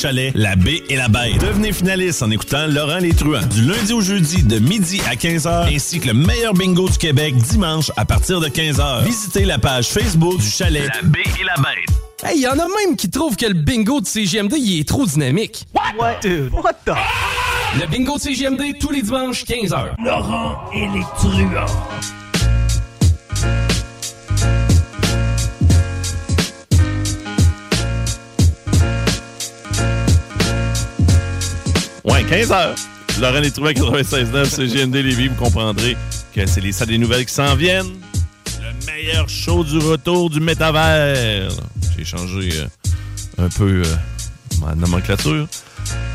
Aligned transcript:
Chalet, 0.00 0.32
La 0.34 0.56
Baie 0.56 0.82
et 0.88 0.96
la 0.96 1.08
Bête. 1.08 1.38
Devenez 1.42 1.74
finaliste 1.74 2.22
en 2.22 2.30
écoutant 2.30 2.66
Laurent 2.66 3.00
Les 3.00 3.12
Truands. 3.12 3.46
Du 3.48 3.60
lundi 3.66 3.92
au 3.92 4.00
jeudi, 4.00 4.42
de 4.42 4.58
midi 4.58 4.98
à 5.06 5.14
15h, 5.14 5.74
ainsi 5.74 6.00
que 6.00 6.06
le 6.06 6.14
meilleur 6.14 6.54
bingo 6.54 6.88
du 6.88 6.96
Québec 6.96 7.36
dimanche 7.36 7.92
à 7.98 8.06
partir 8.06 8.40
de 8.40 8.48
15h. 8.48 9.04
Visitez 9.04 9.44
la 9.44 9.58
page 9.58 9.88
Facebook 9.88 10.38
du 10.38 10.48
Chalet, 10.48 10.86
La 10.86 11.02
Baie 11.02 11.20
et 11.38 11.44
la 11.44 11.54
Bête. 11.56 12.24
Hey, 12.24 12.40
y 12.40 12.48
en 12.48 12.52
a 12.52 12.66
même 12.66 12.96
qui 12.96 13.10
trouvent 13.10 13.36
que 13.36 13.44
le 13.44 13.52
bingo 13.52 14.00
de 14.00 14.06
CGMD, 14.06 14.54
il 14.56 14.80
est 14.80 14.88
trop 14.88 15.04
dynamique. 15.04 15.66
What? 15.98 16.20
Dude, 16.22 16.50
what 16.54 16.72
the... 16.86 16.92
Le 17.78 17.86
bingo 17.86 18.16
de 18.16 18.22
CGMD, 18.22 18.78
tous 18.80 18.92
les 18.92 19.02
dimanches, 19.02 19.44
15h. 19.44 20.02
Laurent 20.02 20.64
et 20.72 20.88
les 20.94 21.04
truands. 21.18 21.66
Ouais, 32.04 32.24
15 32.24 32.52
heures. 32.52 32.74
Laurent 33.20 33.40
Les 33.40 33.50
Truands 33.50 33.72
96.9, 33.72 34.44
c'est 34.46 34.66
GMD 34.66 34.94
Lévis. 34.96 35.28
Vous 35.28 35.34
comprendrez 35.34 35.96
que 36.34 36.46
c'est 36.46 36.60
les 36.60 36.72
salles 36.72 36.88
des 36.88 36.98
nouvelles 36.98 37.26
qui 37.26 37.34
s'en 37.34 37.54
viennent. 37.54 37.92
Le 38.62 38.86
meilleur 38.86 39.28
show 39.28 39.64
du 39.64 39.78
retour 39.78 40.30
du 40.30 40.40
métavers. 40.40 41.50
J'ai 41.96 42.04
changé 42.04 42.50
euh, 42.54 43.44
un 43.44 43.48
peu 43.48 43.82
euh, 43.84 43.94
ma 44.60 44.74
nomenclature. 44.74 45.46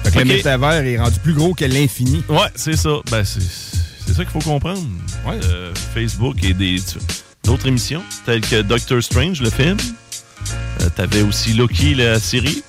Fait 0.04 0.12
que 0.12 0.20
le 0.20 0.26
métavers 0.26 0.86
est 0.86 0.98
rendu 0.98 1.20
plus 1.20 1.34
gros 1.34 1.54
que 1.54 1.66
l'infini. 1.66 2.24
Ouais, 2.30 2.50
c'est 2.56 2.76
ça. 2.76 2.98
Ben, 3.12 3.24
c'est 3.24 3.42
c'est 3.42 4.14
ça 4.14 4.24
qu'il 4.24 4.42
faut 4.42 4.50
comprendre. 4.50 4.82
Ouais. 5.28 5.40
Euh, 5.46 5.74
Facebook 5.94 6.44
et 6.44 6.54
des 6.54 6.78
d'autres 7.44 7.68
émissions, 7.68 8.04
telles 8.26 8.42
que 8.42 8.62
Doctor 8.62 9.02
Strange, 9.04 9.42
le 9.42 9.50
film. 9.50 9.78
T'avais 10.96 11.24
aussi 11.24 11.54
Loki, 11.54 11.96
la 11.96 12.20
série. 12.20 12.64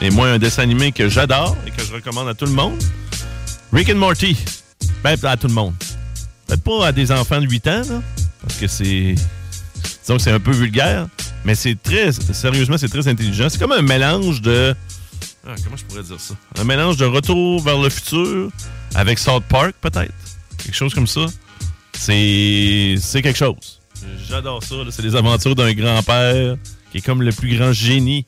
Et 0.00 0.10
moi, 0.10 0.28
un 0.28 0.38
dessin 0.38 0.62
animé 0.62 0.92
que 0.92 1.08
j'adore 1.08 1.56
et 1.66 1.70
que 1.70 1.82
je 1.84 1.92
recommande 1.92 2.28
à 2.28 2.34
tout 2.34 2.46
le 2.46 2.52
monde. 2.52 2.80
Rick 3.72 3.90
and 3.90 3.96
Morty. 3.96 4.36
Ben, 5.02 5.16
à 5.24 5.36
tout 5.36 5.48
le 5.48 5.54
monde. 5.54 5.74
Peut-être 6.46 6.62
pas 6.62 6.86
à 6.86 6.92
des 6.92 7.10
enfants 7.10 7.40
de 7.40 7.46
8 7.46 7.66
ans, 7.68 7.82
là, 7.88 8.02
parce 8.40 8.54
que 8.56 8.66
c'est... 8.66 9.14
Disons 10.02 10.16
que 10.16 10.22
c'est 10.22 10.30
un 10.30 10.40
peu 10.40 10.52
vulgaire, 10.52 11.08
mais 11.44 11.54
c'est 11.54 11.76
très... 11.80 12.12
Sérieusement, 12.12 12.78
c'est 12.78 12.88
très 12.88 13.06
intelligent. 13.08 13.48
C'est 13.50 13.58
comme 13.58 13.72
un 13.72 13.82
mélange 13.82 14.40
de... 14.40 14.74
Ah, 15.46 15.54
comment 15.64 15.76
je 15.76 15.84
pourrais 15.84 16.02
dire 16.02 16.20
ça? 16.20 16.34
Un 16.58 16.64
mélange 16.64 16.96
de 16.96 17.04
Retour 17.04 17.62
vers 17.62 17.78
le 17.78 17.88
futur 17.88 18.50
avec 18.94 19.18
South 19.18 19.44
Park, 19.48 19.74
peut-être? 19.80 20.12
Quelque 20.58 20.74
chose 20.74 20.94
comme 20.94 21.06
ça. 21.06 21.26
C'est 21.92 22.96
c'est 23.00 23.22
quelque 23.22 23.38
chose. 23.38 23.80
J'adore 24.28 24.62
ça. 24.62 24.76
C'est 24.90 25.02
les 25.02 25.16
aventures 25.16 25.54
d'un 25.54 25.72
grand-père 25.72 26.56
qui 26.92 26.98
est 26.98 27.00
comme 27.00 27.22
le 27.22 27.32
plus 27.32 27.56
grand 27.56 27.72
génie 27.72 28.24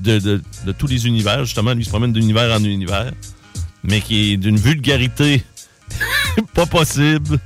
de, 0.00 0.18
de- 0.64 0.72
tous 0.72 0.86
les 0.86 1.06
univers. 1.06 1.44
Justement, 1.44 1.72
lui 1.74 1.84
se 1.84 1.90
promène 1.90 2.12
d'univers 2.12 2.54
en 2.54 2.62
univers, 2.62 3.12
mais 3.82 4.00
qui 4.00 4.32
est 4.32 4.36
d'une 4.36 4.56
vulgarité 4.58 5.42
pas 6.54 6.66
possible 6.66 7.38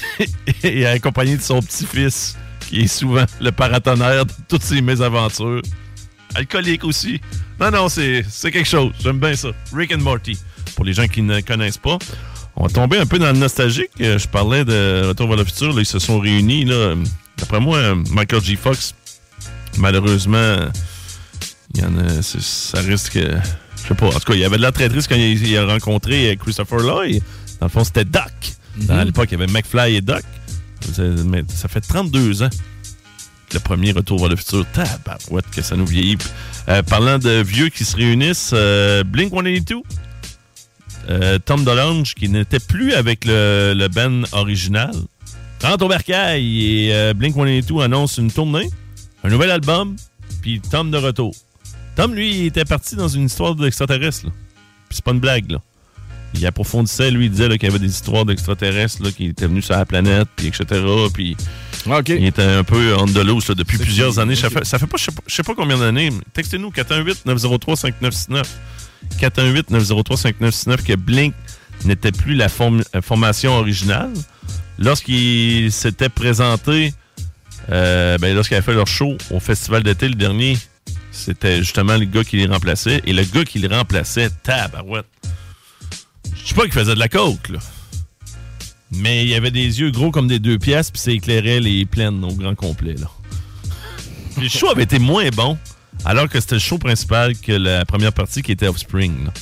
et 0.62 0.86
accompagné 0.86 1.36
de 1.36 1.42
son 1.42 1.60
petit-fils, 1.60 2.36
qui 2.68 2.80
est 2.82 2.86
souvent 2.86 3.24
le 3.40 3.50
paratonnerre 3.52 4.26
de 4.26 4.32
toutes 4.48 4.62
ses 4.62 4.80
mésaventures. 4.82 5.62
Alcoolique 6.34 6.84
aussi. 6.84 7.20
Non, 7.58 7.70
non, 7.70 7.88
c'est 7.88 8.22
quelque 8.42 8.64
chose. 8.68 8.92
J'aime 9.02 9.18
bien 9.18 9.34
ça. 9.34 9.48
Rick 9.72 9.92
and 9.94 9.98
Morty. 10.02 10.36
Pour 10.76 10.84
les 10.84 10.92
gens 10.92 11.08
qui 11.08 11.22
ne 11.22 11.40
connaissent 11.40 11.78
pas, 11.78 11.98
on 12.54 12.64
va 12.66 12.68
tomber 12.70 12.98
un 12.98 13.06
peu 13.06 13.18
dans 13.18 13.32
le 13.32 13.38
nostalgique. 13.38 13.88
Euh, 14.00 14.18
Je 14.18 14.28
parlais 14.28 14.64
de 14.64 15.06
Retour 15.08 15.26
vers 15.28 15.38
le 15.38 15.44
futur. 15.44 15.72
là, 15.72 15.80
ils 15.80 15.86
se 15.86 15.98
sont 15.98 16.20
réunis. 16.20 16.64
là. 16.66 16.94
D'après 17.38 17.60
moi, 17.60 17.78
euh, 17.78 17.94
Michael 18.10 18.42
J. 18.42 18.56
Fox, 18.56 18.94
malheureusement, 19.78 20.56
il 21.74 21.80
y 21.80 21.84
en 21.84 21.96
a, 21.98 22.22
ça 22.22 22.80
risque. 22.80 23.18
Je 23.18 23.88
sais 23.88 23.94
pas. 23.94 24.06
En 24.06 24.10
tout 24.12 24.18
cas, 24.20 24.34
il 24.34 24.40
y 24.40 24.44
avait 24.44 24.56
de 24.56 24.62
la 24.62 24.72
traîtrise 24.72 25.06
quand 25.06 25.14
il, 25.16 25.46
il 25.46 25.56
a 25.56 25.66
rencontré 25.66 26.30
euh, 26.30 26.34
Christopher 26.36 26.78
Lloyd. 26.80 27.22
Dans 27.60 27.66
le 27.66 27.70
fond, 27.70 27.84
c'était 27.84 28.04
Doc. 28.04 28.22
À 28.88 29.04
l'époque, 29.04 29.28
il 29.30 29.38
y 29.38 29.42
avait 29.42 29.52
McFly 29.52 29.96
et 29.96 30.00
Doc. 30.00 30.22
Ça- 30.92 31.02
Mais 31.02 31.42
ça 31.48 31.68
fait 31.68 31.80
32 31.80 32.42
ans 32.42 32.50
le 33.54 33.60
premier 33.60 33.92
retour 33.92 34.18
vers 34.20 34.28
le 34.28 34.36
futur. 34.36 34.66
Tabarouette 34.72 35.50
que 35.50 35.62
ça 35.62 35.74
nous 35.74 35.86
vieillit. 35.86 36.18
Euh, 36.68 36.82
parlant 36.82 37.18
de 37.18 37.42
vieux 37.42 37.68
qui 37.70 37.84
se 37.84 37.96
réunissent, 37.96 38.50
euh, 38.52 39.02
Blink-182, 39.04 39.76
euh, 41.08 41.38
Tom 41.38 41.64
DeLonge, 41.64 42.14
qui 42.14 42.28
n'était 42.28 42.58
plus 42.60 42.92
avec 42.92 43.24
le, 43.24 43.72
le 43.74 43.88
band 43.88 44.22
original, 44.32 44.90
rentre 45.62 45.84
au 45.84 45.88
bercail 45.88 46.62
et 46.86 46.94
euh, 46.94 47.14
Blink-182 47.14 47.82
annonce 47.84 48.18
une 48.18 48.30
tournée, 48.30 48.68
un 49.24 49.30
nouvel 49.30 49.50
album, 49.50 49.96
puis 50.42 50.60
Tom 50.60 50.90
de 50.90 50.98
retour. 50.98 51.34
Tom, 51.98 52.14
lui, 52.14 52.30
il 52.30 52.46
était 52.46 52.64
parti 52.64 52.94
dans 52.94 53.08
une 53.08 53.24
histoire 53.24 53.56
d'extraterrestre. 53.56 54.26
là. 54.26 54.32
Puis 54.88 54.96
c'est 54.96 55.04
pas 55.04 55.10
une 55.10 55.18
blague, 55.18 55.50
là. 55.50 55.58
Il 56.34 56.46
approfondissait, 56.46 57.10
lui, 57.10 57.24
il 57.24 57.30
disait 57.32 57.48
qu'il 57.58 57.64
y 57.64 57.70
avait 57.70 57.80
des 57.80 57.90
histoires 57.90 58.24
d'extraterrestres 58.24 59.02
là, 59.02 59.10
qui 59.10 59.26
étaient 59.26 59.48
venus 59.48 59.64
sur 59.64 59.74
la 59.74 59.84
planète, 59.84 60.28
puis 60.36 60.46
etc. 60.46 60.64
Puis 61.12 61.36
OK. 61.86 62.08
il 62.10 62.24
était 62.26 62.42
un 62.44 62.62
peu 62.62 62.94
on 62.96 63.06
loose 63.06 63.48
là, 63.48 63.56
depuis 63.56 63.78
plusieurs 63.78 64.20
années. 64.20 64.36
Ça 64.36 64.48
fait, 64.48 64.64
ça 64.64 64.78
fait 64.78 64.86
pas, 64.86 64.96
je 64.96 65.06
sais 65.06 65.10
pas, 65.10 65.22
je 65.26 65.34
sais 65.34 65.42
pas 65.42 65.56
combien 65.56 65.76
d'années. 65.76 66.10
Textez-nous 66.34 66.70
418-903-5969. 66.70 68.44
418-903-5969 69.20 70.82
que 70.84 70.94
Blink 70.94 71.34
n'était 71.84 72.12
plus 72.12 72.34
la 72.34 72.48
form- 72.48 72.84
euh, 72.94 73.02
formation 73.02 73.54
originale. 73.54 74.12
Lorsqu'ils 74.78 75.72
s'étaient 75.72 76.08
présentés, 76.08 76.92
euh, 77.70 78.18
ben, 78.18 78.34
lorsqu'ils 78.36 78.54
avaient 78.54 78.64
fait 78.64 78.74
leur 78.74 78.86
show 78.86 79.16
au 79.32 79.40
festival 79.40 79.82
d'été 79.82 80.08
le 80.08 80.14
dernier, 80.14 80.56
c'était 81.18 81.58
justement 81.58 81.96
le 81.96 82.04
gars 82.06 82.24
qui 82.24 82.36
les 82.36 82.46
remplaçait. 82.46 83.02
Et 83.04 83.12
le 83.12 83.24
gars 83.24 83.44
qui 83.44 83.58
les 83.58 83.68
remplaçait, 83.68 84.30
tabarouette. 84.42 85.06
Je 86.42 86.48
sais 86.48 86.54
pas 86.54 86.62
qu'il 86.62 86.72
faisait 86.72 86.94
de 86.94 86.98
la 86.98 87.08
coke, 87.08 87.48
là. 87.50 87.58
Mais 88.90 89.26
il 89.26 89.34
avait 89.34 89.50
des 89.50 89.80
yeux 89.80 89.90
gros 89.90 90.10
comme 90.10 90.28
des 90.28 90.38
deux 90.38 90.58
pièces, 90.58 90.90
puis 90.90 91.00
ça 91.00 91.10
éclairait 91.10 91.60
les 91.60 91.84
plaines 91.84 92.24
au 92.24 92.32
grand 92.32 92.54
complet. 92.54 92.94
Là. 92.94 93.10
Le 94.40 94.48
show 94.48 94.68
avait 94.70 94.84
été 94.84 94.98
moins 94.98 95.28
bon, 95.28 95.58
alors 96.06 96.28
que 96.28 96.40
c'était 96.40 96.54
le 96.54 96.60
show 96.60 96.78
principal 96.78 97.36
que 97.36 97.52
la 97.52 97.84
première 97.84 98.12
partie 98.14 98.40
qui 98.40 98.52
était 98.52 98.66
Offspring. 98.66 99.26
Là. 99.26 99.32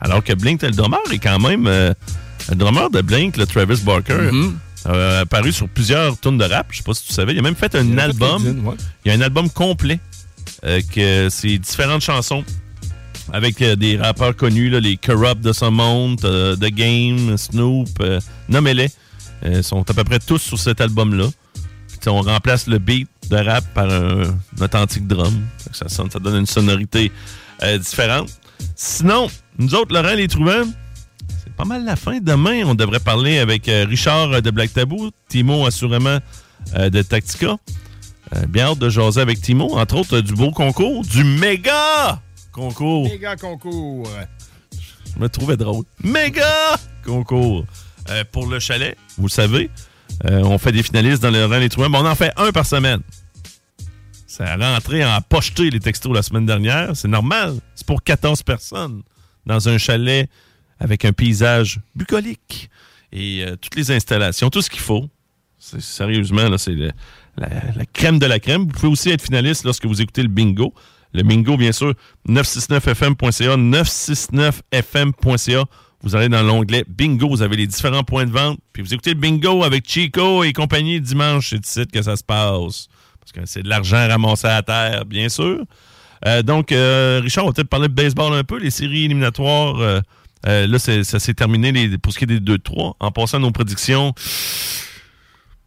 Alors 0.00 0.22
que 0.24 0.32
Blink, 0.32 0.62
le 0.62 0.70
drummer 0.70 1.00
est 1.10 1.18
quand 1.18 1.38
même. 1.38 1.66
euh, 1.66 1.92
le 2.48 2.54
drummer 2.54 2.90
de 2.90 3.00
Blink, 3.02 3.36
le 3.36 3.46
Travis 3.46 3.82
Barker, 3.82 4.30
a 4.86 5.20
apparu 5.20 5.52
sur 5.52 5.68
plusieurs 5.68 6.18
tunes 6.20 6.38
de 6.38 6.44
rap. 6.44 6.66
Je 6.70 6.78
sais 6.78 6.82
pas 6.82 6.94
si 6.94 7.06
tu 7.06 7.12
savais. 7.12 7.32
Il 7.32 7.38
a 7.38 7.42
même 7.42 7.56
fait 7.56 7.74
un 7.74 7.84
Il 7.84 7.92
a 7.98 8.02
fait 8.02 8.08
album. 8.08 8.66
ouais. 8.66 8.74
Il 9.04 9.10
y 9.10 9.14
a 9.14 9.18
un 9.18 9.20
album 9.20 9.50
complet 9.50 9.98
euh, 10.64 10.80
que 10.94 11.28
c'est 11.30 11.58
différentes 11.58 12.02
chansons 12.02 12.44
avec 13.32 13.60
euh, 13.62 13.74
des 13.76 13.96
rappeurs 13.96 14.36
connus, 14.36 14.70
là, 14.70 14.78
les 14.80 14.96
Corrupt 14.96 15.40
de 15.40 15.52
ce 15.52 15.64
monde, 15.64 16.20
euh, 16.24 16.54
The 16.56 16.70
Game, 16.72 17.36
Snoop, 17.36 17.88
euh, 18.00 18.20
nommez-les. 18.48 18.88
Euh, 19.44 19.62
sont 19.62 19.88
à 19.90 19.94
peu 19.94 20.04
près 20.04 20.18
tous 20.20 20.38
sur 20.38 20.58
cet 20.58 20.80
album-là. 20.80 21.26
On 22.08 22.22
remplace 22.22 22.68
le 22.68 22.78
beat 22.78 23.08
de 23.30 23.36
rap 23.36 23.64
par 23.74 23.90
un, 23.90 24.22
un 24.22 24.62
authentique 24.64 25.08
drum. 25.08 25.34
Ça, 25.72 25.88
sonne, 25.88 26.08
ça 26.08 26.20
donne 26.20 26.36
une 26.36 26.46
sonorité 26.46 27.10
euh, 27.64 27.78
différente. 27.78 28.30
Sinon, 28.76 29.26
nous 29.58 29.74
autres, 29.74 29.92
Laurent 29.92 30.14
les 30.14 30.28
Trouvants, 30.28 30.64
pas 31.56 31.64
mal 31.64 31.84
la 31.84 31.96
fin. 31.96 32.18
Demain, 32.20 32.62
on 32.66 32.74
devrait 32.74 33.00
parler 33.00 33.38
avec 33.38 33.68
euh, 33.68 33.86
Richard 33.88 34.32
euh, 34.32 34.40
de 34.40 34.50
Black 34.50 34.72
Tabou, 34.72 35.10
Timo 35.28 35.66
assurément 35.66 36.18
euh, 36.76 36.90
de 36.90 37.02
Tactica. 37.02 37.56
Euh, 38.34 38.46
bien 38.46 38.66
hâte 38.66 38.78
de 38.78 38.88
jaser 38.88 39.20
avec 39.20 39.40
Timo, 39.40 39.76
entre 39.76 39.96
autres 39.96 40.20
du 40.20 40.34
beau 40.34 40.50
concours, 40.50 41.02
du 41.04 41.24
méga 41.24 42.20
concours. 42.52 43.04
Méga 43.08 43.36
concours. 43.36 44.08
Je 45.14 45.20
me 45.20 45.28
trouvais 45.28 45.56
drôle. 45.56 45.84
Méga 46.02 46.76
concours 47.04 47.64
Euh, 48.10 48.22
pour 48.30 48.46
le 48.46 48.58
chalet, 48.60 48.96
vous 49.18 49.26
le 49.26 49.30
savez. 49.32 49.70
on 50.24 50.58
fait 50.58 50.72
des 50.72 50.82
finalistes 50.82 51.22
dans 51.22 51.30
le 51.30 51.44
rang 51.46 51.58
les 51.58 51.68
Trouvants. 51.68 51.88
mais 51.88 51.98
on 51.98 52.06
en 52.06 52.14
fait 52.14 52.32
un 52.36 52.52
par 52.52 52.66
semaine. 52.66 53.00
Ça 54.26 54.44
a 54.52 54.56
rentré 54.74 55.04
en 55.04 55.20
pocheté 55.22 55.70
les 55.70 55.80
textos 55.80 56.12
la 56.14 56.22
semaine 56.22 56.46
dernière. 56.46 56.94
C'est 56.94 57.08
normal. 57.08 57.54
C'est 57.74 57.86
pour 57.86 58.02
14 58.02 58.42
personnes 58.42 59.02
dans 59.46 59.68
un 59.68 59.78
chalet 59.78 60.28
avec 60.78 61.04
un 61.04 61.12
paysage 61.12 61.80
bucolique 61.94 62.70
et 63.12 63.44
euh, 63.44 63.56
toutes 63.56 63.76
les 63.76 63.90
installations, 63.90 64.50
tout 64.50 64.62
ce 64.62 64.70
qu'il 64.70 64.80
faut. 64.80 65.08
Sérieusement, 65.58 66.48
là, 66.48 66.58
c'est 66.58 66.76
la, 67.36 67.48
crème 67.92 68.18
de 68.18 68.26
la 68.26 68.38
crème. 68.38 68.62
Vous 68.62 68.68
pouvez 68.68 68.88
aussi 68.88 69.10
être 69.10 69.22
finaliste 69.22 69.64
lorsque 69.64 69.86
vous 69.86 70.00
écoutez 70.00 70.22
le 70.22 70.28
bingo. 70.28 70.72
Le 71.12 71.22
bingo, 71.22 71.56
bien 71.56 71.72
sûr, 71.72 71.94
969fm.ca, 72.28 73.56
969fm.ca. 73.56 75.64
Vous 76.02 76.14
allez 76.14 76.28
dans 76.28 76.42
l'onglet 76.42 76.84
bingo, 76.86 77.28
vous 77.28 77.42
avez 77.42 77.56
les 77.56 77.66
différents 77.66 78.04
points 78.04 78.26
de 78.26 78.30
vente. 78.30 78.58
Puis 78.72 78.82
vous 78.82 78.92
écoutez 78.92 79.14
le 79.14 79.18
bingo 79.18 79.64
avec 79.64 79.88
Chico 79.88 80.44
et 80.44 80.52
compagnie 80.52 81.00
dimanche. 81.00 81.50
C'est 81.50 81.66
ici 81.66 81.86
que 81.86 82.02
ça 82.02 82.16
se 82.16 82.22
passe. 82.22 82.88
Parce 83.18 83.32
que 83.32 83.46
c'est 83.46 83.62
de 83.62 83.68
l'argent 83.68 84.06
ramassé 84.06 84.46
à 84.46 84.62
terre, 84.62 85.06
bien 85.06 85.28
sûr. 85.28 85.64
Euh, 86.26 86.42
donc, 86.42 86.70
euh, 86.70 87.20
Richard, 87.22 87.44
on 87.44 87.48
va 87.48 87.54
peut-être 87.54 87.68
parler 87.68 87.88
de 87.88 87.94
baseball 87.94 88.34
un 88.34 88.44
peu. 88.44 88.58
Les 88.58 88.70
séries 88.70 89.06
éliminatoires, 89.06 90.02
euh, 90.46 90.66
là, 90.66 90.78
ça 90.78 91.18
s'est 91.18 91.34
terminé 91.34 91.72
les, 91.72 91.98
pour 91.98 92.12
ce 92.12 92.18
qui 92.18 92.24
est 92.24 92.38
des 92.38 92.40
2-3. 92.40 92.94
En 93.00 93.10
passant 93.10 93.38
à 93.38 93.40
nos 93.40 93.50
prédictions, 93.50 94.14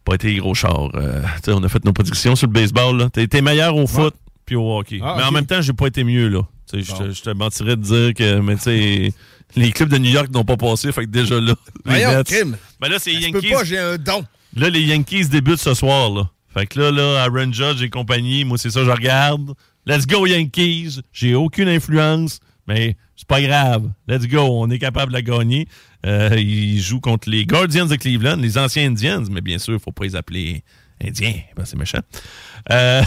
pas 0.06 0.16
été 0.16 0.36
gros 0.36 0.54
chars. 0.56 0.90
Euh, 0.96 1.22
on 1.48 1.64
a 1.64 1.70
fait 1.70 1.84
nos 1.86 1.94
prédictions 1.94 2.36
sur 2.36 2.48
le 2.48 2.54
baseball. 2.54 2.98
là. 2.98 3.10
T'es 3.10 3.28
t'es 3.28 3.42
meilleur 3.42 3.76
au 3.76 3.88
foot, 3.88 4.16
puis 4.46 4.56
au 4.56 4.78
hockey. 4.78 5.00
Ah, 5.04 5.16
mais 5.18 5.24
en 5.24 5.32
même 5.32 5.46
temps, 5.46 5.62
j'ai 5.62 5.74
pas 5.74 5.88
été 5.88 6.04
mieux, 6.04 6.28
là. 6.30 6.42
Je 6.72 7.22
te- 7.22 7.30
mentirais 7.32 7.76
de 7.76 7.82
dire 7.82 8.14
que, 8.14 8.40
mais 8.40 9.12
les 9.56 9.72
clubs 9.72 9.90
de 9.90 9.98
New 9.98 10.12
York 10.12 10.30
n'ont 10.32 10.44
pas 10.46 10.58
passé, 10.58 10.92
fait 10.92 11.06
que 11.06 11.10
déjà 11.10 11.40
là. 11.40 11.56
Voyons, 11.84 12.24
crime. 12.24 12.58
Ben 12.80 12.90
là, 12.90 12.98
c'est 13.00 13.12
les 13.12 13.22
Je 13.22 13.32
peux 13.32 13.42
Yankees. 13.42 13.50
pas, 13.54 13.64
j'ai 13.64 13.80
un 13.80 13.98
don. 13.98 14.24
Là, 14.56 14.70
les 14.70 14.82
Yankees 14.82 15.26
débutent 15.30 15.60
ce 15.60 15.74
soir, 15.74 16.12
là. 16.12 16.30
Fait 16.54 16.66
que 16.68 16.80
là, 16.80 16.92
là, 16.92 17.24
Aaron 17.24 17.52
Judge 17.52 17.82
et 17.84 17.90
compagnie, 17.90 18.46
moi, 18.46 18.58
c'est 18.58 18.70
ça, 18.72 18.84
je 18.84 18.90
regarde. 18.90 19.54
Let's 19.86 20.06
go, 20.08 20.26
Yankees. 20.28 21.00
J'ai 21.14 21.34
aucune 21.36 21.68
influence, 21.68 22.40
mais 22.70 22.96
c'est 23.16 23.28
pas 23.28 23.42
grave. 23.42 23.90
Let's 24.08 24.28
go, 24.28 24.42
on 24.42 24.70
est 24.70 24.78
capable 24.78 25.12
de 25.12 25.20
gagner. 25.22 25.68
Euh, 26.06 26.36
ils 26.38 26.80
jouent 26.80 27.02
contre 27.02 27.28
les 27.28 27.44
Guardians 27.44 27.88
de 27.88 27.96
Cleveland, 27.96 28.36
les 28.36 28.60
anciens 28.60 28.86
Indians, 28.86 29.24
mais 29.32 29.42
bien 29.42 29.58
sûr, 29.58 29.74
il 29.74 29.80
faut 29.80 29.92
pas 29.92 30.04
les 30.04 30.16
appeler 30.16 30.64
Indiens, 31.04 31.34
c'est 31.64 31.78
méchant. 31.78 32.02
Euh, 32.72 33.02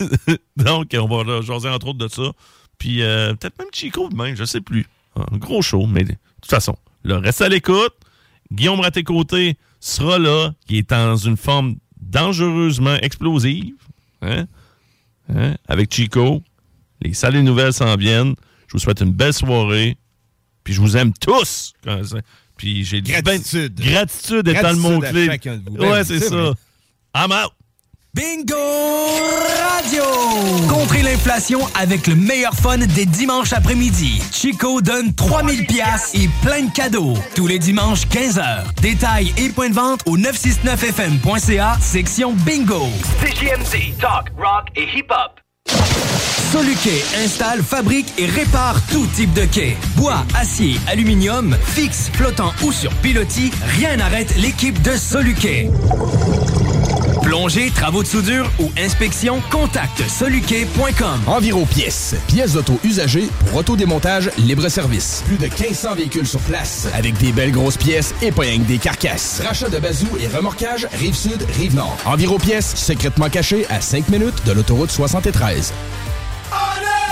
donc, 0.56 0.88
on 0.98 1.06
va 1.06 1.40
jaser 1.40 1.68
entre 1.68 1.86
autres 1.86 1.98
de 1.98 2.08
ça. 2.08 2.32
Puis 2.78 3.00
euh, 3.00 3.32
peut-être 3.34 3.56
même 3.60 3.68
Chico 3.72 4.08
demain, 4.08 4.34
je 4.34 4.44
sais 4.44 4.60
plus. 4.60 4.86
Un 5.14 5.36
gros 5.36 5.62
show, 5.62 5.86
mais 5.86 6.02
de 6.02 6.14
toute 6.42 6.50
façon, 6.50 6.76
là, 7.04 7.20
reste 7.20 7.42
à 7.42 7.48
l'écoute. 7.48 7.94
Guillaume 8.52 8.80
Raté-Côté 8.80 9.56
sera 9.78 10.18
là, 10.18 10.52
qui 10.66 10.78
est 10.78 10.90
dans 10.90 11.16
une 11.16 11.36
forme 11.36 11.76
dangereusement 12.00 12.96
explosive. 12.96 13.74
Hein? 14.20 14.46
Hein? 15.32 15.54
Avec 15.68 15.94
Chico. 15.94 16.42
Les 17.02 17.14
salles 17.14 17.40
nouvelles 17.42 17.72
s'en 17.72 17.94
viennent. 17.96 18.34
Je 18.76 18.80
vous 18.82 18.84
souhaite 18.84 19.00
une 19.00 19.12
belle 19.12 19.32
soirée. 19.32 19.96
Puis 20.62 20.74
je 20.74 20.82
vous 20.82 20.98
aime 20.98 21.14
tous. 21.18 21.72
Puis 22.58 22.84
j'ai 22.84 23.00
dit 23.00 23.10
ben- 23.10 23.22
Gratitude. 23.22 23.80
Gratitude 23.80 24.48
étant 24.48 24.68
le 24.70 24.98
Gratitude 24.98 25.62
vous. 25.66 25.76
Ben 25.78 25.80
Ouais, 25.80 25.98
oui, 26.00 26.04
c'est 26.04 26.20
ça. 26.20 26.52
I'm 27.16 27.32
out. 27.32 27.52
Bingo 28.12 28.54
Radio! 28.54 30.02
Contrez 30.68 31.00
l'inflation 31.02 31.60
avec 31.74 32.06
le 32.06 32.16
meilleur 32.16 32.52
fun 32.54 32.76
des 32.78 33.06
dimanches 33.06 33.54
après-midi. 33.54 34.20
Chico 34.30 34.82
donne 34.82 35.14
3000 35.14 35.66
pièces 35.66 36.10
et 36.14 36.28
plein 36.42 36.64
de 36.64 36.70
cadeaux. 36.72 37.14
Tous 37.34 37.46
les 37.46 37.58
dimanches 37.58 38.06
15h. 38.08 38.74
Détails 38.82 39.32
et 39.38 39.48
points 39.50 39.70
de 39.70 39.74
vente 39.74 40.00
au 40.04 40.18
969fm.ca, 40.18 41.78
section 41.80 42.34
Bingo. 42.34 42.88
CJMD, 43.22 43.96
talk, 43.98 44.30
rock 44.36 44.66
et 44.76 44.84
hip-hop. 44.98 45.40
Soluquet 46.52 47.04
installe, 47.24 47.62
fabrique 47.62 48.12
et 48.18 48.26
répare 48.26 48.80
tout 48.90 49.06
type 49.14 49.32
de 49.34 49.44
quai. 49.44 49.76
Bois, 49.96 50.24
acier, 50.38 50.78
aluminium, 50.86 51.56
fixe, 51.74 52.10
flottant 52.12 52.52
ou 52.62 52.72
sur 52.72 52.92
pilotis, 52.96 53.50
rien 53.78 53.96
n'arrête 53.96 54.34
l'équipe 54.36 54.80
de 54.82 54.96
Soluquet. 54.96 55.70
Plongée, 57.26 57.72
travaux 57.72 58.04
de 58.04 58.06
soudure 58.06 58.48
ou 58.60 58.70
inspection, 58.78 59.42
contacte 59.50 60.00
soluquet.com. 60.08 61.20
Enviro 61.26 61.66
Pièces. 61.66 62.14
Pièces 62.28 62.52
d'auto 62.52 62.78
usagées 62.84 63.28
pour 63.40 63.56
autodémontage 63.56 64.30
libre-service. 64.38 65.24
Plus 65.26 65.36
de 65.36 65.46
1500 65.46 65.96
véhicules 65.96 66.26
sur 66.26 66.38
place. 66.42 66.86
Avec 66.94 67.18
des 67.18 67.32
belles 67.32 67.50
grosses 67.50 67.78
pièces 67.78 68.14
et 68.22 68.30
pas 68.30 68.42
rien 68.42 68.58
que 68.58 68.68
des 68.68 68.78
carcasses. 68.78 69.42
Rachat 69.44 69.68
de 69.68 69.80
bazou 69.80 70.06
et 70.20 70.28
remorquage 70.28 70.86
Rive-Sud, 70.92 71.44
Rive-Nord. 71.58 71.96
Enviro 72.04 72.38
Pièces, 72.38 72.76
secrètement 72.76 73.28
caché 73.28 73.66
à 73.70 73.80
5 73.80 74.08
minutes 74.08 74.46
de 74.46 74.52
l'autoroute 74.52 74.92
73. 74.92 75.72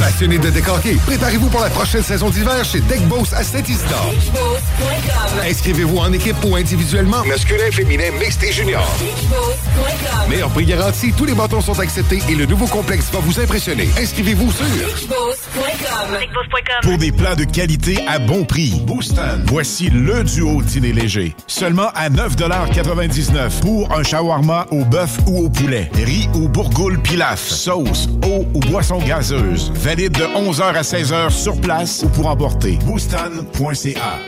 Passionné 0.00 0.38
de 0.38 0.48
décorquer, 0.48 0.94
préparez-vous 1.04 1.50
pour 1.50 1.60
la 1.60 1.68
prochaine 1.68 2.02
saison 2.02 2.30
d'hiver 2.30 2.64
chez 2.64 2.80
Deck 2.80 3.06
Boss 3.06 3.34
à 3.34 3.44
Saint-Isidore. 3.44 4.14
Inscrivez-vous 5.46 5.98
en 5.98 6.10
équipe 6.14 6.36
ou 6.42 6.56
individuellement, 6.56 7.22
masculin, 7.26 7.70
féminin, 7.70 8.10
mixte 8.18 8.42
et 8.42 8.50
junior. 8.50 8.82
Meilleur 10.26 10.48
prix 10.48 10.64
garanti, 10.64 11.12
tous 11.12 11.26
les 11.26 11.34
bâtons 11.34 11.60
sont 11.60 11.78
acceptés 11.78 12.20
et 12.30 12.34
le 12.34 12.46
nouveau 12.46 12.66
complexe 12.66 13.10
va 13.12 13.18
vous 13.18 13.38
impressionner. 13.40 13.90
Inscrivez-vous 13.98 14.50
sur 14.50 14.64
Pour 16.82 16.96
des 16.96 17.12
plats 17.12 17.34
de 17.34 17.44
qualité 17.44 17.98
à 18.08 18.18
bon 18.18 18.44
prix, 18.44 18.80
Booston. 18.86 19.44
Voici 19.48 19.90
le 19.90 20.24
duo 20.24 20.62
dîner 20.62 20.94
léger. 20.94 21.36
Seulement 21.46 21.90
à 21.94 22.08
9,99 22.08 23.60
pour 23.60 23.92
un 23.92 24.02
shawarma 24.02 24.66
au 24.70 24.86
bœuf 24.86 25.18
ou 25.26 25.44
au 25.44 25.50
poulet. 25.50 25.90
Riz 25.92 26.30
ou 26.34 26.48
bourgoule 26.48 26.98
pilaf. 27.02 27.40
Sauce, 27.40 28.08
eau 28.24 28.46
ou 28.54 28.60
boisson 28.60 28.98
gazeuse. 28.98 29.70
Valide 29.90 30.12
de 30.12 30.22
11h 30.22 30.62
à 30.62 30.82
16h 30.82 31.30
sur 31.30 31.60
place 31.60 32.04
ou 32.04 32.08
pour 32.10 32.28
emporter. 32.28 32.78
Booston.ca 32.86 34.20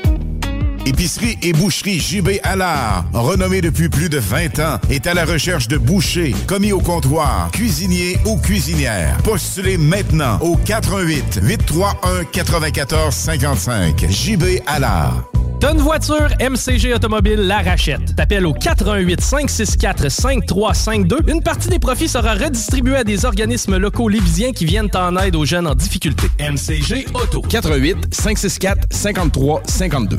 Épicerie 0.84 1.38
et 1.40 1.52
boucherie 1.52 2.00
JB 2.00 2.40
Allard, 2.42 3.04
renommée 3.12 3.60
depuis 3.60 3.88
plus 3.88 4.08
de 4.08 4.18
20 4.18 4.58
ans, 4.58 4.80
est 4.90 5.06
à 5.06 5.14
la 5.14 5.24
recherche 5.24 5.68
de 5.68 5.78
bouchers, 5.78 6.34
commis 6.48 6.72
au 6.72 6.80
comptoir, 6.80 7.48
cuisiniers 7.52 8.18
ou 8.26 8.38
cuisinières. 8.38 9.16
Postulez 9.18 9.78
maintenant 9.78 10.40
au 10.40 10.56
88 10.56 11.38
831 11.40 12.24
94 12.24 13.14
55. 13.14 14.10
JB 14.10 14.62
Allard. 14.66 15.30
T'as 15.62 15.74
une 15.74 15.78
voiture, 15.78 16.26
MCG 16.40 16.92
Automobile 16.92 17.38
la 17.38 17.58
rachète. 17.58 18.16
T'appelles 18.16 18.46
au 18.46 18.52
418 18.52 19.20
564 19.20 20.08
5352. 20.08 21.18
Une 21.28 21.40
partie 21.40 21.68
des 21.68 21.78
profits 21.78 22.08
sera 22.08 22.34
redistribuée 22.34 22.96
à 22.96 23.04
des 23.04 23.24
organismes 23.24 23.76
locaux 23.76 24.08
lévisiens 24.08 24.50
qui 24.50 24.64
viennent 24.64 24.90
en 24.96 25.16
aide 25.18 25.36
aux 25.36 25.44
jeunes 25.44 25.68
en 25.68 25.76
difficulté. 25.76 26.26
MCG 26.40 27.06
Auto. 27.14 27.42
88 27.42 28.12
564 28.12 28.88
53 28.90 29.62
52. 29.64 30.16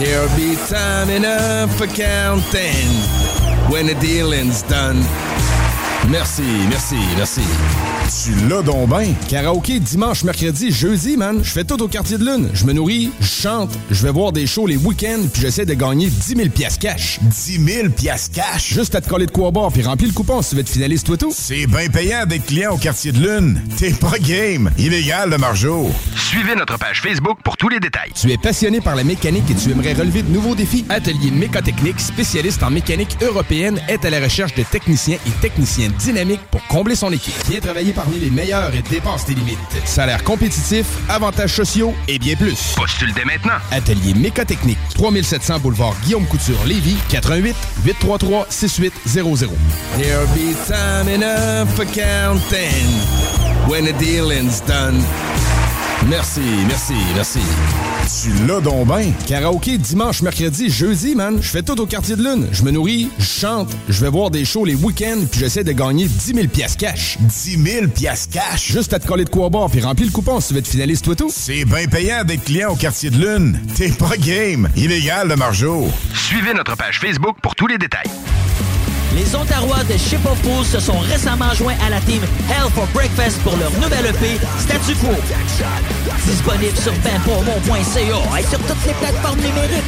There'll 0.00 0.28
be 0.30 0.56
time 0.68 1.08
enough 1.08 1.70
for 1.76 1.86
counting 1.86 2.88
when 3.70 3.86
the 3.86 3.94
dealing's 4.00 4.64
done. 4.64 5.00
Merci, 6.10 6.42
merci, 6.68 6.96
merci. 7.16 7.40
Tu 8.24 8.48
l'as 8.48 8.62
donc 8.62 8.88
ben. 8.88 9.14
Karaoké 9.28 9.78
dimanche, 9.78 10.24
mercredi, 10.24 10.72
jeudi, 10.72 11.16
man. 11.16 11.40
Je 11.42 11.50
fais 11.50 11.64
tout 11.64 11.80
au 11.80 11.88
quartier 11.88 12.18
de 12.18 12.24
lune. 12.24 12.50
Je 12.52 12.64
me 12.66 12.72
nourris, 12.72 13.12
je 13.20 13.26
chante, 13.26 13.70
je 13.90 14.02
vais 14.02 14.10
voir 14.10 14.32
des 14.32 14.46
shows 14.46 14.66
les 14.66 14.76
week-ends, 14.76 15.28
puis 15.32 15.42
j'essaie 15.42 15.64
de 15.64 15.74
gagner 15.74 16.08
10 16.08 16.36
000 16.36 16.48
piastres 16.48 16.80
cash. 16.80 17.20
10 17.22 17.64
000 17.64 17.88
piastres 17.90 18.34
cash? 18.34 18.74
Juste 18.74 18.94
à 18.96 19.00
te 19.00 19.08
coller 19.08 19.26
de 19.26 19.30
quoi 19.30 19.52
boire, 19.52 19.70
puis 19.70 19.82
remplis 19.82 20.08
le 20.08 20.12
coupon 20.12 20.42
si 20.42 20.50
tu 20.50 20.56
veux 20.56 20.60
être 20.62 20.68
finaliste, 20.68 21.06
toi 21.06 21.16
tout. 21.16 21.32
C'est 21.34 21.66
bien 21.66 21.88
payant 21.88 22.26
d'être 22.26 22.46
client 22.46 22.72
au 22.72 22.78
quartier 22.78 23.12
de 23.12 23.20
lune. 23.20 23.62
T'es 23.78 23.92
pas 23.92 24.18
game. 24.18 24.70
Illégal, 24.78 25.30
le 25.30 25.38
margeau. 25.38 25.90
Suivez 26.16 26.56
notre 26.56 26.78
page 26.78 27.00
Facebook 27.00 27.38
pour 27.44 27.56
tous 27.56 27.68
les 27.68 27.78
détails. 27.78 28.10
Tu 28.14 28.30
es 28.32 28.38
passionné 28.38 28.80
par 28.80 28.96
la 28.96 29.04
mécanique 29.04 29.50
et 29.50 29.54
tu 29.54 29.70
aimerais 29.70 29.94
relever 29.94 30.22
de 30.22 30.30
nouveaux 30.30 30.56
défis? 30.56 30.84
Atelier 30.88 31.30
Mécotechnique, 31.30 32.00
spécialiste 32.00 32.62
en 32.64 32.70
mécanique 32.70 33.16
européenne, 33.22 33.80
est 33.88 34.04
à 34.04 34.10
la 34.10 34.20
recherche 34.20 34.54
de 34.54 34.64
techniciens 34.64 35.18
et 35.26 35.30
dynamiques 35.92 36.42
pour 36.50 36.66
combler 36.66 36.94
son 36.96 37.12
équipe. 37.12 37.34
Viens 37.48 37.60
travailler 37.60 37.92
parmi 37.92 38.18
les 38.18 38.30
meilleurs 38.30 38.74
et 38.74 38.82
dépasse 38.82 39.26
tes 39.26 39.34
limites. 39.34 39.58
Salaire 39.84 40.24
compétitif, 40.24 40.86
avantages 41.08 41.54
sociaux 41.54 41.94
et 42.08 42.18
bien 42.18 42.34
plus. 42.36 42.74
Postule 42.76 43.12
dès 43.14 43.24
maintenant. 43.24 43.58
Atelier 43.70 44.14
Mécotechnique, 44.14 44.78
3700 44.94 45.58
boulevard 45.60 45.94
Guillaume 46.04 46.26
Couture, 46.26 46.64
Lévis, 46.66 46.96
88 47.08 47.56
833 47.84 48.46
6800. 48.48 49.48
There'll 49.98 50.26
be 50.28 50.54
time 50.66 51.08
enough 51.08 51.74
for 51.74 51.84
counting 51.84 52.88
when 53.68 53.84
the 53.84 53.92
dealing's 53.98 54.60
done. 54.60 55.00
Merci, 56.08 56.40
merci, 56.66 56.94
merci. 57.14 57.38
Tu 58.22 58.46
l'as 58.46 58.60
donc 58.60 58.88
ben. 58.88 59.12
Karaoké 59.26 59.78
dimanche, 59.78 60.22
mercredi, 60.22 60.68
jeudi, 60.68 61.14
man. 61.14 61.38
Je 61.40 61.48
fais 61.48 61.62
tout 61.62 61.80
au 61.80 61.86
quartier 61.86 62.16
de 62.16 62.22
lune. 62.22 62.48
Je 62.52 62.64
me 62.64 62.70
nourris, 62.70 63.08
je 63.18 63.24
chante, 63.24 63.70
je 63.88 64.00
vais 64.00 64.10
voir 64.10 64.30
des 64.30 64.44
shows 64.44 64.64
les 64.64 64.74
week-ends, 64.74 65.24
puis 65.30 65.40
j'essaie 65.40 65.64
de 65.64 65.72
gagner 65.72 66.06
10 66.06 66.34
000 66.34 66.46
piastres 66.48 66.78
cash. 66.78 67.18
10 67.20 67.62
000 67.62 67.88
piastres 67.88 68.32
cash? 68.32 68.72
Juste 68.72 68.92
à 68.92 68.98
te 68.98 69.06
coller 69.06 69.24
de 69.24 69.30
quoi 69.30 69.48
boire, 69.48 69.70
puis 69.70 69.80
remplis 69.80 70.06
le 70.06 70.10
coupon 70.10 70.40
si 70.40 70.48
tu 70.48 70.54
veux 70.54 70.60
être 70.60 70.68
finaliste, 70.68 71.04
toi 71.04 71.14
tout. 71.14 71.30
C'est 71.32 71.64
bien 71.64 71.86
payant 71.86 72.24
d'être 72.24 72.44
client 72.44 72.72
au 72.72 72.76
quartier 72.76 73.10
de 73.10 73.18
lune. 73.18 73.58
T'es 73.76 73.90
pas 73.90 74.16
game. 74.16 74.68
Illégal, 74.76 75.28
le 75.28 75.36
margeau. 75.36 75.88
Suivez 76.14 76.52
notre 76.54 76.76
page 76.76 76.98
Facebook 76.98 77.36
pour 77.40 77.54
tous 77.54 77.68
les 77.68 77.78
détails. 77.78 78.10
Les 79.14 79.34
Ontarois 79.34 79.84
de 79.84 79.96
Ship 79.98 80.24
of 80.24 80.38
Fools 80.42 80.64
se 80.64 80.80
sont 80.80 80.98
récemment 80.98 81.52
joints 81.54 81.76
à 81.84 81.90
la 81.90 82.00
team 82.00 82.22
Hell 82.48 82.70
for 82.74 82.86
Breakfast 82.94 83.38
pour 83.42 83.54
leur 83.58 83.70
nouvelle 83.72 84.06
EP 84.06 84.40
Statu 84.58 84.94
Quo. 84.94 85.10
Disponible 86.24 86.76
sur 86.76 86.92
benpourmont.ca 86.92 88.38
et 88.38 88.42
sur 88.42 88.58
toutes 88.60 88.86
les 88.86 88.94
plateformes 88.94 89.40
numériques. 89.40 89.82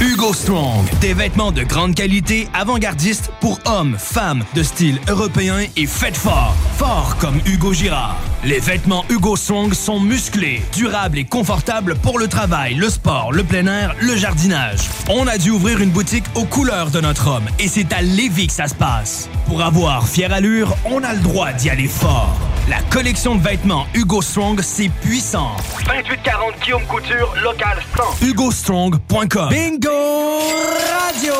Hugo 0.00 0.32
Strong, 0.32 0.84
des 1.00 1.14
vêtements 1.14 1.52
de 1.52 1.62
grande 1.62 1.94
qualité, 1.94 2.48
avant-gardistes 2.52 3.30
pour 3.40 3.60
hommes, 3.64 3.96
femmes, 3.96 4.42
de 4.54 4.64
style 4.64 4.98
européen 5.08 5.58
et 5.76 5.86
faites 5.86 6.16
fort. 6.16 6.56
fort 6.78 7.16
comme 7.20 7.38
Hugo 7.46 7.72
Girard. 7.72 8.16
Les 8.44 8.58
vêtements 8.58 9.04
Hugo 9.08 9.36
Strong 9.36 9.72
sont 9.72 10.00
musclés, 10.00 10.62
durables 10.72 11.18
et 11.18 11.24
confortables 11.24 11.94
pour 11.94 12.18
le 12.18 12.26
travail, 12.26 12.74
le 12.74 12.90
sport, 12.90 13.32
le 13.32 13.44
plein 13.44 13.66
air, 13.68 13.94
le 14.00 14.16
jardinage. 14.16 14.80
On 15.08 15.28
a 15.28 15.38
dû 15.38 15.50
ouvrir 15.50 15.80
une 15.80 15.90
boutique 15.90 16.24
aux 16.34 16.44
couleurs 16.44 16.71
de 16.72 17.00
notre 17.02 17.28
homme 17.28 17.48
et 17.58 17.68
c'est 17.68 17.92
à 17.92 18.00
Lévis 18.00 18.46
que 18.46 18.52
ça 18.54 18.66
se 18.66 18.74
passe. 18.74 19.28
Pour 19.46 19.60
avoir 19.62 20.08
fière 20.08 20.32
allure, 20.32 20.74
on 20.86 21.04
a 21.04 21.12
le 21.12 21.20
droit 21.20 21.52
d'y 21.52 21.68
aller 21.68 21.86
fort. 21.86 22.51
La 22.68 22.80
collection 22.90 23.34
de 23.34 23.42
vêtements 23.42 23.86
Hugo 23.92 24.22
Strong, 24.22 24.60
c'est 24.62 24.88
puissant. 25.00 25.56
2840 25.84 26.60
Guillaume 26.62 26.84
Couture, 26.84 27.34
local 27.42 27.76
100. 28.20 28.26
HugoStrong.com 28.26 29.48
Bingo 29.48 29.90
Radio! 31.02 31.34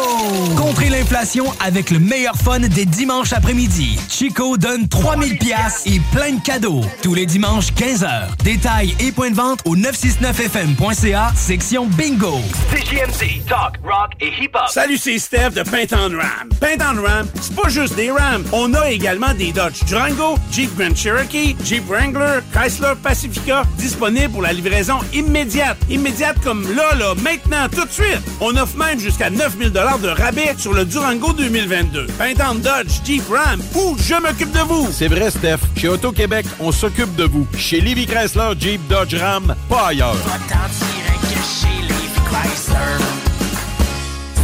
Contrez 0.57 0.89
l'inflation 0.89 1.45
avec 1.61 1.91
le 1.91 2.01
meilleur 2.01 2.35
fun 2.35 2.59
des 2.59 2.85
dimanches 2.85 3.33
après-midi. 3.33 3.99
Chico 4.09 4.57
donne 4.57 4.89
3000 4.89 5.39
pièces 5.39 5.85
et 5.87 6.01
plein 6.13 6.33
de 6.33 6.43
cadeaux. 6.43 6.83
Tous 7.03 7.15
les 7.15 7.27
dimanches, 7.27 7.73
15h. 7.73 8.37
Détails 8.43 8.97
et 8.99 9.13
points 9.13 9.31
de 9.31 9.37
vente 9.37 9.61
au 9.65 9.77
969fm.ca, 9.77 11.33
section 11.37 11.87
Bingo. 11.87 12.41
CJMD, 12.73 13.47
talk, 13.47 13.79
rock 13.85 14.11
et 14.21 14.33
hip-hop. 14.41 14.69
Salut, 14.69 14.99
c'est 14.99 15.19
Steph 15.19 15.51
de 15.51 15.63
Paint 15.63 15.97
on 15.97 16.17
Ram. 16.17 16.49
Paint 16.61 16.79
on 16.81 17.03
Ram, 17.03 17.27
c'est 17.41 17.55
pas 17.55 17.69
juste 17.69 17.95
des 17.95 18.11
Rams. 18.11 18.45
On 18.53 18.75
a 18.75 18.91
également 18.91 19.35
des 19.35 19.53
Dodge 19.53 19.85
Durango, 19.85 20.37
Jeep 20.51 20.77
Grand 20.77 20.95
Cherokee, 21.13 21.55
Jeep 21.63 21.87
Wrangler, 21.89 22.41
Chrysler 22.53 22.95
Pacifica, 23.03 23.65
disponibles 23.77 24.31
pour 24.31 24.41
la 24.41 24.53
livraison 24.55 24.99
immédiate. 25.13 25.77
Immédiate 25.91 26.39
comme 26.43 26.63
là, 26.75 26.95
là, 26.95 27.15
maintenant, 27.17 27.69
tout 27.71 27.85
de 27.85 27.91
suite. 27.91 28.23
On 28.41 28.57
offre 28.57 28.79
même 28.79 28.99
jusqu'à 28.99 29.29
9000 29.29 29.73
de 29.73 29.79
rabais 30.09 30.55
sur 30.57 30.73
le 30.73 30.87
Durango 30.87 31.35
2022. 31.35 32.07
Paint 32.19 32.33
on 32.51 32.55
Dodge, 32.55 33.01
Jeep 33.05 33.25
Ram 33.29 33.61
ou 33.75 33.95
je 33.99 34.15
m'occupe 34.15 34.53
de 34.53 34.61
vous. 34.61 34.89
C'est 34.91 35.09
vrai, 35.09 35.31
Steph. 35.31 35.59
Chez 35.77 35.89
Auto-Québec, 35.89 36.47
on 36.61 36.73
s'occupe 36.73 37.15
de 37.15 37.25
vous. 37.25 37.47
Chez 37.59 37.81
Livy 37.83 38.07
Chrysler, 38.07 38.53
Jeep, 38.59 38.81
Dodge, 38.89 39.15
Ram, 39.15 39.55
pas 39.69 39.89
ailleurs. 39.89 40.17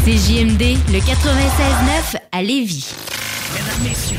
CJMD, 0.05 0.77
le 0.93 0.99
96.9 0.99 2.19
à 2.33 2.43
Lévis. 2.43 2.95
Mesdames, 3.55 3.89
messieurs, 3.89 4.19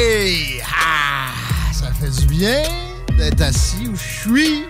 Fait 2.11 2.21
du 2.21 2.27
bien 2.27 2.63
d'être 3.17 3.41
assis 3.41 3.87
où 3.87 3.95
je 3.95 4.01
suis. 4.01 4.65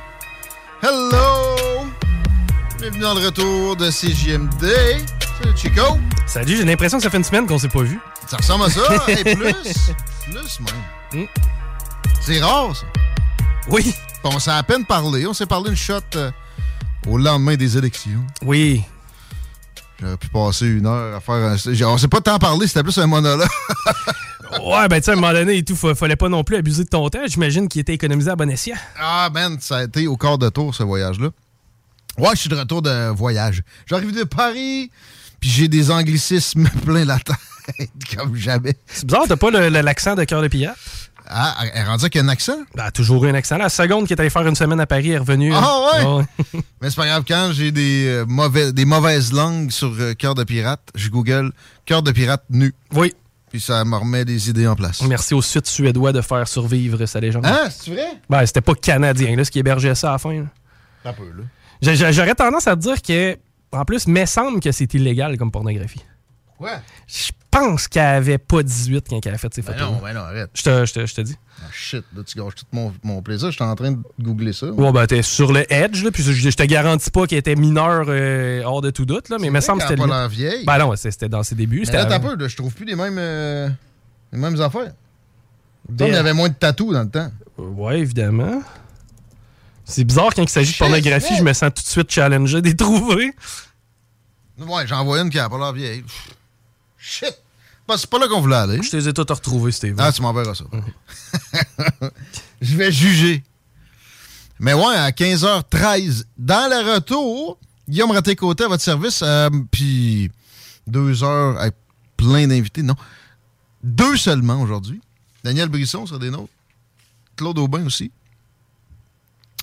Hello! 0.81 1.87
Bienvenue 2.77 3.01
dans 3.01 3.13
le 3.13 3.25
retour 3.25 3.75
de 3.75 3.89
CJMD. 3.89 4.65
Salut 5.39 5.57
Chico. 5.57 5.99
Salut, 6.27 6.57
j'ai 6.57 6.65
l'impression 6.65 6.97
que 6.97 7.03
ça 7.03 7.09
fait 7.09 7.17
une 7.17 7.23
semaine 7.23 7.47
qu'on 7.47 7.57
s'est 7.57 7.69
pas 7.69 7.81
vu. 7.81 7.99
Ça 8.27 8.37
ressemble 8.37 8.65
à 8.65 8.69
ça, 8.69 8.81
et 9.07 9.23
plus. 9.23 9.53
Plus 10.25 10.59
même. 11.13 11.27
C'est 12.21 12.41
rare, 12.41 12.75
ça. 12.75 12.85
Oui. 13.69 13.93
On 14.23 14.37
s'est 14.37 14.51
à 14.51 14.61
peine 14.63 14.85
parlé. 14.85 15.25
On 15.25 15.33
s'est 15.33 15.47
parlé 15.47 15.69
une 15.69 15.75
shot 15.75 15.99
euh, 16.15 16.31
au 17.07 17.17
lendemain 17.17 17.55
des 17.55 17.77
élections. 17.77 18.23
Oui. 18.43 18.83
J'aurais 19.99 20.17
pu 20.17 20.27
passer 20.29 20.67
une 20.67 20.85
heure 20.85 21.15
à 21.15 21.19
faire 21.19 21.35
un... 21.35 21.85
On 21.87 21.97
s'est 21.97 22.07
pas 22.07 22.21
tant 22.21 22.37
parlé, 22.37 22.67
c'était 22.67 22.83
plus 22.83 22.97
un 22.97 23.07
monologue. 23.07 23.47
Ouais, 24.63 24.87
ben 24.89 24.97
tu 24.99 25.03
sais, 25.05 25.11
à 25.11 25.13
un 25.13 25.17
moment 25.17 25.33
donné 25.33 25.57
et 25.57 25.63
tout, 25.63 25.75
fa- 25.75 25.95
fallait 25.95 26.15
pas 26.15 26.29
non 26.29 26.43
plus 26.43 26.55
abuser 26.57 26.83
de 26.83 26.89
ton 26.89 27.09
temps. 27.09 27.19
J'imagine 27.27 27.67
qu'il 27.67 27.81
était 27.81 27.93
économisé 27.93 28.29
à 28.29 28.35
bon 28.35 28.49
escient. 28.49 28.75
Ah, 28.99 29.29
man, 29.33 29.57
ça 29.59 29.77
a 29.77 29.83
été 29.83 30.07
au 30.07 30.17
quart 30.17 30.37
de 30.37 30.49
tour, 30.49 30.75
ce 30.75 30.83
voyage-là. 30.83 31.29
Ouais, 32.17 32.29
je 32.33 32.39
suis 32.41 32.49
de 32.49 32.55
retour 32.55 32.81
de 32.81 33.09
voyage. 33.09 33.63
J'arrive 33.85 34.13
de 34.15 34.23
Paris, 34.23 34.91
puis 35.39 35.49
j'ai 35.49 35.67
des 35.67 35.91
anglicismes 35.91 36.67
plein 36.85 37.05
la 37.05 37.17
tête, 37.19 37.89
comme 38.17 38.35
jamais. 38.35 38.75
C'est 38.87 39.05
bizarre, 39.05 39.23
t'as 39.27 39.37
pas 39.37 39.49
l'accent 39.51 40.15
de 40.15 40.23
cœur 40.25 40.41
de 40.41 40.47
pirate? 40.47 40.77
Ah, 41.33 41.55
elle 41.61 41.79
est 41.79 41.83
rendue 41.85 42.03
avec 42.03 42.17
un 42.17 42.27
accent? 42.27 42.57
Ben, 42.75 42.91
toujours 42.91 43.23
eu 43.23 43.29
un 43.29 43.35
accent. 43.35 43.57
La 43.57 43.69
seconde 43.69 44.05
qui 44.05 44.11
est 44.11 44.19
allée 44.19 44.29
faire 44.29 44.45
une 44.45 44.55
semaine 44.55 44.81
à 44.81 44.85
Paris 44.85 45.11
est 45.11 45.17
revenue. 45.17 45.53
Ah 45.55 45.79
hein. 46.01 46.15
ouais? 46.17 46.61
Mais 46.81 46.89
c'est 46.89 46.95
pas 46.97 47.05
grave, 47.05 47.23
quand 47.25 47.51
j'ai 47.53 47.71
des, 47.71 48.05
euh, 48.07 48.25
mauvais, 48.27 48.73
des 48.73 48.83
mauvaises 48.83 49.31
langues 49.31 49.71
sur 49.71 49.93
euh, 49.97 50.13
cœur 50.13 50.35
de 50.35 50.43
pirate, 50.43 50.81
je 50.93 51.07
google 51.09 51.53
cœur 51.85 52.03
de 52.03 52.11
pirate 52.11 52.43
nu. 52.49 52.73
Oui. 52.93 53.13
Puis 53.51 53.59
ça 53.59 53.83
me 53.83 53.95
remet 53.97 54.23
des 54.23 54.49
idées 54.49 54.65
en 54.65 54.75
place. 54.75 55.01
Merci 55.03 55.33
au 55.33 55.41
Sud 55.41 55.65
suédois 55.67 56.13
de 56.13 56.21
faire 56.21 56.47
survivre 56.47 57.05
sa 57.05 57.19
légende. 57.19 57.45
Ah, 57.45 57.69
c'est 57.69 57.91
vrai? 57.91 58.07
Ben, 58.29 58.45
c'était 58.45 58.61
pas 58.61 58.73
canadien, 58.75 59.35
là, 59.35 59.43
ce 59.43 59.51
qui 59.51 59.59
hébergeait 59.59 59.93
ça 59.93 60.09
à 60.09 60.11
la 60.13 60.17
fin. 60.17 60.33
là. 60.33 60.45
Un 61.03 61.13
peu, 61.13 61.23
là. 61.23 61.93
J'aurais 62.11 62.35
tendance 62.35 62.67
à 62.67 62.75
te 62.75 62.81
dire 62.81 63.01
que, 63.01 63.37
en 63.73 63.83
plus, 63.83 64.07
me 64.07 64.25
semble 64.25 64.59
que 64.61 64.71
c'est 64.71 64.93
illégal 64.93 65.37
comme 65.37 65.51
pornographie. 65.51 66.01
Quoi? 66.61 66.79
Je 67.07 67.31
pense 67.49 67.87
qu'elle 67.87 68.03
avait 68.05 68.37
pas 68.37 68.61
18 68.63 69.07
quand 69.09 69.25
elle 69.25 69.33
a 69.33 69.37
fait 69.37 69.53
ses 69.53 69.61
Ben 69.61 69.73
photos. 69.73 69.91
non, 69.91 69.99
ben 70.01 70.13
non, 70.13 70.19
arrête. 70.21 70.49
Je 70.53 70.61
te, 70.61 70.85
je 70.85 70.93
te- 70.93 71.05
je 71.05 71.13
te 71.15 71.21
dis. 71.21 71.35
Ah, 71.59 71.65
shit, 71.73 72.03
là, 72.15 72.23
tu 72.23 72.37
gâches 72.37 72.55
tout 72.55 72.65
mon, 72.71 72.93
mon 73.03 73.21
plaisir. 73.21 73.49
Je 73.49 73.55
suis 73.55 73.63
en 73.63 73.75
train 73.75 73.91
de 73.91 73.99
googler 74.21 74.53
ça. 74.53 74.67
Ouais, 74.67 74.91
ben, 74.91 75.05
t'es 75.07 75.21
sur 75.21 75.51
le 75.51 75.65
edge, 75.73 76.03
là, 76.03 76.11
puis 76.11 76.23
je, 76.23 76.31
je 76.31 76.49
te 76.55 76.63
garantis 76.63 77.09
pas 77.11 77.27
qu'elle 77.27 77.39
était 77.39 77.55
mineure 77.55 78.05
euh, 78.07 78.63
hors 78.63 78.81
de 78.81 78.89
tout 78.91 79.05
doute, 79.05 79.29
là, 79.29 79.37
mais 79.39 79.47
il 79.47 79.51
me 79.51 79.59
semble 79.59 79.81
que 79.81 79.87
c'était. 79.87 80.07
pas 80.07 80.27
vieille. 80.27 80.65
Ben 80.65 80.77
non, 80.77 80.95
c'était 80.95 81.27
dans 81.29 81.43
ses 81.43 81.55
débuts. 81.55 81.83
Mais 81.87 81.93
là, 81.93 82.05
t'as 82.05 82.15
avant. 82.15 82.29
peu, 82.29 82.35
là, 82.41 82.47
je 82.47 82.55
trouve 82.55 82.73
plus 82.73 82.85
les 82.85 82.95
mêmes, 82.95 83.17
euh, 83.17 83.67
les 84.31 84.39
mêmes 84.39 84.59
affaires. 84.61 84.93
Des- 85.89 86.05
Il 86.07 86.13
y 86.13 86.15
avait 86.15 86.33
moins 86.33 86.47
de 86.49 86.53
tatous 86.53 86.93
dans 86.93 87.03
le 87.03 87.09
temps. 87.09 87.31
Ouais, 87.57 87.99
évidemment. 87.99 88.61
C'est 89.83 90.03
bizarre 90.05 90.29
quand 90.33 90.43
il 90.43 90.49
s'agit 90.49 90.71
de 90.73 90.77
pornographie, 90.77 91.35
je 91.37 91.43
me 91.43 91.51
sens 91.53 91.71
tout 91.75 91.83
de 91.83 91.87
suite 91.87 92.11
challengé 92.11 92.61
des 92.61 92.75
trouver. 92.75 93.33
Ouais, 94.59 94.85
j'en 94.87 95.03
vois 95.03 95.19
une 95.21 95.29
qui 95.29 95.39
a 95.39 95.49
pas 95.49 95.57
l'air 95.57 95.73
vieille. 95.73 96.03
Shit! 97.01 97.35
C'est 97.97 98.09
pas 98.09 98.19
là 98.19 98.27
qu'on 98.27 98.39
voulait 98.39 98.55
aller. 98.55 98.81
Je 98.81 98.89
te 98.89 98.95
les 98.95 99.09
ai 99.09 99.13
toutes 99.13 99.31
retrouvées, 99.31 99.71
Steve. 99.71 99.95
Ah, 99.99 100.11
tu 100.11 100.21
m'enverras 100.21 100.55
ça. 100.55 100.63
Je 102.61 102.77
vais 102.77 102.91
juger. 102.91 103.43
Mais 104.59 104.73
ouais, 104.73 104.95
à 104.95 105.09
15h13, 105.09 106.23
dans 106.37 106.69
le 106.69 106.93
retour, 106.93 107.57
Guillaume 107.89 108.11
Raté-Côté 108.11 108.63
à 108.63 108.67
votre 108.67 108.83
service, 108.83 109.21
euh, 109.23 109.49
puis 109.71 110.31
deux 110.87 111.23
heures 111.23 111.59
avec 111.59 111.75
plein 112.15 112.47
d'invités. 112.47 112.83
Non, 112.83 112.95
deux 113.83 114.15
seulement 114.15 114.61
aujourd'hui. 114.61 115.01
Daniel 115.43 115.67
Brisson 115.67 116.05
sera 116.05 116.19
des 116.19 116.29
nôtres. 116.29 116.53
Claude 117.35 117.57
Aubin 117.57 117.85
aussi. 117.85 118.11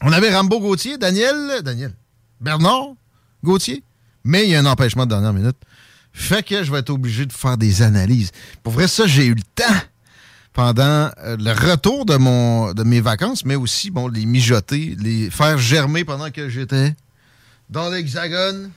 On 0.02 0.12
avait 0.12 0.34
Rambo 0.34 0.60
Gauthier, 0.60 0.98
Daniel, 0.98 1.62
Daniel, 1.62 1.94
Bernard 2.40 2.94
Gauthier. 3.42 3.82
Mais 4.24 4.44
il 4.44 4.50
y 4.50 4.56
a 4.56 4.60
un 4.60 4.66
empêchement 4.66 5.06
de 5.06 5.10
dernière 5.10 5.32
minute. 5.32 5.56
Fait 6.18 6.42
que 6.42 6.64
je 6.64 6.72
vais 6.72 6.80
être 6.80 6.90
obligé 6.90 7.26
de 7.26 7.32
faire 7.32 7.56
des 7.56 7.80
analyses. 7.80 8.32
Pour 8.64 8.72
vrai, 8.72 8.88
ça, 8.88 9.06
j'ai 9.06 9.26
eu 9.26 9.34
le 9.34 9.42
temps 9.54 9.78
pendant 10.52 11.10
euh, 11.22 11.36
le 11.38 11.52
retour 11.70 12.04
de, 12.04 12.16
mon, 12.16 12.72
de 12.72 12.82
mes 12.82 13.00
vacances, 13.00 13.44
mais 13.44 13.54
aussi, 13.54 13.92
bon, 13.92 14.08
les 14.08 14.26
mijoter, 14.26 14.96
les 15.00 15.30
faire 15.30 15.58
germer 15.58 16.04
pendant 16.04 16.30
que 16.30 16.48
j'étais 16.48 16.92
dans 17.70 17.88
l'Hexagone. 17.88 18.72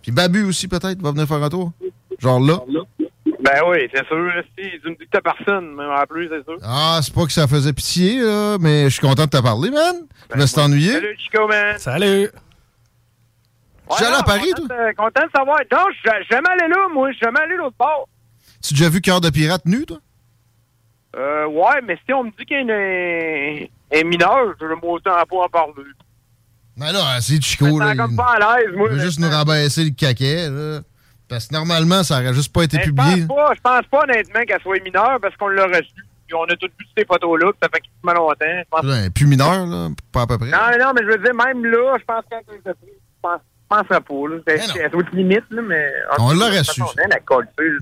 Puis 0.00 0.12
Babu 0.12 0.44
aussi, 0.44 0.66
peut-être, 0.66 1.00
va 1.02 1.10
venir 1.10 1.28
faire 1.28 1.42
un 1.42 1.50
tour. 1.50 1.72
Genre 2.18 2.40
là. 2.40 2.60
Ben 3.44 3.60
oui, 3.68 3.86
c'est 3.94 4.06
sûr. 4.06 4.32
Si, 4.58 4.64
tu 4.82 4.88
me 4.88 4.94
dis 4.94 5.04
que 5.04 5.10
t'as 5.12 5.20
personne, 5.20 5.74
même 5.74 5.90
en 5.90 6.06
plus, 6.08 6.30
c'est 6.30 6.42
sûr. 6.42 6.58
Ah, 6.64 7.00
c'est 7.02 7.14
pas 7.14 7.26
que 7.26 7.32
ça 7.32 7.46
faisait 7.46 7.74
pitié, 7.74 8.22
là, 8.22 8.56
mais 8.58 8.84
je 8.84 8.94
suis 8.94 9.06
content 9.06 9.26
de 9.26 9.30
te 9.30 9.42
parler, 9.42 9.70
man. 9.70 10.06
Je 10.34 10.40
me 10.40 10.46
suis 10.46 10.58
ennuyé. 10.58 10.92
Salut, 10.92 11.16
Chico, 11.18 11.46
man. 11.46 11.78
Salut. 11.78 12.30
Tu 13.96 14.02
es 14.02 14.06
allé 14.06 14.16
à 14.16 14.22
Paris, 14.22 14.50
toi? 14.56 14.66
toi? 14.68 14.94
content 14.94 15.26
de 15.26 15.30
savoir. 15.36 15.58
Non, 15.72 15.78
je 15.92 16.10
suis 16.10 16.26
jamais 16.30 16.48
allé 16.50 16.68
là, 16.68 16.88
moi. 16.92 17.10
Je 17.10 17.16
suis 17.16 17.24
jamais 17.24 17.40
allé 17.40 17.56
l'autre 17.56 17.76
bord. 17.78 18.08
Tu 18.62 18.74
as 18.74 18.76
déjà 18.76 18.88
vu 18.90 19.00
Cœur 19.00 19.20
de 19.20 19.30
pirate 19.30 19.64
nu, 19.66 19.84
toi? 19.86 19.98
Euh, 21.16 21.46
ouais, 21.46 21.80
mais 21.86 21.96
si 22.06 22.12
on 22.12 22.24
me 22.24 22.30
dit 22.30 22.44
qu'il 22.44 22.58
une- 22.58 23.68
un 24.00 24.04
mineur, 24.08 24.54
je 24.60 24.66
vais 24.66 24.74
autant 24.82 25.10
pas 25.12 25.36
en 25.36 25.48
parler. 25.48 25.84
Ben 26.76 26.92
là, 26.92 27.18
c'est 27.20 27.40
Chico, 27.42 27.78
là. 27.78 27.94
comme 27.96 28.10
Il 28.10 28.16
pas 28.16 28.34
à 28.38 28.58
l'aise, 28.58 28.74
moi. 28.76 28.88
il 28.90 28.96
veut 28.96 29.02
juste 29.04 29.18
nous 29.18 29.30
rabaisser 29.30 29.84
le 29.84 29.90
caquet, 29.90 30.50
là. 30.50 30.80
Parce 31.28 31.46
que 31.48 31.54
normalement, 31.54 32.02
ça 32.02 32.16
aurait 32.20 32.34
juste 32.34 32.52
pas 32.52 32.64
été 32.64 32.76
Mais 32.76 32.84
je 32.84 32.90
publié. 32.90 33.26
pense 33.26 33.36
pas, 33.36 33.52
je 33.54 33.60
pense 33.60 33.86
pas 33.90 34.00
honnêtement 34.02 34.40
qu'elle 34.46 34.60
soit 34.60 34.82
mineure 34.84 35.18
parce 35.22 35.34
qu'on 35.36 35.48
l'a 35.48 35.64
reçue. 35.66 36.04
Puis 36.26 36.34
on 36.34 36.44
a 36.44 36.56
tous 36.56 36.66
vu 36.78 36.86
ces 36.96 37.04
photos-là, 37.04 37.50
ça 37.62 37.68
fait 37.72 37.80
quasiment 37.80 38.20
longtemps. 38.26 38.36
Je 38.44 38.64
pense 38.70 38.84
Ouais, 38.84 39.10
plus 39.10 39.26
mineur, 39.26 39.64
là, 39.66 39.88
pas 40.12 40.22
à 40.22 40.26
peu 40.26 40.38
près. 40.38 40.50
Non, 40.50 40.58
non, 40.78 40.92
mais 40.94 41.02
je 41.02 41.06
veux 41.16 41.18
dire, 41.18 41.34
même 41.34 41.64
là, 41.64 41.96
je 41.98 42.04
pense 42.04 42.24
qu'elle. 42.28 42.42
Je 42.64 42.72
pense, 43.22 43.40
je 43.70 43.76
penserais 43.76 44.00
pas, 44.00 44.28
là. 44.28 44.36
C'est 44.72 44.84
à 44.84 44.90
toute 44.90 45.12
limite, 45.12 45.44
là, 45.50 45.62
mais. 45.62 45.92
On 46.18 46.32
l'aurait 46.32 46.64
su. 46.64 46.80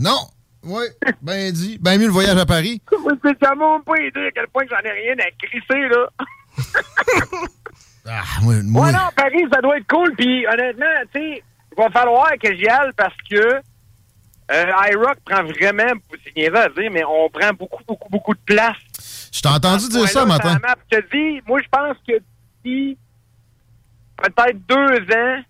Non! 0.00 0.18
Oui, 0.66 0.84
ben 1.20 1.52
dit. 1.52 1.78
Ben 1.78 1.98
mieux 2.00 2.06
le 2.06 2.12
voyage 2.12 2.38
à 2.38 2.46
Paris. 2.46 2.80
C'est 3.22 3.38
ça 3.44 3.54
m'a 3.54 3.78
pas 3.84 3.96
aidé 3.96 4.28
à 4.28 4.30
quel 4.30 4.46
point 4.48 4.64
j'en 4.70 4.78
ai 4.78 4.92
rien 4.92 5.14
à 5.18 5.30
crisser, 5.46 5.88
là. 5.88 6.08
Ah, 8.06 8.22
moi, 8.42 8.54
moi- 8.64 8.86
Ouais, 8.86 8.92
non, 8.92 8.98
Paris, 9.16 9.44
ça 9.52 9.60
doit 9.62 9.78
être 9.78 9.86
cool. 9.88 10.14
Puis 10.14 10.46
honnêtement, 10.46 10.84
tu 11.14 11.20
sais, 11.20 11.42
il 11.72 11.82
va 11.82 11.88
falloir 11.90 12.30
que 12.40 12.54
j'y 12.54 12.68
aille 12.68 12.90
parce 12.98 13.14
que 13.30 13.36
euh, 14.52 14.66
iRock 14.92 15.16
prend 15.24 15.42
vraiment, 15.42 15.90
c'est 16.22 16.36
niaiseux 16.36 16.56
à 16.56 16.68
dire, 16.68 16.90
mais 16.92 17.02
on 17.04 17.30
prend 17.30 17.50
beaucoup, 17.58 17.82
beaucoup, 17.88 18.08
beaucoup 18.10 18.34
de 18.34 18.40
place. 18.44 18.76
Je 19.32 19.40
t'ai 19.40 19.48
entendu 19.48 19.88
dire 19.88 20.06
ça, 20.08 20.26
matin. 20.26 20.58
Je 20.92 20.98
te 20.98 21.16
dis, 21.16 21.42
moi, 21.46 21.60
je 21.62 21.68
pense 21.70 21.96
que 22.06 22.12
d'ici 22.62 22.98
peut-être 24.18 24.58
deux 24.68 25.14
ans, 25.16 25.42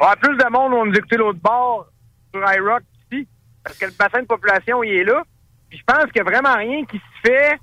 y 0.00 0.02
avoir 0.02 0.16
plus 0.18 0.36
de 0.36 0.44
monde 0.50 0.72
on 0.74 0.86
nous 0.86 0.94
écouter 0.94 1.16
l'autre 1.16 1.38
bord 1.42 1.86
sur 2.32 2.40
iRock 2.42 2.82
ici, 3.10 3.26
parce 3.64 3.76
que 3.78 3.86
le 3.86 3.92
bassin 3.98 4.22
de 4.22 4.26
population, 4.26 4.82
il 4.82 4.92
est 4.92 5.04
là. 5.04 5.22
Puis 5.68 5.78
je 5.78 5.84
pense 5.86 6.04
qu'il 6.12 6.22
n'y 6.22 6.28
a 6.28 6.30
vraiment 6.30 6.54
rien 6.56 6.84
qui 6.86 6.96
se 6.98 7.28
fait 7.30 7.58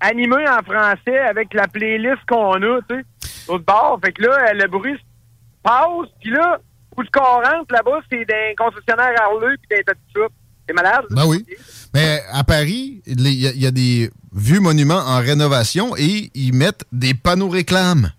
animé 0.00 0.46
en 0.48 0.62
français 0.62 1.18
avec 1.18 1.54
la 1.54 1.66
playlist 1.68 2.18
qu'on 2.28 2.54
a, 2.62 2.80
tu 2.88 2.96
sais, 2.96 3.04
l'autre 3.48 3.64
bord. 3.64 3.98
Fait 4.04 4.12
que 4.12 4.22
là, 4.22 4.52
le 4.52 4.66
bruit 4.68 4.96
passe, 5.62 6.08
puis 6.20 6.30
là, 6.30 6.58
où 6.96 7.02
ce 7.04 7.10
qu'on 7.10 7.22
rentre 7.22 7.72
là-bas, 7.72 8.00
c'est 8.10 8.24
des 8.24 8.54
concessionnaires 8.56 9.14
Harley 9.22 9.54
puis 9.68 9.78
de 9.86 9.92
ça. 10.14 10.26
C'est 10.68 10.74
malade. 10.74 11.04
Ben 11.10 11.24
oui. 11.26 11.46
Mais 11.94 12.20
à 12.32 12.42
Paris, 12.42 13.00
il 13.06 13.20
y, 13.28 13.46
a- 13.46 13.52
y 13.54 13.66
a 13.66 13.70
des 13.70 14.10
vieux 14.34 14.58
monuments 14.60 14.98
en 15.06 15.18
rénovation 15.20 15.96
et 15.96 16.30
ils 16.34 16.52
mettent 16.52 16.84
des 16.90 17.14
panneaux 17.14 17.48
réclames. 17.48 18.10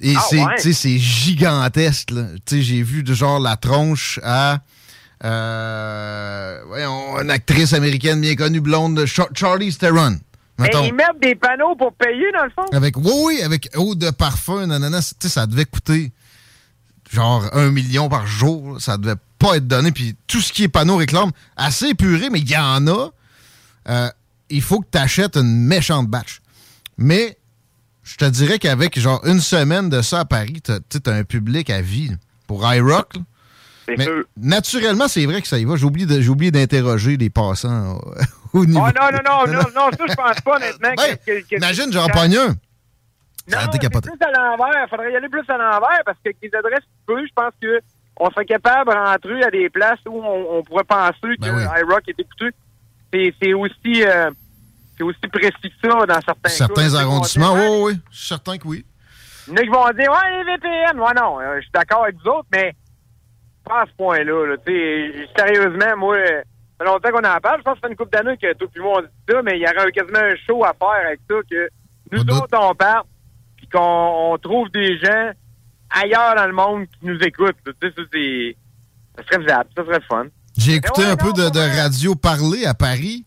Et 0.00 0.14
Ah, 0.16 0.22
c'est 0.30 0.44
ouais. 0.44 0.98
gigantesque. 0.98 2.12
J'ai 2.50 2.82
vu 2.82 3.02
de 3.02 3.14
genre 3.14 3.40
la 3.40 3.56
tronche 3.56 4.20
à 4.22 4.60
euh, 5.24 6.60
voyons, 6.66 7.20
une 7.20 7.30
actrice 7.30 7.72
américaine 7.72 8.20
bien 8.20 8.36
connue, 8.36 8.60
blonde, 8.60 9.04
Char- 9.06 9.28
Charlie 9.34 9.74
Theron. 9.74 10.18
Mais 10.60 10.70
ils 10.84 10.92
mettent 10.94 11.20
des 11.22 11.34
panneaux 11.36 11.76
pour 11.76 11.92
payer, 11.92 12.26
dans 12.32 12.44
le 12.44 12.50
fond. 12.50 12.64
Avec, 12.72 12.96
oui, 12.96 13.12
oui, 13.24 13.42
avec 13.42 13.68
eau 13.76 13.94
de 13.94 14.10
parfum, 14.10 14.66
nanana, 14.66 15.00
ça 15.02 15.46
devait 15.46 15.64
coûter 15.64 16.10
genre 17.10 17.44
un 17.52 17.70
million 17.70 18.08
par 18.08 18.26
jour. 18.26 18.74
là. 18.74 18.80
Ça 18.80 18.96
devait 18.96 19.14
pas 19.38 19.56
être 19.56 19.68
donné. 19.68 19.92
Puis 19.92 20.16
tout 20.26 20.40
ce 20.40 20.52
qui 20.52 20.64
est 20.64 20.68
panneau 20.68 20.96
réclame, 20.96 21.30
assez 21.56 21.86
épuré, 21.90 22.28
mais 22.30 22.40
il 22.40 22.50
y 22.50 22.56
en 22.56 22.86
a. 22.88 23.10
Euh, 23.88 24.10
il 24.50 24.62
faut 24.62 24.80
que 24.80 24.86
tu 24.90 24.98
achètes 24.98 25.36
une 25.36 25.64
méchante 25.64 26.08
batch. 26.08 26.40
Mais 26.96 27.38
je 28.08 28.16
te 28.16 28.24
dirais 28.24 28.58
qu'avec 28.58 28.98
genre 28.98 29.20
une 29.26 29.40
semaine 29.40 29.88
de 29.90 30.00
ça 30.02 30.20
à 30.20 30.24
Paris, 30.24 30.62
tu 30.64 30.72
as, 30.72 31.12
un 31.12 31.24
public 31.24 31.68
à 31.70 31.80
vie 31.82 32.08
là, 32.08 32.14
pour 32.46 32.72
iRock. 32.72 33.14
Mais 33.96 34.06
naturellement, 34.36 35.08
c'est 35.08 35.24
vrai 35.24 35.40
que 35.40 35.48
ça 35.48 35.58
y 35.58 35.64
va. 35.64 35.76
J'ai 35.76 35.86
oublié 35.86 36.50
d'interroger 36.50 37.16
les 37.16 37.30
passants 37.30 37.96
au, 37.96 38.14
au 38.60 38.66
niveau. 38.66 38.80
Oh 38.86 38.90
non, 38.98 39.18
non, 39.24 39.46
non, 39.46 39.52
non, 39.52 39.68
non, 39.74 39.90
ça, 39.96 40.04
je 40.08 40.14
pense 40.14 40.40
pas, 40.42 40.56
honnêtement. 40.56 40.94
que- 40.94 41.40
que- 41.40 41.48
que- 41.48 41.56
Imagine, 41.56 41.92
j'en 41.92 42.06
pogne 42.08 42.36
un. 42.36 42.48
Non, 43.50 43.58
c'est 43.72 43.78
plus 43.80 44.12
à 44.20 44.30
l'envers. 44.30 44.84
Il 44.84 44.90
faudrait 44.90 45.12
y 45.12 45.16
aller 45.16 45.28
plus 45.30 45.44
à 45.48 45.56
l'envers 45.56 46.00
parce 46.04 46.18
que 46.22 46.30
les 46.42 46.50
adresses 46.54 46.84
peu, 47.06 47.26
je 47.26 47.32
pense 47.34 47.52
que 47.62 47.80
on 48.20 48.30
serait 48.30 48.44
capable 48.44 48.90
de 48.90 48.96
rentrer 48.96 49.42
à 49.42 49.50
des 49.50 49.70
places 49.70 50.00
où 50.06 50.20
on, 50.22 50.58
on 50.58 50.62
pourrait 50.64 50.84
penser 50.84 51.14
que 51.22 51.40
Ben 51.40 51.54
oui. 51.56 51.62
iRock 51.80 52.02
est 52.08 52.18
écouté. 52.20 52.50
C'est 53.12 53.32
c'est 53.40 53.54
aussi, 53.54 54.02
euh, 54.04 54.30
c'est 54.98 55.04
aussi 55.04 55.20
précis 55.32 55.52
que 55.62 55.88
ça 55.88 56.06
dans 56.06 56.20
certains. 56.20 56.48
Certains 56.48 56.94
arrondissements, 56.94 57.54
oui, 57.54 57.60
oui, 57.70 57.78
oui. 57.82 58.00
Je 58.10 58.16
suis 58.18 58.26
certain 58.28 58.58
que 58.58 58.66
oui. 58.66 58.84
Il 59.46 59.52
y 59.52 59.54
en 59.54 59.56
a 59.56 59.62
qui 59.62 59.68
vont 59.68 59.90
dire, 59.98 60.10
ouais, 60.12 60.44
les 60.44 60.52
VPN. 60.52 61.00
Ouais, 61.00 61.14
non, 61.16 61.40
euh, 61.40 61.56
je 61.56 61.62
suis 61.62 61.70
d'accord 61.72 62.02
avec 62.02 62.16
vous 62.16 62.30
autres, 62.30 62.48
mais 62.52 62.74
pas 63.64 63.82
à 63.82 63.86
ce 63.86 63.92
point-là. 63.96 64.46
Là, 64.46 64.56
sérieusement, 65.36 65.96
moi, 65.96 66.16
ça 66.16 66.42
fait 66.78 66.84
longtemps 66.84 67.10
qu'on 67.10 67.28
en 67.28 67.40
parle. 67.40 67.58
Je 67.58 67.62
pense 67.62 67.74
que 67.74 67.80
ça 67.80 67.86
fait 67.86 67.92
une 67.92 67.96
couple 67.96 68.10
d'années 68.10 68.36
que 68.36 68.52
tout 68.54 68.68
le 68.74 68.82
monde 68.82 69.04
dit 69.04 69.32
ça, 69.32 69.42
mais 69.42 69.58
il 69.58 69.62
y 69.62 69.64
aurait 69.64 69.92
quasiment 69.92 70.18
un 70.18 70.36
show 70.46 70.64
à 70.64 70.74
faire 70.78 71.06
avec 71.06 71.20
ça, 71.30 71.36
que 71.50 71.68
nous 72.12 72.20
autres, 72.36 72.58
on 72.60 72.74
part, 72.74 73.06
puis 73.56 73.68
qu'on 73.68 74.32
on 74.32 74.38
trouve 74.38 74.68
des 74.70 74.98
gens 74.98 75.30
ailleurs 75.90 76.34
dans 76.36 76.46
le 76.46 76.52
monde 76.52 76.86
qui 76.86 77.06
nous 77.06 77.18
écoutent. 77.20 77.56
là. 77.64 77.72
Tu 77.80 77.88
sais, 77.88 77.94
ça, 77.96 78.02
c'est... 78.12 78.56
Ça 79.16 79.24
serait 79.24 79.42
faisable, 79.42 79.70
ça 79.76 79.84
serait 79.84 80.00
fun. 80.08 80.26
J'ai 80.56 80.74
écouté 80.74 81.04
un 81.04 81.16
peu 81.16 81.32
de, 81.32 81.50
de 81.50 81.80
radio 81.80 82.14
parler 82.14 82.66
à 82.66 82.74
Paris 82.74 83.24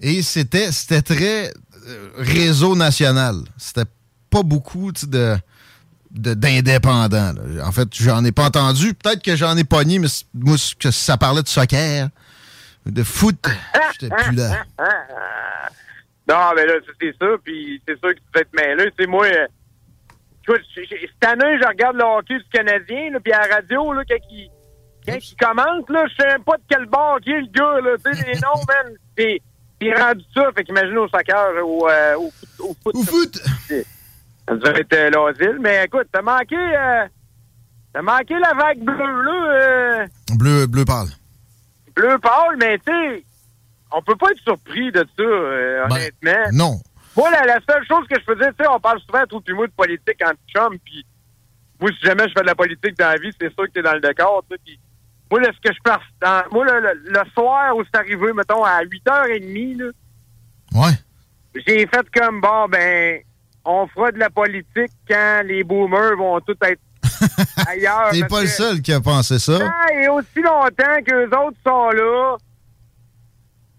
et 0.00 0.22
c'était 0.22 0.70
très 1.02 1.52
euh, 1.86 2.08
réseau 2.16 2.74
national. 2.76 3.36
C'était 3.58 3.88
pas 4.30 4.42
beaucoup 4.42 4.92
de 4.92 5.36
d'indépendants. 6.10 7.32
En 7.64 7.72
fait, 7.72 7.88
j'en 7.92 8.24
ai 8.24 8.30
pas 8.30 8.44
entendu. 8.44 8.94
Peut-être 8.94 9.20
que 9.22 9.34
j'en 9.34 9.56
ai 9.56 9.64
pogné, 9.64 9.98
mais 9.98 10.06
moi, 10.32 10.54
que 10.78 10.92
ça 10.92 11.16
parlait 11.16 11.42
de 11.42 11.48
soccer, 11.48 12.08
de 12.86 13.02
foot, 13.02 13.36
j'étais 14.00 14.14
plus 14.14 14.36
là. 14.36 14.62
Non, 16.28 16.52
mais 16.54 16.64
là, 16.66 16.74
c'est 17.00 17.14
ça, 17.20 17.26
puis 17.44 17.82
c'est 17.86 17.98
sûr 17.98 18.10
que 18.10 18.14
tu 18.18 18.22
vas 18.32 18.40
être 18.42 18.54
mêlé. 18.54 18.90
Tu 18.96 19.02
sais, 19.04 19.10
moi, 19.10 19.26
euh, 19.26 19.46
écoute, 20.42 20.62
j- 20.76 20.86
cette 20.88 21.28
année, 21.30 21.58
je 21.60 21.66
regarde 21.66 21.96
le 21.96 22.04
hockey 22.04 22.38
du 22.38 22.44
Canadien, 22.52 23.10
là, 23.10 23.18
puis 23.20 23.32
à 23.32 23.46
la 23.48 23.56
radio, 23.56 23.92
là, 23.92 24.02
quand 24.08 24.16
il, 24.30 24.48
quand 25.04 25.18
il 25.20 25.36
commente, 25.36 25.90
là, 25.90 26.06
je 26.08 26.22
sais 26.22 26.28
même 26.28 26.44
pas 26.44 26.56
de 26.56 26.62
quel 26.68 26.86
bord 26.86 27.18
qui 27.20 27.30
est 27.30 27.40
le 27.40 27.48
gars, 27.48 27.76
tu 28.04 28.16
sais, 28.16 28.24
les 28.32 28.40
noms, 28.40 28.62
man, 28.68 28.94
c'est 29.94 30.02
rendu 30.02 30.24
ça, 30.34 30.50
fait 30.56 30.64
qu'imagine 30.64 30.98
au 30.98 31.08
soccer, 31.08 31.64
au, 31.64 31.88
euh, 31.88 32.14
au, 32.16 32.30
foot- 32.30 32.60
au 32.60 32.74
foot. 32.74 32.94
Au 32.94 33.02
foot! 33.02 33.38
Ça 34.46 34.54
devrait 34.56 34.80
être 34.80 34.92
euh, 34.92 35.10
l'asile, 35.10 35.58
mais 35.60 35.84
écoute, 35.84 36.06
t'as 36.12 36.20
manqué, 36.22 36.56
euh, 36.56 37.06
t'as 37.92 38.02
manqué 38.02 38.34
la 38.38 38.52
vague 38.54 38.78
bleue, 38.80 39.22
là, 39.22 39.52
euh, 39.52 40.06
Bleu, 40.36 40.66
bleu 40.66 40.84
pâle. 40.84 41.08
bleu 41.96 42.18
pâle, 42.18 42.56
mais 42.58 42.78
tu 42.78 42.92
sais, 42.92 43.24
on 43.90 44.02
peut 44.02 44.16
pas 44.16 44.30
être 44.32 44.40
surpris 44.42 44.92
de 44.92 45.06
ça, 45.16 45.22
euh, 45.22 45.86
Ben, 45.88 45.94
honnêtement. 45.96 46.44
Non. 46.52 46.80
Moi, 47.16 47.30
la, 47.30 47.42
la 47.46 47.60
seule 47.68 47.86
chose 47.86 48.06
que 48.08 48.16
je 48.18 48.24
faisais, 48.34 48.50
tu 48.50 48.56
sais, 48.64 48.68
on 48.68 48.80
parle 48.80 49.00
souvent, 49.00 49.22
puis 49.42 49.54
moi, 49.54 49.66
de 49.66 49.72
politique 49.72 50.20
en 50.24 50.32
chum, 50.52 50.76
puis 50.84 51.06
moi, 51.80 51.90
si 51.98 52.04
jamais 52.06 52.28
je 52.28 52.34
fais 52.36 52.42
de 52.42 52.46
la 52.46 52.54
politique 52.54 52.98
dans 52.98 53.08
la 53.08 53.16
vie, 53.18 53.30
c'est 53.40 53.52
sûr 53.54 53.64
que 53.66 53.70
t'es 53.72 53.82
dans 53.82 53.92
le 53.94 54.00
décor, 54.00 54.44
tu 54.50 54.56
sais, 54.56 54.78
moi, 55.30 55.40
là, 55.40 55.48
ce 55.54 55.68
que 55.68 55.74
je 55.74 55.80
passe, 55.82 56.00
dans, 56.20 56.42
moi, 56.52 56.64
le, 56.66 56.80
le- 56.80 57.10
le 57.10 57.30
soir 57.32 57.76
où 57.76 57.82
c'est 57.84 57.98
arrivé, 57.98 58.32
mettons, 58.32 58.62
à 58.64 58.82
8h30, 58.84 59.78
là, 59.78 59.90
Ouais. 60.74 60.92
j'ai 61.66 61.86
fait 61.86 62.06
comme, 62.14 62.40
bon, 62.40 62.68
ben, 62.68 63.20
on 63.64 63.86
fera 63.88 64.12
de 64.12 64.18
la 64.18 64.30
politique 64.30 64.92
quand 65.08 65.42
les 65.46 65.64
boomers 65.64 66.16
vont 66.16 66.40
tous 66.40 66.56
être 66.62 66.80
ailleurs. 67.68 68.10
T'es 68.12 68.24
pas 68.24 68.42
le 68.42 68.46
seul 68.48 68.80
qui 68.82 68.92
a 68.92 69.00
pensé 69.00 69.38
ça. 69.38 69.58
Ah, 69.62 69.92
et 69.94 70.08
aussi 70.08 70.40
longtemps 70.42 71.02
qu'eux 71.06 71.26
autres 71.26 71.56
sont 71.66 71.90
là, 71.90 72.36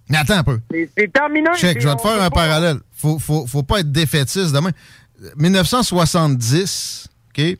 Mais 0.09 0.17
attends 0.17 0.37
un 0.39 0.43
peu. 0.43 0.59
c'est- 0.71 1.11
terminé. 1.13 1.49
Check, 1.55 1.79
je 1.81 1.87
vais 1.87 1.95
te 1.95 2.01
faire 2.01 2.21
un 2.21 2.29
pas- 2.29 2.41
parallèle. 2.47 2.77
Faut, 2.93 3.19
faut, 3.19 3.45
faut 3.45 3.63
pas 3.63 3.79
être 3.81 3.91
défaitiste 3.91 4.53
demain. 4.53 4.71
1970, 5.35 7.07
OK? 7.29 7.57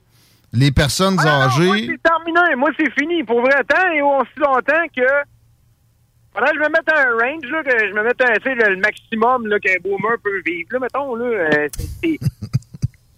Les 0.56 0.70
personnes 0.72 1.16
Ah 1.20 1.24
non, 1.24 1.36
moi, 1.36 1.44
âgées. 1.74 1.86
c'est 1.90 2.02
terminé. 2.02 2.56
Moi, 2.56 2.70
c'est 2.78 2.90
fini. 2.98 3.22
Pour 3.24 3.40
vrai, 3.42 3.62
tant 3.68 3.90
et 3.92 4.00
aussi 4.02 4.30
longtemps 4.38 4.86
que. 4.96 5.02
Faudrait 6.34 6.50
que 6.52 6.56
je 6.56 6.62
me 6.64 6.68
mette 6.68 6.88
un 6.94 7.12
range, 7.12 7.50
là, 7.50 7.62
que 7.64 7.88
je 7.88 7.92
me 7.94 8.02
mette 8.02 8.20
un, 8.20 8.32
le, 8.68 8.74
le 8.74 8.80
maximum 8.80 9.46
là, 9.46 9.58
qu'un 9.58 9.76
boomer 9.82 10.16
peut 10.22 10.42
vivre, 10.44 10.68
là, 10.72 10.78
mettons, 10.80 11.14
là. 11.14 11.24
euh, 11.24 11.68
c'est- 11.78 11.88
c'est- 12.02 12.20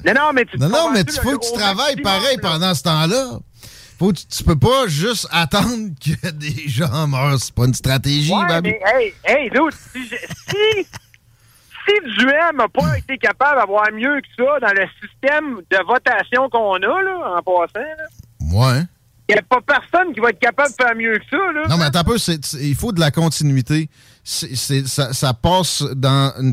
non, 0.05 0.15
non, 0.27 0.33
mais 0.33 0.45
tu 0.45 0.57
Non, 0.59 0.69
non, 0.69 0.91
mais 0.93 1.03
tu 1.05 1.15
faut 1.21 1.37
que 1.37 1.45
tu 1.47 1.53
travailles 1.53 2.01
pareil 2.01 2.37
là? 2.37 2.43
pendant 2.43 2.75
ce 2.75 2.83
temps-là. 2.85 3.39
Faut, 3.99 4.13
tu, 4.13 4.25
tu 4.27 4.45
peux 4.45 4.57
pas 4.57 4.87
juste 4.87 5.27
attendre 5.33 5.89
que 6.01 6.31
des 6.33 6.69
gens 6.69 7.09
meurent. 7.09 7.41
C'est 7.41 7.53
pas 7.55 7.65
une 7.65 7.75
stratégie, 7.75 8.33
Ouais, 8.33 8.61
mais 8.63 8.81
hey, 8.95 9.15
hey, 9.25 9.51
dude, 9.51 9.73
si, 9.73 10.07
je- 10.07 10.15
si, 10.15 10.87
si 11.89 12.17
Duhem 12.19 12.57
n'a 12.57 12.69
pas 12.69 12.99
été 12.99 13.17
capable 13.19 13.61
d'avoir 13.61 13.91
mieux 13.93 14.21
que 14.21 14.29
ça 14.37 14.61
dans 14.61 14.73
le 14.81 14.87
système 15.01 15.57
de 15.71 15.87
votation 15.87 16.49
qu'on 16.51 16.75
a, 16.75 17.03
là, 17.03 17.37
en 17.39 17.43
passant, 17.43 17.81
là, 17.81 18.05
Ouais. 18.53 18.83
il 19.29 19.33
n'y 19.35 19.39
a 19.39 19.43
pas 19.43 19.61
personne 19.61 20.13
qui 20.15 20.21
va 20.21 20.31
être 20.31 20.39
capable 20.39 20.71
de 20.71 20.75
faire 20.83 20.95
mieux 20.97 21.19
que 21.19 21.25
ça, 21.31 21.53
là. 21.53 21.67
Non, 21.69 21.77
mais 21.77 21.85
attends 21.85 22.01
un 22.01 22.05
peu, 22.05 22.17
il 22.61 22.75
faut 22.75 22.93
de 22.93 23.01
la 23.01 23.11
continuité. 23.11 23.89
Ça, 24.31 25.15
ça 25.15 25.33
passe 25.33 25.83
dans 25.97 26.35
une, 26.39 26.53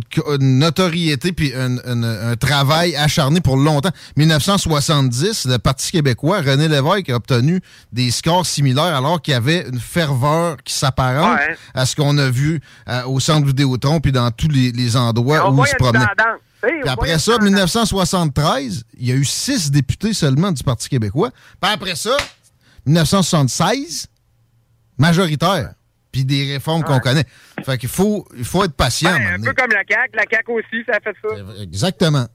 notoriété 0.60 1.34
puis 1.34 1.54
un, 1.54 1.78
un- 1.86 2.30
un 2.32 2.36
travail 2.38 2.96
acharné 2.96 3.42
pour 3.42 3.58
longtemps. 3.58 3.90
1970, 4.16 5.46
le 5.48 5.58
Parti 5.58 5.92
québécois, 5.92 6.40
René 6.40 6.70
Lévesque 6.70 7.10
a 7.10 7.16
obtenu 7.16 7.60
des 7.92 8.12
scores 8.12 8.46
similaires 8.46 8.96
alors 8.96 9.22
qu'il 9.22 9.34
y 9.34 9.36
avait 9.36 9.68
une 9.68 9.82
ferveur 9.82 10.56
qui 10.64 10.74
s'apparente 10.74 11.38
Ouais. 11.38 11.58
à 11.74 11.86
ce 11.86 11.98
qu'on 11.98 12.18
a 12.18 12.30
vu 12.30 12.62
euh, 12.88 13.04
au 13.08 13.20
centre 13.20 13.46
Vidéotron 13.46 14.00
puis 14.00 14.14
dans 14.14 14.32
tous 14.32 14.48
les, 14.48 14.72
les 14.72 14.96
endroits 14.96 15.52
où 15.52 15.62
il 15.66 15.68
se 15.68 15.76
promenait. 15.76 16.06
Puis 16.62 16.90
après 16.90 17.20
ça, 17.20 17.34
une 17.34 17.38
tendance. 17.40 17.76
1973, 17.86 18.84
il 18.98 19.08
y 19.08 19.12
a 19.12 19.16
eu 19.16 19.26
six 19.26 19.70
députés 19.70 20.14
seulement 20.14 20.54
du 20.54 20.64
Parti 20.64 20.88
québécois. 20.88 21.32
Puis 21.62 21.72
après 21.74 21.96
ça, 21.96 22.16
1976, 22.86 24.08
majoritaire. 24.98 25.74
Puis 26.15 26.23
des 26.23 26.54
réformes 26.54 26.82
qu'on 26.82 26.99
connaît. 26.99 27.25
Fait 27.65 27.78
qu'il 27.78 27.89
faut, 27.89 28.25
il 28.38 28.45
faut 28.45 28.63
être 28.63 28.73
patient. 28.73 29.12
un 29.12 29.38
peu 29.38 29.51
comme 29.51 29.71
la 29.71 29.84
CAQ. 29.86 30.15
La 30.15 30.23
CAQ 30.32 30.51
aussi, 30.54 30.82
ça 30.88 30.93
a 30.95 30.99
fait 31.01 31.15
ça. 31.21 31.62
Exactement. 31.62 32.25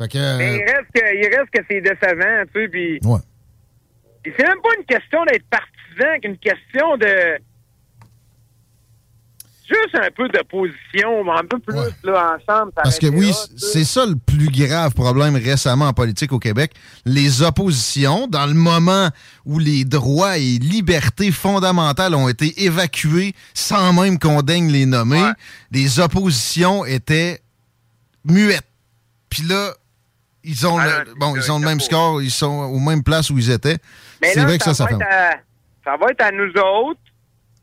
Fait 0.00 0.08
que, 0.10 0.16
euh, 0.16 0.38
Mais 0.38 0.56
il 0.56 0.62
reste 0.62 0.90
que, 0.94 1.14
il 1.14 1.36
reste 1.36 1.50
que 1.52 1.60
c'est 1.68 1.82
décevant, 1.82 2.44
tu 2.54 2.62
sais, 2.62 2.68
puis... 2.68 2.98
Ouais. 3.02 3.20
c'est 4.24 4.42
même 4.42 4.62
pas 4.62 4.70
une 4.78 4.86
question 4.86 5.22
d'être 5.26 5.44
partisan, 5.50 6.18
qu'une 6.22 6.38
question 6.38 6.96
de... 6.96 7.36
un 9.94 10.10
peu 10.14 10.28
d'opposition, 10.28 11.32
un 11.32 11.44
peu 11.44 11.58
plus 11.58 11.76
là, 12.04 12.36
ensemble. 12.36 12.72
Parce 12.74 12.98
que 12.98 13.06
oui, 13.06 13.32
c'est 13.56 13.84
ça 13.84 14.04
le 14.06 14.16
plus 14.16 14.50
grave 14.50 14.92
problème 14.94 15.36
récemment 15.36 15.86
en 15.86 15.92
politique 15.92 16.32
au 16.32 16.38
Québec. 16.38 16.72
Les 17.04 17.42
oppositions, 17.42 18.26
dans 18.26 18.46
le 18.46 18.54
moment 18.54 19.08
où 19.44 19.58
les 19.58 19.84
droits 19.84 20.38
et 20.38 20.58
libertés 20.58 21.32
fondamentales 21.32 22.14
ont 22.14 22.28
été 22.28 22.64
évacués 22.64 23.34
sans 23.54 23.92
même 23.92 24.18
qu'on 24.18 24.42
daigne 24.42 24.70
les 24.70 24.86
nommer, 24.86 25.30
les 25.70 26.00
oppositions 26.00 26.84
étaient 26.84 27.40
muettes. 28.24 28.66
Puis 29.30 29.42
là, 29.42 29.72
ils 30.44 30.66
ont, 30.66 30.78
Ah, 30.78 31.04
le, 31.04 31.14
bon, 31.14 31.34
ils 31.36 31.50
ont 31.50 31.58
le 31.58 31.64
même 31.64 31.80
score, 31.80 32.20
ils 32.22 32.30
sont 32.30 32.46
aux 32.46 32.78
mêmes 32.78 33.02
places 33.02 33.30
où 33.30 33.38
ils 33.38 33.50
étaient. 33.50 33.78
Mais 34.20 34.32
C'est 34.32 34.44
vrai 34.44 34.58
que 34.58 34.64
ça, 34.64 34.74
ça 34.74 34.84
va 34.84 34.96
à, 34.96 35.30
ça 35.84 35.96
va 35.96 36.06
être 36.10 36.20
à 36.20 36.30
nous 36.30 36.50
autres, 36.50 37.00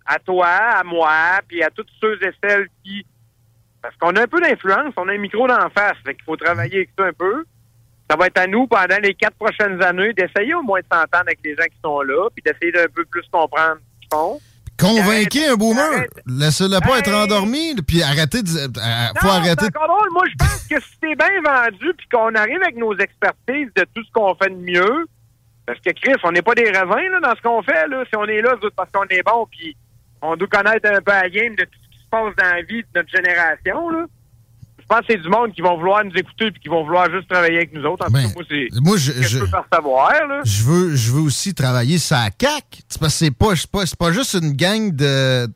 à 0.05 0.19
toi, 0.19 0.47
à 0.47 0.83
moi, 0.83 1.39
puis 1.47 1.63
à 1.63 1.69
tous 1.69 1.85
ceux 1.99 2.17
et 2.23 2.31
celles 2.43 2.67
qui... 2.83 3.05
Parce 3.81 3.95
qu'on 3.97 4.15
a 4.15 4.21
un 4.23 4.27
peu 4.27 4.39
d'influence, 4.39 4.93
on 4.97 5.07
a 5.07 5.13
un 5.13 5.17
micro 5.17 5.47
d'en 5.47 5.69
face, 5.71 5.97
fait 6.05 6.13
qu'il 6.13 6.23
faut 6.23 6.35
travailler 6.37 6.75
avec 6.77 6.89
ça 6.97 7.05
un 7.05 7.13
peu. 7.13 7.43
Ça 8.09 8.15
va 8.17 8.27
être 8.27 8.37
à 8.37 8.45
nous, 8.47 8.67
pendant 8.67 8.97
les 9.01 9.13
quatre 9.15 9.35
prochaines 9.37 9.81
années, 9.81 10.13
d'essayer 10.13 10.53
au 10.53 10.61
moins 10.61 10.81
de 10.81 10.85
s'entendre 10.91 11.23
avec 11.27 11.39
les 11.43 11.55
gens 11.55 11.63
qui 11.63 11.79
sont 11.83 12.01
là, 12.01 12.27
puis 12.35 12.43
d'essayer 12.45 12.71
d'un 12.71 12.87
peu 12.93 13.05
plus 13.05 13.23
comprendre 13.31 13.77
ce 13.95 13.99
qu'ils 14.01 14.09
font. 14.11 14.39
Convainquez 14.79 15.47
un 15.47 15.55
boomer. 15.55 16.05
Laissez-le 16.27 16.79
pas 16.81 16.99
être 16.99 17.13
endormi, 17.13 17.75
puis 17.87 18.01
arrêtez 18.03 18.41
de. 18.41 18.49
euh, 18.49 19.07
faut 19.19 19.27
Non, 19.27 19.33
arrêter. 19.33 19.65
c'est 19.65 19.73
drôle. 19.73 20.09
Moi, 20.11 20.23
je 20.29 20.35
pense 20.37 20.67
que 20.67 20.79
si 20.81 20.97
t'es 20.99 21.15
bien 21.15 21.41
vendu 21.43 21.93
puis 21.97 22.07
qu'on 22.11 22.33
arrive 22.35 22.61
avec 22.63 22.75
nos 22.77 22.95
expertises 22.97 23.69
de 23.75 23.85
tout 23.93 24.03
ce 24.03 24.11
qu'on 24.11 24.33
fait 24.35 24.49
de 24.49 24.55
mieux, 24.55 25.05
parce 25.65 25.79
que 25.79 25.91
Chris, 25.91 26.15
on 26.23 26.31
n'est 26.31 26.41
pas 26.41 26.55
des 26.55 26.65
raisins 26.65 27.11
là, 27.11 27.19
dans 27.21 27.35
ce 27.35 27.41
qu'on 27.41 27.61
fait. 27.61 27.87
Là. 27.87 28.03
Si 28.09 28.15
on 28.17 28.25
est 28.25 28.41
là, 28.41 28.55
c'est 28.61 28.73
parce 28.75 28.89
qu'on 28.91 29.05
est 29.05 29.23
bon 29.23 29.47
puis 29.51 29.75
on 30.21 30.35
doit 30.35 30.47
connaître 30.47 30.87
un 30.89 31.01
peu 31.01 31.11
la 31.11 31.29
game 31.29 31.55
de 31.55 31.63
tout 31.63 31.79
ce 31.83 31.89
qui 31.97 32.03
se 32.03 32.09
passe 32.09 32.35
dans 32.37 32.55
la 32.55 32.61
vie 32.63 32.81
de 32.81 32.87
notre 32.95 33.09
génération. 33.09 33.89
Là. 33.89 34.05
Je 34.79 34.85
pense 34.97 35.07
que 35.07 35.13
c'est 35.13 35.21
du 35.21 35.29
monde 35.29 35.53
qui 35.53 35.61
vont 35.61 35.77
vouloir 35.77 36.03
nous 36.03 36.11
écouter 36.17 36.51
puis 36.51 36.59
qui 36.63 36.67
vont 36.67 36.83
vouloir 36.83 37.09
juste 37.09 37.29
travailler 37.29 37.55
avec 37.57 37.73
nous 37.73 37.81
autres. 37.85 38.03
En 38.03 38.07
tout 38.07 38.13
cas, 38.13 38.21
moi, 38.35 38.43
c'est 38.49 38.67
Ben, 38.73 38.79
moi, 38.83 38.97
je- 38.97 39.11
ce 39.13 39.17
que 39.17 39.23
je, 39.23 39.27
je- 39.29 39.39
peux 39.39 39.47
faire 39.47 39.63
savoir. 39.71 40.11
Là. 40.27 40.41
Je 40.43 40.63
veux, 40.63 40.95
je 40.97 41.11
veux 41.13 41.21
aussi 41.21 41.53
travailler 41.53 41.97
sa 41.97 42.29
CAC. 42.29 42.81
C'est 42.89 42.99
parce 42.99 43.13
que 43.13 43.19
c'est 43.19 43.31
pas, 43.31 43.55
c'est 43.55 43.69
pas, 43.71 43.83
pas 43.97 44.11
juste 44.11 44.33
une 44.33 44.51
gang 44.51 44.93
de, 44.93 45.47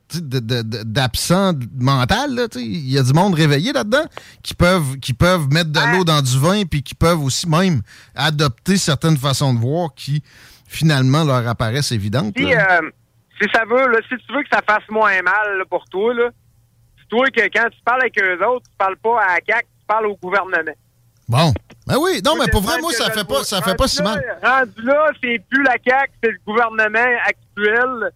d'absents 0.83 1.51
mental. 1.77 2.33
là, 2.35 2.47
tu 2.47 2.59
sais. 2.59 2.65
Il 2.65 2.89
y 2.89 2.97
a 2.97 3.03
du 3.03 3.11
monde 3.13 3.33
réveillé 3.33 3.73
là-dedans 3.73 4.05
qui 4.41 4.53
peuvent, 4.53 4.97
qui 5.01 5.13
peuvent 5.13 5.47
mettre 5.51 5.71
de 5.71 5.79
l'eau 5.97 6.05
dans 6.05 6.21
du 6.21 6.39
vin 6.39 6.63
puis 6.63 6.81
qui 6.81 6.95
peuvent 6.95 7.21
aussi 7.21 7.49
même 7.49 7.81
adopter 8.15 8.77
certaines 8.77 9.17
façons 9.17 9.53
de 9.53 9.59
voir 9.59 9.89
qui 9.95 10.23
finalement 10.67 11.23
leur 11.25 11.45
apparaissent 11.47 11.91
évidentes. 11.91 12.39
Là. 12.39 12.79
euh, 12.81 12.89
si 13.41 13.49
ça 13.53 13.65
veut, 13.65 13.87
là, 13.87 13.99
si 14.09 14.15
tu 14.17 14.33
veux 14.33 14.43
que 14.43 14.49
ça 14.51 14.61
fasse 14.61 14.87
moins 14.89 15.21
mal 15.21 15.57
là, 15.57 15.65
pour 15.69 15.85
toi, 15.85 16.13
là, 16.13 16.29
dis-toi 16.97 17.27
que 17.31 17.41
quand 17.41 17.69
tu 17.69 17.81
parles 17.83 18.01
avec 18.01 18.19
eux 18.19 18.45
autres, 18.45 18.65
tu 18.69 18.77
parles 18.77 18.97
pas 18.97 19.21
à 19.21 19.35
la 19.35 19.39
CAQ, 19.45 19.67
tu 19.67 19.85
parles 19.87 20.07
au 20.07 20.15
gouvernement. 20.15 20.71
Bon. 21.27 21.53
Ben 21.87 21.97
oui, 21.99 22.21
non, 22.23 22.35
mais 22.37 22.49
pour 22.51 22.61
vrai, 22.61 22.79
moi, 22.81 22.91
ça 22.93 23.11
fait 23.11 23.27
pas, 23.27 23.43
ça 23.43 23.61
fait 23.61 23.75
pas 23.75 23.87
si 23.87 24.01
mal. 24.01 24.23
Rendu 24.43 24.81
là, 24.81 25.11
c'est 25.21 25.39
plus 25.49 25.63
la 25.63 25.75
CAQ, 25.83 26.13
c'est 26.23 26.31
le 26.31 26.39
gouvernement 26.45 27.19
actuel. 27.25 28.11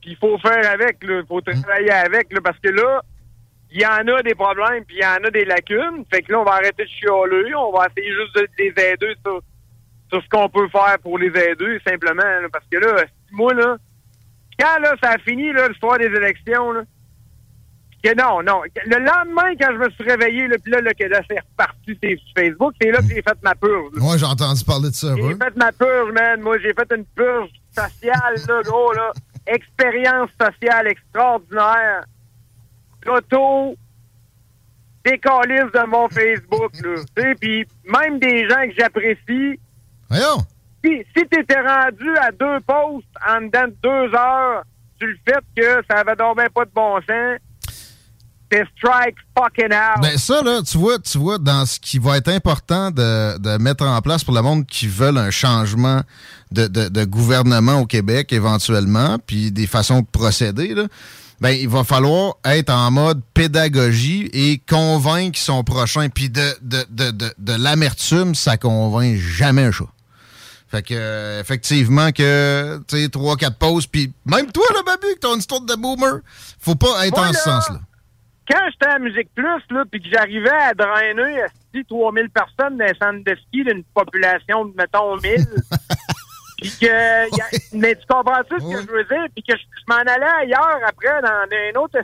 Puis 0.00 0.10
il 0.12 0.16
faut 0.16 0.38
faire 0.38 0.70
avec, 0.70 0.98
il 1.02 1.24
faut 1.26 1.40
travailler 1.40 1.90
avec, 1.90 2.32
là, 2.32 2.40
parce 2.42 2.58
que 2.58 2.68
là, 2.68 3.02
il 3.70 3.80
y 3.80 3.86
en 3.86 4.06
a 4.06 4.22
des 4.22 4.34
problèmes, 4.34 4.84
puis 4.84 4.96
il 4.96 5.02
y 5.02 5.06
en 5.06 5.24
a 5.24 5.30
des 5.30 5.44
lacunes. 5.44 6.04
Fait 6.12 6.22
que 6.22 6.32
là, 6.32 6.40
on 6.40 6.44
va 6.44 6.52
arrêter 6.52 6.84
de 6.84 6.88
chialer, 6.88 7.54
on 7.54 7.72
va 7.72 7.86
essayer 7.86 8.12
juste 8.12 8.34
de 8.36 8.48
les 8.58 8.68
aider 8.68 9.14
sur, 9.24 9.42
sur 10.10 10.22
ce 10.22 10.28
qu'on 10.28 10.48
peut 10.48 10.68
faire 10.68 10.96
pour 11.02 11.18
les 11.18 11.28
aider, 11.28 11.78
simplement. 11.86 12.22
là, 12.22 12.48
parce 12.52 12.64
que 12.70 12.78
là, 12.78 13.04
moi, 13.32 13.52
là, 13.54 13.76
quand 14.58 14.78
là, 14.80 14.94
ça 15.02 15.10
a 15.10 15.18
fini, 15.18 15.52
là, 15.52 15.68
l'histoire 15.68 15.98
des 15.98 16.06
élections, 16.06 16.72
là, 16.72 16.82
que 18.02 18.14
non, 18.14 18.42
non. 18.42 18.62
Le 18.86 18.98
lendemain, 18.98 19.56
quand 19.60 19.72
je 19.72 19.78
me 19.78 19.90
suis 19.90 20.04
réveillé, 20.04 20.46
là, 20.46 20.56
puis 20.62 20.72
là, 20.72 20.80
là, 20.80 20.94
que 20.94 21.04
là, 21.04 21.20
c'est 21.28 21.40
reparti 21.40 21.98
sur 22.00 22.34
Facebook, 22.36 22.74
c'est 22.80 22.90
là 22.90 22.98
que 22.98 23.08
j'ai 23.08 23.22
fait 23.22 23.42
ma 23.42 23.54
purge. 23.54 23.92
Moi, 23.94 24.16
j'ai 24.16 24.26
entendu 24.26 24.64
parler 24.64 24.90
de 24.90 24.94
ça. 24.94 25.14
J'ai 25.16 25.22
ouais. 25.22 25.34
fait 25.34 25.56
ma 25.56 25.72
purge, 25.72 26.12
man. 26.12 26.40
Moi, 26.40 26.58
j'ai 26.58 26.72
fait 26.74 26.92
une 26.94 27.04
purge 27.04 27.50
sociale, 27.72 28.34
là, 28.48 28.62
gros, 28.62 28.92
là. 28.92 29.12
Expérience 29.46 30.30
sociale 30.40 30.86
extraordinaire. 30.88 32.04
L'auto, 33.04 33.74
décalisse 35.04 35.72
de 35.72 35.86
mon 35.86 36.08
Facebook, 36.08 36.72
là. 36.82 36.94
Tu 37.16 37.22
sais, 37.22 37.34
puis 37.40 37.66
même 37.84 38.18
des 38.18 38.48
gens 38.48 38.62
que 38.66 38.74
j'apprécie. 38.78 39.58
Voyons. 40.08 40.44
Si, 40.84 40.90
si 41.16 41.26
t'étais 41.28 41.60
rendu 41.60 42.16
à 42.20 42.30
deux 42.30 42.60
posts 42.66 43.06
en 43.28 43.40
dedans 43.42 43.66
de 43.66 43.76
deux 43.82 44.16
heures 44.16 44.62
sur 44.98 45.08
le 45.08 45.16
fait 45.26 45.40
que 45.56 45.82
ça 45.90 45.98
avait 46.00 46.16
donc 46.16 46.36
bien 46.36 46.46
pas 46.54 46.64
de 46.64 46.70
bon 46.74 46.96
sens, 46.96 47.38
c'est 48.50 48.64
strike 48.78 49.16
fucking 49.36 49.72
out. 49.74 50.00
Ben 50.00 50.16
ça, 50.16 50.40
là, 50.42 50.62
tu 50.62 50.78
vois, 50.78 50.98
tu 50.98 51.18
vois, 51.18 51.36
dans 51.38 51.66
ce 51.66 51.78
qui 51.78 51.98
va 51.98 52.16
être 52.16 52.28
important 52.28 52.90
de, 52.90 53.36
de 53.38 53.58
mettre 53.58 53.84
en 53.84 54.00
place 54.00 54.24
pour 54.24 54.34
le 54.34 54.40
monde 54.40 54.66
qui 54.66 54.86
veulent 54.86 55.18
un 55.18 55.30
changement 55.30 56.00
de, 56.50 56.66
de- 56.66 56.88
de 56.88 57.04
gouvernement 57.04 57.80
au 57.80 57.86
Québec 57.86 58.32
éventuellement, 58.32 59.18
puis 59.18 59.52
des 59.52 59.66
façons 59.66 60.00
de 60.00 60.06
procéder, 60.06 60.74
là, 60.74 60.84
ben, 61.40 61.50
il 61.50 61.68
va 61.68 61.84
falloir 61.84 62.34
être 62.44 62.70
en 62.70 62.90
mode 62.90 63.20
pédagogie 63.34 64.28
et 64.32 64.60
convaincre 64.68 65.38
son 65.38 65.62
prochain. 65.62 66.08
Puis 66.08 66.30
de, 66.30 66.40
de, 66.62 66.84
de, 66.90 67.10
de, 67.10 67.32
de 67.38 67.52
l'amertume, 67.52 68.34
ça 68.34 68.56
convainc 68.56 69.16
jamais 69.18 69.64
un 69.64 69.70
chat. 69.72 69.84
Fait 70.70 70.82
que, 70.82 70.94
euh, 70.94 71.40
effectivement, 71.40 72.10
que, 72.12 72.78
tu 72.88 72.96
sais, 73.02 73.08
trois, 73.08 73.36
quatre 73.36 73.56
pauses, 73.56 73.86
puis 73.86 74.12
même 74.26 74.52
toi, 74.52 74.66
là, 74.74 74.80
Babu, 74.84 75.14
que 75.14 75.18
t'as 75.20 75.32
une 75.32 75.38
histoire 75.38 75.62
de 75.62 75.74
boomer, 75.74 76.20
faut 76.60 76.74
pas 76.74 77.06
être 77.06 77.16
Moi, 77.16 77.28
en 77.28 77.32
ce 77.32 77.38
sens-là. 77.40 77.78
quand 78.50 78.60
j'étais 78.70 78.86
à 78.94 78.98
Musique 78.98 79.28
Plus, 79.34 79.62
là, 79.70 79.84
puis 79.90 80.02
que 80.02 80.08
j'arrivais 80.12 80.50
à 80.50 80.74
drainer 80.74 81.38
esti, 81.40 81.86
3000 81.88 82.28
personnes 82.30 82.76
dans 82.76 82.84
un 82.84 82.94
centre 83.00 83.24
de 83.24 83.34
ski 83.46 83.64
d'une 83.64 83.82
population 83.94 84.66
de, 84.66 84.74
mettons, 84.76 85.16
1000, 85.16 85.46
puis 86.60 86.70
que... 86.80 86.86
a- 86.86 87.58
mais 87.72 87.94
tu 87.96 88.02
comprends-tu 88.06 88.54
ce 88.60 88.64
que 88.70 88.82
je 88.82 88.92
veux 88.92 89.04
dire? 89.04 89.26
Puis 89.34 89.42
que 89.44 89.56
je, 89.56 89.62
je 89.62 89.84
m'en 89.88 90.00
allais 90.00 90.32
ailleurs 90.42 90.80
après, 90.86 91.22
dans 91.22 91.28
un 91.28 91.80
autre 91.82 91.98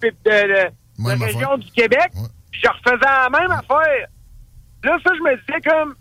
de, 0.00 0.08
de- 0.08 0.10
de 0.24 0.70
Même 1.06 1.22
région 1.22 1.40
affaire. 1.52 1.58
du 1.58 1.70
Québec, 1.72 2.10
puis 2.52 2.60
je 2.64 2.68
refaisais 2.70 3.04
la 3.04 3.28
même 3.30 3.50
affaire. 3.50 4.06
Là, 4.84 4.96
ça, 5.04 5.12
je 5.14 5.22
me 5.22 5.36
disais 5.36 5.60
comme... 5.70 5.94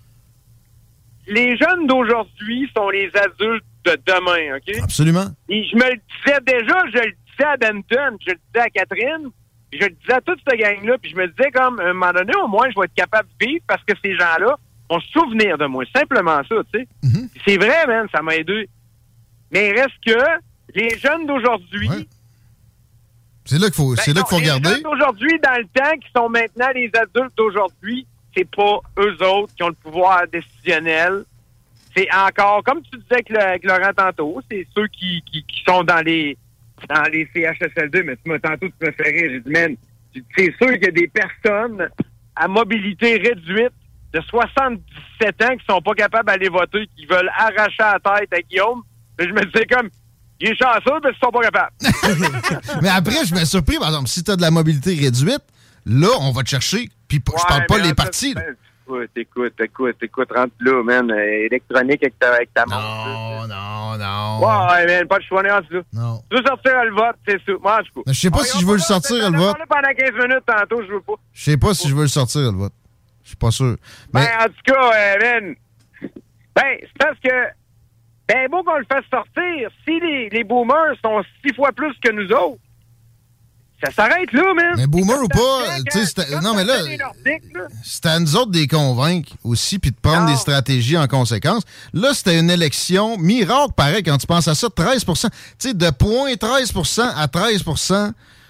Les 1.27 1.57
jeunes 1.57 1.87
d'aujourd'hui 1.87 2.69
sont 2.75 2.89
les 2.89 3.11
adultes 3.15 3.65
de 3.85 3.97
demain, 4.05 4.57
OK? 4.57 4.83
Absolument. 4.83 5.27
Et 5.49 5.63
je 5.65 5.75
me 5.75 5.83
le 5.83 5.99
disais 6.25 6.39
déjà, 6.45 6.83
je 6.93 6.99
le 6.99 7.11
disais 7.31 7.43
à 7.45 7.57
Benton, 7.57 8.17
je 8.25 8.31
le 8.31 8.39
disais 8.47 8.65
à 8.65 8.69
Catherine, 8.69 9.29
puis 9.69 9.79
je 9.81 9.85
le 9.87 9.91
disais 9.91 10.13
à 10.13 10.21
toute 10.21 10.39
cette 10.47 10.59
gang-là, 10.59 10.97
puis 11.01 11.11
je 11.11 11.17
me 11.17 11.27
disais 11.27 11.51
comme, 11.51 11.79
à 11.79 11.83
un 11.83 11.93
moment 11.93 12.13
donné, 12.13 12.33
au 12.41 12.47
moins, 12.47 12.69
je 12.69 12.79
vais 12.79 12.85
être 12.85 12.95
capable 12.95 13.27
de 13.39 13.45
vivre 13.45 13.63
parce 13.67 13.83
que 13.83 13.93
ces 14.01 14.15
gens-là 14.15 14.55
vont 14.89 14.99
se 15.01 15.11
souvenir 15.11 15.57
de 15.57 15.65
moi. 15.65 15.83
Simplement 15.93 16.41
ça, 16.47 16.55
tu 16.73 16.79
sais. 16.79 16.87
C'est 17.45 17.57
vrai, 17.57 17.85
man, 17.87 18.07
ça 18.11 18.21
m'a 18.21 18.35
aidé. 18.35 18.69
Mais 19.51 19.69
il 19.69 19.79
reste 19.79 19.95
que 20.05 20.17
les 20.75 20.97
jeunes 20.97 21.25
d'aujourd'hui... 21.25 21.89
C'est 23.45 23.59
là 23.59 23.67
qu'il 23.67 23.75
faut, 23.75 23.95
ben 23.95 24.13
là 24.13 24.25
faut 24.25 24.39
les 24.39 24.43
regarder. 24.43 24.69
jeunes 24.69 24.83
d'aujourd'hui, 24.83 25.39
dans 25.41 25.57
le 25.57 25.67
temps, 25.73 25.97
qui 26.01 26.07
sont 26.15 26.29
maintenant 26.29 26.67
les 26.75 26.91
adultes 26.93 27.35
d'aujourd'hui, 27.37 28.05
c'est 28.37 28.49
pas 28.49 28.79
eux 28.99 29.17
autres 29.23 29.53
qui 29.55 29.63
ont 29.63 29.69
le 29.69 29.73
pouvoir 29.73 30.23
décisionnel. 30.31 31.23
C'est 31.95 32.07
encore, 32.13 32.63
comme 32.63 32.81
tu 32.83 32.97
disais 32.97 33.39
avec, 33.39 33.63
Laurent 33.63 33.93
tantôt, 33.95 34.39
c'est 34.49 34.67
ceux 34.75 34.87
qui, 34.87 35.23
sont 35.67 35.83
dans 35.83 36.03
les 36.05 36.37
dans 36.87 37.03
les 37.11 37.27
CHSLD, 37.33 38.03
mais 38.03 38.15
tu 38.17 38.29
m'as 38.29 38.37
tantôt 38.37 38.67
tu 38.67 38.85
me 38.85 38.91
fais 38.91 39.09
rire. 39.09 39.31
J'ai 39.31 39.39
dit, 39.39 39.49
man, 39.49 39.75
c'est 40.13 40.55
sûr 40.57 40.73
qu'il 40.73 40.83
y 40.83 40.87
a 40.87 40.91
des 40.91 41.07
personnes 41.07 41.89
à 42.35 42.47
mobilité 42.47 43.17
réduite 43.17 43.73
de 44.13 44.21
77 44.21 45.41
ans 45.43 45.57
qui 45.57 45.65
sont 45.67 45.81
pas 45.81 45.95
capables 45.95 46.27
d'aller 46.27 46.49
voter, 46.49 46.87
qui 46.95 47.07
veulent 47.07 47.31
arracher 47.35 47.79
la 47.79 47.99
tête 47.99 48.31
à 48.31 48.41
Guillaume. 48.41 48.83
Mais 49.17 49.27
je 49.27 49.33
me 49.33 49.43
disais 49.45 49.65
comme, 49.65 49.89
il 50.39 50.49
est 50.49 50.55
chanceux, 50.55 50.99
mais 51.03 51.09
ils 51.11 51.19
sont 51.19 51.31
pas 51.31 51.41
capables. 51.41 51.71
Mais 52.83 52.89
après, 52.89 53.25
je 53.25 53.33
me 53.33 53.43
surpris, 53.43 53.79
par 53.79 53.87
exemple, 53.87 54.07
si 54.07 54.23
tu 54.23 54.29
as 54.29 54.35
de 54.35 54.41
la 54.41 54.51
mobilité 54.51 54.93
réduite, 54.93 55.41
là, 55.87 56.09
on 56.21 56.31
va 56.31 56.43
te 56.43 56.49
chercher. 56.49 56.89
Puis 57.07 57.19
p- 57.19 57.31
je 57.37 57.43
parle 57.47 57.61
Ouais, 57.61 57.65
pas 57.67 57.87
en 57.87 57.93
partis. 57.93 58.33
là. 58.33 58.41
Écoute, 58.89 59.09
écoute, 59.17 59.53
écoute, 59.59 59.95
écoute, 60.01 60.29
rentre 60.33 60.53
là, 60.61 60.81
man. 60.83 61.11
électronique 61.11 62.01
avec 62.03 62.17
ta, 62.19 62.33
avec 62.33 62.53
ta 62.53 62.65
montre. 62.65 62.79
Non, 62.79 63.47
non, 63.47 63.97
non. 63.97 64.39
Ouais, 64.39 64.85
man, 64.85 65.07
pas 65.07 65.17
de 65.19 65.23
choix, 65.23 65.43
là. 65.43 65.59
Non. 65.93 66.21
Tu 66.31 66.37
veux 66.37 66.43
sortir 66.45 66.83
le 66.85 66.91
vote, 66.93 67.15
c'est 67.27 67.41
sûr. 67.43 67.59
Moi, 67.61 67.73
en 67.73 67.83
cas. 67.83 68.01
Mais 68.07 68.13
je 68.13 68.19
sais 68.19 68.31
pas 68.31 68.43
si 68.43 68.59
je 68.59 68.65
veux 68.65 68.73
le 68.75 68.79
sortir, 68.79 69.17
le 69.29 69.37
en 69.37 69.39
vote. 69.39 69.57
pendant 69.67 69.93
15 69.93 70.11
minutes 70.13 70.43
tantôt, 70.45 70.81
je 70.87 70.93
veux 70.93 71.01
pas. 71.01 71.15
Je 71.33 71.43
sais 71.43 71.57
pas 71.57 71.73
si 71.73 71.89
je 71.89 71.95
veux 71.95 72.03
le 72.03 72.07
sortir, 72.07 72.41
le 72.51 72.57
vote. 72.57 72.73
Je 73.23 73.27
suis 73.29 73.35
pas 73.37 73.51
sûr. 73.51 73.75
Mais 74.13 74.21
Ben, 74.25 74.27
en 74.39 74.45
tout 74.45 74.73
cas, 74.73 74.91
euh, 74.95 75.15
man, 75.41 75.55
ben, 76.55 76.77
c'est 76.81 76.97
parce 76.97 77.19
que, 77.19 77.29
ben, 78.29 78.47
beau 78.49 78.63
qu'on 78.63 78.77
le 78.77 78.85
fasse 78.89 79.03
sortir, 79.11 79.69
si 79.85 79.99
les, 79.99 80.29
les 80.29 80.43
boomers 80.45 80.95
sont 81.03 81.21
six 81.45 81.53
fois 81.53 81.73
plus 81.73 81.93
que 82.01 82.11
nous 82.11 82.31
autres, 82.31 82.61
ça 83.83 83.91
s'arrête 83.91 84.31
là, 84.33 84.53
man. 84.55 84.73
Mais 84.77 84.87
boomer 84.87 85.21
ou 85.23 85.27
pas, 85.27 85.77
tu 85.89 85.99
sais, 85.99 86.05
c'était- 86.05 86.39
non, 86.41 86.53
mais 86.55 86.63
là, 86.63 86.77
Nordiques, 86.79 87.53
là. 87.53 87.61
c'est 87.83 88.05
à 88.07 88.19
nous 88.19 88.35
autres 88.35 88.51
de 88.51 88.57
les 88.57 88.67
convaincre 88.67 89.31
aussi, 89.43 89.77
puis 89.79 89.91
de 89.91 89.97
prendre 90.01 90.25
des 90.27 90.35
stratégies 90.35 90.97
en 90.97 91.07
conséquence. 91.07 91.63
Là, 91.93 92.13
c'était 92.13 92.39
une 92.39 92.49
élection 92.49 93.17
miracle, 93.17 93.73
pareil, 93.75 94.03
quand 94.03 94.17
tu 94.17 94.27
penses 94.27 94.47
à 94.47 94.55
ça, 94.55 94.67
13% 94.69 95.29
Tu 95.59 95.69
sais, 95.69 95.73
de 95.73 95.85
0.13% 95.91 97.09
à 97.15 97.27
13 97.27 97.63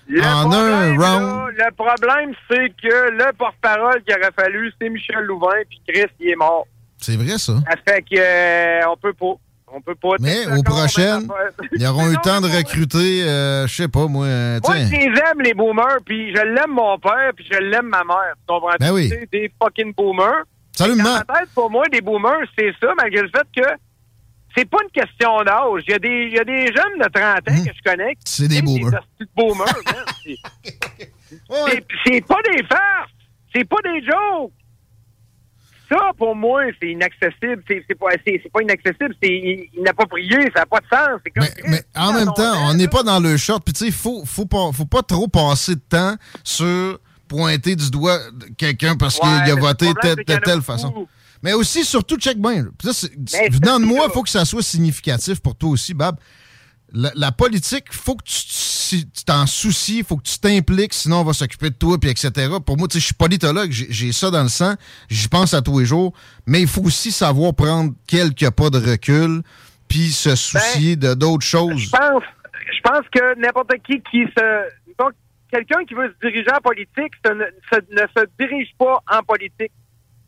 Le 0.09 0.21
en 0.23 0.51
un 0.53 0.91
round. 0.91 0.99
là, 1.01 1.47
le 1.67 1.71
problème, 1.75 2.33
c'est 2.49 2.69
que 2.81 3.11
le 3.11 3.33
porte-parole 3.37 4.01
qu'il 4.03 4.15
aurait 4.15 4.31
fallu, 4.33 4.71
c'est 4.81 4.89
Michel 4.89 5.23
Louvain, 5.25 5.61
puis 5.69 5.81
Chris, 5.87 6.05
il 6.21 6.29
est 6.29 6.35
mort. 6.35 6.65
C'est 6.97 7.17
vrai, 7.17 7.37
ça. 7.37 7.53
Ça 7.69 7.75
fait 7.85 8.01
que 8.01 8.15
euh, 8.17 8.95
peut 8.95 9.13
pas. 9.13 9.33
On 9.69 9.82
peut 9.82 9.95
pas. 9.95 10.15
Mais 10.19 10.45
aux 10.47 10.63
prochaines, 10.63 11.27
ils 11.73 11.86
auront 11.88 12.08
eu 12.08 12.12
le 12.12 12.21
temps 12.21 12.39
de 12.41 12.47
recruter, 12.47 13.23
euh, 13.23 13.67
je 13.67 13.75
sais 13.75 13.88
pas, 13.89 14.08
moi, 14.08 14.25
euh, 14.25 14.60
Moi, 14.65 14.75
je 14.77 14.91
les 14.91 15.06
aime, 15.06 15.41
les 15.43 15.53
boomers, 15.53 15.97
puis 16.06 16.34
je 16.34 16.41
l'aime 16.41 16.71
mon 16.71 16.97
père, 16.97 17.32
puis 17.36 17.45
je 17.51 17.58
l'aime 17.60 17.88
ma 17.88 18.03
mère. 18.06 18.34
Tu 18.38 18.45
comprends? 18.47 18.75
Ben 18.80 18.91
oui. 18.91 19.10
C'est 19.10 19.30
des 19.32 19.51
fucking 19.62 19.93
boomers. 19.93 20.43
Salut, 20.71 20.95
ma 20.95 21.19
tête, 21.21 21.49
pour 21.53 21.69
moi, 21.69 21.84
des 21.91 22.01
boomers, 22.01 22.45
c'est 22.58 22.71
ça, 22.82 22.88
malgré 22.95 23.21
le 23.23 23.30
fait 23.30 23.47
que 23.62 23.67
c'est 24.56 24.65
pas 24.69 24.77
une 24.84 24.89
question 25.01 25.43
d'âge. 25.43 25.84
Il 25.88 25.91
y, 25.91 25.93
a 25.95 25.99
des, 25.99 26.27
il 26.32 26.34
y 26.34 26.39
a 26.39 26.43
des 26.43 26.67
jeunes 26.67 26.99
de 26.99 27.10
30 27.10 27.38
ans 27.38 27.63
que 27.65 27.71
je 27.75 27.84
connais. 27.91 28.10
Hum. 28.10 28.15
C'est 28.25 28.47
des 28.47 28.62
boomers. 28.62 28.89
Des 28.91 28.97
hosties 28.97 29.06
de 29.19 29.27
boomers. 29.36 29.67
C'est- 30.23 30.38
c'est- 31.69 31.86
C'est 32.06 32.25
pas 32.25 32.39
des 32.49 32.63
farces. 32.63 33.12
C'est 33.53 33.65
pas 33.65 33.77
des 33.84 34.01
jokes. 34.06 34.51
Ça, 35.89 36.12
pour 36.17 36.36
moi, 36.36 36.63
c'est 36.82 36.89
inaccessible. 36.89 37.63
C'est 37.67 37.95
pas, 37.97 38.08
pas 38.54 38.62
inaccessible, 38.62 39.15
c'est 39.23 39.69
inapproprié. 39.78 40.38
Ça 40.54 40.62
n'a 40.62 40.65
pas 40.65 40.80
de 40.80 40.88
sens. 40.88 41.21
Comme 41.36 41.45
Mais 41.69 41.84
en 41.95 42.13
même 42.13 42.32
temps, 42.36 42.69
on 42.69 42.73
n'est 42.73 42.88
pas 42.88 43.04
dans 43.04 43.19
le 43.19 43.38
short. 43.38 43.63
Puis 43.63 43.73
tu 43.73 43.86
sais, 43.86 43.91
faut, 43.91 44.23
faut 44.26 44.45
pas, 44.45 44.71
faut 44.73 44.86
pas 44.86 45.02
trop 45.02 45.28
passer 45.28 45.76
de 45.76 45.82
temps 45.88 46.15
sur 46.43 47.00
pointer 47.28 47.76
du 47.76 47.89
doigt 47.89 48.19
quelqu'un 48.58 48.95
parce 48.95 49.17
Ouais, 49.19 49.28
qu'il 49.43 49.52
a 49.52 49.56
voté 49.56 49.93
problème, 49.93 50.15
telle, 50.26 50.39
beaucoup. 50.43 50.62
façon. 50.62 51.08
Mais 51.43 51.54
aussi, 51.54 51.86
surtout, 51.86 52.17
check 52.17 52.38
bien. 52.39 52.65
venant 53.52 53.80
de 53.80 53.86
moi, 53.86 54.08
il 54.10 54.12
faut 54.13 54.23
que 54.23 54.30
ça 54.30 54.43
soit 54.45 54.63
significatif 54.63 55.39
pour 55.39 55.56
toi 55.56 55.69
aussi, 55.69 55.93
Bab. 55.93 56.17
La, 56.93 57.12
la 57.15 57.32
politique, 57.32 57.86
faut 57.91 58.15
que 58.15 58.23
tu 58.23 58.34
si 58.34 58.76
tu 58.89 59.23
t'en 59.26 59.45
soucies, 59.45 60.04
faut 60.08 60.17
que 60.17 60.23
tu 60.23 60.39
t'impliques, 60.39 60.93
sinon 60.93 61.17
on 61.21 61.23
va 61.23 61.34
s'occuper 61.34 61.69
de 61.69 61.76
toi, 61.76 61.97
puis 62.00 62.10
etc. 62.10 62.32
Pour 62.65 62.78
moi, 62.78 62.88
tu 62.88 62.93
sais, 62.93 63.00
je 63.00 63.06
suis 63.06 63.13
politologue, 63.13 63.69
j'ai 63.71 64.12
ça 64.12 64.30
dans 64.32 64.43
le 64.43 64.50
sang, 64.50 64.76
j'y 65.10 65.28
pense 65.28 65.54
à 65.54 65.62
tous 65.62 65.80
les 65.80 65.86
jours, 65.86 66.13
mais 66.45 66.62
il 66.62 66.67
faut 66.67 66.82
aussi 66.84 67.12
savoir 67.12 67.54
prendre 67.54 67.93
quelques 68.08 68.50
pas 68.52 68.69
de 68.69 68.78
recul, 68.80 69.41
puis 69.88 70.10
se 70.12 70.36
soucier 70.36 70.95
de 70.95 71.13
d'autres 71.13 71.45
choses. 71.45 71.78
Je 71.80 71.89
pense, 71.89 72.23
je 72.76 72.82
pense 72.84 73.06
que 73.13 73.39
n'importe 73.39 73.71
qui 73.86 74.02
qui 74.12 74.23
se. 74.38 74.69
Donc, 75.00 75.12
quelqu'un 75.52 75.84
qui 75.88 75.93
veut 75.93 76.13
se 76.21 76.28
diriger 76.28 76.52
en 76.52 76.62
politique 76.62 77.13
ne, 77.26 77.45
se, 77.71 77.80
ne 77.91 78.08
se 78.15 78.26
dirige 78.39 78.69
pas 78.78 79.00
en 79.12 79.23
politique. 79.23 79.71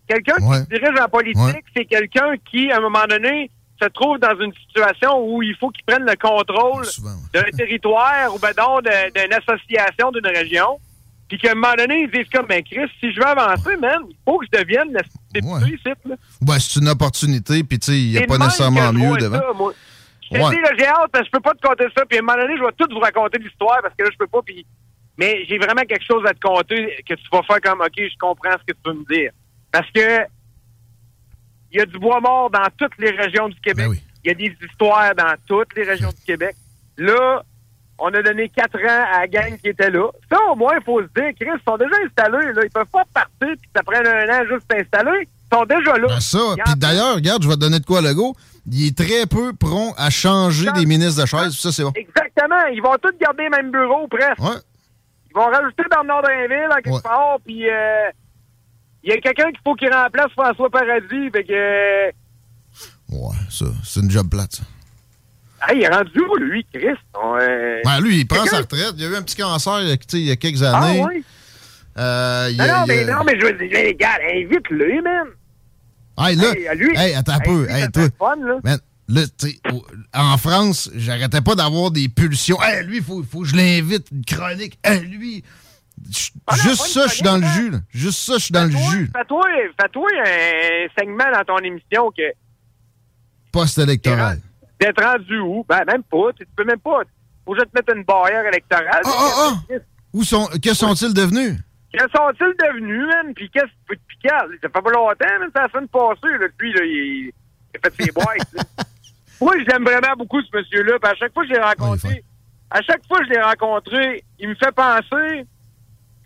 Quelqu'un 0.08 0.36
Ouais. 0.42 0.58
qui 0.60 0.64
se 0.76 0.80
dirige 0.80 1.00
en 1.00 1.08
politique, 1.10 1.42
Ouais. 1.44 1.64
c'est 1.76 1.86
quelqu'un 1.86 2.34
qui, 2.50 2.72
à 2.72 2.78
un 2.78 2.82
moment 2.82 3.06
donné, 3.10 3.52
se 3.82 3.88
trouve 3.90 4.18
dans 4.20 4.38
une 4.40 4.54
situation 4.68 5.20
où 5.26 5.42
il 5.42 5.56
faut 5.56 5.70
qu'il 5.70 5.84
prenne 5.86 6.04
le 6.06 6.16
contrôle 6.16 6.86
d'un 7.34 7.44
territoire 7.58 8.34
ou 8.34 8.40
ben 8.40 8.52
d'une 9.16 9.34
association 9.34 10.12
d'une 10.12 10.28
région. 10.28 10.80
Puis 11.28 11.38
qu'à 11.38 11.52
un 11.52 11.56
moment 11.56 11.76
donné, 11.78 12.02
ils 12.02 12.12
disent 12.12 12.30
comme, 12.34 12.48
ben 12.48 12.64
Chris, 12.64 12.90
si 13.00 13.14
je 13.14 13.20
veux 13.20 13.28
avancer, 13.28 13.78
man, 13.78 14.02
il 14.10 14.16
faut 14.26 14.40
que 14.40 14.48
je 14.52 14.60
devienne 14.60 14.92
le 14.92 15.00
député 15.32 15.76
ici, 15.76 15.94
là. 16.06 16.16
Ben, 16.42 16.58
c'est 16.60 16.80
une 16.80 16.90
opportunité, 16.90 17.64
puis 17.64 17.78
tu 17.78 17.92
sais, 17.92 18.00
il 18.00 18.10
n'y 18.12 18.18
a 18.18 18.26
pas 18.26 18.40
nécessairement 18.40 18.92
mieux 18.92 19.16
devant. 19.18 19.38
ça, 19.38 19.54
moi. 19.56 19.74
Je 20.24 20.30
te 20.38 20.44
Ouais. 20.44 20.50
dis, 20.56 20.62
là, 20.62 20.70
j'ai 20.78 20.88
hâte, 20.88 21.10
parce 21.12 21.24
que 21.24 21.26
je 21.28 21.32
peux 21.32 21.40
pas 21.40 21.54
te 21.54 21.62
conter 21.68 21.86
ça, 21.96 22.04
puis 22.06 22.18
à 22.18 22.22
un 22.22 22.24
moment 22.24 22.38
donné, 22.42 22.56
je 22.58 22.64
vais 22.64 22.72
tout 22.78 22.88
vous 22.92 23.00
raconter 23.00 23.38
l'histoire, 23.40 23.78
parce 23.84 23.94
que 23.96 24.04
là, 24.04 24.10
je 24.12 24.18
peux 24.18 24.28
pas, 24.28 24.42
puis... 24.44 24.66
Mais 25.20 25.44
j'ai 25.48 25.58
vraiment 25.60 25.82
quelque 25.82 26.06
chose 26.06 26.24
à 26.26 26.34
te 26.34 26.40
conter 26.40 26.96
que 27.08 27.14
tu 27.14 27.24
vas 27.32 27.44
faire 27.44 27.60
comme, 27.62 27.82
OK, 27.82 27.94
je 27.98 28.18
comprends 28.20 28.54
ce 28.54 28.72
que 28.74 28.78
tu 28.78 28.82
veux 28.90 28.94
me 28.94 29.06
dire. 29.14 29.32
Parce 29.72 29.90
que 29.92 30.22
il 31.72 31.80
y 31.80 31.82
a 31.82 31.86
du 31.86 31.98
bois 32.00 32.20
mort 32.20 32.50
dans 32.50 32.68
toutes 32.78 32.98
les 33.00 33.12
régions 33.12 33.50
du 33.50 33.60
Québec. 33.62 33.88
Ben 33.90 33.96
Il 34.24 34.28
y 34.28 34.32
a 34.32 34.34
des 34.34 34.56
histoires 34.66 35.14
dans 35.16 35.34
toutes 35.48 35.76
les 35.76 35.84
régions 35.84 36.10
du 36.10 36.22
Québec. 36.26 36.56
Là, 36.98 37.44
on 37.98 38.08
a 38.14 38.22
donné 38.22 38.50
quatre 38.50 38.78
ans 38.78 39.06
à 39.14 39.20
la 39.22 39.28
gang 39.28 39.58
qui 39.58 39.70
était 39.70 39.90
là. 39.90 40.08
Ça, 40.32 40.38
au 40.52 40.56
moins, 40.56 40.74
il 40.80 40.84
faut 40.84 41.02
se 41.02 41.08
dire, 41.16 41.32
Chris, 41.40 41.50
ils 41.54 41.64
sont 41.68 41.78
déjà 41.78 41.96
installés. 42.06 42.54
Là. 42.54 42.62
Ils 42.64 42.70
peuvent 42.72 42.86
pas 42.92 43.04
partir 43.14 43.30
puis 43.40 43.70
ça 43.76 43.84
prenne 43.84 44.08
un 44.08 44.30
an 44.40 44.44
juste 44.50 44.66
s'installer. 44.72 45.28
Ils 45.52 45.56
sont 45.58 45.66
déjà 45.66 45.98
là. 45.98 46.08
Ben, 46.08 46.20
ça, 46.20 46.40
puis 46.66 46.74
d'ailleurs, 46.78 47.16
regarde, 47.16 47.44
je 47.44 47.48
vais 47.50 47.56
te 47.56 47.60
donner 47.60 47.80
de 47.80 47.86
quoi 47.86 48.02
le 48.02 48.14
go. 48.14 48.36
Il 48.72 48.88
est 48.88 48.98
très 48.98 49.26
peu 49.26 49.54
prompt 49.54 49.94
à 49.98 50.10
changer 50.10 50.72
des 50.74 50.86
ministres 50.86 51.22
de 51.22 51.26
chaise, 51.28 51.54
ça 51.58 51.72
c'est 51.72 51.84
bon. 51.84 51.92
Exactement. 51.96 52.66
Ils 52.72 52.82
vont 52.82 52.96
tous 53.02 53.18
garder 53.20 53.46
le 53.46 53.50
même 53.50 53.72
bureau, 53.72 54.08
presque. 54.08 54.40
Ouais. 54.40 54.60
Ils 55.32 55.36
vont 55.36 55.48
rajouter 55.48 55.84
Bernard 55.90 56.22
Drinville 56.24 56.68
en 56.72 56.76
quelque 56.76 56.90
Ouais. 56.96 57.02
part, 57.02 57.38
puis 57.46 57.68
euh, 57.70 58.10
il 59.04 59.10
y 59.10 59.14
a 59.14 59.18
quelqu'un 59.22 59.50
qu'il 59.52 59.60
faut 59.64 59.76
qu'il 59.76 59.92
remplace 59.94 60.32
François 60.32 60.70
Paradis. 60.70 61.30
Fait 61.34 61.44
que, 61.44 61.54
euh, 61.54 62.12
Ouais, 63.12 63.36
ça, 63.50 63.66
c'est 63.84 64.02
une 64.02 64.12
job 64.12 64.30
plate, 64.30 64.56
ça. 64.58 64.64
hey, 65.70 65.80
il 65.80 65.84
est 65.84 65.88
rendu 65.90 66.20
où, 66.20 66.36
lui, 66.38 66.66
Chris? 66.74 66.86
On, 67.22 67.36
euh, 67.40 67.82
Ben, 67.84 68.00
lui, 68.02 68.20
il 68.20 68.28
prend 68.28 68.46
sa 68.46 68.58
retraite. 68.60 68.94
Il 68.98 69.06
a 69.06 69.08
eu 69.10 69.16
un 69.16 69.22
petit 69.24 69.36
cancer 69.36 69.82
il 69.82 69.90
y 69.90 69.92
a, 69.92 69.98
tu 69.98 70.06
sais, 70.08 70.20
il 70.20 70.26
y 70.28 70.32
a 70.32 70.36
quelques 70.36 70.62
Ah, 70.64 70.78
années. 70.78 71.04
ouais? 71.04 71.24
Euh, 71.98 72.48
il 72.52 72.56
y 72.56 72.58
Non, 72.60 72.64
a- 72.66 72.86
mais, 72.88 73.00
a- 73.10 73.16
non, 73.18 73.24
mais 73.26 73.40
je 73.40 73.46
veux 73.46 73.54
dire, 73.54 73.70
les 73.72 73.96
gars, 73.96 74.18
invite-le, 74.34 75.02
man. 75.02 75.28
Hey, 76.18 76.36
là, 76.36 76.54
Hey, 76.56 76.78
lui. 76.78 76.96
hey, 76.98 77.14
attends 77.16 77.34
un 77.34 77.40
peu. 77.40 77.68
Hey, 77.70 77.90
toi. 77.92 78.04
fun, 78.20 78.36
là. 78.46 78.58
Man, 78.64 78.80
là, 79.08 79.22
tu 79.38 79.50
sais, 79.50 79.60
au- 79.74 79.86
en 80.14 80.38
France, 80.38 80.92
j'arrêtais 80.96 81.42
pas 81.42 81.56
d'avoir 81.56 81.92
des 81.92 82.10
pulsions. 82.10 82.62
Hey, 82.62 82.86
lui, 82.86 82.98
il 82.98 83.04
faut, 83.04 83.24
faut 83.24 83.42
que 83.42 83.48
je 83.48 83.56
l'invite, 83.56 84.06
une 84.12 84.24
chronique. 84.24 84.78
Hey, 84.84 85.00
lui. 85.02 85.44
Ah 86.48 86.56
non, 86.56 86.64
Juste 86.64 86.88
ça, 86.88 87.08
je 87.08 87.14
suis 87.14 87.24
dans 87.24 87.38
le 87.38 87.46
jus, 87.48 87.70
là. 87.70 87.78
Juste 87.90 88.20
ça, 88.20 88.34
je 88.38 88.44
suis 88.46 88.52
dans 88.52 88.66
le 88.66 88.72
jus. 88.72 89.12
Fais-toi 89.16 90.08
un 90.26 90.88
segment 90.98 91.32
dans 91.32 91.44
ton 91.46 91.58
émission 91.60 92.10
que 92.12 92.24
Post-électoral. 93.52 94.40
d'être 94.80 95.04
rendu 95.04 95.40
où? 95.40 95.66
Ben, 95.68 95.84
même 95.86 96.04
pas. 96.04 96.32
Tu 96.38 96.46
peux 96.56 96.64
même 96.64 96.80
pas. 96.80 97.02
Faut 97.46 97.56
juste 97.56 97.74
mettre 97.74 97.96
une 97.96 98.04
barrière 98.04 98.46
électorale. 98.46 99.02
Ah, 99.06 99.10
ah, 99.10 99.54
ah! 99.72 99.76
Où 100.14 100.24
sont, 100.24 100.48
que 100.62 100.74
sont-ils 100.74 101.14
devenus? 101.14 101.58
Que 101.94 102.00
sont-ils 102.16 102.54
devenus, 102.68 103.08
man? 103.08 103.34
Puis 103.34 103.50
qu'est-ce 103.50 103.66
que 103.88 103.96
tu 103.96 104.00
piquer? 104.08 104.30
Ça 104.30 104.48
fait 104.62 104.70
pas 104.70 104.92
longtemps, 104.92 105.40
man. 105.40 105.50
C'est 105.56 105.62
la 105.62 105.70
semaine 105.70 105.88
passée, 105.88 106.38
là. 106.40 106.48
Lui, 106.60 106.74
là, 106.74 106.82
il, 106.84 107.32
il 107.74 107.78
a 107.84 107.90
fait 107.90 108.04
ses 108.04 108.12
boîtes. 108.12 108.56
Moi, 109.42 109.54
je 109.60 109.66
l'aime 109.66 109.84
vraiment 109.84 110.16
beaucoup, 110.18 110.42
ce 110.42 110.56
monsieur-là. 110.56 111.00
Puis 111.02 111.12
à 111.12 111.16
chaque 111.16 111.34
fois 111.34 111.44
que 111.44 111.50
je 111.50 111.54
l'ai 111.54 111.62
rencontré, 111.62 112.24
à 112.70 112.82
chaque 112.82 113.02
fois 113.08 113.20
que 113.20 113.26
je 113.26 113.30
l'ai 113.32 113.42
rencontré, 113.42 114.24
il 114.38 114.50
me 114.50 114.56
fait 114.56 114.72
penser, 114.72 115.46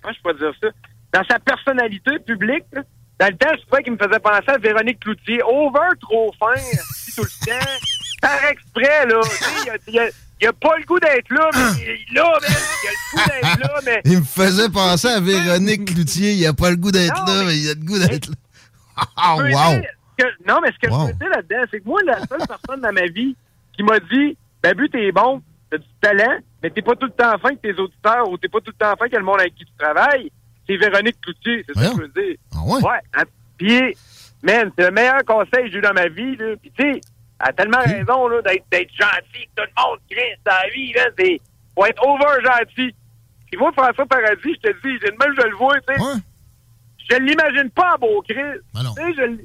comment 0.04 0.14
je 0.14 0.22
peux 0.24 0.34
dire 0.38 0.54
ça, 0.62 0.68
dans 1.14 1.24
sa 1.28 1.40
personnalité 1.40 2.20
publique, 2.20 2.66
là, 2.74 2.82
dans 3.20 3.28
le 3.28 3.38
temps, 3.38 3.50
je 3.58 3.66
trouvais 3.68 3.84
qu'il 3.84 3.94
me 3.94 3.98
faisait 3.98 4.20
penser 4.20 4.50
à 4.50 4.58
Véronique 4.58 5.00
Cloutier. 5.00 5.42
Over, 5.44 5.80
trop 6.02 6.34
fin, 6.40 6.54
tout 7.16 7.24
le 7.24 7.46
temps, 7.46 7.66
par 8.22 8.44
exprès, 8.46 9.06
là. 9.08 9.22
Il 9.66 9.70
a, 9.70 9.74
il 9.88 10.00
a- 10.00 10.10
il 10.42 10.48
a 10.48 10.52
pas 10.54 10.76
le 10.78 10.84
goût 10.84 11.00
d'être 11.00 11.30
là, 11.30 11.50
mais 11.54 11.84
il 11.84 11.90
est 11.90 12.14
là, 12.16 12.34
man. 12.42 12.52
Il 12.84 12.88
a 12.88 12.92
le 12.92 13.12
goût 13.14 13.30
d'être 13.30 13.60
là, 13.60 13.80
mais... 13.86 14.02
Il 14.04 14.20
me 14.20 14.24
faisait 14.26 14.70
penser 14.70 15.08
à 15.08 15.22
Véronique 15.22 15.86
Cloutier. 15.94 16.34
Il 16.34 16.46
a 16.46 16.54
pas 16.54 16.70
le 16.72 16.76
goût 16.76 16.92
d'être 16.92 17.16
là, 17.26 17.44
mais 17.46 17.58
il 17.58 17.70
a 17.70 17.74
le 17.76 17.80
goût 17.80 17.98
d'être 18.00 18.28
là. 18.28 18.36
Ah, 19.16 19.36
wow! 19.38 19.46
dire 19.80 19.84
que- 20.18 20.48
non, 20.48 20.60
mais 20.62 20.70
ce 20.74 20.80
que 20.86 20.92
Wow. 20.94 21.08
je 21.08 21.14
veux 21.14 21.18
dire 21.20 21.30
là-dedans, 21.30 21.64
c'est 21.72 21.80
que 21.80 21.88
moi, 21.88 22.00
la 22.06 22.20
seule 22.28 22.46
personne 22.48 22.82
dans 22.82 22.92
ma 22.92 23.06
vie 23.08 23.36
qui 23.76 23.84
m'a 23.84 24.00
dit 24.00 24.38
Babu, 24.62 24.90
t'es 24.90 25.12
bon, 25.14 25.42
t'as 25.72 25.78
du 25.78 25.88
talent, 26.02 26.38
mais 26.64 26.70
t'es 26.70 26.82
pas 26.82 26.96
tout 26.96 27.06
le 27.08 27.12
temps 27.12 27.38
fin 27.40 27.50
que 27.56 27.62
tes 27.62 27.74
auditeurs 27.80 28.28
ou 28.30 28.38
t'es 28.38 28.48
pas 28.48 28.60
tout 28.62 28.72
le 28.72 28.86
temps 28.86 28.96
fin 28.98 29.10
que 29.10 29.18
le 29.18 29.24
monde 29.24 29.42
avec 29.42 29.54
qui 29.56 29.66
tu 29.66 29.72
travailles, 29.78 30.32
c'est 30.68 30.78
Véronique 30.78 31.20
Cloutier. 31.22 31.64
C'est 31.68 31.74
ça 31.78 31.90
que 31.92 31.98
je 31.98 32.02
veux 32.02 32.08
dire. 32.24 32.38
Ah 32.56 32.60
ouais? 32.66 32.82
Ouais. 32.82 33.00
hein. 33.16 33.24
Puis, 33.58 33.98
man, 34.42 34.72
c'est 34.78 34.86
le 34.86 34.92
meilleur 34.92 35.24
conseil 35.26 35.66
que 35.66 35.72
j'ai 35.72 35.78
eu 35.80 35.82
dans 35.82 35.94
ma 35.94 36.08
vie. 36.08 36.36
Là. 36.38 36.56
Puis, 36.62 36.72
tu 36.78 36.84
sais, 36.84 37.02
elle 37.42 37.50
a 37.50 37.54
tellement 37.54 37.80
raison 37.80 38.28
là, 38.30 38.42
d'être, 38.42 38.64
gentil, 38.94 39.46
que 39.56 39.62
tout 39.62 39.68
le 39.76 39.84
monde 39.84 40.00
crée 40.10 40.38
dans 40.46 40.52
la 40.54 40.70
vie. 40.70 40.94
Là, 40.94 41.02
c'est, 41.20 41.42
faut 41.76 41.86
être 41.86 42.02
over 42.08 42.42
gentil. 42.44 42.96
Puis 43.52 43.58
moi, 43.60 43.72
François 43.74 44.06
Paradis, 44.06 44.56
je 44.64 44.70
te 44.70 44.88
dis, 44.88 44.98
j'ai- 45.02 45.12
même 45.12 45.36
je 45.38 45.48
le 45.48 45.56
vois, 45.56 45.80
tu 45.82 45.94
sais. 45.94 46.00
Je 47.10 47.18
l'imagine 47.18 47.70
pas 47.76 47.96
en 47.96 48.00
beau 48.00 48.24
Christ. 48.28 48.62
Ben 48.74 48.82
Tu 48.96 49.02
sais, 49.04 49.14
je 49.18 49.22
l- 49.24 49.40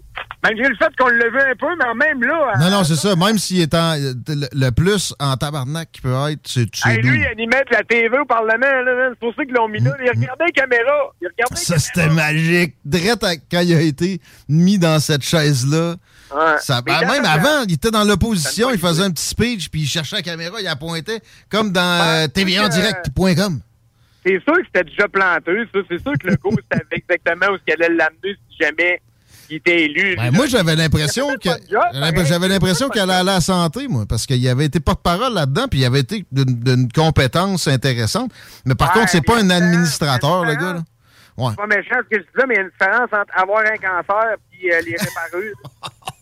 malgré 0.44 0.68
le 0.68 0.76
fait 0.76 0.88
qu'on 0.98 1.08
le 1.08 1.30
vu 1.30 1.38
un 1.40 1.56
peu, 1.58 1.66
mais 1.76 2.06
même 2.06 2.22
là. 2.22 2.52
Non, 2.60 2.70
non, 2.70 2.84
c'est 2.84 2.94
ça. 2.96 3.16
Même 3.16 3.36
s'il 3.38 3.60
est 3.60 3.74
en, 3.74 3.94
le, 3.94 4.46
le 4.52 4.70
plus 4.70 5.12
en 5.18 5.36
tabarnak 5.36 5.90
qu'il 5.92 6.02
peut 6.02 6.14
être, 6.30 6.40
c'est 6.44 6.68
Hey, 6.86 7.02
lui, 7.02 7.20
il 7.20 7.26
animait 7.26 7.64
de 7.70 7.74
la 7.76 7.82
TV 7.82 8.16
au 8.18 8.24
Parlement. 8.24 8.58
là. 8.60 9.08
C'est 9.10 9.18
pour 9.18 9.34
ça 9.34 9.44
qu'ils 9.44 9.54
l'ont 9.54 9.68
mis 9.68 9.80
là. 9.80 9.92
Il 10.02 10.08
regardait 10.10 10.44
les 10.46 10.52
caméras. 10.52 11.12
Il 11.20 11.28
regardait 11.28 11.56
Ça, 11.56 11.78
c'était 11.78 12.08
magique. 12.08 12.76
Direct 12.84 13.24
à- 13.24 13.36
quand 13.36 13.60
il 13.60 13.74
a 13.74 13.80
été 13.80 14.20
mis 14.48 14.78
dans 14.78 15.00
cette 15.00 15.22
chaise-là. 15.24 15.96
Ouais. 16.34 16.56
Ça, 16.60 16.82
ben, 16.82 17.00
même 17.00 17.24
avant, 17.24 17.64
il 17.66 17.72
était 17.74 17.90
dans 17.90 18.04
l'opposition, 18.04 18.70
il 18.70 18.78
faisait 18.78 19.02
un 19.02 19.10
petit 19.10 19.24
speech, 19.26 19.70
puis 19.70 19.80
il 19.82 19.86
cherchait 19.86 20.16
la 20.16 20.22
caméra, 20.22 20.60
il 20.60 20.64
la 20.64 20.76
pointait, 20.76 21.20
comme 21.50 21.72
dans 21.72 21.80
euh, 21.80 22.24
en 22.26 22.28
que- 22.28 22.68
direct.com. 22.72 23.60
C'est 24.28 24.42
sûr 24.44 24.54
que 24.58 24.66
c'était 24.66 24.84
déjà 24.84 25.08
planté, 25.08 25.52
ça. 25.72 25.80
C'est 25.88 26.02
sûr 26.02 26.12
que 26.20 26.26
le 26.26 26.34
gars 26.34 26.62
savait 26.72 26.84
exactement 26.92 27.46
où 27.52 27.58
il 27.66 27.72
allait 27.72 27.88
l'amener 27.94 28.36
si 28.50 28.56
jamais 28.60 29.00
il 29.48 29.56
était 29.56 29.84
élu. 29.84 30.16
Ben, 30.16 30.30
moi, 30.32 30.46
j'avais 30.46 30.76
l'impression 30.76 31.26
que 31.36 31.48
j'avais 32.26 32.48
l'impression 32.48 32.90
qu'elle 32.90 33.10
allait 33.10 33.20
à 33.20 33.22
la 33.22 33.40
santé, 33.40 33.88
moi, 33.88 34.04
parce 34.06 34.26
qu'il 34.26 34.46
avait 34.46 34.66
été 34.66 34.80
porte-parole 34.80 35.32
là-dedans, 35.32 35.66
puis 35.70 35.80
il 35.80 35.84
avait 35.86 36.00
été 36.00 36.26
d'une 36.30 36.92
compétence 36.92 37.66
intéressante. 37.68 38.30
Mais 38.66 38.74
par 38.74 38.88
Ouais, 38.88 39.00
contre, 39.00 39.08
c'est 39.10 39.24
pas 39.24 39.38
un 39.40 39.48
administrateur, 39.48 40.44
le 40.44 40.54
gars. 40.54 40.74
Là. 40.74 40.80
Ouais. 41.38 41.50
C'est 41.50 41.56
pas 41.56 41.66
méchant 41.66 41.96
ce 42.04 42.16
que 42.16 42.22
je 42.22 42.26
dis 42.26 42.28
là, 42.36 42.44
mais 42.46 42.54
il 42.54 42.58
y 42.58 42.60
a 42.60 42.62
une 42.64 42.70
différence 42.70 43.08
entre 43.12 43.32
avoir 43.40 43.60
un 43.60 43.76
cancer 43.76 44.36
et 44.60 44.66
les 44.66 44.96
réparer. 44.96 45.52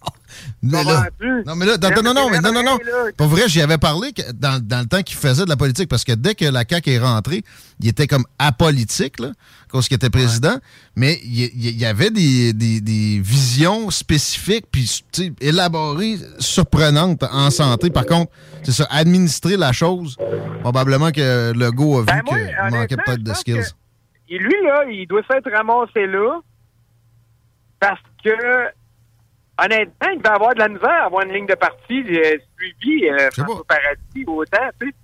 Mais 0.62 0.82
là- 0.84 1.08
Comprends-tu? 1.18 1.44
non, 1.46 1.54
mais 1.54 1.66
là, 1.66 1.76
non, 2.02 2.14
non, 2.14 2.30
mais 2.30 2.40
non, 2.40 2.52
non, 2.52 2.62
non. 2.62 2.78
Pour 3.16 3.26
vrai, 3.28 3.42
j'y 3.46 3.60
avais 3.60 3.78
parlé 3.78 4.12
dans, 4.34 4.60
dans 4.60 4.80
le 4.80 4.86
temps 4.86 5.02
qu'il 5.02 5.16
faisait 5.16 5.44
de 5.44 5.48
la 5.50 5.56
politique, 5.56 5.88
parce 5.88 6.02
que 6.02 6.12
dès 6.12 6.34
que 6.34 6.44
la 6.46 6.64
CAQ 6.68 6.90
est 6.92 6.98
rentrée, 6.98 7.42
il 7.80 7.88
était 7.88 8.06
comme 8.06 8.24
apolitique, 8.38 9.20
là, 9.20 9.32
qu'il 9.88 9.94
était 9.96 10.08
président, 10.08 10.56
mais 10.96 11.20
il 11.22 11.78
y, 11.78 11.84
avait 11.84 12.08
des, 12.10 12.54
des- 12.54 12.80
des 12.80 13.20
visions 13.22 13.90
spécifiques, 13.90 14.64
puis 14.72 15.04
élaborées, 15.42 16.16
surprenantes 16.38 17.22
en 17.30 17.50
santé. 17.50 17.90
Par 17.90 18.06
contre, 18.06 18.32
c'est 18.62 18.72
ça, 18.72 18.86
administrer 18.90 19.58
la 19.58 19.72
chose, 19.72 20.16
probablement 20.62 21.10
que 21.10 21.52
Legault 21.52 21.98
a 21.98 22.00
vu 22.00 22.06
Ben, 22.06 22.22
qu'il 22.22 22.76
manquait 22.78 22.96
peut-être 22.96 23.22
de 23.22 23.34
skills. 23.34 23.54
que- 23.56 24.32
Et 24.34 24.38
lui, 24.38 24.54
là, 24.64 24.84
il 24.90 25.06
doit 25.06 25.20
s'être 25.30 25.50
ramassé 25.52 26.06
là 26.06 26.40
parce 27.78 28.00
que, 28.24 28.30
honnêtement, 29.62 30.08
il 30.14 30.22
va 30.22 30.34
avoir 30.34 30.54
de 30.54 30.58
la 30.60 30.68
misère 30.68 30.90
à 30.90 31.04
avoir 31.06 31.24
une 31.24 31.32
ligne 31.32 31.46
de 31.46 31.54
parti 31.54 32.02
euh, 32.08 32.38
suivie, 32.58 33.08
euh, 33.08 33.30
François 33.32 33.64
Paradis, 33.66 34.24
autant, 34.26 34.68
tu 34.80 34.88
sais. 34.88 34.94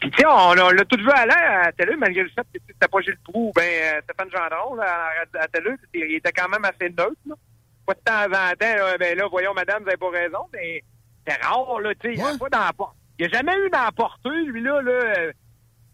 Puis, 0.00 0.10
tu 0.12 0.18
sais, 0.20 0.26
on, 0.26 0.52
l'a- 0.54 0.66
on 0.66 0.70
l'a 0.70 0.84
tout 0.84 0.96
vu 0.98 1.10
à 1.10 1.26
la 1.26 1.72
télé, 1.72 1.96
malgré 1.96 2.22
le 2.22 2.28
fait 2.28 2.42
que 2.42 2.52
tu 2.54 2.58
sais, 2.60 2.72
c'était 2.74 2.86
pas 2.88 3.00
Gilles 3.00 3.18
Proux, 3.24 3.50
ben, 3.54 3.62
euh, 3.64 4.00
Stéphane 4.04 4.30
Gendron, 4.30 4.74
là, 4.76 4.84
à 5.34 5.42
à 5.42 5.48
télé, 5.48 5.70
il 5.94 6.14
était 6.14 6.30
quand 6.32 6.48
même 6.48 6.64
assez 6.64 6.88
neutre, 6.90 7.16
là. 7.26 7.34
Pas 7.86 7.94
de 7.94 8.00
temps 8.00 8.38
en 8.38 8.52
temps, 8.54 8.76
là, 8.86 8.98
ben 8.98 9.16
là, 9.18 9.26
voyons, 9.30 9.54
madame, 9.54 9.82
vous 9.82 9.88
avez 9.88 9.96
pas 9.96 10.10
raison, 10.10 10.38
mais 10.52 10.82
c'est 11.26 11.42
rare, 11.42 11.80
là, 11.80 11.94
tu 11.94 12.08
sais, 12.08 12.14
il 12.14 12.16
n'y 12.16 12.22
a 12.28 12.38
pas 12.38 12.48
Il 13.18 13.26
a 13.26 13.28
jamais 13.30 13.56
eu 13.56 13.70
d'emporter, 13.70 14.28
lui-là, 14.46 14.82
là, 14.82 14.92
euh, 14.92 15.32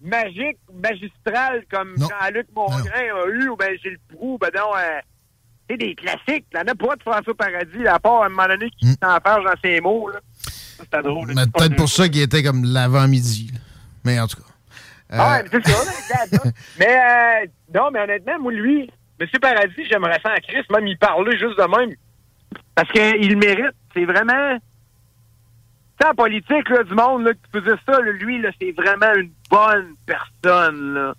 magique, 0.02 0.58
magistral, 0.72 1.64
comme 1.70 1.94
Jean-Luc 1.96 2.48
Mongrain 2.54 2.82
a 2.94 3.26
eu, 3.28 3.48
ou 3.48 3.56
ben 3.56 3.74
Gilles 3.78 3.98
Proux, 4.12 4.37
ben 4.38 4.50
non, 4.54 4.72
c'est 5.68 5.77
des 5.77 5.94
classiques. 5.94 6.46
Il 6.53 6.57
n'y 6.57 6.61
en 6.61 6.72
a 6.72 6.74
pas 6.74 6.96
de 6.96 7.03
François 7.03 7.35
Paradis, 7.35 7.87
à 7.87 7.98
part 7.98 8.22
à 8.22 8.27
un 8.27 8.29
moment 8.29 8.46
donné 8.48 8.70
qui 8.79 8.87
s'enferge 9.03 9.44
dans 9.44 9.61
ses 9.62 9.81
mots, 9.81 10.09
là. 10.11 10.20
C'était 10.37 11.03
drôle. 11.03 11.33
Mais 11.35 11.46
peut-être 11.46 11.77
pour 11.77 11.88
ça 11.88 12.09
qu'il 12.09 12.20
était 12.22 12.42
comme 12.42 12.64
l'avant-midi. 12.64 13.50
Mais 14.05 14.18
en 14.20 14.27
tout 14.27 14.37
cas. 14.37 14.48
Euh, 15.12 15.16
Ah, 15.18 15.38
ouais, 15.38 15.44
c'est 15.50 15.66
ça, 15.66 15.85
là. 16.33 16.50
Mais, 16.79 16.87
euh, 16.96 17.46
non, 17.74 17.90
mais 17.92 18.00
honnêtement, 18.00 18.38
moi, 18.40 18.53
lui, 18.53 18.90
M. 19.20 19.29
Paradis, 19.40 19.85
j'aimerais 19.88 20.18
ça 20.22 20.33
à 20.33 20.40
Chris, 20.40 20.64
même 20.70 20.87
y 20.87 20.96
parler 20.96 21.38
juste 21.38 21.57
de 21.57 21.79
même. 21.79 21.94
Parce 22.74 22.90
qu'il 22.90 23.29
le 23.31 23.37
mérite. 23.37 23.74
C'est 23.94 24.05
vraiment. 24.05 24.59
Tu 24.59 26.05
sais, 26.05 26.11
en 26.11 26.14
politique, 26.14 26.68
là, 26.68 26.83
du 26.83 26.94
monde, 26.94 27.24
là, 27.24 27.33
qui 27.35 27.61
faisait 27.61 27.77
ça, 27.87 28.00
là, 28.00 28.11
lui, 28.12 28.40
là, 28.42 28.50
c'est 28.61 28.72
vraiment 28.72 29.14
une 29.14 29.31
bonne 29.48 29.94
personne, 30.07 30.94
là. 30.94 31.14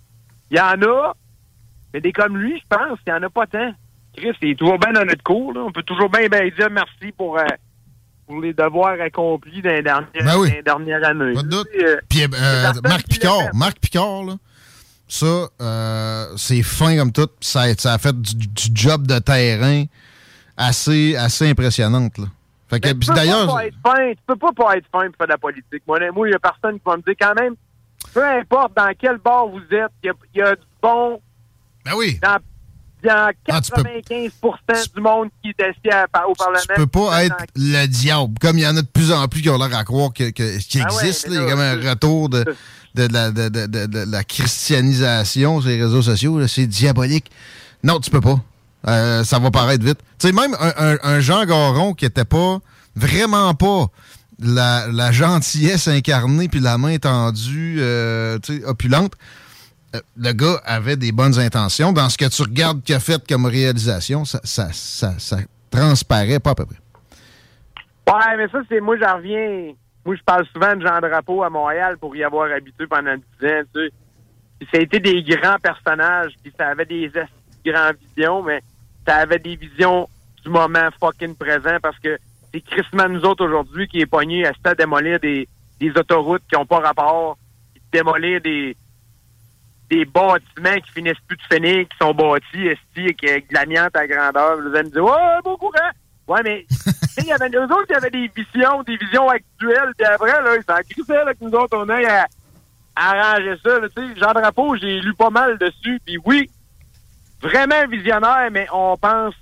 Il 0.50 0.58
y 0.58 0.60
en 0.60 0.80
a, 0.82 1.14
mais 1.92 2.00
des 2.00 2.12
comme 2.12 2.36
lui, 2.36 2.60
je 2.60 2.76
pense, 2.76 2.98
il 3.06 3.12
n'y 3.12 3.18
en 3.18 3.22
a 3.22 3.30
pas 3.30 3.46
tant. 3.46 3.72
Chris, 4.16 4.32
il 4.42 4.50
est 4.50 4.54
toujours 4.58 4.78
bien 4.78 4.92
dans 4.92 5.04
notre 5.04 5.22
cours, 5.22 5.52
là. 5.52 5.60
On 5.60 5.72
peut 5.72 5.82
toujours 5.82 6.08
bien, 6.10 6.28
bien 6.28 6.48
dire 6.56 6.70
merci 6.70 7.12
pour, 7.16 7.38
euh, 7.38 7.44
pour 8.26 8.40
les 8.40 8.52
devoirs 8.52 9.00
accomplis 9.00 9.62
dans 9.62 9.70
les 9.70 9.82
dernières, 9.82 10.08
Ben 10.14 10.36
oui. 10.38 10.48
dans 10.50 10.78
les 10.78 10.90
dernières 10.90 11.08
années. 11.08 11.34
Pas 11.34 11.42
de 11.42 11.48
doute. 11.48 11.68
Euh, 11.80 11.96
Puis 12.08 12.22
euh, 12.24 12.72
Marc 12.84 13.06
Picard. 13.08 13.42
Marc 13.54 13.78
Picard, 13.78 14.24
là, 14.24 14.34
ça, 15.08 15.48
euh, 15.60 16.26
c'est 16.36 16.62
fin 16.62 16.96
comme 16.96 17.12
tout. 17.12 17.28
Ça, 17.40 17.62
a- 17.62 17.74
ça 17.74 17.92
a 17.94 17.98
fait 17.98 18.20
du, 18.20 18.34
du 18.34 18.68
job 18.74 19.06
de 19.06 19.18
terrain 19.20 19.84
assez, 20.56 21.14
assez 21.16 21.48
impressionnante. 21.50 22.18
Là. 22.18 22.24
Fait 22.68 22.80
que, 22.80 22.88
Mais 22.88 22.94
puis 22.94 23.06
tu 23.06 23.12
peux 23.12 23.14
d'ailleurs, 23.16 23.46
pas 23.46 23.66
être 23.66 23.76
fin, 23.84 24.10
tu 24.10 24.18
peux 24.26 24.36
pas 24.36 24.52
pas 24.52 24.76
être 24.76 24.86
fin 24.90 25.06
pour 25.06 25.16
faire 25.18 25.26
de 25.28 25.32
la 25.32 25.38
politique. 25.38 25.82
Moi, 25.86 25.98
moi, 26.12 26.28
il 26.28 26.32
y 26.32 26.34
a 26.34 26.38
personne 26.40 26.74
qui 26.78 26.82
va 26.84 26.96
me 26.96 27.02
dire 27.02 27.14
quand 27.20 27.34
même, 27.40 27.54
peu 28.12 28.24
importe 28.24 28.72
dans 28.76 28.90
quel 28.98 29.18
bar 29.18 29.46
vous 29.46 29.60
êtes, 29.70 29.92
il 30.02 30.06
y 30.06 30.10
a, 30.10 30.12
il 30.34 30.38
y 30.38 30.42
a 30.42 30.56
du 30.56 30.62
bon. 30.82 31.20
Ben 31.84 31.92
oui. 31.96 32.18
Dans, 32.20 32.38
dans 33.04 33.30
Ah, 33.48 33.60
tu 33.60 33.70
peux- 33.72 33.82
95% 33.82 34.94
du 34.94 35.00
monde 35.00 35.28
qui 35.42 35.50
est 35.50 35.62
assis 35.62 35.90
à- 35.90 36.28
au 36.28 36.34
Parlement. 36.34 36.60
tu 36.68 36.74
peux 36.74 36.86
pas 36.86 37.24
être 37.24 37.36
le 37.54 37.86
diable. 37.86 38.34
Comme 38.40 38.58
il 38.58 38.62
y 38.62 38.66
en 38.66 38.76
a 38.76 38.82
de 38.82 38.86
plus 38.86 39.12
en 39.12 39.26
plus 39.28 39.42
qui 39.42 39.50
ont 39.50 39.58
l'air 39.58 39.76
à 39.76 39.84
croire 39.84 40.12
que, 40.12 40.30
que- 40.30 40.58
qu'il 40.58 40.82
Ah 40.82 40.92
ouais, 40.94 41.06
existe. 41.06 41.28
là. 41.28 41.34
il 41.34 41.42
y 41.42 41.46
a 41.46 41.50
comme 41.50 41.60
un 41.60 41.90
retour 41.90 42.28
de, 42.28 42.44
de, 42.94 43.08
la, 43.12 43.30
de, 43.30 43.48
de- 43.48 43.66
de- 43.66 43.86
de 43.86 44.04
la 44.10 44.24
christianisation 44.24 45.60
sur 45.60 45.68
les 45.70 45.82
réseaux 45.82 46.02
sociaux. 46.02 46.38
là. 46.38 46.48
C'est 46.48 46.66
diabolique. 46.66 47.30
Non, 47.82 48.00
tu 48.00 48.10
peux 48.10 48.20
pas. 48.20 48.40
Euh, 48.88 49.24
ça 49.24 49.38
va 49.38 49.50
paraître 49.50 49.84
vite. 49.84 49.98
Tu 50.18 50.28
sais, 50.28 50.32
même 50.32 50.54
un, 50.60 50.72
un- 50.76 50.98
un 51.02 51.20
Jean 51.20 51.44
Garon 51.44 51.92
qui 51.94 52.04
était 52.04 52.24
pas, 52.24 52.58
vraiment 52.94 53.54
pas 53.54 53.86
la, 54.38 54.86
la 54.92 55.12
gentillesse 55.12 55.88
incarnée 55.88 56.48
puis 56.48 56.60
la 56.60 56.78
main 56.78 56.96
tendue, 56.98 57.76
euh, 57.80 58.38
opulente, 58.66 59.12
le 60.16 60.32
gars 60.32 60.60
avait 60.64 60.96
des 60.96 61.12
bonnes 61.12 61.38
intentions. 61.38 61.92
Dans 61.92 62.08
ce 62.08 62.18
que 62.18 62.28
tu 62.28 62.42
regardes 62.42 62.82
qu'il 62.82 62.94
a 62.94 63.00
fait 63.00 63.26
comme 63.26 63.46
réalisation, 63.46 64.24
ça, 64.24 64.40
ça, 64.44 65.36
transparaît 65.70 66.40
pas 66.40 66.50
à 66.50 66.54
peu 66.54 66.66
près. 66.66 66.76
Ouais, 68.08 68.36
mais 68.36 68.48
ça, 68.48 68.58
c'est 68.68 68.80
moi, 68.80 68.96
j'en 68.98 69.16
reviens. 69.16 69.72
Moi, 70.04 70.14
je 70.14 70.22
parle 70.22 70.46
souvent 70.52 70.76
de 70.76 70.86
Jean 70.86 71.00
Drapeau 71.00 71.42
à 71.42 71.50
Montréal 71.50 71.98
pour 71.98 72.14
y 72.14 72.22
avoir 72.22 72.50
habité 72.52 72.86
pendant 72.86 73.14
10 73.16 73.46
ans, 73.48 73.62
tu 73.74 73.90
ça 74.72 74.78
a 74.78 74.80
été 74.80 75.00
des 75.00 75.22
grands 75.22 75.58
personnages, 75.58 76.32
puis 76.42 76.52
ça 76.56 76.68
avait 76.68 76.86
des 76.86 77.10
grandes 77.64 77.96
visions, 78.16 78.42
mais 78.42 78.60
ça 79.06 79.16
avait 79.16 79.38
des 79.38 79.56
visions 79.56 80.08
du 80.42 80.50
moment 80.50 80.88
fucking 80.98 81.34
présent 81.34 81.76
parce 81.82 81.98
que 81.98 82.16
c'est 82.52 82.60
Christmas 82.60 83.08
nous 83.08 83.24
autres 83.24 83.44
aujourd'hui 83.44 83.86
qui 83.88 84.00
est 84.00 84.06
pogné 84.06 84.46
à 84.46 84.52
se 84.52 84.74
démolir 84.74 85.20
des, 85.20 85.48
des 85.78 85.90
autoroutes 85.90 86.42
qui 86.48 86.56
n'ont 86.56 86.66
pas 86.66 86.80
rapport, 86.80 87.36
puis 87.74 87.82
démolir 87.92 88.40
des 88.40 88.76
des 89.90 90.04
bâtiments 90.04 90.80
qui 90.84 90.92
finissent 90.92 91.20
plus 91.26 91.36
de 91.36 91.54
finir, 91.54 91.88
qui 91.88 91.96
sont 92.00 92.12
bâtis, 92.12 92.66
esti, 92.66 93.00
avec 93.00 93.24
avec 93.24 93.48
de 93.48 93.54
l'amiante 93.54 93.96
à 93.96 94.06
grandeur. 94.06 94.56
Vous 94.60 94.74
allez 94.74 94.88
me 94.88 94.90
dire, 94.90 95.04
ouais, 95.04 95.42
beau 95.44 95.56
courant. 95.56 95.90
Ouais, 96.28 96.42
mais, 96.42 96.66
tu 96.68 96.76
sais, 96.90 97.22
il 97.22 97.26
y 97.26 97.32
avait, 97.32 97.48
eux 97.50 97.64
autres, 97.64 97.86
il 97.88 97.92
y 97.92 97.96
avait 97.96 98.10
des 98.10 98.30
visions, 98.34 98.82
des 98.82 98.96
visions 98.96 99.28
actuelles, 99.28 99.92
puis 99.96 100.06
après, 100.06 100.42
là, 100.42 100.56
ils 100.56 100.64
s'en 100.64 100.82
crissaient, 100.88 101.24
là, 101.24 101.34
que 101.34 101.44
nous 101.44 101.52
autres, 101.52 101.76
on 101.76 101.88
a 101.88 102.22
à, 102.22 102.26
à 102.96 103.10
arranger 103.10 103.54
ça, 103.64 103.78
tu 103.80 103.88
sais. 103.94 104.20
Jean 104.20 104.32
Drapeau, 104.32 104.76
j'ai 104.76 105.00
lu 105.00 105.14
pas 105.14 105.30
mal 105.30 105.56
dessus, 105.58 106.00
puis 106.04 106.18
oui, 106.24 106.50
vraiment 107.40 107.86
visionnaire, 107.88 108.48
mais 108.50 108.66
on 108.72 108.96
pense 108.96 109.34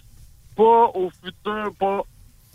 pas 0.56 0.90
au 0.94 1.10
futur, 1.22 1.72
pas 1.78 2.02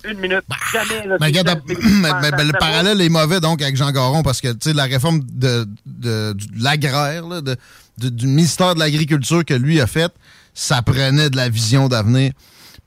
une 0.05 0.19
minute, 0.19 0.43
jamais, 0.71 1.07
là. 1.07 1.17
Mais 1.19 1.31
C'est- 1.31 1.39
regarde, 1.39 1.61
c'est- 1.67 1.77
mais- 1.77 1.89
mais- 2.01 2.09
ça- 2.09 2.31
mais 2.37 2.43
le 2.45 2.51
parallèle 2.59 3.01
est 3.01 3.09
mauvais 3.09 3.39
donc 3.39 3.61
avec 3.61 3.75
Jean 3.75 3.91
Garon 3.91 4.23
parce 4.23 4.41
que 4.41 4.47
tu 4.53 4.69
sais 4.69 4.73
la 4.73 4.85
réforme 4.85 5.19
de, 5.21 5.65
de, 5.85 6.33
de 6.33 6.63
l'agraire, 6.63 7.25
de, 7.27 7.55
de- 7.97 8.09
du 8.09 8.27
ministère 8.27 8.75
de 8.75 8.79
l'Agriculture 8.79 9.43
que 9.45 9.53
lui 9.53 9.81
a 9.81 9.87
faite, 9.87 10.13
ça 10.53 10.81
prenait 10.81 11.29
de 11.29 11.35
la 11.35 11.49
vision 11.49 11.87
d'avenir. 11.87 12.31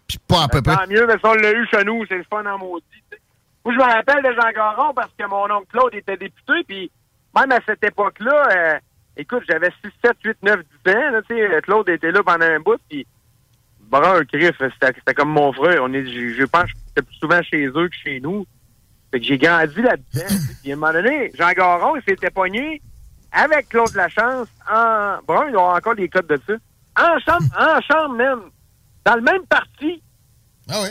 Puis 0.09 0.19
pas 0.27 0.45
à 0.45 0.49
peu 0.49 0.63
près. 0.63 0.75
Tant 0.75 0.87
mieux, 0.89 1.07
mais 1.07 1.15
ça, 1.15 1.31
on 1.31 1.35
l'a 1.35 1.53
eu 1.53 1.67
chez 1.71 1.85
nous, 1.85 2.05
c'est 2.09 2.17
le 2.19 2.25
fun 2.29 2.45
en 2.47 2.59
maudit. 2.59 2.85
Moi, 3.65 3.75
je 3.75 3.79
me 3.79 3.85
rappelle 3.85 4.23
de 4.23 4.33
Jean 4.35 4.51
Garon 4.55 4.93
parce 4.95 5.11
que 5.19 5.27
mon 5.27 5.45
oncle 5.55 5.67
Claude 5.71 5.95
était 5.95 6.17
député, 6.17 6.53
puis 6.67 6.91
même 7.37 7.53
à 7.53 7.61
cette 7.67 7.83
époque-là, 7.85 8.49
euh, 8.57 8.79
écoute, 9.17 9.43
j'avais 9.49 9.71
6, 9.85 9.91
7, 10.05 10.13
8, 10.25 10.37
9, 10.43 10.57
10 10.85 10.93
ans, 10.93 11.11
là, 11.13 11.21
tu 11.29 11.35
sais, 11.37 11.63
Claude 11.63 11.89
était 11.89 12.11
là 12.11 12.23
pendant 12.25 12.45
un 12.45 12.59
bout, 12.61 12.81
puis 12.91 13.07
brun, 13.93 14.23
Griff, 14.23 14.57
c'était 14.59 14.93
c'était 14.99 15.15
comme 15.15 15.31
mon 15.31 15.53
frère. 15.53 15.83
On 15.83 15.93
est, 15.93 16.05
je, 16.05 16.35
je 16.35 16.45
pense 16.45 16.65
que 16.65 16.79
j'étais 16.89 17.03
plus 17.03 17.17
souvent 17.17 17.43
chez 17.43 17.67
eux 17.67 17.89
que 17.89 17.97
chez 18.03 18.21
nous. 18.21 18.47
Fait 19.11 19.21
que 19.21 19.27
j'ai 19.27 19.39
grandi 19.39 19.83
là-dedans. 19.83 20.35
Puis 20.63 20.73
à 20.73 20.75
un 20.75 20.79
moment 20.79 20.93
donné, 20.93 21.31
Jean 21.39 21.53
Garon, 21.53 21.97
il 21.97 22.03
s'était 22.03 22.31
pogné 22.31 22.81
avec 23.31 23.69
Claude 23.69 23.95
Lachance 23.95 24.49
en... 24.71 25.19
Brun, 25.27 25.49
il 25.49 25.53
y 25.53 25.57
a 25.57 25.61
encore 25.61 25.95
des 25.95 26.09
codes 26.09 26.27
de 26.27 26.41
ça. 26.47 26.55
En 26.99 27.19
chambre, 27.21 27.47
en 27.59 27.81
chambre 27.81 28.15
même. 28.15 28.41
Dans 29.05 29.17
le 29.17 29.23
même 29.23 29.45
parti. 29.47 30.03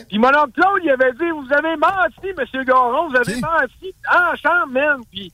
Puis 0.10 0.20
mon 0.20 0.28
oncle 0.28 0.52
Claude, 0.54 0.82
il 0.84 0.92
avait 0.92 1.14
dit, 1.14 1.30
vous 1.32 1.54
avez 1.54 1.76
menti, 1.78 2.28
M. 2.38 2.64
Garon, 2.66 3.10
vous 3.10 3.16
avez 3.16 3.36
menti 3.40 3.96
en 4.12 4.36
chambre 4.36 4.74
même. 4.74 5.02
Puis, 5.10 5.32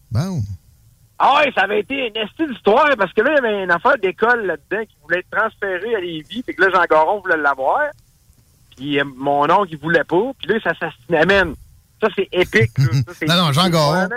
ah 1.19 1.37
ouais, 1.39 1.51
ça 1.55 1.61
avait 1.63 1.79
été 1.79 2.07
une 2.09 2.17
estime 2.17 2.47
d'histoire 2.53 2.89
parce 2.97 3.11
que 3.13 3.21
là, 3.21 3.31
il 3.31 3.35
y 3.35 3.47
avait 3.47 3.63
une 3.63 3.71
affaire 3.71 3.97
d'école 3.97 4.45
là-dedans 4.45 4.85
qui 4.85 4.95
voulait 5.03 5.19
être 5.19 5.29
transférée 5.31 5.95
à 5.95 5.99
Lévis. 5.99 6.43
Fait 6.45 6.53
que 6.53 6.61
là, 6.63 6.69
Jean 6.73 6.83
Garon 6.89 7.21
voulait 7.21 7.37
l'avoir. 7.37 7.81
Puis 8.75 8.99
euh, 8.99 9.03
mon 9.15 9.49
oncle, 9.49 9.69
il 9.71 9.77
voulait 9.79 10.03
pas. 10.03 10.31
Puis 10.39 10.47
là, 10.47 10.59
ça 10.63 10.71
s'assassinait, 10.79 11.25
man. 11.25 11.55
Ça, 11.99 12.09
c'est 12.15 12.27
épique. 12.31 12.69
Ça, 12.77 13.25
Non, 13.35 13.45
non, 13.45 13.51
Jean 13.51 13.69
Garon. 13.69 14.07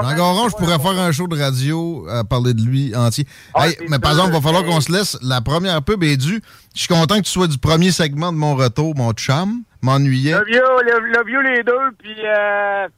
Jean 0.00 0.16
Garon, 0.16 0.48
je 0.48 0.56
pourrais 0.56 0.78
faire 0.78 0.98
un 0.98 1.12
show 1.12 1.28
de 1.28 1.38
radio 1.38 2.06
à 2.08 2.24
parler 2.24 2.54
de 2.54 2.62
lui 2.62 2.96
entier. 2.96 3.26
Ah, 3.52 3.68
Hey, 3.68 3.76
mais 3.90 3.98
par 3.98 4.12
exemple, 4.12 4.30
il 4.30 4.36
va 4.36 4.40
falloir 4.40 4.64
qu'on 4.64 4.80
se 4.80 4.90
laisse. 4.90 5.18
La 5.20 5.42
première 5.42 5.82
pub 5.82 6.02
est 6.02 6.16
due. 6.16 6.40
Je 6.74 6.78
suis 6.80 6.88
content 6.88 7.16
que 7.16 7.24
tu 7.24 7.30
sois 7.30 7.46
du 7.48 7.58
premier 7.58 7.90
segment 7.90 8.32
de 8.32 8.38
mon 8.38 8.54
retour, 8.54 8.94
mon 8.96 9.12
chum. 9.12 9.62
M'ennuyait. 9.82 10.38
Le 10.38 10.44
vieux, 10.46 10.62
le, 10.86 11.00
le 11.06 11.24
vieux 11.26 11.42
les 11.42 11.62
deux, 11.62 11.72
puis 11.98 12.16
euh, 12.24 12.88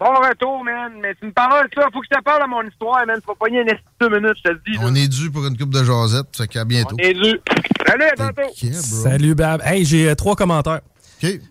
bon 0.00 0.06
retour, 0.06 0.64
man. 0.64 0.92
Mais 1.00 1.14
tu 1.14 1.26
me 1.26 1.32
parles 1.32 1.68
de 1.68 1.74
ça, 1.74 1.86
faut 1.92 2.00
que 2.00 2.06
je 2.10 2.16
te 2.18 2.22
parle 2.24 2.42
de 2.42 2.48
mon 2.48 2.62
histoire, 2.62 3.06
man. 3.06 3.20
Faut 3.24 3.34
pogner 3.34 3.60
une 3.60 3.68
deux 4.00 4.08
minutes, 4.08 4.36
je 4.38 4.42
te 4.42 4.48
le 4.48 4.60
dis. 4.66 4.72
là. 4.72 4.80
On 4.84 4.94
est 4.94 5.06
dû 5.08 5.30
pour 5.30 5.46
une 5.46 5.56
coupe 5.56 5.70
de 5.74 5.84
jasette. 5.84 6.26
Fait 6.36 6.48
qu'à 6.48 6.64
bientôt. 6.64 6.96
On 6.98 7.04
est 7.04 7.14
dû. 7.14 7.38
Salut, 7.86 8.04
à 8.04 8.16
tantôt. 8.16 8.42
Salut, 8.82 9.34
Bab. 9.34 9.62
Hey, 9.64 9.84
j'ai 9.84 10.08
euh, 10.10 10.14
trois 10.14 10.34
commentaires. 10.36 10.80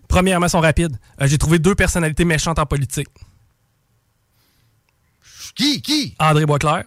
Premièrement, 0.08 0.46
ils 0.46 0.50
sont 0.50 0.60
rapides. 0.60 0.96
Euh, 1.20 1.26
j'ai 1.28 1.38
trouvé 1.38 1.58
deux 1.58 1.74
personnalités 1.74 2.24
méchantes 2.24 2.58
en 2.58 2.66
politique. 2.66 3.08
Qui? 5.54 5.80
Qui? 5.82 6.14
André 6.18 6.46
Boisclair. 6.46 6.84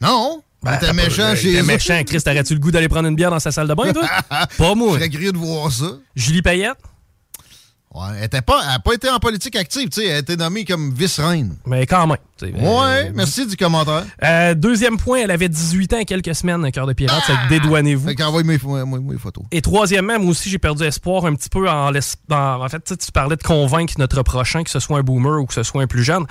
Non. 0.00 0.42
T'as 0.62 0.78
pas- 0.78 0.92
méchant 0.92 1.34
chez 1.34 1.60
eux. 1.60 1.62
méchant, 1.62 2.00
Chris. 2.06 2.22
T'aurais-tu 2.22 2.54
le 2.54 2.60
goût 2.60 2.70
d'aller 2.70 2.88
prendre 2.88 3.08
une 3.08 3.16
bière 3.16 3.30
dans 3.30 3.38
sa 3.40 3.50
salle 3.52 3.68
de 3.68 3.74
bain, 3.74 3.92
toi? 3.92 4.06
pas 4.58 4.74
moi. 4.74 4.92
Je 4.94 4.98
serais 4.98 5.10
curieux 5.10 5.32
de 5.32 5.36
voir 5.38 5.70
ça. 5.70 5.86
Julie 6.16 6.40
Payette. 6.42 6.78
Ouais, 7.94 8.08
elle 8.20 8.28
n'a 8.32 8.42
pas, 8.42 8.78
pas 8.84 8.92
été 8.92 9.08
en 9.08 9.20
politique 9.20 9.54
active, 9.54 9.88
tu 9.88 10.00
sais, 10.00 10.06
elle 10.08 10.16
a 10.16 10.18
été 10.18 10.36
nommée 10.36 10.64
comme 10.64 10.92
vice-reine. 10.92 11.54
Mais 11.64 11.86
quand 11.86 12.08
même. 12.08 12.16
Ouais, 12.42 13.06
euh, 13.06 13.12
merci 13.14 13.46
du 13.46 13.56
commentaire. 13.56 14.04
Euh, 14.24 14.54
deuxième 14.54 14.98
point, 14.98 15.18
elle 15.18 15.30
avait 15.30 15.48
18 15.48 15.92
ans 15.92 16.04
quelques 16.04 16.34
semaines, 16.34 16.68
cœur 16.72 16.88
de 16.88 16.92
pirate, 16.92 17.22
que 17.24 17.48
dédouanez-vous. 17.48 18.08
Fait 18.08 18.16
qu'envoie 18.16 18.42
mes, 18.42 18.58
moi, 18.64 18.84
mes 18.84 19.16
photos. 19.16 19.44
Et 19.52 19.62
troisièmement, 19.62 20.18
moi 20.18 20.30
aussi, 20.30 20.50
j'ai 20.50 20.58
perdu 20.58 20.82
espoir 20.82 21.24
un 21.26 21.34
petit 21.36 21.48
peu 21.48 21.68
en 21.70 21.92
en, 21.94 22.34
en 22.34 22.68
fait, 22.68 22.98
tu 22.98 23.12
parlais 23.12 23.36
de 23.36 23.42
convaincre 23.42 23.94
notre 23.98 24.22
prochain, 24.22 24.64
que 24.64 24.70
ce 24.70 24.80
soit 24.80 24.98
un 24.98 25.02
boomer 25.02 25.40
ou 25.40 25.46
que 25.46 25.54
ce 25.54 25.62
soit 25.62 25.82
un 25.82 25.86
plus 25.86 26.02
jeune. 26.02 26.26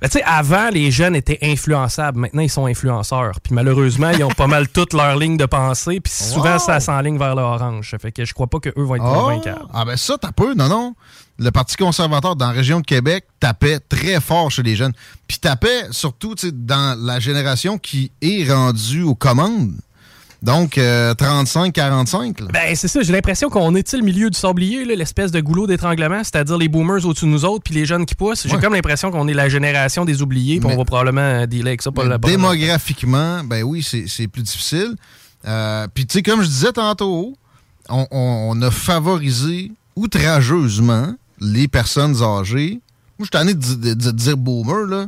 Ben, 0.00 0.08
tu 0.08 0.18
sais, 0.18 0.24
avant, 0.24 0.68
les 0.70 0.90
jeunes 0.90 1.14
étaient 1.16 1.38
influençables. 1.42 2.18
Maintenant, 2.18 2.42
ils 2.42 2.50
sont 2.50 2.66
influenceurs. 2.66 3.32
Puis 3.42 3.54
malheureusement, 3.54 4.10
ils 4.10 4.24
ont 4.24 4.28
pas 4.28 4.46
mal 4.46 4.68
toute 4.68 4.92
leur 4.92 5.16
ligne 5.16 5.36
de 5.36 5.46
pensée. 5.46 6.00
Puis 6.00 6.12
souvent, 6.12 6.54
Wow! 6.54 6.58
ça 6.58 6.80
s'enligne 6.80 7.18
vers 7.18 7.34
l'orange. 7.34 7.90
Ça 7.90 7.98
fait 7.98 8.12
que 8.12 8.24
je 8.24 8.34
crois 8.34 8.46
pas 8.48 8.58
qu'eux 8.60 8.72
vont 8.76 8.96
être 8.96 9.02
convaincables. 9.04 9.66
ah 9.72 9.84
ben 9.84 9.96
ça, 9.96 10.16
t'as 10.20 10.32
peu, 10.32 10.54
non, 10.54 10.68
non. 10.68 10.94
Le 11.38 11.50
Parti 11.50 11.76
conservateur 11.76 12.36
dans 12.36 12.46
la 12.46 12.52
région 12.52 12.80
de 12.80 12.86
Québec 12.86 13.24
tapait 13.40 13.80
très 13.80 14.20
fort 14.20 14.50
chez 14.50 14.62
les 14.62 14.76
jeunes. 14.76 14.92
Puis 15.26 15.38
tapait 15.38 15.84
surtout 15.90 16.34
dans 16.52 16.98
la 17.00 17.18
génération 17.18 17.78
qui 17.78 18.12
est 18.22 18.48
rendue 18.52 19.02
aux 19.02 19.14
commandes. 19.16 19.72
Donc, 20.44 20.76
euh, 20.78 21.14
35-45. 21.14 22.40
là. 22.40 22.46
Ben, 22.52 22.76
c'est 22.76 22.86
ça. 22.88 23.00
J'ai 23.02 23.12
l'impression 23.12 23.48
qu'on 23.48 23.74
est 23.74 23.92
le 23.94 24.02
milieu 24.02 24.28
du 24.30 24.38
sablier, 24.38 24.84
l'espèce 24.84 25.30
de 25.30 25.40
goulot 25.40 25.66
d'étranglement, 25.66 26.18
c'est-à-dire 26.22 26.58
les 26.58 26.68
boomers 26.68 27.04
au-dessus 27.06 27.24
de 27.24 27.30
nous 27.30 27.44
autres, 27.44 27.64
puis 27.64 27.74
les 27.74 27.86
jeunes 27.86 28.04
qui 28.06 28.14
poussent. 28.14 28.46
J'ai 28.46 28.54
Ouais. 28.54 28.60
comme 28.60 28.74
l'impression 28.74 29.10
qu'on 29.10 29.26
est 29.26 29.34
la 29.34 29.48
génération 29.48 30.04
des 30.04 30.20
oubliés, 30.22 30.60
puis 30.60 30.68
on 30.70 30.76
va 30.76 30.84
probablement 30.84 31.20
euh, 31.22 31.46
dealer 31.46 31.68
avec 31.68 31.82
ça 31.82 31.90
pour 31.90 32.04
la 32.04 32.18
démographiquement, 32.18 33.42
ben 33.42 33.62
oui, 33.62 33.82
c'est 33.82 34.04
c'est 34.06 34.28
plus 34.28 34.42
difficile. 34.42 34.94
Euh, 35.46 35.86
Puis, 35.94 36.06
tu 36.06 36.14
sais, 36.18 36.22
comme 36.22 36.42
je 36.42 36.46
disais 36.48 36.72
tantôt, 36.72 37.34
on, 37.88 38.06
on- 38.10 38.48
on 38.50 38.62
a 38.62 38.70
favorisé 38.70 39.72
outrageusement 39.96 41.14
les 41.40 41.68
personnes 41.68 42.22
âgées. 42.22 42.80
Moi, 43.18 43.20
je 43.20 43.24
suis 43.24 43.30
tanné 43.30 43.54
de, 43.54 43.74
de- 43.74 43.94
de 43.94 44.10
dire 44.10 44.36
boomer, 44.36 44.86
là. 44.86 45.06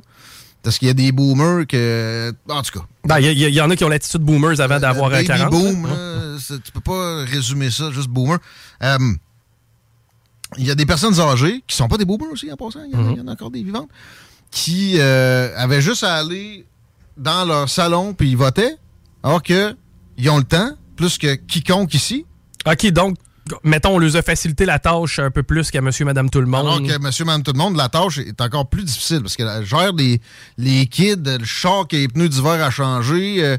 Parce 0.67 0.79
qu'il 0.79 0.89
y 0.89 0.91
a 0.91 0.95
des 0.95 1.13
boomers 1.13 1.65
que. 1.69 2.35
En 2.49 2.61
tout 2.63 2.81
cas. 2.81 2.85
Ben, 3.05 3.21
Il 3.21 3.39
y, 3.39 3.61
en 3.61 3.71
a 3.71 3.77
qui 3.77 3.85
ont 3.85 3.89
l'attitude 3.89 4.23
boomers 4.23 4.61
avant 4.61 4.81
d'avoir 4.81 5.11
euh, 5.11 5.23
Baby 5.23 5.27
40. 5.29 5.51
boom, 5.53 5.89
tu 6.65 6.73
peux 6.73 6.81
pas 6.81 7.25
résumer 7.25 7.71
ça, 7.71 7.93
juste 7.93 8.09
boomer. 8.09 8.39
Euh, 8.83 8.99
Il 10.59 10.67
y 10.67 10.71
a 10.71 10.75
des 10.75 10.87
personnes 10.87 11.19
âgées 11.21 11.63
qui 11.69 11.77
sont 11.77 11.87
pas 11.89 11.97
des 11.99 12.05
boomers 12.05 12.33
aussi, 12.33 12.51
en 12.53 12.57
passant. 12.57 12.81
Il 12.85 12.93
y, 12.93 12.97
en 12.97 13.09
a- 13.09 13.13
il 13.13 13.19
y 13.19 13.21
en 13.21 13.29
a 13.29 13.33
encore 13.33 13.51
des 13.53 13.63
vivantes. 13.63 13.89
Qui 14.51 14.95
euh, 14.99 15.53
avaient 15.57 15.81
juste 15.81 16.03
à 16.03 16.15
aller 16.17 16.67
dans 17.17 17.45
leur 17.45 17.69
salon 17.69 18.13
puis 18.13 18.31
ils 18.31 18.37
votaient. 18.37 18.77
Alors 19.23 19.43
que 19.43 19.77
ils 20.19 20.29
ont 20.31 20.39
le 20.39 20.45
temps, 20.45 20.71
plus 20.97 21.17
que 21.19 21.35
quiconque 21.37 21.95
ici. 21.95 22.27
OK, 22.67 22.87
donc, 22.89 23.17
mettons, 23.63 23.95
on 23.95 23.99
leur 23.99 24.17
a 24.17 24.23
facilité 24.23 24.65
la 24.67 24.79
tâche 24.79 25.19
un 25.19 25.31
peu 25.31 25.43
plus 25.43 25.71
qu'à 25.71 25.81
monsieur, 25.81 26.05
madame, 26.05 26.29
tout 26.31 26.41
le 26.41 26.47
monde. 26.47 26.67
Alors 26.67 26.83
que 26.83 26.99
monsieur, 26.99 27.25
madame, 27.25 27.43
tout 27.43 27.53
le 27.53 27.59
monde, 27.59 27.77
la 27.77 27.89
tâche 27.89 28.19
est 28.19 28.41
encore 28.41 28.69
plus 28.69 28.83
difficile 28.85 29.21
parce 29.23 29.37
qu'elle 29.37 29.65
gère 29.65 29.93
les, 29.93 30.21
les 30.59 30.87
kids, 30.87 31.17
le 31.25 31.45
char 31.45 31.87
qui 31.89 31.97
les 31.99 32.09
pneus 32.09 32.29
d'hiver 32.29 32.63
à 32.65 32.71
changer, 32.71 33.45
euh, 33.45 33.57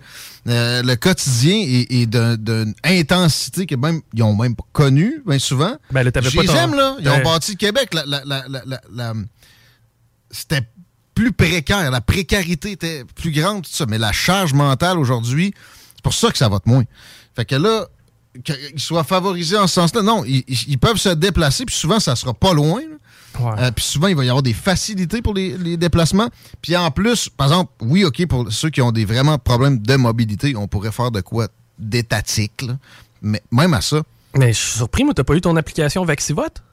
euh, 0.47 0.83
le 0.83 0.95
quotidien 0.95 1.55
est, 1.55 1.91
est 1.91 2.05
d'un- 2.05 2.35
d'une 2.37 2.73
intensité 2.83 3.65
que 3.65 3.75
même 3.75 4.01
ils 4.13 4.23
ont 4.23 4.35
même 4.35 4.55
pas 4.55 4.65
connue, 4.73 5.21
bien 5.25 5.39
souvent. 5.39 5.75
Ben 5.91 6.03
là, 6.03 6.11
Je 6.13 6.35
pas 6.35 6.41
les 6.43 6.49
aime, 6.51 6.75
là. 6.75 6.95
Ils 6.99 7.09
ont 7.09 7.23
bâti 7.23 7.51
le 7.51 7.57
Québec. 7.57 7.93
La, 7.93 8.03
la- 8.05 8.23
la- 8.25 8.43
la- 8.49 8.63
la- 8.65 8.81
la- 8.93 9.13
C'était 10.31 10.61
plus 11.15 11.31
précaire. 11.31 11.89
La 11.91 12.01
précarité 12.01 12.71
était 12.71 13.03
plus 13.15 13.31
grande, 13.31 13.63
tout 13.63 13.71
ça. 13.71 13.85
Mais 13.87 13.97
la 13.97 14.11
charge 14.11 14.53
mentale 14.53 14.99
aujourd'hui, 14.99 15.53
c'est 15.95 16.03
pour 16.03 16.13
ça 16.13 16.29
que 16.31 16.37
ça 16.37 16.47
vote 16.47 16.65
moins. 16.65 16.83
Fait 17.35 17.45
que 17.45 17.55
là, 17.55 17.87
qu'ils 18.43 18.79
soient 18.79 19.03
favorisés 19.03 19.57
en 19.57 19.67
ce 19.67 19.75
sens-là, 19.75 20.01
non, 20.01 20.23
ils, 20.25 20.77
peuvent 20.77 20.97
se 20.97 21.09
déplacer, 21.09 21.65
puis 21.65 21.75
souvent, 21.75 21.99
ça 21.99 22.15
sera 22.15 22.33
pas 22.33 22.53
loin. 22.53 22.81
Euh, 23.39 23.71
puis 23.71 23.85
souvent, 23.85 24.07
il 24.07 24.15
va 24.15 24.25
y 24.25 24.29
avoir 24.29 24.41
des 24.41 24.53
facilités 24.53 25.21
pour 25.21 25.35
les, 25.35 25.55
les 25.57 25.77
déplacements. 25.77 26.29
Puis 26.61 26.75
en 26.75 26.89
plus, 26.89 27.29
par 27.29 27.47
exemple, 27.47 27.71
oui, 27.81 28.03
OK, 28.03 28.25
pour 28.25 28.51
ceux 28.51 28.71
qui 28.71 28.81
ont 28.81 28.91
des 28.91 29.05
vraiment 29.05 29.37
problèmes 29.37 29.77
de 29.77 29.95
mobilité, 29.95 30.55
on 30.55 30.67
pourrait 30.67 30.91
faire 30.91 31.11
de 31.11 31.21
quoi 31.21 31.47
d'étatique. 31.77 32.63
là. 32.63 32.77
Mais 33.21 33.41
même 33.51 33.73
à 33.73 33.81
ça. 33.81 34.01
Mais 34.35 34.53
je 34.53 34.59
suis 34.59 34.77
surpris, 34.77 35.03
moi, 35.03 35.13
t'as 35.13 35.23
pas 35.23 35.35
eu 35.35 35.41
ton 35.41 35.55
application 35.55 36.03
Vaxivote? 36.03 36.63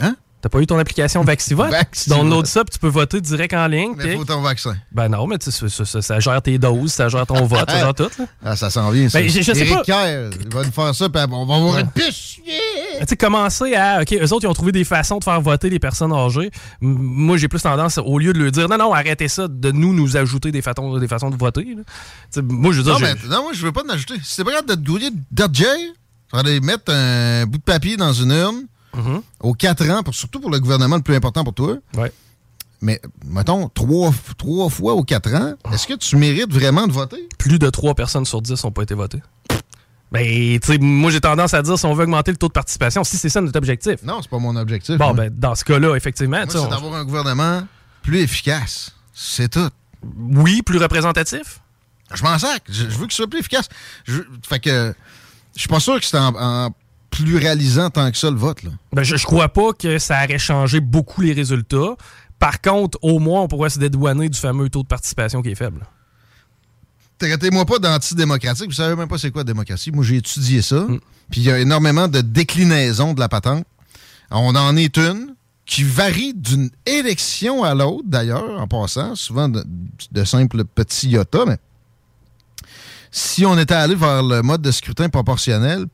Hein? 0.00 0.16
T'as 0.44 0.50
pas 0.50 0.60
eu 0.60 0.66
ton 0.66 0.78
application 0.78 1.24
Vaxivote? 1.24 1.70
Download 2.06 2.44
ça, 2.46 2.64
puis 2.64 2.74
tu 2.74 2.78
peux 2.78 2.88
voter 2.88 3.18
direct 3.22 3.54
en 3.54 3.66
ligne. 3.66 3.92
Mais 3.96 4.04
puis- 4.04 4.16
faut 4.18 4.26
ton 4.26 4.42
vaccin. 4.42 4.76
Ben 4.92 5.08
non, 5.08 5.26
mais 5.26 5.38
tu 5.38 5.50
sais, 5.50 5.68
ça, 5.70 5.84
ça- 5.86 6.02
ça 6.02 6.20
gère 6.20 6.42
tes 6.42 6.58
doses, 6.58 6.92
ça 6.92 7.08
gère 7.08 7.26
ton 7.26 7.46
vote, 7.46 7.70
ça 7.70 7.78
gère 7.78 7.94
tout. 7.94 8.10
Là. 8.18 8.26
Ah, 8.44 8.54
ça 8.54 8.68
s'en 8.68 8.90
vient, 8.90 9.08
ça. 9.08 9.20
Ben, 9.20 9.28
je- 9.30 9.40
je 9.40 9.52
sais 9.54 9.64
pas. 9.64 9.82
Kerr, 9.82 10.30
il 10.38 10.52
va 10.54 10.64
nous 10.64 10.70
faire 10.70 10.94
ça, 10.94 11.08
puis 11.08 11.22
on 11.32 11.46
va 11.46 11.54
avoir 11.54 11.78
une 11.78 11.88
piche. 11.88 12.40
Tu 12.44 13.06
sais, 13.08 13.16
commencer 13.16 13.74
à. 13.74 14.02
OK, 14.02 14.12
eux 14.12 14.32
autres, 14.34 14.44
ils 14.44 14.48
ont 14.48 14.52
trouvé 14.52 14.70
des 14.70 14.84
façons 14.84 15.18
de 15.18 15.24
faire 15.24 15.40
voter 15.40 15.70
les 15.70 15.78
personnes 15.78 16.12
âgées. 16.12 16.50
M- 16.82 16.96
Moi, 17.00 17.38
j'ai 17.38 17.48
plus 17.48 17.62
tendance, 17.62 17.96
au 17.98 18.18
lieu 18.18 18.34
de 18.34 18.38
leur 18.38 18.52
dire 18.52 18.68
non, 18.68 18.76
non, 18.76 18.92
arrêtez 18.92 19.28
ça, 19.28 19.48
de 19.48 19.70
nous, 19.72 19.94
nous 19.94 20.18
ajouter 20.18 20.52
des 20.52 20.60
façons, 20.60 20.98
des 20.98 21.08
façons 21.08 21.30
de 21.30 21.36
voter. 21.36 21.74
Tu 22.32 22.42
moi, 22.42 22.72
je 22.72 22.78
veux 22.78 22.84
dire. 22.84 22.92
Non, 22.92 23.00
mais, 23.00 23.14
non, 23.30 23.42
moi, 23.44 23.52
je 23.54 23.64
veux 23.64 23.72
pas 23.72 23.82
en 23.82 23.88
ajouter. 23.88 24.14
Si 24.22 24.36
t'es 24.36 24.44
pas 24.44 24.50
capable 24.50 24.68
de 24.68 24.74
te 24.74 24.80
tu 26.28 26.36
vas 26.36 26.40
aller 26.40 26.60
mettre 26.60 26.92
un 26.92 27.46
bout 27.46 27.58
de 27.58 27.62
papier 27.62 27.96
dans 27.96 28.12
une 28.12 28.32
urne 28.32 28.62
Aux 29.40 29.54
4 29.54 29.88
ans, 29.90 30.02
pour, 30.02 30.14
surtout 30.14 30.40
pour 30.40 30.50
le 30.50 30.60
gouvernement 30.60 30.96
le 30.96 31.02
plus 31.02 31.14
important 31.14 31.44
pour 31.44 31.54
toi. 31.54 31.76
Ouais. 31.96 32.12
Mais, 32.80 33.00
mettons, 33.24 33.68
trois, 33.68 34.12
trois 34.36 34.68
fois 34.68 34.94
aux 34.94 35.04
4 35.04 35.34
ans, 35.34 35.54
est-ce 35.72 35.86
que 35.86 35.94
tu 35.94 36.16
mérites 36.16 36.52
vraiment 36.52 36.86
de 36.86 36.92
voter? 36.92 37.28
Plus 37.38 37.58
de 37.58 37.70
3 37.70 37.94
personnes 37.94 38.24
sur 38.26 38.42
10 38.42 38.62
n'ont 38.64 38.70
pas 38.72 38.82
été 38.82 38.94
votées. 38.94 39.22
Ben, 40.12 40.60
tu 40.60 40.72
sais, 40.72 40.78
moi, 40.78 41.10
j'ai 41.10 41.20
tendance 41.20 41.54
à 41.54 41.62
dire 41.62 41.78
si 41.78 41.86
on 41.86 41.94
veut 41.94 42.04
augmenter 42.04 42.30
le 42.30 42.36
taux 42.36 42.46
de 42.48 42.52
participation, 42.52 43.02
si 43.02 43.16
c'est 43.16 43.28
ça 43.28 43.40
notre 43.40 43.56
objectif. 43.58 44.02
Non, 44.04 44.20
c'est 44.22 44.30
pas 44.30 44.38
mon 44.38 44.54
objectif. 44.54 44.96
Bon, 44.96 45.06
moi. 45.06 45.14
ben, 45.14 45.34
dans 45.36 45.54
ce 45.54 45.64
cas-là, 45.64 45.96
effectivement. 45.96 46.42
C'est 46.48 46.58
on- 46.58 46.68
d'avoir 46.68 46.94
un 46.94 47.04
gouvernement 47.04 47.62
plus 48.02 48.20
efficace. 48.20 48.92
C'est 49.12 49.48
tout. 49.50 49.68
Oui, 50.18 50.62
plus 50.62 50.78
représentatif. 50.78 51.60
Je 52.12 52.22
m'en 52.22 52.38
sac. 52.38 52.62
Je, 52.68 52.82
je 52.84 52.96
veux 52.98 53.06
qu'il 53.06 53.12
soit 53.14 53.26
plus 53.26 53.40
efficace. 53.40 53.68
Je, 54.04 54.20
fait 54.46 54.60
que 54.60 54.94
je 55.56 55.60
suis 55.60 55.68
pas 55.68 55.80
sûr 55.80 55.98
que 55.98 56.04
c'est 56.06 56.18
en, 56.18 56.34
en 56.36 56.70
pluralisant 57.14 57.90
tant 57.90 58.10
que 58.10 58.16
ça 58.16 58.30
le 58.30 58.36
vote. 58.36 58.62
Là. 58.64 58.70
Ben, 58.92 59.02
je, 59.04 59.16
je 59.16 59.24
crois 59.24 59.48
pas 59.48 59.72
que 59.72 59.98
ça 59.98 60.24
aurait 60.24 60.38
changé 60.38 60.80
beaucoup 60.80 61.20
les 61.22 61.32
résultats. 61.32 61.96
Par 62.40 62.60
contre, 62.60 62.98
au 63.02 63.20
moins, 63.20 63.42
on 63.42 63.48
pourrait 63.48 63.70
se 63.70 63.78
dédouaner 63.78 64.28
du 64.28 64.38
fameux 64.38 64.68
taux 64.68 64.82
de 64.82 64.88
participation 64.88 65.40
qui 65.40 65.50
est 65.50 65.54
faible. 65.54 65.86
Traitez-moi 67.18 67.64
pas 67.64 67.78
d'antidémocratique. 67.78 68.66
Vous 68.66 68.72
savez 68.72 68.96
même 68.96 69.08
pas 69.08 69.18
c'est 69.18 69.30
quoi 69.30 69.40
la 69.40 69.44
démocratie. 69.44 69.92
Moi, 69.92 70.04
j'ai 70.04 70.16
étudié 70.16 70.60
ça. 70.60 70.80
Mm. 70.80 70.98
Puis 71.30 71.40
il 71.40 71.44
y 71.44 71.50
a 71.50 71.58
énormément 71.58 72.08
de 72.08 72.20
déclinaisons 72.20 73.14
de 73.14 73.20
la 73.20 73.28
patente. 73.28 73.64
On 74.30 74.56
en 74.56 74.76
est 74.76 74.98
une 74.98 75.34
qui 75.66 75.84
varie 75.84 76.34
d'une 76.34 76.70
élection 76.84 77.62
à 77.62 77.74
l'autre, 77.74 78.04
d'ailleurs, 78.06 78.60
en 78.60 78.66
passant, 78.66 79.14
souvent 79.14 79.48
de, 79.48 79.64
de 80.12 80.24
simples 80.24 80.64
petits 80.64 81.08
iota, 81.08 81.44
mais 81.46 81.56
si 83.10 83.46
on 83.46 83.56
était 83.58 83.74
allé 83.74 83.94
vers 83.94 84.22
le 84.22 84.42
mode 84.42 84.60
de 84.60 84.72
scrutin 84.72 85.08
proportionnel, 85.08 85.86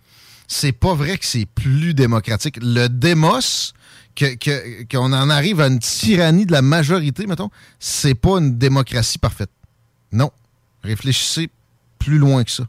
c'est 0.53 0.73
pas 0.73 0.95
vrai 0.95 1.17
que 1.17 1.25
c'est 1.25 1.47
plus 1.47 1.95
démocratique. 1.95 2.59
Le 2.61 2.89
démos, 2.89 3.73
que- 4.17 4.35
que- 4.35 4.83
qu'on 4.91 5.13
en 5.13 5.31
arrive 5.31 5.61
à 5.61 5.69
une 5.69 5.79
tyrannie 5.79 6.45
de 6.45 6.51
la 6.51 6.61
majorité, 6.61 7.25
mettons, 7.29 7.51
c'est 7.79 8.17
pas 8.17 8.39
une 8.39 8.59
démocratie 8.59 9.19
parfaite. 9.19 9.51
Non. 10.11 10.33
Réfléchissez 10.83 11.51
plus 12.01 12.19
loin 12.19 12.43
que 12.43 12.51
ça. 12.51 12.65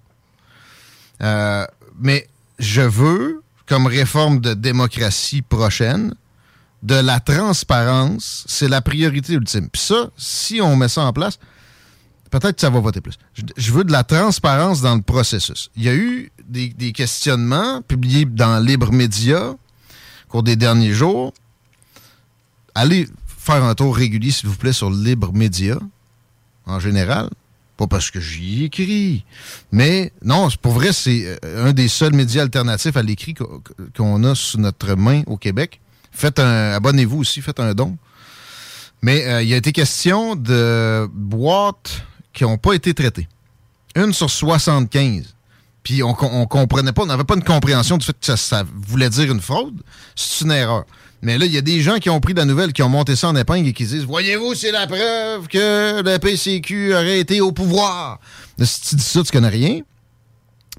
Euh, 1.23 1.65
mais 1.99 2.27
je 2.59 2.81
veux, 2.81 3.41
comme 3.65 3.87
réforme 3.87 4.41
de 4.41 4.53
démocratie 4.53 5.41
prochaine, 5.41 6.13
de 6.83 6.95
la 6.95 7.19
transparence. 7.19 8.43
C'est 8.47 8.67
la 8.69 8.81
priorité 8.81 9.33
ultime. 9.33 9.69
Puis 9.69 9.81
ça, 9.81 10.11
si 10.17 10.61
on 10.61 10.75
met 10.75 10.87
ça 10.87 11.01
en 11.01 11.13
place, 11.13 11.39
peut-être 12.31 12.55
que 12.55 12.61
ça 12.61 12.69
va 12.69 12.79
voter 12.79 13.01
plus. 13.01 13.19
Je, 13.57 13.71
veux 13.71 13.83
de 13.83 13.91
la 13.91 14.03
transparence 14.03 14.81
dans 14.81 14.95
le 14.95 15.01
processus. 15.01 15.69
Il 15.75 15.83
y 15.83 15.89
a 15.89 15.93
eu 15.93 16.31
des, 16.47 16.91
questionnements 16.93 17.81
publiés 17.81 18.25
dans 18.25 18.59
Libre 18.59 18.91
Média 18.91 19.51
au 19.51 19.57
cours 20.29 20.43
des 20.43 20.55
derniers 20.55 20.93
jours. 20.93 21.33
Allez 22.73 23.07
faire 23.27 23.63
un 23.63 23.75
tour 23.75 23.95
régulier, 23.95 24.31
s'il 24.31 24.49
vous 24.49 24.55
plaît, 24.55 24.73
sur 24.73 24.89
Libre 24.89 25.33
Média, 25.33 25.77
en 26.65 26.79
général. 26.79 27.29
Pas 27.77 27.87
parce 27.87 28.11
que 28.11 28.19
j'y 28.19 28.65
écris. 28.65 29.25
Mais 29.71 30.13
non, 30.23 30.47
pour 30.61 30.73
vrai, 30.73 30.93
c'est 30.93 31.37
euh, 31.43 31.67
un 31.67 31.73
des 31.73 31.87
seuls 31.87 32.13
médias 32.13 32.43
alternatifs 32.43 32.95
à 32.95 33.03
l'écrit 33.03 33.33
qu'on 33.97 34.23
a 34.23 34.35
sous 34.35 34.57
notre 34.57 34.95
main 34.95 35.23
au 35.25 35.37
Québec. 35.37 35.81
Faites 36.11 36.39
un. 36.39 36.73
Abonnez-vous 36.73 37.19
aussi, 37.19 37.41
faites 37.41 37.59
un 37.59 37.73
don. 37.73 37.97
Mais 39.01 39.25
euh, 39.25 39.41
il 39.41 39.49
y 39.49 39.53
a 39.53 39.57
été 39.57 39.71
question 39.71 40.35
de 40.35 41.09
boîtes 41.11 42.05
qui 42.33 42.43
n'ont 42.43 42.57
pas 42.57 42.73
été 42.73 42.93
traitées. 42.93 43.27
Une 43.95 44.13
sur 44.13 44.29
75. 44.29 45.35
Puis 45.83 46.03
on, 46.03 46.13
com- 46.13 46.29
on 46.31 46.45
comprenait 46.45 46.91
pas, 46.91 47.03
on 47.03 47.07
n'avait 47.07 47.23
pas 47.23 47.35
une 47.35 47.43
compréhension 47.43 47.97
du 47.97 48.05
fait 48.05 48.15
que 48.19 48.35
ça, 48.35 48.63
voulait 48.87 49.09
dire 49.09 49.31
une 49.31 49.41
fraude. 49.41 49.81
C'est 50.15 50.45
une 50.45 50.51
erreur. 50.51 50.85
Mais 51.23 51.37
là, 51.37 51.45
il 51.45 51.51
y 51.51 51.57
a 51.57 51.61
des 51.61 51.81
gens 51.81 51.97
qui 51.97 52.09
ont 52.09 52.19
pris 52.19 52.33
la 52.33 52.45
nouvelle, 52.45 52.73
qui 52.73 52.81
ont 52.81 52.89
monté 52.89 53.15
ça 53.15 53.29
en 53.29 53.35
épingle 53.35 53.67
et 53.67 53.73
qui 53.73 53.85
disent 53.85 54.05
Voyez-vous, 54.05 54.55
c'est 54.55 54.71
la 54.71 54.87
preuve 54.87 55.47
que 55.47 56.01
le 56.01 56.17
PCQ 56.17 56.93
aurait 56.93 57.19
été 57.19 57.41
au 57.41 57.51
pouvoir. 57.51 58.19
Si 58.59 58.81
tu 58.81 58.95
dis 58.95 59.03
ça, 59.03 59.23
tu 59.23 59.31
connais 59.31 59.49
rien. 59.49 59.81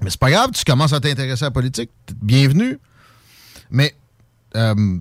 Mais 0.01 0.09
c'est 0.09 0.19
pas 0.19 0.31
grave, 0.31 0.51
tu 0.53 0.63
commences 0.65 0.91
à 0.93 0.99
t'intéresser 0.99 1.43
à 1.43 1.47
la 1.47 1.51
politique. 1.51 1.91
Bienvenue. 2.21 2.77
Mais 3.69 3.95
euh, 4.55 4.97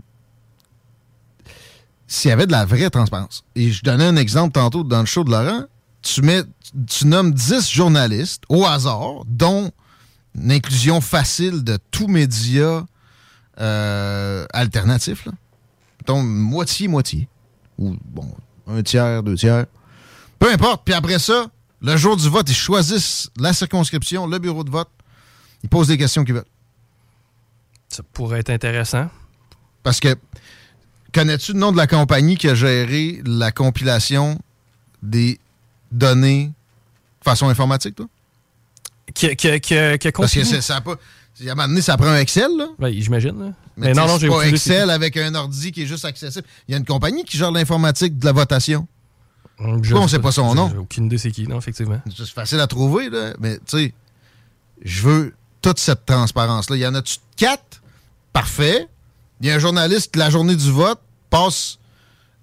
s'il 2.06 2.28
y 2.28 2.32
avait 2.32 2.46
de 2.46 2.52
la 2.52 2.64
vraie 2.64 2.90
transparence. 2.90 3.42
Et 3.56 3.70
je 3.72 3.82
donnais 3.82 4.04
un 4.04 4.16
exemple 4.16 4.52
tantôt 4.52 4.84
dans 4.84 5.00
le 5.00 5.06
show 5.06 5.24
de 5.24 5.30
Laurent. 5.30 5.64
Tu, 6.02 6.22
mets, 6.22 6.42
tu 6.88 7.06
nommes 7.06 7.32
10 7.32 7.70
journalistes 7.70 8.42
au 8.48 8.66
hasard, 8.66 9.24
dont 9.26 9.70
une 10.34 10.50
inclusion 10.50 11.00
facile 11.00 11.62
de 11.62 11.78
tout 11.90 12.08
média 12.08 12.84
euh, 13.60 14.46
alternatif. 14.52 15.26
Là. 15.26 15.32
Mettons 16.00 16.22
moitié-moitié. 16.22 17.28
Ou, 17.78 17.96
bon, 18.04 18.34
un 18.66 18.82
tiers, 18.82 19.22
deux 19.22 19.36
tiers. 19.36 19.66
Peu 20.38 20.50
importe. 20.52 20.82
Puis 20.84 20.94
après 20.94 21.18
ça, 21.18 21.46
le 21.80 21.96
jour 21.96 22.16
du 22.16 22.28
vote, 22.28 22.48
ils 22.48 22.54
choisissent 22.54 23.30
la 23.36 23.52
circonscription, 23.52 24.26
le 24.26 24.38
bureau 24.38 24.64
de 24.64 24.70
vote. 24.70 24.88
Ils 25.62 25.68
posent 25.68 25.88
des 25.88 25.98
questions 25.98 26.24
qu'ils 26.24 26.34
veulent. 26.34 26.44
Ça 27.88 28.02
pourrait 28.12 28.40
être 28.40 28.50
intéressant. 28.50 29.08
Parce 29.82 30.00
que, 30.00 30.16
connais-tu 31.12 31.52
le 31.52 31.58
nom 31.58 31.72
de 31.72 31.76
la 31.76 31.86
compagnie 31.86 32.36
qui 32.36 32.48
a 32.48 32.54
géré 32.54 33.20
la 33.24 33.52
compilation 33.52 34.40
des 35.02 35.38
données 35.92 36.46
de 36.46 37.24
façon 37.24 37.48
informatique, 37.48 37.94
toi? 37.94 38.06
Qui, 39.14 39.36
qui, 39.36 39.60
qui 39.60 39.76
a 39.76 39.98
Parce 39.98 40.32
que 40.34 40.44
ça 40.60 40.76
a 40.76 40.80
pas. 40.80 40.92
À 40.92 41.50
un 41.50 41.54
moment 41.54 41.68
donné, 41.68 41.80
ça 41.80 41.96
prend 41.96 42.08
un 42.08 42.18
Excel, 42.18 42.50
là. 42.56 42.66
Ben, 42.78 42.92
j'imagine. 42.92 43.38
là. 43.38 43.52
Mais, 43.76 43.88
Mais 43.88 43.94
non, 43.94 44.06
non, 44.06 44.18
j'ai 44.18 44.28
pas 44.28 44.42
Excel 44.42 44.90
avec 44.90 45.16
un 45.16 45.34
ordi 45.34 45.72
qui 45.72 45.82
est 45.82 45.86
juste 45.86 46.04
accessible. 46.04 46.46
Il 46.68 46.72
y 46.72 46.74
a 46.74 46.78
une 46.78 46.84
compagnie 46.84 47.24
qui 47.24 47.36
gère 47.36 47.50
l'informatique 47.50 48.18
de 48.18 48.24
la 48.24 48.32
votation. 48.32 48.86
qui. 49.58 49.64
Je 49.82 49.94
on 49.94 50.08
sait 50.08 50.18
pas 50.18 50.32
son 50.32 50.54
nom? 50.54 50.68
J'ai 50.70 50.78
aucune 50.78 51.06
idée 51.06 51.18
c'est 51.18 51.30
qui, 51.30 51.46
non, 51.46 51.58
effectivement. 51.58 52.00
C'est 52.14 52.28
facile 52.28 52.60
à 52.60 52.66
trouver, 52.66 53.08
là. 53.10 53.32
Mais, 53.40 53.56
tu 53.58 53.78
sais, 53.78 53.94
je 54.84 55.02
veux 55.02 55.34
toute 55.62 55.78
cette 55.78 56.04
transparence-là. 56.06 56.76
Il 56.76 56.82
y 56.82 56.86
en 56.86 56.94
a-tu 56.94 57.16
quatre? 57.36 57.82
Parfait. 58.32 58.88
Il 59.40 59.46
y 59.46 59.50
a 59.50 59.54
un 59.54 59.58
journaliste 59.58 60.12
qui, 60.12 60.18
la 60.18 60.30
journée 60.30 60.56
du 60.56 60.70
vote, 60.70 61.00
passe 61.30 61.78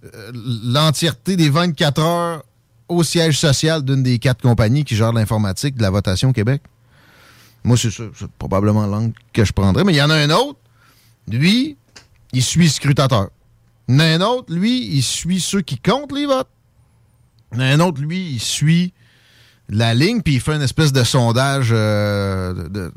euh, 0.04 0.32
l'entièreté 0.64 1.36
des 1.36 1.50
24 1.50 2.02
heures 2.02 2.44
au 2.90 3.04
siège 3.04 3.38
social 3.38 3.84
d'une 3.84 4.04
des 4.04 4.20
quatre 4.20 4.42
compagnies 4.42 4.84
qui 4.84 4.96
gèrent 4.96 5.14
l'informatique 5.14 5.76
de 5.76 5.82
la 5.82 5.90
votation 5.90 6.30
au 6.30 6.34
Québec. 6.34 6.62
Moi, 7.64 7.78
c'est 7.78 7.92
ça. 7.92 8.04
C'est 8.18 8.32
probablement 8.32 8.86
l'angle 8.88 9.14
que 9.34 9.46
je 9.46 9.54
prendrais. 9.54 9.84
Mais 9.84 9.94
il 9.94 9.98
y 9.98 10.02
en 10.02 10.10
a 10.10 10.16
un 10.16 10.30
autre. 10.32 10.60
Lui, 11.28 11.78
il 12.34 12.44
suit 12.44 12.70
scrutateur. 12.70 13.30
Il 13.88 13.96
y 13.96 13.98
en 13.98 14.00
a 14.00 14.06
un 14.06 14.22
autre, 14.22 14.54
lui, 14.54 14.88
il 14.96 15.02
suit 15.02 15.40
ceux 15.40 15.62
qui 15.62 15.78
comptent 15.80 16.12
les 16.12 16.26
votes. 16.26 16.50
Il 17.54 17.60
y 17.60 17.64
a 17.64 17.68
un 17.68 17.80
autre, 17.80 18.02
lui, 18.02 18.34
il 18.34 18.40
suit 18.40 18.94
la 19.68 19.94
ligne, 19.94 20.22
puis 20.22 20.36
il 20.36 20.42
fait 20.42 20.56
une 20.56 20.62
espèce 20.62 20.94
de 20.94 21.04
sondage 21.04 21.70
euh, 21.72 22.54
de, 22.70 22.92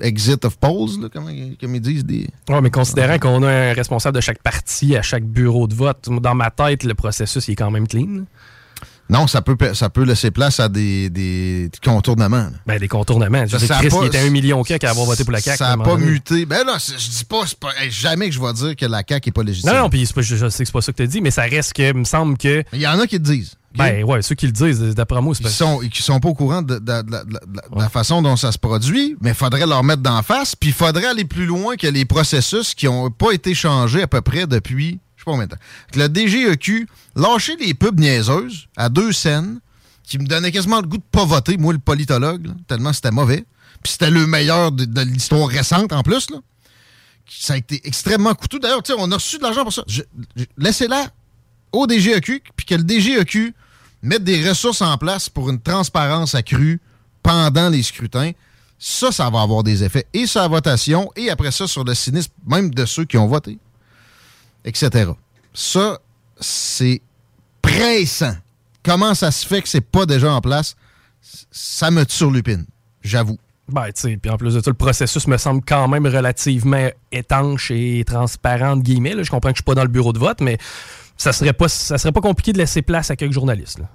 exit 0.00 0.44
of 0.44 0.56
polls, 0.58 1.10
comme 1.12 1.28
ils 1.30 1.80
disent. 1.80 2.04
Ouais, 2.48 2.60
mais 2.60 2.70
considérant 2.70 3.18
qu'on 3.18 3.42
a 3.42 3.50
un 3.50 3.72
responsable 3.72 4.16
de 4.16 4.20
chaque 4.20 4.42
parti 4.42 4.96
à 4.96 5.02
chaque 5.02 5.24
bureau 5.24 5.66
de 5.66 5.74
vote, 5.74 6.08
dans 6.08 6.34
ma 6.34 6.50
tête, 6.50 6.84
le 6.84 6.94
processus 6.94 7.48
il 7.48 7.52
est 7.52 7.56
quand 7.56 7.70
même 7.70 7.86
clean. 7.86 8.24
Non, 9.10 9.26
ça 9.26 9.40
peut, 9.42 9.56
ça 9.74 9.88
peut 9.90 10.04
laisser 10.04 10.30
place 10.30 10.60
à 10.60 10.68
des, 10.68 11.08
des 11.10 11.70
contournements. 11.84 12.48
Ben, 12.66 12.78
des 12.78 12.88
contournements. 12.88 13.44
Je 13.46 13.56
Ça, 13.56 13.66
ça 13.66 13.76
Chris, 13.78 13.88
pas- 13.88 13.98
il 14.02 14.06
était 14.08 14.18
un 14.18 14.30
million 14.30 14.62
CAQ 14.62 14.86
à 14.86 14.90
avoir 14.90 15.06
voté 15.06 15.24
pour 15.24 15.32
la 15.32 15.40
CAQ. 15.40 15.56
Ça 15.58 15.76
n'a 15.76 15.82
pas 15.82 15.96
muté. 15.96 16.44
Ben 16.46 16.64
là, 16.64 16.76
je 16.78 17.10
dis 17.10 17.24
pas, 17.24 17.42
pas- 17.58 17.72
hey, 17.82 17.90
jamais 17.90 18.28
que 18.28 18.34
je 18.34 18.40
vais 18.40 18.52
dire 18.52 18.76
que 18.76 18.86
la 18.86 19.02
CAQ 19.08 19.28
n'est 19.28 19.32
pas 19.32 19.42
légitime. 19.42 19.72
Non, 19.72 19.78
non, 19.82 19.90
puis 19.90 20.04
c'est 20.06 20.14
pas- 20.14 20.22
je, 20.22 20.36
je 20.36 20.48
sais 20.48 20.62
que 20.64 20.66
c'est 20.66 20.72
pas 20.72 20.82
ça 20.82 20.92
que 20.92 21.02
tu 21.02 21.08
dit, 21.08 21.20
mais 21.20 21.30
ça 21.30 21.42
reste 21.42 21.72
que, 21.72 21.88
il 21.90 21.94
me 21.94 22.04
semble 22.04 22.36
que. 22.36 22.62
Il 22.72 22.80
y 22.80 22.86
en 22.86 22.98
a 23.00 23.06
qui 23.06 23.14
le 23.16 23.20
disent. 23.20 23.54
Ben, 23.76 24.02
ouais, 24.02 24.22
ceux 24.22 24.34
qui 24.34 24.46
le 24.46 24.52
disent, 24.52 24.80
d'après 24.94 25.20
moi, 25.20 25.34
c'est 25.34 25.42
Ils 25.42 25.44
pas 25.44 25.50
sont, 25.50 25.78
qui 25.90 26.02
sont 26.02 26.18
pas 26.20 26.28
au 26.30 26.34
courant 26.34 26.62
de, 26.62 26.78
de- 26.78 26.80
de- 26.80 27.02
de- 27.02 27.02
de- 27.02 27.74
de 27.76 27.80
la 27.80 27.88
façon 27.88 28.22
dont 28.22 28.34
ça 28.34 28.50
se 28.50 28.58
produit, 28.58 29.14
mais 29.20 29.30
il 29.30 29.34
faudrait 29.34 29.66
leur 29.66 29.84
mettre 29.84 30.02
d'en 30.02 30.22
face, 30.22 30.56
puis 30.56 30.70
il 30.70 30.72
faudrait 30.74 31.04
aller 31.06 31.24
plus 31.24 31.46
loin 31.46 31.76
que 31.76 31.86
les 31.86 32.04
processus 32.04 32.74
qui 32.74 32.86
n'ont 32.86 33.10
pas 33.10 33.32
été 33.32 33.54
changés 33.54 34.02
à 34.02 34.06
peu 34.06 34.20
près 34.20 34.46
depuis, 34.46 34.98
pas. 35.36 35.56
Le 35.94 36.08
DGEQ, 36.08 36.88
lâcher 37.16 37.56
les 37.56 37.74
pubs 37.74 37.98
niaiseuses 37.98 38.68
à 38.76 38.88
deux 38.88 39.12
scènes, 39.12 39.60
qui 40.08 40.18
me 40.18 40.26
donnaient 40.26 40.52
quasiment 40.52 40.80
le 40.80 40.86
goût 40.86 40.96
de 40.96 41.02
pas 41.02 41.24
voter, 41.24 41.58
moi, 41.58 41.72
le 41.72 41.78
politologue, 41.78 42.48
tellement 42.66 42.92
c'était 42.92 43.10
mauvais. 43.10 43.44
Puis 43.82 43.92
c'était 43.92 44.10
le 44.10 44.26
meilleur 44.26 44.72
de, 44.72 45.02
l'histoire 45.02 45.46
récente, 45.48 45.92
en 45.92 46.02
plus, 46.02 46.30
là. 46.30 46.38
Ça 47.30 47.52
a 47.52 47.56
été 47.58 47.80
extrêmement 47.84 48.34
coûteux. 48.34 48.58
D'ailleurs, 48.58 48.80
on 48.96 49.12
a 49.12 49.16
reçu 49.16 49.36
de 49.36 49.42
l'argent 49.42 49.62
pour 49.62 49.72
ça. 49.72 49.84
Laissez-la 50.56 51.08
au 51.72 51.86
DGEQ, 51.86 52.42
puis 52.56 52.64
que 52.64 52.74
le 52.74 52.82
DGEQ 52.82 53.54
mette 54.02 54.24
des 54.24 54.48
ressources 54.48 54.80
en 54.80 54.96
place 54.96 55.28
pour 55.28 55.50
une 55.50 55.60
transparence 55.60 56.34
accrue 56.34 56.80
pendant 57.22 57.68
les 57.68 57.82
scrutins. 57.82 58.32
Ça, 58.78 59.12
ça 59.12 59.28
va 59.28 59.42
avoir 59.42 59.62
des 59.62 59.84
effets 59.84 60.06
et 60.14 60.26
sur 60.26 60.40
la 60.40 60.48
votation, 60.48 61.10
et 61.16 61.28
après 61.28 61.50
ça, 61.50 61.66
sur 61.66 61.84
le 61.84 61.94
cynisme 61.94 62.32
même 62.46 62.72
de 62.72 62.86
ceux 62.86 63.04
qui 63.04 63.18
ont 63.18 63.26
voté, 63.26 63.58
etc. 64.64 65.10
Ça, 65.54 65.98
c'est 66.40 67.00
pressant. 67.62 68.34
Comment 68.82 69.14
ça 69.14 69.30
se 69.30 69.46
fait 69.46 69.62
que 69.62 69.68
c'est 69.68 69.80
pas 69.80 70.06
déjà 70.06 70.32
en 70.32 70.40
place? 70.40 70.76
Ça 71.50 71.90
me 71.90 72.04
turlupine, 72.04 72.64
j'avoue. 73.02 73.38
Ben, 73.68 73.84
tu 73.86 73.92
sais, 74.00 74.16
puis 74.16 74.30
en 74.30 74.38
plus 74.38 74.54
de 74.54 74.60
ça, 74.60 74.70
le 74.70 74.74
processus 74.74 75.26
me 75.26 75.36
semble 75.36 75.60
quand 75.66 75.88
même 75.88 76.06
relativement 76.06 76.88
étanche 77.12 77.70
et 77.70 78.02
transparent, 78.06 78.70
entre 78.72 78.82
guillemets. 78.82 79.14
là. 79.14 79.22
Je 79.22 79.30
comprends 79.30 79.50
que 79.50 79.56
je 79.56 79.62
suis 79.62 79.64
pas 79.64 79.74
dans 79.74 79.82
le 79.82 79.88
bureau 79.88 80.14
de 80.14 80.18
vote, 80.18 80.40
mais 80.40 80.56
ça 81.18 81.32
serait 81.34 81.52
pas, 81.52 81.68
ça 81.68 81.98
serait 81.98 82.12
pas 82.12 82.22
compliqué 82.22 82.54
de 82.54 82.58
laisser 82.58 82.80
place 82.80 83.10
à 83.10 83.16
quelques 83.16 83.32
journalistes. 83.34 83.78
là. 83.80 83.88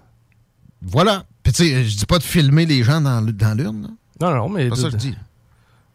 Voilà. 0.84 1.24
Puis 1.42 1.54
tu 1.54 1.64
sais, 1.64 1.86
je 1.86 1.98
dis 1.98 2.06
pas 2.06 2.20
de 2.20 2.24
filmer 2.24 2.66
les 2.68 2.84
gens 2.84 3.02
dans, 3.02 3.22
dans 3.26 3.58
l'urne. 3.58 3.96
Non, 4.22 4.32
non, 4.36 4.50
mais. 4.50 4.64
C'est 4.66 4.70
pas 4.70 4.76
ça 4.76 4.82
de- 4.84 4.88
que 4.90 4.92
je 4.94 4.98
dis. 5.10 5.16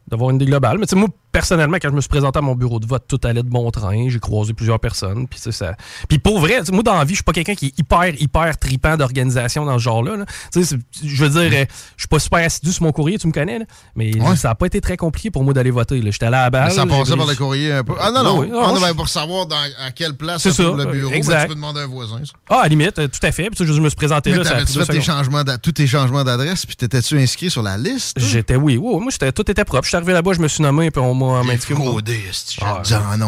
D'avoir 0.09 0.31
une 0.31 0.37
idée 0.37 0.47
globale. 0.47 0.77
Mais 0.79 0.85
tu 0.85 0.89
sais, 0.89 0.95
moi, 0.95 1.07
personnellement, 1.31 1.77
quand 1.81 1.89
je 1.89 1.95
me 1.95 2.01
suis 2.01 2.09
présenté 2.09 2.39
à 2.39 2.41
mon 2.41 2.55
bureau 2.55 2.79
de 2.79 2.85
vote, 2.85 3.03
tout 3.07 3.19
allait 3.23 3.43
de 3.43 3.49
bon 3.49 3.69
train. 3.71 4.09
J'ai 4.09 4.19
croisé 4.19 4.53
plusieurs 4.53 4.79
personnes. 4.79 5.27
Puis, 5.27 5.39
tu 5.41 5.51
ça... 5.51 5.75
puis 6.07 6.19
pour 6.19 6.39
vrai, 6.39 6.61
tu 6.63 6.71
moi, 6.71 6.83
dans 6.83 6.95
la 6.97 7.03
vie, 7.03 7.11
je 7.11 7.17
suis 7.17 7.23
pas 7.23 7.33
quelqu'un 7.33 7.55
qui 7.55 7.67
est 7.67 7.79
hyper, 7.79 8.09
hyper 8.21 8.57
tripant 8.57 8.97
d'organisation 8.97 9.65
dans 9.65 9.77
ce 9.77 9.83
genre-là. 9.83 10.17
là. 10.17 10.25
Tu 10.53 10.63
sais, 10.63 10.77
c'est- 10.91 11.07
je 11.07 11.23
veux 11.25 11.29
dire, 11.29 11.59
euh, 11.61 11.65
je 11.97 12.01
suis 12.03 12.07
pas 12.07 12.19
super 12.19 12.39
assidu 12.45 12.71
sur 12.71 12.83
mon 12.83 12.91
courrier, 12.91 13.17
tu 13.17 13.27
me 13.27 13.31
connais. 13.31 13.59
là. 13.59 13.65
Mais 13.95 14.19
Ouais. 14.21 14.35
ça 14.35 14.51
a 14.51 14.55
pas 14.55 14.65
été 14.67 14.81
très 14.81 14.97
compliqué 14.97 15.31
pour 15.31 15.43
moi 15.43 15.53
d'aller 15.53 15.71
voter. 15.71 16.01
J'étais 16.11 16.25
allé 16.25 16.37
à 16.37 16.49
la. 16.49 16.65
Mais 16.65 16.69
ça 16.71 16.85
passait 16.85 17.15
par 17.15 17.25
le 17.27 17.35
courrier 17.35 17.71
un 17.73 17.83
peu. 17.83 17.93
Ah 17.99 18.11
non, 18.11 18.23
non. 18.23 18.39
Oui, 18.39 18.47
oui. 18.51 18.57
on 18.59 18.75
je- 18.75 18.93
pour 18.93 19.07
savoir 19.09 19.45
dans, 19.45 19.55
à 19.55 19.91
quelle 19.91 20.15
place 20.15 20.41
C'est 20.41 20.57
le 20.59 20.85
bureau. 20.85 21.11
exact. 21.13 21.33
ben, 21.35 21.41
tu 21.43 21.47
peux 21.49 21.55
demander 21.55 21.79
à 21.81 21.83
un 21.83 21.87
voisin. 21.87 22.19
ça. 22.25 22.33
Ah, 22.49 22.59
à 22.59 22.63
la 22.63 22.67
limite, 22.69 22.95
tout 22.95 23.19
à 23.27 23.31
fait. 23.31 23.49
Puis, 23.49 23.55
tu 23.55 23.65
je 23.65 23.79
me 23.81 23.89
suis 23.89 23.95
présenté 23.95 24.31
Mais 24.31 24.37
là. 24.37 24.43
ça 24.43 24.49
a 24.49 24.53
t'avais-tu 24.53 24.71
pris 24.71 24.79
deux 24.79 24.85
fait 24.85 24.93
tes 24.93 25.01
changements 25.01 25.43
tous 25.61 25.71
tes 25.71 25.87
changements 25.87 26.23
d'adresse, 26.23 26.65
puis 26.65 26.75
t'étais-tu 26.75 27.17
inscrit 27.19 27.49
sur 27.49 27.61
la 27.61 27.77
liste? 27.77 28.19
J'étais, 28.19 28.55
oui, 28.55 28.77
oui, 28.77 28.99
moi, 29.01 29.11
tout 29.31 29.51
était 29.51 29.63
propre. 29.65 29.83
Je 29.83 29.89
suis 29.89 29.97
arrivé 29.97 30.13
là-bas, 30.13 30.33
je 30.33 30.39
me 30.39 30.47
suis 30.47 30.63
nommé, 30.63 30.91
puis 30.91 31.01
on 31.01 31.13
Ah, 32.61 32.81
en 33.07 33.21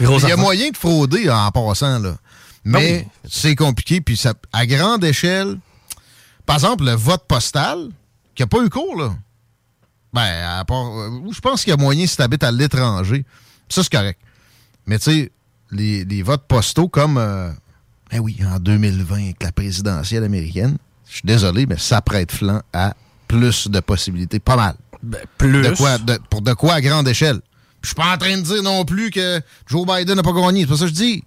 Il 0.00 0.28
y 0.28 0.32
a 0.32 0.36
moyen 0.36 0.70
de 0.70 0.76
frauder 0.76 1.30
en 1.30 1.50
passant, 1.50 1.98
là. 1.98 2.16
Mais 2.64 3.02
Ben 3.02 3.30
c'est 3.30 3.54
compliqué, 3.56 4.00
puis 4.00 4.16
ça, 4.16 4.32
à 4.52 4.64
grande 4.66 5.04
échelle, 5.04 5.58
par 6.46 6.56
exemple, 6.56 6.84
le 6.84 6.92
vote 6.92 7.24
postal, 7.28 7.88
qui 8.34 8.42
n'a 8.42 8.46
pas 8.46 8.62
eu 8.64 8.70
cours, 8.70 8.96
là. 8.98 9.14
Ben, 10.12 10.58
à 10.58 10.64
part. 10.64 10.86
euh, 10.96 11.10
je 11.32 11.40
pense 11.40 11.62
qu'il 11.62 11.70
y 11.70 11.74
a 11.74 11.76
moyen 11.76 12.06
si 12.06 12.16
tu 12.16 12.22
habites 12.22 12.44
à 12.44 12.50
l'étranger. 12.52 13.24
Ça, 13.68 13.82
c'est 13.82 13.92
correct. 13.92 14.18
Mais 14.86 14.98
tu 14.98 15.04
sais, 15.10 15.32
les, 15.72 16.04
les 16.04 16.22
votes 16.22 16.44
postaux 16.46 16.88
comme. 16.88 17.18
euh, 17.18 17.50
eh 18.12 18.18
oui, 18.18 18.38
en 18.48 18.58
2020, 18.60 19.14
avec 19.16 19.42
la 19.42 19.50
présidentielle 19.52 20.22
américaine, 20.24 20.76
je 21.08 21.14
suis 21.14 21.22
désolé, 21.26 21.66
mais 21.66 21.78
ça 21.78 22.00
prête 22.00 22.30
flanc 22.32 22.62
à 22.72 22.94
plus 23.26 23.68
de 23.68 23.80
possibilités. 23.80 24.38
Pas 24.38 24.56
mal. 24.56 24.76
Ben, 25.04 25.20
plus. 25.38 25.62
De 25.62 25.70
quoi, 25.76 25.98
de- 25.98 26.18
pour 26.30 26.42
de 26.42 26.52
quoi 26.54 26.74
à 26.74 26.80
grande 26.80 27.06
échelle? 27.08 27.40
Je 27.82 27.88
suis 27.88 27.94
pas 27.94 28.14
en 28.14 28.18
train 28.18 28.36
de 28.36 28.42
dire 28.42 28.62
non 28.62 28.84
plus 28.84 29.10
que 29.10 29.40
Joe 29.66 29.86
Biden 29.86 30.14
n'a 30.16 30.22
pas 30.22 30.32
gagné. 30.32 30.62
C'est 30.62 30.66
pas 30.68 30.76
ça 30.76 30.84
que 30.84 30.88
je 30.90 30.94
dis. 30.94 31.24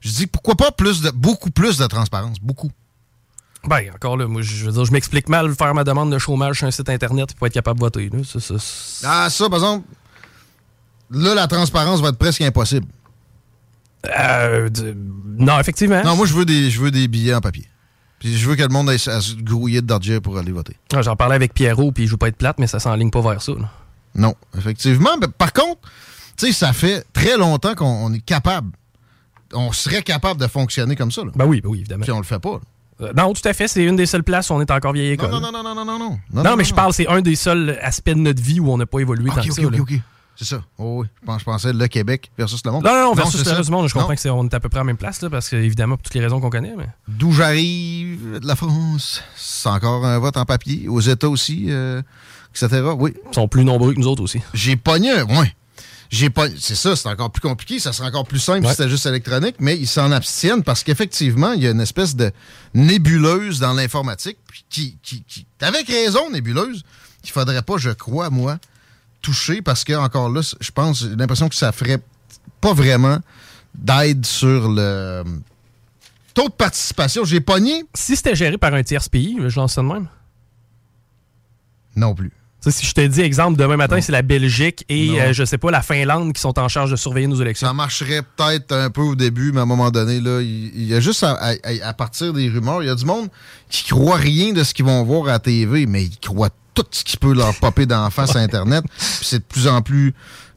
Je 0.00 0.10
dis 0.10 0.26
pourquoi 0.26 0.54
pas 0.54 0.70
plus 0.72 1.02
de 1.02 1.10
beaucoup 1.10 1.50
plus 1.50 1.78
de 1.78 1.86
transparence. 1.86 2.38
Beaucoup. 2.40 2.70
Ben, 3.68 3.80
encore 3.94 4.16
là, 4.16 4.26
moi, 4.28 4.42
je 4.42 4.64
veux 4.66 4.72
dire, 4.72 4.84
je 4.84 4.92
m'explique 4.92 5.28
mal 5.28 5.52
faire 5.54 5.74
ma 5.74 5.82
demande 5.84 6.12
de 6.12 6.18
chômage 6.18 6.58
sur 6.58 6.66
un 6.66 6.70
site 6.70 6.88
internet 6.88 7.34
pour 7.34 7.46
être 7.46 7.52
capable 7.52 7.78
de 7.80 7.84
voter. 7.84 8.08
là. 8.10 8.18
Ça, 8.24 8.38
ça, 8.40 8.54
ça- 8.58 9.08
Ah, 9.24 9.28
ça, 9.30 9.48
par 9.48 9.58
exemple, 9.58 9.86
là, 11.10 11.34
la 11.34 11.46
transparence 11.48 12.00
va 12.00 12.10
être 12.10 12.18
presque 12.18 12.40
impossible. 12.42 12.86
Euh, 14.18 14.68
de- 14.68 14.96
Non, 15.38 15.58
effectivement. 15.58 16.02
Non, 16.04 16.14
moi, 16.16 16.26
je 16.26 16.34
veux 16.34 16.44
des, 16.44 16.70
je 16.70 16.80
veux 16.80 16.90
des 16.92 17.08
billets 17.08 17.34
en 17.34 17.40
papier. 17.40 17.66
Puis 18.18 18.36
je 18.36 18.48
veux 18.48 18.56
que 18.56 18.62
le 18.62 18.68
monde 18.68 18.88
aille 18.88 18.96
à 19.06 19.20
se 19.20 19.34
grouiller 19.34 19.80
de 19.82 19.86
Dodger 19.86 20.20
pour 20.20 20.38
aller 20.38 20.52
voter. 20.52 20.76
Ah, 20.94 21.02
J'en 21.02 21.16
parlais 21.16 21.34
avec 21.34 21.52
Pierrot, 21.54 21.92
puis 21.92 22.06
je 22.06 22.12
veux 22.12 22.16
pas 22.16 22.28
être 22.28 22.36
plate, 22.36 22.58
mais 22.58 22.66
ça 22.66 22.80
s'enligne 22.80 23.10
pas 23.10 23.20
vers 23.20 23.42
ça. 23.42 23.52
là. 23.52 23.70
Non, 24.14 24.34
effectivement. 24.56 25.10
Mais 25.20 25.28
par 25.28 25.52
contre, 25.52 25.80
tu 26.36 26.46
sais, 26.46 26.52
ça 26.52 26.72
fait 26.72 27.04
très 27.12 27.36
longtemps 27.36 27.74
qu'on 27.74 27.84
on 28.06 28.12
est 28.12 28.20
capable. 28.24 28.70
On 29.52 29.70
serait 29.72 30.02
capable 30.02 30.40
de 30.40 30.46
fonctionner 30.46 30.96
comme 30.96 31.12
ça. 31.12 31.22
Là. 31.24 31.30
Ben 31.34 31.44
oui, 31.46 31.60
ben 31.60 31.68
oui, 31.68 31.80
évidemment. 31.80 32.02
Puis 32.02 32.12
on 32.12 32.18
le 32.18 32.24
fait 32.24 32.38
pas. 32.38 32.52
là. 32.52 32.60
Euh, 33.02 33.12
non, 33.14 33.34
tout 33.34 33.46
à 33.46 33.52
fait, 33.52 33.68
c'est 33.68 33.84
une 33.84 33.94
des 33.96 34.06
seules 34.06 34.24
places 34.24 34.48
où 34.48 34.54
on 34.54 34.60
est 34.62 34.70
encore 34.70 34.94
vieille 34.94 35.12
école. 35.12 35.30
Non, 35.30 35.40
non, 35.40 35.52
non, 35.52 35.62
non, 35.62 35.74
non, 35.74 35.84
non, 35.84 35.98
non. 36.32 36.42
Non, 36.42 36.56
mais 36.56 36.64
je 36.64 36.72
parle, 36.72 36.94
c'est 36.94 37.06
un 37.08 37.20
des 37.20 37.36
seuls 37.36 37.78
aspects 37.82 38.08
de 38.08 38.14
notre 38.14 38.42
vie 38.42 38.58
où 38.58 38.72
on 38.72 38.78
n'a 38.78 38.86
pas 38.86 39.00
évolué 39.00 39.28
tant 39.30 39.36
Ok, 39.42 39.48
que 39.48 39.52
ça. 39.52 39.62
C'est 40.38 40.44
ça. 40.44 40.62
Oh, 40.78 41.00
oui. 41.00 41.06
Je, 41.22 41.26
pense- 41.26 41.40
je 41.40 41.44
pensais 41.44 41.72
le 41.72 41.86
Québec 41.88 42.30
versus 42.36 42.60
le 42.64 42.70
monde. 42.70 42.84
Non, 42.84 42.92
non, 42.92 43.02
non, 43.06 43.14
versus 43.14 43.42
c'est 43.42 43.48
le 43.50 43.56
reste 43.56 43.70
du 43.70 43.72
monde, 43.72 43.88
je 43.88 43.94
comprends 43.94 44.08
Non. 44.10 44.14
que 44.14 44.20
c'est 44.20 44.30
on 44.30 44.44
est 44.44 44.54
à 44.54 44.60
peu 44.60 44.68
près 44.68 44.78
à 44.78 44.82
la 44.82 44.86
même 44.86 44.96
place, 44.98 45.22
là, 45.22 45.30
parce 45.30 45.48
que 45.48 45.56
évidemment, 45.56 45.96
pour 45.96 46.02
toutes 46.04 46.14
les 46.14 46.20
raisons 46.20 46.40
qu'on 46.40 46.50
connaît. 46.50 46.74
Mais... 46.76 46.88
D'où 47.08 47.32
j'arrive, 47.32 48.38
de 48.40 48.46
la 48.46 48.54
France, 48.56 49.22
c'est 49.36 49.68
encore 49.68 50.04
un 50.04 50.18
vote 50.18 50.36
en 50.36 50.44
papier. 50.44 50.88
Aux 50.88 51.00
États 51.00 51.28
aussi, 51.28 51.66
euh, 51.70 52.02
etc. 52.54 52.82
Oui. 52.98 53.14
Ils 53.30 53.34
sont 53.34 53.48
plus 53.48 53.64
nombreux 53.64 53.94
que 53.94 53.98
nous 53.98 54.06
autres 54.08 54.22
aussi. 54.22 54.40
J'ai 54.54 54.76
pogné 54.76 55.22
ouais. 55.22 55.54
J'ai 56.08 56.30
pas. 56.30 56.46
C'est 56.56 56.76
ça, 56.76 56.94
c'est 56.94 57.08
encore 57.08 57.32
plus 57.32 57.40
compliqué. 57.40 57.80
Ça 57.80 57.92
serait 57.92 58.06
encore 58.08 58.26
plus 58.26 58.38
simple 58.38 58.64
si 58.66 58.70
c'était 58.70 58.88
juste 58.88 59.06
électronique, 59.06 59.56
mais 59.58 59.76
ils 59.76 59.88
s'en 59.88 60.12
abstiennent 60.12 60.62
parce 60.62 60.84
qu'effectivement, 60.84 61.52
il 61.52 61.62
y 61.64 61.66
a 61.66 61.70
une 61.70 61.80
espèce 61.80 62.14
de 62.14 62.30
nébuleuse 62.74 63.58
dans 63.58 63.72
l'informatique 63.72 64.38
qui, 64.70 64.98
qui, 65.02 65.24
qui. 65.26 65.46
Avec 65.60 65.88
raison, 65.88 66.30
nébuleuse, 66.30 66.84
qu'il 67.22 67.32
faudrait 67.32 67.62
pas, 67.62 67.76
je 67.78 67.90
crois, 67.90 68.30
moi, 68.30 68.58
toucher 69.22 69.62
parce 69.62 69.84
que, 69.84 69.92
encore 69.94 70.28
là, 70.30 70.40
je 70.60 70.70
pense, 70.70 71.00
j'ai 71.00 71.16
l'impression 71.16 71.48
que 71.48 71.54
ça 71.54 71.72
ferait 71.72 72.00
pas 72.60 72.72
vraiment 72.72 73.18
d'aide 73.74 74.24
sur 74.24 74.68
le 74.70 75.22
taux 76.34 76.48
de 76.48 76.54
participation. 76.54 77.24
J'ai 77.24 77.40
pogné. 77.40 77.84
Si 77.94 78.16
c'était 78.16 78.34
géré 78.34 78.56
par 78.58 78.72
un 78.74 78.82
tiers 78.82 79.08
pays, 79.10 79.36
je 79.46 79.56
lance 79.58 79.74
ça 79.74 79.82
de 79.82 79.86
même. 79.88 80.08
Non 81.94 82.14
plus. 82.14 82.32
Si 82.68 82.84
je 82.84 82.92
te 82.94 83.00
dis, 83.06 83.20
exemple, 83.20 83.56
demain 83.56 83.76
matin, 83.76 84.00
c'est 84.00 84.10
la 84.10 84.22
Belgique 84.22 84.84
et, 84.88 85.20
euh, 85.20 85.32
je 85.32 85.44
sais 85.44 85.56
pas, 85.56 85.70
la 85.70 85.82
Finlande 85.82 86.32
qui 86.32 86.40
sont 86.40 86.58
en 86.58 86.66
charge 86.68 86.90
de 86.90 86.96
surveiller 86.96 87.28
nos 87.28 87.40
élections. 87.40 87.68
Ça 87.68 87.72
marcherait 87.72 88.22
peut-être 88.22 88.72
un 88.72 88.90
peu 88.90 89.02
au 89.02 89.14
début, 89.14 89.52
mais 89.52 89.60
à 89.60 89.62
un 89.62 89.66
moment 89.66 89.92
donné, 89.92 90.20
là, 90.20 90.40
il, 90.42 90.82
y 90.84 90.92
a 90.92 90.98
juste 90.98 91.22
à, 91.22 91.34
à- 91.34 91.54
à 91.84 91.92
partir 91.94 92.32
des 92.32 92.48
rumeurs, 92.48 92.82
il 92.82 92.86
y 92.86 92.90
a 92.90 92.96
du 92.96 93.04
monde 93.04 93.28
qui 93.70 93.84
croit 93.84 94.16
rien 94.16 94.52
de 94.52 94.64
ce 94.64 94.74
qu'ils 94.74 94.84
vont 94.84 95.00
voir 95.04 95.28
à 95.28 95.32
la 95.32 95.38
TV, 95.38 95.86
mais 95.86 96.04
ils 96.06 96.18
croient 96.18 96.50
tout 96.76 96.86
ce 96.90 97.02
qui 97.04 97.16
peut 97.16 97.34
leur 97.34 97.54
popper 97.56 97.86
d'en 97.86 98.10
face 98.10 98.36
à 98.36 98.40
Internet. 98.40 98.84
Puis 98.96 99.18
c'est 99.22 99.38
de 99.38 99.44
plus 99.44 99.66
en 99.66 99.82
plus 99.82 100.14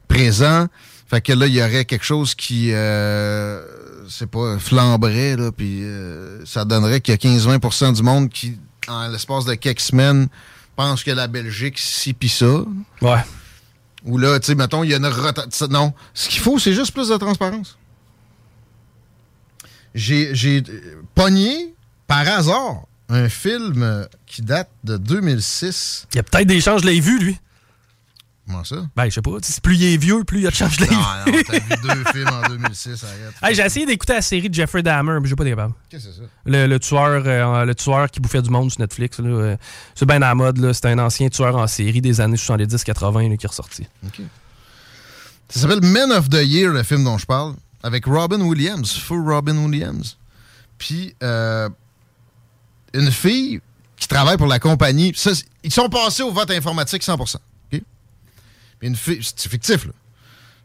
présent. 0.08 0.66
Fait 1.08 1.20
que 1.20 1.32
là, 1.32 1.46
il 1.46 1.54
y 1.54 1.62
aurait 1.62 1.84
quelque 1.84 2.04
chose 2.04 2.36
qui, 2.36 2.72
euh, 2.72 3.60
c'est 4.08 4.30
pas, 4.30 4.58
flamberait, 4.60 5.34
là, 5.36 5.50
puis 5.50 5.82
euh, 5.82 6.44
ça 6.46 6.64
donnerait 6.64 7.00
qu'il 7.00 7.12
y 7.12 7.34
a 7.34 7.38
15-20% 7.38 7.94
du 7.94 8.02
monde 8.04 8.28
qui, 8.28 8.56
en 8.86 9.08
l'espace 9.08 9.44
de 9.44 9.54
quelques 9.54 9.80
semaines, 9.80 10.28
pense 10.76 11.02
que 11.02 11.10
la 11.10 11.26
Belgique, 11.26 11.78
si 11.78 12.14
pis 12.14 12.28
ça. 12.28 12.64
Ouais. 13.02 13.18
Ou 14.04 14.18
là, 14.18 14.38
tu 14.40 14.46
sais, 14.46 14.54
mettons, 14.54 14.82
il 14.82 14.90
y 14.90 14.94
a 14.94 14.96
une 14.96 15.06
rotation. 15.06 15.66
Non. 15.68 15.92
Ce 16.14 16.28
qu'il 16.28 16.40
faut, 16.40 16.58
c'est 16.58 16.72
juste 16.72 16.92
plus 16.92 17.08
de 17.08 17.16
transparence. 17.16 17.76
J'ai 19.94 20.34
j'ai, 20.34 20.62
euh, 20.68 21.02
pogné, 21.14 21.74
par 22.06 22.26
hasard, 22.28 22.84
un 23.10 23.28
film 23.28 24.06
qui 24.26 24.40
date 24.42 24.70
de 24.84 24.96
2006. 24.96 26.06
Il 26.12 26.16
y 26.16 26.18
a 26.20 26.22
peut-être 26.22 26.46
des 26.48 26.60
chances, 26.60 26.82
je 26.82 26.86
l'ai 26.86 27.00
vu, 27.00 27.18
lui. 27.18 27.38
Comment 28.46 28.64
ça? 28.64 28.76
Ben, 28.96 29.04
je 29.04 29.10
sais 29.10 29.22
pas. 29.22 29.30
Plus 29.62 29.76
il 29.76 29.84
est 29.84 29.96
vieux, 29.96 30.24
plus 30.24 30.38
il 30.38 30.42
y 30.44 30.46
a 30.46 30.50
de 30.50 30.54
chances, 30.56 30.74
je 30.74 30.80
l'ai 30.80 30.90
Non, 30.90 30.96
vu. 31.26 31.32
non, 31.32 31.38
t'as 31.46 31.58
vu 31.58 31.82
deux 31.82 32.04
films 32.12 32.28
en 32.28 32.48
2006, 32.48 33.04
arrête. 33.04 33.34
Hey, 33.42 33.54
j'ai 33.54 33.62
essayé 33.62 33.86
d'écouter 33.86 34.14
la 34.14 34.22
série 34.22 34.48
de 34.48 34.54
Jeffrey 34.54 34.82
Dahmer, 34.82 35.18
mais 35.22 35.28
j'ai 35.28 35.36
pas 35.36 35.44
été 35.44 35.50
capable. 35.52 35.74
Qu'est-ce 35.88 36.06
que 36.06 36.12
c'est 36.14 36.20
ça? 36.20 36.26
Le, 36.46 36.66
le 36.66 36.78
tueur, 36.80 37.22
euh, 37.26 37.64
le 37.64 37.74
tueur 37.76 38.10
qui 38.10 38.18
bouffait 38.18 38.42
du 38.42 38.50
monde 38.50 38.70
sur 38.72 38.80
Netflix. 38.80 39.18
là, 39.20 39.28
euh, 39.28 39.56
c'est 39.94 40.06
bien 40.06 40.16
à 40.16 40.30
la 40.30 40.34
mode. 40.34 40.58
là. 40.58 40.72
C'est 40.74 40.86
un 40.86 40.98
ancien 40.98 41.28
tueur 41.28 41.54
en 41.56 41.66
série 41.68 42.00
des 42.00 42.20
années 42.20 42.36
70-80 42.36 43.30
là, 43.30 43.36
qui 43.36 43.46
est 43.46 43.48
ressorti. 43.48 43.86
OK. 44.04 44.20
Ça 45.48 45.60
s'appelle 45.60 45.82
Men 45.82 46.10
of 46.12 46.28
the 46.28 46.42
Year, 46.42 46.72
le 46.72 46.82
film 46.82 47.04
dont 47.04 47.18
je 47.18 47.26
parle, 47.26 47.54
avec 47.82 48.06
Robin 48.06 48.40
Williams, 48.40 48.92
fou 48.98 49.24
Robin 49.24 49.56
Williams. 49.58 50.16
Puis, 50.78 51.14
euh, 51.22 51.68
une 52.94 53.10
fille 53.10 53.60
qui 53.96 54.08
travaille 54.08 54.36
pour 54.36 54.46
la 54.46 54.58
compagnie. 54.58 55.14
ils 55.62 55.72
sont 55.72 55.88
passés 55.88 56.22
au 56.22 56.32
vote 56.32 56.50
informatique 56.50 57.02
100 57.02 57.20
OK? 57.20 57.28
Puis 57.70 57.82
une 58.82 58.96
fille, 58.96 59.20
c'est 59.22 59.48
fictif, 59.48 59.86
là. 59.86 59.92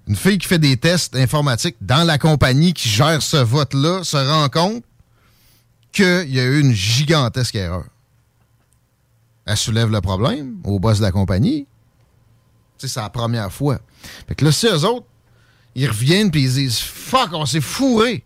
Une 0.07 0.15
fille 0.15 0.37
qui 0.37 0.47
fait 0.47 0.59
des 0.59 0.77
tests 0.77 1.15
informatiques 1.15 1.77
dans 1.81 2.03
la 2.05 2.19
compagnie 2.19 2.73
qui 2.73 2.89
gère 2.89 3.23
ce 3.23 3.37
vote-là 3.37 4.03
se 4.03 4.17
rend 4.17 4.49
compte 4.49 4.83
qu'il 5.91 6.29
y 6.29 6.39
a 6.39 6.43
eu 6.43 6.59
une 6.59 6.73
gigantesque 6.73 7.55
erreur. 7.55 7.85
Elle 9.45 9.57
soulève 9.57 9.89
le 9.89 10.01
problème 10.01 10.57
au 10.63 10.79
boss 10.79 10.99
de 10.99 11.03
la 11.03 11.11
compagnie. 11.11 11.65
C'est 12.77 12.95
la 12.97 13.09
première 13.09 13.51
fois. 13.51 13.79
Fait 14.27 14.35
que 14.35 14.45
là, 14.45 14.51
si 14.51 14.67
eux 14.67 14.85
autres, 14.85 15.07
ils 15.73 15.87
reviennent 15.87 16.29
puis 16.29 16.43
ils 16.43 16.53
disent 16.53 16.79
Fuck, 16.79 17.29
on 17.33 17.45
s'est 17.45 17.61
fourré. 17.61 18.23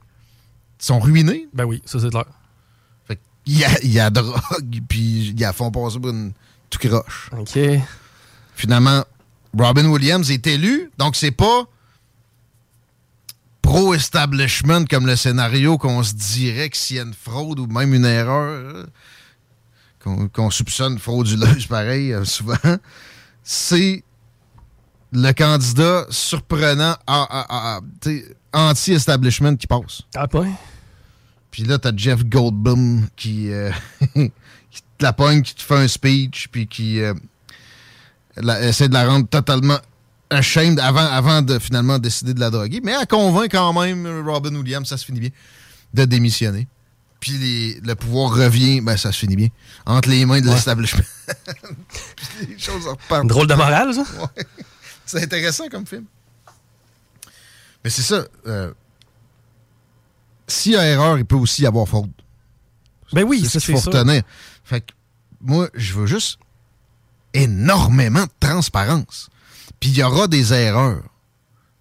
Ils 0.82 0.86
sont 0.86 1.00
ruinés. 1.00 1.47
Ben 1.54 1.64
oui, 1.64 1.82
ça 1.86 2.00
c'est 2.00 2.10
clair. 2.10 2.26
A, 3.48 3.80
il 3.84 3.92
y 3.92 4.00
a 4.00 4.10
drogue, 4.10 4.82
puis 4.90 5.30
ils 5.36 5.40
la 5.40 5.54
font 5.54 5.72
passer 5.72 6.00
pour 6.00 6.10
une 6.12 6.34
tout 6.70 6.80
croche. 6.80 7.30
OK. 7.38 7.58
Finalement, 8.56 9.04
Robin 9.58 9.86
Williams 9.88 10.30
est 10.30 10.46
élu, 10.48 10.92
donc 10.98 11.16
c'est 11.16 11.32
pas 11.32 11.64
pro-establishment 13.62 14.86
comme 14.90 15.06
le 15.06 15.16
scénario 15.16 15.78
qu'on 15.78 16.04
se 16.04 16.14
dirait 16.14 16.70
que 16.70 16.78
s'il 16.78 16.98
y 16.98 17.00
a 17.00 17.04
une 17.04 17.14
fraude 17.14 17.60
ou 17.60 17.68
même 17.68 17.94
une 17.94 18.06
erreur, 18.06 18.50
euh, 18.52 18.86
qu'on 20.04 20.28
qu'on 20.30 20.50
soupçonne 20.50 20.98
frauduleuse 20.98 21.66
pareil, 21.68 22.14
euh, 22.14 22.26
souvent, 22.26 22.56
c'est 23.44 24.04
le 25.12 25.32
candidat 25.34 26.06
surprenant 26.10 26.96
à- 27.08 27.80
tu 28.02 28.20
sais, 28.20 28.36
anti-establishment 28.54 29.56
qui 29.56 29.68
passe. 29.68 30.02
Ah, 30.16 30.28
pas? 30.28 30.46
Puis 31.52 31.64
là, 31.64 31.78
t'as 31.80 31.91
Jeff 31.95 32.24
Goldblum 32.26 33.08
qui, 33.16 33.52
euh, 33.52 33.72
qui 34.14 34.82
te 34.97 35.04
la 35.04 35.14
pogne, 35.14 35.41
qui 35.41 35.56
te 35.56 35.62
fait 35.62 35.76
un 35.76 35.88
speech, 35.88 36.47
puis 36.52 36.68
qui 36.68 37.00
euh, 37.00 37.14
la- 38.38 38.62
essaie 38.68 38.88
de 38.88 38.93
la 38.93 39.08
rendre 39.08 39.28
totalement 39.28 39.80
ashamed 40.30 40.80
avant, 40.80 41.06
avant 41.08 41.41
de 41.41 41.58
finalement 41.58 41.97
décider 41.97 42.34
de 42.36 42.39
la 42.39 42.50
droguer. 42.52 42.82
Mais 42.84 42.91
elle 43.00 43.08
convainc 43.08 43.50
quand 43.52 43.74
même 43.82 44.06
Robin 44.28 44.54
Williams, 44.56 44.88
ça 44.88 44.97
se 44.97 45.06
finit 45.06 45.20
bien, 45.22 45.30
de 45.93 46.06
démissionner. 46.06 46.68
Puis 47.20 47.32
les- 47.34 47.80
le 47.84 47.95
pouvoir 47.95 48.32
revient, 48.36 48.80
ben 48.82 48.95
ça 48.95 49.12
se 49.12 49.18
finit 49.18 49.36
bien, 49.36 49.50
entre 49.86 50.08
les 50.10 50.26
mains 50.26 50.39
de 50.41 50.45
l'establishment. 50.47 51.02
Puis 52.38 52.47
les 52.47 52.60
choses 52.60 52.86
repartent. 52.88 53.28
Drôle 53.28 53.47
de 53.47 53.56
morale, 53.56 53.93
ça? 53.93 54.02
Ouais. 54.02 54.45
C'est 55.06 55.24
intéressant 55.24 55.68
comme 55.70 55.88
film. 55.88 56.06
Mais 57.84 57.89
c'est 57.89 58.04
ça. 58.04 58.24
euh, 58.45 58.72
S'il 60.50 60.74
y 60.74 60.76
a 60.78 60.86
erreur, 60.86 61.18
il 61.18 61.26
peut 61.26 61.36
aussi 61.36 61.62
y 61.62 61.66
avoir 61.66 61.88
faute. 61.88 62.10
Ben 63.14 63.24
oui, 63.24 63.39
c'est 63.50 63.60
ce 63.60 63.66
qu'il 63.68 63.76
faut 63.76 63.89
retenir. 64.00 64.24
Fait 64.64 64.82
que 64.82 64.91
moi, 65.41 65.70
je 65.74 65.93
veux 65.93 66.06
juste 66.06 66.38
énormément 67.34 68.24
de 68.24 68.32
transparence. 68.39 69.30
Puis 69.80 69.91
il 69.91 69.97
y 69.97 70.04
aura 70.04 70.28
des 70.28 70.54
erreurs. 70.54 71.04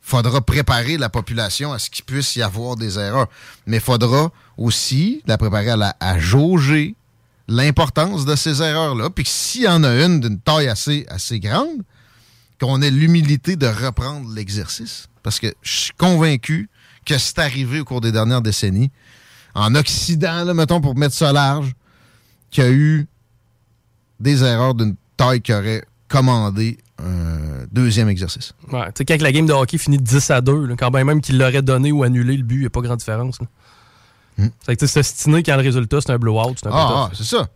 Faudra 0.00 0.40
préparer 0.40 0.96
la 0.96 1.08
population 1.10 1.72
à 1.72 1.78
ce 1.78 1.90
qu'il 1.90 2.04
puisse 2.04 2.34
y 2.36 2.42
avoir 2.42 2.76
des 2.76 2.98
erreurs. 2.98 3.28
Mais 3.66 3.80
faudra 3.80 4.30
aussi 4.56 5.22
la 5.26 5.36
préparer 5.36 5.70
à, 5.70 5.76
la- 5.76 5.96
à 6.00 6.18
jauger 6.18 6.94
l'importance 7.46 8.24
de 8.24 8.36
ces 8.36 8.62
erreurs-là. 8.62 9.10
Puis 9.10 9.24
s'il 9.26 9.62
y 9.62 9.68
en 9.68 9.84
a 9.84 9.94
une 10.04 10.20
d'une 10.20 10.40
taille 10.40 10.68
assez, 10.68 11.04
assez 11.08 11.40
grande, 11.40 11.82
qu'on 12.60 12.80
ait 12.82 12.90
l'humilité 12.90 13.56
de 13.56 13.66
reprendre 13.66 14.30
l'exercice. 14.32 15.08
Parce 15.22 15.38
que 15.40 15.54
je 15.62 15.72
suis 15.76 15.92
convaincu 15.98 16.68
que 17.08 17.18
c'est 17.18 17.38
arrivé 17.38 17.80
au 17.80 17.84
cours 17.84 18.00
des 18.00 18.12
dernières 18.12 18.42
décennies, 18.42 18.90
en 19.54 19.74
Occident, 19.74 20.44
là, 20.44 20.54
mettons, 20.54 20.80
pour 20.80 20.94
mettre 20.94 21.14
ça 21.14 21.32
large, 21.32 21.74
qu'il 22.50 22.64
y 22.64 22.66
a 22.66 22.70
eu 22.70 23.06
des 24.20 24.44
erreurs 24.44 24.74
d'une 24.74 24.94
taille 25.16 25.40
qui 25.40 25.52
aurait 25.52 25.84
commandé 26.08 26.78
un 26.98 27.64
deuxième 27.72 28.08
exercice. 28.08 28.52
Ouais, 28.72 28.86
tu 28.86 28.98
sais, 28.98 29.04
quand 29.04 29.22
la 29.22 29.32
game 29.32 29.46
de 29.46 29.52
hockey 29.52 29.78
finit 29.78 29.98
10 29.98 30.30
à 30.30 30.40
2, 30.40 30.66
là, 30.66 30.74
quand 30.76 30.90
bien 30.90 31.04
même 31.04 31.20
qu'il 31.20 31.38
l'aurait 31.38 31.62
donné 31.62 31.92
ou 31.92 32.02
annulé 32.02 32.36
le 32.36 32.42
but, 32.42 32.56
il 32.56 32.60
n'y 32.60 32.66
a 32.66 32.70
pas 32.70 32.80
grande 32.80 32.98
différence. 32.98 33.40
là. 33.40 33.46
Fait 34.64 34.76
que 34.76 34.80
tu 34.80 34.86
sais, 34.86 35.02
s'ostiner 35.02 35.42
quand 35.42 35.56
le 35.56 35.62
résultat 35.62 36.00
c'est 36.00 36.12
un 36.12 36.18
blowout, 36.18 36.54
c'est 36.56 36.68
un. 36.68 36.70
Ah, 36.72 37.08
ah, 37.08 37.10
c'est 37.12 37.24
ça. 37.24 37.48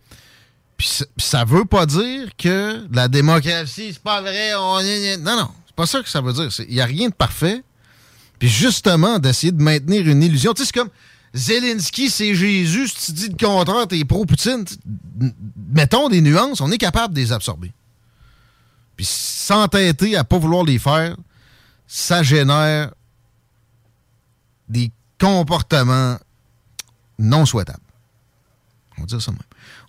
Puis 0.75 0.89
ça- 1.17 1.45
veut 1.45 1.63
pas 1.65 1.85
dire 1.85 2.29
que 2.37 2.85
la 2.93 3.07
démocratie, 3.07 3.93
c'est 3.93 4.03
pas 4.03 4.19
vrai. 4.21 4.53
On... 4.55 4.79
Non, 5.21 5.37
non. 5.37 5.49
C'est 5.65 5.75
pas 5.75 5.85
ça 5.85 6.01
que 6.01 6.09
ça 6.09 6.19
veut 6.19 6.33
dire. 6.33 6.49
Il 6.67 6.75
n'y 6.75 6.81
a 6.81 6.85
rien 6.85 7.07
de 7.07 7.13
parfait. 7.13 7.63
Puis 8.39 8.49
justement, 8.49 9.19
d'essayer 9.19 9.51
de 9.51 9.61
maintenir 9.61 10.07
une 10.07 10.21
illusion. 10.23 10.53
Tu 10.53 10.61
sais, 10.61 10.65
c'est 10.67 10.79
comme 10.79 10.89
Zelensky, 11.33 12.09
c'est 12.09 12.35
Jésus. 12.35 12.87
Si 12.89 13.13
tu 13.13 13.13
dis 13.13 13.29
le 13.29 13.37
contraire, 13.37 13.87
t'es 13.87 14.03
pro-Poutine. 14.05 14.65
Mettons 15.73 16.09
des 16.09 16.21
nuances, 16.21 16.61
on 16.61 16.71
est 16.71 16.77
capable 16.77 17.13
de 17.13 17.19
les 17.19 17.31
absorber. 17.31 17.71
Puis 18.95 19.05
s'entêter 19.05 20.15
à 20.15 20.23
pas 20.23 20.37
vouloir 20.37 20.63
les 20.63 20.77
faire, 20.77 21.15
ça 21.87 22.21
génère 22.21 22.93
des 24.69 24.91
comportements 25.19 26.17
non 27.17 27.45
souhaitables. 27.45 27.79
On 28.97 29.01
va 29.01 29.07
dire 29.07 29.21
ça 29.21 29.31
même. 29.31 29.39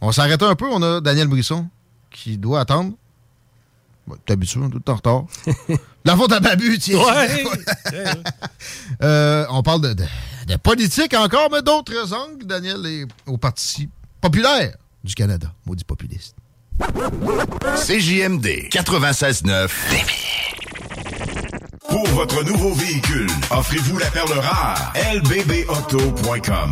On 0.01 0.07
va 0.07 0.13
s'arrêter 0.13 0.45
un 0.45 0.55
peu. 0.55 0.67
On 0.71 0.83
a 0.83 1.01
Daniel 1.01 1.29
Brisson 1.29 1.69
qui 2.11 2.39
doit 2.39 2.61
attendre. 2.61 2.95
Bon, 4.07 4.17
T'es 4.27 4.33
habitué, 4.35 4.61
on 4.63 4.69
est 4.69 4.71
tout 4.71 4.91
en 4.91 4.95
retard. 4.97 5.25
La 6.05 6.17
faute 6.17 6.33
à 6.33 6.41
Babu, 6.41 6.79
tiens. 6.79 6.99
Ouais. 7.05 7.45
Euh, 9.03 9.47
on 9.51 9.63
parle 9.63 9.81
de, 9.81 9.93
de- 9.95 10.05
de 10.49 10.57
politique 10.57 11.15
encore, 11.15 11.49
mais 11.51 11.63
d'autres 11.63 12.13
angles. 12.13 12.45
Daniel 12.47 12.85
est 12.87 13.07
au 13.27 13.39
Parti 13.39 13.89
populaire 14.21 14.77
du 15.03 15.15
Canada. 15.15 15.53
Maudit 15.65 15.85
populiste. 15.85 16.35
CJMD 17.77 18.69
96.9 18.71 19.69
Pour 21.89 22.07
votre 22.09 22.43
nouveau 22.45 22.75
véhicule, 22.75 23.29
offrez-vous 23.51 23.99
la 23.99 24.11
perle 24.11 24.39
rare. 24.41 24.93
lbbauto.com 25.15 26.71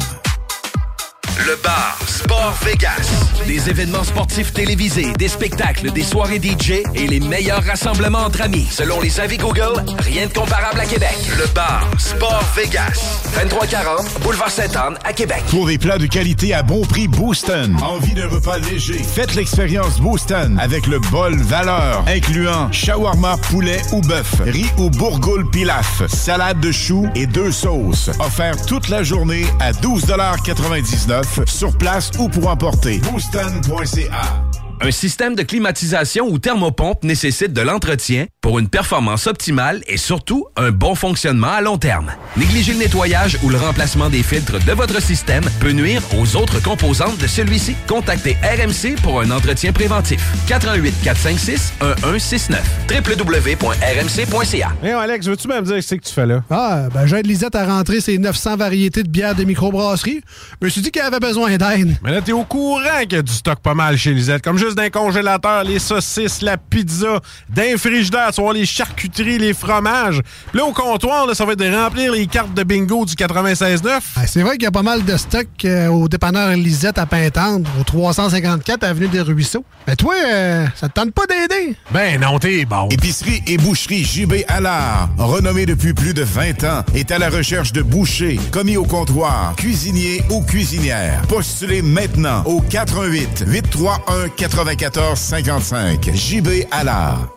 Le 1.38 1.56
bar 1.62 1.98
Sport 2.06 2.54
Vegas. 2.62 3.08
Des 3.46 3.68
événements 3.70 4.04
sportifs 4.04 4.52
télévisés, 4.52 5.12
des 5.18 5.28
spectacles, 5.28 5.90
des 5.90 6.02
soirées 6.02 6.40
DJ 6.40 6.82
et 6.94 7.06
les 7.06 7.20
meilleurs 7.20 7.64
rassemblements 7.64 8.24
entre 8.26 8.42
amis. 8.42 8.68
Selon 8.70 9.00
les 9.00 9.18
avis 9.18 9.38
Google, 9.38 9.82
rien 9.98 10.26
de 10.26 10.32
comparable 10.32 10.78
à 10.78 10.84
Québec. 10.84 11.16
Le 11.38 11.46
bar 11.54 11.88
Sport 11.98 12.44
Vegas. 12.54 13.20
2340 13.34 14.20
Boulevard 14.22 14.50
Sainte-Anne 14.50 14.98
à 15.04 15.12
Québec. 15.12 15.42
Pour 15.50 15.66
des 15.66 15.78
plats 15.78 15.98
de 15.98 16.06
qualité 16.06 16.54
à 16.54 16.62
bon 16.62 16.82
prix, 16.82 17.08
Booston. 17.08 17.76
Envie 17.82 18.12
d'un 18.12 18.28
repas 18.28 18.58
léger? 18.58 19.02
Faites 19.02 19.34
l'expérience 19.34 20.00
Booston 20.00 20.58
avec 20.60 20.86
le 20.86 20.98
bol 21.10 21.36
valeur, 21.36 22.04
incluant 22.06 22.70
shawarma, 22.72 23.36
poulet 23.38 23.80
ou 23.92 24.00
bœuf, 24.02 24.34
riz 24.44 24.70
ou 24.78 24.90
bourgoule 24.90 25.48
pilaf, 25.50 26.02
salade 26.08 26.60
de 26.60 26.70
choux 26.70 27.08
et 27.14 27.26
deux 27.26 27.52
sauces. 27.52 28.10
Offert 28.20 28.54
toute 28.66 28.88
la 28.88 29.02
journée 29.02 29.46
à 29.60 29.72
12,99 29.72 31.31
sur 31.46 31.76
place 31.76 32.10
ou 32.18 32.28
pour 32.28 32.48
emporter. 32.48 32.98
Booston.ca 32.98 34.61
Un 34.84 34.90
système 34.90 35.36
de 35.36 35.44
climatisation 35.44 36.26
ou 36.28 36.40
thermopompe 36.40 37.04
nécessite 37.04 37.52
de 37.52 37.60
l'entretien 37.60 38.26
pour 38.40 38.58
une 38.58 38.68
performance 38.68 39.28
optimale 39.28 39.80
et 39.86 39.96
surtout 39.96 40.46
un 40.56 40.72
bon 40.72 40.96
fonctionnement 40.96 41.52
à 41.52 41.60
long 41.60 41.78
terme. 41.78 42.10
Négliger 42.36 42.72
le 42.72 42.80
nettoyage 42.80 43.38
ou 43.44 43.48
le 43.48 43.58
remplacement 43.58 44.10
des 44.10 44.24
filtres 44.24 44.58
de 44.64 44.72
votre 44.72 45.00
système 45.00 45.44
peut 45.60 45.70
nuire 45.70 46.02
aux 46.18 46.34
autres 46.34 46.60
composantes 46.60 47.16
de 47.18 47.28
celui-ci. 47.28 47.76
Contactez 47.86 48.36
RMC 48.42 49.00
pour 49.04 49.20
un 49.20 49.30
entretien 49.30 49.72
préventif. 49.72 50.20
88 50.48 50.92
456 51.04 51.74
1169 51.80 52.60
www.rmc.ca. 52.90 54.72
Hé 54.82 54.90
Alex, 54.90 55.28
veux-tu 55.28 55.46
même 55.46 55.62
dire 55.62 55.80
ce 55.80 55.94
que 55.94 56.00
tu 56.00 56.12
fais 56.12 56.26
là? 56.26 56.42
Ah, 56.50 56.88
ben 56.92 57.06
j'aide 57.06 57.28
Lisette 57.28 57.54
à 57.54 57.66
rentrer 57.66 58.00
ses 58.00 58.18
900 58.18 58.56
variétés 58.56 59.04
de 59.04 59.08
bières 59.08 59.36
de 59.36 59.44
microbrasserie. 59.44 60.22
Je 60.60 60.66
me 60.66 60.70
suis 60.70 60.80
dit 60.80 60.90
qu'elle 60.90 61.04
avait 61.04 61.20
besoin 61.20 61.56
d'aide. 61.56 61.96
Mais 62.02 62.10
là, 62.10 62.20
t'es 62.20 62.32
au 62.32 62.42
courant 62.42 62.80
qu'il 63.02 63.12
y 63.12 63.16
a 63.16 63.22
du 63.22 63.32
stock 63.32 63.60
pas 63.60 63.74
mal 63.74 63.96
chez 63.96 64.12
Lisette. 64.12 64.42
Comme 64.42 64.58
d'un 64.74 64.90
congélateur, 64.90 65.64
les 65.64 65.78
saucisses, 65.78 66.42
la 66.42 66.56
pizza, 66.56 67.20
d'un 67.48 67.76
frigidaire, 67.76 68.30
tu 68.32 68.40
vois, 68.40 68.54
les 68.54 68.66
charcuteries, 68.66 69.38
les 69.38 69.54
fromages. 69.54 70.20
Puis 70.50 70.58
là, 70.58 70.64
au 70.64 70.72
comptoir, 70.72 71.26
là, 71.26 71.34
ça 71.34 71.44
va 71.44 71.52
être 71.52 71.58
de 71.58 71.70
remplir 71.74 72.12
les 72.12 72.26
cartes 72.26 72.54
de 72.54 72.62
bingo 72.62 73.04
du 73.04 73.14
96.9. 73.14 74.00
Ah, 74.16 74.26
c'est 74.26 74.42
vrai 74.42 74.52
qu'il 74.52 74.64
y 74.64 74.66
a 74.66 74.70
pas 74.70 74.82
mal 74.82 75.04
de 75.04 75.16
stock 75.16 75.46
euh, 75.64 75.88
au 75.88 76.08
dépanneur 76.08 76.50
Lisette 76.56 76.98
à 76.98 77.06
Pintendre, 77.06 77.68
au 77.80 77.84
354 77.84 78.84
Avenue 78.84 79.08
des 79.08 79.20
Ruisseaux. 79.20 79.64
Mais 79.86 79.96
toi, 79.96 80.14
euh, 80.24 80.66
ça 80.76 80.88
te 80.88 80.94
tente 80.94 81.12
pas 81.12 81.26
d'aider? 81.26 81.76
Ben 81.90 82.20
non, 82.20 82.38
t'es 82.38 82.64
bon. 82.64 82.88
Épicerie 82.90 83.42
et 83.46 83.56
boucherie 83.56 84.04
JB 84.04 84.44
Allard, 84.48 85.08
renommée 85.18 85.66
depuis 85.66 85.92
plus 85.92 86.14
de 86.14 86.22
20 86.22 86.64
ans, 86.64 86.84
est 86.94 87.10
à 87.10 87.18
la 87.18 87.28
recherche 87.28 87.72
de 87.72 87.82
bouchers, 87.82 88.38
commis 88.50 88.76
au 88.76 88.84
comptoir, 88.84 89.54
cuisiniers 89.56 90.22
ou 90.30 90.42
cuisinières. 90.42 91.22
Postulez 91.28 91.82
maintenant 91.82 92.42
au 92.44 92.60
88 92.60 93.44
831 93.46 94.28
94 94.52 95.18
55. 95.18 96.10
JB 96.14 96.66
Allard. 96.70 97.28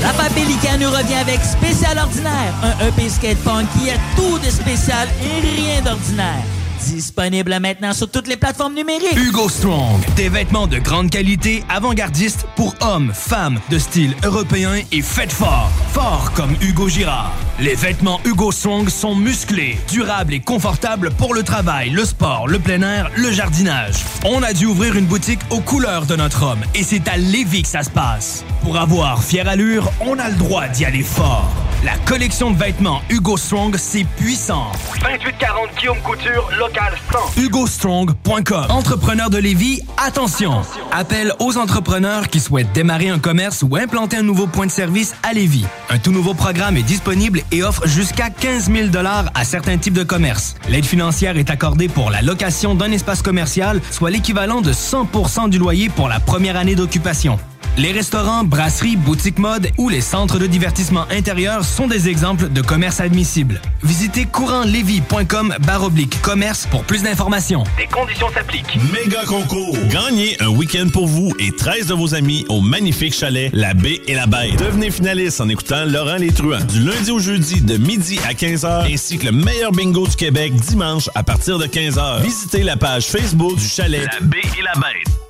La 0.00 0.12
Papélica 0.14 0.78
nous 0.78 0.90
revient 0.90 1.16
avec 1.20 1.40
Spécial 1.42 1.98
Ordinaire, 1.98 2.54
un 2.62 2.86
EP 2.86 3.10
skate 3.10 3.36
punk 3.44 3.66
qui 3.78 3.90
a 3.90 3.94
tout 4.16 4.38
de 4.38 4.50
spécial 4.50 5.06
et 5.22 5.40
rien 5.40 5.82
d'ordinaire. 5.82 6.42
Disponible 6.86 7.58
maintenant 7.60 7.92
sur 7.92 8.10
toutes 8.10 8.26
les 8.26 8.36
plateformes 8.36 8.74
numériques. 8.74 9.16
Hugo 9.16 9.48
Strong. 9.48 10.00
Des 10.16 10.28
vêtements 10.28 10.66
de 10.66 10.78
grande 10.78 11.10
qualité, 11.10 11.62
avant-gardistes 11.68 12.46
pour 12.56 12.74
hommes, 12.80 13.12
femmes, 13.14 13.60
de 13.70 13.78
style 13.78 14.14
européen 14.24 14.72
et 14.90 15.02
faites 15.02 15.32
fort. 15.32 15.70
Fort 15.92 16.32
comme 16.34 16.54
Hugo 16.62 16.88
Girard. 16.88 17.32
Les 17.60 17.74
vêtements 17.74 18.20
Hugo 18.24 18.50
Strong 18.50 18.88
sont 18.88 19.14
musclés, 19.14 19.78
durables 19.90 20.34
et 20.34 20.40
confortables 20.40 21.10
pour 21.10 21.34
le 21.34 21.42
travail, 21.42 21.90
le 21.90 22.04
sport, 22.04 22.48
le 22.48 22.58
plein 22.58 22.82
air, 22.82 23.10
le 23.16 23.30
jardinage. 23.30 23.96
On 24.24 24.42
a 24.42 24.52
dû 24.52 24.66
ouvrir 24.66 24.96
une 24.96 25.06
boutique 25.06 25.40
aux 25.50 25.60
couleurs 25.60 26.06
de 26.06 26.16
notre 26.16 26.42
homme 26.42 26.60
et 26.74 26.82
c'est 26.82 27.06
à 27.08 27.16
Lévis 27.16 27.62
que 27.62 27.68
ça 27.68 27.82
se 27.82 27.90
passe. 27.90 28.44
Pour 28.62 28.78
avoir 28.78 29.22
fière 29.22 29.48
allure, 29.48 29.90
on 30.00 30.18
a 30.18 30.28
le 30.28 30.36
droit 30.36 30.68
d'y 30.68 30.84
aller 30.84 31.02
fort. 31.02 31.50
La 31.82 31.96
collection 32.04 32.50
de 32.50 32.58
vêtements 32.58 33.00
Hugo 33.08 33.38
Strong, 33.38 33.74
c'est 33.78 34.04
puissant. 34.04 34.70
2840 35.00 35.70
Guillaume 35.78 35.98
Couture, 36.02 36.50
local 36.58 36.92
100. 37.10 37.40
HugoStrong.com. 37.40 38.66
Entrepreneurs 38.68 39.30
de 39.30 39.38
Lévis, 39.38 39.80
attention. 39.96 40.60
Appel 40.92 41.32
aux 41.38 41.56
entrepreneurs 41.56 42.28
qui 42.28 42.38
souhaitent 42.38 42.72
démarrer 42.72 43.08
un 43.08 43.18
commerce 43.18 43.62
ou 43.62 43.76
implanter 43.76 44.18
un 44.18 44.22
nouveau 44.22 44.46
point 44.46 44.66
de 44.66 44.70
service 44.70 45.14
à 45.22 45.32
Lévis. 45.32 45.64
Un 45.88 45.98
tout 45.98 46.12
nouveau 46.12 46.34
programme 46.34 46.76
est 46.76 46.82
disponible 46.82 47.40
et 47.50 47.62
offre 47.62 47.86
jusqu'à 47.86 48.28
15 48.28 48.70
000 48.70 48.88
à 49.34 49.44
certains 49.44 49.78
types 49.78 49.94
de 49.94 50.04
commerces. 50.04 50.56
L'aide 50.68 50.84
financière 50.84 51.38
est 51.38 51.48
accordée 51.48 51.88
pour 51.88 52.10
la 52.10 52.20
location 52.20 52.74
d'un 52.74 52.92
espace 52.92 53.22
commercial, 53.22 53.80
soit 53.90 54.10
l'équivalent 54.10 54.60
de 54.60 54.74
100% 54.74 55.48
du 55.48 55.56
loyer 55.56 55.88
pour 55.88 56.08
la 56.08 56.20
première 56.20 56.58
année 56.58 56.74
d'occupation. 56.74 57.38
Les 57.78 57.92
restaurants, 57.92 58.44
brasseries, 58.44 58.96
boutiques 58.96 59.38
mode 59.38 59.70
ou 59.78 59.88
les 59.88 60.00
centres 60.00 60.38
de 60.38 60.46
divertissement 60.46 61.06
intérieur 61.10 61.64
sont 61.64 61.86
des 61.86 62.08
exemples 62.08 62.48
de 62.48 62.60
commerces 62.60 63.00
admissibles. 63.00 63.60
Visitez 63.82 64.26
courantlevy.com 64.26 65.54
baroblique 65.66 66.20
commerce 66.20 66.66
pour 66.66 66.84
plus 66.84 67.02
d'informations. 67.02 67.64
Des 67.78 67.86
conditions 67.86 68.28
s'appliquent. 68.34 68.76
Méga 68.92 69.24
concours. 69.24 69.76
Gagnez 69.88 70.36
un 70.40 70.48
week-end 70.48 70.88
pour 70.92 71.06
vous 71.06 71.32
et 71.38 71.52
13 71.52 71.86
de 71.86 71.94
vos 71.94 72.14
amis 72.14 72.44
au 72.48 72.60
magnifique 72.60 73.14
chalet 73.14 73.50
La 73.54 73.72
Baie 73.72 74.00
et 74.06 74.14
la 74.14 74.26
Bête. 74.26 74.58
Devenez 74.58 74.90
finaliste 74.90 75.40
en 75.40 75.48
écoutant 75.48 75.84
Laurent 75.86 76.16
Les 76.16 76.32
Truands 76.32 76.64
du 76.64 76.80
lundi 76.80 77.10
au 77.10 77.18
jeudi 77.18 77.60
de 77.60 77.76
midi 77.76 78.18
à 78.28 78.32
15h 78.32 78.92
ainsi 78.92 79.16
que 79.18 79.26
le 79.26 79.32
meilleur 79.32 79.72
bingo 79.72 80.06
du 80.06 80.16
Québec 80.16 80.52
dimanche 80.54 81.08
à 81.14 81.22
partir 81.22 81.58
de 81.58 81.66
15h. 81.66 82.22
Visitez 82.22 82.62
la 82.62 82.76
page 82.76 83.06
Facebook 83.06 83.56
du 83.56 83.66
chalet 83.66 84.06
La 84.20 84.26
Baie 84.26 84.38
et 84.58 84.62
la 84.62 84.74
Bête. 84.74 85.29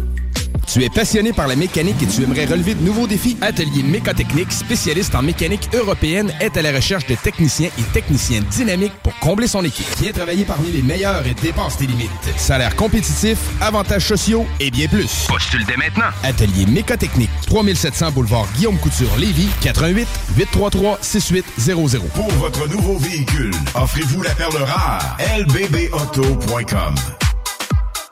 Tu 0.71 0.81
es 0.85 0.89
passionné 0.89 1.33
par 1.33 1.49
la 1.49 1.57
mécanique 1.57 2.01
et 2.01 2.05
tu 2.05 2.23
aimerais 2.23 2.45
relever 2.45 2.75
de 2.75 2.81
nouveaux 2.81 3.05
défis? 3.05 3.35
Atelier 3.41 3.83
Mécotechnique, 3.83 4.53
spécialiste 4.53 5.13
en 5.15 5.21
mécanique 5.21 5.67
européenne, 5.73 6.31
est 6.39 6.55
à 6.55 6.61
la 6.61 6.71
recherche 6.71 7.05
de 7.07 7.15
techniciens 7.15 7.69
et 7.77 7.83
techniciennes 7.91 8.45
dynamiques 8.45 8.93
pour 9.03 9.13
combler 9.19 9.47
son 9.47 9.65
équipe. 9.65 9.85
Viens 9.99 10.13
travailler 10.13 10.45
parmi 10.45 10.71
les 10.71 10.81
meilleurs 10.81 11.27
et 11.27 11.33
dépasse 11.33 11.75
tes 11.75 11.87
limites. 11.87 12.09
Salaire 12.37 12.73
compétitif, 12.77 13.37
avantages 13.59 14.07
sociaux 14.07 14.45
et 14.61 14.71
bien 14.71 14.87
plus. 14.87 15.25
Postule 15.27 15.65
dès 15.65 15.75
maintenant. 15.75 16.11
Atelier 16.23 16.65
Mécotechnique, 16.65 17.31
3700 17.47 18.11
boulevard 18.11 18.47
Guillaume 18.55 18.77
Couture, 18.77 19.13
Lévis, 19.17 19.49
88 19.59 20.07
833 20.37 20.99
6800. 21.01 21.97
Pour 22.13 22.31
votre 22.35 22.69
nouveau 22.69 22.97
véhicule, 22.97 23.51
offrez-vous 23.75 24.21
la 24.21 24.33
perle 24.35 24.63
rare. 24.63 25.17
lbbauto.com 25.37 26.95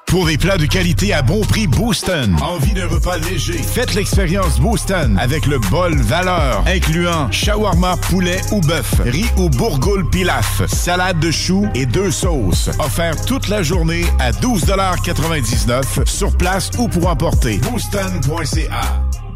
pour 0.09 0.25
des 0.25 0.37
plats 0.37 0.57
de 0.57 0.65
qualité 0.65 1.13
à 1.13 1.21
bon 1.21 1.41
prix, 1.41 1.67
Booston. 1.67 2.35
Envie 2.41 2.73
d'un 2.73 2.87
repas 2.87 3.17
léger? 3.17 3.57
Faites 3.57 3.93
l'expérience 3.93 4.59
Booston 4.59 5.17
avec 5.19 5.45
le 5.45 5.59
bol 5.59 5.95
valeur, 5.95 6.63
incluant 6.67 7.31
shawarma, 7.31 7.95
poulet 7.97 8.41
ou 8.51 8.61
bœuf, 8.61 8.95
riz 9.05 9.29
ou 9.37 9.49
bourgoule 9.49 10.09
pilaf, 10.09 10.65
salade 10.67 11.19
de 11.19 11.31
choux 11.31 11.67
et 11.75 11.85
deux 11.85 12.11
sauces. 12.11 12.69
Offert 12.79 13.23
toute 13.25 13.47
la 13.47 13.61
journée 13.61 14.05
à 14.19 14.31
12,99 14.31 16.07
sur 16.07 16.35
place 16.35 16.71
ou 16.77 16.87
pour 16.87 17.07
emporter. 17.07 17.57
Booston.ca 17.57 19.28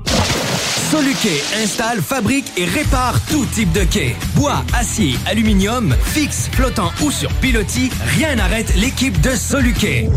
Soluquet 0.93 1.41
installe, 1.63 2.03
fabrique 2.03 2.51
et 2.55 2.65
répare 2.65 3.19
tout 3.25 3.47
type 3.47 3.71
de 3.71 3.83
quai. 3.83 4.15
Bois, 4.35 4.63
acier, 4.75 5.15
aluminium, 5.25 5.95
fixe, 6.03 6.49
flottant 6.51 6.91
ou 7.01 7.09
sur 7.09 7.31
pilotis, 7.33 7.89
rien 8.15 8.35
n'arrête 8.35 8.75
l'équipe 8.75 9.19
de 9.19 9.31
Soluquet. 9.31 10.07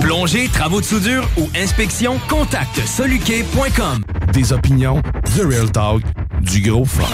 Plongée, 0.00 0.50
travaux 0.52 0.82
de 0.82 0.84
soudure 0.84 1.26
ou 1.38 1.48
inspection, 1.56 2.20
contacte 2.28 2.86
soluquet.com. 2.86 4.04
Des 4.34 4.52
opinions, 4.52 5.00
The 5.34 5.40
Real 5.48 5.72
Talk, 5.72 6.02
du 6.42 6.60
gros 6.60 6.84
fun. 6.84 7.06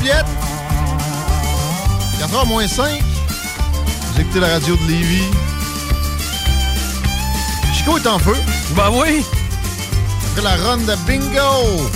Paupiètes. 0.00 0.24
4h 2.20 2.48
moins 2.48 2.66
5. 2.66 3.02
Vous 4.12 4.20
écoutez 4.20 4.40
la 4.40 4.48
radio 4.48 4.76
de 4.76 4.90
Lévis. 4.90 5.30
Chico 7.74 7.98
est 7.98 8.06
en 8.06 8.18
feu. 8.18 8.36
Ben 8.74 8.90
oui. 8.92 9.22
Après 10.30 10.42
la 10.42 10.56
run 10.56 10.78
de 10.78 10.94
bingo. 11.06 11.90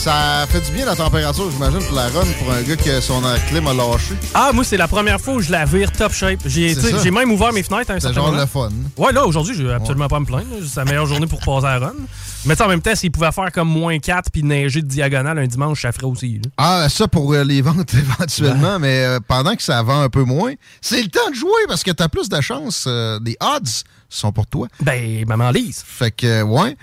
Ça 0.00 0.46
fait 0.48 0.62
du 0.62 0.70
bien 0.72 0.86
la 0.86 0.96
température, 0.96 1.50
j'imagine, 1.50 1.84
pour 1.86 1.94
la 1.94 2.08
run, 2.08 2.24
pour 2.38 2.50
un 2.50 2.62
gars 2.62 2.74
que 2.76 3.00
son 3.02 3.20
clim 3.50 3.66
a 3.66 3.74
lâché. 3.74 4.14
Ah, 4.32 4.50
moi, 4.54 4.64
c'est 4.64 4.78
la 4.78 4.88
première 4.88 5.20
fois 5.20 5.34
où 5.34 5.40
je 5.42 5.52
la 5.52 5.66
vire 5.66 5.92
top 5.92 6.10
shape. 6.14 6.40
J'ai 6.46 6.74
j'ai 7.02 7.10
même 7.10 7.30
ouvert 7.30 7.52
mes 7.52 7.62
fenêtres 7.62 7.90
à 7.90 7.94
un 7.94 8.00
C'est 8.00 8.06
certain 8.06 8.22
genre 8.22 8.30
moment. 8.30 8.40
le 8.40 8.46
fun. 8.46 8.70
Ouais, 8.96 9.12
là, 9.12 9.26
aujourd'hui, 9.26 9.54
je 9.54 9.62
vais 9.62 9.74
absolument 9.74 10.08
pas 10.08 10.18
me 10.18 10.24
plaindre. 10.24 10.46
C'est 10.66 10.76
la 10.80 10.86
meilleure 10.86 11.04
journée 11.04 11.26
pour 11.26 11.40
passer 11.40 11.66
à 11.66 11.78
la 11.78 11.88
run. 11.88 11.92
Mais 12.46 12.54
tu 12.54 12.58
sais, 12.58 12.64
en 12.64 12.68
même 12.68 12.80
temps, 12.80 12.94
s'il 12.94 13.10
pouvait 13.12 13.30
faire 13.30 13.52
comme 13.52 13.68
moins 13.68 13.98
4 13.98 14.30
puis 14.32 14.42
neiger 14.42 14.80
de 14.80 14.86
diagonale 14.88 15.38
un 15.38 15.46
dimanche, 15.46 15.82
ça 15.82 15.92
ferait 15.92 16.06
aussi. 16.06 16.40
là. 16.42 16.50
Ah, 16.56 16.86
ça 16.88 17.06
pour 17.06 17.34
euh, 17.34 17.44
les 17.44 17.60
ventes 17.60 17.92
éventuellement, 18.20 18.78
mais 18.78 19.04
euh, 19.04 19.18
pendant 19.28 19.54
que 19.54 19.62
ça 19.62 19.82
vend 19.82 20.00
un 20.00 20.08
peu 20.08 20.24
moins, 20.24 20.54
c'est 20.80 21.02
le 21.02 21.08
temps 21.10 21.28
de 21.28 21.34
jouer 21.34 21.50
parce 21.68 21.82
que 21.82 21.90
t'as 21.90 22.08
plus 22.08 22.30
de 22.30 22.40
chance. 22.40 22.84
euh, 22.86 23.18
des 23.20 23.36
odds 23.42 23.68
sont 24.08 24.32
pour 24.32 24.46
toi. 24.46 24.66
Ben, 24.80 25.24
maman 25.28 25.50
lise. 25.50 25.84
Fait 25.86 26.10
que, 26.10 26.42
ouais. 26.42 26.76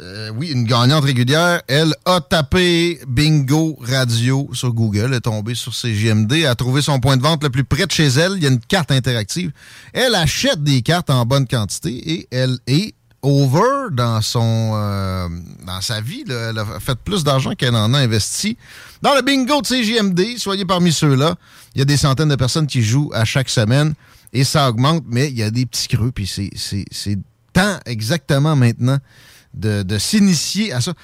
Euh, 0.00 0.30
oui, 0.30 0.52
une 0.52 0.62
gagnante 0.62 1.04
régulière, 1.04 1.60
elle 1.66 1.92
a 2.04 2.20
tapé 2.20 3.00
Bingo 3.08 3.76
Radio 3.80 4.48
sur 4.52 4.72
Google, 4.72 5.12
est 5.12 5.22
tombée 5.22 5.56
sur 5.56 5.74
CGMD, 5.74 6.44
a 6.44 6.54
trouvé 6.54 6.82
son 6.82 7.00
point 7.00 7.16
de 7.16 7.22
vente 7.22 7.42
le 7.42 7.50
plus 7.50 7.64
près 7.64 7.84
de 7.84 7.90
chez 7.90 8.06
elle. 8.06 8.34
Il 8.36 8.44
y 8.44 8.46
a 8.46 8.50
une 8.50 8.60
carte 8.60 8.92
interactive. 8.92 9.50
Elle 9.92 10.14
achète 10.14 10.62
des 10.62 10.82
cartes 10.82 11.10
en 11.10 11.26
bonne 11.26 11.48
quantité 11.48 12.12
et 12.12 12.28
elle 12.30 12.58
est 12.68 12.94
over 13.22 13.90
dans 13.90 14.22
son 14.22 14.72
euh, 14.76 15.28
dans 15.66 15.80
sa 15.80 16.00
vie. 16.00 16.22
Elle 16.28 16.58
a 16.58 16.78
fait 16.78 16.96
plus 16.96 17.24
d'argent 17.24 17.56
qu'elle 17.56 17.74
en 17.74 17.92
a 17.92 17.98
investi. 17.98 18.56
Dans 19.02 19.16
le 19.16 19.22
bingo 19.22 19.60
de 19.62 19.66
CGMD, 19.66 20.38
soyez 20.38 20.64
parmi 20.64 20.92
ceux-là. 20.92 21.34
Il 21.74 21.80
y 21.80 21.82
a 21.82 21.84
des 21.84 21.96
centaines 21.96 22.28
de 22.28 22.36
personnes 22.36 22.68
qui 22.68 22.82
jouent 22.84 23.10
à 23.14 23.24
chaque 23.24 23.48
semaine 23.48 23.94
et 24.32 24.44
ça 24.44 24.68
augmente, 24.68 25.02
mais 25.08 25.28
il 25.28 25.36
y 25.36 25.42
a 25.42 25.50
des 25.50 25.66
petits 25.66 25.88
creux, 25.88 26.12
puis 26.12 26.28
c'est 26.28 27.18
temps 27.52 27.78
exactement 27.84 28.54
maintenant 28.54 28.98
de, 29.58 29.82
de 29.82 29.98
s'initier 29.98 30.72
à 30.72 30.80
ça. 30.80 30.94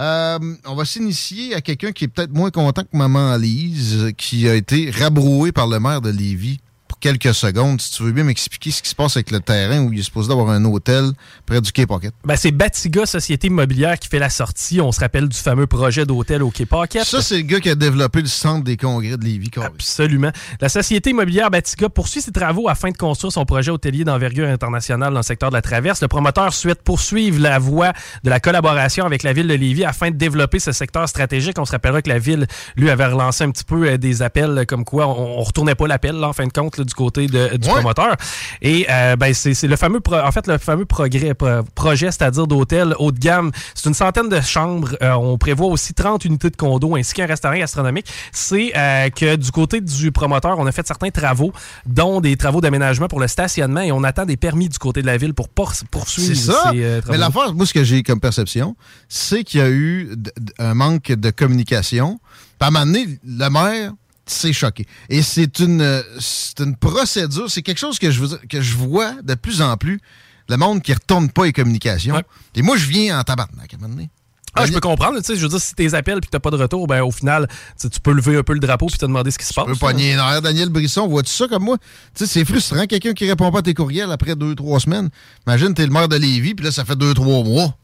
Euh, 0.00 0.38
on 0.64 0.74
va 0.74 0.84
s'initier 0.84 1.54
à 1.54 1.60
quelqu'un 1.60 1.92
qui 1.92 2.04
est 2.04 2.08
peut-être 2.08 2.32
moins 2.32 2.50
content 2.50 2.82
que 2.82 2.96
Maman 2.96 3.36
Lise, 3.36 4.12
qui 4.16 4.48
a 4.48 4.54
été 4.54 4.90
rabroué 4.90 5.52
par 5.52 5.66
le 5.66 5.78
maire 5.80 6.00
de 6.00 6.10
Lévis 6.10 6.60
pour 6.94 7.00
quelques 7.00 7.34
secondes. 7.34 7.80
Si 7.80 7.90
tu 7.92 8.02
veux 8.04 8.12
bien 8.12 8.24
m'expliquer 8.24 8.70
ce 8.70 8.82
qui 8.82 8.88
se 8.88 8.94
passe 8.94 9.16
avec 9.16 9.30
le 9.30 9.40
terrain 9.40 9.80
où 9.80 9.92
il 9.92 9.98
est 9.98 10.02
supposé 10.02 10.28
d'avoir 10.28 10.50
un 10.50 10.64
hôtel 10.64 11.10
près 11.46 11.60
du 11.60 11.72
Quai 11.72 11.86
Pocket. 11.86 12.12
Ben, 12.24 12.36
c'est 12.36 12.52
Batiga 12.52 13.04
Société 13.06 13.48
Immobilière 13.48 13.98
qui 13.98 14.08
fait 14.08 14.18
la 14.18 14.30
sortie. 14.30 14.80
On 14.80 14.92
se 14.92 15.00
rappelle 15.00 15.28
du 15.28 15.36
fameux 15.36 15.66
projet 15.66 16.06
d'hôtel 16.06 16.42
au 16.42 16.50
Quai 16.50 16.66
Pocket. 16.66 17.04
Ça, 17.04 17.20
c'est 17.20 17.36
le 17.38 17.42
gars 17.42 17.60
qui 17.60 17.68
a 17.70 17.74
développé 17.74 18.20
le 18.20 18.28
centre 18.28 18.64
des 18.64 18.76
congrès 18.76 19.16
de 19.16 19.24
Lévis. 19.24 19.50
carré. 19.50 19.66
Absolument. 19.66 20.30
La 20.60 20.68
Société 20.68 21.10
immobilière 21.10 21.50
Batiga 21.50 21.88
poursuit 21.88 22.20
ses 22.20 22.32
travaux 22.32 22.68
afin 22.68 22.90
de 22.90 22.96
construire 22.96 23.32
son 23.32 23.44
projet 23.44 23.70
hôtelier 23.70 24.04
d'envergure 24.04 24.48
internationale 24.48 25.12
dans 25.12 25.20
le 25.20 25.24
secteur 25.24 25.50
de 25.50 25.54
la 25.54 25.62
Traverse. 25.62 26.00
Le 26.00 26.08
promoteur 26.08 26.52
souhaite 26.54 26.82
poursuivre 26.82 27.40
la 27.40 27.58
voie 27.58 27.92
de 28.22 28.30
la 28.30 28.38
collaboration 28.40 29.04
avec 29.04 29.22
la 29.22 29.32
ville 29.32 29.48
de 29.48 29.54
Lévis 29.54 29.84
afin 29.84 30.10
de 30.10 30.16
développer 30.16 30.60
ce 30.60 30.72
secteur 30.72 31.08
stratégique. 31.08 31.58
On 31.58 31.64
se 31.64 31.72
rappellera 31.72 32.02
que 32.02 32.08
la 32.08 32.18
ville, 32.18 32.46
lui, 32.76 32.90
avait 32.90 33.06
relancé 33.06 33.42
un 33.42 33.50
petit 33.50 33.64
peu 33.64 33.88
euh, 33.88 33.98
des 33.98 34.22
appels 34.22 34.58
euh, 34.58 34.64
comme 34.64 34.84
quoi 34.84 35.08
on, 35.08 35.40
on 35.40 35.42
retournait 35.42 35.74
pas 35.74 35.88
l'appel, 35.88 36.16
là, 36.16 36.28
en 36.28 36.32
fin 36.32 36.46
de 36.46 36.52
compte, 36.52 36.76
là, 36.78 36.84
du 36.84 36.93
côté 36.94 37.26
de- 37.26 37.56
du 37.56 37.68
Ouais. 37.68 37.74
promoteur. 37.74 38.16
Et 38.62 38.86
euh, 38.90 39.16
ben, 39.16 39.32
c'est 39.34 39.60
le 39.66 39.76
fameux, 39.76 40.00
pro- 40.00 40.14
en 40.16 40.32
fait, 40.32 40.46
le 40.46 40.58
fameux 40.58 40.84
progrès, 40.84 41.34
pro- 41.34 41.62
projet, 41.74 42.10
c'est-à-dire 42.10 42.46
d'hôtel 42.46 42.94
haut 42.98 43.12
de 43.12 43.18
gamme. 43.18 43.50
C'est 43.74 43.88
une 43.88 43.94
centaine 43.94 44.28
de 44.28 44.40
chambres. 44.40 44.96
Euh, 45.02 45.12
on 45.12 45.36
prévoit 45.38 45.66
aussi 45.68 45.94
30 45.94 46.24
unités 46.24 46.50
de 46.50 46.56
condos 46.56 46.96
ainsi 46.96 47.14
qu'un 47.14 47.26
restaurant 47.26 47.56
gastronomique. 47.56 48.06
C'est 48.32 48.72
euh, 48.76 49.10
que 49.10 49.36
du 49.36 49.50
côté 49.50 49.80
du 49.80 50.12
promoteur, 50.12 50.58
on 50.58 50.66
a 50.66 50.72
fait 50.72 50.86
certains 50.86 51.10
travaux, 51.10 51.52
dont 51.86 52.20
des 52.20 52.36
travaux 52.36 52.60
d'aménagement 52.60 53.08
pour 53.08 53.20
le 53.20 53.28
stationnement 53.28 53.80
et 53.80 53.92
on 53.92 54.04
attend 54.04 54.24
des 54.24 54.36
permis 54.36 54.68
du 54.68 54.78
côté 54.78 55.02
de 55.02 55.06
la 55.06 55.16
ville 55.16 55.34
pour 55.34 55.48
pour- 55.48 55.72
poursuivre 55.90 56.34
ça. 56.36 56.70
ces 56.72 56.82
euh, 56.82 56.94
Mais 56.96 57.00
travaux. 57.00 57.18
l'affaire, 57.18 57.54
moi, 57.54 57.66
ce 57.66 57.72
que 57.74 57.84
j'ai 57.84 58.02
comme 58.02 58.20
perception, 58.20 58.76
c'est 59.08 59.44
qu'il 59.44 59.60
y 59.60 59.62
a 59.62 59.70
eu 59.70 60.14
un 60.58 60.74
manque 60.74 61.12
de 61.12 61.30
communication. 61.30 62.18
Puis 62.58 62.66
à 62.66 62.66
un 62.68 62.70
moment 62.70 62.86
donné, 62.86 63.06
le 63.26 63.48
maire 63.50 63.92
s'est 64.26 64.52
choqué. 64.52 64.86
Et 65.08 65.22
c'est 65.22 65.58
une, 65.60 65.80
euh, 65.80 66.02
c'est 66.18 66.60
une 66.60 66.76
procédure, 66.76 67.50
c'est 67.50 67.62
quelque 67.62 67.78
chose 67.78 67.98
que 67.98 68.10
je, 68.10 68.20
veux 68.20 68.38
que 68.48 68.60
je 68.60 68.74
vois 68.76 69.14
de 69.22 69.34
plus 69.34 69.62
en 69.62 69.76
plus. 69.76 70.00
Le 70.48 70.56
monde 70.56 70.82
qui 70.82 70.92
retourne 70.92 71.30
pas 71.30 71.46
les 71.46 71.52
communications. 71.52 72.20
Et 72.54 72.62
moi, 72.62 72.76
je 72.76 72.86
viens 72.86 73.18
en 73.18 73.22
tabarnak 73.22 73.72
à 73.72 73.76
un 73.76 73.80
moment 73.80 73.94
donné. 73.94 74.10
Ah, 74.56 74.66
je 74.66 74.72
peux 74.72 74.80
comprendre. 74.80 75.18
Tu 75.18 75.24
sais, 75.24 75.36
je 75.36 75.42
veux 75.42 75.48
dire, 75.48 75.60
si 75.60 75.74
tes 75.74 75.94
appels 75.94 76.20
puis 76.20 76.30
t'as 76.30 76.38
pas 76.38 76.50
de 76.50 76.56
retour, 76.56 76.86
ben 76.86 77.02
au 77.02 77.10
final, 77.10 77.48
tu 77.80 77.90
tu 77.90 78.00
peux 78.00 78.12
lever 78.12 78.36
un 78.36 78.42
peu 78.42 78.52
le 78.52 78.60
drapeau 78.60 78.86
puis 78.86 78.98
te 78.98 79.06
demander 79.06 79.30
ce 79.30 79.38
qui 79.38 79.44
se 79.44 79.52
passe. 79.52 79.66
Je 79.66 79.72
peux 79.72 79.78
pogner 79.78 80.14
nerfs. 80.14 80.42
Daniel 80.42 80.68
Brisson, 80.68 81.08
vois-tu 81.08 81.30
ça 81.30 81.48
comme 81.48 81.64
moi? 81.64 81.76
Tu 81.78 82.24
sais, 82.24 82.26
c'est 82.26 82.44
frustrant, 82.44 82.86
quelqu'un 82.86 83.14
qui 83.14 83.28
répond 83.28 83.50
pas 83.50 83.58
à 83.58 83.62
tes 83.62 83.74
courriels 83.74 84.12
après 84.12 84.36
deux, 84.36 84.54
trois 84.54 84.78
semaines. 84.78 85.08
Imagine, 85.46 85.74
t'es 85.74 85.86
le 85.86 85.92
maire 85.92 86.08
de 86.08 86.16
Lévis, 86.16 86.54
puis 86.54 86.64
là, 86.64 86.70
ça 86.70 86.84
fait 86.84 86.96
deux, 86.96 87.14
trois 87.14 87.42
mois. 87.42 87.74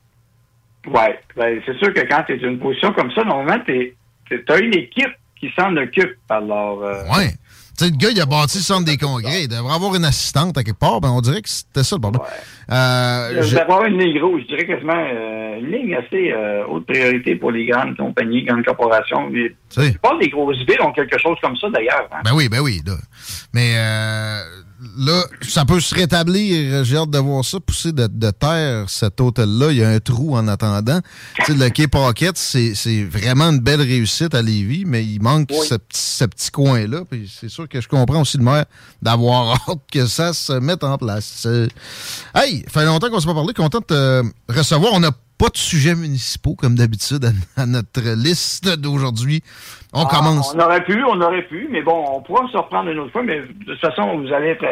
Ouais, 0.87 1.19
ben, 1.37 1.61
c'est 1.67 1.77
sûr 1.79 1.93
que 1.93 2.01
quand 2.09 2.23
tu 2.27 2.35
es 2.35 2.37
une 2.37 2.59
position 2.59 2.93
comme 2.93 3.11
ça, 3.13 3.25
normalement, 3.25 3.63
tu 3.67 3.97
as 4.49 4.59
une 4.59 4.75
équipe 4.75 5.11
qui 5.41 5.51
s'en 5.59 5.77
occupe. 5.77 6.17
Alors, 6.29 6.83
euh, 6.85 7.03
Ouais. 7.17 7.33
Tu 7.79 7.87
sais, 7.87 7.91
le 7.93 7.97
gars, 7.97 8.11
il 8.11 8.21
a 8.21 8.27
bâti 8.27 8.59
le 8.59 8.63
centre 8.63 8.85
des 8.85 8.99
congrès. 8.99 9.45
Il 9.45 9.49
devrait 9.49 9.75
avoir 9.75 9.95
une 9.95 10.05
assistante 10.05 10.59
à 10.59 10.63
quelque 10.63 10.79
part. 10.79 11.01
Ben, 11.01 11.09
on 11.09 11.23
dirait 11.23 11.41
que 11.41 11.49
c'était 11.49 11.83
ça 11.83 11.97
le 11.97 12.03
problème. 12.03 12.21
Euh, 12.71 13.33
il 13.37 13.43
je- 13.43 13.55
va 13.57 13.63
avoir 13.63 13.85
une 13.87 13.99
ligne 13.99 14.21
rouge, 14.23 14.43
je 14.43 14.55
dirais 14.55 14.67
quasiment 14.67 14.93
euh, 14.99 15.59
une 15.61 15.71
ligne 15.71 15.95
assez 15.95 16.31
euh, 16.31 16.67
haute 16.69 16.85
priorité 16.87 17.37
pour 17.37 17.51
les 17.53 17.65
grandes 17.65 17.97
compagnies, 17.97 18.43
grandes 18.45 18.65
corporations. 18.67 19.31
Mais 19.31 19.49
Tu 19.49 19.55
sais. 19.71 19.81
La 19.85 19.91
plupart 19.93 20.19
des 20.19 20.29
grosses 20.29 20.59
villes 20.59 20.83
ont 20.83 20.93
quelque 20.93 21.19
chose 21.19 21.39
comme 21.41 21.57
ça 21.57 21.71
d'ailleurs. 21.71 22.07
hein. 22.13 22.21
Ben 22.23 22.33
oui, 22.35 22.51
ben 22.51 22.61
oui. 22.61 22.83
Là. 22.87 22.97
Mais 23.55 23.73
euh, 23.79 24.43
là, 24.99 25.25
ça 25.43 25.65
peut 25.65 25.81
se 25.81 25.95
rétablir. 25.95 26.85
J'ai 26.85 26.97
hâte 26.97 27.11
de 27.11 27.19
voir 27.19 27.45
ça 27.45 27.59
pousser 27.61 27.93
de, 27.93 28.07
de 28.07 28.31
terre, 28.31 28.89
cet 28.89 29.21
hôtel-là. 29.21 29.71
Il 29.73 29.79
y 29.79 29.83
a 29.85 29.91
un 29.91 30.01
trou 30.01 30.37
en 30.37 30.49
attendant. 30.49 31.01
Tu 31.37 31.45
sais, 31.45 31.55
le 31.55 31.69
Quai 31.71 31.87
Pocket, 31.89 32.37
c'est 32.37 32.75
c'est 32.75 33.05
vraiment 33.05 33.51
une 33.51 33.61
belle 33.61 33.81
réussite 33.83 34.35
à 34.35 34.43
Lévis, 34.43 34.85
mais 34.87 35.05
il 35.05 35.21
manque 35.21 35.51
ce, 35.53 35.75
petit- 35.75 36.01
ce 36.01 36.25
petit 36.25 36.51
coin-là. 36.51 37.03
Puis 37.11 37.31
c'est 37.41 37.49
sûr 37.51 37.69
que 37.69 37.81
je 37.81 37.89
comprends 37.89 38.23
aussi 38.23 38.37
le 38.39 38.45
maire 38.45 38.65
d'avoir 39.03 39.55
hâte 39.69 39.79
que 39.93 40.07
ça 40.07 40.33
se 40.33 40.53
mette 40.55 40.85
en 40.85 40.97
place. 40.99 41.45
Euh, 41.47 41.69
Hey, 42.35 42.65
fait 42.69 42.85
longtemps 42.85 43.09
qu'on 43.09 43.17
ne 43.17 43.21
s'est 43.21 43.27
pas 43.27 43.35
parlé. 43.35 43.53
Content 43.55 43.81
de 43.81 43.85
te 43.85 44.23
recevoir. 44.49 44.93
On 44.95 45.01
n'a 45.01 45.11
pas 45.41 45.49
de 45.49 45.57
sujets 45.57 45.95
municipaux, 45.95 46.55
comme 46.55 46.75
d'habitude, 46.75 47.25
à, 47.25 47.63
à 47.63 47.65
notre 47.65 48.03
liste 48.15 48.69
d'aujourd'hui. 48.79 49.43
On 49.95 50.05
Ah, 50.05 50.09
commence. 50.11 50.55
On 50.55 50.61
aurait 50.61 50.85
pu, 50.85 51.03
on 51.03 51.19
aurait 51.19 51.47
pu, 51.49 51.67
mais 51.71 51.81
bon, 51.81 52.05
on 52.15 52.21
pourra 52.21 52.47
se 52.53 52.59
reprendre 52.59 52.91
une 52.91 52.99
autre 52.99 53.13
fois, 53.13 53.23
mais 53.23 53.41
de 53.41 53.73
toute 53.73 53.81
façon, 53.81 54.21
vous 54.21 54.31
allez 54.35 54.49
être. 54.49 54.67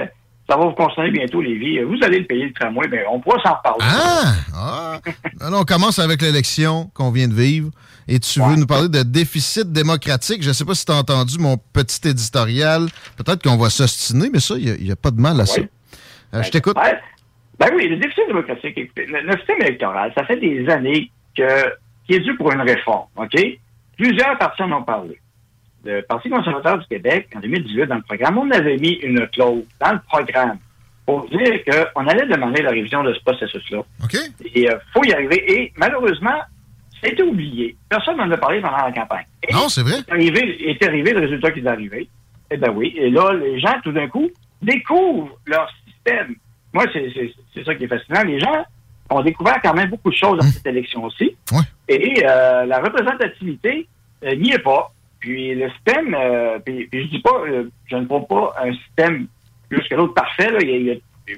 Ça 0.51 0.57
va 0.57 0.65
vous 0.65 0.73
concerner 0.73 1.11
bientôt, 1.11 1.41
les 1.43 1.57
vies. 1.59 1.81
Vous 1.83 1.97
allez 2.03 2.21
le 2.21 2.27
payer 2.27 2.47
le 2.47 2.53
tramway, 2.53 2.87
mais 2.91 3.05
on 3.11 3.21
pourra 3.21 3.37
s'en 3.43 3.55
reparler. 3.55 3.85
Ah! 3.85 4.35
ah. 4.55 5.01
Alors, 5.41 5.61
on 5.61 5.65
commence 5.65 5.99
avec 5.99 6.23
l'élection 6.23 6.91
qu'on 6.95 7.11
vient 7.11 7.29
de 7.29 7.35
vivre. 7.35 7.71
Et 8.07 8.19
tu 8.19 8.41
veux 8.41 8.57
nous 8.57 8.67
parler 8.67 8.89
de 8.89 9.03
déficit 9.03 9.71
démocratique? 9.73 10.43
Je 10.43 10.49
ne 10.49 10.55
sais 10.55 10.65
pas 10.65 10.75
si 10.75 10.87
tu 10.87 10.93
as 10.93 10.97
entendu 10.97 11.39
mon 11.39 11.59
petit 11.75 12.09
éditorial. 12.09 12.89
Peut-être 13.17 13.43
qu'on 13.43 13.59
va 13.59 13.69
s'ostiner, 13.69 14.31
mais 14.33 14.41
ça, 14.41 14.55
il 14.57 14.83
n'y 14.83 14.91
a, 14.91 14.97
pas 14.97 15.11
de 15.11 15.21
mal 15.21 15.39
à 15.41 15.45
ça. 15.47 15.61
Euh, 16.35 16.43
je 16.43 16.51
t'écoute. 16.51 16.77
Ben 17.59 17.69
oui, 17.75 17.89
le 17.89 17.97
déficit 17.97 18.27
démocratique, 18.27 18.77
écoutez, 18.77 19.07
le, 19.07 19.21
le 19.21 19.37
système 19.39 19.61
électoral, 19.63 20.13
ça 20.17 20.25
fait 20.25 20.37
des 20.37 20.69
années 20.69 21.11
que 21.37 21.73
qui 22.07 22.15
est 22.15 22.21
dû 22.21 22.35
pour 22.37 22.51
une 22.53 22.63
réforme, 22.63 23.07
OK? 23.17 23.37
Plusieurs 23.97 24.39
partis 24.39 24.63
en 24.63 24.73
ont 24.73 24.83
parlé. 24.83 25.19
Le 25.85 26.01
Parti 26.03 26.29
conservateur 26.29 26.79
du 26.79 26.87
Québec, 26.87 27.29
en 27.37 27.41
2018, 27.41 27.87
dans 27.87 27.97
le 27.97 28.03
programme, 28.03 28.39
on 28.39 28.51
avait 28.51 28.77
mis 28.77 28.95
une 28.95 29.27
clause 29.29 29.65
dans 29.81 29.93
le 29.93 30.01
programme 30.09 30.59
pour 31.07 31.29
dire 31.29 31.63
qu'on 31.65 32.07
allait 32.07 32.27
demander 32.27 32.63
la 32.63 32.71
révision 32.71 33.03
de 33.03 33.15
ce 33.15 33.21
processus-là. 33.21 33.79
OK. 33.79 34.15
Et 34.55 34.63
il 34.63 34.79
faut 34.93 35.05
y 35.05 35.13
arriver. 35.13 35.53
Et 35.53 35.73
malheureusement, 35.77 36.39
ça 37.01 37.09
a 37.09 37.09
été 37.09 37.23
oublié. 37.23 37.77
Personne 37.89 38.17
n'en 38.17 38.31
a 38.31 38.37
parlé 38.37 38.61
pendant 38.61 38.77
la 38.77 38.93
campagne. 38.93 39.25
Et 39.49 39.53
non, 39.53 39.69
c'est 39.69 39.83
vrai. 39.83 39.99
Est 39.99 40.13
arrivé, 40.13 40.71
est 40.71 40.83
arrivé 40.85 41.13
le 41.13 41.21
résultat 41.21 41.51
qui 41.53 41.61
est 41.61 41.67
arrivé. 41.67 42.09
Eh 42.51 42.57
bien 42.57 42.71
oui. 42.71 42.95
Et 42.97 43.11
là, 43.11 43.33
les 43.33 43.59
gens, 43.61 43.75
tout 43.83 43.93
d'un 43.93 44.09
coup, 44.09 44.29
découvrent 44.61 45.39
leur 45.47 45.71
système. 45.87 46.35
Moi, 46.79 46.87
c'est 47.55 47.65
ça 47.65 47.75
qui 47.75 47.85
est 47.85 47.89
fascinant. 47.89 48.23
Les 48.25 48.39
gens 48.39 48.65
ont 49.11 49.23
découvert 49.23 49.59
quand 49.63 49.75
même 49.75 49.91
beaucoup 49.91 50.11
de 50.11 50.15
choses 50.15 50.39
dans 50.39 50.45
cette 50.45 50.67
élection-ci. 50.67 51.35
Et 51.89 52.23
euh, 52.25 52.67
la 52.67 52.79
représentativité 52.81 53.89
euh, 54.25 54.37
n'y 54.37 54.53
est 54.53 54.59
pas. 54.61 54.93
Puis 55.19 55.55
le 55.57 55.69
système, 55.71 56.15
euh, 56.15 56.59
puis, 56.65 56.87
puis 56.87 57.05
je 57.05 57.09
dis 57.09 57.19
pas, 57.21 57.35
euh, 57.49 57.69
je 57.87 57.97
ne 57.97 58.05
prends 58.07 58.21
pas 58.21 58.55
un 58.63 58.73
système 58.73 59.27
plus 59.69 59.83
que 59.89 59.95
l'autre 59.97 60.15
parfait. 60.15 60.51
Là. 60.53 60.59
Il, 60.63 60.83
y 60.87 60.91
a- 60.93 60.95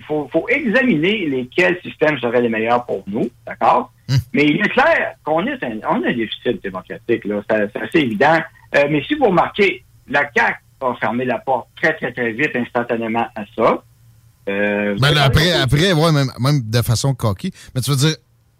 faut, 0.06 0.28
faut 0.30 0.46
examiner 0.48 1.26
lesquels 1.26 1.78
systèmes 1.82 2.18
seraient 2.20 2.42
les 2.42 2.48
meilleurs 2.48 2.84
pour 2.84 3.02
nous, 3.06 3.28
d'accord? 3.46 3.92
Mais 4.32 4.44
il 4.44 4.56
est 4.60 4.68
clair 4.68 5.14
qu'on 5.24 5.46
est 5.46 5.62
un, 5.64 5.78
on 5.88 6.02
a 6.04 6.08
un 6.08 6.12
déficit 6.12 6.62
démocratique, 6.62 7.24
là. 7.24 7.42
C'est 7.48 7.76
assez 7.76 7.98
évident. 8.00 8.38
Mais 8.90 9.02
si 9.04 9.14
vous 9.14 9.24
remarquez, 9.26 9.82
la 10.08 10.28
CAQ 10.36 10.58
a 10.82 10.94
fermé 10.94 11.24
la 11.24 11.38
porte 11.38 11.68
très, 11.80 11.94
très, 11.94 12.12
très 12.12 12.32
vite, 12.32 12.54
instantanément 12.54 13.26
à 13.34 13.42
ça. 13.56 13.82
Euh, 14.48 14.96
Ben 15.00 15.12
là, 15.12 15.24
après, 15.24 15.52
après 15.52 15.92
ouais, 15.92 16.12
même, 16.12 16.30
même 16.40 16.62
de 16.64 16.82
façon 16.82 17.14
coquille. 17.14 17.52
Mais 17.74 17.80
tu 17.80 17.90
veux 17.90 17.96
dire, 17.96 18.16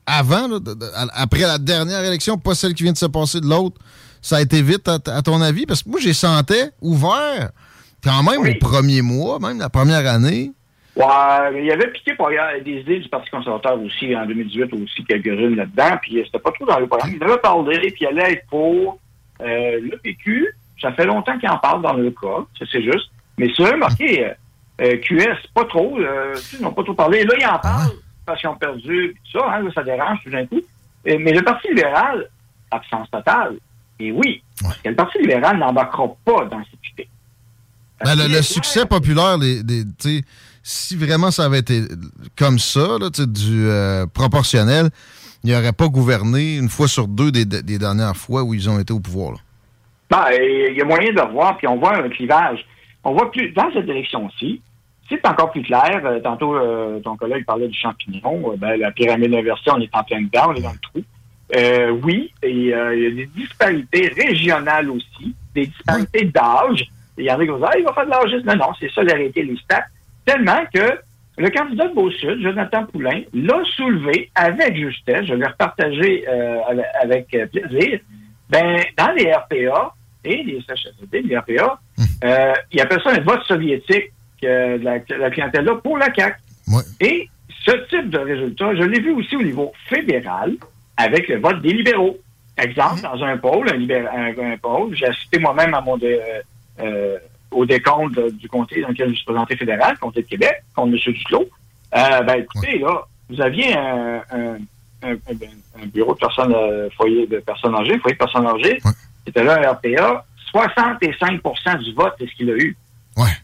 avant, 0.07 0.47
là, 0.49 0.59
de- 0.61 0.74
de- 0.74 0.91
à- 0.95 1.09
après 1.22 1.41
la 1.41 1.59
dernière 1.59 2.05
élection, 2.05 2.37
pas 2.39 2.55
celle 2.55 2.74
qui 2.74 2.83
vient 2.85 2.93
de 2.93 2.99
se 2.99 3.07
passer 3.07 3.41
de 3.41 3.47
l'autre, 3.47 3.81
ça 4.22 4.37
a 4.37 4.41
été 4.43 4.62
vite, 4.62 4.87
à, 4.89 4.99
à 5.07 5.22
ton 5.22 5.41
avis? 5.41 5.66
Parce 5.66 5.83
que 5.83 5.89
moi, 5.89 5.99
j'ai 6.01 6.12
sentais 6.12 6.70
ouvert 6.81 7.51
quand 8.05 8.22
même 8.22 8.41
au 8.41 8.55
premier 8.61 9.03
mois, 9.03 9.39
même 9.39 9.59
la 9.59 9.68
première 9.70 10.07
année. 10.07 10.53
Ouais, 10.97 11.05
il 11.61 11.64
y 11.66 11.70
avait 11.70 11.91
piqué 11.93 12.14
pour 12.14 12.28
des 12.28 12.70
idées 12.81 12.99
du 12.99 13.09
Parti 13.09 13.31
conservateur 13.31 13.81
aussi, 13.81 14.14
en 14.14 14.26
2018 14.26 14.72
aussi, 14.74 15.05
quelques-unes 15.09 15.57
là-dedans, 15.57 15.97
puis 16.03 16.20
c'était 16.26 16.39
pas 16.41 16.51
trop 16.51 16.66
dans 16.66 16.78
le 16.81 16.87
programme. 16.87 17.12
Il 17.16 17.22
avait 17.24 17.39
parlé, 17.39 17.78
puis 17.93 18.01
il 18.03 18.07
allait 18.09 18.33
être 18.35 18.47
pour 18.51 18.99
euh, 19.41 19.81
le 19.81 19.97
PQ. 20.03 20.49
Ça 20.83 20.93
fait 20.93 21.07
longtemps 21.07 21.39
qu'il 21.39 21.49
en 21.49 21.59
parle 21.59 21.83
dans 21.83 21.93
le 21.95 22.11
cas, 22.11 22.45
c'est 22.70 22.83
juste. 22.83 23.11
Mais 23.39 23.49
c'est 23.57 23.64
remarqué, 23.70 24.31
euh, 24.81 24.97
QS, 24.99 25.37
pas 25.55 25.64
trop, 25.64 25.99
euh, 25.99 26.35
ils 26.55 26.62
n'ont 26.62 26.72
pas 26.72 26.83
trop 26.83 26.95
parlé. 26.95 27.24
Là, 27.24 27.35
ils 27.39 27.47
en 27.47 27.59
parlent 27.59 27.91
parce 28.26 28.41
qu'ils 28.41 28.49
ont 28.51 28.57
perdu, 28.57 29.14
tout 29.33 29.39
ça, 29.39 29.47
hein, 29.53 29.62
là, 29.62 29.70
ça 29.74 29.83
dérange 29.83 30.18
tout 30.24 30.31
d'un 30.31 30.47
coup. 30.47 30.61
Euh, 31.09 31.16
mais 31.20 31.33
le 31.33 31.43
Parti 31.43 31.68
libéral, 31.68 32.28
absence 32.70 33.11
totale. 33.11 33.57
Et 33.99 34.12
oui, 34.12 34.43
parce 34.62 34.78
que 34.78 34.89
le 34.89 34.95
Parti 34.95 35.18
libéral 35.18 35.59
n'embarquera 35.59 36.09
pas 36.24 36.45
dans 36.47 36.62
cette 36.70 36.93
idée. 36.93 37.09
Ben, 38.03 38.14
le, 38.16 38.28
le 38.35 38.43
succès 38.43 38.87
populaire, 38.87 39.37
les, 39.37 39.62
les- 39.62 40.22
si 40.62 40.97
vraiment 40.97 41.31
ça 41.31 41.45
avait 41.45 41.59
été 41.59 41.83
comme 42.39 42.59
ça, 42.59 42.97
là, 43.01 43.09
du 43.11 43.68
proportionnel, 44.14 44.89
il 45.45 45.53
n'aurait 45.53 45.72
pas 45.72 45.89
gouverné 45.89 46.57
une 46.57 46.68
fois 46.68 46.87
sur 46.89 47.09
deux 47.09 47.31
des, 47.33 47.45
des 47.45 47.78
dernières 47.78 48.16
fois 48.16 48.43
où 48.43 48.53
ils 48.55 48.68
ont 48.68 48.78
été 48.78 48.93
au 48.93 49.01
pouvoir. 49.01 49.39
Ben, 50.11 50.24
il 50.33 50.74
y 50.76 50.81
a 50.83 50.85
moyen 50.85 51.12
de 51.12 51.33
voir, 51.33 51.57
puis 51.57 51.66
on 51.66 51.78
voit 51.78 51.97
un 51.97 52.09
clivage. 52.09 52.64
On 53.05 53.12
voit 53.12 53.31
plus, 53.31 53.51
dans 53.53 53.72
cette 53.72 53.89
élection-ci, 53.89 54.61
c'est 55.16 55.26
encore 55.26 55.50
plus 55.50 55.62
clair. 55.62 56.00
Euh, 56.04 56.20
tantôt, 56.20 56.54
euh, 56.54 57.00
ton 57.00 57.16
collègue 57.16 57.44
parlait 57.44 57.68
du 57.68 57.78
champignon. 57.78 58.52
Euh, 58.52 58.56
ben, 58.56 58.78
la 58.78 58.90
pyramide 58.92 59.34
inversée, 59.34 59.70
on 59.74 59.80
est 59.80 59.94
en 59.94 60.04
plein 60.04 60.22
dedans, 60.22 60.46
on 60.48 60.54
est 60.54 60.62
dans 60.62 60.72
le 60.72 60.78
trou. 60.78 61.02
Euh, 61.56 61.90
oui, 61.90 62.32
et 62.42 62.72
euh, 62.72 62.96
il 62.96 63.02
y 63.02 63.06
a 63.06 63.11
des 63.11 63.26
disparités 63.26 64.08
régionales 64.08 64.88
aussi, 64.90 65.34
des 65.54 65.66
disparités 65.66 66.24
d'âge. 66.26 66.84
Il 67.18 67.24
y 67.24 67.30
en 67.30 67.38
a 67.38 67.42
qui 67.42 67.48
vont 67.48 67.58
dire, 67.58 67.68
ah, 67.70 67.78
il 67.78 67.84
va 67.84 67.92
faire 67.92 68.04
de 68.06 68.11
l'âge. 68.11 68.44
Non, 68.44 68.56
non, 68.56 68.72
c'est 68.78 68.90
ça 68.92 69.02
la 69.02 69.14
réalité, 69.14 69.42
les 69.42 69.56
stats. 69.56 69.86
Tellement 70.24 70.62
que 70.72 70.98
le 71.38 71.50
candidat 71.50 71.88
de 71.88 71.94
Beau-Sud, 71.94 72.40
Jonathan 72.42 72.84
Poulain, 72.86 73.22
l'a 73.32 73.64
soulevé 73.76 74.30
avec 74.34 74.76
justesse. 74.76 75.24
Je 75.26 75.34
l'ai 75.34 75.46
repartagé 75.46 76.24
euh, 76.28 76.61
avec, 76.68 76.86
avec, 77.02 77.34
euh, 77.34 77.46
plaisir. 77.46 78.00
Ben, 78.48 78.80
dans 78.96 79.12
les 79.12 79.32
RPA 79.32 79.94
et 80.24 80.42
les 80.42 80.61
CHSLD, 80.61 81.22
les 81.22 81.38
RPA, 81.38 81.80
euh, 82.24 82.52
il 82.72 82.80
appelle 82.80 83.00
ça 83.02 83.11
un 83.11 83.20
vote 83.20 83.42
soviétique 83.44 84.12
euh, 84.45 84.78
de 84.78 84.84
la, 84.84 84.99
de 84.99 85.14
la 85.14 85.30
clientèle-là 85.30 85.76
pour 85.76 85.99
la 85.99 86.12
CAQ. 86.14 86.36
Et 87.01 87.28
ce 87.64 87.72
type 87.88 88.11
de 88.11 88.18
résultat, 88.18 88.74
je 88.74 88.82
l'ai 88.82 89.01
vu 89.01 89.11
aussi 89.12 89.36
au 89.36 89.43
niveau 89.43 89.72
fédéral 89.88 90.55
avec 90.97 91.28
le 91.28 91.38
vote 91.38 91.61
des 91.62 91.72
libéraux. 91.72 92.16
Exemple, 92.59 93.01
dans 93.03 93.22
un 93.24 93.36
pôle, 93.38 93.68
un, 93.70 93.76
libé- 93.76 94.07
un- 94.07 94.53
un 94.53 94.57
pôle, 94.59 94.95
j'ai 94.95 95.07
assisté 95.07 95.38
moi-même 95.38 95.72
à 95.74 95.80
mon 95.80 95.97
dé- 95.97 96.20
euh, 96.20 96.84
euh, 96.84 97.18
au 97.51 97.64
décompte 97.66 98.18
du 98.34 98.49
comté 98.49 98.80
dans 98.82 98.88
lequel 98.88 99.11
je 99.11 99.14
suis 99.16 99.24
présenté 99.24 99.57
fédéral, 99.57 99.99
comté 99.99 100.22
de 100.22 100.26
Québec, 100.28 100.62
contre 100.74 100.93
M. 100.95 101.12
Duclos. 101.14 101.49
Euh, 101.97 102.20
ben, 102.22 102.34
écoutez, 102.43 102.78
là, 102.78 103.03
vous 103.28 103.41
aviez 103.41 103.74
un, 103.76 104.22
un 105.82 105.86
bureau 105.86 106.14
de 106.14 106.18
personnes, 106.18 106.55
foyer 106.97 107.26
de 107.26 107.38
personnes 107.41 107.74
âgées, 107.74 107.99
foyer 107.99 108.14
de 108.14 108.18
personnes 108.18 108.47
âgées, 108.47 108.78
c'était 109.26 109.43
là 109.45 109.59
un 109.59 109.72
RPA, 109.72 110.24
65% 110.53 111.78
du 111.82 111.93
vote, 111.95 112.14
c'est 112.18 112.26
ce 112.28 112.34
qu'il 112.34 112.51
a 112.51 112.55
eu. 112.57 112.76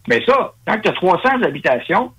Mais 0.08 0.22
ça, 0.26 0.54
quand 0.66 0.78
tu 0.82 0.88
as 0.88 0.92
300 0.92 1.42
habitations, 1.44 2.12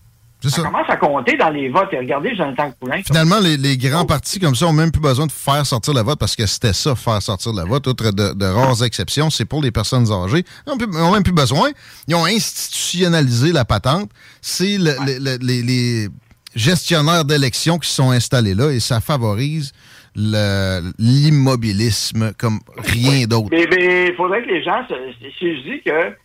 ça, 0.43 0.61
commence 0.61 0.87
à 0.87 0.97
compter 0.97 1.35
dans 1.35 1.49
les 1.49 1.67
votes. 1.69 1.89
Et 1.93 1.97
regardez 1.97 2.35
Jonathan 2.35 2.71
Poulain. 2.79 3.01
Finalement, 3.03 3.39
les, 3.39 3.57
les 3.57 3.75
grands 3.75 4.05
partis 4.05 4.39
comme 4.39 4.53
ça 4.55 4.67
ont 4.67 4.73
même 4.73 4.91
plus 4.91 5.01
besoin 5.01 5.25
de 5.25 5.31
faire 5.31 5.65
sortir 5.65 5.95
le 5.95 6.01
vote 6.01 6.19
parce 6.19 6.35
que 6.35 6.45
c'était 6.45 6.73
ça, 6.73 6.95
faire 6.95 7.21
sortir 7.23 7.53
le 7.53 7.63
vote. 7.63 7.87
Outre 7.87 8.11
de, 8.11 8.33
de 8.33 8.45
rares 8.45 8.83
exceptions, 8.83 9.31
c'est 9.31 9.45
pour 9.45 9.63
les 9.63 9.71
personnes 9.71 10.11
âgées. 10.11 10.43
Ils 10.67 10.87
n'ont 10.87 11.11
même 11.11 11.23
plus 11.23 11.33
besoin. 11.33 11.69
Ils 12.07 12.13
ont 12.15 12.25
institutionnalisé 12.25 13.51
la 13.51 13.65
patente. 13.65 14.11
C'est 14.41 14.77
le- 14.77 14.95
le- 15.05 15.17
le- 15.19 15.37
les, 15.41 15.63
les 15.63 16.07
gestionnaires 16.55 17.25
d'élections 17.25 17.79
qui 17.79 17.89
sont 17.89 18.11
installés 18.11 18.53
là 18.53 18.69
et 18.71 18.79
ça 18.79 19.01
favorise 19.01 19.71
l'immobilisme 20.99 22.33
comme 22.37 22.59
rien 22.77 23.25
d'autre. 23.27 23.49
Mais 23.51 24.07
il 24.09 24.13
faudrait 24.15 24.43
que 24.43 24.49
les 24.49 24.63
gens, 24.63 24.81
se- 24.87 25.13
si 25.39 25.57
je 25.57 25.61
dis 25.63 25.81
que 25.83 26.15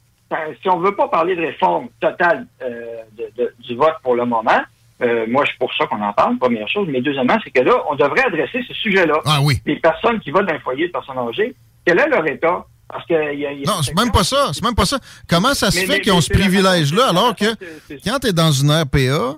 si 0.62 0.68
on 0.68 0.78
veut 0.80 0.94
pas 0.94 1.08
parler 1.08 1.34
de 1.36 1.40
réforme 1.42 1.88
totale 2.00 2.46
euh, 2.62 3.02
de- 3.16 3.30
de- 3.42 3.54
du 3.60 3.74
vote 3.76 3.94
pour 4.02 4.14
le 4.14 4.24
moment, 4.24 4.60
euh, 5.02 5.26
moi, 5.28 5.44
je 5.44 5.50
suis 5.50 5.58
pour 5.58 5.72
ça 5.74 5.86
qu'on 5.86 6.00
en 6.02 6.12
parle, 6.12 6.38
première 6.38 6.68
chose. 6.68 6.86
Mais 6.90 7.00
deuxièmement, 7.00 7.38
c'est 7.42 7.50
que 7.50 7.60
là, 7.60 7.72
on 7.90 7.94
devrait 7.96 8.24
adresser 8.24 8.62
ce 8.68 8.74
sujet-là. 8.74 9.14
Ah 9.24 9.40
oui. 9.42 9.60
Les 9.66 9.76
personnes 9.80 10.20
qui 10.20 10.30
votent 10.30 10.46
dans 10.46 10.54
un 10.54 10.60
foyer 10.60 10.86
de 10.88 10.92
personnes 10.92 11.18
âgées, 11.18 11.54
quel 11.84 11.98
est 11.98 12.08
leur 12.08 12.26
état? 12.28 12.64
Parce 12.88 13.06
que 13.06 13.14
y 13.14 13.46
a, 13.46 13.52
il 13.52 13.60
y 13.60 13.64
a- 13.66 13.70
Non, 13.72 13.82
c'est 13.82 13.96
même 13.96 14.12
pas 14.12 14.22
ça. 14.24 14.50
C'est 14.52 14.62
même 14.62 14.74
pas 14.74 14.84
ça. 14.84 14.98
Comment 15.28 15.54
ça 15.54 15.70
se 15.70 15.76
Mais- 15.80 15.86
fait 15.86 15.92
mais- 15.94 16.00
qu'ils 16.02 16.12
ont 16.12 16.20
ce 16.20 16.28
c'est 16.28 16.34
privilège-là 16.38 17.08
alors 17.08 17.34
que 17.34 17.46
quand 18.04 18.18
tu 18.20 18.28
es 18.28 18.32
dans 18.32 18.52
une 18.52 18.70
RPA, 18.70 19.36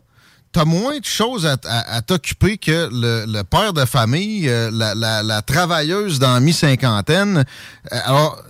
t'as 0.52 0.64
moins 0.64 0.98
de 0.98 1.04
choses 1.04 1.46
à, 1.46 1.56
à- 1.64 1.96
à 1.96 2.02
t'occuper 2.02 2.58
que 2.58 2.88
le, 2.92 3.24
le 3.26 3.42
père 3.44 3.72
de 3.72 3.84
famille, 3.84 4.48
euh, 4.48 4.70
la, 4.72 4.94
la- 4.94 5.22
la 5.22 5.40
travailleuse 5.42 6.18
dans 6.18 6.40
mi-cinquantaine. 6.40 7.44
Euh, 7.92 7.96
alors, 8.04 8.42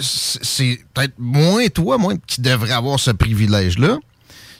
c'est 0.00 0.80
peut-être 0.94 1.14
moins 1.18 1.66
toi, 1.68 1.98
moins 1.98 2.16
qui 2.26 2.40
devrait 2.40 2.72
avoir 2.72 2.98
ce 2.98 3.10
privilège-là. 3.10 3.98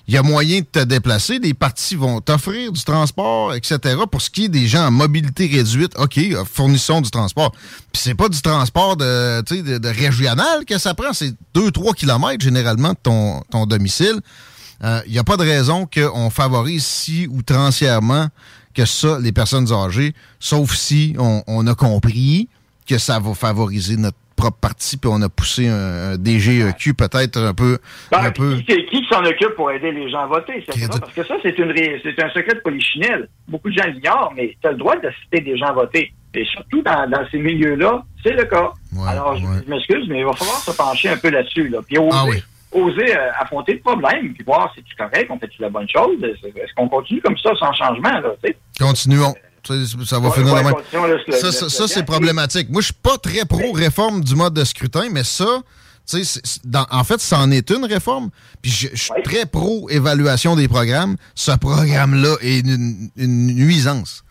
Il 0.09 0.15
y 0.15 0.17
a 0.17 0.23
moyen 0.23 0.61
de 0.61 0.65
te 0.65 0.81
déplacer. 0.81 1.39
Les 1.39 1.55
partis 1.55 1.95
vont 1.95 2.21
t'offrir 2.21 2.73
du 2.73 2.83
transport, 2.83 3.55
etc. 3.55 3.79
Pour 4.11 4.21
ce 4.21 4.31
qui 4.31 4.47
est 4.47 4.49
des 4.49 4.67
gens 4.67 4.87
en 4.87 4.91
mobilité 4.91 5.47
réduite, 5.47 5.93
OK, 5.97 6.19
euh, 6.19 6.45
fournissons 6.45 7.01
du 7.01 7.11
transport. 7.11 7.53
Puis 7.93 8.03
c'est 8.03 8.15
pas 8.15 8.29
du 8.29 8.43
transport 8.43 8.97
de, 8.97 9.43
de, 9.79 9.89
régional 9.89 10.65
que 10.65 10.77
ça 10.79 10.95
prend. 10.95 11.13
C'est 11.13 11.35
2-3 11.55 11.95
kilomètres 11.95 12.43
généralement 12.43 12.91
de 12.91 12.99
ton, 13.03 13.67
domicile. 13.67 14.21
Il 15.07 15.13
n'y 15.13 15.19
a 15.19 15.25
pas 15.25 15.37
de 15.37 15.45
raison 15.45 15.87
qu'on 15.87 16.29
favorise 16.29 16.85
si 16.85 17.29
outrancièrement 17.31 18.27
que 18.75 18.85
ça, 18.85 19.21
les 19.21 19.31
personnes 19.31 19.73
âgées, 19.73 20.13
sauf 20.41 20.75
si 20.75 21.15
on 21.19 21.67
a 21.69 21.75
compris 21.77 22.49
que 22.87 22.99
ça 22.99 23.21
va 23.21 23.35
favoriser 23.35 23.97
notre 23.97 24.19
propre 24.43 24.59
parti, 24.59 24.97
puis 24.97 25.09
on 25.13 25.23
a 25.23 25.29
poussé 25.29 25.69
un, 25.69 26.13
un 26.13 26.17
DGEQ 26.17 26.95
peut-être 26.95 27.39
un 27.39 27.55
peu... 27.55 27.79
Ben, 28.11 28.25
un 28.25 28.31
peu... 28.33 28.57
Qui, 28.57 29.07
s'en 29.09 29.25
occupe 29.25 29.55
pour 29.55 29.71
aider 29.71 29.93
les 29.93 30.11
gens 30.11 30.21
à 30.21 30.27
voter, 30.27 30.59
etc. 30.59 30.89
Parce 31.01 31.13
que 31.13 31.25
ça, 31.25 31.37
c'est 31.43 31.57
une 31.59 31.73
c'est 32.03 32.23
un 32.23 32.29
secret 32.31 32.55
de 32.55 32.61
polichinelle. 32.61 33.29
Beaucoup 33.47 33.71
de 33.71 33.75
gens 33.75 33.87
l'ignorent, 33.87 34.33
mais 34.37 34.57
tu 34.61 34.67
as 34.67 34.73
le 34.73 34.79
droit 34.79 34.97
d'assister 34.97 35.41
des 35.41 35.57
gens 35.57 35.67
à 35.67 35.73
voter. 35.73 36.13
Et 36.35 36.45
surtout 36.47 36.83
dans, 36.83 37.09
dans 37.09 37.25
ces 37.31 37.39
milieux-là, 37.39 38.03
c'est 38.25 38.33
le 38.33 38.45
cas. 38.45 38.73
Alors, 39.07 39.37
je, 39.37 39.43
je 39.65 39.71
m'excuse, 39.71 40.07
mais 40.09 40.21
il 40.21 40.25
va 40.25 40.33
falloir 40.33 40.59
se 40.59 40.73
pencher 40.73 41.11
un 41.11 41.17
peu 41.19 41.31
là-dessus. 41.31 41.69
Là, 41.69 41.79
puis 41.87 41.99
oser, 41.99 42.11
Ah 42.13 42.25
oui. 42.27 42.43
oser 42.73 43.17
euh, 43.17 43.31
affronter 43.39 43.75
le 43.75 43.81
problème, 43.81 44.33
puis 44.33 44.43
voir 44.45 44.73
si 44.75 44.83
c'est 44.89 44.97
correct, 44.97 45.31
on 45.31 45.39
fait-tu 45.39 45.61
la 45.63 45.69
bonne 45.69 45.89
chose. 45.89 46.17
Est-ce 46.23 46.75
qu'on 46.75 46.89
continue 46.89 47.21
comme 47.21 47.37
ça 47.39 47.51
sans 47.61 47.73
changement? 47.75 48.19
Là, 48.21 48.33
tu? 48.43 48.57
Continuons. 48.81 49.35
Tu 49.35 49.41
Ça 49.67 50.19
va 50.19 50.29
Ouais, 50.29 50.35
finir 50.35 50.55
ouais, 50.55 50.73
continuons 50.73 51.07
le- 51.07 51.19
Ça, 51.69 51.89
c'est 51.89 52.05
problématique. 52.05 52.69
Moi, 52.71 52.81
je 52.81 52.87
suis 52.87 52.95
pas 52.95 53.17
très 53.19 53.45
pro-réforme 53.45 54.23
du 54.23 54.35
mode 54.35 54.55
de 54.55 54.65
scrutin, 54.65 55.09
mais 55.11 55.25
ça, 55.25 55.61
dans- 56.65 56.87
en 56.91 57.05
fait, 57.05 57.21
c'en 57.21 57.51
est 57.51 57.71
une 57.71 57.85
réforme. 57.85 58.31
Puis 58.61 58.71
je 58.71 58.89
je 58.93 59.03
suis 59.05 59.23
très 59.23 59.47
pro-évaluation 59.47 60.57
des 60.57 60.69
programmes. 60.69 61.17
Ce 61.35 61.53
programme-là 61.53 62.37
est 62.43 62.61
une, 62.61 63.11
une 63.17 63.47
nuisance. 63.55 64.25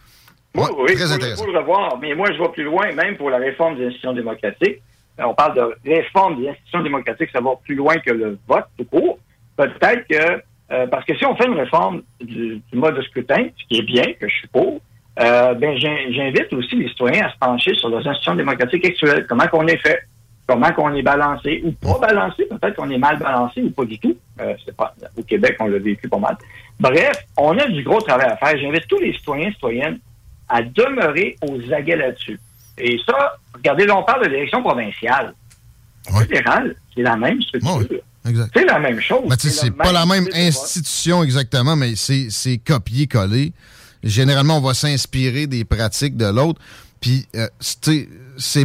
Oui, 0.56 0.64
Ouais, 0.64 0.70
oui, 0.90 0.96
très 0.96 1.12
intéressant. 1.12 1.46
le 1.46 1.58
revoir. 1.60 1.98
Mais 2.02 2.14
moi, 2.14 2.28
je 2.34 2.38
vais 2.42 2.50
plus 2.50 2.64
loin, 2.66 2.92
même 2.94 3.16
pour 3.16 3.30
la 3.30 3.38
réforme 3.38 3.78
des 3.78 3.86
institutions 3.86 4.14
démocratiques. 4.14 4.82
Euh, 5.20 5.24
On 5.26 5.34
parle 5.34 5.56
de 5.56 5.90
réforme 5.90 6.42
des 6.42 6.50
institutions 6.50 6.84
démocratiques, 6.84 7.30
ça 7.32 7.40
va 7.40 7.52
plus 7.64 7.76
loin 7.76 7.96
que 8.00 8.12
le 8.12 8.38
vote 8.50 8.66
tout 8.78 8.84
court. 8.86 9.18
Peut-être 9.56 10.06
que, 10.10 10.42
euh, 10.74 10.88
parce 10.88 11.06
que 11.06 11.16
si 11.18 11.26
on 11.26 11.36
fait 11.38 11.46
une 11.48 11.54
réforme 11.60 12.02
du, 12.20 12.62
du 12.72 12.78
mode 12.78 12.96
de 12.98 13.02
scrutin, 13.04 13.48
ce 13.58 13.64
qui 13.70 13.80
est 13.80 13.84
bien, 13.84 14.04
que 14.20 14.28
je 14.28 14.36
suis 14.36 14.48
pour, 14.50 14.82
euh, 15.20 15.54
ben, 15.56 15.78
j'in- 15.78 16.12
j'invite 16.12 16.52
aussi 16.54 16.76
les 16.76 16.88
citoyens 16.90 17.26
à 17.28 17.32
se 17.32 17.38
pencher 17.38 17.74
sur 17.76 17.90
les 17.90 17.98
institutions 17.98 18.36
démocratiques 18.36 18.86
actuelles. 18.86 19.26
Comment 19.28 19.48
qu'on 19.48 19.68
est 19.68 19.78
fait? 19.78 20.00
Comment 20.48 20.72
qu'on 20.74 20.94
est 20.96 21.02
balancé 21.02 21.62
ou 21.64 21.72
pas 21.72 22.00
balancé? 22.00 22.46
Peut-être 22.46 22.76
qu'on 22.76 22.90
est 22.90 22.98
mal 22.98 23.18
balancé 23.20 23.62
ou 23.62 23.70
pas 23.72 23.86
du 23.86 23.98
tout. 24.00 24.16
Euh, 24.40 24.54
c'est 24.66 24.76
pas, 24.76 24.94
au 25.18 25.24
Québec, 25.24 25.56
on 25.60 25.68
l'a 25.68 25.80
vécu 25.80 26.10
pas 26.10 26.18
mal. 26.18 26.38
Bref, 26.80 27.14
on 27.38 27.58
a 27.58 27.68
du 27.68 27.84
gros 27.84 28.02
travail 28.02 28.28
à 28.32 28.38
faire. 28.38 28.58
J'invite 28.58 28.88
tous 28.88 29.00
les 29.00 29.14
citoyens 29.14 29.50
et 29.50 29.54
citoyennes 29.54 30.00
à 30.50 30.62
demeurer 30.64 31.38
aux 31.48 31.72
aguets 31.74 31.96
là-dessus. 31.96 32.40
Et 32.78 32.98
ça, 33.06 33.34
regardez, 33.54 33.86
là, 33.86 33.98
on 33.98 34.04
parle 34.04 34.24
de 34.26 34.30
l'élection 34.30 34.62
provinciale. 34.62 35.34
Fédérale, 36.20 36.76
c'est 36.96 37.04
la 37.04 37.16
même 37.16 37.42
structure. 37.42 37.84
Exact. 38.28 38.50
C'est 38.54 38.66
la 38.66 38.80
même 38.80 39.00
chose. 39.00 39.28
Ben, 39.28 39.36
c'est 39.38 39.72
pas 39.76 39.92
la 39.92 40.06
même 40.06 40.28
institution 40.34 41.24
exactement, 41.24 41.76
mais 41.76 41.96
c'est 41.96 42.28
c'est 42.30 42.58
copier-coller. 42.58 43.54
Généralement, 44.04 44.58
on 44.58 44.62
va 44.62 44.74
s'inspirer 44.74 45.48
des 45.48 45.64
pratiques 45.66 46.18
de 46.18 46.26
l'autre. 46.26 46.60
Puis, 47.00 47.26
euh, 47.36 47.48
c'est- 47.60 48.08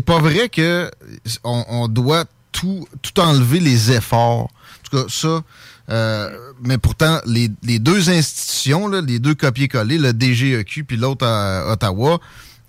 pas 0.00 0.18
vrai 0.18 0.48
que 0.48 0.90
on, 1.44 1.64
on 1.68 1.88
doit 1.88 2.24
tout, 2.52 2.86
tout 3.02 3.20
enlever 3.20 3.60
les 3.60 3.92
efforts. 3.92 4.44
En 4.44 4.48
tout 4.90 4.96
cas, 4.96 5.04
ça. 5.08 5.42
euh, 5.90 6.30
mais 6.62 6.78
pourtant, 6.78 7.20
les, 7.26 7.50
les 7.62 7.78
deux 7.78 8.08
institutions, 8.10 8.88
là, 8.88 9.00
les 9.00 9.18
deux 9.18 9.34
copier-coller, 9.34 9.98
le 9.98 10.12
DGEQ 10.12 10.84
puis 10.84 10.96
l'autre 10.96 11.26
à 11.26 11.70
Ottawa, 11.72 12.18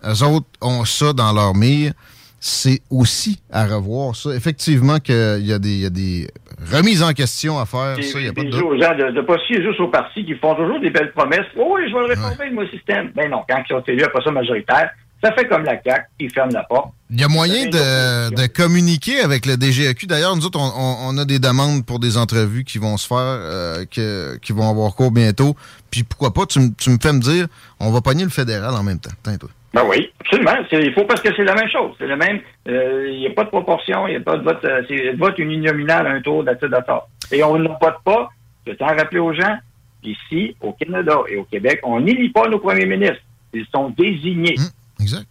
eux 0.05 0.23
autres 0.23 0.47
ont 0.61 0.85
ça 0.85 1.13
dans 1.13 1.31
leur 1.33 1.53
mire. 1.55 1.93
C'est 2.39 2.81
aussi 2.89 3.39
à 3.51 3.65
revoir 3.65 4.15
ça. 4.15 4.29
Effectivement 4.35 4.99
qu'il 4.99 5.39
y 5.41 5.47
y 5.47 5.53
a 5.53 5.89
des 5.89 6.27
remise 6.71 7.03
en 7.03 7.13
question 7.13 7.59
à 7.59 7.65
faire. 7.65 7.93
Puis, 7.95 8.05
Ça, 8.05 8.17
a 8.19 8.33
pas 8.33 8.43
de 8.43 8.49
aux 8.61 8.81
gens 8.81 8.95
de 8.95 9.11
ne 9.11 9.21
pas 9.21 9.37
fier 9.47 9.61
juste 9.61 9.79
aux 9.79 9.89
partis 9.89 10.25
qui 10.25 10.35
font 10.35 10.55
toujours 10.55 10.79
des 10.79 10.89
belles 10.89 11.11
promesses. 11.13 11.45
Oh 11.57 11.75
oui, 11.75 11.81
je 11.89 11.93
vais 11.93 12.01
le 12.01 12.07
réformer, 12.07 12.51
moi, 12.51 12.63
le 12.63 12.69
système. 12.69 13.11
Ben 13.15 13.29
non, 13.29 13.43
quand 13.47 13.61
ils 13.63 13.73
sont 13.73 13.83
élus 13.87 14.03
après 14.03 14.23
ça 14.23 14.31
majoritaire, 14.31 14.89
ça 15.23 15.31
fait 15.33 15.47
comme 15.47 15.63
la 15.63 15.81
CAQ, 15.83 16.05
ils 16.19 16.31
ferment 16.31 16.51
la 16.53 16.63
porte. 16.63 16.91
Il 17.09 17.19
y 17.19 17.23
a 17.23 17.27
moyen 17.27 17.65
de, 17.65 18.35
de 18.35 18.47
communiquer 18.47 19.21
avec 19.21 19.45
le 19.47 19.55
DGAQ. 19.57 20.05
D'ailleurs, 20.05 20.35
nous 20.35 20.45
autres, 20.45 20.59
on, 20.59 20.71
on- 20.75 20.97
on 21.09 21.17
a 21.17 21.25
des 21.25 21.39
demandes 21.39 21.85
pour 21.85 21.99
des 21.99 22.17
entrevues 22.17 22.63
qui 22.65 22.77
vont 22.77 22.97
se 22.97 23.07
faire, 23.07 23.17
euh, 23.17 23.85
que- 23.89 24.37
qui 24.37 24.51
vont 24.51 24.69
avoir 24.69 24.93
cours 24.93 25.11
bientôt. 25.11 25.55
Puis 25.89 26.03
pourquoi 26.03 26.33
pas, 26.33 26.45
tu, 26.45 26.59
me- 26.59 26.69
tu 26.77 26.89
me 26.91 26.97
fais 27.01 27.13
me 27.13 27.19
dire, 27.19 27.47
on 27.79 27.91
va 27.91 28.01
pogner 28.01 28.23
le 28.25 28.29
fédéral 28.29 28.75
en 28.75 28.83
même 28.83 28.99
temps. 28.99 29.09
Tiens, 29.23 29.37
toi. 29.37 29.49
Ben 29.73 29.83
oui, 29.87 30.09
absolument. 30.21 30.55
C'est- 30.69 30.81
Il 30.81 30.93
faut 30.93 31.03
parce 31.05 31.21
que 31.21 31.29
c'est 31.35 31.43
la 31.43 31.53
même 31.55 31.69
chose. 31.69 31.91
C'est 31.99 32.07
le 32.07 32.15
même. 32.15 32.39
euh, 32.67 33.09
Il 33.11 33.19
n'y 33.19 33.27
a 33.27 33.31
pas 33.31 33.43
de 33.43 33.49
proportion, 33.49 34.07
il 34.07 34.11
n'y 34.11 34.17
a 34.17 34.21
pas 34.21 34.37
de 34.37 34.43
vote. 34.43 34.63
euh, 34.63 34.81
c'est 34.87 34.95
le 35.11 35.17
vote 35.17 35.37
uninominal 35.39 36.07
à 36.07 36.11
un 36.11 36.21
tour 36.21 36.43
d'acteur. 36.43 37.07
Et 37.31 37.43
on 37.43 37.57
ne 37.59 37.67
vote 37.67 37.97
pas. 38.03 38.29
Je 38.65 38.73
tiens 38.73 38.87
à 38.87 38.93
rappeler 38.95 39.19
aux 39.19 39.33
gens, 39.33 39.57
ici, 40.03 40.55
au 40.61 40.73
Canada 40.73 41.17
et 41.29 41.37
au 41.37 41.43
Québec, 41.43 41.79
on 41.83 41.99
n'élit 41.99 42.29
pas 42.29 42.47
nos 42.47 42.59
premiers 42.59 42.85
ministres. 42.85 43.21
Ils 43.53 43.65
sont 43.73 43.89
désignés. 43.97 44.55
Exact. 44.99 45.27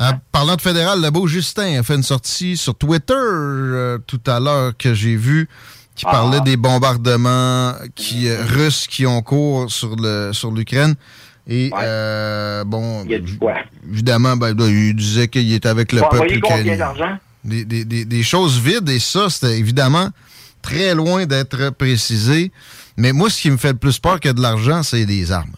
Euh, 0.00 0.10
parlant 0.32 0.56
de 0.56 0.60
fédéral, 0.60 1.00
le 1.02 1.10
beau 1.10 1.26
Justin 1.26 1.78
a 1.80 1.82
fait 1.82 1.94
une 1.94 2.02
sortie 2.02 2.56
sur 2.56 2.74
Twitter 2.74 3.14
euh, 3.16 3.98
tout 4.06 4.20
à 4.26 4.40
l'heure 4.40 4.72
que 4.76 4.92
j'ai 4.94 5.16
vu 5.16 5.48
qui 5.94 6.04
parlait 6.04 6.40
des 6.42 6.56
bombardements 6.58 7.72
qui, 7.94 8.30
russes 8.30 8.86
qui 8.86 9.06
ont 9.06 9.22
cours 9.22 9.70
sur 9.70 9.96
le 9.96 10.32
sur 10.34 10.50
Et 11.48 11.70
euh, 11.80 12.64
bon, 12.64 13.04
évidemment, 13.88 14.36
ben, 14.36 14.56
là, 14.56 14.66
il 14.68 14.94
disait 14.96 15.28
qu'il 15.28 15.52
était 15.52 15.68
avec 15.68 15.92
le 15.92 16.00
vont 16.00 16.08
peuple 16.08 16.32
ukrainien. 16.32 16.76
d'argent? 16.76 17.18
Des, 17.44 17.64
des- 17.64 17.84
des- 17.84 18.04
des 18.04 18.22
choses 18.24 18.60
vides, 18.60 18.88
et 18.88 18.98
ça, 18.98 19.30
c'était 19.30 19.56
évidemment 19.58 20.08
très 20.62 20.94
loin 20.96 21.26
d'être 21.26 21.70
précisé. 21.70 22.50
Mais 22.96 23.12
moi, 23.12 23.30
ce 23.30 23.40
qui 23.40 23.50
me 23.50 23.56
fait 23.56 23.72
le 23.72 23.78
plus 23.78 23.98
peur 24.00 24.18
que 24.18 24.28
de 24.30 24.40
l'argent, 24.42 24.82
c'est 24.82 25.06
des 25.06 25.30
armes. 25.30 25.54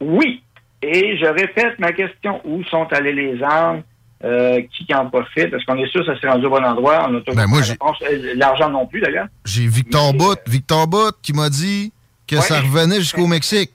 Oui. 0.00 0.42
Et 0.82 1.16
je 1.18 1.24
répète 1.26 1.78
ma 1.78 1.92
question. 1.92 2.40
Où 2.44 2.62
sont 2.64 2.86
allées 2.92 3.14
les 3.14 3.42
armes? 3.42 3.82
Euh, 4.24 4.60
qui 4.76 4.92
en 4.94 5.08
profite? 5.08 5.54
Est-ce 5.54 5.64
qu'on 5.64 5.76
est 5.78 5.88
sûr 5.92 6.00
que 6.04 6.12
ça 6.12 6.20
s'est 6.20 6.28
rendu 6.28 6.46
au 6.46 6.50
bon 6.50 6.64
endroit? 6.64 7.06
On 7.08 7.12
Ben. 7.34 7.46
Euh, 7.54 8.34
L'argent 8.34 8.68
non 8.68 8.84
plus, 8.84 9.00
d'ailleurs. 9.00 9.28
J'ai 9.44 9.68
Victor 9.68 10.12
Bott, 10.12 10.40
Victor 10.48 10.88
Bott 10.88 11.16
qui 11.22 11.32
m'a 11.32 11.48
dit 11.48 11.92
que 12.26 12.34
Ouais. 12.34 12.42
ça 12.42 12.60
revenait 12.60 12.96
jusqu'au 12.98 13.26
Mexique. 13.28 13.70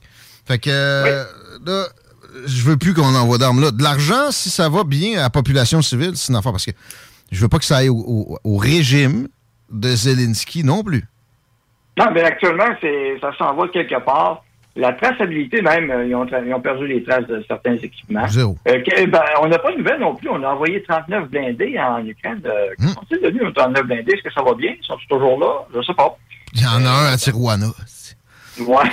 Fait 0.46 0.58
que 0.58 0.70
euh, 0.70 1.24
là, 1.66 1.86
je 2.46 2.62
veux 2.64 2.76
plus 2.76 2.94
qu'on 2.94 3.14
envoie 3.14 3.38
d'armes 3.38 3.60
là. 3.60 3.70
De 3.70 3.82
l'argent, 3.82 4.30
si 4.30 4.50
ça 4.50 4.68
va 4.68 4.84
bien 4.84 5.18
à 5.18 5.22
la 5.22 5.30
population 5.30 5.80
civile, 5.82 6.12
c'est 6.16 6.32
une 6.32 6.36
affaire 6.38 6.52
parce 6.52 6.66
que 6.66 6.72
je 7.32 7.40
veux 7.40 7.48
pas 7.48 7.58
que 7.58 7.64
ça 7.64 7.78
aille 7.78 7.88
au, 7.88 7.96
au- 7.96 8.38
au 8.44 8.56
régime 8.56 9.28
de 9.70 9.88
Zelensky 9.94 10.62
non 10.64 10.82
plus. 10.82 11.04
Non, 11.98 12.06
mais 12.12 12.22
actuellement, 12.22 12.66
c'est, 12.80 13.18
ça 13.20 13.30
s'en 13.38 13.54
va 13.54 13.68
quelque 13.68 13.98
part. 14.04 14.44
La 14.76 14.92
traçabilité, 14.92 15.62
même, 15.62 15.88
euh, 15.92 16.04
ils 16.04 16.14
ont, 16.16 16.24
tra- 16.24 16.44
ils 16.44 16.52
ont 16.52 16.60
perdu 16.60 16.88
les 16.88 17.04
traces 17.04 17.26
de 17.28 17.44
certains 17.46 17.76
équipements. 17.76 18.26
Zéro. 18.28 18.58
Euh, 18.66 18.82
que- 18.82 19.06
ben, 19.06 19.20
on 19.40 19.46
n'a 19.46 19.58
pas 19.60 19.70
de 19.70 19.78
nouvelles 19.78 20.00
non 20.00 20.16
plus. 20.16 20.28
On 20.28 20.42
a 20.42 20.48
envoyé 20.48 20.82
39 20.82 21.30
blindés 21.30 21.78
en 21.78 22.04
Ukraine. 22.04 22.40
Euh. 22.44 22.66
Sont-ils 22.88 23.20
devenus 23.22 23.44
nos 23.44 23.52
39 23.52 23.84
blindés? 23.86 24.12
Est-ce 24.14 24.22
que 24.24 24.32
ça 24.34 24.42
va 24.42 24.52
bien? 24.54 24.74
Ils 24.76 24.84
sont 24.84 24.96
toujours 25.08 25.38
là? 25.38 25.64
Je 25.72 25.80
sais 25.82 25.94
pas. 25.94 26.18
Il 26.54 26.62
y 26.62 26.66
en 26.66 26.84
a 26.84 26.90
un 26.90 27.12
à 27.12 27.16
Tijuana. 27.16 27.68
Ouais. 28.60 28.90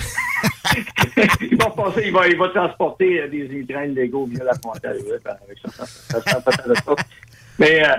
il 1.41 1.57
va 1.57 1.69
passer, 1.69 2.03
il 2.05 2.13
va, 2.13 2.27
il 2.27 2.37
va 2.37 2.49
transporter 2.49 3.21
euh, 3.21 3.27
des 3.27 3.45
immigrants 3.45 3.81
légaux 3.81 4.25
via 4.25 4.43
la 4.43 4.53
frontière. 4.55 4.93
ouais, 4.93 5.19
avec 5.25 5.57
ça, 5.63 5.71
ça, 5.71 5.85
ça, 5.85 6.21
ça, 6.21 6.41
ça, 6.41 6.51
ça, 6.51 6.75
ça. 6.75 6.95
Mais 7.59 7.83
euh, 7.85 7.95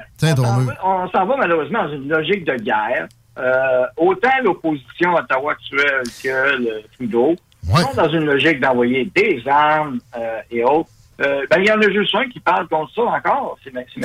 on 0.83 1.09
s'en 1.11 1.25
va- 1.27 1.37
malheureusement 1.37 1.85
dans 1.85 1.93
une 1.93 2.09
logique 2.09 2.45
de 2.45 2.57
guerre. 2.57 3.07
Euh, 3.39 3.85
autant 3.97 4.29
l'opposition 4.43 5.17
à 5.17 5.21
Ottawa 5.23 5.53
actuelle 5.53 6.03
que 6.23 6.57
le 6.63 6.83
Trudeau 6.97 7.35
sont 7.83 7.95
dans 7.95 8.09
une 8.11 8.27
logique 8.27 8.61
d'envoyer 8.61 9.11
des 9.15 9.43
armes 9.47 10.01
euh, 10.19 10.41
et 10.51 10.63
autres. 10.65 10.91
Euh, 11.23 11.47
ben, 11.51 11.61
il 11.61 11.67
y 11.67 11.73
en 11.73 11.81
a 11.81 11.91
juste 11.91 12.15
un 12.15 12.29
qui 12.29 12.41
parle 12.41 12.67
contre 12.69 12.93
ça 12.95 13.03
encore. 13.03 13.57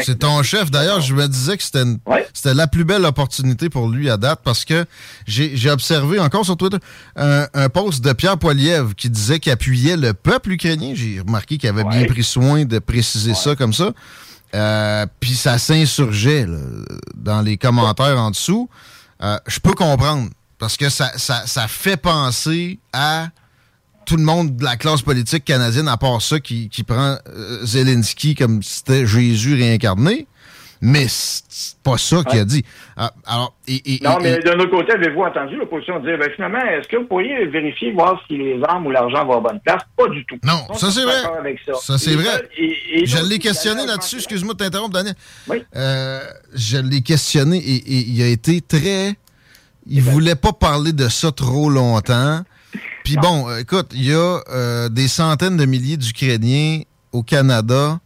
C'est 0.03 0.20
ton 0.20 0.43
chef. 0.43 0.70
D'ailleurs, 0.70 1.01
je 1.01 1.13
me 1.15 1.28
disais 1.28 1.57
que 1.57 1.63
c'était 1.63 2.53
la 2.53 2.68
plus 2.68 2.84
belle 2.84 3.05
opportunité 3.05 3.70
pour 3.70 3.88
lui 3.89 4.09
à 4.09 4.18
date 4.18 4.41
parce 4.43 4.65
que 4.65 4.86
j'ai 5.26 5.70
observé 5.70 6.20
encore 6.20 6.45
sur 6.45 6.57
Twitter 6.57 6.78
un, 7.15 7.47
un 7.53 7.70
post 7.70 8.03
de 8.03 8.13
Pierre 8.13 8.38
Poilievre 8.38 8.93
qui 8.95 9.09
disait 9.09 9.39
qu'il 9.39 9.51
appuyait 9.51 9.97
le 9.97 10.13
peuple 10.13 10.51
ukrainien. 10.51 10.93
J'ai 10.93 11.20
remarqué 11.20 11.57
qu'il 11.57 11.70
avait 11.70 11.84
bien 11.84 12.05
pris 12.05 12.24
soin 12.24 12.65
de 12.65 12.80
préciser 12.80 13.34
ça 13.34 13.55
comme 13.55 13.74
ça. 13.74 13.91
Euh, 14.55 15.05
Puis 15.20 15.36
ça 15.36 15.57
s'insurgeait 15.57 16.45
dans 17.15 17.41
les 17.41 17.57
commentaires 17.57 18.18
en 18.18 18.32
dessous. 18.32 18.70
Euh, 19.22 19.38
je 19.47 19.59
peux 19.59 19.74
comprendre 19.74 20.30
parce 20.59 20.78
que 20.78 20.89
ça, 20.89 21.11
ça, 21.18 21.45
ça 21.45 21.68
fait 21.68 21.97
penser 21.97 22.80
à 22.93 23.28
tout 24.07 24.15
le 24.15 24.23
monde 24.23 24.55
de 24.55 24.63
la 24.63 24.77
classe 24.77 25.01
politique 25.01 25.43
canadienne, 25.45 25.87
à 25.89 25.97
part 25.97 26.21
ça, 26.21 26.39
qui, 26.39 26.69
qui 26.69 26.83
prend 26.83 27.17
euh, 27.27 27.59
Zelensky 27.65 28.33
comme 28.35 28.63
si 28.63 28.75
c'était 28.75 29.05
Jésus 29.05 29.53
réincarné. 29.55 30.25
Mais 30.79 31.07
c'est 31.09 31.75
pas 31.83 31.97
ça 31.97 32.23
qu'il 32.23 32.39
a 32.39 32.45
dit. 32.45 32.63
Ah, 32.95 33.11
alors, 33.25 33.55
et, 33.67 33.95
et- 33.95 33.99
Non, 34.03 34.19
mais 34.21 34.37
d'un 34.37 34.59
autre 34.59 34.69
côté, 34.69 34.91
avez-vous 34.93 35.21
entendu 35.21 35.55
l'opposition 35.55 35.99
dire, 36.01 36.19
ben, 36.19 36.29
finalement, 36.35 36.59
est-ce 36.59 36.87
que 36.87 36.97
vous 36.97 37.05
pourriez 37.07 37.47
vérifier, 37.47 37.91
voir 37.93 38.21
si 38.27 38.37
les 38.37 38.61
armes 38.63 38.85
ou 38.85 38.91
l'argent 38.91 39.25
vont 39.25 39.37
à 39.37 39.41
bonne 39.41 39.59
place? 39.65 39.81
Pas 39.97 40.07
du 40.09 40.23
tout. 40.25 40.37
Non, 40.43 40.61
On 40.69 40.75
ça 40.75 40.89
est 40.89 40.91
c'est 40.91 41.03
vrai. 41.03 41.15
avec 41.39 41.59
ça. 41.65 41.73
Ça 41.81 41.97
c'est 41.97 42.13
vrai. 42.13 42.47
et- 42.59 43.05
je 43.07 43.17
l'ai 43.27 43.39
questionné 43.39 43.87
là-dessus. 43.87 44.17
Excuse-moi 44.17 44.53
de 44.53 44.59
t'interrompre, 44.59 44.93
Daniel. 44.93 45.15
Euh, 45.75 46.19
je 46.53 46.77
l'ai 46.77 47.01
questionné 47.01 47.57
et, 47.57 47.75
et 47.75 48.05
il 48.09 48.21
a 48.21 48.27
été 48.27 48.61
très. 48.61 49.15
Il 49.87 50.01
voulait 50.03 50.35
pas 50.35 50.53
parler 50.53 50.93
de 50.93 51.07
ça 51.09 51.31
trop 51.31 51.69
longtemps. 51.71 52.41
Puis 53.07 53.15
bon, 53.15 53.47
euh, 53.47 53.59
écoute, 53.59 53.91
il 53.93 54.03
y 54.03 54.13
a 54.13 54.41
euh, 54.49 54.89
des 54.89 55.07
centaines 55.07 55.55
de 55.55 55.63
milliers 55.63 55.95
d'Ukrainiens 55.95 56.81
au 57.13 57.23
Canada 57.23 58.01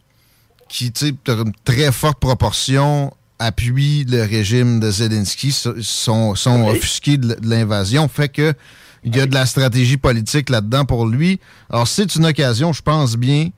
qui, 0.70 0.92
tu 0.92 1.08
sais, 1.08 1.14
une 1.28 1.54
très 1.66 1.92
forte 1.92 2.20
proportion 2.20 3.12
appuient 3.40 4.04
le 4.08 4.22
régime 4.22 4.80
de 4.80 4.92
Zelensky, 4.92 5.52
so- 5.52 5.74
sont, 5.82 6.36
sont 6.36 6.66
Oui. 6.66 6.78
offusqués 6.78 7.18
de 7.18 7.36
l'invasion. 7.42 8.08
Fait 8.10 8.30
que 8.30 8.54
il 9.04 9.16
y 9.16 9.20
a 9.20 9.26
de 9.26 9.34
la 9.34 9.48
stratégie 9.48 9.98
politique 9.98 10.52
là-dedans 10.52 10.86
pour 10.86 11.08
lui. 11.08 11.40
Alors, 11.72 11.88
c'est 11.88 12.14
une 12.16 12.28
occasion, 12.28 12.72
je 12.72 12.84
pense 12.84 13.16
bien, 13.16 13.50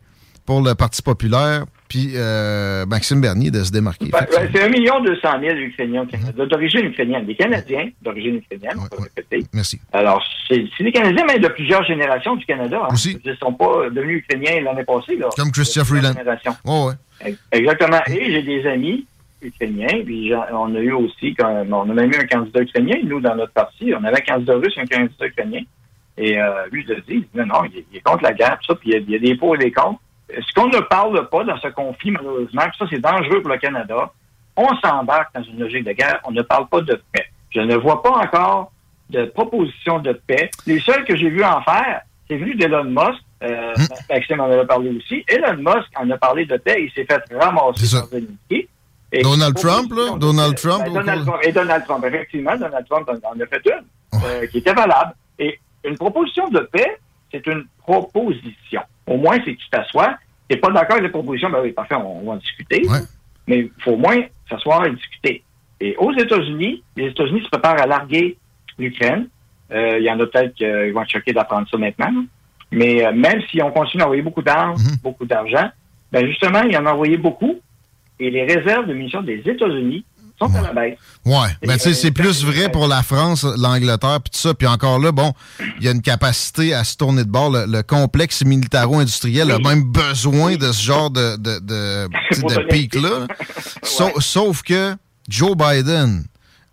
pour 0.46 0.62
le 0.62 0.76
Parti 0.76 1.02
populaire, 1.02 1.66
puis 1.94 2.14
euh, 2.16 2.88
Maxime 2.88 3.22
Bernier 3.22 3.52
de 3.52 3.64
se 3.64 3.72
démarquer. 3.72 4.08
Ben, 4.08 4.26
ben, 4.32 4.50
c'est 4.52 4.64
un 4.64 4.70
million 4.70 5.00
deux 5.02 5.16
cent 5.18 5.38
mille 5.38 5.60
Ukrainiens 5.60 6.02
au 6.02 6.06
Canada, 6.08 6.44
d'origine 6.48 6.86
ukrainienne. 6.86 7.24
Des 7.28 7.36
Canadiens 7.36 7.88
d'origine 8.02 8.38
ukrainienne, 8.38 8.80
répéter. 8.98 9.46
Merci. 9.54 9.80
Alors, 9.92 10.24
c'est 10.48 10.66
des 10.80 10.92
Canadiens, 10.92 11.24
mais 11.28 11.38
de 11.38 11.48
plusieurs 11.50 11.84
générations 11.84 12.36
du 12.36 12.48
Canada. 12.48 12.88
Hein. 12.90 12.96
Ils 13.06 13.30
ne 13.30 13.36
sont 13.36 13.54
pas 13.54 13.92
devenus 13.92 14.24
Ukrainiens 14.24 14.62
l'année 14.62 14.84
passée. 14.84 15.18
Là. 15.18 15.30
Comme 15.38 15.52
Christian 15.52 15.86
Freeland. 15.86 16.14
générations. 16.14 16.56
Ouais, 16.66 16.86
ouais. 16.86 16.94
Ex- 17.26 17.40
Exactement. 17.52 18.02
Et 18.08 18.32
j'ai 18.32 18.42
des 18.42 18.66
amis 18.66 19.06
ukrainiens, 19.44 20.02
puis 20.04 20.32
on 20.52 20.74
a 20.74 20.80
eu 20.80 20.94
aussi, 20.94 21.36
quand, 21.36 21.64
on 21.72 21.90
a 21.92 21.94
même 21.94 22.12
eu 22.12 22.16
un 22.16 22.26
candidat 22.26 22.62
ukrainien, 22.62 22.96
nous, 23.04 23.22
dans 23.22 23.36
notre 23.36 23.54
parti. 23.54 23.94
On 23.94 24.04
avait 24.04 24.18
un 24.18 24.34
candidat 24.34 24.56
russe 24.56 24.74
et 24.78 24.82
un 24.82 24.88
candidat 24.88 25.28
ukrainien. 25.28 25.62
Et 26.18 26.42
euh, 26.42 26.50
lui, 26.72 26.84
il 26.88 26.92
a 26.92 27.00
dit, 27.08 27.24
non, 27.36 27.46
non, 27.46 27.66
il 27.66 27.78
est, 27.78 27.86
il 27.92 27.98
est 27.98 28.02
contre 28.02 28.24
la 28.24 28.34
guerre, 28.34 28.58
tout 28.62 28.74
ça, 28.74 28.80
puis 28.80 28.90
il 28.90 28.94
y, 28.94 28.96
a, 28.96 29.00
il 29.00 29.12
y 29.12 29.16
a 29.16 29.20
des 29.20 29.36
pour 29.36 29.54
et 29.56 29.60
des 29.60 29.72
contre. 29.72 30.00
Ce 30.42 30.54
qu'on 30.54 30.68
ne 30.68 30.80
parle 30.80 31.30
pas 31.30 31.44
dans 31.44 31.58
ce 31.58 31.68
conflit, 31.70 32.12
malheureusement, 32.12 32.64
ça, 32.78 32.86
c'est 32.90 33.00
dangereux 33.00 33.42
pour 33.42 33.52
le 33.52 33.58
Canada, 33.58 34.12
on 34.56 34.68
s'embarque 34.78 35.34
dans 35.36 35.44
une 35.44 35.60
logique 35.60 35.84
de 35.86 35.92
guerre, 35.94 36.20
on 36.26 36.32
ne 36.32 36.42
parle 36.42 36.68
pas 36.68 36.82
de 36.82 37.02
paix. 37.12 37.26
Je 37.50 37.60
ne 37.62 37.76
vois 37.76 38.02
pas 38.02 38.12
encore 38.12 38.72
de 39.10 39.26
proposition 39.26 40.00
de 40.00 40.14
paix. 40.14 40.50
Les 40.66 40.80
seuls 40.80 41.04
que 41.06 41.16
j'ai 41.16 41.30
vus 41.30 41.44
en 41.44 41.62
faire, 41.62 42.02
c'est 42.30 42.38
venu 42.38 42.56
d'Elon 42.56 42.86
Musk. 42.86 43.22
Euh, 43.44 43.74
Maxime 44.10 44.40
en 44.40 44.46
avait 44.46 44.66
parlé 44.66 44.90
aussi. 44.96 45.24
Elon 45.28 45.58
Musk 45.58 45.90
en 45.98 46.10
a 46.10 46.18
parlé 46.18 46.46
de 46.46 46.58
paix. 46.58 46.86
Il 46.86 46.92
s'est 46.92 47.06
fait 47.06 47.22
ramasser 47.36 47.98
par 47.98 48.08
Zelensky. 48.08 48.70
Et- 49.12 49.22
Donald 49.22 49.56
Trump, 49.56 49.92
là? 49.94 50.18
Donald 50.18 50.56
Trump? 50.56 50.84
Ben, 50.86 50.94
Donald 50.94 51.26
Trump. 51.26 51.40
Et 51.44 51.52
Donald 51.52 51.84
Trump, 51.86 52.06
effectivement, 52.06 52.58
Donald 52.58 52.86
Trump 52.90 53.10
en 53.10 53.30
en 53.30 53.40
a 53.40 53.46
fait 53.46 53.62
une 53.66 54.20
euh, 54.26 54.48
qui 54.48 54.58
était 54.60 54.74
valable. 54.74 55.14
Et 55.38 55.60
une 55.84 55.98
proposition 55.98 56.48
de 56.50 56.60
paix, 56.72 56.98
c'est 57.34 57.46
une 57.48 57.66
proposition. 57.80 58.82
Au 59.08 59.18
moins, 59.18 59.38
c'est 59.44 59.56
que 59.56 59.60
tu 59.60 59.70
t'assois. 59.70 60.16
Tu 60.48 60.56
n'es 60.56 60.62
pas 60.62 60.70
d'accord 60.70 60.98
avec 60.98 61.04
la 61.04 61.10
proposition, 61.10 61.50
ben 61.50 61.60
oui, 61.64 61.72
parfait, 61.72 61.96
on, 61.96 62.20
on 62.20 62.26
va 62.26 62.34
en 62.34 62.36
discuter. 62.38 62.84
Mais 63.48 63.60
il 63.60 63.72
faut 63.80 63.92
au 63.92 63.98
moins 63.98 64.22
s'asseoir 64.50 64.86
et 64.86 64.92
discuter. 64.92 65.44
Et 65.82 65.96
aux 65.98 66.14
États-Unis, 66.14 66.84
les 66.96 67.08
États-Unis 67.08 67.44
se 67.44 67.50
préparent 67.50 67.82
à 67.82 67.88
larguer 67.88 68.38
l'Ukraine. 68.78 69.28
Euh, 69.72 69.98
Il 70.00 70.06
y 70.06 70.12
en 70.12 70.20
a 70.20 70.26
peut-être 70.26 70.54
qui 70.54 70.66
vont 70.92 71.02
être 71.02 71.10
choqués 71.10 71.34
d'apprendre 71.34 71.68
ça 71.70 71.78
maintenant. 71.78 72.26
Mais 72.72 73.06
euh, 73.06 73.12
même 73.12 73.42
si 73.50 73.62
on 73.62 73.72
continue 73.72 74.02
d'envoyer 74.02 74.22
beaucoup 74.22 74.42
d'armes, 74.42 74.78
beaucoup 75.04 75.26
d'argent, 75.26 75.70
ben 76.12 76.26
justement, 76.28 76.62
ils 76.62 76.78
en 76.78 76.86
ont 76.86 76.92
envoyé 76.92 77.18
beaucoup. 77.18 77.60
Et 78.20 78.30
les 78.30 78.44
réserves 78.44 78.88
de 78.88 78.94
munitions 78.94 79.24
des 79.24 79.42
États-Unis 79.46 80.06
sont 80.40 80.54
à 80.56 80.62
la 80.62 80.74
baisse. 80.74 80.98
Ouais, 81.26 81.48
ben 81.66 81.74
tu 81.78 81.84
sais, 81.84 81.94
c'est 81.94 82.12
plus 82.12 82.44
vrai 82.44 82.70
pour 82.72 82.88
la 82.88 83.02
France, 83.04 83.44
l'Angleterre, 83.44 84.20
puis 84.22 84.32
tout 84.32 84.40
ça. 84.40 84.54
Puis 84.54 84.68
encore 84.68 85.00
là, 85.00 85.12
bon, 85.12 85.34
il 85.80 85.86
y 85.86 85.88
a 85.88 85.92
une 85.92 86.02
capacité 86.02 86.74
à 86.74 86.84
se 86.84 86.98
tourner 86.98 87.24
de 87.24 87.30
bord. 87.30 87.50
Le, 87.52 87.66
le 87.66 87.82
complexe 87.84 88.44
militaro-industriel 88.44 89.52
a 89.52 89.60
même 89.60 89.84
besoin 89.84 90.56
de 90.56 90.72
ce 90.72 90.82
genre 90.84 91.10
de, 91.12 91.36
de, 91.38 91.60
de, 91.60 92.68
pic-là. 92.70 93.28
Sau- 93.84 94.20
Sauf 94.20 94.62
que 94.64 94.96
Joe 95.30 95.56
Biden 95.56 96.26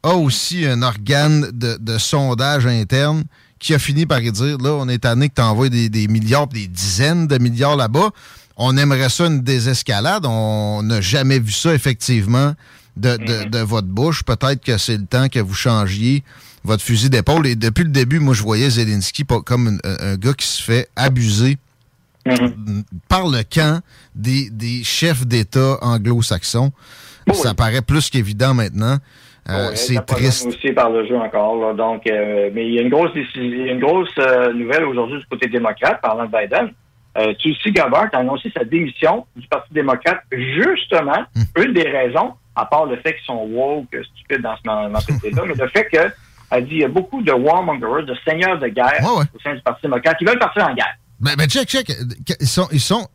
a 0.03 0.15
aussi 0.15 0.67
un 0.67 0.83
organe 0.83 1.51
de, 1.53 1.77
de 1.81 1.99
sondage 1.99 2.67
interne 2.67 3.25
qui 3.59 3.75
a 3.75 3.79
fini 3.79 4.07
par 4.07 4.21
y 4.23 4.33
dire, 4.33 4.57
là, 4.59 4.71
on 4.73 4.89
est 4.89 4.99
tanné 5.01 5.29
que 5.29 5.35
tu 5.35 5.43
envoies 5.43 5.69
des, 5.69 5.91
des 5.91 6.09
milliards, 6.09 6.47
des 6.47 6.67
dizaines 6.67 7.27
de 7.27 7.37
milliards 7.39 7.77
là-bas. 7.77 8.09
On 8.57 8.77
aimerait 8.79 9.11
ça 9.11 9.27
une 9.27 9.43
désescalade. 9.43 10.25
On 10.27 10.83
n'a 10.83 11.01
jamais 11.03 11.39
vu 11.39 11.53
ça, 11.53 11.75
effectivement, 11.75 12.55
de, 12.97 13.17
de- 13.17 13.49
de 13.49 13.59
votre 13.59 13.89
bouche. 13.89 14.23
Peut-être 14.25 14.65
que 14.65 14.77
c'est 14.79 14.97
le 14.99 15.07
temps 15.07 15.29
que 15.29 15.39
vous 15.41 15.55
changiez 15.55 16.23
votre 16.65 16.83
fusil 16.83 17.09
d'épaule. 17.11 17.47
Et 17.47 17.57
depuis 17.57 17.85
le 17.85 17.91
début, 17.91 18.19
moi, 18.21 18.35
je 18.35 18.43
voyais 18.43 18.69
Zelensky 18.71 19.25
comme 19.45 19.67
une- 19.69 19.81
un, 19.85 20.13
un 20.13 20.17
gars 20.17 20.35
qui 20.35 20.47
se 20.47 20.63
fait 20.63 20.89
abuser 20.97 21.57
par 23.09 23.27
le 23.27 23.43
camp 23.43 23.81
des, 24.15 24.51
des 24.51 24.85
chefs 24.85 25.27
d'État 25.27 25.79
anglo-saxons. 25.83 26.73
Ça 27.33 27.55
paraît 27.55 27.83
plus 27.83 28.11
qu'évident 28.11 28.55
maintenant. 28.55 28.97
Euh, 29.49 29.71
c'est 29.75 30.05
triste. 30.05 30.47
aussi 30.47 30.73
par 30.73 30.91
le 30.91 31.07
jeu 31.09 31.17
encore. 31.17 31.57
là. 31.61 31.75
Donc, 31.75 32.07
euh, 32.07 32.51
mais 32.55 32.67
il 32.69 32.75
y 32.75 32.79
a 32.79 32.83
une 32.83 32.91
grosse 32.91 33.11
une 33.35 33.81
grosse 33.81 34.09
euh, 34.19 34.53
nouvelle 34.53 34.85
aujourd'hui 34.85 35.19
du 35.19 35.27
côté 35.27 35.49
démocrate, 35.49 36.01
parlant 36.03 36.27
de 36.27 36.31
Biden. 36.31 36.73
Euh, 37.19 37.33
Tulsi 37.39 37.73
Gabbard 37.73 38.09
a 38.13 38.19
annoncé 38.19 38.53
sa 38.57 38.65
démission 38.65 39.27
du 39.35 39.47
Parti 39.49 39.73
démocrate, 39.73 40.21
justement, 40.31 41.25
Hmm. 41.35 41.43
une 41.65 41.73
des 41.73 41.89
raisons, 41.89 42.35
à 42.57 42.67
part 42.67 42.87
le 42.87 42.97
fait 42.97 43.15
qu'ils 43.15 43.27
sont 43.27 43.47
woke, 43.53 43.89
stupides 44.17 44.43
dans 44.43 44.57
ce 44.57 44.89
mentalité-là, 44.89 45.43
mais 45.47 45.55
le 45.55 45.69
fait 45.69 45.87
que, 45.87 46.13
elle 46.51 46.65
dit, 46.67 46.73
il 46.75 46.81
y 46.81 46.85
a 46.85 46.89
beaucoup 46.89 47.23
de 47.23 47.33
warmongers, 47.33 48.05
de 48.07 48.17
seigneurs 48.25 48.59
de 48.59 48.69
guerre 48.69 49.05
au 49.05 49.41
sein 49.43 49.55
du 49.55 49.61
Parti 49.63 49.83
démocrate 49.83 50.19
qui 50.19 50.25
veulent 50.25 50.39
partir 50.39 50.67
en 50.67 50.75
guerre. 50.75 50.97
Ben, 51.21 51.37
ben, 51.37 51.49
check, 51.49 51.69
check. 51.69 51.93
Ils 52.41 52.49
sont, 52.49 52.69
ils 52.73 52.81
sont. 52.81 53.07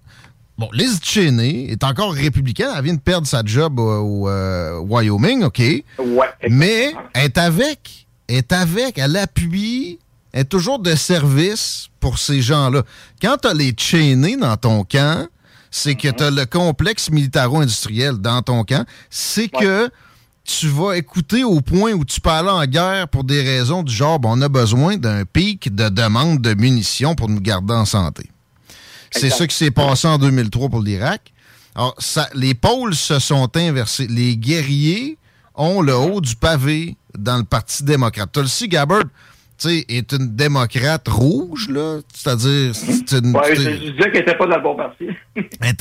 Bon, 0.57 0.70
Liz 0.72 0.99
Cheney 1.03 1.70
est 1.70 1.84
encore 1.84 2.14
républicaine. 2.14 2.70
Elle 2.78 2.84
vient 2.84 2.94
de 2.94 2.99
perdre 2.99 3.28
sa 3.28 3.41
job 3.44 3.80
au, 3.80 3.84
au, 3.84 4.30
euh, 4.30 4.80
Wyoming, 4.80 5.44
OK? 5.44 5.60
Ouais. 5.60 6.28
Mais 6.49 6.94
elle 7.14 7.26
est 7.26 7.38
avec. 7.38 8.07
Elle 8.30 8.38
est 8.38 8.53
avec. 8.53 8.98
Elle 8.98 9.18
appuie. 9.18 9.99
Elle 10.32 10.41
est 10.41 10.45
toujours 10.45 10.80
de 10.80 10.95
service 10.95 11.90
pour 11.99 12.20
ces 12.20 12.41
gens-là. 12.41 12.84
Quand 13.22 13.38
tu 13.41 13.48
as 13.48 13.53
les 13.53 13.74
Cheney 13.76 14.38
dans 14.38 14.56
ton 14.56 14.84
camp, 14.84 15.28
c'est 15.76 15.95
que 15.95 16.07
tu 16.07 16.23
as 16.23 16.31
le 16.31 16.45
complexe 16.45 17.11
militaro-industriel 17.11 18.14
dans 18.14 18.41
ton 18.41 18.64
camp. 18.64 18.85
C'est 19.10 19.49
que 19.49 19.89
tu 20.45 20.69
vas 20.69 20.93
écouter 20.93 21.43
au 21.43 21.60
point 21.60 21.91
où 21.91 22.06
tu 22.06 22.22
peux 22.22 22.30
aller 22.30 22.49
en 22.49 22.65
guerre 22.65 23.10
pour 23.10 23.26
des 23.26 23.41
raisons 23.41 23.84
du 23.84 23.93
genre, 23.93 24.22
on 24.23 24.41
a 24.41 24.47
besoin 24.47 24.95
d'un 24.95 25.26
pic 25.26 25.76
de 25.76 25.89
demande 25.89 26.41
de 26.41 26.53
munitions 26.53 27.14
pour 27.14 27.27
nous 27.27 27.41
garder 27.41 27.73
en 27.73 27.84
santé. 27.84 28.30
C'est 29.11 29.30
ça 29.30 29.45
qui 29.45 29.56
s'est 29.56 29.72
passé 29.72 30.07
en 30.07 30.18
2003 30.18 30.69
pour 30.69 30.81
l'Irak. 30.81 31.34
Alors, 31.76 31.93
ça, 31.99 32.30
les 32.34 32.53
pôles 32.53 32.95
se 32.95 33.19
sont 33.19 33.49
inversés. 33.57 34.07
Les 34.07 34.38
guerriers 34.38 35.18
ont 35.56 35.81
le 35.81 35.95
haut 35.97 36.22
du 36.22 36.38
pavé 36.38 36.95
dans 37.18 37.38
le 37.38 37.43
Parti 37.43 37.84
démocrate. 37.84 38.31
Tulsi 38.31 38.69
Gabbard, 38.69 39.03
est 39.64 40.11
une 40.11 40.36
démocrate 40.36 41.07
rouge, 41.07 41.69
là. 41.69 41.99
C'est-à-dire, 42.14 42.76
c'est 42.76 43.11
une... 43.19 43.36
Ouais, 43.36 43.56
je, 43.56 43.61
je 43.61 43.69
disais 43.91 44.11
qu'elle 44.11 44.26
n'était 44.26 44.36
pas 44.36 44.48
dans 44.48 44.57
le 44.57 44.61
bon 44.64 44.76
parti. 44.76 45.07
elle 45.36 45.76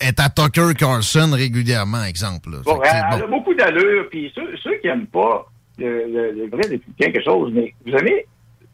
est 0.00 0.20
à- 0.20 0.28
Tucker 0.30 0.72
Carlson 0.76 1.30
régulièrement, 1.32 2.02
exemple. 2.04 2.50
là. 2.50 2.58
Bon, 2.64 2.80
elle, 2.82 3.22
a 3.22 3.26
beaucoup 3.26 3.54
d'allure, 3.54 4.08
puis 4.10 4.32
ceux, 4.34 4.56
ceux 4.62 4.76
qui 4.80 4.86
n'aiment 4.86 5.06
pas 5.06 5.46
le, 5.78 6.06
le, 6.06 6.32
le 6.32 6.48
vrai 6.50 6.62
républicain, 6.68 7.12
quelque 7.12 7.24
chose, 7.24 7.52
mais 7.54 7.74
vous 7.86 7.92
savez, 7.96 8.26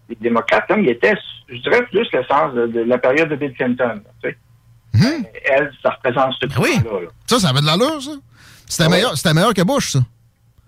les 0.09 0.17
démocrates, 0.21 0.67
comme 0.69 0.85
ils 0.85 0.91
étaient, 0.91 1.15
je 1.49 1.57
dirais 1.59 1.85
plus 1.91 2.07
le 2.13 2.25
sens 2.25 2.55
de, 2.55 2.67
de 2.67 2.81
la 2.81 2.99
période 2.99 3.29
de 3.29 3.37
Bill 3.37 3.53
Clinton. 3.55 4.01
tu 4.23 4.29
sais. 4.31 4.37
Elle, 5.47 5.71
ça 5.83 5.91
représente 5.91 6.35
ce 6.41 6.47
truc-là. 6.47 7.01
là. 7.03 7.09
Ça, 7.27 7.39
ça 7.41 7.49
avait 7.49 7.61
de 7.61 7.67
l'allure, 7.67 8.01
ça. 8.01 8.13
C'était 8.67 8.85
Ah 8.85 8.87
ouais. 8.89 8.97
meilleur, 8.97 9.17
c'était 9.17 9.35
meilleur 9.35 9.53
que 9.53 9.63
Bush, 9.63 9.91
ça. 9.93 9.99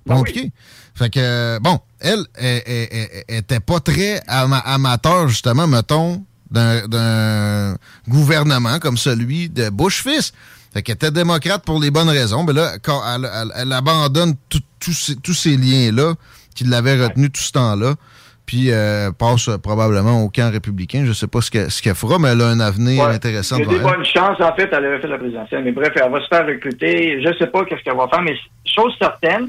Ah 0.09 0.15
compliqué. 0.15 0.51
Fait 0.95 1.11
que, 1.11 1.19
euh, 1.21 1.59
bon, 1.61 1.79
elle, 2.07 2.27
était 3.29 3.61
pas 3.61 3.81
très 3.81 4.21
ama- 4.27 4.63
amateur, 4.65 5.29
justement, 5.29 5.67
mettons, 5.67 6.25
d'un- 6.51 7.75
gouvernement 8.09 8.79
comme 8.79 8.97
celui 8.97 9.49
de 9.49 9.69
Bush 9.71 10.03
fils. 10.03 10.33
Fait 10.73 10.83
qu'elle 10.83 10.95
était 10.97 11.11
démocrate 11.11 11.65
pour 11.65 11.81
les 11.81 11.91
bonnes 11.91 12.09
raisons. 12.09 12.45
Mais 12.45 12.53
là, 12.53 12.79
quand 12.83 13.01
elle, 13.15 13.29
elle- 13.33 13.53
elle 13.57 13.73
abandonne 13.73 14.35
tout- 14.49 14.61
tout 14.79 14.93
ces- 14.93 15.17
tous 15.17 15.33
ces 15.35 15.57
liens-là 15.57 16.15
qui 16.55 16.65
l'avaient 16.65 17.03
retenu 17.03 17.31
tout 17.31 17.41
ce 17.43 17.53
temps-là, 17.53 17.95
puis 18.45 18.71
euh, 18.71 19.11
passe 19.11 19.49
probablement 19.63 20.23
au 20.23 20.29
camp 20.29 20.51
républicain. 20.53 21.05
Je 21.07 21.13
sais 21.13 21.27
pas 21.27 21.41
ce 21.41 21.51
qu'elle 21.51 21.71
ce 21.71 21.95
fera, 21.95 22.19
mais 22.19 22.29
elle 22.29 22.43
a 22.43 22.49
un 22.49 22.61
avenir 22.61 23.05
Ouais. 23.05 23.15
intéressant 23.15 23.57
Il 23.57 23.65
y 23.65 23.69
a 23.69 23.71
des 23.71 23.79
bonnes 23.81 24.05
chances, 24.05 24.41
en 24.41 24.55
fait, 24.55 24.69
elle 24.71 24.85
avait 24.85 25.01
fait 25.01 25.09
la 25.09 25.19
présidentielle. 25.19 25.65
Mais 25.65 25.73
bref, 25.73 25.93
elle 25.97 26.13
va 26.13 26.21
se 26.21 26.29
faire 26.29 26.47
recruter. 26.47 27.21
Je 27.23 27.29
ne 27.29 27.35
sais 27.35 27.47
pas 27.49 27.65
qu'est-ce 27.65 27.83
qu'elle 27.83 27.97
va 27.97 28.07
faire, 28.09 28.23
mais 28.23 28.37
chose 28.67 28.93
certaine, 28.99 29.49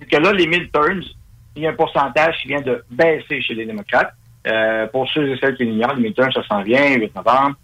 c'est 0.00 0.06
que 0.08 0.16
là, 0.16 0.32
les 0.32 0.46
midterms, 0.46 1.02
il 1.56 1.62
y 1.62 1.66
a 1.66 1.70
un 1.70 1.74
pourcentage 1.74 2.36
qui 2.42 2.48
vient 2.48 2.60
de 2.60 2.84
baisser 2.90 3.40
chez 3.42 3.54
les 3.54 3.66
démocrates. 3.66 4.12
Euh, 4.46 4.86
pour 4.88 5.08
ceux 5.10 5.28
et 5.28 5.38
celles 5.38 5.54
qui 5.56 5.64
l'ignorent, 5.64 5.94
les 5.94 6.02
midterms, 6.02 6.32
ça 6.32 6.42
s'en 6.48 6.62
vient, 6.62 6.94
8 6.96 7.14
novembre. 7.14 7.54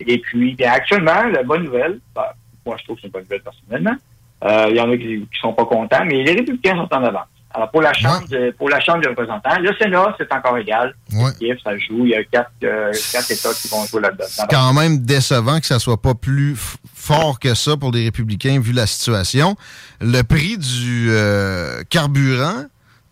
Et 0.00 0.18
puis, 0.18 0.54
bien, 0.54 0.72
actuellement, 0.72 1.22
la 1.32 1.42
bonne 1.44 1.62
nouvelle, 1.64 2.00
ben, 2.14 2.22
moi, 2.66 2.76
je 2.78 2.84
trouve 2.84 2.96
que 2.96 3.02
c'est 3.02 3.06
une 3.06 3.12
bonne 3.12 3.22
nouvelle 3.22 3.42
personnellement. 3.42 3.96
Euh, 4.44 4.66
Il 4.70 4.76
y 4.76 4.80
en 4.80 4.90
a 4.90 4.96
qui 4.96 5.18
ne 5.18 5.24
sont 5.40 5.52
pas 5.52 5.64
contents, 5.64 6.04
mais 6.04 6.22
les 6.24 6.32
républicains 6.32 6.74
sont 6.76 6.92
en 6.92 7.04
avance. 7.04 7.26
Alors, 7.56 7.70
pour 7.70 7.82
la 7.82 7.92
Chambre, 7.92 8.26
de- 8.28 8.50
pour 8.58 8.68
la 8.68 8.80
chambre 8.80 9.00
des 9.00 9.08
représentants, 9.08 9.60
le 9.60 9.72
Sénat, 9.80 10.12
c'est 10.18 10.32
encore 10.32 10.58
égal. 10.58 10.92
Kiev, 11.38 11.56
ça 11.62 11.78
joue. 11.78 12.04
Il 12.04 12.08
y 12.08 12.14
a 12.16 12.24
quatre, 12.24 12.50
euh, 12.64 12.90
quatre 13.12 13.30
États 13.30 13.54
qui 13.54 13.68
vont 13.68 13.86
jouer 13.86 14.00
là-dedans. 14.00 14.24
C'est 14.26 14.50
quand 14.50 14.72
même 14.74 14.98
décevant 14.98 15.60
que 15.60 15.66
ça 15.66 15.78
soit 15.78 16.02
pas 16.02 16.14
plus 16.14 16.56
fort 16.92 17.38
que 17.38 17.54
ça 17.54 17.76
pour 17.76 17.92
les 17.92 18.06
républicains 18.06 18.58
vu 18.58 18.72
la 18.72 18.88
situation. 18.88 19.54
Le 20.00 20.22
prix 20.22 20.58
du 20.58 21.06
euh, 21.10 21.84
carburant, 21.88 22.64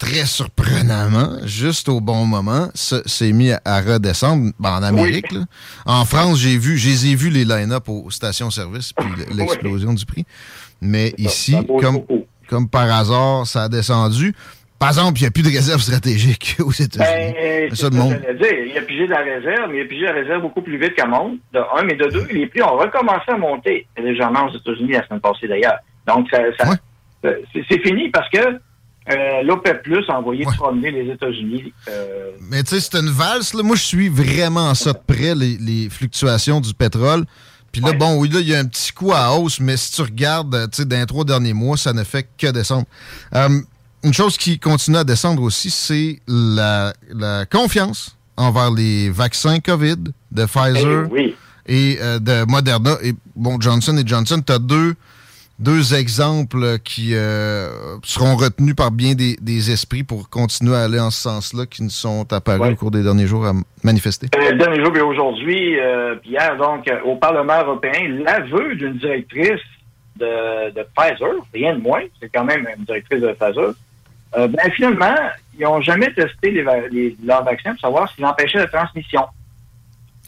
très 0.02 0.26
surprenamment, 0.26 1.38
juste 1.44 1.88
au 1.88 2.00
bon 2.00 2.24
moment, 2.26 2.68
se- 2.74 3.06
s'est 3.08 3.32
mis 3.32 3.52
à, 3.52 3.80
redescendre 3.80 4.50
Ben, 4.58 4.70
en 4.78 4.82
Amérique. 4.82 5.30
là. 5.32 5.40
En 5.86 6.04
France, 6.04 6.38
j'ai 6.40 6.58
vu, 6.58 6.76
je 6.76 6.88
les 6.88 7.12
ai 7.12 7.14
vus 7.14 7.30
les 7.30 7.44
line-up 7.44 7.88
aux 7.88 8.10
stations-service 8.10 8.92
puis 8.94 9.08
l'explosion 9.34 9.92
du 9.94 10.04
prix. 10.04 10.24
Mais 10.80 11.14
ici, 11.18 11.56
comme, 11.80 12.00
comme 12.48 12.68
par 12.68 12.90
hasard, 12.92 13.46
ça 13.46 13.64
a 13.64 13.68
descendu. 13.68 14.34
Par 14.78 14.88
exemple, 14.88 15.18
il 15.20 15.22
n'y 15.22 15.28
a 15.28 15.30
plus 15.30 15.44
de 15.44 15.48
réserve 15.50 15.80
stratégique 15.80 16.56
aux 16.60 16.72
États-Unis. 16.72 17.34
Ben, 17.34 17.68
C'est 17.70 17.76
ça 17.76 17.82
ça 17.84 17.90
le 17.90 17.96
monde. 17.96 18.14
dire. 18.40 18.52
Il 18.66 18.76
a 18.76 18.82
pigé 18.82 19.06
de 19.06 19.10
la 19.12 19.20
réserve, 19.20 19.70
mais 19.70 19.78
il 19.78 19.82
a 19.82 19.84
pigé 19.88 20.04
la 20.06 20.12
réserve 20.14 20.42
beaucoup 20.42 20.62
plus 20.62 20.78
vite 20.78 20.94
qu'à 20.96 21.06
monde, 21.06 21.36
de 21.54 21.60
un, 21.60 21.84
mais 21.84 21.94
de 21.94 22.08
deux, 22.08 22.26
les 22.32 22.48
prix 22.48 22.62
ont 22.62 22.76
recommencé 22.76 23.28
à 23.28 23.36
monter 23.38 23.86
légèrement 23.96 24.46
aux 24.48 24.56
États-Unis 24.56 24.92
la 24.92 25.06
semaine 25.06 25.20
passée 25.20 25.46
d'ailleurs. 25.46 25.78
Donc, 26.08 26.26
ça, 26.32 26.38
ça- 26.58 26.66
ça- 27.22 27.30
c'est 27.52 27.62
c'est 27.70 27.78
fini 27.78 28.10
parce 28.10 28.28
que 28.30 28.58
euh, 29.10 29.42
l'OPEP 29.42 29.82
Plus 29.82 30.04
a 30.08 30.18
envoyé 30.18 30.44
promener 30.44 30.90
les 30.90 31.12
États-Unis. 31.12 31.72
euh, 31.88 32.30
Mais 32.50 32.62
tu 32.62 32.70
sais, 32.76 32.80
c'est 32.80 32.98
une 32.98 33.10
valse. 33.10 33.54
Là. 33.54 33.62
Moi, 33.62 33.76
je 33.76 33.82
suis 33.82 34.08
vraiment 34.08 34.74
ça 34.74 34.92
de 34.92 34.98
près, 35.06 35.34
les, 35.34 35.56
les 35.58 35.88
fluctuations 35.90 36.60
du 36.60 36.72
pétrole. 36.74 37.24
Puis 37.72 37.80
là, 37.80 37.92
bon, 37.92 38.16
oui, 38.18 38.28
là, 38.28 38.40
il 38.40 38.48
y 38.48 38.54
a 38.54 38.58
un 38.58 38.66
petit 38.66 38.92
coup 38.92 39.12
à 39.12 39.32
hausse, 39.32 39.58
mais 39.58 39.78
si 39.78 39.92
tu 39.92 40.02
regardes, 40.02 40.54
euh, 40.54 40.66
tu 40.66 40.82
sais, 40.82 40.84
dans 40.84 40.98
les 41.00 41.06
trois 41.06 41.24
derniers 41.24 41.54
mois, 41.54 41.76
ça 41.78 41.92
ne 41.94 42.04
fait 42.04 42.28
que 42.36 42.48
descendre. 42.50 42.84
Euh, 43.34 43.48
une 44.04 44.12
chose 44.12 44.36
qui 44.36 44.58
continue 44.58 44.98
à 44.98 45.04
descendre 45.04 45.42
aussi, 45.42 45.70
c'est 45.70 46.20
la, 46.28 46.92
la 47.08 47.46
confiance 47.46 48.16
envers 48.36 48.70
les 48.70 49.08
vaccins 49.10 49.58
COVID 49.60 49.96
de 50.32 50.44
Pfizer 50.44 51.08
et 51.66 51.98
euh, 52.00 52.18
de 52.18 52.44
Moderna. 52.50 52.96
Et 53.02 53.14
bon, 53.36 53.58
Johnson 53.60 53.96
et 53.96 54.06
Johnson, 54.06 54.42
tu 54.44 54.52
as 54.52 54.58
deux, 54.58 54.94
deux 55.62 55.94
exemples 55.94 56.78
qui 56.80 57.14
euh, 57.14 57.96
seront 58.04 58.34
retenus 58.36 58.74
par 58.74 58.90
bien 58.90 59.14
des, 59.14 59.36
des 59.40 59.70
esprits 59.70 60.02
pour 60.02 60.28
continuer 60.28 60.74
à 60.74 60.82
aller 60.84 60.98
en 61.00 61.10
ce 61.10 61.22
sens-là, 61.22 61.66
qui 61.66 61.82
nous 61.84 61.90
sont 61.90 62.30
apparus 62.32 62.72
au 62.72 62.76
cours 62.76 62.90
des 62.90 63.02
derniers 63.02 63.26
jours 63.28 63.46
à 63.46 63.52
manifester. 63.84 64.26
Euh, 64.34 64.50
Le 64.50 64.58
dernier 64.58 64.84
jour, 64.84 64.96
et 64.96 65.00
aujourd'hui, 65.00 65.78
euh, 65.78 66.16
hier, 66.24 66.56
donc, 66.56 66.88
euh, 66.88 67.00
au 67.04 67.16
Parlement 67.16 67.60
européen, 67.60 68.08
l'aveu 68.24 68.74
d'une 68.74 68.98
directrice 68.98 69.60
de, 70.16 70.70
de 70.70 70.86
Pfizer, 70.96 71.32
rien 71.54 71.74
de 71.76 71.80
moins, 71.80 72.02
c'est 72.20 72.28
quand 72.34 72.44
même 72.44 72.66
une 72.76 72.84
directrice 72.84 73.20
de 73.20 73.32
Pfizer, 73.32 73.72
euh, 74.36 74.48
ben, 74.48 74.70
finalement, 74.74 75.14
ils 75.58 75.62
n'ont 75.62 75.80
jamais 75.80 76.12
testé 76.12 76.50
les, 76.50 76.64
les- 76.90 77.16
leurs 77.24 77.44
vaccins 77.44 77.70
pour 77.72 77.80
savoir 77.80 78.12
s'ils 78.12 78.24
empêchaient 78.24 78.58
la 78.58 78.66
transmission. 78.66 79.22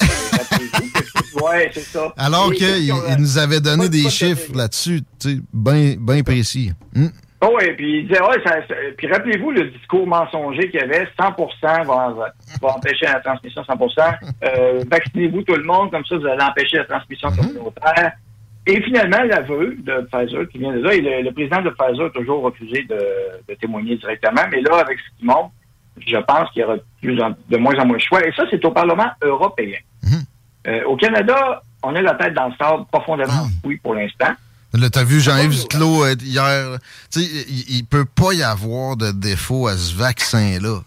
Ouais, 1.43 1.70
c'est 1.73 1.81
ça. 1.81 2.12
Alors 2.16 2.52
Et- 2.52 2.56
qu'il 2.56 2.85
il 2.85 3.16
nous 3.19 3.39
avait 3.39 3.61
donné 3.61 3.89
des 3.89 4.09
chiffres 4.11 4.52
là-dessus, 4.55 5.01
tu 5.20 5.28
sais, 5.31 5.36
bien 5.52 5.94
bien 5.98 6.23
précis. 6.23 6.73
Hmm? 6.94 7.06
Oh, 7.47 7.56
oui, 7.61 7.73
puis 7.77 7.98
il 8.01 8.09
disait, 8.09 8.23
ouais, 8.23 8.40
ça, 8.47 8.52
ça- 8.66 8.74
puis 8.97 9.06
rappelez-vous 9.06 9.51
le 9.51 9.69
discours 9.70 10.06
mensonger 10.06 10.70
qu'il 10.70 10.81
y 10.81 10.82
avait, 10.82 11.06
100% 11.19 11.85
va, 11.85 12.15
va 12.62 12.69
empêcher 12.74 13.05
la 13.05 13.20
transmission 13.20 13.62
100%, 13.65 14.15
euh, 14.44 14.82
vaccinez-vous 14.90 15.43
tout 15.43 15.55
le 15.55 15.65
monde, 15.65 15.90
comme 15.90 16.05
ça 16.06 16.16
vous 16.16 16.27
allez 16.27 16.43
empêcher 16.43 16.78
la 16.78 16.85
transmission 16.85 17.28
communautaire. 17.32 18.12
Et 18.66 18.81
finalement, 18.82 19.23
l'aveu 19.28 19.77
de 19.78 20.09
Pfizer 20.11 20.48
qui 20.48 20.56
vient 20.59 20.73
de 20.73 20.78
là, 20.81 20.94
et 20.94 21.02
le, 21.02 21.20
le 21.23 21.32
président 21.32 21.61
de 21.61 21.69
Pfizer 21.69 22.06
a 22.06 22.11
toujours 22.11 22.44
refusé 22.44 22.82
de, 22.89 22.98
de 23.47 23.55
témoigner 23.61 23.97
directement, 23.98 24.40
mais 24.51 24.62
là, 24.62 24.78
avec 24.78 24.98
ce 25.01 25.19
qui 25.19 25.27
montre, 25.27 25.51
je 26.01 26.16
pense 26.16 26.51
qu'il 26.51 26.62
y 26.62 26.65
aura 26.65 26.77
plus 27.02 27.20
en- 27.20 27.35
de 27.51 27.56
moins 27.59 27.74
en 27.78 27.85
moins 27.85 27.98
de 27.98 28.02
choix. 28.02 28.27
Et 28.27 28.32
ça, 28.32 28.44
c'est 28.51 28.65
au 28.65 28.70
Parlement 28.70 29.11
européen. 29.23 29.77
Euh, 30.66 30.85
au 30.85 30.97
Canada, 30.97 31.62
on 31.82 31.95
a 31.95 32.03
la 32.03 32.15
tête 32.15 32.35
dans 32.35 32.49
le 32.49 32.55
sable 32.59 32.85
profondément 32.91 33.49
oui 33.65 33.77
pour 33.82 33.95
l'instant. 33.95 34.32
Là, 34.73 34.91
t'as 34.91 35.05
vu 35.05 35.20
Jean-Yves 35.20 35.61
Duclos 35.62 36.05
euh, 36.05 36.15
hier. 36.20 36.78
Tu 37.12 37.20
sais, 37.20 37.45
il, 37.49 37.77
il 37.77 37.85
peut 37.85 38.05
pas 38.07 38.32
y 38.32 38.43
avoir 38.43 38.97
de 38.97 39.12
défaut 39.12 39.69
à 39.69 39.77
ce 39.77 39.95
vaccin-là. 39.95 40.81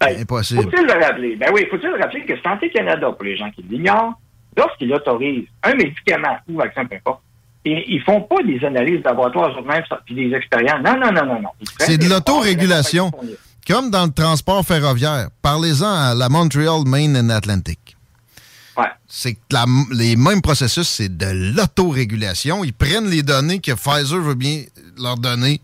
Impossible. 0.00 0.62
Faut-il 0.62 0.86
le 0.86 0.92
rappeler? 0.92 1.36
Ben 1.36 1.50
oui, 1.52 1.66
faut-il 1.70 1.88
le 1.88 1.98
rappeler 1.98 2.24
que 2.24 2.34
Santé 2.42 2.70
Canada, 2.70 3.10
pour 3.10 3.24
les 3.24 3.36
gens 3.36 3.50
qui 3.50 3.62
l'ignorent, 3.62 4.12
lorsqu'il 4.56 4.92
autorise 4.92 5.44
un 5.62 5.74
médicament 5.74 6.36
ou 6.48 6.58
vaccin, 6.58 6.84
peu 6.84 6.96
importe, 6.96 7.20
et 7.64 7.84
ils 7.88 8.00
font 8.02 8.20
pas 8.22 8.42
des 8.44 8.64
analyses 8.64 9.00
de 9.00 9.04
laboratoire 9.04 9.58
eux-mêmes 9.58 9.82
puis 10.04 10.14
des 10.14 10.34
expériences. 10.34 10.82
Non, 10.84 10.98
non, 10.98 11.12
non, 11.12 11.26
non, 11.26 11.42
non. 11.42 11.50
C'est 11.78 11.98
de 11.98 12.08
l'autorégulation. 12.08 13.10
Comme 13.66 13.90
dans 13.90 14.06
le 14.06 14.12
transport 14.12 14.64
ferroviaire. 14.64 15.28
Parlez-en 15.42 15.92
à 15.92 16.14
la 16.14 16.28
Montreal, 16.28 16.84
Maine 16.86 17.16
and 17.16 17.28
Atlantic. 17.30 17.87
C'est 19.06 19.34
que 19.34 19.38
la- 19.52 19.64
les 19.92 20.16
mêmes 20.16 20.42
processus, 20.42 20.88
c'est 20.88 21.16
de 21.16 21.26
l'autorégulation. 21.56 22.64
Ils 22.64 22.72
prennent 22.72 23.08
les 23.08 23.22
données 23.22 23.58
que 23.60 23.72
Pfizer 23.72 24.20
veut 24.20 24.34
bien 24.34 24.62
leur 24.98 25.16
donner, 25.16 25.60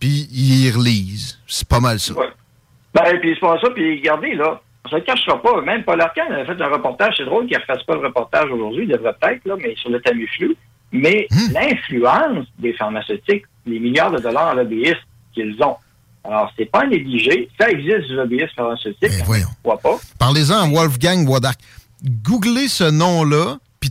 puis 0.00 0.28
ils 0.32 0.70
relisent. 0.70 1.38
C'est 1.46 1.66
pas 1.68 1.80
mal 1.80 1.98
ça. 2.00 2.14
Ben, 2.94 3.18
puis 3.20 3.30
c'est 3.34 3.40
pas 3.40 3.58
ça. 3.60 3.68
Puis 3.74 3.98
regardez, 3.98 4.34
là, 4.34 4.60
se 4.88 4.94
le 4.94 5.00
cachera 5.02 5.40
pas. 5.42 5.60
Même 5.62 5.82
Paul 5.84 6.00
Arcand 6.00 6.22
avait 6.30 6.44
fait 6.46 6.62
un 6.62 6.68
reportage. 6.68 7.14
C'est 7.16 7.24
drôle 7.24 7.46
qu'il 7.46 7.56
ne 7.56 7.60
refasse 7.62 7.82
pas 7.84 7.94
le 7.94 8.06
reportage 8.06 8.50
aujourd'hui. 8.50 8.84
Il 8.84 8.88
devrait 8.90 9.14
peut-être, 9.20 9.44
là, 9.46 9.56
mais 9.60 9.74
sur 9.76 9.90
le 9.90 10.00
Tamiflu. 10.00 10.56
Mais 10.92 11.26
l'influence 11.52 12.46
des 12.58 12.72
pharmaceutiques, 12.74 13.44
les 13.66 13.80
milliards 13.80 14.12
de 14.12 14.18
dollars 14.18 14.52
en 14.52 14.54
lobbyistes 14.54 15.02
qu'ils 15.34 15.56
ont. 15.62 15.76
Alors, 16.22 16.50
c'est 16.56 16.70
pas 16.70 16.86
négligé. 16.86 17.48
Ça 17.60 17.68
existe 17.68 18.06
du 18.08 18.14
lobbyisme 18.14 18.48
pharmaceutique. 18.56 19.10
Pourquoi 19.62 19.78
pas? 19.78 19.98
Parlez-en 20.18 20.54
à 20.62 20.66
Wolfgang 20.68 21.28
Wodak. 21.28 21.56
Googlez 22.04 22.68
ce 22.68 22.84
nom-là, 22.90 23.58
puis 23.80 23.90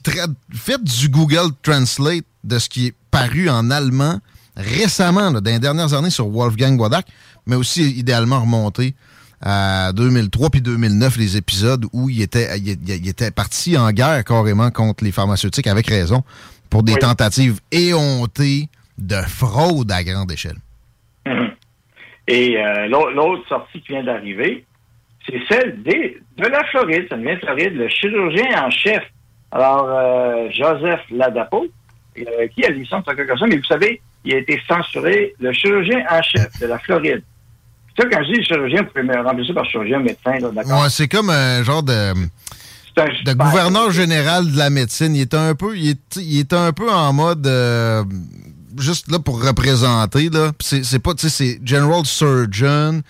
faites 0.54 0.84
du 0.84 1.10
Google 1.10 1.50
Translate 1.62 2.26
de 2.44 2.60
ce 2.60 2.70
qui 2.70 2.88
est 2.88 2.94
paru 3.12 3.50
en 3.50 3.70
allemand 3.72 4.20
récemment, 4.56 5.32
là, 5.32 5.42
dans 5.42 5.50
les 5.52 5.60
dernières 5.60 5.94
années, 5.94 6.10
sur 6.12 6.28
Wolfgang 6.28 6.80
Wodak, 6.80 7.08
mais 7.48 7.56
aussi 7.56 7.90
idéalement 7.92 8.42
remonté 8.42 8.94
à 9.42 9.92
2003 9.94 10.50
puis 10.52 10.62
2009, 10.62 11.18
les 11.18 11.38
épisodes 11.38 11.86
où 11.92 12.10
il 12.10 12.22
était, 12.22 12.58
il, 12.60 13.08
était 13.08 13.32
parti 13.32 13.78
en 13.78 13.92
guerre 13.92 14.24
carrément 14.24 14.70
contre 14.72 15.04
les 15.04 15.12
pharmaceutiques, 15.12 15.68
avec 15.68 15.88
raison, 15.88 16.24
pour 16.70 16.84
des 16.84 16.96
tentatives 16.96 17.60
éhontées 17.72 18.70
de 18.98 19.16
fraude 19.28 19.92
à 19.92 20.04
grande 20.04 20.32
échelle. 20.32 20.58
Et 22.28 22.58
euh, 22.58 22.88
l'au- 22.88 23.10
l'autre 23.12 23.44
sortie 23.50 23.82
qui 23.82 23.92
vient 23.94 24.04
d'arriver, 24.04 24.66
c'est 25.26 25.42
celle 25.50 25.82
des, 25.84 26.22
de 26.38 26.48
la 26.48 26.64
Floride. 26.66 27.06
Ça 27.10 27.16
vient 27.16 27.36
de 27.36 27.40
Floride, 27.40 27.74
le 27.76 27.88
chirurgien 27.90 28.66
en 28.66 28.70
chef. 28.70 29.04
Alors, 29.52 29.88
euh, 29.88 30.50
Joseph 30.52 31.02
Ladapo, 31.12 31.68
euh, 32.18 32.48
qui 32.54 32.66
a 32.66 32.70
l'émission 32.70 33.00
de 33.00 33.06
chose, 33.06 33.48
mais 33.48 33.58
vous 33.58 33.66
savez, 33.66 34.02
il 34.26 34.34
a 34.34 34.38
été 34.40 34.60
censuré, 34.68 35.36
le 35.40 35.52
chirurgien 35.54 36.04
en 36.10 36.22
chef 36.22 36.60
de 36.60 36.68
la 36.68 36.80
Floride. 36.80 37.24
Ça, 37.98 38.06
quand 38.12 38.24
je 38.24 38.34
dis 38.34 38.44
chirurgien, 38.44 38.82
vous 38.82 38.90
pouvez 38.90 39.04
me 39.04 39.16
remplacer 39.22 39.54
par 39.54 39.66
chirurgien, 39.66 40.00
médecin, 40.00 40.40
là, 40.40 40.50
d'accord? 40.52 40.82
Ouais, 40.82 40.90
c'est 40.90 41.08
comme 41.08 41.30
un 41.30 41.64
genre 41.64 41.84
de, 41.84 42.14
de 42.16 43.34
gouverneur 43.34 43.92
général 43.92 44.52
de 44.52 44.58
la 44.58 44.72
médecine. 44.72 45.16
Il 45.16 45.22
est 45.22 45.34
un 45.36 45.54
peu, 45.54 45.78
il 45.78 45.92
est, 45.92 46.16
il 46.16 46.40
est 46.40 46.54
un 46.54 46.72
peu 46.72 46.92
en 46.92 47.14
mode 47.14 47.46
euh, 47.46 48.04
juste 48.80 49.12
là 49.12 49.20
pour 49.20 49.46
représenter 49.46 50.30
là. 50.30 50.52
C'est 50.60 51.04
pas, 51.04 51.14
tu 51.14 51.30
sais, 51.30 51.60
c'est 51.60 51.60
General 51.64 52.04
Surgeon. 52.06 53.02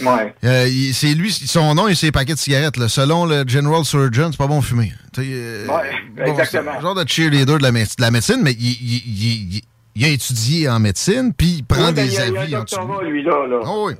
Ouais. 0.00 0.34
Euh, 0.44 0.66
c'est 0.92 1.14
lui, 1.14 1.30
son 1.30 1.74
nom 1.74 1.86
et 1.88 1.94
ses 1.94 2.10
paquets 2.10 2.34
de 2.34 2.38
cigarettes. 2.38 2.76
là. 2.76 2.88
Selon 2.88 3.26
le 3.26 3.44
General 3.46 3.84
Surgeon, 3.84 4.30
c'est 4.32 4.38
pas 4.38 4.46
bon 4.46 4.60
fumer. 4.60 4.92
Euh, 5.18 5.66
Ouais, 5.66 5.90
bon, 6.16 6.24
exactement. 6.24 6.72
c'est 6.72 6.78
un 6.78 6.80
genre 6.80 6.94
de 6.94 7.08
cheerleader 7.08 7.58
de 7.58 7.62
la, 7.62 7.70
de 7.70 7.86
la 8.00 8.10
médecine, 8.10 8.40
mais 8.42 8.52
il, 8.52 8.72
il- 8.72 9.02
il- 9.06 9.62
il- 9.94 10.04
a 10.04 10.08
étudié 10.08 10.68
en 10.68 10.80
médecine, 10.80 11.32
puis 11.36 11.56
il 11.58 11.64
prend 11.64 11.88
Oui, 11.88 11.94
des 11.94 12.06
il 12.06 12.12
y 12.12 12.18
a- 12.18 12.26
il 12.26 12.36
a 12.36 12.40
avis 12.42 12.54
un 12.54 12.58
doctorat, 12.60 13.04
lui, 13.04 13.22
là. 13.22 13.46
là. 13.46 13.60
Oh 13.66 13.84
oui. 13.88 13.94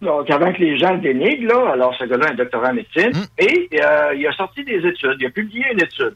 Donc, 0.00 0.28
avant 0.30 0.52
que 0.52 0.58
les 0.58 0.78
gens 0.78 0.94
le 0.94 1.00
dénigrent, 1.00 1.46
là, 1.48 1.72
alors 1.74 1.94
ce 1.98 2.04
gars-là 2.04 2.26
a 2.26 2.30
un 2.32 2.34
doctorat 2.34 2.70
en 2.70 2.74
médecine, 2.74 3.10
Hum. 3.14 3.24
et 3.38 3.68
euh, 3.80 4.14
il 4.16 4.26
a 4.26 4.32
sorti 4.32 4.64
des 4.64 4.78
études, 4.78 5.16
il 5.20 5.26
a 5.26 5.30
publié 5.30 5.64
une 5.72 5.80
étude 5.80 6.14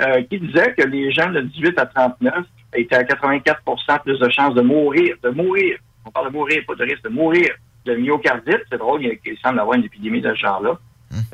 euh, 0.00 0.22
qui 0.28 0.40
disait 0.40 0.74
que 0.76 0.82
les 0.82 1.12
gens 1.12 1.30
de 1.30 1.40
18 1.42 1.78
à 1.78 1.86
39 1.86 2.34
étaient 2.74 2.96
à 2.96 3.04
84% 3.04 3.98
plus 4.02 4.18
de 4.18 4.28
chances 4.30 4.54
de 4.54 4.62
mourir, 4.62 5.14
de 5.22 5.30
mourir. 5.30 5.78
On 6.04 6.10
parle 6.10 6.28
de 6.28 6.32
mourir, 6.32 6.62
pas 6.66 6.74
de 6.74 6.82
risque, 6.84 7.04
de 7.04 7.08
mourir 7.10 7.48
de 7.84 7.94
myocardite. 7.94 8.62
C'est 8.70 8.78
drôle, 8.78 9.02
il, 9.02 9.38
semble 9.42 9.60
avoir 9.60 9.76
une 9.76 9.84
épidémie 9.84 10.20
de 10.20 10.30
ce 10.34 10.40
genre-là, 10.40 10.78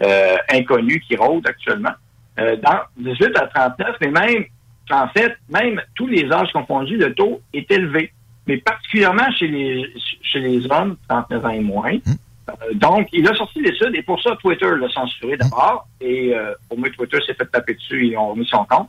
euh, 0.02 0.36
inconnue, 0.52 1.00
qui 1.00 1.16
rôde 1.16 1.46
actuellement. 1.46 1.92
Euh, 2.38 2.56
dans 2.56 2.80
18 2.98 3.36
à 3.36 3.46
39, 3.46 3.96
mais 4.00 4.10
même, 4.10 4.44
en 4.90 5.08
fait, 5.08 5.36
même 5.48 5.80
tous 5.94 6.06
les 6.06 6.30
âges 6.32 6.52
confondus, 6.52 6.96
le 6.96 7.14
taux 7.14 7.40
est 7.52 7.70
élevé. 7.70 8.12
Mais 8.46 8.56
particulièrement 8.58 9.30
chez 9.32 9.48
les, 9.48 9.92
chez 10.22 10.40
les 10.40 10.70
hommes, 10.70 10.96
39 11.08 11.44
ans 11.44 11.50
et 11.50 11.60
moins. 11.60 11.98
Euh, 12.50 12.74
donc, 12.74 13.08
il 13.12 13.28
a 13.28 13.34
sorti 13.34 13.60
l'étude 13.60 13.94
et 13.94 14.02
pour 14.02 14.20
ça, 14.22 14.36
Twitter 14.40 14.70
l'a 14.78 14.88
censuré 14.88 15.36
d'abord. 15.36 15.86
Et 16.00 16.34
euh, 16.34 16.54
au 16.70 16.76
moins, 16.76 16.90
Twitter 16.90 17.18
s'est 17.26 17.34
fait 17.34 17.46
taper 17.46 17.74
dessus 17.74 18.06
et 18.06 18.10
ils 18.10 18.16
ont 18.16 18.30
remis 18.30 18.46
son 18.46 18.64
compte. 18.64 18.88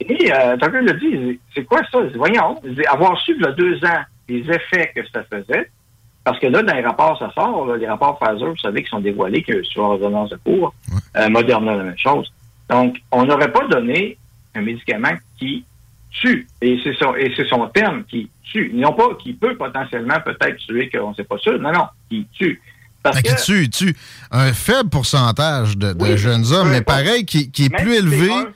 Et 0.00 0.32
euh, 0.32 0.56
Tucker 0.56 0.80
l'a 0.80 0.92
dit, 0.94 1.38
c'est 1.54 1.64
quoi 1.64 1.82
ça? 1.92 1.98
Voyons, 2.14 2.60
avoir 2.88 3.20
su 3.20 3.34
il 3.36 3.42
y 3.42 3.46
a 3.46 3.52
deux 3.52 3.76
ans 3.84 4.02
les 4.28 4.40
effets 4.50 4.92
que 4.94 5.06
ça 5.12 5.22
faisait, 5.24 5.70
parce 6.24 6.38
que 6.38 6.46
là, 6.46 6.62
dans 6.62 6.74
les 6.74 6.82
rapports, 6.82 7.18
ça 7.18 7.30
sort, 7.34 7.66
là, 7.66 7.76
les 7.76 7.88
rapports 7.88 8.18
Pfizer, 8.18 8.48
vous 8.50 8.56
savez, 8.58 8.82
qui 8.82 8.88
sont 8.90 9.00
dévoilés 9.00 9.42
que 9.42 9.62
sur 9.62 9.82
ordonnance 9.82 10.30
de 10.30 10.36
cours, 10.36 10.74
euh, 11.16 11.28
Moderna, 11.30 11.76
la 11.76 11.84
même 11.84 11.98
chose. 11.98 12.30
Donc, 12.68 12.98
on 13.10 13.24
n'aurait 13.24 13.50
pas 13.52 13.66
donné 13.68 14.16
un 14.54 14.62
médicament 14.62 15.12
qui 15.38 15.64
tue. 16.10 16.46
Et 16.60 16.78
c'est 16.84 16.94
son, 16.94 17.14
et 17.14 17.32
c'est 17.36 17.48
son 17.48 17.66
terme 17.68 18.04
qui 18.04 18.28
tue. 18.44 18.70
Non 18.74 18.92
pas 18.92 19.14
qui 19.20 19.32
peut 19.32 19.56
potentiellement 19.56 20.20
peut-être 20.24 20.56
tuer, 20.58 20.90
qu'on 20.90 21.10
ne 21.10 21.14
sait 21.14 21.24
pas 21.24 21.38
sûr. 21.38 21.58
Non, 21.58 21.72
non, 21.72 21.86
qui 22.08 22.26
tue. 22.32 22.60
Parce 23.02 23.22
que, 23.22 23.28
qui 23.30 23.42
tue, 23.44 23.70
tue 23.70 23.96
un 24.30 24.52
faible 24.52 24.90
pourcentage 24.90 25.76
de, 25.78 25.92
de 25.94 26.16
jeunes 26.16 26.44
hommes, 26.52 26.70
mais 26.70 26.82
pareil, 26.82 27.24
qui, 27.24 27.50
qui 27.50 27.64
est 27.66 27.70
plus 27.70 27.94
élevé, 27.94 28.30
un- 28.30 28.48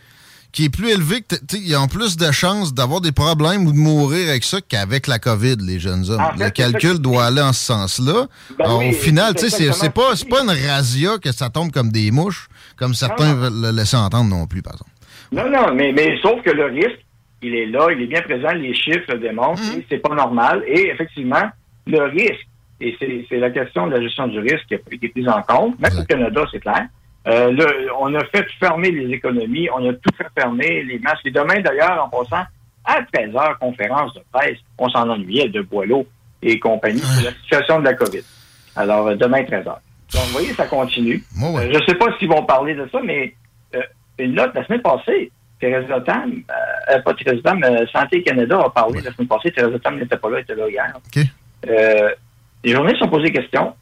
qui 0.55 0.67
est 0.67 0.75
plus 0.75 0.91
élevé 0.91 1.21
que, 1.21 1.35
ils 1.57 1.77
ont 1.77 1.89
plus 1.89 2.17
de 2.17 2.31
chances 2.31 2.73
d'avoir 2.73 3.01
des 3.01 3.11
problèmes 3.11 3.67
ou 3.67 3.73
de 3.73 3.77
mourir 3.77 4.29
avec 4.31 4.45
ça 4.45 4.59
qu'avec 4.67 5.09
la 5.09 5.19
COVID, 5.19 5.57
les 5.61 5.81
jeunes 5.81 6.09
hommes. 6.09 6.21
En 6.21 6.37
fait, 6.37 6.45
le 6.45 6.51
calcul 6.51 6.99
doit 7.01 7.27
aller 7.27 7.43
en 7.43 7.53
ce 7.53 7.65
sens-là. 7.65 8.27
Ben 8.57 8.77
oui, 8.79 8.91
au 8.91 8.93
final, 8.93 9.35
tu 9.35 9.51
c'est 9.51 9.73
sais, 9.73 9.73
c'est 9.73 9.93
pas, 9.93 10.43
une 10.43 10.51
razzia 10.51 11.19
que 11.19 11.33
ça 11.33 11.51
tombe 11.51 11.73
comme 11.73 11.91
des 11.91 12.13
mouches, 12.13 12.49
comme 12.77 12.95
certains 12.95 13.35
veulent 13.35 13.61
le 13.63 13.77
laisser 13.77 13.97
entendre 13.97 14.31
non 14.31 14.47
plus, 14.47 14.63
par 14.63 14.75
exemple. 14.75 14.93
Non, 15.33 15.51
non, 15.51 15.75
mais, 15.75 15.93
mais 15.93 16.17
sauf 16.23 16.41
que 16.43 16.51
le 16.51 16.67
risque, 16.67 17.05
il 17.43 17.55
est 17.55 17.67
là, 17.67 17.89
il 17.91 18.03
est 18.03 18.07
bien 18.07 18.23
présent, 18.23 18.53
les 18.53 18.75
chiffres 18.75 19.13
le 19.13 19.19
démontrent, 19.19 19.61
et 19.77 19.85
c'est 19.91 19.99
pas 19.99 20.15
normal. 20.15 20.63
Et 20.69 20.89
effectivement, 20.89 21.51
le 21.89 22.03
risque, 22.05 22.47
et 22.81 22.97
c'est 23.29 23.39
la 23.39 23.51
question 23.51 23.89
de 23.89 23.97
la 23.97 24.03
gestion 24.03 24.29
du 24.29 24.39
risque 24.39 24.67
qui 24.69 24.75
été 24.75 25.09
prise 25.09 25.29
en 25.29 25.43
compte, 25.43 25.81
même 25.81 25.99
au 25.99 26.05
Canada, 26.05 26.45
c'est 26.53 26.61
clair. 26.61 26.87
Euh, 27.27 27.57
on 27.99 28.15
a 28.15 28.25
fait 28.27 28.47
fermer 28.61 28.91
les 28.91 29.15
économies, 29.15 29.69
on 29.75 29.89
a 29.89 29.93
tout 29.95 30.15
fait 30.17 30.27
fermer, 30.39 30.83
les 30.83 30.99
masques. 30.99 31.25
Et 31.25 31.31
demain, 31.31 31.61
d'ailleurs, 31.61 32.05
en 32.05 32.09
passant, 32.09 32.45
à 32.85 33.03
13 33.13 33.35
heures, 33.35 33.59
conférence 33.59 34.13
de 34.15 34.21
presse, 34.33 34.59
on 34.79 34.89
s'en 34.91 35.09
ennuyait 35.09 35.49
de 35.49 35.63
Boileau 35.63 36.07
et 36.43 36.59
compagnie 36.59 37.01
sur 37.01 37.25
la 37.25 37.35
situation 37.43 37.81
de 37.81 37.85
la 37.85 37.95
COVID. 37.95 38.23
Alors, 38.77 39.09
euh, 39.09 39.15
demain, 39.15 39.43
13 39.45 39.67
heures. 39.67 39.81
Donc, 40.13 40.23
vous 40.25 40.33
voyez, 40.33 40.53
ça 40.53 40.67
continue. 40.67 41.23
Euh, 41.43 41.73
je 41.73 41.79
ne 41.79 41.85
sais 41.87 41.95
pas 41.95 42.07
s'ils 42.19 42.29
vont 42.29 42.45
parler 42.45 42.75
de 42.75 42.87
ça, 42.93 43.01
mais 43.03 43.35
euh, 43.75 43.81
une 44.19 44.35
note 44.35 44.55
la 44.55 44.65
semaine 44.67 44.83
passée, 44.83 45.33
Thérèse 45.61 45.87
Tam, 46.05 46.31
euh, 46.31 46.95
euh, 46.95 47.01
pas 47.01 47.15
Thérèse 47.15 47.43
Tam, 47.43 47.65
Santé 47.91 48.23
Canada 48.23 48.61
a 48.67 48.71
parlé 48.71 49.01
la 49.01 49.13
semaine 49.13 49.29
passée. 49.29 49.51
Thérèse 49.51 49.81
Tam 49.83 49.99
n'était 49.99 50.17
pas 50.17 50.29
là, 50.29 50.37
elle 50.39 50.43
était 50.43 50.55
là 50.55 50.69
hier. 50.69 50.93
Euh, 51.69 52.11
les 52.63 52.73
journalistes 52.73 53.03
ont 53.03 53.09
posé 53.09 53.31
des 53.31 53.41
questions. 53.41 53.75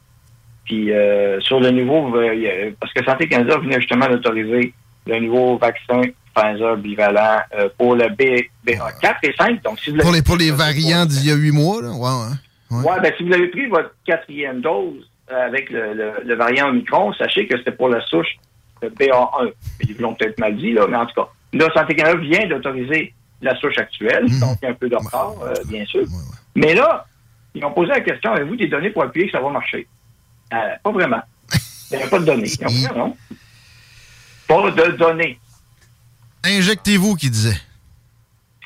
Puis 0.65 0.91
euh, 0.91 1.39
sur 1.41 1.59
le 1.59 1.71
nouveau, 1.71 2.15
euh, 2.15 2.71
parce 2.79 2.93
que 2.93 3.03
Santé 3.03 3.27
Canada 3.27 3.57
venait 3.57 3.79
justement 3.79 4.07
d'autoriser 4.07 4.73
le 5.07 5.19
nouveau 5.19 5.57
vaccin 5.57 6.01
Pfizer 6.35 6.77
bivalent 6.77 7.41
euh, 7.55 7.69
pour 7.77 7.95
le 7.95 8.07
B, 8.09 8.41
BA4 8.65 9.15
et 9.23 9.33
5. 9.37 9.61
Donc, 9.63 9.79
si 9.79 9.91
vous 9.91 9.97
Pour 9.97 10.11
les, 10.11 10.21
pour 10.21 10.37
les 10.37 10.49
variants 10.51 11.05
d'il 11.05 11.27
y 11.27 11.31
a 11.31 11.35
huit 11.35 11.51
mois, 11.51 11.81
là, 11.81 11.89
ouais, 11.91 11.97
ouais. 11.99 12.83
Ouais, 12.83 12.99
ben, 13.03 13.11
si 13.17 13.23
vous 13.23 13.33
avez 13.33 13.49
pris 13.49 13.67
votre 13.67 13.93
quatrième 14.05 14.61
dose 14.61 15.07
euh, 15.31 15.45
avec 15.45 15.69
le, 15.69 15.93
le- 15.93 16.23
le 16.25 16.35
variant 16.35 16.69
Omicron, 16.69 17.13
sachez 17.13 17.45
que 17.45 17.55
c'était 17.57 17.71
pour 17.71 17.89
la 17.89 18.01
souche 18.07 18.35
de 18.81 18.87
BA1. 18.89 19.51
Ils 19.81 19.97
l'ont 19.99 20.15
peut-être 20.15 20.39
mal 20.39 20.55
dit, 20.55 20.71
là, 20.73 20.87
mais 20.89 20.97
en 20.97 21.05
tout 21.05 21.21
cas. 21.21 21.27
Là, 21.53 21.67
Santé 21.75 21.93
Canada 21.95 22.17
vient 22.19 22.47
d'autoriser 22.47 23.13
la 23.43 23.55
souche 23.59 23.77
actuelle, 23.77 24.25
donc 24.39 24.57
il 24.61 24.65
y 24.65 24.67
a 24.67 24.71
un 24.71 24.73
peu 24.73 24.89
de 24.89 24.95
retard, 24.95 25.33
bien 25.67 25.85
sûr. 25.85 26.01
Mais 26.55 26.73
là, 26.73 27.05
ils 27.53 27.63
ont 27.63 27.71
posé 27.71 27.89
la 27.91 27.99
question, 28.01 28.31
avez-vous 28.31 28.55
des 28.55 28.67
données 28.67 28.89
pour 28.89 29.03
appuyer 29.03 29.27
que 29.27 29.33
ça 29.33 29.39
va 29.41 29.49
marcher? 29.51 29.85
Euh, 30.53 30.75
pas 30.83 30.91
vraiment. 30.91 31.21
Il 31.91 31.97
n'y 31.97 32.03
a 32.03 32.07
pas 32.07 32.19
de 32.19 32.25
données. 32.25 32.51
Non? 32.95 33.15
Pas 34.47 34.71
de 34.71 34.91
données. 34.97 35.39
Injectez-vous, 36.43 37.15
qui 37.15 37.29
disait. 37.29 37.59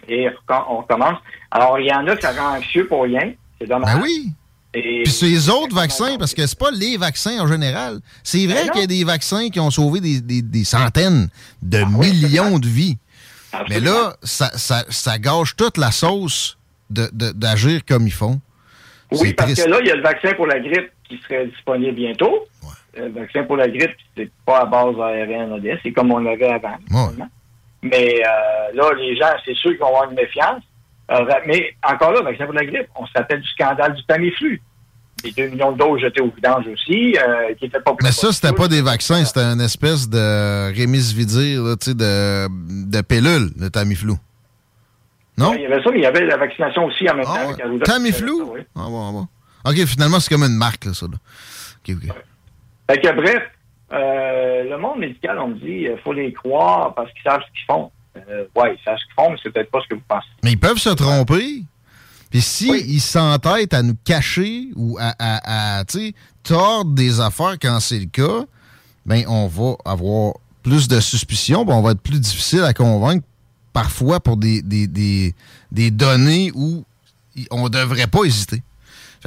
Et 0.07 0.27
quand 0.45 0.65
on 0.69 0.84
commence. 0.84 1.19
Alors, 1.51 1.80
il 1.80 1.88
y 1.88 1.93
en 1.93 2.07
a 2.07 2.15
qui 2.15 2.22
ça 2.22 2.31
rend 2.31 2.57
anxieux 2.57 2.88
pour 2.88 3.03
rien. 3.03 3.34
C'est 3.59 3.68
dommage. 3.68 3.93
Ben 3.95 4.01
oui. 4.01 4.31
Et 4.73 5.01
Puis 5.03 5.11
ces 5.11 5.49
autres 5.49 5.76
vaccins, 5.76 6.18
parce 6.19 6.34
que 6.34 6.45
c'est 6.45 6.57
pas 6.59 6.72
les 6.72 6.97
vaccins 6.97 7.39
en 7.39 7.47
général. 7.47 7.99
C'est 8.23 8.45
vrai 8.47 8.69
qu'il 8.69 8.81
y 8.81 8.84
a 8.84 8.88
des 8.88 9.03
vaccins 9.03 9.49
qui 9.49 9.59
ont 9.59 9.72
sauvé 9.72 9.99
des, 10.01 10.22
des- 10.22 10.41
des 10.41 10.64
centaines 10.64 11.30
de 11.61 11.80
millions 11.84 12.59
de 12.59 12.68
vies. 12.68 12.97
Mais 13.69 13.80
là, 13.80 14.15
ça, 14.23 14.51
ça, 14.57 14.85
ça 14.89 15.18
gâche 15.19 15.55
toute 15.55 15.77
la 15.77 15.91
sauce 15.91 16.57
de- 16.89 17.09
de- 17.14 17.31
d'agir 17.31 17.81
comme 17.88 18.05
ils 18.07 18.11
font. 18.14 18.39
Oui, 19.11 19.34
parce 19.34 19.53
triste. 19.53 19.65
que 19.65 19.72
là, 19.72 19.80
il 19.81 19.88
y 19.88 19.91
a 19.91 19.95
le 19.95 20.03
vaccin 20.03 20.34
pour 20.35 20.47
la 20.47 20.59
grippe 20.59 20.91
qui 21.08 21.18
serait 21.24 21.48
disponible 21.48 21.94
bientôt. 21.96 22.46
Euh, 22.98 23.06
Le 23.08 23.20
vaccin 23.22 23.44
pour 23.44 23.58
la 23.58 23.68
grippe, 23.68 23.96
c'est 24.16 24.30
pas 24.46 24.62
à 24.62 24.66
base 24.66 24.96
ARN, 25.00 25.54
ADN, 25.54 25.78
c'est 25.84 25.92
comme 25.92 26.12
on 26.12 26.20
l'avait 26.20 26.50
avant. 26.50 26.78
Mais 27.84 28.22
euh, 28.26 28.74
là, 28.74 28.92
les 28.98 29.16
gens, 29.16 29.32
c'est 29.46 29.54
sûr 29.56 29.72
qu'ils 29.72 29.80
vont 29.80 29.88
avoir 29.88 30.10
une 30.10 30.16
méfiance. 30.16 30.64
Euh, 31.12 31.24
mais 31.46 31.74
encore 31.88 32.12
là, 32.12 32.20
le 32.20 32.26
vaccin 32.26 32.46
pour 32.46 32.54
la 32.56 32.66
grippe, 32.66 32.88
on 32.96 33.06
se 33.06 33.14
rappelle 33.16 33.40
du 33.42 33.48
scandale 33.50 33.94
du 33.96 34.04
Tamiflu. 34.06 34.62
Les 35.24 35.32
2 35.32 35.48
millions 35.50 35.72
de 35.72 35.78
doses 35.80 36.02
jetées 36.02 36.22
au 36.22 36.30
vidange 36.30 36.66
aussi, 36.68 37.18
euh, 37.18 37.54
qui 37.56 37.66
étaient 37.66 37.80
pas 37.80 37.96
Mais 38.04 38.12
ça, 38.12 38.32
c'était 38.32 38.54
pas 38.54 38.68
des 38.68 38.82
vaccins, 38.82 39.24
c'était 39.26 39.40
une 39.42 39.62
espèce 39.62 40.08
de 40.10 40.74
sais, 40.76 41.94
de, 41.96 42.90
de 42.92 43.02
pilule, 43.02 43.50
le 43.60 43.70
Tamiflu. 43.70 44.14
Non? 45.38 45.54
Il 45.54 45.62
y 45.62 45.66
avait 45.66 45.82
ça, 45.84 45.92
mais 45.92 46.00
il 46.00 46.04
y 46.04 46.06
avait 46.06 46.26
la 46.26 46.38
vaccination 46.38 46.86
aussi 46.86 47.10
en 47.10 47.16
même 47.16 47.26
temps. 47.26 47.36
avec 47.36 47.60
Arruda. 47.60 47.86
Tamiflu? 47.86 48.32
Oui. 48.32 48.60
Ah 48.76 48.86
bon, 48.88 49.10
ah 49.10 49.12
bon. 49.12 49.28
OK, 49.69 49.85
finalement, 49.85 50.19
c'est 50.19 50.30
comme 50.30 50.44
une 50.44 50.57
marque, 50.57 50.85
là, 50.85 50.94
ça. 50.94 51.06
Là. 51.06 51.18
OK, 51.88 51.95
OK. 51.95 52.15
Fait 52.89 53.02
que 53.02 53.15
bref, 53.15 53.44
euh, 53.94 54.64
le 54.64 54.77
monde 54.77 54.99
médical, 54.99 55.39
on 55.39 55.49
me 55.49 55.56
dit, 55.56 55.88
il 55.89 55.98
faut 56.03 56.14
les 56.14 56.34
croire 56.34 56.94
parce 56.94 57.11
qu'ils 57.14 57.23
savent 57.23 57.41
ce 57.41 57.52
qu'ils 57.52 57.65
font. 57.65 57.91
Euh, 58.15 58.45
ouais, 58.56 58.76
ils 58.76 58.84
savent 58.84 58.98
ce 58.98 59.06
qu'ils 59.06 59.14
font, 59.15 59.31
mais 59.31 59.38
c'est 59.41 59.52
peut-être 59.52 59.72
pas 59.72 59.80
ce 59.84 59.88
que 59.89 59.95
vous 59.95 60.03
pensez. 60.07 60.27
Mais 60.44 60.52
ils 60.52 60.60
peuvent 60.60 60.77
se 60.77 60.89
tromper. 60.89 61.64
Puis 62.30 62.41
si 62.41 62.69
ils 62.69 62.99
s'entêtent 62.99 63.73
à 63.73 63.84
nous 63.84 63.95
cacher 64.03 64.68
ou 64.76 64.98
à, 64.99 65.84
tordre 66.44 66.91
des 66.91 67.19
affaires 67.19 67.56
quand 67.61 67.80
c'est 67.80 67.99
le 67.99 68.06
cas, 68.06 68.45
ben 69.06 69.23
on 69.27 69.48
va 69.48 69.76
avoir 69.85 70.34
plus 70.64 70.88
de 70.88 70.99
suspicions, 70.99 71.65
puis 71.65 71.73
on 71.73 71.81
va 71.81 71.91
être 71.91 72.02
plus 72.02 72.19
difficile 72.19 72.64
à 72.64 72.73
convaincre 72.73 73.26
parfois 73.72 74.19
pour 74.19 74.35
des, 74.35 74.61
des, 74.61 74.88
des, 74.88 75.34
des 75.72 75.91
données 75.91 76.52
où 76.53 76.84
on 77.52 77.69
devrait 77.69 78.07
pas 78.07 78.23
hésiter. 78.23 78.61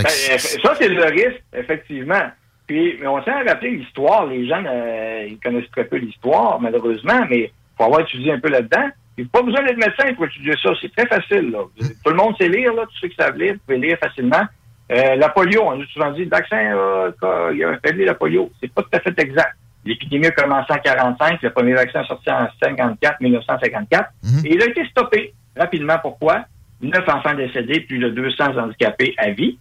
Ben, 0.03 0.39
ça, 0.39 0.75
c'est 0.79 0.89
le 0.89 1.05
risque, 1.05 1.43
effectivement. 1.55 2.31
Puis, 2.67 2.97
mais 3.01 3.07
on 3.07 3.17
à 3.17 3.43
rappeler 3.47 3.71
l'histoire. 3.71 4.27
Les 4.27 4.47
gens, 4.47 4.63
euh, 4.65 5.27
ils 5.29 5.39
connaissent 5.41 5.71
très 5.73 5.85
peu 5.85 5.97
l'histoire, 5.97 6.61
malheureusement, 6.61 7.27
mais 7.29 7.39
il 7.41 7.51
faut 7.77 7.85
avoir 7.85 8.01
étudié 8.01 8.33
un 8.33 8.41
peu 8.41 8.49
là-dedans. 8.49 8.89
Il 9.19 9.25
faut 9.25 9.31
pas 9.31 9.43
besoin 9.43 9.65
d'être 9.65 9.77
médecin 9.77 10.15
pour 10.15 10.27
étudier 10.27 10.55
ça. 10.63 10.71
C'est 10.81 10.95
très 10.95 11.07
facile. 11.07 11.51
Là. 11.51 11.65
Tout 11.79 12.11
le 12.11 12.17
monde 12.17 12.37
sait 12.39 12.49
lire, 12.49 12.73
là. 12.75 12.85
Tous 12.87 12.99
ceux 13.01 13.09
qui 13.09 13.17
savent 13.17 13.37
lire, 13.37 13.55
vous 13.55 13.61
pouvez 13.67 13.79
lire 13.79 13.99
facilement. 13.99 14.45
Euh, 14.93 15.17
la 15.17 15.29
polio, 15.29 15.63
on 15.65 15.81
a 15.81 15.87
souvent 15.87 16.11
dit, 16.13 16.25
le 16.25 16.31
vaccin, 16.31 16.57
euh, 16.57 17.11
il 17.55 17.65
a 17.65 17.79
fait 17.79 17.93
la 17.93 18.15
polio. 18.15 18.51
C'est 18.61 18.73
pas 18.73 18.83
tout 18.83 18.89
à 18.93 19.01
fait 19.01 19.19
exact. 19.19 19.55
L'épidémie 19.85 20.27
a 20.27 20.31
commencé 20.31 20.73
en 20.73 20.79
45, 20.79 21.43
le 21.43 21.51
premier 21.51 21.73
vaccin 21.73 22.03
est 22.03 22.07
sorti 22.07 22.31
en 22.31 22.49
54, 22.63 23.21
1954, 23.21 24.11
et 24.45 24.55
il 24.55 24.63
a 24.63 24.67
été 24.67 24.85
stoppé 24.87 25.33
rapidement. 25.57 25.97
Pourquoi? 26.03 26.45
Neuf 26.83 27.09
enfants 27.09 27.35
décédés, 27.35 27.81
plus 27.81 27.99
de 27.99 28.11
200 28.11 28.59
handicapés 28.59 29.15
à 29.17 29.31
vie. 29.31 29.59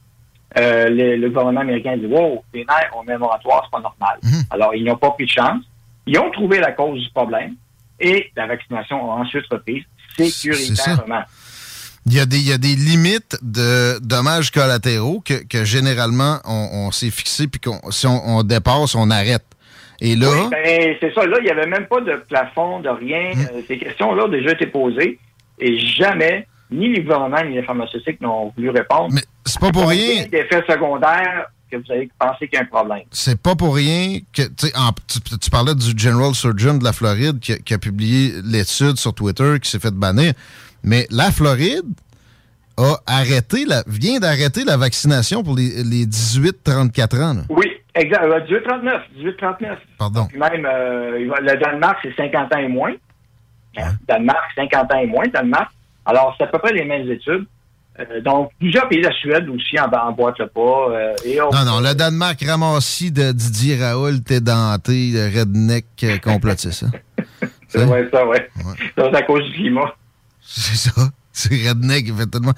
Euh, 0.58 0.90
le, 0.90 1.16
le 1.16 1.30
gouvernement 1.30 1.62
américain 1.62 1.96
dit 1.98 2.08
Wow, 2.08 2.44
les 2.54 2.66
nerfs 2.66 2.92
ont 2.96 3.04
moratoire, 3.20 3.62
c'est 3.66 3.72
pas 3.72 3.82
normal. 3.82 4.20
Alors, 4.50 4.74
ils 4.74 4.84
n'ont 4.84 4.98
pas 4.98 5.12
pris 5.12 5.26
de 5.26 5.32
chance. 5.32 5.64
Ils 6.08 6.18
ont 6.18 6.32
trouvé 6.32 6.60
la 6.60 6.72
cause 6.72 7.00
du 7.04 7.10
problème 7.12 7.56
et 8.00 8.32
la 8.36 8.48
vaccination 8.48 9.12
a 9.12 9.16
ensuite 9.16 9.46
repris 9.52 9.86
sécuritairement. 10.18 11.22
il 12.06 12.14
y, 12.14 12.20
a 12.20 12.26
des, 12.26 12.38
il 12.38 12.48
y 12.48 12.54
a 12.54 12.58
des 12.58 12.76
limites 12.76 13.38
de 13.42 14.00
dommages 14.00 14.52
collatéraux 14.52 15.22
que, 15.22 15.46
que 15.48 15.66
généralement 15.66 16.40
on, 16.46 16.88
on 16.88 16.92
s'est 16.92 17.12
fixé, 17.12 17.48
puis 17.48 17.60
qu'on 17.60 17.92
si 17.92 18.08
on, 18.08 18.38
on 18.38 18.44
dépasse, 18.44 18.96
on 18.96 19.12
arrête. 19.12 19.46
Et 20.02 20.16
là, 20.16 20.30
Oui, 20.32 20.50
ben, 20.50 20.96
c'est 21.00 21.14
ça. 21.14 21.26
Là, 21.26 21.38
il 21.40 21.44
n'y 21.44 21.52
avait 21.52 21.68
même 21.68 21.86
pas 21.88 22.00
de 22.02 22.16
plafond, 22.28 22.80
de 22.80 22.90
rien. 22.90 23.32
Hum. 23.34 23.48
Euh, 23.54 23.62
ces 23.68 23.78
questions-là 23.78 24.26
ont 24.26 24.30
déjà 24.30 24.52
été 24.52 24.66
posées 24.66 25.20
et 25.60 25.78
jamais, 25.78 26.48
ni 26.72 26.88
les 26.90 27.02
gouvernements 27.02 27.44
ni 27.44 27.56
les 27.56 27.64
pharmaceutiques 27.64 28.22
n'ont 28.22 28.54
voulu 28.56 28.70
répondre. 28.70 29.10
Mais 29.14 29.24
c'est 29.50 29.60
pas 29.60 29.72
pour 29.72 29.88
rien. 29.90 30.26
D'effets 30.28 30.64
secondaires 30.70 31.48
que 31.72 31.78
vous 31.78 31.92
avez 31.92 32.10
pensé 32.18 32.48
qu'il 32.48 32.58
y 32.58 32.58
a 32.58 32.62
un 32.64 32.66
problème. 32.66 33.04
c'est 33.12 33.40
pas 33.40 33.56
pour 33.56 33.76
rien 33.76 34.20
que 34.34 34.42
tu, 34.42 34.68
sais, 34.68 34.78
en- 34.78 34.92
tu, 35.08 35.20
tu 35.38 35.50
parlais 35.52 35.76
du 35.76 35.94
General 35.98 36.34
Surgeon 36.34 36.76
de 36.80 36.84
la 36.84 36.94
Floride 36.94 37.40
qui, 37.40 37.54
a- 37.54 37.58
qui 37.58 37.74
a 37.76 37.78
publié 37.78 38.34
l'étude 38.44 38.98
sur 38.98 39.14
Twitter 39.14 39.58
qui 39.62 39.70
s'est 39.70 39.78
fait 39.80 39.94
bannir. 39.94 40.34
Mais 40.84 41.06
la 41.12 41.30
Floride 41.32 41.86
a 42.78 42.96
arrêté 43.06 43.66
la, 43.66 43.84
vient 43.86 44.20
d'arrêter 44.20 44.64
la 44.64 44.78
vaccination 44.78 45.44
pour 45.44 45.56
les, 45.56 45.84
les 45.84 46.06
18-34 46.08 47.22
ans. 47.22 47.34
là. 47.36 47.42
Oui, 47.50 47.68
exact. 47.94 48.24
Euh, 48.24 48.40
1839. 48.46 49.02
1839. 49.18 49.80
Pardon. 49.98 50.26
Puis 50.28 50.40
même, 50.40 50.66
euh, 50.66 51.20
le 51.20 51.60
Danemark, 51.60 51.98
c'est 52.02 52.16
50 52.16 52.54
ans 52.56 52.58
et 52.60 52.68
moins. 52.68 52.94
Hein, 53.78 53.92
Danemark, 54.08 54.40
50 54.56 54.92
ans 54.94 54.98
et 55.00 55.06
moins, 55.08 55.28
Danemark. 55.28 55.70
Alors, 56.06 56.34
c'est 56.38 56.46
à 56.46 56.48
peu 56.48 56.58
près 56.60 56.74
les 56.74 56.86
mêmes 56.86 57.10
études. 57.12 57.46
Euh, 58.00 58.22
donc, 58.22 58.52
plusieurs 58.60 58.88
pays, 58.88 59.02
la 59.02 59.12
Suède 59.12 59.48
aussi, 59.50 59.78
en, 59.80 59.90
emboîte 59.92 60.40
le 60.40 60.48
pas. 60.48 60.88
euh, 60.92 61.14
et 61.26 61.42
on- 61.42 61.50
Non, 61.52 61.66
non, 61.66 61.80
le 61.82 61.94
Danemark 61.94 62.42
ramassis 62.46 63.12
de 63.12 63.32
Didier 63.34 63.78
Raoult 63.84 64.22
édenté, 64.30 65.12
le 65.12 65.26
redneck 65.40 65.86
euh, 66.04 66.18
complotiste. 66.20 66.84
hein. 66.84 66.92
C'est 67.68 67.86
ouais, 67.86 68.08
ça, 68.12 68.26
ouais. 68.26 68.50
Ça, 68.98 69.10
c'est 69.12 69.16
à 69.16 69.22
cause 69.22 69.44
du 69.44 69.52
climat. 69.54 69.94
C'est 70.42 70.76
ça. 70.76 71.10
C'est 71.32 71.68
redneck, 71.70 72.06
il 72.08 72.16
fait 72.16 72.26
tellement, 72.26 72.54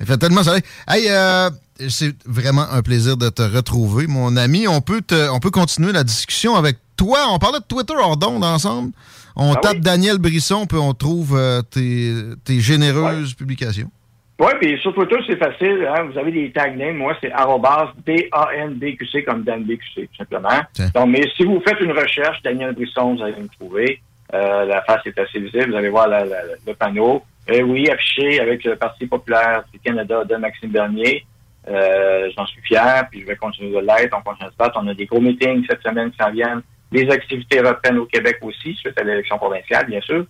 il 0.00 0.06
fait 0.06 0.18
tellement 0.18 0.42
soleil. 0.42 0.62
Hey, 0.88 1.06
euh, 1.08 1.48
c'est 1.88 2.14
vraiment 2.26 2.66
un 2.72 2.82
plaisir 2.82 3.16
de 3.16 3.28
te 3.28 3.42
retrouver, 3.42 4.08
mon 4.08 4.36
ami. 4.36 4.66
On 4.66 4.80
peut, 4.80 5.02
te- 5.02 5.28
on 5.30 5.38
peut 5.38 5.50
continuer 5.52 5.92
la 5.92 6.02
discussion 6.02 6.56
avec 6.56 6.78
toi. 6.96 7.26
On 7.30 7.38
parlait 7.38 7.60
de 7.60 7.64
Twitter 7.64 7.94
hors 7.96 8.16
d'onde 8.16 8.42
ensemble. 8.44 8.90
On 9.36 9.52
Ah 9.52 9.60
tape 9.62 9.74
oui? 9.74 9.80
Daniel 9.82 10.18
Brisson, 10.18 10.66
puis 10.66 10.78
on 10.78 10.92
trouve 10.94 11.38
tes, 11.70 12.12
tes 12.44 12.58
généreuses 12.60 13.34
publications. 13.34 13.90
Oui, 14.38 14.48
puis 14.60 14.78
sur 14.80 14.92
Twitter, 14.94 15.16
c'est 15.26 15.36
facile. 15.38 15.88
Hein, 15.88 16.04
vous 16.12 16.18
avez 16.18 16.30
des 16.30 16.52
tag 16.52 16.76
names. 16.76 16.96
Moi, 16.96 17.16
c'est 17.22 17.32
arrobas 17.32 17.92
D-A-N-B-Q-C 18.04 19.24
comme 19.24 19.42
Dan 19.44 19.64
BQC, 19.64 20.08
tout 20.08 20.16
simplement. 20.18 20.48
Donc, 20.94 21.08
mais 21.08 21.22
si 21.36 21.44
vous 21.44 21.60
faites 21.66 21.80
une 21.80 21.92
recherche, 21.92 22.42
Daniel 22.42 22.72
Brisson, 22.74 23.14
vous 23.14 23.22
allez 23.22 23.40
me 23.40 23.48
trouver. 23.48 24.00
Euh, 24.34 24.64
la 24.66 24.82
face 24.82 25.06
est 25.06 25.18
assez 25.18 25.38
visible. 25.38 25.70
Vous 25.70 25.76
allez 25.76 25.88
voir 25.88 26.08
la- 26.08 26.24
la- 26.24 26.42
le 26.66 26.74
panneau. 26.74 27.22
Et 27.48 27.62
oui, 27.62 27.88
affiché 27.88 28.40
avec 28.40 28.64
le 28.64 28.76
Parti 28.76 29.06
populaire 29.06 29.62
du 29.72 29.78
Canada 29.78 30.24
de 30.24 30.36
Maxime 30.36 30.70
Bernier. 30.70 31.24
Euh, 31.68 32.28
J'en 32.36 32.44
suis 32.46 32.60
fier, 32.62 33.06
puis 33.10 33.20
je 33.22 33.26
vais 33.26 33.36
continuer 33.36 33.70
de 33.70 33.78
l'être. 33.86 34.16
On 34.18 34.22
continue 34.22 34.48
de 34.48 34.52
se 34.52 34.56
battre. 34.58 34.78
On 34.82 34.86
a 34.88 34.94
des 34.94 35.06
gros 35.06 35.20
meetings 35.20 35.64
cette 35.68 35.82
semaine 35.82 36.10
qui 36.10 36.16
s'en 36.18 36.30
viennent. 36.30 36.60
Les 36.92 37.08
activités 37.10 37.60
reprennent 37.60 37.98
au 37.98 38.06
Québec 38.06 38.38
aussi, 38.42 38.74
suite 38.74 38.98
à 38.98 39.02
l'élection 39.02 39.38
provinciale, 39.38 39.86
bien 39.86 40.00
sûr. 40.00 40.24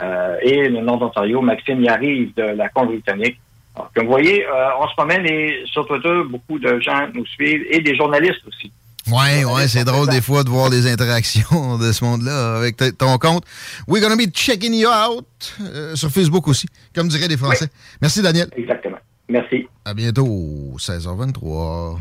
Euh, 0.00 0.36
et 0.42 0.68
le 0.68 0.80
nom 0.80 0.96
d'Ontario, 0.96 1.40
Maxime 1.40 1.82
y 1.82 1.88
arrive 1.88 2.34
de 2.34 2.42
la 2.42 2.68
Colombie-Britannique. 2.68 3.38
Comme 3.94 4.04
vous 4.04 4.12
voyez, 4.12 4.46
euh, 4.46 4.68
on 4.80 4.88
se 4.88 4.94
promène 4.94 5.24
et 5.26 5.62
sur 5.66 5.86
Twitter, 5.86 6.20
beaucoup 6.28 6.58
de 6.58 6.78
gens 6.80 7.08
nous 7.14 7.24
suivent 7.26 7.64
et 7.70 7.80
des 7.80 7.96
journalistes 7.96 8.46
aussi. 8.46 8.70
Ouais, 9.10 9.44
ouais, 9.44 9.66
c'est 9.66 9.84
drôle 9.84 10.08
des 10.08 10.20
fois 10.20 10.44
de 10.44 10.50
voir 10.50 10.70
les 10.70 10.90
interactions 10.90 11.76
de 11.78 11.90
ce 11.90 12.04
monde-là 12.04 12.56
avec 12.56 12.76
ton 12.98 13.18
compte. 13.18 13.44
We're 13.88 14.00
gonna 14.00 14.16
be 14.16 14.30
checking 14.32 14.74
you 14.74 14.88
out 14.88 15.26
euh, 15.60 15.96
sur 15.96 16.10
Facebook 16.10 16.46
aussi, 16.48 16.68
comme 16.94 17.08
diraient 17.08 17.28
les 17.28 17.36
Français. 17.36 17.68
Merci, 18.00 18.22
Daniel. 18.22 18.48
Exactement. 18.56 18.98
Merci. 19.28 19.66
À 19.84 19.94
bientôt, 19.94 20.76
16h23. 20.78 21.96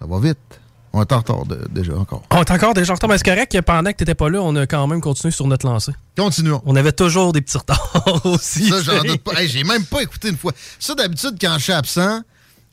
Ça 0.00 0.06
va 0.06 0.18
vite. 0.18 0.61
On 0.94 1.00
est 1.00 1.12
en 1.12 1.18
retard 1.18 1.46
de- 1.46 1.66
déjà 1.70 1.94
encore. 1.96 2.22
On 2.30 2.40
est 2.42 2.50
encore 2.50 2.74
déjà 2.74 2.92
en 2.92 2.96
retard, 2.96 3.08
mais 3.08 3.16
c'est 3.18 3.24
correct 3.24 3.50
que 3.52 3.58
pendant 3.60 3.90
que 3.92 3.96
t'étais 3.96 4.14
pas 4.14 4.28
là, 4.28 4.40
on 4.42 4.54
a 4.56 4.66
quand 4.66 4.86
même 4.86 5.00
continué 5.00 5.30
sur 5.30 5.46
notre 5.46 5.66
lancée. 5.66 5.92
Continuons. 6.16 6.60
On 6.66 6.76
avait 6.76 6.92
toujours 6.92 7.32
des 7.32 7.40
petits 7.40 7.56
retards 7.58 8.20
aussi. 8.26 8.68
Ça, 8.68 8.82
j'en 8.82 9.02
doute 9.02 9.22
pas. 9.22 9.32
Hey, 9.40 9.48
J'ai 9.48 9.64
même 9.64 9.84
pas 9.84 10.02
écouté 10.02 10.28
une 10.28 10.36
fois. 10.36 10.52
Ça, 10.78 10.94
d'habitude, 10.94 11.36
quand 11.40 11.54
je 11.56 11.62
suis 11.62 11.72
absent, 11.72 12.20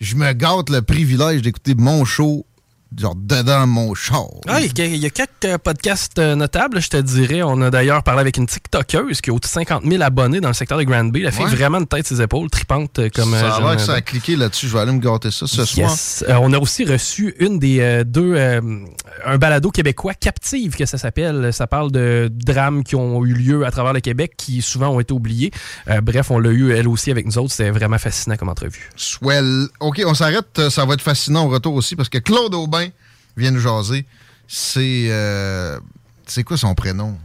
je 0.01 0.15
me 0.15 0.31
gâte 0.33 0.69
le 0.69 0.81
privilège 0.81 1.41
d'écouter 1.41 1.75
mon 1.75 2.03
show, 2.05 2.45
genre 2.97 3.15
dedans 3.15 3.67
mon 3.67 3.93
char. 3.93 4.25
Ah, 4.47 4.61
il 4.61 4.77
y 4.77 4.81
a- 4.81 4.85
il 4.85 4.95
y 4.97 5.05
a 5.05 5.09
quelques 5.09 5.29
euh, 5.45 5.57
podcasts 5.57 6.17
euh, 6.19 6.35
notables, 6.35 6.81
je 6.81 6.89
te 6.89 6.97
dirais. 6.97 7.41
On 7.43 7.61
a 7.61 7.69
d'ailleurs 7.69 8.03
parlé 8.03 8.21
avec 8.21 8.37
une 8.37 8.47
TikTokeuse 8.47 9.21
qui 9.21 9.29
a 9.29 9.33
au 9.33 9.39
50 9.43 9.83
000 9.85 10.01
abonnés 10.01 10.41
dans 10.41 10.47
le 10.47 10.53
secteur 10.55 10.77
de 10.77 10.83
Granby. 10.83 11.23
Elle 11.23 11.31
fait 11.31 11.43
Ouais. 11.43 11.49
vraiment 11.55 11.77
une 11.79 11.85
tête 11.87 12.07
ses 12.07 12.21
épaules, 12.21 12.49
tripante 12.49 12.99
euh, 12.99 13.09
comme... 13.13 13.31
ça 13.33 13.55
a 13.55 13.59
l'air 13.61 13.75
que 13.75 13.81
ça 13.81 13.93
a 13.93 14.01
cliqué 14.01 14.35
là-dessus. 14.35 14.67
Je 14.67 14.73
vais 14.73 14.79
aller 14.79 14.91
me 14.91 14.99
gâter 14.99 15.29
ça 15.31 15.45
ce 15.47 15.65
soir. 15.65 15.95
Euh, 16.27 16.35
on 16.41 16.51
a 16.53 16.57
aussi 16.59 16.83
reçu 16.83 17.35
une 17.39 17.59
des 17.59 17.79
euh, 17.79 18.03
deux, 18.03 18.33
euh, 18.35 18.59
un 19.25 19.37
balado 19.37 19.69
québécois, 19.71 20.13
Captive, 20.15 20.75
que 20.75 20.85
ça 20.85 20.97
s'appelle. 20.97 21.53
Ça 21.53 21.67
parle 21.67 21.91
de 21.91 22.29
drames 22.31 22.83
qui 22.83 22.95
ont 22.95 23.23
eu 23.25 23.33
lieu 23.33 23.65
à 23.65 23.71
travers 23.71 23.93
le 23.93 23.99
Québec, 24.01 24.33
qui 24.35 24.61
souvent 24.61 24.89
ont 24.89 24.99
été 24.99 25.13
oubliés. 25.13 25.51
Bref, 26.01 26.31
on 26.31 26.39
l'a 26.39 26.49
eu 26.49 26.71
elle 26.71 26.87
aussi 26.87 27.11
avec 27.11 27.25
nous 27.25 27.37
autres. 27.37 27.51
C'était 27.51 27.69
vraiment 27.71 27.97
fascinant 27.97 28.35
comme 28.35 28.49
entrevue. 28.49 28.89
Swell. 28.95 29.67
OK, 29.79 30.01
on 30.05 30.13
s'arrête. 30.13 30.69
Ça 30.69 30.85
va 30.85 30.95
être 30.95 31.01
fascinant 31.01 31.45
au 31.45 31.49
retour 31.49 31.75
aussi 31.75 31.95
parce 31.95 32.09
que 32.09 32.17
Claude 32.17 32.53
Aubin 32.55 32.78
vient 33.37 33.51
nous 33.51 33.59
jaser. 33.59 34.05
C'est. 34.47 35.07
euh, 35.09 35.79
c'est 36.25 36.43
quoi 36.43 36.57
son 36.57 36.73
prénom? 36.75 37.17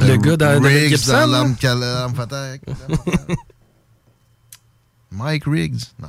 Le 0.00 0.16
gars 0.16 0.36
dans- 0.36 0.62
Riggs 0.62 0.88
Gibson, 0.96 1.28
dans 1.28 2.14
fatale. 2.14 2.58
Mike 5.10 5.44
Riggs? 5.46 5.82
Non. 6.00 6.08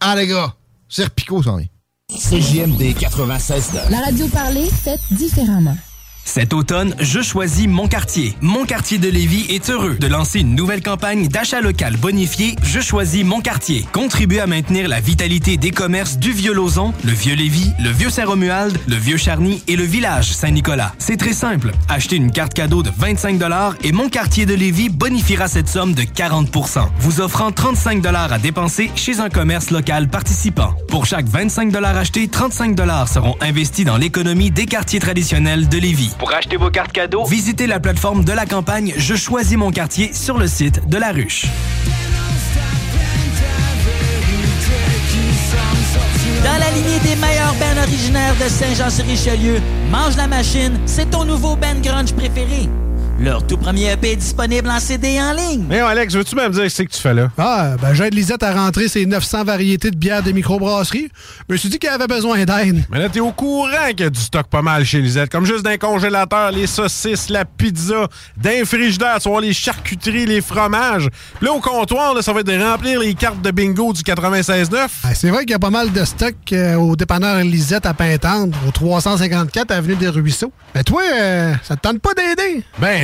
Ah, 0.00 0.14
les 0.16 0.26
gars! 0.26 0.54
Serpico, 0.88 1.42
s'en 1.42 1.56
vient. 1.56 1.66
CJMD 2.10 2.94
96 2.98 3.72
La 3.90 4.00
radio 4.00 4.28
parlée, 4.28 4.68
faite 4.70 5.00
différemment. 5.10 5.76
Cet 6.24 6.54
automne, 6.54 6.94
je 7.00 7.20
choisis 7.20 7.66
mon 7.68 7.86
quartier. 7.86 8.34
Mon 8.40 8.64
quartier 8.64 8.98
de 8.98 9.08
Lévis 9.08 9.46
est 9.50 9.70
heureux 9.70 9.96
de 10.00 10.06
lancer 10.06 10.40
une 10.40 10.54
nouvelle 10.54 10.82
campagne 10.82 11.28
d'achat 11.28 11.60
local 11.60 11.96
bonifié 11.96 12.56
Je 12.62 12.80
choisis 12.80 13.24
mon 13.24 13.40
quartier. 13.40 13.86
Contribuez 13.92 14.40
à 14.40 14.46
maintenir 14.46 14.88
la 14.88 15.00
vitalité 15.00 15.56
des 15.56 15.70
commerces 15.70 16.18
du 16.18 16.32
Vieux-Lauzon, 16.32 16.92
le 17.04 17.12
Vieux-Lévis, 17.12 17.70
le 17.82 17.90
Vieux-Saint-Romuald, 17.90 18.76
le 18.88 18.96
Vieux-Charny 18.96 19.62
et 19.68 19.76
le 19.76 19.84
village 19.84 20.32
Saint-Nicolas. 20.32 20.92
C'est 20.98 21.18
très 21.18 21.34
simple. 21.34 21.72
Achetez 21.88 22.16
une 22.16 22.32
carte 22.32 22.54
cadeau 22.54 22.82
de 22.82 22.90
25 22.96 23.40
et 23.82 23.92
mon 23.92 24.08
quartier 24.08 24.46
de 24.46 24.54
Lévis 24.54 24.88
bonifiera 24.88 25.46
cette 25.46 25.68
somme 25.68 25.94
de 25.94 26.02
40% 26.02 26.88
vous 26.98 27.20
offrant 27.20 27.52
35 27.52 28.04
à 28.06 28.38
dépenser 28.38 28.90
chez 28.96 29.20
un 29.20 29.28
commerce 29.28 29.70
local 29.70 30.08
participant. 30.08 30.74
Pour 30.88 31.06
chaque 31.06 31.26
25 31.26 31.74
achetés, 31.76 32.28
35 32.28 32.76
seront 33.06 33.36
investis 33.40 33.84
dans 33.84 33.98
l'économie 33.98 34.50
des 34.50 34.66
quartiers 34.66 35.00
traditionnels 35.00 35.68
de 35.68 35.78
Lévis. 35.78 36.13
Pour 36.18 36.32
acheter 36.32 36.56
vos 36.56 36.70
cartes 36.70 36.92
cadeaux, 36.92 37.24
Visitez 37.24 37.66
la 37.66 37.80
plateforme 37.80 38.24
de 38.24 38.32
la 38.32 38.46
campagne 38.46 38.92
Je 38.96 39.14
choisis 39.14 39.56
mon 39.56 39.70
quartier 39.70 40.12
sur 40.12 40.38
le 40.38 40.46
site 40.46 40.88
de 40.88 40.96
la 40.96 41.12
ruche. 41.12 41.46
Dans 46.44 46.58
la 46.58 46.70
lignée 46.70 46.98
des 47.00 47.16
meilleurs 47.16 47.54
bands 47.54 47.82
originaires 47.82 48.34
de 48.36 48.48
Saint-Jean-sur-Richelieu, 48.48 49.60
Mange 49.90 50.16
la 50.16 50.26
Machine, 50.26 50.78
c'est 50.86 51.10
ton 51.10 51.24
nouveau 51.24 51.56
band 51.56 51.80
grunge 51.82 52.12
préféré. 52.12 52.68
Leur 53.20 53.46
tout 53.46 53.56
premier 53.56 53.92
EP 53.92 54.12
est 54.12 54.16
disponible 54.16 54.68
en 54.68 54.80
CD 54.80 55.20
en 55.20 55.32
ligne. 55.32 55.64
Mais 55.68 55.78
Alex, 55.78 56.14
veux-tu 56.14 56.34
même 56.34 56.50
dire 56.50 56.68
ce 56.68 56.82
que 56.82 56.88
tu 56.88 57.00
fais 57.00 57.14
là? 57.14 57.30
Ah, 57.38 57.76
ben 57.80 57.94
j'aide 57.94 58.12
Lisette 58.12 58.42
à 58.42 58.52
rentrer 58.52 58.88
ses 58.88 59.06
900 59.06 59.44
variétés 59.44 59.92
de 59.92 59.96
bières 59.96 60.22
de 60.22 60.32
microbrasserie. 60.32 61.08
Je 61.48 61.52
me 61.54 61.56
suis 61.56 61.68
dit 61.68 61.78
qu'elle 61.78 61.92
avait 61.92 62.08
besoin 62.08 62.44
d'aide. 62.44 62.84
Mais 62.90 62.98
là, 62.98 63.08
t'es 63.08 63.20
au 63.20 63.30
courant 63.30 63.88
qu'il 63.90 64.00
y 64.00 64.04
a 64.04 64.10
du 64.10 64.18
stock 64.18 64.48
pas 64.48 64.62
mal 64.62 64.84
chez 64.84 65.00
Lisette. 65.00 65.30
Comme 65.30 65.46
juste 65.46 65.64
d'un 65.64 65.76
congélateur, 65.76 66.50
les 66.50 66.66
saucisses, 66.66 67.30
la 67.30 67.44
pizza, 67.44 68.08
d'un 68.36 68.64
frigidaire, 68.64 69.18
tu 69.20 69.28
vois, 69.28 69.40
les 69.40 69.52
charcuteries, 69.52 70.26
les 70.26 70.40
fromages. 70.40 71.08
Puis 71.38 71.46
là, 71.46 71.52
au 71.52 71.60
comptoir, 71.60 72.14
là, 72.14 72.22
ça 72.22 72.32
va 72.32 72.40
être 72.40 72.46
de 72.46 72.60
remplir 72.60 72.98
les 72.98 73.14
cartes 73.14 73.40
de 73.40 73.52
bingo 73.52 73.92
du 73.92 74.02
96.9. 74.02 74.88
Ah, 75.04 75.14
c'est 75.14 75.30
vrai 75.30 75.42
qu'il 75.42 75.52
y 75.52 75.54
a 75.54 75.60
pas 75.60 75.70
mal 75.70 75.92
de 75.92 76.04
stock 76.04 76.34
euh, 76.52 76.74
au 76.74 76.96
dépanneur 76.96 77.36
Lisette 77.44 77.86
à 77.86 77.94
Pintendre, 77.94 78.58
au 78.66 78.72
354 78.72 79.70
Avenue 79.70 79.94
des 79.94 80.08
Ruisseaux. 80.08 80.52
Mais 80.74 80.82
toi, 80.82 81.02
euh, 81.14 81.54
ça 81.62 81.76
te 81.76 81.82
tente 81.82 82.00
pas 82.00 82.12
d'aider? 82.14 82.64
Ben 82.80 83.03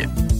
Америки. 0.00 0.39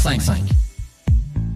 55. 0.01 0.70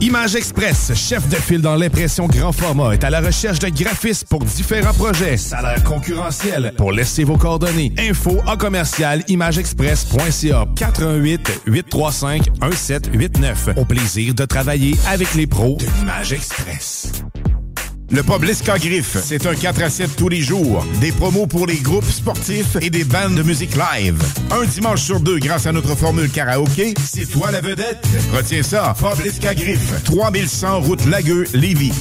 Image 0.00 0.36
Express, 0.36 0.92
chef 0.94 1.28
de 1.28 1.34
file 1.34 1.60
dans 1.60 1.74
l'impression 1.74 2.28
grand 2.28 2.52
format, 2.52 2.92
est 2.92 3.02
à 3.02 3.10
la 3.10 3.20
recherche 3.20 3.58
de 3.58 3.68
graphistes 3.68 4.28
pour 4.28 4.44
différents 4.44 4.94
projets. 4.94 5.36
Salaire 5.36 5.82
concurrentiel. 5.82 6.72
Pour 6.76 6.92
laisser 6.92 7.24
vos 7.24 7.36
coordonnées. 7.36 7.92
Info 7.98 8.38
en 8.46 8.56
commercial 8.56 9.24
imageexpress.ca 9.26 10.66
418 10.76 11.62
835 11.66 12.48
1789. 12.62 13.70
Au 13.76 13.84
plaisir 13.84 14.34
de 14.34 14.44
travailler 14.44 14.94
avec 15.08 15.34
les 15.34 15.48
pros 15.48 15.76
de 15.80 16.34
Express. 16.34 17.12
Le 18.10 18.22
pub 18.22 18.42
Griffe, 18.42 19.18
c'est 19.22 19.44
un 19.44 19.54
4 19.54 19.82
à 19.82 19.90
7 19.90 20.16
tous 20.16 20.30
les 20.30 20.40
jours. 20.40 20.86
Des 20.98 21.12
promos 21.12 21.46
pour 21.46 21.66
les 21.66 21.76
groupes 21.76 22.10
sportifs 22.10 22.76
et 22.80 22.88
des 22.88 23.04
bandes 23.04 23.34
de 23.34 23.42
musique 23.42 23.74
live. 23.76 24.22
Un 24.50 24.64
dimanche 24.64 25.02
sur 25.02 25.20
deux 25.20 25.38
grâce 25.38 25.66
à 25.66 25.72
notre 25.72 25.94
formule 25.94 26.30
karaoké, 26.30 26.94
c'est 27.04 27.26
toi 27.30 27.50
la 27.50 27.60
vedette. 27.60 28.02
Retiens 28.32 28.62
ça, 28.62 28.94
pub 28.98 29.56
Griffe, 29.56 30.04
3100 30.04 30.80
route 30.80 31.04
Lagueux, 31.04 31.44
Lévis. 31.52 31.92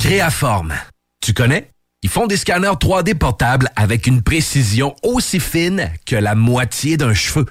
Créaforme. 0.00 0.72
Tu 1.20 1.34
connais? 1.34 1.70
Ils 2.02 2.10
font 2.10 2.26
des 2.26 2.38
scanners 2.38 2.68
3D 2.68 3.16
portables 3.16 3.68
avec 3.76 4.06
une 4.06 4.22
précision 4.22 4.96
aussi 5.02 5.40
fine 5.40 5.90
que 6.06 6.16
la 6.16 6.34
moitié 6.34 6.96
d'un 6.96 7.12
cheveu. 7.12 7.44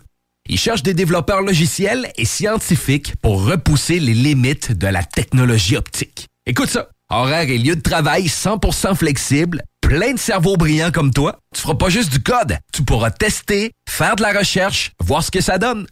Ils 0.49 0.59
cherchent 0.59 0.83
des 0.83 0.93
développeurs 0.95 1.41
logiciels 1.41 2.11
et 2.17 2.25
scientifiques 2.25 3.13
pour 3.21 3.45
repousser 3.45 3.99
les 3.99 4.13
limites 4.13 4.71
de 4.71 4.87
la 4.87 5.03
technologie 5.03 5.77
optique. 5.77 6.27
Écoute 6.47 6.69
ça. 6.69 6.89
Horaire 7.11 7.49
et 7.49 7.57
lieu 7.59 7.75
de 7.75 7.81
travail 7.81 8.25
100% 8.25 8.95
flexible, 8.95 9.61
plein 9.79 10.13
de 10.13 10.19
cerveaux 10.19 10.57
brillants 10.57 10.91
comme 10.91 11.13
toi. 11.13 11.37
Tu 11.53 11.61
feras 11.61 11.75
pas 11.75 11.89
juste 11.89 12.11
du 12.11 12.19
code, 12.19 12.57
tu 12.73 12.83
pourras 12.83 13.11
tester, 13.11 13.71
faire 13.87 14.15
de 14.15 14.23
la 14.23 14.33
recherche, 14.33 14.91
voir 15.03 15.23
ce 15.23 15.29
que 15.29 15.41
ça 15.41 15.59
donne. 15.59 15.85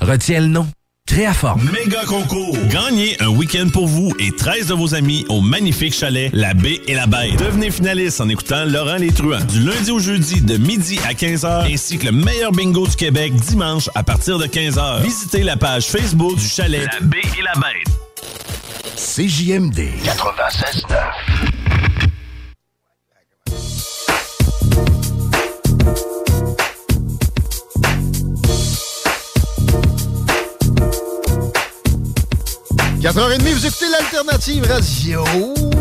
Retiens 0.00 0.40
le 0.40 0.48
nom. 0.48 0.66
Créaforme. 1.06 1.70
Méga 1.72 2.04
concours. 2.04 2.58
Gagnez 2.68 3.16
un 3.22 3.28
week-end 3.28 3.68
pour 3.72 3.86
vous 3.86 4.12
et 4.18 4.32
13 4.32 4.66
de 4.66 4.74
vos 4.74 4.96
amis 4.96 5.24
au 5.28 5.40
magnifique 5.40 5.94
chalet 5.94 6.30
La 6.32 6.52
Baie 6.52 6.80
et 6.88 6.94
la 6.94 7.06
Bête. 7.06 7.38
Devenez 7.38 7.70
finaliste 7.70 8.20
en 8.20 8.28
écoutant 8.28 8.64
Laurent 8.64 8.96
Les 8.96 9.12
Truands 9.12 9.44
du 9.44 9.60
lundi 9.60 9.92
au 9.92 10.00
jeudi 10.00 10.40
de 10.40 10.56
midi 10.56 10.98
à 11.08 11.12
15h 11.12 11.72
ainsi 11.72 11.98
que 11.98 12.06
le 12.06 12.12
meilleur 12.12 12.50
bingo 12.50 12.88
du 12.88 12.96
Québec 12.96 13.32
dimanche 13.36 13.88
à 13.94 14.02
partir 14.02 14.38
de 14.38 14.46
15h. 14.46 15.02
Visitez 15.02 15.44
la 15.44 15.56
page 15.56 15.86
Facebook 15.86 16.36
du 16.36 16.48
chalet 16.48 16.84
La 16.92 17.06
Baie 17.06 17.20
et 17.38 17.42
la 17.42 17.52
Bête. 17.52 18.05
CJMD 18.94 19.80
96.9. 20.04 21.46
h 33.02 33.12
30 33.12 33.42
vous 33.42 33.66
écoutez 33.66 33.88
l'alternative 33.90 34.66
radio. 34.70 35.24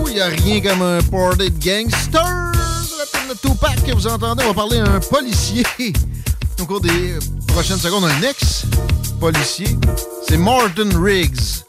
Il 0.08 0.14
n'y 0.14 0.22
a 0.22 0.28
rien 0.28 0.62
comme 0.62 0.82
un 0.82 1.02
party 1.02 1.52
de 1.52 1.64
gangsters. 1.64 2.24
La 2.24 3.06
peine 3.12 3.30
de 3.30 3.34
Tupac 3.38 3.84
que 3.84 3.94
vous 3.94 4.08
entendez, 4.08 4.44
on 4.46 4.48
va 4.48 4.54
parler 4.54 4.80
à 4.80 4.86
un 4.86 5.00
policier. 5.00 5.64
Au 6.60 6.66
cours 6.66 6.82
des 6.82 7.20
prochaines 7.48 7.78
secondes, 7.78 8.06
un 8.06 8.22
ex-policier. 8.24 9.68
C'est 10.28 10.38
Martin 10.38 10.90
Riggs. 11.00 11.65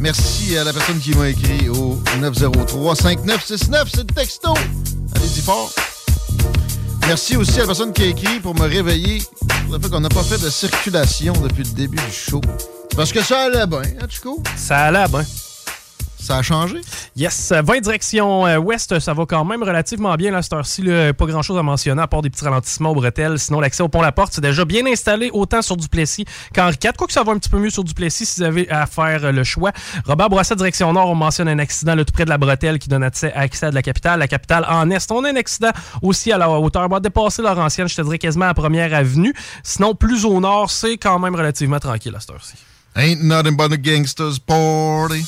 Merci 0.00 0.56
à 0.56 0.64
la 0.64 0.72
personne 0.72 0.98
qui 0.98 1.14
m'a 1.14 1.28
écrit 1.28 1.68
au 1.68 2.00
903-5969. 2.20 3.86
C'est 3.92 3.98
le 3.98 4.04
texto. 4.14 4.54
Allez-y 5.14 5.42
fort. 5.42 5.70
Merci 7.06 7.36
aussi 7.36 7.56
à 7.58 7.60
la 7.60 7.66
personne 7.66 7.92
qui 7.92 8.04
a 8.04 8.06
écrit 8.06 8.40
pour 8.40 8.54
me 8.54 8.66
réveiller 8.66 9.22
le 9.70 9.78
fait 9.78 9.90
qu'on 9.90 10.00
n'a 10.00 10.08
pas 10.08 10.22
fait 10.22 10.42
de 10.42 10.48
circulation 10.48 11.34
depuis 11.42 11.64
le 11.64 11.70
début 11.70 11.98
du 11.98 12.12
show. 12.12 12.40
Parce 12.96 13.12
que 13.12 13.22
ça 13.22 13.42
allait 13.42 13.66
bien, 13.66 13.82
hein, 14.00 14.06
Chico? 14.08 14.42
Ça 14.56 14.84
allait 14.84 15.06
bien. 15.08 15.24
Ça 16.20 16.36
a 16.36 16.42
changé? 16.42 16.80
Yes, 17.16 17.52
20 17.52 17.80
direction 17.80 18.46
euh, 18.46 18.58
ouest, 18.58 18.98
ça 18.98 19.14
va 19.14 19.24
quand 19.26 19.44
même 19.44 19.62
relativement 19.62 20.14
bien 20.16 20.34
à 20.34 20.42
cette 20.42 20.52
heure-ci. 20.52 20.82
là. 20.82 21.12
Pas 21.14 21.26
grand-chose 21.26 21.58
à 21.58 21.62
mentionner 21.62 22.02
à 22.02 22.06
part 22.06 22.22
des 22.22 22.30
petits 22.30 22.44
ralentissements 22.44 22.90
au 22.90 22.94
bretelles. 22.94 23.38
Sinon, 23.38 23.60
l'accès 23.60 23.82
au 23.82 23.88
pont 23.88 24.02
La 24.02 24.12
Porte, 24.12 24.34
c'est 24.34 24.40
déjà 24.40 24.64
bien 24.64 24.86
installé 24.86 25.30
autant 25.32 25.62
sur 25.62 25.76
Duplessis 25.76 26.26
qu'Henri 26.52 26.76
IV. 26.82 26.92
Quoique 26.98 27.12
ça 27.12 27.22
va 27.22 27.32
un 27.32 27.38
petit 27.38 27.48
peu 27.48 27.58
mieux 27.58 27.70
sur 27.70 27.84
Duplessis 27.84 28.26
si 28.26 28.40
vous 28.40 28.46
avez 28.46 28.70
à 28.70 28.86
faire 28.86 29.24
euh, 29.24 29.32
le 29.32 29.44
choix. 29.44 29.72
Robert 30.04 30.28
Bourassa, 30.28 30.54
direction 30.54 30.92
nord, 30.92 31.08
on 31.08 31.14
mentionne 31.14 31.48
un 31.48 31.58
accident 31.58 31.94
là, 31.94 32.04
tout 32.04 32.12
près 32.12 32.24
de 32.24 32.30
la 32.30 32.38
bretelle 32.38 32.78
qui 32.78 32.88
donne 32.88 33.02
accès, 33.02 33.32
accès 33.32 33.66
à 33.66 33.70
de 33.70 33.74
la 33.74 33.82
capitale. 33.82 34.18
La 34.18 34.28
capitale 34.28 34.66
en 34.68 34.90
est. 34.90 35.10
On 35.10 35.24
a 35.24 35.30
un 35.30 35.36
accident 35.36 35.70
aussi 36.02 36.32
à 36.32 36.38
la 36.38 36.50
hauteur. 36.50 36.82
On 36.84 36.88
va 36.88 37.00
dépasser 37.00 37.42
Laurentienne, 37.42 37.88
je 37.88 37.96
te 37.96 38.02
dirais 38.02 38.18
quasiment 38.18 38.44
à 38.44 38.48
la 38.48 38.54
première 38.54 38.92
avenue. 38.94 39.34
Sinon, 39.62 39.94
plus 39.94 40.24
au 40.24 40.38
nord, 40.40 40.70
c'est 40.70 40.98
quand 40.98 41.18
même 41.18 41.34
relativement 41.34 41.78
tranquille 41.80 42.14
à 42.14 42.20
cette 42.20 42.30
heure-ci. 42.30 42.54
Ain't 42.96 43.22
nothing 43.22 43.56
but 43.56 43.72
a 43.72 43.76
gangster's 43.76 44.38
party. 44.38 45.24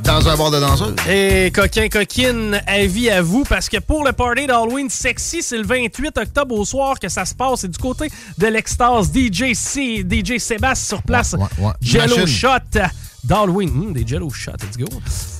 Dans 0.00 0.26
un 0.26 0.36
bar 0.36 0.50
de 0.50 0.58
danseurs. 0.58 0.94
Et 1.08 1.50
coquin, 1.54 1.88
coquine, 1.88 2.62
avis 2.66 3.10
à 3.10 3.20
vous, 3.20 3.44
parce 3.44 3.68
que 3.68 3.78
pour 3.78 4.04
le 4.04 4.12
party 4.12 4.46
d'Halloween 4.46 4.88
sexy, 4.88 5.42
c'est 5.42 5.58
le 5.58 5.64
28 5.66 6.16
octobre 6.16 6.54
au 6.54 6.64
soir 6.64 6.98
que 6.98 7.08
ça 7.08 7.24
se 7.26 7.34
passe. 7.34 7.60
C'est 7.60 7.70
du 7.70 7.78
côté 7.78 8.10
de 8.38 8.46
l'extase 8.46 9.10
DJ 9.12 9.52
C, 9.52 10.06
DJ 10.08 10.38
Sébastien 10.38 10.96
sur 10.96 11.02
place. 11.02 11.34
ouais. 11.58 11.72
Jello. 11.82 12.26
Shot 12.26 12.80
d'Halloween. 13.24 13.68
Hum, 13.70 13.92
des 13.92 14.06
Jello 14.06 14.30
Shots, 14.30 14.52
let's 14.62 14.76
go. 14.76 14.86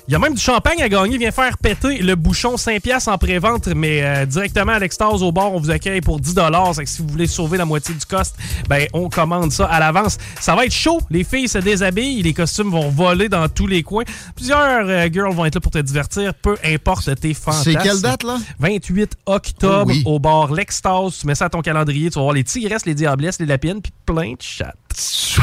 Il 0.09 0.13
y 0.13 0.15
a 0.15 0.19
même 0.19 0.35
du 0.35 0.41
champagne 0.41 0.81
à 0.83 0.89
gagner. 0.89 1.19
Viens 1.19 1.31
faire 1.31 1.59
péter 1.59 1.99
le 1.99 2.15
bouchon 2.15 2.57
5 2.57 2.81
piastres 2.83 3.11
en 3.11 3.19
pré-vente, 3.19 3.69
mais 3.69 4.03
euh, 4.03 4.25
directement 4.27 4.73
à 4.73 4.79
l'extase 4.79 5.23
au 5.23 5.33
bar, 5.33 5.53
on 5.53 5.61
vous 5.61 5.71
accueille 5.71 6.01
pour 6.01 6.19
10 6.19 6.35
C'est 6.73 6.85
que 6.85 6.89
si 6.89 7.03
vous 7.03 7.09
voulez 7.09 7.27
sauver 7.27 7.59
la 7.59 7.67
moitié 7.67 7.95
du 7.95 8.07
cost, 8.07 8.35
ben 8.69 8.87
on 8.95 9.11
commande 9.11 9.53
ça 9.53 9.67
à 9.67 9.79
l'avance. 9.81 10.17
Ça 10.41 10.55
va 10.55 10.65
être 10.65 10.73
chaud. 10.73 11.01
Les 11.11 11.25
filles 11.25 11.49
se 11.49 11.59
déshabillent, 11.59 12.23
les 12.23 12.33
costumes 12.33 12.71
vont 12.71 12.89
voler 12.89 13.29
dans 13.29 13.49
tous 13.49 13.67
les 13.67 13.83
coins. 13.83 14.05
Plusieurs 14.35 14.87
euh, 14.89 15.09
girls 15.13 15.35
vont 15.35 15.45
être 15.45 15.57
là 15.57 15.61
pour 15.61 15.73
te 15.73 15.79
divertir, 15.79 16.33
peu 16.35 16.57
importe 16.65 17.15
tes 17.21 17.35
fantasmes. 17.35 17.65
C'est 17.65 17.77
quelle 17.77 18.01
date, 18.01 18.23
là? 18.23 18.39
28 18.61 19.13
octobre 19.27 19.69
Oh 19.69 19.85
oui. 19.87 20.03
au 20.07 20.19
bar 20.19 20.53
L'Extase. 20.53 21.19
Tu 21.21 21.27
mets 21.27 21.35
ça 21.35 21.47
à 21.47 21.49
ton 21.51 21.61
calendrier, 21.61 22.11
tu 22.11 22.17
vas 22.17 22.23
voir 22.23 22.35
les 22.35 22.45
tigresses, 22.45 22.87
les 22.87 22.95
diablesses, 22.95 23.39
les 23.39 23.47
lapines, 23.47 23.83
puis 23.83 23.93
plein 24.07 24.33
de 24.33 24.41
chats. 24.41 24.75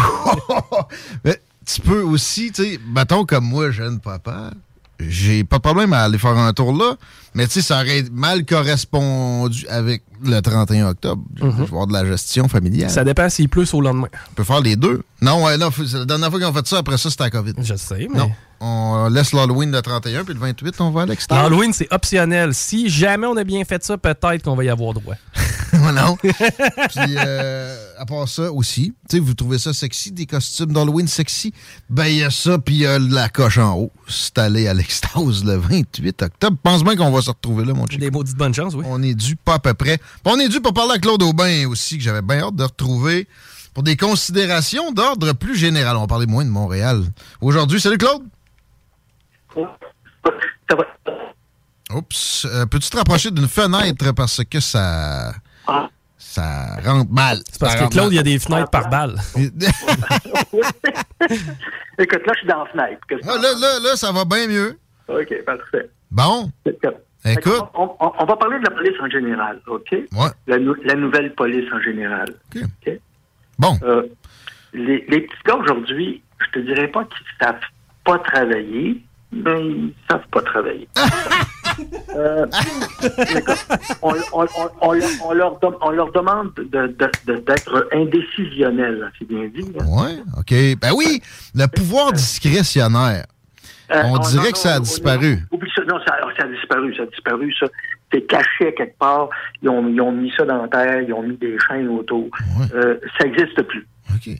Tu 1.65 1.81
peux 1.81 2.01
aussi, 2.01 2.51
tu 2.51 2.63
sais, 2.63 2.79
mettons 2.93 3.25
comme 3.25 3.45
moi, 3.45 3.71
jeune 3.71 3.99
papa, 3.99 4.51
j'ai 4.99 5.43
pas 5.43 5.57
de 5.57 5.61
problème 5.61 5.93
à 5.93 6.03
aller 6.03 6.17
faire 6.17 6.37
un 6.37 6.53
tour 6.53 6.73
là, 6.73 6.95
mais 7.33 7.47
tu 7.47 7.53
sais, 7.53 7.61
ça 7.61 7.81
aurait 7.81 8.05
mal 8.11 8.45
correspondu 8.45 9.67
avec 9.67 10.03
le 10.23 10.39
31 10.39 10.89
octobre. 10.89 11.23
Je 11.35 11.45
vais 11.45 11.63
avoir 11.63 11.87
de 11.87 11.93
la 11.93 12.05
gestion 12.05 12.47
familiale. 12.47 12.89
Ça 12.89 13.03
dépend 13.03 13.29
s'il 13.29 13.49
pleut 13.49 13.65
au 13.73 13.81
lendemain. 13.81 14.07
On 14.31 14.33
peut 14.35 14.43
faire 14.43 14.61
les 14.61 14.75
deux. 14.75 15.01
Non, 15.21 15.43
ouais, 15.43 15.57
non, 15.57 15.69
la 15.93 16.05
dernière 16.05 16.29
fois 16.29 16.39
qu'on 16.39 16.49
a 16.49 16.53
fait 16.53 16.67
ça, 16.67 16.77
après 16.77 16.97
ça, 16.97 17.09
c'était 17.09 17.23
la 17.23 17.29
COVID. 17.31 17.53
Je 17.59 17.75
sais, 17.75 18.07
mais... 18.11 18.19
Non, 18.19 18.31
on 18.60 19.10
laisse 19.10 19.34
l'Halloween 19.34 19.72
le 19.72 19.82
31, 19.82 20.23
puis 20.23 20.34
le 20.34 20.40
28, 20.40 20.82
on 20.82 20.91
va 20.91 21.03
à 21.03 21.06
l'extérieur. 21.06 21.49
L'Halloween, 21.49 21.73
c'est 21.73 21.91
optionnel. 21.91 22.53
Si 22.53 22.90
jamais 22.90 23.27
on 23.27 23.38
a 23.38 23.44
bien 23.44 23.64
fait 23.65 23.84
ça, 23.84 23.98
peut-être 23.98 24.44
qu'on 24.44 24.56
va 24.56 24.64
y 24.64 24.69
avoir 24.69 24.94
droit. 24.94 25.15
non. 25.94 26.18
Puis, 26.18 27.15
euh, 27.18 27.76
à 27.98 28.06
part 28.06 28.27
ça 28.27 28.52
aussi, 28.52 28.94
tu 29.10 29.18
sais, 29.18 29.19
vous 29.19 29.34
trouvez 29.34 29.60
ça 29.60 29.73
sexy, 29.73 30.11
des 30.11 30.26
costumes 30.26 30.72
d'Halloween 30.73 31.07
sexy? 31.07 31.53
Ben, 31.90 32.06
il 32.06 32.18
y 32.18 32.23
a 32.23 32.32
ça, 32.32 32.57
puis 32.57 32.76
il 32.76 32.82
y 32.82 32.86
a 32.86 32.99
la 32.99 33.30
coche 33.30 33.57
en 33.57 33.77
haut. 33.77 33.91
C'est 34.07 34.38
allé 34.38 34.68
à 34.68 34.73
l'extase 34.73 35.44
le 35.44 35.56
28 35.56 36.22
octobre. 36.23 36.57
Pense 36.61 36.84
bien 36.84 36.95
qu'on 36.95 37.11
va 37.11 37.22
se 37.22 37.30
retrouver 37.30 37.65
là, 37.65 37.73
mon 37.73 37.86
chico. 37.88 37.99
Des 37.99 38.11
maudites 38.11 38.38
bonnes 38.38 38.53
chances, 38.53 38.73
oui. 38.73 38.86
On 38.88 39.02
est 39.03 39.15
dû 39.15 39.36
pas 39.36 39.56
à 39.56 39.60
peu 39.60 39.73
près. 39.73 39.98
Puis 39.98 40.34
on 40.34 40.40
est 40.40 40.49
dû 40.49 40.61
pour 40.61 40.73
parler 40.73 40.94
à 40.94 40.99
Claude 40.99 41.22
Aubin 41.23 41.68
aussi, 41.68 41.98
que 41.98 42.03
j'avais 42.03 42.22
bien 42.22 42.40
hâte 42.40 42.56
de 42.56 42.64
retrouver 42.64 43.27
pour 43.73 43.84
des 43.84 43.98
considérations 43.98 44.91
d'ordre 44.91 45.34
plus 45.34 45.56
général. 45.56 45.98
On 45.98 46.02
va 46.02 46.07
parler 46.07 46.27
moins 46.27 46.45
de 46.45 46.49
Montréal. 46.49 47.03
Aujourd'hui, 47.41 47.82
salut 47.82 47.98
Claude! 47.98 48.23
Oups. 51.94 52.45
Euh, 52.45 52.65
Peux-tu 52.65 52.90
te 52.90 52.98
rapprocher 52.98 53.32
d'une 53.32 53.48
fenêtre 53.48 54.11
parce 54.14 54.44
que 54.44 54.60
ça. 54.60 55.34
Ça 56.18 56.76
rentre 56.84 57.11
mal? 57.11 57.38
C'est 57.49 57.60
parce 57.60 57.76
que 57.76 57.88
Claude, 57.90 58.11
il 58.11 58.15
y 58.15 58.19
a 58.19 58.23
des 58.23 58.40
fenêtres 58.40 58.69
par 58.69 58.90
balle. 58.90 59.15
Écoute, 61.98 62.22
là, 62.26 62.34
je 62.34 62.40
suis 62.40 62.48
dans 62.48 62.64
la 62.64 62.69
fenêtre. 62.72 63.02
Ah, 63.23 63.38
là, 63.41 63.53
là, 63.60 63.80
là, 63.82 63.95
ça 63.95 64.11
va 64.11 64.26
bien 64.26 64.48
mieux. 64.48 64.77
OK, 65.07 65.44
parfait. 65.45 65.90
Bon. 66.11 66.52
Écoute. 66.65 67.61
On, 67.73 67.95
on- 67.99 68.11
on 68.19 68.26
va 68.26 68.36
parler 68.36 68.60
de 68.60 68.64
la 68.65 68.72
police 68.72 68.99
en 69.02 69.10
général, 69.10 69.60
OK? 69.68 69.91
Ouais. 69.91 70.30
La, 70.48 70.57
nou- 70.60 70.76
la 70.84 70.95
nouvelle 70.95 71.34
police 71.34 71.72
en 71.73 71.80
général. 71.82 72.27
OK? 72.56 72.90
Bon. 73.57 73.77
Euh, 73.84 74.03
les, 74.73 75.06
les 75.07 75.22
petits 75.22 75.41
gars 75.45 75.56
aujourd'hui, 75.56 76.22
je 76.40 76.52
te 76.52 76.60
dirais 76.65 76.88
pas 76.90 77.06
qu'ils 77.06 77.26
savent 77.41 77.61
pas 78.03 78.19
travailler, 78.19 79.02
mais 79.35 79.61
ils 79.67 79.93
savent 80.09 80.27
pas 80.31 80.41
travailler. 80.41 80.87
Euh, 82.15 82.45
on, 84.01 84.13
on- 84.31 84.43
on- 84.43 84.69
on 84.81 84.93
leur- 84.93 85.09
on 85.25 85.33
leur 85.33 85.59
dem- 85.59 85.75
on 85.81 85.89
leur 85.89 86.11
demande 86.13 86.53
de- 86.55 86.63
de- 86.87 87.11
de- 87.27 87.39
d'être 87.39 87.89
indécisionnels, 87.91 89.11
c'est 89.19 89.27
bien 89.27 89.47
dit. 89.53 89.73
hein. 89.79 89.85
Ouais, 89.85 90.15
OK. 90.37 90.53
Ben 90.81 90.91
oui, 90.95 91.21
le 91.53 91.65
pouvoir 91.67 92.13
discrétionnaire. 92.13 93.25
Euh, 93.91 94.01
On 94.05 94.15
oh, 94.15 94.19
dirait 94.19 94.45
non, 94.45 94.51
que 94.51 94.57
ça 94.57 94.75
a 94.75 94.79
disparu. 94.79 95.31
non, 95.51 95.57
oublie 95.57 95.71
ça. 95.75 95.81
Non, 95.83 95.99
ça, 96.07 96.15
ça 96.37 96.43
a 96.45 96.47
disparu, 96.47 96.95
ça 96.95 97.03
a 97.03 97.05
disparu, 97.07 97.53
ça. 97.59 97.67
C'est 98.11 98.21
caché 98.21 98.67
à 98.69 98.71
quelque 98.71 98.97
part. 98.97 99.29
Ils 99.61 99.67
ont, 99.69 99.85
ils 99.89 99.99
ont 99.99 100.11
mis 100.13 100.31
ça 100.37 100.45
dans 100.45 100.61
la 100.61 100.67
terre, 100.69 101.01
ils 101.01 101.13
ont 101.13 101.23
mis 101.23 101.35
des 101.35 101.57
chaînes 101.67 101.89
autour. 101.89 102.29
Euh, 102.73 102.95
ça 103.19 103.27
n'existe 103.27 103.61
plus. 103.63 103.85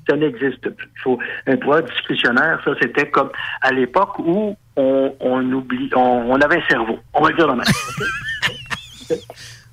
Ça 0.10 0.16
n'existe 0.16 0.70
plus. 0.70 0.90
Il 0.96 1.02
faut 1.02 1.20
un 1.48 1.58
pouvoir 1.58 1.84
discrétionnaire, 1.84 2.60
ça, 2.66 2.72
c'était 2.82 3.10
comme 3.10 3.30
à 3.62 3.72
l'époque 3.72 4.18
où 4.20 4.56
on, 4.76 5.16
on 5.20 5.52
oublie, 5.52 5.90
on, 5.96 6.00
on 6.00 6.36
avait 6.42 6.58
un 6.58 6.68
cerveau. 6.68 7.00
On 7.14 7.22
va 7.24 7.30
le 7.30 7.36
dire 7.36 7.48
de 7.48 7.54
même. 7.54 9.22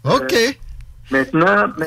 OK? 0.04 0.34
Euh, 1.14 1.18
maintenant, 1.18 1.68
maintenant 1.78 1.86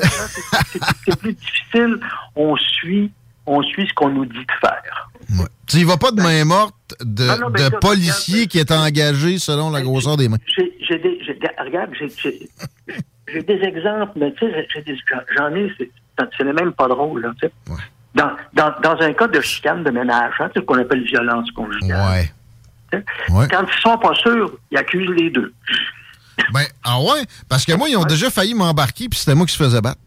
c'est- 1.04 1.18
plus 1.18 1.32
difficile. 1.32 1.96
On 2.36 2.56
suit, 2.56 3.10
on 3.44 3.60
suit 3.62 3.86
ce 3.88 3.94
qu'on 3.94 4.10
nous 4.10 4.24
dit 4.24 4.38
de 4.38 4.52
faire. 4.60 5.10
Tu 5.66 5.78
y 5.78 5.84
vas 5.84 5.96
pas 5.96 6.12
de 6.12 6.22
main 6.22 6.44
morte 6.44 6.94
de, 7.00 7.24
non, 7.40 7.50
ben 7.50 7.66
de 7.66 7.70
ça, 7.72 7.78
policier 7.78 8.46
qui 8.46 8.58
est 8.60 8.70
engagé 8.70 9.38
selon 9.38 9.70
la 9.70 9.82
grosseur 9.82 10.16
des 10.16 10.28
mains. 10.28 10.36
J'ai 10.56 10.98
des, 10.98 11.18
regarde, 11.58 11.90
j'ai- 11.98 13.42
des 13.42 13.60
exemples, 13.64 14.12
mais 14.16 14.32
tu 14.34 14.46
sais, 14.46 14.66
j'en 15.36 15.52
ai, 15.56 15.72
c'est- 15.76 15.90
ce 16.38 16.42
n'est 16.44 16.52
même 16.52 16.72
pas 16.72 16.86
drôle, 16.86 17.22
là, 17.22 17.32
tu 17.40 17.48
sais. 17.48 17.52
Dans, 18.16 18.30
dans, 18.54 18.72
dans 18.82 19.00
un 19.02 19.12
cas 19.12 19.28
de 19.28 19.40
chicane 19.40 19.84
de 19.84 19.90
ménage, 19.90 20.32
hein, 20.40 20.48
c'est 20.54 20.60
ce 20.60 20.64
qu'on 20.64 20.78
appelle 20.78 21.04
violence 21.04 21.50
conjugale. 21.52 22.28
Ouais. 22.90 23.48
Quand 23.50 23.64
ils 23.66 23.80
sont 23.82 23.98
pas 23.98 24.14
sûrs, 24.14 24.52
ils 24.70 24.78
accusent 24.78 25.10
les 25.16 25.30
deux. 25.30 25.52
Ben, 26.52 26.64
ah 26.82 26.98
ouais? 27.00 27.22
Parce 27.48 27.64
que 27.64 27.72
moi, 27.74 27.88
ils 27.88 27.96
ont 27.96 28.04
déjà 28.04 28.30
failli 28.30 28.54
m'embarquer, 28.54 29.08
puis 29.08 29.18
c'était 29.18 29.34
moi 29.34 29.44
qui 29.46 29.52
se 29.52 29.62
faisais 29.62 29.80
battre. 29.80 30.00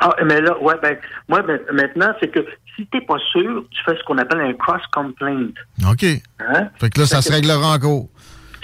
Ah, 0.00 0.10
mais 0.24 0.40
là, 0.40 0.60
ouais, 0.60 0.74
ben, 0.82 0.96
moi, 1.28 1.42
ben, 1.42 1.60
maintenant, 1.72 2.12
c'est 2.20 2.28
que 2.28 2.40
si 2.74 2.86
t'es 2.86 3.00
pas 3.02 3.18
sûr, 3.30 3.64
tu 3.70 3.78
fais 3.84 3.96
ce 3.96 4.02
qu'on 4.04 4.18
appelle 4.18 4.40
un 4.40 4.54
cross-complaint. 4.54 5.52
OK. 5.88 6.04
Hein? 6.40 6.68
Fait 6.80 6.90
que 6.90 7.00
là, 7.00 7.06
ça 7.06 7.22
se 7.22 7.30
réglera 7.30 7.74
en 7.74 7.78
cours. 7.78 8.08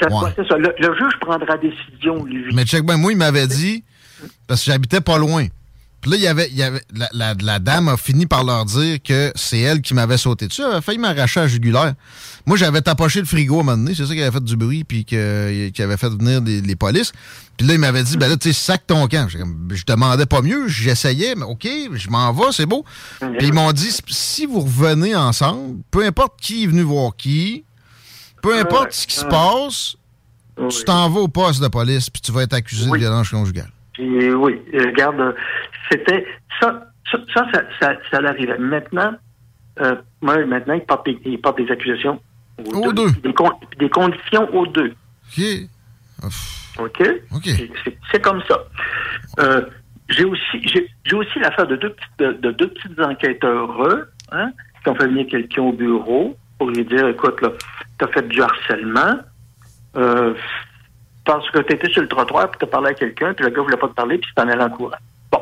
Ça, 0.00 0.08
Ouais. 0.08 0.24
ouais, 0.24 0.32
c'est 0.36 0.46
ça. 0.48 0.56
Le, 0.58 0.74
le 0.78 0.94
juge 0.96 1.18
prendra 1.20 1.56
décision, 1.58 2.24
lui. 2.24 2.52
Mais 2.54 2.64
check 2.64 2.84
ben, 2.84 2.96
moi, 2.96 3.12
il 3.12 3.18
m'avait 3.18 3.46
dit, 3.46 3.84
parce 4.48 4.64
que 4.64 4.72
j'habitais 4.72 5.00
pas 5.00 5.18
loin. 5.18 5.46
Puis 6.06 6.12
là, 6.12 6.16
il 6.18 6.22
y 6.22 6.28
avait, 6.28 6.48
il 6.52 6.56
y 6.56 6.62
avait 6.62 6.82
la, 6.94 7.08
la- 7.12 7.34
la 7.34 7.58
dame 7.58 7.88
a 7.88 7.96
fini 7.96 8.26
par 8.26 8.44
leur 8.44 8.64
dire 8.64 8.98
que 9.02 9.32
c'est 9.34 9.58
elle 9.58 9.80
qui 9.82 9.92
m'avait 9.92 10.18
sauté 10.18 10.46
dessus. 10.46 10.62
Elle 10.64 10.70
avait 10.74 10.80
failli 10.80 10.98
m'arracher 10.98 11.40
à 11.40 11.42
la 11.42 11.48
jugulaire. 11.48 11.94
Moi, 12.46 12.56
j'avais 12.56 12.80
tapoché 12.80 13.18
le 13.18 13.26
frigo 13.26 13.56
à 13.56 13.60
un 13.60 13.62
moment 13.64 13.76
donné. 13.76 13.92
C'est 13.92 14.06
ça 14.06 14.14
qui 14.14 14.22
avait 14.22 14.30
fait 14.30 14.44
du 14.44 14.56
bruit, 14.56 14.84
puis 14.84 15.04
qui 15.04 15.16
avait 15.16 15.96
fait 15.96 16.08
venir 16.10 16.40
les, 16.42 16.60
les 16.60 16.76
polices. 16.76 17.10
Puis 17.56 17.66
là, 17.66 17.74
il 17.74 17.80
m'avait 17.80 18.04
dit, 18.04 18.16
ben 18.16 18.28
là, 18.28 18.36
tu 18.36 18.52
sais, 18.52 18.54
sac 18.54 18.86
ton 18.86 19.08
camp. 19.08 19.26
Je 19.28 19.84
demandais 19.84 20.26
pas 20.26 20.42
mieux. 20.42 20.68
J'essayais, 20.68 21.34
mais 21.34 21.42
OK, 21.42 21.66
je 21.94 22.08
m'en 22.08 22.32
vais, 22.32 22.52
c'est 22.52 22.66
beau. 22.66 22.84
Puis 23.38 23.48
ils 23.48 23.52
m'ont 23.52 23.72
dit, 23.72 23.90
si 24.06 24.46
vous 24.46 24.60
revenez 24.60 25.16
ensemble, 25.16 25.78
peu 25.90 26.06
importe 26.06 26.34
qui 26.40 26.62
est 26.62 26.66
venu 26.68 26.82
voir 26.82 27.16
qui, 27.16 27.64
peu 28.42 28.56
importe 28.60 28.92
ce 28.92 29.08
qui 29.08 29.16
se 29.16 29.24
passe, 29.24 29.96
tu 30.70 30.84
t'en 30.84 31.10
vas 31.10 31.20
au 31.20 31.28
poste 31.28 31.60
de 31.60 31.66
police, 31.68 32.10
puis 32.10 32.22
tu 32.22 32.30
vas 32.30 32.42
être 32.42 32.52
accusé 32.54 32.84
de 32.84 32.90
violence 33.00 33.28
conjugale. 33.30 33.72
Puis, 33.96 34.30
oui, 34.34 34.60
euh, 34.74 34.86
regarde, 34.86 35.34
c'était 35.90 36.26
ça, 36.60 36.86
ça, 37.10 37.18
ça, 37.32 37.46
ça, 37.52 37.62
ça, 37.80 37.92
ça 38.10 38.20
l'arrivait. 38.20 38.58
Maintenant, 38.58 39.14
euh, 39.80 39.96
moi, 40.20 40.44
maintenant, 40.44 40.74
il 40.74 40.82
porte 40.84 41.06
des, 41.06 41.18
il 41.24 41.40
porte 41.40 41.56
des 41.56 41.70
accusations 41.70 42.20
aux, 42.58 42.92
deux. 42.92 43.10
Des, 43.22 43.32
con- 43.32 43.58
des 43.78 43.88
conditions 43.88 44.54
aux 44.54 44.66
deux. 44.66 44.92
OK. 46.78 47.02
OK? 47.34 47.44
C'est- 48.12 48.20
comme 48.22 48.42
ça. 48.48 48.58
Euh, 49.40 49.62
j'ai 50.10 50.24
aussi, 50.24 50.60
j'ai 50.62 50.86
j'ai 51.04 51.16
aussi 51.16 51.38
l'affaire 51.38 51.66
de 51.66 51.76
deux 51.76 51.90
petites, 51.90 52.18
de, 52.18 52.32
de 52.32 52.50
deux 52.52 52.68
petites 52.68 52.98
enquêteurs, 53.00 54.06
hein, 54.32 54.50
qui 54.82 54.88
ont 54.90 54.94
fait 54.94 55.06
venir 55.08 55.26
quelqu'un 55.28 55.62
au 55.62 55.72
bureau 55.72 56.36
pour 56.58 56.68
lui 56.70 56.84
dire, 56.84 57.08
écoute, 57.08 57.40
là, 57.42 57.50
t'as 57.98 58.08
fait 58.08 58.26
du 58.28 58.40
harcèlement, 58.42 59.18
euh, 59.96 60.34
parce 61.26 61.50
que 61.50 61.58
t'étais 61.58 61.90
sur 61.90 62.02
le 62.02 62.08
trottoir, 62.08 62.50
puis 62.50 62.58
t'as 62.60 62.66
parlé 62.66 62.90
à 62.90 62.94
quelqu'un, 62.94 63.34
puis 63.34 63.44
le 63.44 63.50
gars 63.50 63.62
voulait 63.62 63.76
pas 63.76 63.88
te 63.88 63.94
parler, 63.94 64.18
puis 64.18 64.30
t'en 64.34 64.48
allé 64.48 64.62
en 64.62 64.70
courant. 64.70 64.96
Bon. 65.30 65.40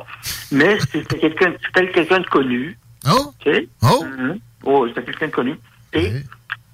Mais 0.50 0.78
c'était 0.92 1.18
quelqu'un, 1.18 1.52
c'était 1.64 1.90
quelqu'un 1.92 2.20
de 2.20 2.26
connu. 2.26 2.78
Oh! 3.06 3.32
Oh! 3.82 4.04
Mhm. 4.04 4.38
Oh, 4.64 4.88
c'était 4.88 5.04
quelqu'un 5.04 5.26
de 5.28 5.32
connu. 5.32 5.54
Et, 5.92 6.10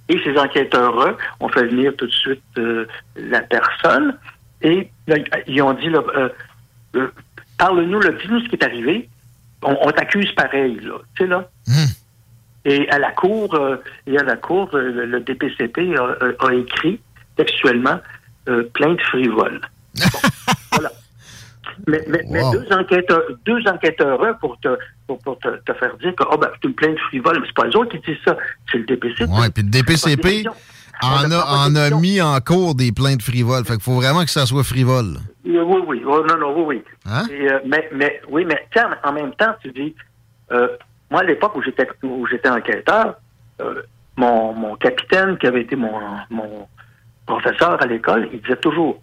et 0.09 0.21
ces 0.25 0.39
enquêteurs 0.39 1.17
ont 1.41 1.49
fait 1.49 1.67
venir 1.67 1.95
tout 1.97 2.07
de 2.07 2.13
suite 2.13 2.43
euh, 2.59 2.87
la 3.17 3.41
personne 3.41 4.17
et 4.63 4.91
là, 5.07 5.17
ils 5.47 5.61
ont 5.63 5.73
dit, 5.75 5.89
euh, 5.89 6.29
euh, 6.97 7.09
parle-nous, 7.59 8.01
dis-nous 8.01 8.41
ce 8.41 8.49
qui 8.49 8.57
est 8.57 8.65
arrivé. 8.65 9.09
On, 9.63 9.77
on 9.83 9.91
t'accuse 9.91 10.31
pareil, 10.33 10.79
là. 10.83 10.95
Tu 11.17 11.25
sais, 11.25 11.29
là? 11.29 11.49
Et 12.67 12.89
à 12.91 12.99
la 12.99 13.11
cour, 13.13 13.59
et 14.07 14.19
à 14.19 14.23
la 14.23 14.37
cour, 14.37 14.69
le, 14.75 15.07
le 15.07 15.21
DPCP 15.21 15.95
a, 15.97 16.03
a- 16.03 16.47
a 16.49 16.55
écrit 16.55 17.01
textuellement 17.37 17.99
euh, 18.49 18.65
plainte 18.75 19.01
frivole. 19.03 19.61
Bon, 19.97 20.19
voilà. 20.73 20.93
Mais, 21.87 22.05
mais, 22.09 22.23
mais 22.29 22.43
deux 22.53 22.67
enquêteurs, 22.73 23.23
deux 23.47 23.63
enquêteurs 23.67 24.39
pour 24.39 24.59
te, 24.61 24.69
pour, 25.07 25.19
pour 25.19 25.39
te, 25.39 25.49
te 25.49 25.73
faire 25.75 25.97
dire 25.97 26.15
que 26.15 26.25
oh, 26.31 26.37
ben, 26.37 26.49
c'est 26.55 26.69
une 26.69 26.75
plainte 26.75 26.99
frivole, 27.09 27.41
mais 27.41 27.47
c'est 27.47 27.55
pas 27.55 27.69
eux 27.69 27.77
autres 27.77 27.93
qui 27.93 28.11
disent 28.11 28.21
ça, 28.25 28.37
c'est 28.71 28.79
le 28.79 28.85
DPCP. 28.85 29.31
Ouais, 29.31 29.51
puis 29.51 29.63
le 29.63 29.71
DPCP 29.71 30.47
en 31.03 31.31
a, 31.31 31.67
en 31.67 31.75
a 31.77 31.91
mis 31.91 32.21
en 32.21 32.39
cours 32.41 32.75
des 32.75 32.93
plaintes 32.93 33.23
frivoles. 33.23 33.65
Fait 33.65 33.75
qu'il 33.75 33.83
faut 33.83 33.95
vraiment 33.95 34.25
que 34.25 34.31
ça 34.31 34.47
soit 34.47 34.65
frivole. 34.65 35.19
Oui, 35.45 35.59
oui, 35.59 35.83
oui. 35.87 36.03
Oh, 36.07 36.25
non, 36.29 36.37
non, 36.37 36.55
oui, 36.57 36.65
oui. 36.67 36.85
Hein? 37.07 37.27
Et, 37.31 37.51
euh, 37.51 37.59
mais, 37.67 37.89
mais, 37.95 38.21
oui, 38.29 38.45
mais 38.45 38.67
tiens, 38.73 38.91
en 39.03 39.13
même 39.13 39.33
temps, 39.35 39.55
tu 39.63 39.73
dis, 39.73 39.95
euh, 40.53 40.69
moi, 41.11 41.21
à 41.21 41.25
l'époque 41.25 41.57
où 41.57 41.63
j'étais 41.63 41.89
où 42.03 42.27
j'étais 42.27 42.49
enquêteur, 42.49 43.15
euh, 43.61 43.83
mon, 44.17 44.53
mon 44.53 44.77
capitaine, 44.77 45.39
qui 45.39 45.47
avait 45.47 45.63
été 45.63 45.77
mon, 45.77 45.93
mon 46.29 46.69
professeur 47.31 47.83
à 47.83 47.87
l'école, 47.87 48.29
il 48.33 48.41
disait 48.41 48.57
toujours, 48.57 49.01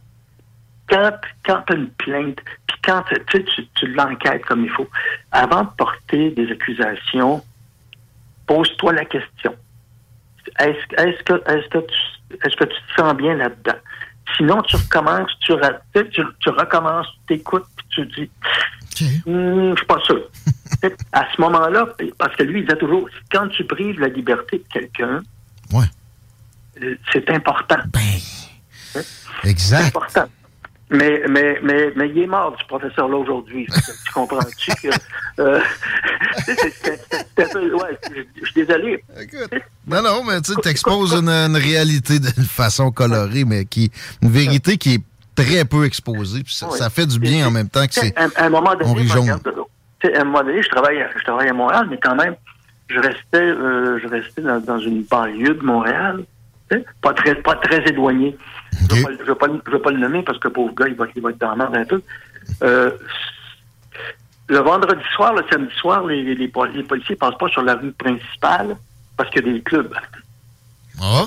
quand, 0.90 1.12
quand 1.45 1.62
tu 1.68 1.74
as 1.74 1.76
une 1.76 1.90
plainte, 1.91 2.40
puis 2.68 2.78
quand 2.84 3.04
tu, 3.32 3.44
tu, 3.44 3.68
tu 3.76 3.88
l'enquêtes 3.88 4.45
comme 4.45 4.64
il 4.64 4.70
faut, 4.70 4.90
avant 5.32 5.64
de 5.64 5.70
porter 5.78 6.32
des 6.32 6.52
accusations, 6.52 7.44
pose-toi 8.45 8.94
la 8.94 9.06
question. 9.06 9.56
Est-ce 10.60 11.02
est-ce 11.02 11.24
que, 11.24 11.34
est 11.34 11.70
que, 11.70 11.80
tu, 11.80 12.38
est-ce 12.45 12.56
que 12.56 12.66
tu 12.66 12.76
te 12.76 13.02
sens 13.02 13.14
bien 13.16 13.36
là-dedans? 13.36 13.80
Sinon, 14.36 14.62
tu 14.64 14.76
recommences, 14.76 15.32
tu, 15.40 15.54
tu, 15.94 16.24
tu, 16.40 16.49
recommences, 16.49 17.08
tu 17.08 17.38
t'écoutes, 17.38 17.66
puis 17.78 17.86
tu 17.90 18.06
dis, 18.08 18.30
Hmm, 19.26 19.72
je 19.72 19.76
suis 19.78 19.86
pas 19.86 19.99
sûr. 20.04 20.24
À 21.12 21.26
ce 21.36 21.41
moment-là, 21.41 21.88
parce 22.18 22.36
que 22.36 22.44
lui, 22.44 22.60
il 22.60 22.66
disait 22.66 22.78
toujours, 22.78 23.08
quand 23.32 23.48
tu 23.49 23.64
prives 23.64 23.99
la 23.99 24.08
liberté 24.08 24.58
de 24.58 24.66
quelqu'un, 24.72 25.22
euh, 25.74 25.82
c'est 27.14 27.30
important. 27.30 27.76
Hein? 28.95 28.99
Exact. 29.44 29.82
C'est 29.82 29.88
important. 29.88 30.26
Mais, 30.90 31.22
mais, 31.30 31.60
mais, 31.64 31.91
mais 31.98 32.08
il 32.10 32.20
est 32.20 32.28
mort, 32.28 32.56
ce 32.62 32.66
professeur-là, 32.66 33.18
aujourd'hui. 33.18 33.68
Tu 34.06 34.14
comprends-tu 34.14 34.72
que... 34.82 34.88
euh, 35.41 35.60
c'est- 36.45 37.44
un 37.44 37.48
peu... 37.49 37.74
Ouais, 37.76 37.98
je 38.41 38.45
suis 38.45 38.66
désolé. 38.66 39.04
Non, 39.86 40.02
non, 40.02 40.24
mais 40.24 40.40
tu 40.41 40.54
sais, 40.54 40.62
t'exposes 40.62 41.14
une, 41.14 41.30
une 41.30 41.58
réalité 41.58 42.20
d'une 42.20 42.45
façon 42.45 42.90
colorée, 42.91 43.44
mais 43.45 43.66
qui 43.66 43.91
une 44.22 44.30
vérité 44.32 44.78
qui 44.78 44.95
est 44.95 45.04
très 45.36 45.66
peu 45.66 45.86
exposée. 45.86 46.44
puis 46.44 46.54
ça, 46.54 46.90
fait 46.90 47.06
du 47.06 47.20
bien 47.20 47.48
en 47.48 47.52
même 47.52 47.70
temps 47.70 47.86
que 47.86 47.94
c'est. 47.94 48.18
À, 48.18 48.28
à 48.38 48.45
un 48.45 48.49
moment 48.49 48.74
donné, 48.74 48.86
on 48.86 48.94
regarde, 48.94 49.48
à 50.04 50.22
un 50.22 50.24
moment 50.24 50.44
donné, 50.44 50.64
je 50.64 50.70
travaille, 50.70 51.02
à- 51.02 51.10
je 51.18 51.24
travaille 51.24 51.49
à 51.49 51.54
Montréal, 51.54 51.88
mais 51.91 51.99
quand 52.02 52.16
même, 52.16 52.36
je 52.90 52.99
restais, 52.99 53.41
euh, 53.41 53.99
je 54.02 54.08
restais 54.08 54.41
dans, 54.41 54.60
dans 54.62 54.80
une 54.80 55.04
banlieue 55.04 55.54
de 55.56 55.64
Montréal, 55.64 56.24
pas 57.02 57.14
très, 57.14 57.35
pas 57.35 57.56
très 57.56 57.84
éloigné. 57.89 58.38
Je 58.89 58.95
ne 58.95 59.23
veux, 59.26 59.35
pas 59.35 59.48
le- 59.48 59.61
je 59.65 59.72
veux 59.72 59.81
pas 59.81 59.91
le 59.91 59.99
nommer 59.99 60.22
parce 60.23 60.39
que 60.39 60.48
pauvre 60.49 60.73
gars, 60.73 60.88
il 60.88 60.95
va, 60.95 61.06
il 61.15 61.22
va 61.22 61.30
être 61.31 61.38
dans 61.39 61.49
la 61.49 61.56
merde 61.56 61.76
un 61.76 61.85
peu. 61.85 62.02
Euh, 62.64 62.91
le 64.49 64.57
vendredi 64.60 65.03
soir, 65.15 65.34
le 65.34 65.44
samedi 65.52 65.73
soir, 65.76 66.06
les, 66.06 66.23
les, 66.23 66.35
les 66.35 66.48
pol- 66.48 66.72
les 66.73 66.84
policiers 66.84 67.15
passent 67.15 67.38
pas 67.38 67.49
sur 67.49 67.61
la 67.61 67.76
rue 67.76 67.91
principale 67.91 68.77
parce 69.18 69.30
qu'il 69.30 69.45
y 69.45 69.49
a 69.49 69.53
des 69.53 69.61
clubs. 69.61 69.94
Ah? 71.02 71.26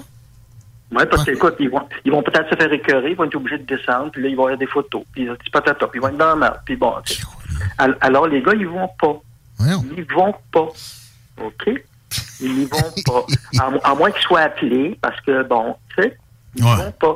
Oui, 0.92 1.02
parce 1.10 1.24
que, 1.24 1.30
écoute, 1.32 1.54
ils 1.60 1.70
vont, 1.70 1.86
ils 2.04 2.10
vont 2.10 2.22
peut-être 2.22 2.50
se 2.50 2.56
faire 2.56 2.72
écœurer, 2.72 3.10
ils 3.10 3.16
vont 3.16 3.24
être 3.24 3.34
obligés 3.36 3.58
de 3.58 3.76
descendre, 3.76 4.10
puis 4.10 4.22
là, 4.22 4.28
ils 4.28 4.34
vont 4.36 4.44
avoir 4.44 4.58
des 4.58 4.66
photos, 4.66 5.04
puis 5.12 5.26
puis 5.26 5.50
ils 5.94 6.00
vont 6.00 6.08
être 6.08 6.16
dans 6.16 6.26
la 6.30 6.36
merde, 6.36 6.60
puis 6.64 6.76
bon. 6.76 6.94
Alors, 8.00 8.26
les 8.26 8.42
gars, 8.42 8.54
ils 8.54 8.66
vont 8.66 8.88
pas. 9.00 9.20
Ils 9.96 10.04
vont 10.14 10.34
pas. 10.50 10.68
OK? 11.42 11.82
Ils 12.40 12.54
n'y 12.54 12.64
vont 12.66 12.78
pas. 13.06 13.26
À, 13.58 13.70
mo- 13.70 13.80
à 13.84 13.94
moins 13.94 14.10
qu'ils 14.10 14.22
soient 14.22 14.40
appelés, 14.40 14.98
parce 15.00 15.20
que, 15.20 15.42
bon, 15.42 15.76
tu 15.96 16.02
sais, 16.02 16.16
ils 16.56 16.64
n'y 16.64 16.70
vont 16.84 16.92
pas. 16.92 17.14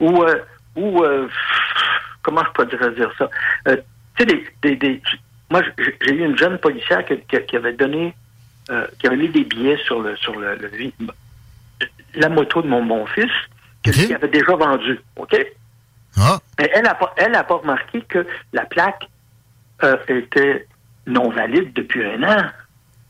Ou, 0.00 0.22
euh, 0.22 0.38
ou 0.76 1.02
euh, 1.02 1.28
comment 2.22 2.42
je 2.44 2.50
pourrais 2.50 2.94
dire 2.94 3.10
ça? 3.18 3.28
Euh, 3.68 3.76
tu 4.16 4.24
sais, 4.24 4.26
des, 4.26 4.46
des, 4.62 4.76
des- 4.76 5.02
moi, 5.50 5.62
j'ai 5.78 6.12
eu 6.14 6.24
une 6.24 6.36
jeune 6.38 6.58
policière 6.58 7.04
qui, 7.04 7.18
qui- 7.28 7.42
qui 7.46 7.56
avait 7.56 7.72
donné 7.72 8.14
euh, 8.70 8.86
qui 8.98 9.06
avait 9.08 9.16
mis 9.16 9.28
des 9.28 9.44
billets 9.44 9.78
sur 9.84 10.00
le 10.00 10.14
sur 10.16 10.38
le, 10.38 10.56
la 12.14 12.28
moto 12.28 12.62
de 12.62 12.68
mon 12.68 12.82
mon 12.82 13.04
fils 13.06 13.30
que 13.82 13.90
lui 14.06 14.14
avait 14.14 14.28
déjà 14.28 14.54
vendu. 14.54 15.00
OK? 15.16 15.34
Mais 16.58 16.70
elle 16.74 16.82
n'a 16.84 16.94
pas, 16.94 17.12
elle 17.16 17.34
a 17.34 17.42
pas 17.44 17.54
remarqué 17.56 18.02
que 18.02 18.26
la 18.52 18.64
plaque 18.66 19.08
euh, 19.82 19.96
était 20.08 20.66
non 21.06 21.30
valide 21.30 21.72
depuis 21.72 22.04
un 22.04 22.22
an. 22.22 22.44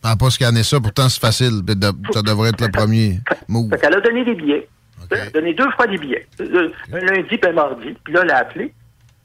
Ah, 0.03 0.17
pas 0.17 0.31
scanner 0.31 0.63
ça, 0.63 0.81
pourtant 0.81 1.09
c'est 1.09 1.21
facile. 1.21 1.63
de- 1.65 2.13
Ça 2.13 2.23
devrait 2.23 2.51
être 2.51 2.61
le 2.61 2.71
premier 2.71 3.21
move. 3.49 3.69
Fait 3.71 3.79
qu'elle 3.81 3.95
a 3.97 4.01
donné 4.01 4.25
des 4.25 4.35
billets. 4.35 4.69
Elle 5.11 5.21
a 5.21 5.31
donné 5.31 5.55
deux 5.55 5.71
fois 5.73 5.87
des 5.87 5.99
billets. 5.99 6.27
Euh, 6.41 6.71
Un 6.93 6.99
lundi 7.01 7.37
puis 7.37 7.41
un 7.51 7.53
mardi. 7.53 7.97
Puis 8.05 8.13
là, 8.15 8.21
elle 8.23 8.31
a 8.31 8.39
appelé. 8.39 8.73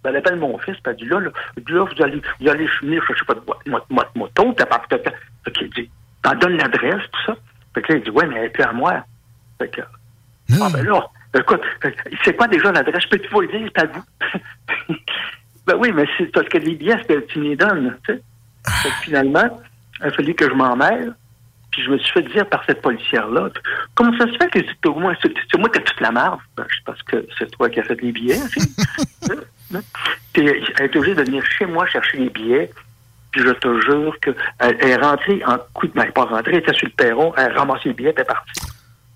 Ben, 0.04 0.10
elle 0.12 0.18
appelle 0.18 0.38
mon 0.38 0.58
fils. 0.60 0.74
Puis 0.76 0.82
elle 0.88 0.96
dit 0.98 1.06
là, 1.06 1.20
là, 1.20 1.30
là, 1.68 1.86
vous 1.86 2.04
allez, 2.04 2.22
vous 2.42 2.50
allez 2.50 2.68
finir, 2.80 3.04
je 3.10 3.14
sais 3.20 3.26
pas, 3.26 3.34
de 3.36 3.42
mo- 3.48 3.56
mo- 3.68 3.80
mo- 3.90 4.04
moto. 4.16 4.54
T'as 4.58 4.66
pas 4.66 4.82
fait 4.90 5.52
qu'il 5.52 5.70
dit, 5.72 5.90
t'en 6.24 6.36
donnes 6.36 6.58
l'adresse, 6.58 7.04
tout 7.12 7.32
ça. 7.32 7.38
Fait 7.74 7.82
que 7.82 7.94
là, 7.94 8.00
il 8.00 8.04
dit, 8.04 8.10
ouais, 8.10 8.26
mais 8.28 8.36
elle 8.38 8.46
est 8.46 8.50
plus 8.50 8.64
à 8.64 8.74
moi. 8.74 9.06
Fait 9.60 9.70
que, 9.70 9.82
ah, 9.82 10.70
ben 10.74 10.84
là, 10.86 11.08
écoute, 11.38 11.62
c'est 12.24 12.36
quoi 12.36 12.48
déjà 12.48 12.72
l'adresse? 12.72 13.04
Je 13.04 13.10
peux 13.10 13.20
te 13.20 13.30
vous 13.32 13.42
le 13.42 13.48
dire, 13.48 13.70
c'est 13.76 13.84
à 13.84 13.88
vous. 13.88 14.96
ben 15.68 15.76
oui, 15.80 15.92
mais 15.94 16.06
c'est 16.18 16.26
parce 16.32 16.48
que 16.50 16.58
les 16.58 16.76
billets, 16.76 16.98
c'est 17.08 17.08
que 17.08 17.20
tu 17.32 17.40
me 17.40 17.44
les 17.50 17.56
donnes, 17.56 17.98
tu 18.06 18.14
sais. 18.14 18.22
Fait 18.82 18.90
que 18.90 18.96
finalement, 19.04 19.62
il 20.02 20.08
a 20.08 20.12
fallu 20.12 20.34
que 20.36 20.50
je 20.50 20.54
m'en 20.54 20.76
mêle. 20.76 21.16
Puis 21.72 21.84
je 21.84 21.90
me 21.90 21.98
suis 21.98 22.12
fait 22.14 22.22
dire 22.34 22.48
par 22.48 22.64
cette 22.66 22.82
policière-là, 22.82 23.50
comment 23.96 24.18
ça 24.18 24.26
se 24.28 24.38
fait 24.38 24.50
que 24.50 24.60
c'est 24.66 24.90
moins, 24.90 25.14
c'est 25.22 25.58
moi 25.58 25.68
qui 25.70 25.80
ai 25.80 25.84
toute 25.84 26.00
la 26.00 26.12
marge? 26.12 26.42
Ben, 26.56 26.66
parce 26.86 27.02
que 27.04 27.28
c'est 27.38 27.52
toi 27.52 27.70
qui 27.70 27.80
as 27.82 27.84
fait 27.84 28.00
les 28.02 28.12
billets. 28.14 28.40
Puis 30.34 30.48
elle 30.48 30.86
est 30.86 30.96
obligée 30.96 31.16
de 31.16 31.24
venir 31.24 31.44
chez 31.46 31.66
moi 31.66 31.86
chercher 31.88 32.18
les 32.18 32.30
billets. 32.30 32.72
Puis 33.32 33.42
je 33.44 33.50
te 33.52 33.82
jure 33.82 34.16
qu'elle 34.22 34.36
elle 34.60 34.82
est 34.90 34.96
rentrée 34.96 35.42
en 35.46 35.58
coup 35.74 35.88
de 35.88 35.94
main. 35.96 36.04
Elle 36.04 36.08
n'est 36.08 36.14
pas 36.14 36.24
rentrée, 36.26 36.52
elle 36.54 36.60
était 36.60 36.74
sur 36.74 36.88
le 36.88 36.94
perron, 36.94 37.34
elle 37.36 37.52
a 37.52 37.56
ramassé 37.60 37.90
les 37.90 37.94
billets, 37.94 38.14
elle 38.16 38.22
est 38.22 38.26
partie. 38.26 38.62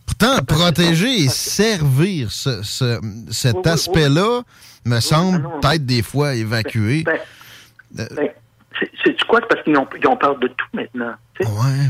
Pourtant, 0.05 0.43
protéger 0.43 1.23
et 1.23 1.29
servir 1.29 2.29
ce- 2.31 2.61
ce- 2.63 2.99
cet 3.31 3.65
aspect-là 3.65 4.41
me 4.85 4.99
semble 4.99 5.43
peut-être 5.61 5.85
des 5.85 6.01
fois 6.01 6.35
évacué. 6.35 7.03
Ben, 7.05 7.19
ben, 8.15 8.29
c'est- 9.03 9.25
quoi? 9.27 9.39
C'est 9.41 9.47
parce 9.47 9.63
qu'ils 9.63 9.77
ont, 9.77 10.15
peur 10.17 10.37
de 10.39 10.47
tout 10.47 10.65
maintenant. 10.73 11.13
sais. 11.39 11.47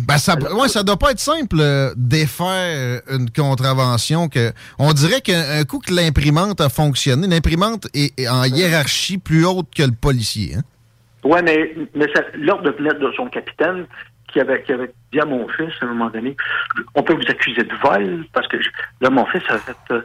Ben, 0.07 0.17
ça, 0.17 0.35
ouais, 0.35 0.67
ça 0.67 0.83
doit 0.83 0.97
pas 0.97 1.11
être 1.11 1.19
simple 1.19 1.57
euh, 1.59 1.91
défaire 1.95 3.01
une 3.09 3.29
contravention 3.31 4.27
que. 4.29 4.51
On 4.77 4.93
dirait 4.93 5.21
qu'un 5.21 5.59
un 5.59 5.63
coup 5.63 5.79
que 5.79 5.93
l'imprimante 5.93 6.61
a 6.61 6.69
fonctionné, 6.69 7.27
l'imprimante 7.27 7.87
est, 7.93 8.17
est 8.19 8.27
en 8.27 8.43
hiérarchie 8.45 9.17
plus 9.17 9.45
haute 9.45 9.67
que 9.75 9.83
le 9.83 9.91
policier. 9.91 10.55
Hein? 10.55 10.61
Ouais, 11.23 11.41
mais, 11.41 11.75
mais 11.95 12.07
ça- 12.13 12.23
l'ordre 12.35 12.71
venait 12.77 12.93
de 12.93 13.11
son 13.15 13.27
capitaine 13.27 13.85
qui 14.31 14.39
avait, 14.39 14.61
qui 14.63 14.71
avait 14.71 14.91
dit 15.11 15.19
à 15.19 15.25
mon 15.25 15.47
fils 15.49 15.73
à 15.81 15.85
un 15.85 15.89
moment 15.89 16.09
donné, 16.09 16.37
on 16.95 17.01
peut 17.03 17.13
vous 17.13 17.29
accuser 17.29 17.63
de 17.63 17.73
vol 17.83 18.25
parce 18.31 18.47
que 18.47 18.61
je- 18.61 18.69
là, 19.01 19.09
mon 19.09 19.25
fils 19.25 19.41
a 19.49 19.57
fait, 19.57 19.75
euh, 19.91 20.01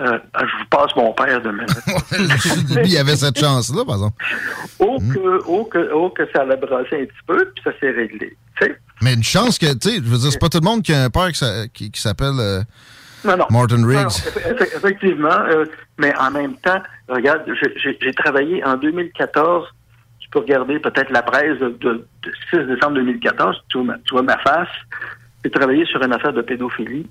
euh, 0.00 0.18
je 0.40 0.58
vous 0.58 0.66
passe 0.70 0.94
mon 0.96 1.12
père 1.12 1.40
demain. 1.40 1.64
Il 2.84 2.96
avait 2.98 3.16
cette 3.16 3.38
chance-là, 3.38 3.84
par 3.84 3.94
exemple. 3.96 4.24
oh, 4.78 4.98
que, 5.12 5.40
oh, 5.46 5.64
que, 5.64 5.90
oh, 5.92 6.10
que 6.10 6.22
ça 6.34 6.44
l'a 6.44 6.56
brassé 6.56 7.02
un 7.02 7.04
petit 7.04 7.22
peu, 7.26 7.50
puis 7.54 7.64
ça 7.64 7.70
s'est 7.80 7.90
réglé. 7.90 8.36
Mais 9.02 9.14
une 9.14 9.22
chance 9.24 9.58
que, 9.58 9.72
tu 9.74 9.90
sais, 9.90 9.96
je 9.96 10.02
veux 10.02 10.18
dire, 10.18 10.32
c'est 10.32 10.38
pas 10.38 10.48
tout 10.48 10.60
le 10.60 10.64
monde 10.64 10.82
qui 10.82 10.92
a 10.94 11.04
un 11.04 11.10
père 11.10 11.28
qui, 11.28 11.38
s'a- 11.38 11.68
qui- 11.68 11.90
qui 11.90 12.00
s'appelle 12.00 12.38
euh. 12.38 12.62
Martin 13.50 13.84
Riggs. 13.86 14.02
non, 14.02 14.56
effectivement, 14.76 15.28
euh, 15.48 15.64
mais 15.98 16.16
en 16.16 16.30
même 16.30 16.54
temps, 16.56 16.80
regarde, 17.08 17.42
j'ai- 18.00 18.12
travaillé 18.14 18.62
en 18.64 18.76
2014. 18.76 19.66
Tu 20.20 20.28
peux 20.30 20.38
regarder 20.40 20.78
peut-être 20.78 21.10
la 21.10 21.22
presse 21.22 21.58
de, 21.58 21.68
de- 21.80 22.06
de 22.22 22.32
6 22.50 22.58
décembre 22.66 22.94
2014. 22.94 23.56
Tu 23.68 23.78
vois 23.78 23.86
ma, 23.86 23.94
tu 24.04 24.12
vois 24.14 24.22
ma 24.22 24.38
face. 24.38 24.68
J'ai 25.44 25.50
travaillé 25.50 25.84
sur 25.86 26.02
une 26.02 26.12
affaire 26.12 26.32
de 26.32 26.42
pédophilie. 26.42 27.06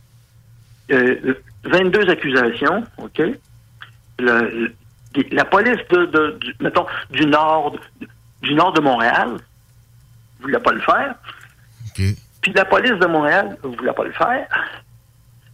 Euh, 0.91 1.34
22 1.64 2.10
accusations, 2.10 2.84
OK? 2.98 3.20
Le- 3.20 4.49
le- 4.49 4.74
la 5.32 5.45
police 5.45 5.80
de, 5.90 6.06
de- 6.06 6.38
du, 6.41 6.53
mettons, 6.60 6.86
du 7.12 7.26
nord, 7.26 7.76
du 8.41 8.53
nord 8.53 8.74
de 8.74 8.82
Montréal 8.82 9.38
voulait 10.41 10.60
pas 10.60 10.74
le 10.74 10.82
faire. 10.82 11.16
Puis 12.41 12.53
la 12.53 12.66
police 12.66 12.99
de 12.99 13.06
Montréal 13.07 13.57
voulait 13.64 13.94
pas 13.94 14.03
le 14.03 14.12
faire. 14.12 14.48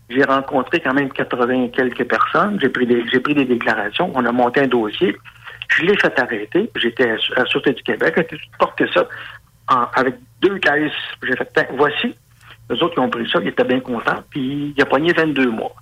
J'ai 0.10 0.24
rencontré 0.26 0.82
quand 0.82 0.94
même 0.94 1.10
80 1.10 1.64
et 1.66 1.72
quelques 1.72 2.04
personnes. 2.06 2.60
J'ai 2.60 2.68
pris 2.70 2.86
des, 2.86 3.06
j'ai 3.10 3.20
pris 3.22 3.34
des 3.34 3.46
déclarations. 3.46 4.12
On 4.14 4.26
a 4.26 4.32
monté 4.34 4.60
un 4.62 4.68
dossier. 4.68 5.16
Je 5.70 5.84
l'ai 5.84 5.96
fait 5.98 6.20
arrêter. 6.20 6.70
J'étais 6.76 7.12
à 7.12 7.16
la 7.38 7.46
Sûreté 7.46 7.72
du 7.72 7.84
Québec. 7.84 8.16
J'ai 8.30 8.38
porté 8.60 8.86
ça 8.94 9.08
en- 9.70 9.88
avec 9.96 10.16
deux 10.42 10.58
caisses. 10.58 10.92
J'ai 11.24 11.38
fait, 11.38 11.70
voici. 11.78 12.14
Les 12.72 12.82
autres 12.82 12.94
qui 12.94 13.00
ont 13.00 13.10
pris 13.10 13.30
ça, 13.30 13.40
ils 13.42 13.50
étaient 13.50 13.64
bien 13.64 13.80
contents. 13.82 14.24
Puis 14.30 14.74
il 14.76 14.82
a 14.82 14.86
pogné 14.86 15.12
22 15.14 15.50
mois. 15.52 15.76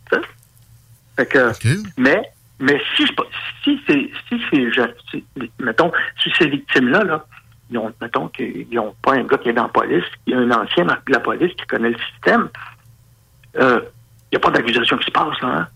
Fait 1.16 1.26
que, 1.26 1.54
mais, 1.98 2.22
mais 2.60 2.82
si, 2.96 3.06
si 3.64 3.80
c'est, 3.88 4.10
si 4.28 4.42
c'est, 4.50 5.24
mettons, 5.60 5.92
si 6.24 6.32
ces 6.38 6.48
victimes-là, 6.48 7.04
là, 7.04 7.26
ils 7.70 7.78
ont, 7.78 7.94
mettons 8.02 8.28
qu'ils 8.30 8.68
n'ont 8.72 8.96
pas 9.02 9.14
un 9.14 9.24
gars 9.24 9.38
qui 9.38 9.50
est 9.50 9.54
dans 9.54 9.64
la 9.64 9.70
police, 9.70 10.04
il 10.26 10.34
y 10.34 10.36
a 10.36 10.40
un 10.40 10.52
ancien 10.52 10.86
de 10.86 10.92
la 11.12 11.20
police 11.20 11.54
qui 11.56 11.66
connaît 11.68 11.90
le 11.92 11.98
système, 12.14 12.50
euh, 13.58 13.82
il 14.32 14.36
n'y 14.36 14.38
a 14.38 14.40
pas 14.40 14.52
d'accusation 14.52 14.98
qui 14.98 15.06
se 15.06 15.12
passe, 15.12 15.40
là. 15.42 15.48
hein? 15.48 15.68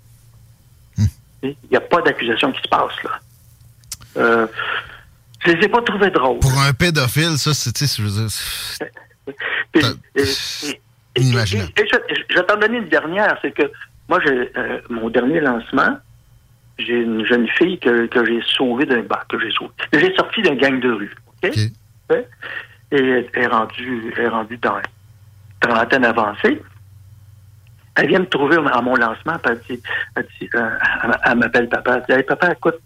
Il 1.44 1.56
n'y 1.70 1.78
a 1.78 1.82
pas 1.82 2.02
d'accusation 2.02 2.52
qui 2.54 2.62
se 2.62 2.68
passe, 2.70 3.04
là. 3.04 3.20
Euh, 4.18 4.48
je 5.46 5.52
les 5.52 5.66
ai 5.66 5.68
pas 5.68 5.82
trouvés 5.82 6.10
drôles. 6.10 6.40
Pour 6.40 6.58
un 6.62 6.72
pédophile, 6.74 7.38
ça, 7.38 7.54
c'est, 7.54 7.74
tu 7.74 7.86
sais, 7.86 8.02
je 8.02 8.08
veux 8.08 8.22
dire, 8.22 8.30
c'est- 8.32 8.92
Puis, 9.72 9.84
et- 10.16 10.22
et- 10.70 10.82
inimaginable. 11.22 11.72
et 11.78 11.86
je, 11.86 12.16
je- 12.16 12.22
je 12.30 12.36
vais 12.40 12.46
t'en 12.46 12.58
donner 12.58 12.78
une 12.80 12.90
dernière, 12.90 13.38
c'est 13.42 13.52
que 13.52 13.64
moi, 14.10 14.20
euh, 14.26 14.80
mon 14.90 15.10
dernier 15.10 15.40
lancement, 15.40 15.98
j'ai 16.80 17.02
une 17.02 17.26
jeune 17.26 17.48
fille 17.50 17.78
que, 17.80 18.08
que 18.08 18.26
j'ai 18.26 18.42
sauvée 18.42 18.86
d'un 18.86 19.02
bah, 19.04 19.24
que 19.30 19.40
j'ai 19.40 19.52
sauvée. 19.52 19.72
J'ai 19.94 20.14
sorti 20.16 20.42
d'un 20.42 20.56
gang 20.56 20.80
de 20.80 20.92
rue. 20.92 21.16
OK? 21.44 21.52
Ouais. 22.10 22.28
Et 22.92 22.98
elle 22.98 23.30
est 23.34 23.48
rendue, 23.48 24.14
elle 24.18 24.24
est 24.26 24.28
rendue 24.28 24.58
dans 24.58 24.76
la 24.76 24.82
trentaine 25.60 26.06
avancée. 26.06 26.62
Elle 27.96 28.08
vient 28.08 28.20
me 28.20 28.26
trouver 28.28 28.58
à 28.58 28.82
mon 28.82 28.96
lancement, 28.96 29.38
puis 29.40 29.52
elle, 29.54 29.60
dit, 29.78 29.84
elle, 30.16 30.28
dit, 30.42 30.50
euh, 30.56 30.70
elle- 31.04 31.18
elle 31.26 31.38
m'appelle 31.38 31.70
papa. 31.70 31.98
Elle 31.98 32.04
dit 32.10 32.12
Hey, 32.20 32.24
papa, 32.24 32.52
écoute, 32.54 32.80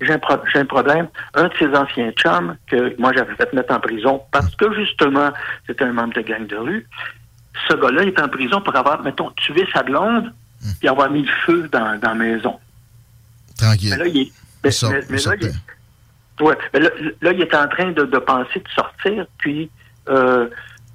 j'ai 0.00 0.12
un, 0.12 0.18
pro- 0.18 0.36
un 0.54 0.64
problème. 0.64 1.08
Un 1.34 1.44
de 1.48 1.54
ses 1.58 1.68
anciens 1.76 2.10
chums, 2.12 2.56
que 2.66 2.94
moi 3.00 3.12
j'avais 3.16 3.34
fait 3.36 3.52
mettre 3.52 3.72
en 3.72 3.80
prison 3.80 4.22
parce 4.32 4.54
que 4.56 4.72
justement, 4.74 5.30
c'était 5.66 5.84
un 5.84 5.92
membre 5.92 6.14
de 6.14 6.20
gang 6.22 6.46
de 6.46 6.56
rue, 6.56 6.86
ce 7.68 7.74
gars-là 7.74 8.02
est 8.04 8.18
en 8.20 8.28
prison 8.28 8.60
pour 8.60 8.74
avoir, 8.76 9.02
mettons, 9.02 9.30
tué 9.32 9.66
sa 9.72 9.82
blonde 9.82 10.32
et 10.82 10.88
avoir 10.88 11.10
mis 11.10 11.22
le 11.22 11.32
feu 11.46 11.68
dans, 11.72 11.98
dans 12.00 12.08
la 12.08 12.14
maison. 12.14 12.58
Tranquille. 13.58 13.90
Mais 13.90 13.96
là, 13.96 14.06
il 14.06 14.18
est, 14.22 14.32
mais- 14.64 14.70
sort, 14.70 14.90
mais- 14.92 15.00
il 15.00 15.06
mais 15.10 15.16
là, 15.16 15.22
sortait. 15.22 15.38
il 15.42 15.46
est- 15.48 16.42
ouais, 16.48 16.58
mais 16.72 16.80
là, 16.80 16.90
là, 17.22 17.32
il 17.32 17.40
est 17.42 17.54
en 17.54 17.68
train 17.68 17.90
de, 17.92 18.04
de 18.04 18.18
penser 18.18 18.60
de 18.60 18.68
sortir, 18.74 19.26
puis 19.38 19.70
euh, 20.08 20.48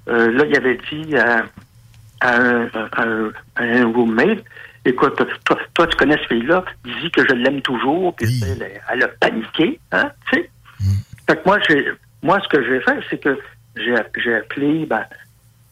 euh, 0.08 0.32
là, 0.32 0.44
il 0.46 0.56
avait 0.56 0.78
dit 0.90 1.16
à, 1.16 1.44
à 2.20 2.36
un, 2.36 2.66
à 2.92 3.02
un- 3.02 3.32
à 3.56 3.62
un 3.62 3.86
roommate, 3.92 4.44
écoute, 4.84 5.20
toi, 5.44 5.58
toi, 5.74 5.86
tu 5.86 5.96
connais 5.96 6.16
ce 6.18 6.26
fille-là, 6.26 6.64
dis 6.84 7.10
que 7.10 7.22
je 7.28 7.34
l'aime 7.34 7.60
toujours, 7.62 8.14
puis 8.16 8.42
elle, 8.44 8.62
a- 8.62 8.92
elle 8.92 9.02
a 9.04 9.08
paniqué, 9.08 9.78
hein, 9.92 10.10
tu 10.30 10.38
sais. 10.40 10.50
Fait 11.26 11.36
que 11.36 11.42
moi, 11.46 11.58
j'ai, 11.68 11.86
moi, 12.22 12.38
ce 12.42 12.48
que 12.48 12.62
j'ai 12.64 12.80
fait, 12.80 12.98
c'est 13.08 13.18
que 13.18 13.38
j'ai, 13.76 13.94
j'ai 14.22 14.34
appelé, 14.34 14.84
ben, 14.86 15.04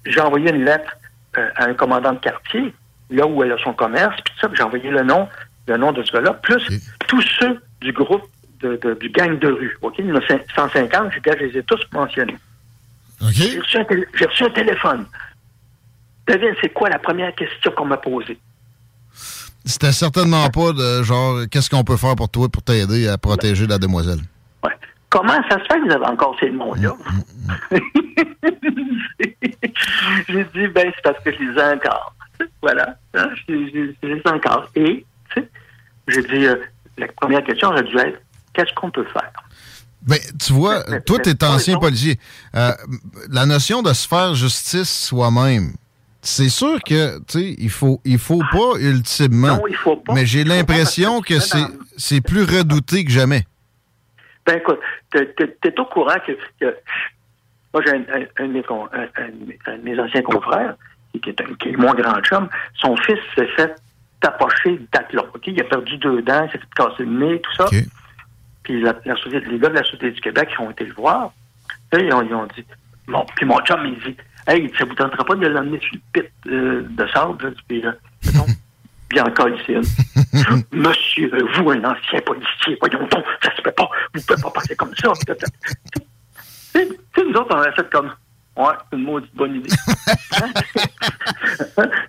j'ai 0.04 0.20
envoyé 0.20 0.50
une 0.50 0.64
lettre 0.64 0.92
euh, 1.38 1.48
à 1.56 1.64
un 1.64 1.74
commandant 1.74 2.12
de 2.12 2.18
quartier, 2.18 2.74
là 3.10 3.26
où 3.26 3.42
elle 3.42 3.52
a 3.52 3.58
son 3.62 3.72
commerce, 3.72 4.14
puis 4.24 4.34
tout 4.34 4.40
ça, 4.40 4.50
j'ai 4.54 4.62
envoyé 4.62 4.90
le 4.90 5.02
nom, 5.02 5.28
le 5.66 5.76
nom 5.76 5.92
de 5.92 6.02
ce 6.02 6.12
gars-là, 6.12 6.34
plus 6.34 6.62
tous 7.08 7.22
ceux 7.40 7.60
du 7.80 7.92
groupe 7.92 8.22
de, 8.60 8.76
de- 8.82 8.94
du 8.94 9.08
gang 9.10 9.38
de 9.38 9.48
rue. 9.48 9.76
OK? 9.82 9.94
Il 9.98 10.06
y 10.06 10.12
en 10.12 10.16
a 10.16 10.20
cin- 10.20 10.40
150, 10.54 11.12
j'ai 11.14 11.20
dit, 11.20 11.30
je 11.40 11.44
les 11.46 11.58
ai 11.58 11.62
tous 11.64 11.80
mentionnés. 11.92 12.36
J'ai, 13.52 13.58
reçu 13.60 13.76
tél- 13.78 14.06
reçu 14.26 14.44
un 14.44 14.50
téléphone. 14.50 15.06
Devine, 16.26 16.54
c'est 16.60 16.68
quoi 16.72 16.88
la 16.88 16.98
première 16.98 17.34
question 17.34 17.70
qu'on 17.72 17.84
m'a 17.86 17.96
posée? 17.96 18.38
C'était 19.64 19.92
certainement 19.92 20.48
pas 20.50 20.72
de 20.72 21.02
genre, 21.04 21.40
qu'est-ce 21.50 21.70
qu'on 21.70 21.84
peut 21.84 21.96
faire 21.96 22.16
pour 22.16 22.28
toi 22.28 22.48
pour 22.48 22.62
t'aider 22.62 23.06
à 23.08 23.18
protéger 23.18 23.66
la 23.66 23.78
demoiselle? 23.78 24.18
Comment 25.12 25.38
ça 25.48 25.58
se 25.58 25.64
fait 25.64 25.78
que 25.78 25.84
vous 25.86 25.92
avez 25.92 26.06
encore 26.06 26.34
ces 26.40 26.50
noms-là? 26.50 26.96
j'ai 30.28 30.44
dit, 30.54 30.68
ben, 30.74 30.90
c'est 30.94 31.02
parce 31.04 31.22
que 31.22 31.32
je 31.32 31.38
les 31.38 31.58
ai 31.60 31.74
encore. 31.74 32.14
Voilà. 32.62 32.96
Je, 33.14 33.20
je- 33.48 33.92
je 34.02 34.08
les 34.08 34.20
ai 34.24 34.28
encore. 34.28 34.68
Et, 34.74 35.04
tu 35.34 35.40
sais, 35.42 35.48
j'ai 36.08 36.22
dit, 36.22 36.46
euh, 36.46 36.56
la 36.98 37.08
première 37.08 37.44
question 37.44 37.68
aurait 37.68 37.82
dû 37.82 37.96
être, 37.98 38.20
qu'est-ce 38.54 38.72
qu'on 38.74 38.90
peut 38.90 39.04
faire? 39.12 39.30
Ben, 40.02 40.18
tu 40.44 40.52
vois, 40.54 40.82
toi, 41.00 41.18
mais- 41.24 41.34
t'es 41.34 41.44
ancien 41.46 41.78
policier. 41.78 42.18
Euh, 42.56 42.72
la 43.30 43.46
notion 43.46 43.82
de 43.82 43.92
se 43.92 44.08
faire 44.08 44.34
justice 44.34 44.90
soi-même, 45.08 45.74
c'est 46.22 46.48
sûr 46.48 46.78
que, 46.82 47.18
tu 47.18 47.24
sais, 47.28 47.54
il 47.58 47.70
faut, 47.70 48.00
il 48.04 48.18
faut 48.18 48.42
pas 48.50 48.78
ultimement. 48.80 49.56
Non, 49.58 49.66
il 49.68 49.76
faut 49.76 49.96
pas. 49.96 50.14
Mais 50.14 50.24
j'ai 50.26 50.44
l'impression 50.44 51.20
que 51.20 51.34
tu 51.34 51.62
c'est 51.98 52.20
plus 52.20 52.44
redouté 52.44 53.04
que 53.04 53.10
jamais. 53.12 53.44
Ben 54.46 54.58
écoute, 54.58 54.80
t'es, 55.10 55.80
au 55.80 55.84
courant 55.86 56.16
que, 56.26 56.32
que 56.60 56.76
Moi, 57.72 57.82
j'ai 57.86 57.92
un, 57.92 58.00
un- 58.00 58.26
un 58.44 58.48
de 58.48 58.52
mes 58.52 58.62
un- 59.66 59.78
de 59.78 59.82
anciens 60.00 60.22
confrères, 60.22 60.74
qui 61.22 61.30
est, 61.30 61.40
un- 61.40 61.54
qui 61.58 61.68
est 61.70 61.76
mon 61.76 61.94
grand 61.94 62.20
chum, 62.22 62.48
son 62.74 62.96
fils 62.96 63.18
s'est 63.34 63.46
fait 63.48 63.74
tapocher 64.20 64.80
d'aplomb. 64.92 65.26
OK? 65.34 65.46
Il 65.46 65.60
a 65.60 65.64
perdu 65.64 65.96
deux 65.98 66.22
dents, 66.22 66.44
il 66.44 66.50
s'est 66.52 66.58
fait 66.58 66.74
casser 66.76 67.04
le 67.04 67.10
nez, 67.18 67.40
tout 67.40 67.54
ça. 67.54 67.66
Puis 68.62 68.80
la, 68.80 68.94
la 69.04 69.16
société- 69.16 69.48
les 69.48 69.58
gars 69.58 69.68
de 69.70 69.74
la 69.74 69.82
Société 69.84 70.10
du 70.12 70.20
Québec 70.20 70.50
ils 70.52 70.62
ont 70.62 70.70
été 70.70 70.84
le 70.84 70.94
voir. 70.94 71.32
Et 71.92 72.04
ils 72.04 72.12
ont, 72.12 72.22
ils 72.22 72.34
ont 72.34 72.46
dit, 72.54 72.64
bon, 73.08 73.24
puis 73.36 73.44
mon 73.46 73.58
chum, 73.60 73.84
il 73.86 73.98
dit, 74.00 74.16
hey, 74.46 74.70
ça 74.78 74.84
vous 74.84 74.94
tentera 74.94 75.24
pas 75.24 75.34
de 75.34 75.46
l'emmener 75.46 75.80
sur 75.80 75.94
le 75.94 76.00
pit 76.22 76.30
euh, 76.46 76.82
de 76.88 77.06
sable, 77.08 77.44
là, 77.44 77.50
puis 77.68 77.80
là, 77.82 77.94
encore 79.20 79.48
ici, 79.48 79.74
monsieur, 80.72 81.30
vous, 81.54 81.70
un 81.70 81.84
ancien 81.84 82.20
policier, 82.24 82.76
voyons 82.80 83.06
donc, 83.08 83.24
ça 83.42 83.54
se 83.54 83.62
fait 83.62 83.72
pas, 83.72 83.88
vous 84.14 84.20
pouvez 84.26 84.42
pas 84.42 84.50
passer 84.50 84.76
comme 84.76 84.94
ça. 84.96 85.12
Tu 86.74 86.80
sais, 86.80 87.28
nous 87.28 87.34
autres, 87.34 87.54
on 87.54 87.60
a 87.60 87.70
fait 87.72 87.90
comme, 87.90 88.10
ouais, 88.56 88.72
c'est 88.90 88.96
une 88.96 89.04
maudite 89.04 89.34
bonne 89.36 89.56
idée. 89.56 89.68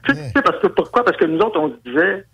Tu 0.05 0.15
sais, 0.15 0.41
parce 0.41 0.59
que, 0.59 0.67
pourquoi? 0.67 1.03
Parce 1.03 1.17
que 1.17 1.25
nous 1.25 1.39
autres, 1.39 1.59
on 1.59 1.69
se 1.69 1.89
disait, 1.89 2.25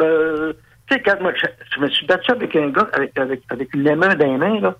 euh, 0.00 0.52
tu 0.86 0.94
sais, 0.94 1.02
quand 1.02 1.20
moi, 1.20 1.32
je, 1.34 1.46
je 1.74 1.80
me 1.80 1.88
suis 1.88 2.06
battu 2.06 2.30
avec 2.30 2.54
un 2.56 2.68
gars, 2.68 2.88
avec, 2.92 3.18
avec, 3.18 3.42
avec 3.48 3.74
une 3.74 3.84
dans 3.84 4.16
les 4.18 4.36
mains, 4.36 4.60
là. 4.60 4.76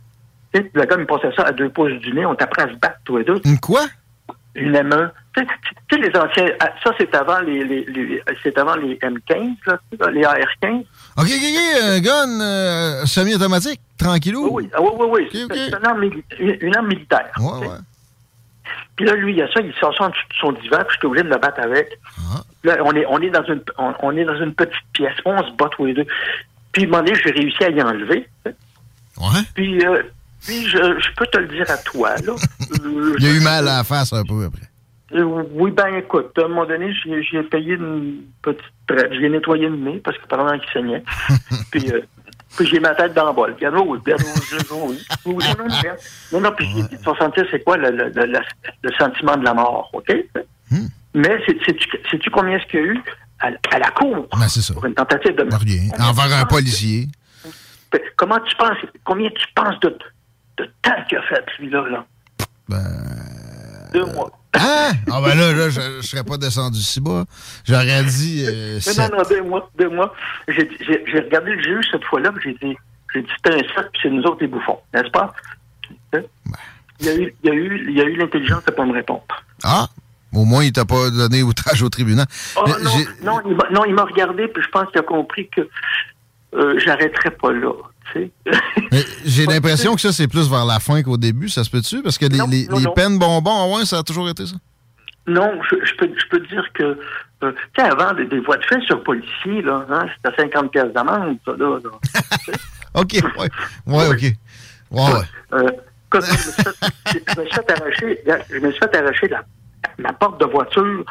Tu 0.53 0.61
sais, 0.61 0.71
le 0.75 0.85
gars 0.85 0.97
me 0.97 1.07
passait 1.07 1.33
ça 1.35 1.43
à 1.43 1.53
deux 1.53 1.71
pouces 1.71 1.99
du 2.01 2.13
nez, 2.13 2.27
on 2.27 2.35
t'apprend 2.35 2.65
à 2.65 2.69
se 2.69 2.75
battre, 2.75 2.99
tous 3.05 3.19
les 3.19 3.25
deux. 3.25 3.41
Une 3.45 3.59
quoi? 3.59 3.87
Une 4.59 4.77
émeute. 4.77 5.13
Tu 5.35 5.45
sais, 5.91 5.99
les 5.99 6.17
anciens, 6.19 6.47
ah, 6.61 6.71
ça, 6.83 6.91
c'est 6.99 7.15
avant 7.15 7.41
les, 7.41 7.65
les, 7.65 7.85
les- 7.85 8.23
c'est 8.43 8.59
avant 8.59 8.75
les 8.77 8.97
M15, 8.97 9.55
là, 9.67 10.11
les 10.11 10.25
AR-15. 10.25 10.81
OK, 10.81 10.85
OK, 11.17 11.27
OK, 11.27 11.83
un 11.83 12.01
gun 12.01 12.41
euh, 12.41 13.07
semi-automatique, 13.07 13.81
tranquillou. 13.97 14.49
Oui, 14.51 14.69
ah 14.75 14.83
oui, 14.83 14.89
oui, 14.99 15.07
oui. 15.11 15.29
C'est 15.33 15.55
c'est 15.55 15.69
une 15.79 15.87
arme, 15.87 16.03
une, 16.03 16.87
militaire. 16.89 17.31
Ouais, 17.39 17.67
ouais. 17.69 17.77
Puis 18.97 19.07
là, 19.07 19.15
lui, 19.15 19.33
il 19.33 19.39
y 19.39 19.43
a 19.43 19.49
ça, 19.53 19.61
il 19.61 19.73
sort 19.75 19.97
ça 19.97 20.09
de 20.09 20.15
son 20.41 20.53
divan, 20.53 20.79
puis 20.79 20.95
j'étais 20.95 21.07
obligé 21.07 21.25
de 21.25 21.29
me 21.29 21.39
battre 21.39 21.61
avec. 21.61 21.89
Ah. 22.19 22.43
Là, 22.65 22.79
on 22.85 22.93
est, 22.95 23.07
on 23.07 23.21
est 23.21 23.31
dans 23.31 23.45
une, 23.45 23.63
on, 23.79 23.95
on 24.01 24.17
est 24.17 24.25
dans 24.25 24.37
une 24.43 24.55
petite 24.55 24.75
pièce, 24.93 25.15
on 25.25 25.39
se 25.45 25.53
bat 25.53 25.69
tous 25.71 25.87
les 25.87 25.95
deux. 25.95 26.07
Puis, 26.73 26.83
à 26.83 26.87
un 26.87 26.91
moment 26.91 27.05
donné, 27.05 27.19
j'ai 27.25 27.31
réussi 27.31 27.63
à 27.63 27.71
y 27.71 27.81
enlever. 27.81 28.29
Ouais. 28.45 29.41
Puis, 29.55 29.85
euh, 29.87 30.03
puis 30.45 30.67
je, 30.69 30.77
je 30.79 31.15
peux 31.17 31.27
te 31.27 31.39
le 31.39 31.49
dire 31.49 31.71
à 31.71 31.77
toi, 31.79 32.15
là. 32.25 32.35
Euh, 32.85 33.17
Il 33.19 33.27
a 33.27 33.31
eu 33.33 33.41
mal 33.41 33.69
à 33.69 33.79
la 33.79 33.85
face 33.85 34.13
un 34.13 34.25
peu 34.25 34.45
après. 34.45 34.69
euh, 35.15 35.45
oui, 35.53 35.71
ben 35.71 35.95
écoute, 35.97 36.33
à 36.39 36.45
un 36.45 36.49
moment 36.49 36.67
donné, 36.67 36.93
j'ai 37.05 37.43
payé 37.45 37.75
une 37.75 38.23
petite 38.43 38.63
traite. 38.87 39.13
J'ai 39.13 39.29
nettoyé 39.29 39.69
le 39.69 39.77
nez 39.77 40.01
parce 40.05 40.17
que 40.19 40.27
pendant 40.27 40.59
qu'il 40.59 40.71
saignait. 40.73 41.03
puis, 41.71 41.91
euh, 41.93 42.01
puis 42.57 42.67
j'ai 42.67 42.81
ma 42.81 42.95
tête 42.95 43.15
dans 43.15 43.27
le 43.29 43.33
bol. 43.35 43.55
Puis, 43.57 43.67
ah, 43.67 43.71
oui, 43.71 43.99
bien, 44.05 44.17
oui, 44.19 44.25
oui, 44.53 44.59
oui, 44.73 44.99
oui, 45.27 45.45
non, 45.59 45.65
non, 45.65 45.81
bien. 45.81 45.95
non, 46.33 46.41
non, 46.41 46.53
puis 46.57 46.67
dit, 46.75 46.83
tu 46.89 47.05
vas 47.05 47.17
sentir 47.17 47.45
c'est 47.51 47.63
quoi 47.63 47.77
le, 47.77 47.91
le, 47.91 48.09
le, 48.09 48.27
le- 48.27 48.41
le 48.83 48.93
sentiment 48.99 49.37
de 49.37 49.45
la 49.45 49.55
mort, 49.55 49.91
OK? 49.93 50.13
Mais 51.15 51.41
c'est- 51.47 51.59
sais-tu 52.11 52.31
combien 52.31 52.57
est-ce 52.59 52.67
qu'il 52.67 52.81
y 52.81 52.83
a 52.83 52.87
eu 52.87 53.01
à, 53.41 53.49
à 53.75 53.79
la 53.79 53.91
cour 53.91 54.29
Ben, 54.39 54.49
ça. 54.49 54.75
pour 54.75 54.85
une 54.85 54.95
tentative 54.95 55.35
de 55.37 55.43
meurtre? 55.45 55.65
Rien. 55.67 55.91
Envers 56.01 56.37
un 56.39 56.45
policier. 56.45 57.07
Comment 58.17 58.39
tu 58.41 58.55
penses, 58.57 58.77
combien 59.05 59.31
tu 59.31 59.47
penses 59.55 59.79
de, 59.81 59.97
de 60.59 60.71
temps 60.83 61.05
qu'il 61.09 61.19
a 61.19 61.23
fait, 61.23 61.45
celui-là, 61.57 61.85
là? 61.91 62.05
Deux 63.93 64.05
mois. 64.07 64.31
Hein? 64.55 64.91
Ah 65.11 65.21
ben 65.23 65.35
là, 65.39 65.53
là 65.53 65.69
je, 65.71 65.81
je 66.01 66.07
serais 66.07 66.25
pas 66.25 66.37
descendu 66.37 66.81
si 66.81 67.01
bas. 67.01 67.25
J'aurais 67.67 68.03
dit 68.05 68.45
euh, 68.47 68.79
non, 68.99 69.17
non, 69.19 69.23
deux 69.29 69.43
mois, 69.43 69.71
deux 69.79 69.89
mois. 69.89 70.15
J'ai 70.49 70.69
j'ai- 70.81 71.05
j'ai 71.07 71.21
regardé 71.21 71.53
le 71.53 71.63
juge 71.63 71.87
cette 71.93 72.05
fois-là, 72.05 72.33
puis 72.33 72.57
j'ai 72.61 72.69
dit, 72.69 72.77
j'ai 73.15 73.23
dit, 73.23 73.29
c'est 73.45 73.53
un 73.55 73.59
7, 73.59 73.67
puis 73.93 74.01
c'est 74.03 74.11
nous 74.11 74.23
autres 74.23 74.39
les 74.41 74.47
bouffons, 74.49 74.79
n'est-ce 74.95 75.11
pas? 75.11 75.33
Hein? 76.15 76.21
Il 77.01 77.07
y 77.07 77.09
a 77.11 77.15
eu, 77.15 77.35
il 77.45 77.49
y 77.49 77.51
a 77.51 77.55
eu, 77.55 77.87
il 77.91 77.97
y 77.97 78.01
a 78.01 78.05
eu 78.05 78.17
l'intelligence 78.17 78.65
de 78.65 78.71
pas 78.73 78.85
me 78.85 78.93
répondre. 78.93 79.23
Ah! 79.63 79.87
Au 80.35 80.45
moins, 80.45 80.63
il 80.65 80.73
t'a 80.73 80.85
pas 80.85 81.09
donné 81.11 81.43
outrage 81.43 81.83
au 81.83 81.89
tribunal. 81.89 82.27
Oh, 82.57 82.65
Mais 82.67 82.73
non, 82.83 82.91
j'ai- 82.91 83.25
non, 83.25 83.41
il 83.47 83.55
m'a- 83.57 83.71
non, 83.71 83.85
il 83.87 83.95
m'a 83.95 84.05
regardé, 84.05 84.47
puis 84.49 84.63
je 84.63 84.69
pense 84.69 84.87
qu'il 84.91 84.99
a 85.01 85.03
compris 85.03 85.49
que 85.49 85.63
euh, 86.55 86.79
j'arrêterais 86.79 87.31
pas 87.31 87.53
là, 87.53 87.73
tu 88.13 88.31
J'ai 89.25 89.47
l'impression 89.47 89.95
que 89.95 90.01
ça, 90.01 90.13
c'est 90.13 90.29
plus 90.29 90.49
vers 90.49 90.65
la 90.65 90.81
fin 90.81 91.03
qu'au 91.03 91.17
début. 91.17 91.49
Ça 91.49 91.63
se 91.65 91.71
peut-tu? 91.71 92.03
Parce 92.03 92.17
que 92.17 92.27
les, 92.27 92.39
les, 92.49 92.67
non, 92.69 92.79
les 92.79 92.85
non. 92.85 92.93
peines 92.93 93.19
bonbons, 93.19 93.77
ouais, 93.77 93.85
ça 93.85 93.99
a 93.99 94.03
toujours 94.03 94.29
été 94.29 94.47
ça. 94.47 94.57
Non, 95.27 95.61
je, 95.71 95.77
je 95.85 95.95
peux, 95.97 96.09
je 96.17 96.27
peux 96.31 96.41
dire 96.47 96.65
que, 96.73 96.99
euh, 97.43 97.53
tu 97.53 97.59
sais, 97.77 97.83
avant, 97.83 98.15
des, 98.15 98.25
des 98.25 98.41
voies 98.41 98.57
de 98.57 98.65
fait 98.65 98.81
sur 98.81 99.03
policier, 99.03 99.61
là, 99.61 99.85
hein, 99.91 100.07
c'était 100.17 100.43
50 100.43 100.71
pièces 100.73 100.93
d'amende, 100.95 101.37
ça, 101.45 101.53
là. 101.59 101.79
là. 101.85 101.91
OK, 102.95 103.13
ouais. 103.13 103.49
Ouais, 103.87 104.07
OK. 104.09 104.23
Ouais, 104.91 105.13
ouais. 105.13 105.21
Euh, 105.53 105.71
je 106.15 106.19
me 106.19 106.23
suis 106.23 106.53
fait, 106.53 107.23
je 107.35 107.41
me 107.41 107.45
suis 107.47 107.55
fait 107.55 107.71
arracher, 107.73 108.19
je 108.51 108.59
me 108.59 108.71
suis 108.71 108.79
fait 108.81 108.97
arracher 108.97 109.29
la, 109.29 109.45
ma 109.99 110.13
porte 110.15 110.41
de 110.41 110.47
voiture 110.47 111.05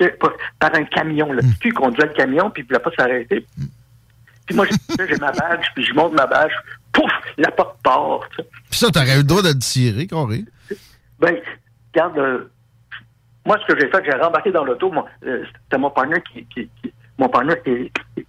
euh, 0.00 0.08
par- 0.58 0.74
un 0.74 0.84
camion. 0.84 1.30
Le 1.32 1.42
petit 1.42 1.58
cul 1.58 1.72
conduisait 1.72 2.08
le 2.08 2.14
camion, 2.14 2.50
puis 2.50 2.62
il 2.62 2.66
voulait 2.66 2.78
pas 2.78 2.90
s'arrêter. 2.96 3.44
Puis 4.46 4.56
moi, 4.56 4.66
j'ai 4.98 5.16
ma 5.18 5.32
badge, 5.32 5.66
puis 5.74 5.84
je 5.84 5.94
monte 5.94 6.12
ma 6.14 6.26
badge, 6.26 6.52
pouf, 6.92 7.10
la 7.38 7.50
porte 7.50 7.76
part. 7.82 8.20
Puis 8.70 8.78
ça, 8.78 8.88
t'aurais 8.90 9.14
eu 9.14 9.18
le 9.18 9.22
droit 9.24 9.42
de 9.42 9.48
le 9.48 9.58
tirer, 9.58 10.06
carré. 10.06 10.44
Ben, 11.18 11.36
regarde, 11.94 12.18
euh, 12.18 12.50
moi, 13.46 13.58
ce 13.60 13.72
que 13.72 13.78
j'ai 13.80 13.88
fait, 13.88 14.02
j'ai 14.04 14.12
rembarqué 14.18 14.50
dans 14.50 14.64
l'auto. 14.64 14.92
euh, 15.24 15.44
C'était 15.64 15.78
mon 15.78 15.90
partner 15.90 16.22
qui, 16.32 16.44
qui- 16.46 16.68
qui- 16.82 16.92
mon 17.18 17.28
partner 17.28 17.54
qui, 17.64 17.90
qui- 18.16 18.26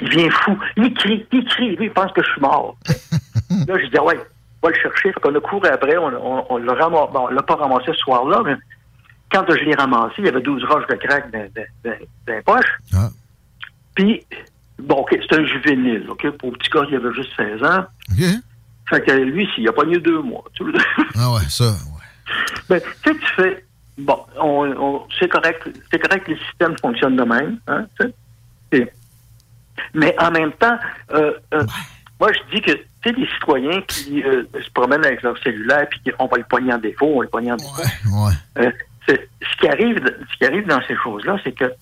il 0.00 0.08
vient 0.10 0.30
fou. 0.30 0.58
Il 0.76 0.92
crie, 0.94 1.26
il 1.32 1.44
crie, 1.44 1.76
lui, 1.76 1.86
il 1.86 1.92
pense 1.92 2.10
que 2.12 2.22
je 2.22 2.28
suis 2.30 2.40
mort. 2.40 2.76
là, 2.88 3.78
je 3.78 3.86
dis, 3.86 3.98
ouais, 4.00 4.18
va 4.62 4.68
le 4.70 4.74
chercher. 4.74 5.12
Fait 5.12 5.20
qu'on 5.20 5.34
a 5.34 5.40
couru 5.40 5.68
après, 5.68 5.96
on, 5.96 6.06
on, 6.08 6.46
on 6.50 6.56
l'a 6.58 6.74
bon, 6.88 7.08
on 7.30 7.42
pas 7.42 7.54
ramassé 7.54 7.86
ce 7.92 7.98
soir-là, 7.98 8.42
mais 8.44 8.56
quand 9.30 9.44
je 9.48 9.54
l'ai 9.64 9.74
ramassé, 9.74 10.14
il 10.18 10.26
y 10.26 10.28
avait 10.28 10.40
12 10.40 10.64
roches 10.64 10.86
de 10.88 10.94
crack 10.96 11.30
dans, 11.30 11.38
dans, 11.54 11.64
dans- 11.84 11.96
dans 12.26 12.32
les 12.34 12.42
poches. 12.42 12.78
Puis, 13.94 14.26
bon, 14.78 14.96
OK, 14.96 15.18
c'est 15.28 15.38
un 15.38 15.44
juvénile, 15.44 16.06
OK? 16.10 16.28
Pour 16.38 16.50
le 16.52 16.56
petit 16.58 16.70
gars, 16.70 16.84
il 16.88 16.96
avait 16.96 17.12
juste 17.14 17.30
16 17.36 17.62
ans. 17.64 17.84
OK. 18.12 18.24
Fait 18.90 19.00
que 19.00 19.12
lui, 19.12 19.48
il 19.58 19.68
a 19.68 19.72
pas 19.72 19.84
eu 19.84 19.98
deux 20.00 20.20
mois. 20.20 20.44
tu. 20.54 20.62
Ah 21.16 21.32
ouais, 21.32 21.40
ça. 21.48 21.74
Ben, 22.68 22.80
tu 22.80 23.10
sais, 23.12 23.18
tu 23.18 23.26
fais, 23.36 23.64
bon, 23.98 24.18
on, 24.40 24.66
on- 24.78 25.02
c'est 25.18 25.28
correct, 25.28 25.68
c'est 25.90 25.98
correct 25.98 26.26
que 26.26 26.32
les 26.32 26.38
systèmes 26.38 26.76
fonctionnent 26.80 27.16
de 27.16 27.22
même, 27.24 27.58
hein, 27.66 27.86
tu 28.00 28.12
sais? 28.72 28.92
Mais 29.94 30.14
en 30.20 30.30
même 30.30 30.52
temps, 30.52 30.76
euh, 31.12 31.32
euh, 31.54 31.64
moi, 32.20 32.30
je 32.32 32.54
dis 32.54 32.60
que, 32.62 32.72
tu 32.72 32.80
sais, 33.04 33.12
les 33.12 33.26
citoyens 33.28 33.80
qui 33.82 34.22
euh, 34.22 34.44
se 34.64 34.70
promènent 34.70 35.04
avec 35.04 35.22
leur 35.22 35.36
cellulaire 35.38 35.86
puis 35.88 36.00
qu'on 36.12 36.26
va 36.26 36.36
le 36.38 36.44
poigner 36.44 36.72
en 36.72 36.78
défaut, 36.78 37.06
on 37.06 37.18
va 37.18 37.24
le 37.24 37.28
poigner 37.30 37.52
en 37.52 37.56
défaut. 37.56 37.82
Euh, 38.58 38.70
c'est- 39.08 39.28
ce 39.40 39.56
qui 39.60 39.68
arrive, 39.68 39.98
ce 40.32 40.36
qui 40.38 40.44
arrive 40.44 40.66
dans 40.66 40.80
ces 40.88 40.96
choses-là, 40.96 41.36
c'est 41.44 41.52
que 41.52 41.72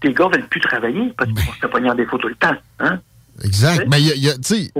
tes 0.00 0.12
gars 0.12 0.28
veulent 0.32 0.46
plus 0.48 0.60
travailler 0.60 1.12
parce 1.16 1.30
qu'ils 1.30 1.44
vont 1.44 1.52
se 1.60 1.66
poigner 1.66 1.90
en 1.90 1.94
défaut 1.94 2.18
tout 2.18 2.28
le 2.28 2.34
temps, 2.36 2.54
hein? 2.80 3.00
Exact. 3.44 3.86
Mais 3.88 4.00
il 4.00 4.22
y 4.22 4.28
a, 4.30 4.34
tu 4.34 4.42
sais, 4.42 4.72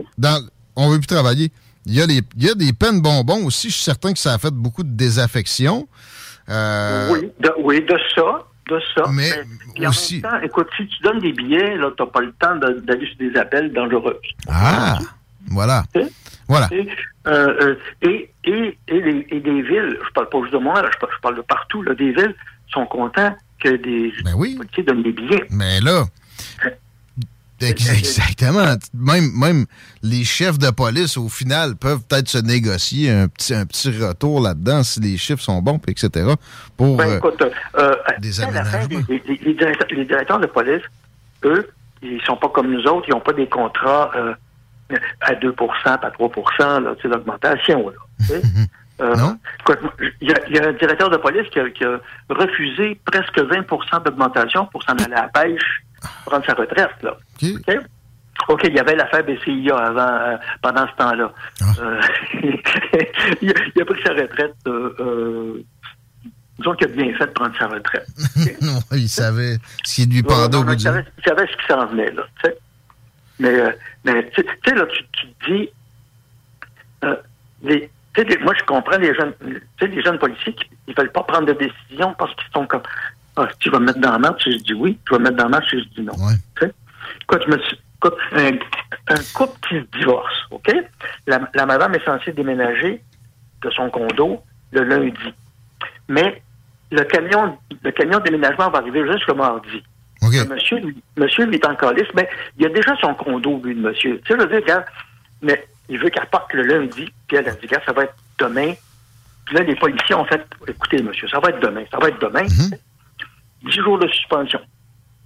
on 0.77 0.90
veut 0.90 0.99
plus 0.99 1.07
travailler. 1.07 1.51
Il 1.86 1.95
y, 1.95 2.03
a 2.03 2.07
les- 2.07 2.23
il 2.36 2.45
y 2.45 2.51
a 2.51 2.55
des 2.55 2.73
peines 2.73 3.01
bonbons 3.01 3.47
aussi. 3.47 3.69
Je 3.70 3.74
suis 3.74 3.82
certain 3.85 4.12
que 4.12 4.19
ça 4.19 4.35
a 4.35 4.39
fait 4.39 4.51
beaucoup 4.53 4.82
de 4.82 4.90
désaffection. 4.90 5.89
Euh, 6.51 7.09
Oui, 7.12 7.31
de, 7.40 7.51
oui, 7.59 7.81
de 7.82 7.97
ça, 8.15 8.45
de 8.69 8.81
ça. 8.95 9.05
Mais 9.11 9.31
en 9.86 9.89
aussi- 9.90 10.20
même 10.20 10.23
temps, 10.31 10.40
écoute, 10.43 10.66
si 10.77 10.86
tu 10.86 11.03
donnes 11.03 11.20
des 11.20 11.32
billets, 11.32 11.77
là, 11.77 11.90
t'as 11.97 12.07
pas 12.07 12.20
le 12.20 12.32
temps 12.32 12.57
d'aller 12.57 13.07
sur 13.07 13.16
des 13.19 13.36
appels 13.39 13.73
dangereux. 13.73 14.20
Ah, 14.49 14.99
voilà. 15.51 15.85
Voilà. 16.49 16.69
Et, 16.73 16.89
euh, 17.27 17.31
euh, 17.62 17.74
et, 18.03 18.31
et, 18.45 18.78
et, 18.89 19.01
les- 19.01 19.27
et 19.31 19.40
des 19.40 19.62
villes, 19.62 19.99
je 20.07 20.12
parle 20.15 20.28
pas 20.31 20.40
juste 20.43 20.53
de 20.55 20.59
moi, 20.59 20.81
là, 20.82 20.89
je, 20.93 20.99
parle, 20.99 21.12
je 21.15 21.20
parle 21.20 21.36
de 21.36 21.43
partout, 21.43 21.82
là, 21.82 21.95
des 21.95 22.12
villes 22.12 22.35
sont 22.73 22.86
contents 22.86 23.35
que 23.62 23.76
des 23.76 24.12
policiers 24.56 24.82
donnent 24.85 25.02
des 25.02 25.12
billets. 25.12 25.44
Mais 25.51 25.80
là, 25.80 26.05
ex- 27.60 27.90
exactement. 27.90 28.74
Même, 28.94 29.30
même 29.36 29.66
les 30.02 30.24
chefs 30.24 30.59
de 30.59 30.70
police, 30.70 31.16
au 31.16 31.28
final, 31.28 31.74
peuvent 31.76 32.02
peut-être 32.09 32.28
se 32.28 32.39
négocier 32.39 33.10
un 33.10 33.28
petit, 33.28 33.55
un 33.55 33.66
petit 33.66 33.90
retour 33.98 34.40
là-dedans 34.40 34.82
si 34.85 35.01
les 35.01 35.16
chiffres 35.16 35.43
sont 35.43 35.60
bons, 35.60 35.80
etc. 35.89 36.35
pour 36.76 36.97
Ben, 36.97 37.09
euh, 37.09 37.16
écoute, 37.18 37.43
euh, 37.78 37.94
des 38.20 38.28
la 38.28 38.64
fin, 38.64 38.78
aménagements. 38.78 39.01
les, 39.09 39.22
les- 39.26 39.40
les 39.44 39.55
directeurs, 39.55 39.89
les 39.90 40.05
directeurs 40.05 40.40
de 40.40 40.47
police, 40.47 40.82
eux, 41.44 41.68
ils 42.02 42.20
sont 42.22 42.36
pas 42.36 42.48
comme 42.51 42.70
nous 42.70 42.82
autres, 42.85 43.06
ils 43.09 43.12
n'ont 43.12 43.20
pas 43.20 43.32
des 43.32 43.48
contrats 43.48 44.10
euh, 44.16 44.35
à 45.20 45.35
2% 45.35 45.55
à 45.85 46.10
3 46.10 46.80
là, 46.80 46.94
d'augmentation. 47.05 47.90
là. 47.90 48.36
Euh, 49.00 49.14
écoute, 49.60 49.78
Il 50.20 50.28
y, 50.28 50.32
a- 50.32 50.48
il 50.48 50.56
y 50.56 50.58
a 50.58 50.68
un 50.68 50.72
directeur 50.72 51.08
de 51.10 51.16
police 51.18 51.48
qui 51.50 51.60
a, 51.60 51.70
qui 51.70 51.84
a 51.84 51.98
refusé 52.30 53.00
presque 53.04 53.38
20% 53.38 54.02
d'augmentation 54.04 54.66
pour 54.66 54.82
s'en 54.82 54.92
aller 54.94 55.14
à 55.14 55.22
la 55.22 55.28
pêche, 55.28 55.82
prendre 56.26 56.44
sa 56.44 56.54
retraite. 56.54 56.90
Là. 57.02 57.16
OK? 57.42 57.78
OK, 58.48 58.60
il 58.64 58.74
y 58.74 58.78
avait 58.78 58.94
l'affaire 58.96 59.24
BCIA 59.24 59.76
avant, 59.76 60.00
euh, 60.00 60.36
pendant 60.62 60.86
ce 60.86 60.92
temps-là. 60.96 61.32
Euh, 61.80 62.00
il, 63.42 63.50
a, 63.50 63.54
il 63.74 63.82
a 63.82 63.84
pris 63.84 64.02
sa 64.04 64.12
retraite. 64.14 64.54
Disons 66.58 66.74
qu'il 66.74 66.86
a 66.88 66.90
bien 66.90 67.12
fait 67.16 67.26
de 67.26 67.30
prendre 67.32 67.56
sa 67.56 67.66
retraite. 67.68 68.06
il 68.92 69.08
savait 69.08 69.58
ce 69.84 69.94
qui 69.94 70.06
lui 70.06 70.22
pendait 70.24 70.56
au 70.56 70.64
bout 70.64 70.72
il, 70.72 70.80
savait, 70.80 71.04
il 71.18 71.24
savait 71.24 71.46
ce 71.46 71.56
qui 71.56 71.66
s'en 71.68 71.86
venait, 71.86 72.10
là. 72.10 72.22
Mais, 73.40 73.60
euh, 73.60 73.70
mais 74.04 74.28
tu 74.30 74.42
sais, 74.66 74.74
là, 74.74 74.84
tu, 74.86 75.04
tu 75.12 75.26
te 75.28 75.52
dis, 75.52 75.70
les, 77.62 77.90
les- 78.24 78.39
moi, 78.39 78.55
je 78.59 78.65
comprends 78.65 78.99
les 78.99 79.15
jeunes, 79.15 79.35
les 79.81 80.03
jeunes 80.03 80.19
policiers 80.19 80.53
qui 80.55 80.69
ils 80.86 80.95
veulent 80.97 81.12
pas 81.12 81.23
prendre 81.23 81.47
de 81.47 81.53
décision 81.53 82.15
parce 82.19 82.35
qu'ils 82.35 82.51
sont 82.53 82.66
comme, 82.66 82.82
ah, 83.36 83.49
tu 83.61 83.70
vas 83.70 83.78
me 83.78 83.86
mettre 83.86 84.01
dans 84.01 84.12
la 84.12 84.19
marche, 84.19 84.45
je 84.47 84.57
dis 84.59 84.74
oui, 84.74 84.99
tu 85.07 85.12
vas 85.12 85.19
me 85.19 85.24
mettre 85.24 85.36
dans 85.36 85.45
la 85.45 85.51
marche, 85.51 85.70
je 85.73 85.78
dis 85.97 86.03
non. 86.03 86.15
Je 87.31 87.51
me 87.51 87.59
suis, 87.59 87.78
écoute, 87.97 88.16
un, 88.32 88.51
un 89.15 89.19
couple 89.35 89.59
qui 89.69 89.74
se 89.77 89.99
divorce, 89.99 90.35
OK? 90.51 90.73
La, 91.27 91.40
la 91.55 91.66
madame 91.66 91.95
est 91.95 92.05
censée 92.05 92.32
déménager 92.32 93.03
de 93.62 93.70
son 93.70 93.90
condo 93.90 94.43
le 94.73 94.82
lundi. 94.85 95.35
Mais 96.09 96.43
le 96.90 97.03
camion, 97.05 97.59
le 97.82 97.90
camion 97.90 98.19
de 98.19 98.24
déménagement 98.24 98.70
va 98.70 98.78
arriver 98.78 99.07
juste 99.12 99.27
le 99.27 99.35
mardi. 99.35 99.82
Le 100.45 100.55
monsieur, 100.55 100.78
lui- 100.78 101.03
monsieur, 101.16 101.45
lui, 101.47 101.57
est 101.57 101.66
en 101.66 101.77
calice, 101.77 102.09
mais 102.15 102.28
il 102.59 102.66
a 102.66 102.70
déjà 102.70 102.97
son 103.01 103.15
condo, 103.15 103.61
lui, 103.62 103.74
le 103.74 103.81
monsieur. 103.90 104.20
Tu 104.24 104.32
sais, 104.32 104.39
je 104.39 104.43
veux 104.43 104.49
dire, 104.49 104.61
regarde, 104.62 104.85
mais 105.43 105.65
il 105.89 105.98
veut 105.98 106.10
qu'elle 106.10 106.27
parte 106.27 106.52
le 106.52 106.62
lundi, 106.62 107.12
puis 107.27 107.36
elle 107.36 107.48
a 107.48 107.52
dit, 107.52 107.69
ça 107.69 107.93
va 107.93 108.05
être 108.05 108.15
demain. 108.39 108.74
Puis 109.44 109.56
là, 109.56 109.62
les 109.62 109.77
policiers 109.77 110.15
ont 110.15 110.24
fait, 110.27 110.44
écoutez, 110.66 111.02
monsieur, 111.02 111.28
ça 111.28 111.40
va 111.40 111.51
être 111.51 111.60
demain, 111.60 111.85
ça 111.90 111.98
va 111.98 112.09
être 112.09 112.20
demain. 112.20 112.44
Dix 113.62 113.73
jours 113.73 113.98
de 113.98 114.06
suspension. 114.09 114.60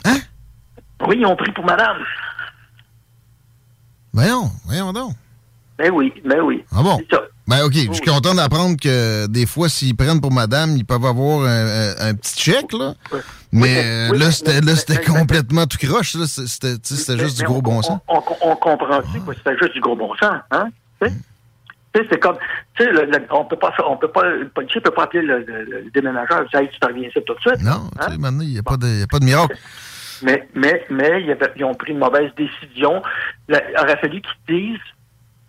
Hein? 0.04 0.18
Oui, 1.06 1.16
ils 1.18 1.26
ont 1.26 1.36
pris 1.36 1.52
pour 1.52 1.64
madame. 1.64 1.98
Voyons, 4.12 4.50
voyons 4.64 4.92
donc. 4.92 5.14
Ben 5.82 5.90
oui, 5.92 6.12
ben 6.24 6.40
oui. 6.42 6.64
Ah 6.72 6.80
bon? 6.82 6.98
Ça. 7.10 7.22
Ben 7.48 7.64
OK, 7.64 7.72
je 7.74 7.92
suis 7.92 8.06
content 8.06 8.34
d'apprendre 8.34 8.76
que 8.80 9.26
des 9.26 9.46
fois, 9.46 9.68
s'ils 9.68 9.96
prennent 9.96 10.20
pour 10.20 10.30
madame, 10.30 10.76
ils 10.76 10.84
peuvent 10.84 11.04
avoir 11.04 11.40
un, 11.44 12.14
petit 12.14 12.40
chèque, 12.40 12.72
là. 12.72 12.94
Mais 13.50 13.82
euh, 13.84 14.08
oui, 14.12 14.18
là, 14.18 14.26
mais- 14.26 14.30
c'était 14.32 14.60
là, 14.60 14.76
c'était 14.76 15.02
complètement 15.02 15.66
tout 15.66 15.76
croche. 15.78 16.14
là. 16.14 16.26
C'était 16.26 16.76
c'était 16.82 17.18
juste 17.18 17.38
du 17.38 17.44
gros 17.44 17.56
on- 17.56 17.62
bon 17.62 17.82
sens. 17.82 17.98
On, 18.06 18.18
on, 18.18 18.52
on 18.52 18.56
comprend 18.56 19.00
aussi 19.00 19.20
que 19.26 19.32
c'est 19.44 19.58
juste 19.58 19.72
du 19.74 19.80
gros 19.80 19.96
bon 19.96 20.14
sens, 20.22 20.36
hein? 20.52 20.68
C'est 21.94 22.18
comme, 22.20 22.36
tu 22.76 22.84
sais, 22.84 22.90
on 23.30 23.44
peut 23.44 23.56
pas, 23.56 23.74
on 23.86 23.96
peut 23.98 24.08
pas, 24.08 24.22
le 24.26 24.48
policier 24.48 24.80
peut 24.80 24.92
pas 24.92 25.02
appeler 25.02 25.22
le, 25.22 25.40
le- 25.40 25.64
le 25.64 25.90
déménageur, 25.92 26.46
hey, 26.54 26.68
tu 26.70 26.86
reviens 26.86 27.08
ici 27.08 27.18
tout 27.26 27.34
de 27.34 27.40
suite. 27.40 27.60
Non, 27.62 27.90
hein? 27.98 28.06
tu 28.06 28.12
sais, 28.12 28.18
maintenant, 28.18 28.40
il 28.42 28.48
n'y 28.50 28.58
a, 28.58 28.62
pas 28.62 28.78
de- 28.78 28.86
il 28.86 29.00
y 29.00 29.02
a 29.02 29.06
pas 29.06 29.18
de 29.18 29.24
miracle. 29.26 29.56
Mais, 30.22 30.48
mais, 30.54 30.86
mais, 30.88 31.22
ils 31.56 31.64
ont 31.64 31.74
pris 31.74 31.92
une 31.92 31.98
mauvaise 31.98 32.30
décision. 32.36 33.02
Il 33.48 33.60
aurait 33.78 33.98
fallu 33.98 34.22
qu'ils 34.22 34.56
disent, 34.56 34.80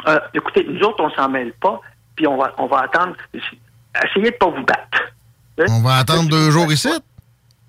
euh, 0.08 0.20
écoutez, 0.34 0.66
nous 0.70 0.80
autres, 0.82 1.04
on 1.04 1.10
s'en 1.12 1.30
mêle 1.30 1.54
pas, 1.54 1.80
puis 2.16 2.28
on 2.28 2.38
va, 2.38 2.54
on 2.58 2.68
va 2.68 2.82
attendre, 2.82 3.16
essayez 3.34 4.32
de 4.32 4.36
pas 4.38 4.50
vous 4.50 4.64
battre. 4.66 5.14
Hein? 5.60 5.66
On 5.70 5.82
va 5.82 5.96
attendre 5.98 6.30
deux 6.30 6.50
jours 6.52 6.72
ici? 6.72 6.90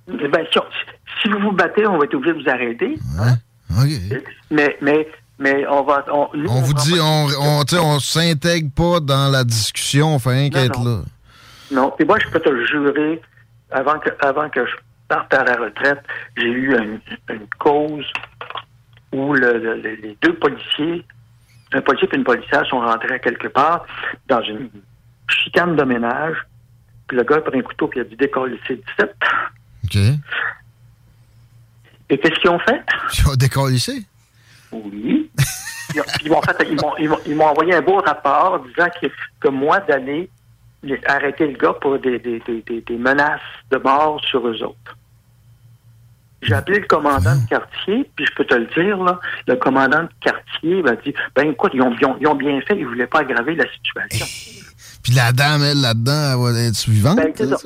Eh 0.08 0.28
ben, 0.28 0.44
si, 0.52 0.58
on- 0.58 0.64
si 1.22 1.28
vous 1.28 1.38
vous 1.38 1.52
battez, 1.52 1.86
on 1.86 1.98
va 1.98 2.04
être 2.04 2.14
obligé 2.14 2.34
de 2.36 2.42
vous 2.42 2.48
arrêter. 2.50 2.98
hein? 3.20 3.36
Mais, 4.50 4.76
mais, 4.82 5.08
mais 5.38 5.66
on 5.66 5.82
va, 5.82 6.04
on, 6.12 6.28
nous, 6.34 6.48
On 6.50 6.60
vous 6.60 6.74
dit, 6.74 6.94
on, 7.00 7.66
sais, 7.66 7.78
on 7.78 7.98
s'intègre 8.00 8.70
pas 8.74 9.00
dans 9.00 9.30
la 9.30 9.44
discussion, 9.44 10.16
rien 10.18 10.50
qu'être 10.50 10.78
non. 10.80 10.98
là. 10.98 11.02
Non, 11.72 11.94
et 11.98 12.04
moi, 12.04 12.18
je 12.18 12.28
peux 12.30 12.40
te 12.40 12.48
le 12.50 12.64
jurer, 12.66 13.20
avant 13.70 13.98
que, 13.98 14.10
avant 14.24 14.48
que 14.50 14.64
je 14.64 14.72
parte 15.08 15.32
à 15.34 15.44
la 15.44 15.56
retraite, 15.56 16.00
j'ai 16.36 16.44
eu 16.44 16.76
une, 16.76 17.00
une 17.30 17.46
cause 17.58 18.04
où 19.12 19.32
le- 19.34 19.58
le- 19.58 19.76
le- 19.80 19.94
les 19.96 20.16
deux 20.22 20.34
policiers, 20.34 21.04
un 21.74 21.80
policier 21.82 22.08
et 22.12 22.16
une 22.16 22.24
policière 22.24 22.64
sont 22.66 22.80
rentrés 22.80 23.14
à 23.14 23.18
quelque 23.18 23.48
part 23.48 23.84
dans 24.28 24.40
une 24.42 24.70
chicane 25.28 25.76
de 25.76 25.82
ménage. 25.84 26.36
Puis 27.08 27.16
le 27.16 27.24
gars 27.24 27.36
a 27.36 27.40
pris 27.40 27.58
un 27.58 27.62
couteau 27.62 27.90
et 27.94 27.98
il 27.98 28.00
a 28.00 28.04
dit 28.04 28.16
décoller 28.16 28.58
c'est 28.66 28.76
17. 28.76 29.14
OK. 29.84 29.96
Et 32.10 32.18
qu'est-ce 32.18 32.38
qu'ils 32.40 32.50
ont 32.50 32.58
fait? 32.60 32.80
Ils 33.18 33.28
ont 33.28 33.34
décollissé? 33.34 34.04
Oui. 34.72 35.30
Ils, 35.94 36.02
ils 36.24 37.08
m'ont 37.08 37.18
ils 37.26 37.40
envoyé 37.40 37.74
un 37.74 37.80
beau 37.82 37.96
rapport 37.98 38.60
disant 38.60 38.88
que, 39.00 39.06
que 39.40 39.48
moi, 39.48 39.80
d'aller 39.80 40.28
arrêter 41.06 41.46
le 41.46 41.56
gars 41.56 41.72
pour 41.74 41.98
des, 41.98 42.18
des, 42.18 42.40
des, 42.40 42.62
des- 42.62 42.80
des 42.82 42.96
menaces 42.96 43.40
de 43.70 43.78
mort 43.78 44.20
sur 44.24 44.46
eux 44.46 44.62
autres. 44.62 44.96
J'ai 46.44 46.54
appelé 46.54 46.80
le 46.80 46.86
commandant 46.86 47.34
de 47.36 47.48
quartier, 47.48 48.08
puis 48.16 48.26
je 48.26 48.34
peux 48.36 48.44
te 48.44 48.54
le 48.54 48.66
dire, 48.76 49.02
là, 49.02 49.18
le 49.48 49.56
commandant 49.56 50.02
de 50.04 50.08
quartier 50.20 50.82
m'a 50.82 50.94
dit, 50.96 51.12
ben 51.34 51.50
écoute, 51.50 51.72
ils 51.74 51.82
ont, 51.82 51.94
ils 52.00 52.06
ont- 52.06 52.16
ils 52.20 52.26
ont 52.26 52.34
bien 52.34 52.60
fait, 52.62 52.76
ils 52.78 52.86
voulaient 52.86 53.06
pas 53.06 53.20
aggraver 53.20 53.54
la 53.56 53.64
situation. 53.72 54.26
Puis 55.02 55.12
la 55.12 55.32
dame, 55.32 55.62
elle, 55.62 55.82
là-dedans, 55.82 56.32
elle 56.48 56.54
va 56.54 56.60
être 56.60 56.74
suivante. 56.76 57.16
Ben, 57.16 57.32
c'est 57.36 57.44
ça. 57.50 57.56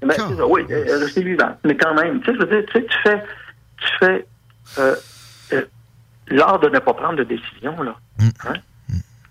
Ben, 0.00 0.14
c'est 0.30 0.36
ça, 0.36 0.46
oui, 0.48 0.62
euh, 0.68 0.98
rester 0.98 1.22
vivant. 1.22 1.56
Mais 1.64 1.76
quand 1.76 1.94
même, 1.94 2.20
tu 2.22 2.26
sais, 2.26 2.32
je 2.34 2.44
veux 2.44 2.46
dire, 2.60 2.68
tu 2.72 2.80
sais, 2.80 2.86
tu 2.86 2.96
fais, 3.04 3.24
tu 3.78 3.88
fais 4.00 4.26
euh, 4.78 4.96
euh, 5.52 5.64
l'art 6.28 6.58
de 6.58 6.68
ne 6.68 6.78
pas 6.80 6.94
prendre 6.94 7.16
de 7.16 7.22
décision, 7.24 7.80
là. 7.82 7.96
Hein? 8.48 8.54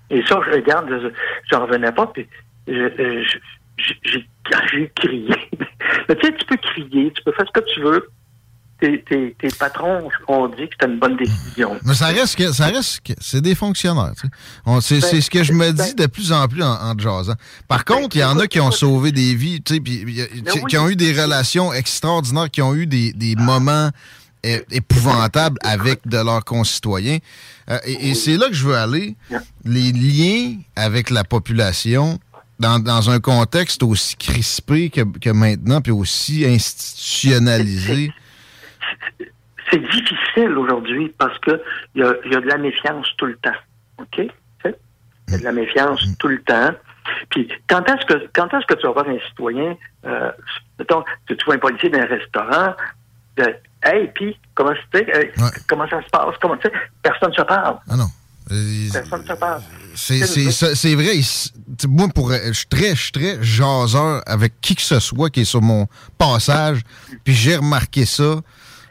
Et 0.09 0.23
ça, 0.27 0.39
je 0.45 0.51
regarde, 0.55 0.87
je 0.89 1.09
j'en 1.51 1.65
revenais 1.65 1.91
pas, 1.91 2.07
puis 2.07 2.25
je- 2.67 2.73
euh, 2.73 3.23
je- 3.25 3.37
je- 3.83 3.93
j'ai 4.11 4.25
j'ai 4.71 4.89
crié. 4.95 5.35
Mais 6.07 6.15
tu 6.15 6.25
sais, 6.27 6.33
tu 6.37 6.45
peux 6.45 6.55
crier, 6.57 7.11
tu 7.13 7.21
peux 7.23 7.33
faire 7.33 7.45
ce 7.53 7.59
que 7.59 7.65
tu 7.73 7.81
veux. 7.81 8.07
Tes, 8.79 9.03
tes, 9.09 9.35
tes 9.41 9.47
patrons 9.47 10.07
ont 10.27 10.47
dit 10.49 10.55
que 10.67 10.69
c'était 10.79 10.85
une 10.91 10.99
bonne 10.99 11.17
décision. 11.17 11.77
Mais 11.83 11.95
ça 11.95 12.07
reste 12.07 12.35
que 12.35 12.51
ça 12.51 12.67
reste 12.67 12.99
que 13.03 13.13
c'est 13.19 13.41
des 13.41 13.55
fonctionnaires. 13.55 14.11
tu 14.15 14.27
sais. 14.27 14.33
On- 14.67 14.81
C'est 14.81 15.01
c'est 15.01 15.19
ce 15.21 15.31
que 15.31 15.43
je 15.43 15.51
me 15.53 15.71
dis 15.71 15.95
de 15.95 16.05
plus 16.05 16.31
en 16.31 16.47
plus 16.47 16.61
en, 16.61 16.73
en 16.91 16.97
jasant. 16.99 17.33
Par 17.67 17.83
contre, 17.85 18.15
il 18.15 18.19
y 18.19 18.23
en 18.23 18.37
a 18.37 18.45
qui 18.47 18.59
ont 18.59 18.69
sauvé 18.71 19.11
des 19.11 19.33
vies, 19.33 19.61
tu 19.63 19.75
sais, 19.75 19.79
puis 19.79 20.03
il 20.07 20.15
y 20.15 20.21
a- 20.21 20.27
qui, 20.67 20.77
ont 20.77 20.89
eu 20.89 20.95
des 20.95 21.11
relations 21.19 21.73
extraordinaires, 21.73 22.51
qui 22.51 22.61
ont 22.61 22.75
eu 22.75 22.85
des, 22.85 23.13
des 23.13 23.35
moments 23.35 23.89
épouvantables 24.43 25.57
avec 25.63 26.07
de 26.07 26.17
leurs 26.17 26.45
concitoyens. 26.45 27.17
Euh, 27.69 27.79
et 27.85 28.11
et 28.11 28.15
c'est 28.15 28.37
là 28.37 28.47
que 28.47 28.53
je 28.53 28.65
veux 28.67 28.75
aller. 28.75 29.15
Les 29.65 29.91
liens 29.91 30.55
avec 30.75 31.09
la 31.09 31.23
population 31.23 32.19
dans, 32.59 32.79
dans 32.79 33.09
un 33.09 33.19
contexte 33.19 33.83
aussi 33.83 34.15
crispé 34.15 34.89
que, 34.89 35.01
que 35.01 35.29
maintenant, 35.31 35.81
puis 35.81 35.91
aussi 35.91 36.45
institutionnalisé. 36.45 38.11
C'est 39.69 39.79
difficile 39.79 40.57
aujourd'hui 40.57 41.13
parce 41.17 41.37
que 41.39 41.61
il 41.95 42.01
y 42.01 42.05
a, 42.05 42.13
il 42.25 42.31
y 42.31 42.35
a 42.35 42.39
de 42.41 42.47
la 42.47 42.57
méfiance 42.57 43.07
tout 43.17 43.25
le 43.25 43.35
temps. 43.37 43.57
OK? 43.99 44.19
Il 44.19 45.33
y 45.33 45.35
a 45.35 45.37
de 45.39 45.43
la 45.43 45.51
méfiance 45.51 46.01
tout 46.19 46.29
le 46.29 46.41
temps. 46.43 46.71
Puis 47.29 47.49
quand 47.67 47.83
est-ce 47.89 48.05
que 48.05 48.29
quand 48.33 48.47
est-ce 48.53 48.65
que 48.65 48.75
tu 48.79 48.87
vas 48.87 48.93
voir 48.93 49.07
un 49.09 49.19
citoyen, 49.27 49.75
euh, 50.05 50.31
mettons, 50.79 51.03
tu 51.27 51.35
vois 51.45 51.55
un 51.55 51.59
policier 51.59 51.89
dans 51.89 51.99
un 51.99 52.05
restaurant, 52.05 52.75
de 53.37 53.55
Hey, 53.83 54.09
puis 54.15 54.37
comment 54.55 54.73
c'était? 54.85 55.07
euh, 55.15 55.49
comment 55.67 55.87
ça 55.87 56.01
se 56.01 56.09
passe? 56.09 56.35
Comment 56.41 56.57
tu 56.57 56.67
sais? 56.67 56.73
Personne 57.01 57.29
ne 57.29 57.35
se 57.35 57.41
parle. 57.43 57.77
Ah 57.89 57.95
non. 57.95 58.07
Personne 58.91 59.21
ne 59.21 59.27
se 59.27 59.33
parle. 59.33 59.61
C'est 59.95 60.95
vrai. 60.95 61.13
Moi, 61.87 62.07
pour, 62.13 62.31
je 62.31 62.53
suis 62.53 62.67
très, 62.67 62.95
je 62.95 63.01
suis 63.01 63.11
très 63.11 63.43
jaseur 63.43 64.21
avec 64.25 64.59
qui 64.61 64.75
que 64.75 64.81
ce 64.81 64.99
soit 64.99 65.29
qui 65.29 65.41
est 65.41 65.45
sur 65.45 65.61
mon 65.61 65.87
passage. 66.17 66.81
Puis 67.23 67.33
j'ai 67.33 67.57
remarqué 67.57 68.05
ça. 68.05 68.37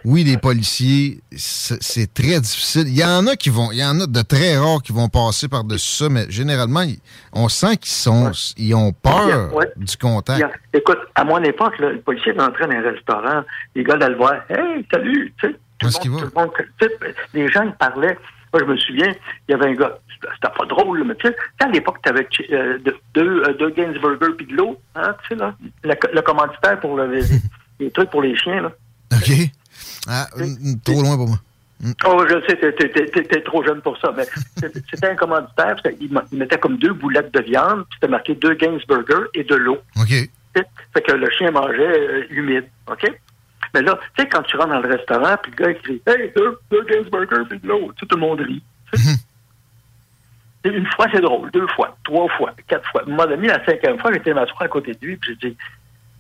Oui, 0.09 0.23
les 0.23 0.37
policiers, 0.37 1.19
c'est 1.35 2.15
très 2.15 2.39
difficile. 2.41 2.85
Il 2.87 2.97
y 2.97 3.05
en 3.05 3.27
a 3.27 3.35
qui 3.35 3.51
vont, 3.51 3.73
il 3.73 3.79
y 3.79 3.85
en 3.85 4.01
a 4.01 4.07
de 4.07 4.23
très 4.23 4.57
rares 4.57 4.81
qui 4.81 4.93
vont 4.93 5.09
passer 5.09 5.49
par-dessus 5.49 6.05
ça, 6.05 6.09
mais 6.09 6.27
généralement, 6.31 6.85
on 7.33 7.49
sent 7.49 7.77
qu'ils 7.79 7.91
sont, 7.91 8.31
ils 8.57 8.73
ont 8.77 8.93
peur 8.93 9.53
Ouais. 9.53 9.67
du 9.77 9.97
contact. 9.97 10.41
A- 10.45 10.77
écoute, 10.79 10.99
à 11.17 11.25
mon 11.25 11.43
époque, 11.43 11.77
là, 11.81 11.91
le 11.91 11.99
policier 12.01 12.31
rentrait 12.39 12.69
dans 12.69 12.75
un 12.75 12.83
restaurant, 12.93 13.43
les 13.75 13.83
gars 13.83 13.95
allaient 13.95 14.11
le 14.11 14.17
voir. 14.17 14.35
Hey, 14.49 14.87
salut! 14.93 15.35
Tu 15.41 15.49
sais, 15.49 15.55
tout, 15.81 15.89
le 16.05 16.11
monde, 16.11 16.21
tout 16.21 16.31
le 16.37 16.41
monde- 16.41 16.51
tu 16.81 16.87
sais, 16.87 17.15
les 17.35 17.49
gens 17.51 17.63
ils 17.65 17.73
parlaient. 17.73 18.17
Moi, 18.53 18.63
je 18.65 18.65
me 18.65 18.77
souviens, 18.77 19.13
il 19.49 19.51
y 19.51 19.55
avait 19.55 19.67
un 19.71 19.75
gars, 19.75 19.99
c'était 20.35 20.55
pas 20.57 20.67
drôle, 20.67 21.03
mais 21.05 21.17
tu 21.17 21.27
sais, 21.27 21.37
à 21.59 21.67
l'époque, 21.69 21.99
tu 22.05 22.09
avais 22.11 22.29
deux, 23.13 23.43
euh, 23.43 23.55
deux 23.59 23.71
Gainsburger 23.71 24.35
puis 24.37 24.47
de 24.47 24.55
l'eau, 24.55 24.79
hein, 24.95 25.17
tu 25.23 25.31
sais, 25.31 25.35
là, 25.35 25.53
le, 25.83 25.95
le 26.15 26.23
commanditaire 26.23 26.79
pour 26.79 26.97
le, 26.97 27.13
les, 27.13 27.25
les 27.81 27.91
trucs 27.91 28.11
pour 28.11 28.23
les 28.23 28.37
chiens, 28.37 28.63
là. 28.63 28.71
OK. 29.13 29.33
Ah, 30.07 30.27
trop 30.85 31.03
loin 31.03 31.17
pour 31.17 31.29
moi. 31.29 31.39
Oh, 32.07 32.25
je 32.27 32.41
sais, 32.47 32.57
t'es, 32.57 33.41
trop 33.43 33.63
jeune 33.63 33.83
pour 33.83 33.99
ça, 33.99 34.13
mais 34.17 34.25
c'était 34.57 35.09
un 35.09 35.15
commanditaire, 35.15 35.77
il 36.01 36.11
mettait 36.33 36.59
comme 36.59 36.79
deux 36.79 36.95
boulettes 36.95 37.33
de 37.35 37.43
viande, 37.43 37.85
puis 37.85 37.99
c'était 38.01 38.11
marqué 38.11 38.35
deux 38.35 38.55
Gainsburger 38.55 39.29
et 39.35 39.45
de 39.45 39.55
l'eau. 39.55 39.79
OK. 39.97 40.31
Fait 40.95 41.03
que 41.03 41.13
le 41.13 41.29
chien 41.31 41.51
mangeait 41.51 42.01
euh, 42.01 42.25
humide, 42.31 42.65
OK? 42.91 43.07
Mais 43.75 43.83
là, 43.83 43.99
tu 44.17 44.23
sais, 44.23 44.29
quand 44.29 44.43
tu 44.43 44.57
rentres 44.57 44.71
dans 44.71 44.81
le 44.81 44.89
restaurant, 44.89 45.37
puis 45.43 45.53
le 45.57 45.65
gars, 45.65 45.71
il 45.71 45.83
crie 45.83 46.03
«Hey, 46.07 46.33
deux, 46.35 46.59
deux 46.71 46.83
Gainsburger 46.85 47.45
puis 47.47 47.59
de 47.59 47.69
l'eau!» 47.69 47.93
tout 47.97 48.07
le 48.11 48.17
monde 48.17 48.41
rit. 48.41 48.63
Et 50.65 50.69
Une 50.71 50.87
fois, 50.87 51.07
c'est 51.13 51.21
drôle. 51.21 51.51
Deux 51.51 51.67
fois, 51.69 51.95
trois 52.05 52.29
fois, 52.39 52.55
quatre 52.67 52.89
fois. 52.91 53.05
Moment 53.07 53.27
donné, 53.27 53.49
la 53.49 53.63
cinquième 53.67 53.99
fois, 53.99 54.13
j'étais 54.15 54.33
m'asseoir 54.33 54.63
à 54.63 54.69
côté 54.69 54.95
de 54.95 55.07
lui, 55.07 55.17
puis 55.17 55.37
j'ai 55.41 55.51
dit« 55.51 55.57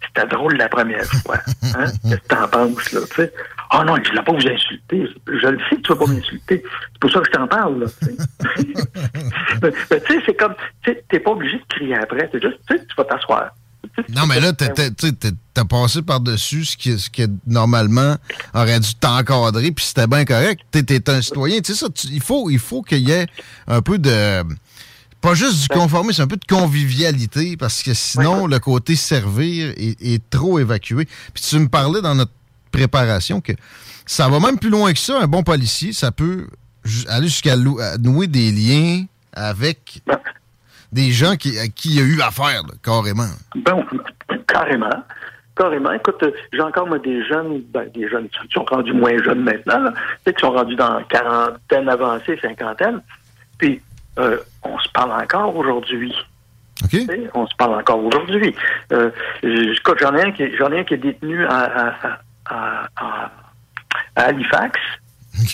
C'était 0.06 0.26
drôle 0.28 0.56
la 0.56 0.68
première 0.68 1.04
fois. 1.04 1.38
Hein? 1.62 1.86
Qu'est-ce 2.02 2.16
que 2.16 2.26
t'en 2.28 2.48
penses, 2.48 2.92
là?» 2.92 3.00
Tu 3.10 3.16
sais. 3.16 3.32
«Ah 3.70 3.82
non, 3.84 3.96
je 3.96 4.10
ne 4.12 4.16
vais 4.18 4.22
pas 4.22 4.32
vous 4.32 4.46
insulter. 4.46 5.08
Je 5.26 5.46
le 5.48 5.58
sais 5.68 5.76
que 5.76 5.80
tu 5.82 5.92
ne 5.92 5.96
vas 5.96 6.06
pas 6.06 6.12
m'insulter. 6.12 6.62
C'est 6.92 6.98
pour 7.00 7.10
ça 7.10 7.18
que 7.20 7.26
je 7.26 7.30
t'en 7.32 7.48
parle, 7.48 7.80
là. 7.80 7.86
tu 8.00 8.06
sais. 8.06 8.74
mais 9.60 9.72
mais 9.90 10.00
tu 10.02 10.14
sais, 10.14 10.22
c'est 10.24 10.34
comme, 10.34 10.54
tu 10.82 10.96
t'es 11.10 11.18
pas 11.18 11.32
obligé 11.32 11.56
de 11.58 11.64
crier 11.68 11.96
après. 11.96 12.28
C'est 12.32 12.40
juste, 12.40 12.58
tu 12.68 12.76
sais, 12.76 12.86
tu 12.86 12.94
vas 12.96 13.04
t'asseoir. 13.04 13.50
Non, 14.14 14.26
mais 14.26 14.40
là, 14.40 14.52
t'as- 14.52 14.68
tu 14.90 15.12
t'as- 15.14 15.64
passé 15.64 16.02
par-dessus 16.02 16.64
ce 16.64 16.76
qui, 16.76 16.98
ce 16.98 17.08
qui 17.10 17.24
normalement 17.46 18.16
aurait 18.54 18.78
dû 18.78 18.94
t'encadrer, 18.94 19.72
puis 19.72 19.84
c'était 19.84 20.06
bien 20.06 20.24
correct. 20.24 20.60
T'es 20.70 20.82
t'es 20.82 21.10
un 21.10 21.22
citoyen. 21.22 21.60
Tu 21.60 21.72
sais 21.72 21.78
ça, 21.86 21.88
tu- 21.90 22.08
il 22.08 22.20
faut 22.22 22.50
il 22.50 22.58
faut 22.58 22.82
qu'il 22.82 23.08
y 23.08 23.10
ait 23.10 23.26
un 23.66 23.80
peu 23.82 23.98
de 23.98 24.42
pas 25.20 25.34
juste 25.34 25.62
du 25.62 25.68
conformisme, 25.68 26.22
un 26.22 26.26
peu 26.26 26.36
de 26.36 26.44
convivialité, 26.46 27.56
parce 27.56 27.82
que 27.82 27.94
sinon, 27.94 28.46
le 28.46 28.58
côté 28.58 28.96
servir 28.96 29.72
est, 29.76 30.00
est 30.00 30.30
trop 30.30 30.58
évacué. 30.58 31.06
Puis 31.34 31.42
tu 31.42 31.58
me 31.58 31.68
parlais 31.68 32.00
dans 32.00 32.14
notre 32.14 32.32
préparation 32.70 33.40
que 33.40 33.52
ça 34.04 34.28
va 34.28 34.38
même 34.38 34.58
plus 34.58 34.70
loin 34.70 34.92
que 34.92 34.98
ça. 34.98 35.20
Un 35.20 35.26
bon 35.26 35.42
policier, 35.42 35.92
ça 35.92 36.12
peut 36.12 36.46
aller 37.08 37.26
jusqu'à 37.26 37.56
nouer 37.56 38.26
des 38.26 38.52
liens 38.52 39.04
avec 39.32 40.02
des 40.92 41.10
gens 41.10 41.36
qui, 41.36 41.58
à 41.58 41.68
qui 41.68 41.90
il 41.90 41.96
y 41.96 42.00
a 42.00 42.04
eu 42.04 42.20
affaire, 42.20 42.62
là, 42.62 42.74
carrément. 42.82 43.28
Ben, 43.56 43.84
carrément. 44.46 45.04
Carrément. 45.56 45.92
Écoute, 45.92 46.22
j'ai 46.52 46.60
encore 46.60 46.86
moi, 46.86 46.98
des 46.98 47.24
jeunes, 47.24 47.62
ben, 47.72 47.88
des 47.94 48.08
jeunes 48.08 48.28
qui 48.28 48.38
sont 48.52 48.64
rendus 48.64 48.92
moins 48.92 49.16
jeunes 49.22 49.42
maintenant, 49.42 49.80
là, 49.80 49.94
qui 50.26 50.38
sont 50.38 50.52
rendus 50.52 50.76
dans 50.76 51.02
quarantaine 51.04 51.88
avancée, 51.88 52.38
cinquantaine. 52.42 53.00
Puis, 53.58 53.80
euh, 54.18 54.38
on 54.70 54.78
se 54.78 54.88
parle 54.90 55.12
encore 55.12 55.54
aujourd'hui. 55.56 56.14
On 57.34 57.46
se 57.46 57.54
parle 57.56 57.74
encore 57.80 58.02
aujourd'hui. 58.04 58.54
Euh, 58.92 59.10
j'en 59.42 60.14
ai 60.14 60.22
un 60.22 60.32
qui, 60.32 60.42
est 60.94 60.96
détenu 60.98 61.44
à, 61.46 61.58
à, 61.58 62.20
à, 62.46 62.88
à- 62.96 63.32
à 64.14 64.22
Halifax. 64.22 64.78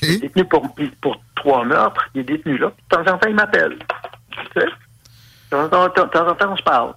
Il 0.02 0.10
est 0.10 0.18
détenu 0.18 0.44
pour, 0.44 0.74
pour 1.00 1.20
trois 1.36 1.64
meurtres. 1.64 2.08
Il 2.14 2.20
est 2.20 2.24
détenu 2.24 2.58
là. 2.58 2.68
De 2.68 2.96
temps 2.96 3.12
en 3.12 3.18
temps, 3.18 3.28
il 3.28 3.34
m'appelle. 3.34 3.78
De 4.56 4.66
temps 5.50 5.64
en 5.64 5.88
temps, 5.90 6.04
de 6.04 6.10
temps 6.10 6.28
en 6.28 6.34
temps, 6.34 6.52
on 6.52 6.56
se 6.56 6.62
parle. 6.62 6.94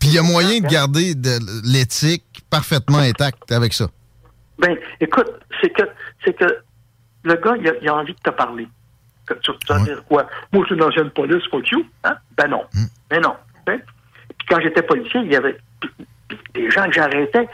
Puis 0.00 0.10
il 0.10 0.14
y 0.14 0.18
a 0.18 0.22
moyen 0.22 0.60
de 0.60 0.66
garder 0.66 1.14
de 1.14 1.38
l'éthique 1.70 2.24
parfaitement 2.50 2.98
intacte 2.98 3.50
avec 3.52 3.72
ça. 3.72 3.86
Ben, 4.58 4.76
écoute, 5.00 5.30
c'est 5.60 5.70
que 5.70 5.82
c'est 6.24 6.34
que 6.34 6.58
le 7.24 7.34
gars, 7.36 7.54
il 7.58 7.68
a, 7.68 7.72
il 7.80 7.88
a 7.88 7.94
envie 7.94 8.12
de 8.14 8.20
te 8.20 8.30
parler. 8.30 8.68
Que 9.26 9.34
tu, 9.34 9.52
vas 9.68 9.78
dire 9.80 10.04
quoi? 10.04 10.26
Moi, 10.52 10.62
je 10.64 10.66
suis 10.66 10.74
une 10.74 10.82
ancienne 10.82 11.10
police, 11.10 11.42
fuck 11.50 11.68
you. 11.70 11.84
Hein? 12.04 12.16
Ben 12.36 12.48
non. 12.48 12.62
Ben 13.08 13.20
non. 13.22 13.34
Hein? 13.66 13.78
Puis 14.38 14.46
quand 14.48 14.60
j'étais 14.60 14.82
policier, 14.82 15.20
il 15.20 15.32
y 15.32 15.36
avait 15.36 15.56
des 16.54 16.70
gens 16.70 16.84
que 16.86 16.92
j'arrêtais 16.92 17.48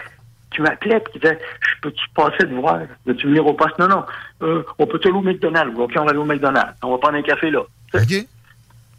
qui 0.51 0.63
m'appelaient 0.63 0.97
et 0.97 1.13
qui 1.13 1.19
disaient 1.21 1.39
Je 1.61 1.81
peux-tu 1.83 2.09
passer 2.15 2.39
te 2.39 2.55
voir? 2.55 2.81
Veux-tu 3.07 3.29
venir 3.29 3.47
au 3.47 3.55
poste? 3.55 3.79
Non, 3.79 3.89
non. 3.89 4.05
Euh, 4.43 4.65
on 4.79 4.87
peut 4.87 4.99
te 4.99 5.09
aller 5.09 5.17
au 5.17 5.23
McDonald's? 5.23 5.79
OK, 5.79 5.93
on 5.97 6.05
va 6.05 6.11
aller 6.11 6.19
au 6.19 6.25
McDonald's. 6.25 6.75
On 6.83 6.91
va 6.91 6.99
prendre 6.99 7.19
un 7.19 7.23
café 7.23 7.51
là. 7.51 7.63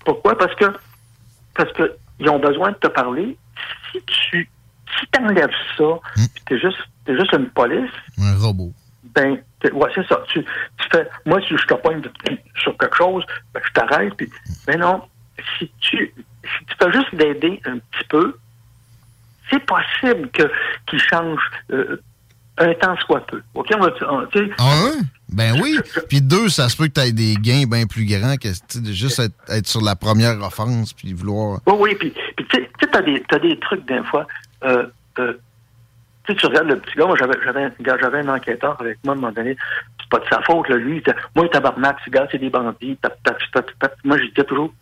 Pourquoi? 0.06 0.38
Parce 0.38 0.56
que 0.56 0.66
parce 1.56 1.72
que 1.74 1.96
ils 2.20 2.30
ont 2.30 2.40
besoin 2.40 2.72
de 2.72 2.78
te 2.78 2.88
parler. 2.88 3.38
Si 3.92 4.02
tu 4.06 4.50
si 5.00 5.08
t'enlèves 5.12 5.50
ça, 5.78 6.00
puis 6.16 6.44
t'es 6.46 6.60
juste 6.60 6.80
t'es 7.06 7.18
juste 7.18 7.34
une 7.34 7.50
police, 7.50 7.92
Un 8.18 8.38
robot. 8.38 8.72
ben, 9.16 9.38
ouais, 9.70 9.90
c'est 9.94 10.08
ça. 10.08 10.22
Tu, 10.30 10.44
tu 10.44 10.88
fais, 10.92 11.08
moi, 11.26 11.40
si 11.42 11.56
je 11.58 11.66
te 11.66 11.74
pogne 11.76 12.02
sur 12.62 12.78
quelque 12.78 12.96
chose, 12.98 13.24
ben, 13.54 13.62
je 13.66 13.72
t'arrête, 13.74 14.14
puis, 14.16 14.30
ben 14.68 14.80
non, 14.80 15.02
si 15.58 15.72
tu, 15.80 16.14
si 16.44 16.66
tu 16.66 16.76
fais 16.80 16.92
juste 16.92 17.12
l'aider 17.14 17.62
un 17.66 17.78
petit 17.78 18.08
peu, 18.10 18.38
c'est 19.50 19.64
possible 19.66 20.30
que, 20.32 20.50
qu'il 20.88 21.00
change, 21.00 21.40
euh, 21.72 21.98
un 22.58 22.74
temps 22.76 22.96
soit 23.06 23.26
peu. 23.28 23.42
OK, 23.54 23.68
on 23.76 23.80
va, 23.80 23.92
on- 24.10 24.28
sais, 24.32 24.50
Ah? 24.58 24.92
Ben 25.30 25.60
oui. 25.62 25.80
Puis 26.10 26.22
deux, 26.22 26.50
ça 26.50 26.68
se 26.68 26.76
peut 26.76 26.88
que 26.88 26.94
tu 26.94 27.02
aies 27.02 27.12
des 27.14 27.36
gains 27.36 27.66
bien 27.66 27.86
plus 27.86 28.06
grands 28.06 28.36
que 28.36 28.50
juste 28.92 29.20
être, 29.20 29.34
être 29.48 29.68
sur 29.68 29.82
la 29.82 29.96
première 29.96 30.38
offense 30.42 30.92
puis 30.94 31.14
vouloir. 31.14 31.60
Oui, 31.66 31.74
oui, 31.80 31.96
puis, 31.96 32.14
tu 32.38 32.46
sais, 32.52 32.70
tu 32.80 32.88
t'as 32.90 33.40
des 33.40 33.60
trucs 33.60 33.86
des 33.88 34.04
fois. 34.04 34.28
Euh, 34.64 34.88
euh, 35.20 35.34
tu 36.34 36.40
tu 36.42 36.46
regardes 36.48 36.68
le 36.70 36.80
petit 36.80 36.96
gars, 36.98 37.06
moi 37.06 37.16
j'avais, 37.18 37.34
j'avais, 37.44 38.20
un- 38.20 38.28
enquêteur 38.36 38.80
avec 38.80 38.98
moi 39.04 39.14
à 39.14 39.18
un 39.18 39.20
moment 39.22 39.34
donné, 39.34 39.56
c'est 40.00 40.10
pas 40.10 40.20
de 40.20 40.26
sa 40.30 40.42
faute, 40.42 40.68
là, 40.70 40.76
lui, 40.78 40.96
il 40.96 40.98
était, 41.00 41.16
moi, 41.36 41.48
tabarnak, 41.50 41.98
ce 42.06 42.10
gars, 42.10 42.28
c'est 42.32 42.38
des 42.38 42.50
bandits, 42.50 42.98
tap, 43.02 43.18
tap, 43.24 43.38
tap, 43.54 43.70
tap. 43.80 43.96
moi, 44.04 44.18
je 44.18 44.26
disais 44.26 44.44
toujours, 44.44 44.74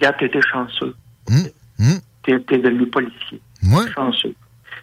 regarde, 0.00 0.16
t'étais 0.18 0.40
chanceux. 0.42 0.94
T'es, 2.22 2.38
t'es 2.40 2.58
devenu 2.58 2.86
policier. 2.86 3.40
Ouais. 3.64 3.90
Chanceux. 3.94 4.34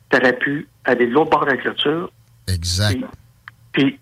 T'aurais 0.09 0.37
pu 0.37 0.67
aller 0.85 1.07
de 1.07 1.11
l'autre 1.13 1.31
bord 1.31 1.45
de 1.45 1.51
la 1.51 1.57
clôture. 1.57 2.11
Exact. 2.47 2.99
Puis, 3.71 3.99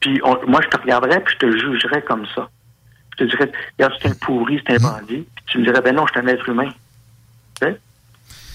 puis 0.00 0.20
on- 0.24 0.38
moi, 0.46 0.60
je 0.62 0.68
te 0.68 0.80
regarderais, 0.80 1.20
puis 1.24 1.34
je 1.40 1.46
te 1.46 1.58
jugerais 1.58 2.02
comme 2.02 2.26
ça. 2.34 2.48
Je 3.18 3.24
te 3.24 3.30
dirais, 3.30 3.50
regarde, 3.78 3.94
c'est 4.02 4.08
un 4.10 4.14
pourri, 4.14 4.62
c'est 4.66 4.74
un 4.74 4.78
bandit. 5.00 5.26
Puis 5.36 5.44
tu 5.46 5.58
me 5.58 5.64
dirais, 5.64 5.80
ben 5.80 5.94
non, 5.94 6.04
je 6.06 6.12
suis 6.12 6.20
un 6.20 6.26
être 6.32 6.48
humain. 6.48 6.68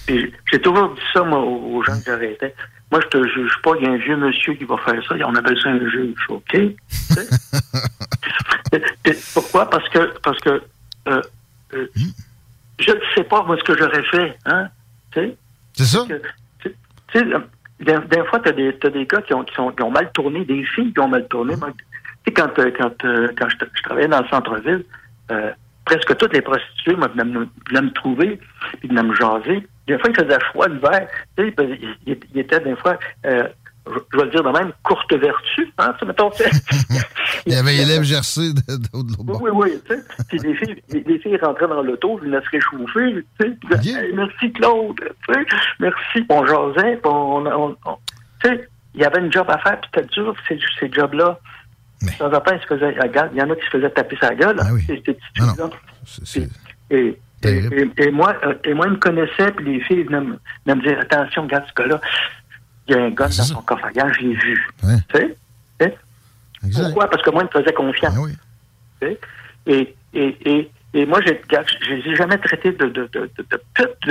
J'ai 0.08 0.60
toujours 0.60 0.94
dit 0.94 1.00
ça, 1.12 1.22
moi, 1.22 1.40
aux 1.40 1.82
gens 1.82 1.98
que 1.98 2.04
j'arrêtais. 2.06 2.54
Moi, 2.90 3.00
je 3.02 3.06
te 3.06 3.28
juge 3.28 3.52
pas, 3.62 3.72
il 3.78 3.84
y 3.84 3.86
a 3.86 3.92
un 3.92 3.96
vieux 3.96 4.16
monsieur 4.16 4.54
qui 4.54 4.64
va 4.64 4.76
faire 4.78 5.00
ça, 5.06 5.14
on 5.24 5.36
appelle 5.36 5.60
ça 5.60 5.68
un 5.68 5.88
juge, 5.88 6.18
OK? 6.28 6.56
Pourquoi? 9.34 9.70
Parce 9.70 9.88
que, 9.90 10.18
parce 10.20 10.40
que, 10.40 10.60
euh, 11.08 11.22
euh, 11.74 11.86
je 12.80 12.90
ne 12.90 13.00
sais 13.14 13.24
pas, 13.24 13.44
moi, 13.44 13.56
ce 13.58 13.64
que 13.64 13.78
j'aurais 13.78 14.02
fait, 14.04 14.36
hein? 14.46 14.68
C'est 15.14 15.84
ça? 15.84 16.06
Tu 16.62 16.74
sais, 17.12 17.24
des, 17.80 18.24
fois, 18.28 18.40
tu 18.40 18.48
as 18.48 18.52
des, 18.52 18.76
t'as 18.78 18.90
des 18.90 19.06
gars 19.06 19.22
qui 19.22 19.34
ont, 19.34 19.44
qui, 19.44 19.54
sont, 19.54 19.70
qui 19.70 19.82
ont 19.82 19.90
mal 19.90 20.10
tourné, 20.12 20.44
des 20.44 20.64
filles 20.64 20.92
qui 20.92 21.00
ont 21.00 21.08
mal 21.08 21.26
tourné. 21.28 21.56
Moi, 21.56 21.70
tu 21.72 21.84
sais, 22.26 22.32
quand, 22.32 22.58
euh, 22.58 22.70
quand, 22.76 23.04
euh, 23.04 23.28
quand 23.38 23.48
je, 23.48 23.56
je 23.74 23.82
travaillais 23.82 24.08
dans 24.08 24.20
le 24.20 24.28
centre-ville, 24.28 24.84
euh, 25.30 25.52
presque 25.84 26.16
toutes 26.16 26.32
les 26.32 26.42
prostituées, 26.42 26.96
moi, 26.96 27.08
venaient 27.08 27.24
me, 27.24 27.92
trouver, 27.92 28.38
puis 28.78 28.88
venaient 28.88 29.02
me 29.02 29.14
jaser. 29.14 29.66
Des 29.86 29.98
fois, 29.98 30.10
il 30.10 30.16
faisait 30.16 30.38
froid 30.50 30.68
l'hiver. 30.68 31.08
Tu 31.36 31.48
sais, 31.48 31.78
il, 32.06 32.38
était 32.38 32.60
des 32.60 32.76
fois, 32.76 32.98
euh, 33.26 33.48
je, 33.86 33.98
je 34.12 34.16
vais 34.18 34.24
le 34.24 34.30
dire 34.30 34.42
de 34.42 34.50
même, 34.50 34.72
courte 34.82 35.12
vertu. 35.12 35.72
Hein, 35.78 35.94
mettons. 36.06 36.30
Il 37.46 37.52
y 37.54 37.56
avait 37.56 37.76
élève 37.76 38.02
gercé 38.02 38.52
de, 38.52 38.60
l'autre 38.92 39.22
bord. 39.24 39.40
Oui, 39.42 39.50
oui, 39.52 39.80
tu 39.88 39.94
sais. 39.94 40.02
Puis 40.28 40.38
les 40.38 40.54
filles, 40.54 40.82
les, 40.90 41.00
les 41.00 41.18
filles 41.18 41.38
rentraient 41.38 41.68
dans 41.68 41.82
l'auto, 41.82 42.18
venaient 42.18 42.40
se 42.42 42.50
réchauffer, 42.50 43.24
tu 43.40 43.58
sais. 43.72 43.88
Hey, 43.88 44.12
merci 44.14 44.52
Claude, 44.52 44.96
tu 44.98 45.34
sais. 45.34 45.46
Merci. 45.78 46.26
On 46.28 46.44
jasait, 46.46 46.96
puis 46.96 47.10
on, 47.10 47.46
on- 47.46 47.76
on- 47.86 47.96
tu 48.42 48.48
sais, 48.50 48.68
il 48.94 49.00
y 49.00 49.04
avait 49.04 49.20
une 49.20 49.32
job 49.32 49.46
à 49.48 49.58
faire, 49.58 49.80
puis 49.80 49.90
c'était 49.94 50.08
dur, 50.08 50.34
ces, 50.48 50.58
ces 50.78 50.92
jobs-là. 50.92 51.38
De 52.06 52.18
temps 52.18 52.26
en 52.32 52.40
temps, 52.40 52.52
ils 52.54 52.60
se 52.60 53.30
il 53.32 53.38
y 53.38 53.42
en 53.42 53.50
a 53.50 53.56
qui 53.56 53.64
se 53.66 53.70
faisaient 53.70 53.90
taper 53.90 54.16
sa 54.20 54.34
gueule, 54.34 54.56
Ah. 54.58 54.64
Puis- 54.86 55.02
Et, 56.92 57.18
et, 58.06 58.10
moi, 58.10 58.34
euh, 58.44 58.54
et 58.64 58.74
moi, 58.74 58.86
ils 58.86 58.92
me 58.92 58.96
connaissaient, 58.98 59.50
puis 59.52 59.64
les 59.74 59.80
filles 59.84 60.02
venaient 60.04 60.20
me, 60.20 60.38
venaient 60.66 60.76
me 60.76 60.82
dire, 60.82 60.98
attention, 61.00 61.42
regarde 61.42 61.64
ce 61.68 61.82
gars-là, 61.82 62.00
il 62.88 62.94
y 62.96 62.98
a 62.98 63.02
un 63.04 63.10
gun 63.10 63.24
dans 63.26 63.30
son 63.44 63.62
coffre 63.62 63.84
à 63.84 63.92
gaz, 63.92 64.12
je 64.18 64.20
l'ai 64.26 64.34
vu. 64.34 64.68
Tu 65.08 65.18
sais? 65.18 65.36
Tu 65.78 65.86
sais? 65.86 65.96
Pourquoi? 66.84 67.08
Parce 67.08 67.22
que 67.22 67.30
moi, 67.30 67.42
ils 67.42 67.56
me 67.56 67.62
faisaient 67.62 67.72
confiance. 67.74 68.14
Tu 69.00 69.06
sais? 69.08 69.20
Et, 69.66 69.94
et, 70.14 70.36
et, 70.50 70.70
et 70.94 71.06
moi, 71.06 71.20
je 71.24 71.30
ne 71.32 71.96
les 71.96 72.10
ai 72.10 72.16
jamais 72.16 72.38
traités 72.38 72.72
de, 72.72 72.86
de, 72.86 73.08
de, 73.12 73.30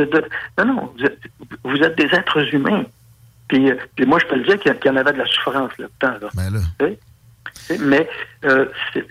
de, 0.06 0.26
Non, 0.58 0.66
non, 0.66 0.94
vous 0.98 1.06
êtes, 1.06 1.20
vous 1.64 1.78
êtes 1.78 1.98
des 1.98 2.16
êtres 2.16 2.54
humains. 2.54 2.86
Puis, 3.50 3.70
euh, 3.70 3.76
puis 3.96 4.06
moi, 4.06 4.20
je 4.20 4.26
peux 4.28 4.36
le 4.38 4.44
dire 4.46 4.60
qu'il 4.60 4.74
y, 4.86 4.90
en 4.90 4.96
avait 4.96 5.12
de 5.14 5.18
la 5.18 5.26
souffrance 5.26 5.72
là-dedans. 5.78 6.18
Là. 6.22 6.30
Ben 6.36 6.50
là. 6.54 6.60
Tu 6.80 6.86
sais? 6.86 7.00
Mais 7.80 8.08
euh, 8.46 8.66
c'est... 8.94 9.06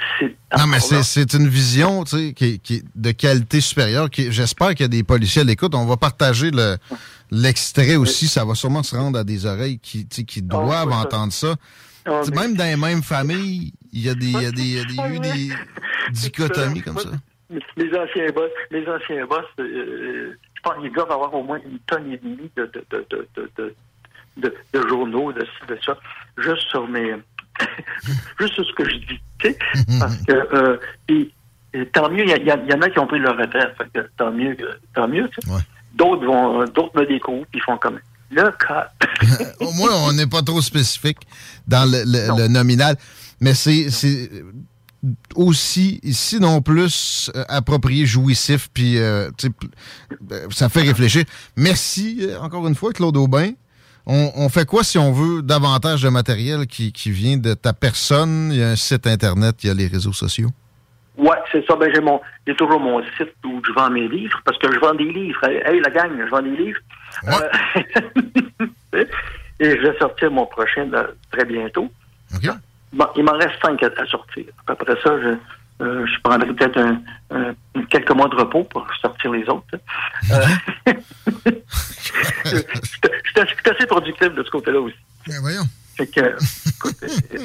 Non, 0.59 0.66
mais 0.66 0.80
c'est 0.80 1.32
une 1.35 1.48
vision 1.48 2.02
tu 2.05 2.35
sais, 2.35 2.59
qui, 2.62 2.82
de 2.94 3.10
qualité 3.12 3.60
supérieure. 3.60 4.09
J'espère 4.12 4.70
qu'il 4.70 4.80
y 4.80 4.85
a 4.85 4.89
des 4.89 5.05
policiers 5.05 5.43
à 5.43 5.44
l'écoute. 5.44 5.74
On 5.74 5.86
va 5.86 5.97
partager 5.97 6.51
le- 6.51 6.76
l'extrait 7.30 7.97
aussi. 7.97 8.26
Ça 8.26 8.44
va 8.44 8.55
sûrement 8.55 8.82
se 8.82 8.97
rendre 8.97 9.18
à 9.18 9.24
des 9.24 9.47
oreilles 9.47 9.78
qui, 9.78 10.06
tu 10.06 10.16
sais, 10.16 10.24
qui 10.24 10.43
doivent 10.43 10.90
ça. 10.90 10.97
entendre 10.97 11.32
ça. 11.32 11.55
Ah, 12.05 12.20
Tu 12.24 12.30
sais, 12.30 12.30
mais- 12.35 12.40
Même 12.43 12.56
dans 12.56 12.64
les 12.64 12.76
mêmes 12.76 13.02
familles, 13.02 13.72
il 13.93 14.01
y 14.02 14.09
a 14.09 14.14
des, 14.14 14.26
il 14.26 14.43
y 14.43 14.47
a 14.47 14.51
des, 14.51 14.62
il 14.62 14.72
y 14.72 14.80
a 15.01 15.09
des- 15.09 15.14
eu 15.16 15.20
des 15.20 15.55
dichotomies 16.12 16.82
comme 16.82 16.98
ça. 16.98 17.10
Les 17.76 17.89
anciens 17.97 18.30
boss, 18.35 18.51
les 18.70 18.86
anciens 18.89 19.26
boss, 19.26 19.44
euh, 19.60 20.36
je 20.55 20.60
pense 20.62 20.74
que 20.76 20.82
les 20.82 20.90
gars 20.90 21.05
vont 21.05 21.14
avoir 21.14 21.35
au 21.35 21.43
moins 21.44 21.59
une 21.64 21.78
tonne 21.86 22.12
et 22.12 22.18
demie 22.18 22.51
de, 22.56 22.70
de, 22.90 23.06
de, 23.56 23.74
de, 24.72 24.89
journaux, 24.89 25.32
de 25.32 25.47
ça, 25.85 25.97
juste 26.36 26.68
sur 26.68 26.86
mes, 26.89 27.14
juste 28.40 28.55
sur 28.55 28.64
ce 28.66 28.72
que 28.74 28.89
je 28.89 28.97
dis, 28.97 29.20
tu 29.39 29.48
sais, 29.48 29.59
parce 29.98 30.16
que, 30.18 30.32
euh, 30.32 30.76
puis, 31.06 31.32
et 31.74 31.86
tant 31.86 32.10
mieux, 32.10 32.24
il 32.24 32.30
y, 32.47 32.52
en 32.74 32.80
a 32.82 32.90
qui 32.90 32.98
ont 32.98 33.06
pris 33.06 33.18
leur 33.18 33.36
fait 33.36 33.48
que 33.94 34.09
tant 34.16 34.32
mieux, 34.32 34.55
que- 34.55 34.78
tant 34.94 35.06
mieux. 35.09 35.28
D'autres 35.94 36.24
vont, 36.26 36.62
euh, 36.62 36.66
d'autres 36.66 36.98
me 37.01 37.06
découvrent, 37.06 37.47
puis 37.51 37.60
ils 37.60 37.64
font 37.64 37.76
comme, 37.78 37.98
le 38.30 38.51
cas, 38.52 38.90
Au 39.60 39.72
moins, 39.72 39.90
on 40.06 40.12
n'est 40.12 40.26
pas 40.26 40.43
trop 40.43 40.60
spécifique 40.62 41.18
dans 41.66 41.90
le, 41.90 42.05
le- 42.05 42.43
le 42.43 42.48
nominal. 42.48 42.97
Mais 43.40 43.55
c'est 43.55 43.90
c'est 43.90 44.30
aussi, 45.36 46.01
sinon 46.12 46.60
plus, 46.60 47.30
euh, 47.36 47.44
approprié, 47.48 48.05
jouissif, 48.06 48.68
puis 48.72 48.98
euh, 48.98 49.30
euh, 50.32 50.47
ça 50.51 50.68
fait 50.68 50.82
réfléchir. 50.82 51.24
Merci 51.56 52.18
euh, 52.22 52.39
encore 52.40 52.66
une 52.66 52.74
fois, 52.74 52.93
Claude 52.93 53.16
Aubin. 53.16 53.52
On, 54.10 54.32
on 54.36 54.48
fait 54.48 54.66
quoi 54.66 54.82
si 54.82 54.97
on 54.97 55.12
veut 55.12 55.43
davantage 55.43 56.02
de 56.02 56.09
matériel 56.09 56.66
qui, 56.66 56.93
qui 56.93 57.10
vient 57.10 57.36
de 57.36 57.52
ta 57.52 57.74
personne? 57.74 58.48
Il 58.51 58.59
y 58.59 58.62
a 58.62 58.70
un 58.70 58.76
site 58.76 59.06
Internet, 59.06 59.62
il 59.62 59.66
y 59.66 59.70
a 59.70 59.74
les 59.74 59.86
réseaux 59.86 60.14
sociaux. 60.14 60.48
Ouais, 61.18 61.36
c'est 61.52 61.66
ça. 61.66 61.76
Ben, 61.76 61.93
j'ai 61.94 62.01
mon, 62.01 62.18
j'ai 62.47 62.55
toujours 62.55 62.80
mon 62.80 63.02
site 63.18 63.35
où 63.44 63.60
je 63.66 63.72
vends 63.72 63.90
mes 63.90 64.09
livres 64.09 64.40
parce 64.47 64.56
que 64.56 64.72
je 64.72 64.78
vends 64.78 64.94
des 64.94 65.12
livres. 65.12 65.44
Hey, 65.44 65.80
la 65.80 65.90
gang, 65.90 66.10
je 66.18 66.30
vends 66.30 66.40
des 66.40 66.56
livres. 66.56 66.80
Euh, 67.28 69.05
et 69.60 69.76
je 69.76 69.86
vais 69.86 69.98
sortir 69.98 70.30
mon 70.30 70.47
prochain 70.47 70.86
là, 70.86 71.09
très 71.30 71.44
bientôt. 71.44 71.90
Bon, 72.93 73.06
il 73.16 73.24
m'en 73.24 73.32
reste 73.32 73.60
cinq 73.60 73.82
à, 73.82 73.90
à 74.01 74.06
sortir. 74.06 74.44
Après 74.66 74.94
ça, 75.02 75.20
je, 75.20 75.35
euh, 75.80 76.06
je 76.06 76.20
prendrai 76.22 76.52
peut-être 76.55 76.78
un, 76.78 77.00
un- 77.30 77.55
quelques 77.90 78.10
mois 78.12 78.28
de 78.28 78.36
repos 78.36 78.64
pour 78.64 78.86
sortir 79.00 79.30
les 79.32 79.48
autres. 79.48 79.78
Euh, 80.32 80.92
J'étais 82.44 82.64
j'étais 83.56 83.70
assez 83.70 83.86
productif 83.86 84.34
de 84.34 84.42
ce 84.42 84.50
côté-là 84.50 84.80
aussi. 84.80 84.96
Ben 85.26 85.40
voyons. 85.40 85.64
Fait 85.96 86.06
que, 86.06 86.20
écoute, 86.68 86.96
euh, 87.02 87.38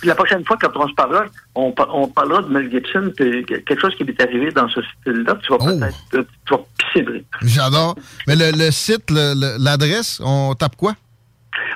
puis 0.00 0.08
la 0.08 0.14
prochaine 0.14 0.44
fois, 0.44 0.56
quand 0.60 0.74
on 0.76 0.88
se 0.88 0.94
parlera, 0.94 1.26
on, 1.54 1.74
on 1.90 2.08
parlera 2.08 2.42
de 2.42 2.48
Mel 2.48 2.70
Gibson, 2.70 3.12
puis 3.16 3.44
quelque 3.44 3.78
chose 3.80 3.94
qui 3.96 4.04
lui 4.04 4.12
est 4.18 4.22
arrivé 4.22 4.50
dans 4.50 4.68
ce 4.68 4.80
style-là, 4.82 5.36
tu 5.42 5.52
vas 5.52 5.58
Oh. 5.60 5.66
peut-être 5.66 5.96
euh, 6.14 6.24
tu 6.46 6.54
vas 6.54 6.60
pisser. 6.78 7.24
J'adore. 7.42 7.96
Mais 8.26 8.34
le, 8.36 8.50
le 8.56 8.70
site, 8.70 9.10
l'adresse, 9.10 10.20
on 10.24 10.54
tape 10.54 10.76
quoi? 10.76 10.94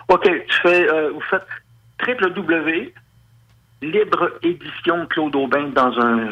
OK, 0.09 0.23
tu 0.25 0.61
fais, 0.63 0.89
euh, 0.89 1.11
vous 1.13 1.23
faites 1.31 1.47
www, 2.07 2.93
libre 3.93 4.31
édition 4.43 5.07
Claude 5.09 5.35
Aubin 5.37 5.69
dans 5.69 5.93
un, 6.01 6.29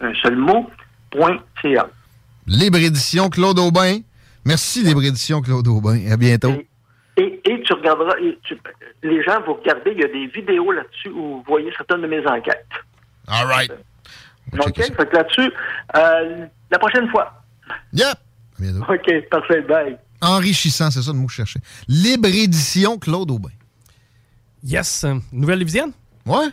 un 0.00 0.14
seul 0.22 0.36
mot, 0.36 0.70
point 1.10 1.38
.ca. 1.62 1.88
Libre 2.46 2.78
édition 2.78 3.28
Claude 3.30 3.58
Aubin. 3.58 4.00
Merci, 4.44 4.82
Libre 4.82 5.02
édition 5.04 5.40
Claude 5.40 5.66
Aubin. 5.68 6.10
À 6.10 6.16
bientôt. 6.16 6.52
Et, 7.16 7.40
et 7.44 7.62
tu 7.62 7.72
regarderas, 7.72 8.18
et 8.20 8.38
tu- 8.42 8.58
les 9.02 9.22
gens, 9.22 9.40
vous 9.46 9.54
regardez, 9.54 9.92
il 9.92 10.00
y 10.00 10.04
a 10.04 10.08
des 10.08 10.26
vidéos 10.26 10.72
là-dessus 10.72 11.08
où 11.10 11.36
vous 11.36 11.44
voyez 11.46 11.72
certaines 11.76 12.02
de 12.02 12.06
mes 12.08 12.26
enquêtes. 12.26 12.66
All 13.28 13.46
right. 13.46 13.72
OK, 14.52 14.76
fait 14.76 14.92
que 15.08 15.16
là-dessus, 15.16 15.50
euh, 15.96 16.46
la 16.70 16.78
prochaine 16.78 17.08
fois. 17.10 17.42
Yep. 17.92 18.18
OK, 18.88 19.28
parfait, 19.30 19.62
bye. 19.62 19.96
Enrichissant, 20.20 20.90
c'est 20.90 21.02
ça 21.02 21.12
le 21.12 21.18
mot 21.18 21.26
que 21.26 21.32
je 21.32 21.36
cherchais. 21.36 21.60
Libre 21.88 22.28
édition 22.28 22.98
Claude 22.98 23.30
Aubin. 23.30 23.50
Yes. 24.62 25.04
Nouvelle 25.32 25.58
Lévisienne? 25.60 25.92
Ouais. 26.26 26.46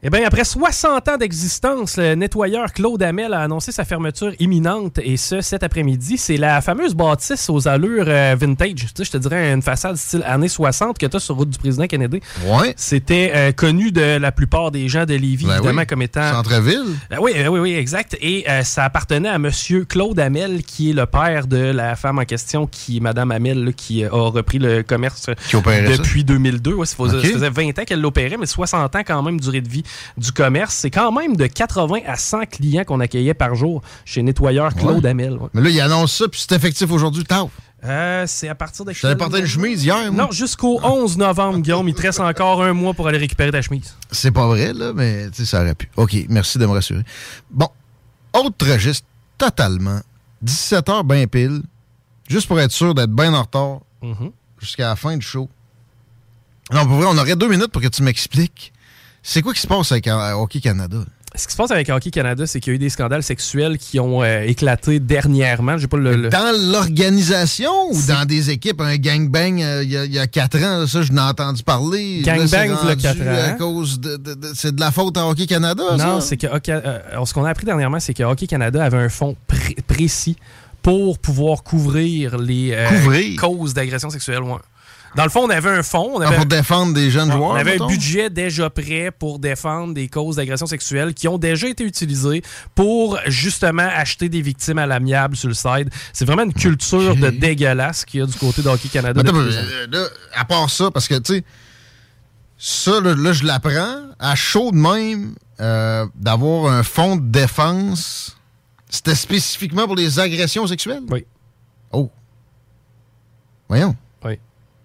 Eh 0.00 0.10
bien, 0.10 0.24
après 0.24 0.44
60 0.44 1.08
ans 1.08 1.16
d'existence, 1.16 1.96
le 1.96 2.14
nettoyeur 2.14 2.72
Claude 2.72 3.02
Hamel 3.02 3.34
a 3.34 3.40
annoncé 3.42 3.72
sa 3.72 3.84
fermeture 3.84 4.32
imminente, 4.38 5.00
et 5.02 5.16
ce, 5.16 5.40
cet 5.40 5.64
après-midi. 5.64 6.16
C'est 6.18 6.36
la 6.36 6.60
fameuse 6.60 6.94
bâtisse 6.94 7.50
aux 7.50 7.66
allures 7.66 8.04
euh, 8.06 8.36
vintage. 8.38 8.74
Tu 8.76 8.86
sais, 8.94 9.04
je 9.04 9.10
te 9.10 9.16
dirais 9.16 9.52
une 9.52 9.60
façade 9.60 9.96
style 9.96 10.22
années 10.24 10.46
60 10.46 10.98
que 10.98 11.06
tu 11.06 11.16
as 11.16 11.18
sur 11.18 11.34
route 11.34 11.50
du 11.50 11.58
président 11.58 11.88
Kennedy. 11.88 12.20
Ouais. 12.46 12.74
C'était 12.76 13.32
euh, 13.34 13.50
connu 13.50 13.90
de 13.90 14.18
la 14.18 14.30
plupart 14.30 14.70
des 14.70 14.88
gens 14.88 15.04
de 15.04 15.14
Lévis, 15.14 15.46
Ben 15.46 15.54
évidemment, 15.56 15.80
oui. 15.80 15.86
comme 15.88 16.02
étant... 16.02 16.30
Centre-ville. 16.32 16.94
Ben 17.10 17.18
oui, 17.20 17.32
ben 17.34 17.48
oui, 17.48 17.58
oui, 17.58 17.74
exact. 17.74 18.16
Et 18.20 18.48
euh, 18.48 18.62
ça 18.62 18.84
appartenait 18.84 19.28
à 19.30 19.40
Monsieur 19.40 19.84
Claude 19.84 20.20
Hamel, 20.20 20.62
qui 20.62 20.90
est 20.90 20.94
le 20.94 21.06
père 21.06 21.48
de 21.48 21.56
la 21.58 21.96
femme 21.96 22.20
en 22.20 22.24
question, 22.24 22.68
qui, 22.68 23.00
Madame 23.00 23.32
Hamel, 23.32 23.64
là, 23.64 23.72
qui 23.72 24.04
a 24.04 24.10
repris 24.12 24.60
le 24.60 24.84
commerce 24.84 25.26
Qui 25.50 25.56
ça? 25.56 25.96
depuis 25.96 26.22
2002. 26.22 26.74
Ouais, 26.74 26.86
ça, 26.86 26.94
faisait, 26.94 27.16
Ok. 27.16 27.26
ça 27.26 27.32
faisait 27.32 27.50
20 27.50 27.80
ans 27.80 27.84
qu'elle 27.84 28.00
l'opérait, 28.00 28.36
mais 28.36 28.46
60 28.46 28.94
ans 28.94 29.00
quand 29.04 29.20
même 29.24 29.40
durée 29.40 29.60
de 29.60 29.68
vie 29.68 29.82
du 30.16 30.32
commerce. 30.32 30.74
C'est 30.74 30.90
quand 30.90 31.12
même 31.12 31.36
de 31.36 31.46
80 31.46 32.00
à 32.06 32.16
100 32.16 32.46
clients 32.46 32.84
qu'on 32.84 33.00
accueillait 33.00 33.34
par 33.34 33.54
jour 33.54 33.82
chez 34.04 34.22
Nettoyeur 34.22 34.74
Claude 34.74 35.02
Ouais. 35.04 35.10
Hamel. 35.10 35.32
ouais. 35.34 35.48
Mais 35.54 35.62
là, 35.62 35.70
il 35.70 35.80
annonce 35.80 36.14
ça, 36.16 36.28
puis 36.28 36.40
c'est 36.46 36.54
effectif 36.56 36.90
aujourd'hui. 36.90 37.24
Taf. 37.24 37.48
Euh, 37.84 38.24
c'est 38.26 38.48
à 38.48 38.56
partir 38.56 38.84
de... 38.84 38.92
Je 38.92 39.00
t'avais 39.00 39.14
porté 39.14 39.38
une 39.38 39.46
chemise 39.46 39.84
hier, 39.84 40.10
moi. 40.12 40.24
Non, 40.24 40.30
jusqu'au 40.32 40.80
11 40.82 41.16
novembre, 41.16 41.60
Guillaume. 41.60 41.88
Il 41.88 41.94
te 41.94 42.02
reste 42.02 42.18
encore 42.18 42.60
un 42.62 42.72
mois 42.72 42.92
pour 42.92 43.06
aller 43.06 43.18
récupérer 43.18 43.52
ta 43.52 43.62
chemise. 43.62 43.94
C'est 44.10 44.32
pas 44.32 44.48
vrai, 44.48 44.72
là, 44.72 44.92
mais 44.92 45.28
ça 45.32 45.60
aurait 45.62 45.76
pu. 45.76 45.88
OK, 45.96 46.16
merci 46.28 46.58
de 46.58 46.66
me 46.66 46.72
rassurer. 46.72 47.04
Bon, 47.50 47.68
autre 48.32 48.68
registre, 48.68 49.06
totalement. 49.38 50.00
17h 50.44 51.04
bien 51.06 51.26
pile, 51.28 51.62
juste 52.28 52.48
pour 52.48 52.58
être 52.60 52.72
sûr 52.72 52.94
d'être 52.94 53.10
bien 53.12 53.32
en 53.34 53.42
retard 53.42 53.78
Mhm. 54.02 54.30
jusqu'à 54.60 54.88
la 54.88 54.96
fin 54.96 55.16
du 55.16 55.24
show. 55.24 55.48
Non, 56.72 56.84
pour 56.84 56.96
vrai, 56.96 57.06
on 57.08 57.16
aurait 57.18 57.36
deux 57.36 57.48
minutes 57.48 57.68
pour 57.68 57.80
que 57.80 57.88
tu 57.88 58.02
m'expliques. 58.02 58.72
C'est 59.30 59.42
quoi 59.42 59.52
qui 59.52 59.60
se 59.60 59.66
passe 59.66 59.92
avec 59.92 60.06
euh, 60.08 60.32
Hockey 60.32 60.58
Canada? 60.58 60.96
Ce 61.34 61.46
qui 61.46 61.52
se 61.52 61.58
passe 61.58 61.70
avec 61.70 61.90
Hockey 61.90 62.10
Canada, 62.10 62.46
c'est 62.46 62.60
qu'il 62.60 62.72
y 62.72 62.74
a 62.74 62.76
eu 62.76 62.78
des 62.78 62.88
scandales 62.88 63.22
sexuels 63.22 63.76
qui 63.76 64.00
ont 64.00 64.22
euh, 64.22 64.40
éclaté 64.46 65.00
dernièrement. 65.00 65.76
J'ai 65.76 65.86
pas 65.86 65.98
le, 65.98 66.16
le- 66.16 66.28
Dans 66.30 66.56
l'organisation 66.72 67.70
ou 67.90 68.02
dans 68.08 68.24
des 68.26 68.48
équipes, 68.48 68.80
un 68.80 68.96
gangbang 68.96 69.60
euh, 69.60 69.82
il 69.84 69.90
y, 69.90 69.96
a- 69.98 70.06
il 70.06 70.12
y 70.14 70.18
a 70.18 70.26
quatre 70.26 70.56
ans, 70.64 70.86
ça, 70.86 71.02
je 71.02 71.12
n'ai 71.12 71.20
entendu 71.20 71.62
parler. 71.62 72.22
Gangbang, 72.24 72.74
il 72.82 72.88
y 72.88 72.92
a 72.92 72.96
quatre 72.96 73.20
ans. 73.20 73.44
À 73.48 73.50
cause 73.52 74.00
de, 74.00 74.16
de- 74.16 74.32
de- 74.32 74.52
c'est 74.54 74.74
de 74.74 74.80
la 74.80 74.90
faute 74.90 75.18
à 75.18 75.26
Hockey 75.26 75.46
Canada, 75.46 75.82
Non, 75.98 76.22
c'est 76.22 76.38
que 76.38 76.46
euh, 76.46 77.24
ce 77.26 77.34
qu'on 77.34 77.44
a 77.44 77.50
appris 77.50 77.66
dernièrement, 77.66 78.00
c'est 78.00 78.14
que 78.14 78.22
Hockey 78.22 78.46
Canada 78.46 78.82
avait 78.82 78.96
un 78.96 79.10
fonds 79.10 79.36
pré- 79.46 79.76
précis 79.86 80.36
pour 80.80 81.18
pouvoir 81.18 81.62
couvrir 81.62 82.38
les 82.38 82.74
Couvrir? 82.88 83.38
causes 83.38 83.74
d'agression 83.74 84.08
sexuelle. 84.08 84.42
ouais. 84.42 84.56
Dans 85.16 85.24
le 85.24 85.30
fond, 85.30 85.40
on 85.44 85.50
avait 85.50 85.70
un 85.70 85.82
fonds. 85.82 86.12
On 86.16 86.20
Ah, 86.20 86.28
avait, 86.28 86.36
pour 86.36 86.46
défendre 86.46 86.92
des 86.94 87.10
jeunes 87.10 87.32
joueurs, 87.32 87.50
On 87.50 87.54
avait 87.54 87.72
mettons? 87.72 87.84
un 87.84 87.88
budget 87.88 88.30
déjà 88.30 88.68
prêt 88.70 89.10
pour 89.10 89.38
défendre 89.38 89.94
des 89.94 90.08
causes 90.08 90.36
d'agression 90.36 90.66
sexuelle 90.66 91.14
qui 91.14 91.26
ont 91.28 91.38
déjà 91.38 91.66
été 91.68 91.82
utilisées 91.84 92.42
pour 92.74 93.18
justement 93.26 93.88
acheter 93.90 94.28
des 94.28 94.42
victimes 94.42 94.78
à 94.78 94.86
l'amiable 94.86 95.34
sur 95.36 95.48
le 95.48 95.54
side. 95.54 95.88
C'est 96.12 96.24
vraiment 96.24 96.42
une 96.42 96.52
culture 96.54 97.16
de 97.16 97.30
dégueulasse 97.30 98.04
qu'il 98.04 98.20
y 98.20 98.22
a 98.22 98.26
du 98.26 98.36
côté 98.36 98.62
de 98.62 98.68
Hockey 98.68 98.88
Canada. 98.88 99.20
Attends, 99.20 99.34
euh, 99.36 99.86
là, 99.90 100.06
à 100.34 100.44
part 100.44 100.68
ça, 100.70 100.90
parce 100.90 101.08
que, 101.08 101.14
tu 101.18 101.36
sais, 101.36 101.44
ça, 102.58 103.00
là, 103.00 103.14
là, 103.14 103.32
je 103.32 103.44
l'apprends, 103.44 104.02
à 104.18 104.34
chaud 104.34 104.70
de 104.72 104.76
même, 104.76 105.34
euh, 105.60 106.06
d'avoir 106.16 106.72
un 106.72 106.82
fonds 106.82 107.16
de 107.16 107.22
défense, 107.30 108.36
c'était 108.90 109.14
spécifiquement 109.14 109.86
pour 109.86 109.96
les 109.96 110.18
agressions 110.20 110.66
sexuelles? 110.66 111.02
Oui. 111.08 111.24
Oh. 111.92 112.10
Voyons. 113.68 113.96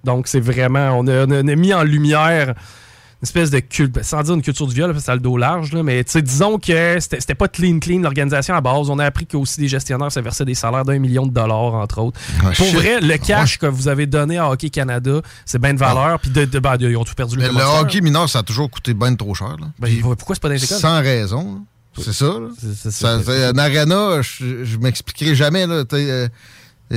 Donc, 0.04 0.28
c'est 0.28 0.40
vraiment. 0.40 0.98
On 1.00 1.08
a, 1.08 1.26
on 1.26 1.48
a 1.48 1.56
mis 1.56 1.74
en 1.74 1.84
lumière 1.84 2.50
une 2.50 3.26
espèce 3.28 3.52
de 3.52 3.60
culte, 3.60 4.04
sans 4.04 4.22
dire 4.22 4.34
une 4.34 4.42
culture 4.42 4.68
du 4.68 4.76
viol, 4.76 4.92
parce 4.92 5.04
que 5.04 5.06
ça 5.06 5.14
a 5.14 5.16
le 5.16 5.22
dos 5.22 5.38
large, 5.38 5.72
là, 5.72 5.82
mais 5.82 6.04
disons 6.04 6.60
que 6.60 7.00
c'était 7.00 7.36
pas 7.36 7.48
clean, 7.48 7.80
clean 7.80 8.02
l'organisation 8.02 8.54
à 8.54 8.60
base. 8.60 8.90
On 8.90 9.00
a 9.00 9.06
appris 9.06 9.26
qu'aussi 9.26 9.62
des 9.62 9.70
gestionnaires 9.70 10.12
se 10.12 10.20
versaient 10.20 10.44
des 10.44 10.56
salaires 10.56 10.84
d'un 10.84 11.00
million 11.00 11.26
de 11.26 11.32
dollars, 11.32 11.74
entre 11.76 12.02
autres. 12.02 12.20
Ah, 12.42 12.50
Pour 12.58 12.66
shit. 12.66 12.76
vrai, 12.76 13.00
le 13.00 13.16
cash 13.18 13.58
que 13.60 13.66
vous 13.66 13.88
avez 13.88 14.08
donné 14.08 14.38
à 14.40 14.50
Hockey 14.50 14.70
Canada, 14.70 15.22
c'est 15.46 15.58
bien 15.62 15.74
de 15.74 15.80
valeur. 15.80 16.20
Puis 16.20 16.32
de, 16.32 16.44
de- 16.44 16.60
ben, 16.60 16.76
ils 16.78 16.98
ont 16.98 17.06
tout 17.06 17.14
perdu 17.16 17.38
le 17.38 17.44
Mais 17.44 17.48
le 17.48 17.54
commanditaire. 17.54 17.82
hockey 17.82 18.02
mineur, 18.02 18.28
ça 18.28 18.40
a 18.40 18.44
toujours 18.44 18.70
coûté 18.70 18.94
bien 18.94 19.16
trop 19.16 19.34
cher. 19.34 19.56
Là. 19.58 19.68
Ben, 19.80 19.90
pourquoi 20.02 20.36
c'est 20.36 20.42
pas 20.42 20.50
dans 20.50 20.56
les 20.56 20.64
écoles? 20.66 20.80
Sans 20.80 21.00
raison. 21.02 21.62
C'est 21.98 22.12
ça. 22.12 22.26
là. 22.26 22.48
c'est- 22.60 22.76
Ça, 22.92 23.20
c'est- 23.20 23.24
c'est- 23.24 23.44
Un 23.46 23.58
arena, 23.58 24.22
je, 24.22 24.66
je 24.66 24.78
m'expliquerai 24.80 25.34
jamais. 25.34 25.66
là, 25.66 25.84
euh, 25.94 26.28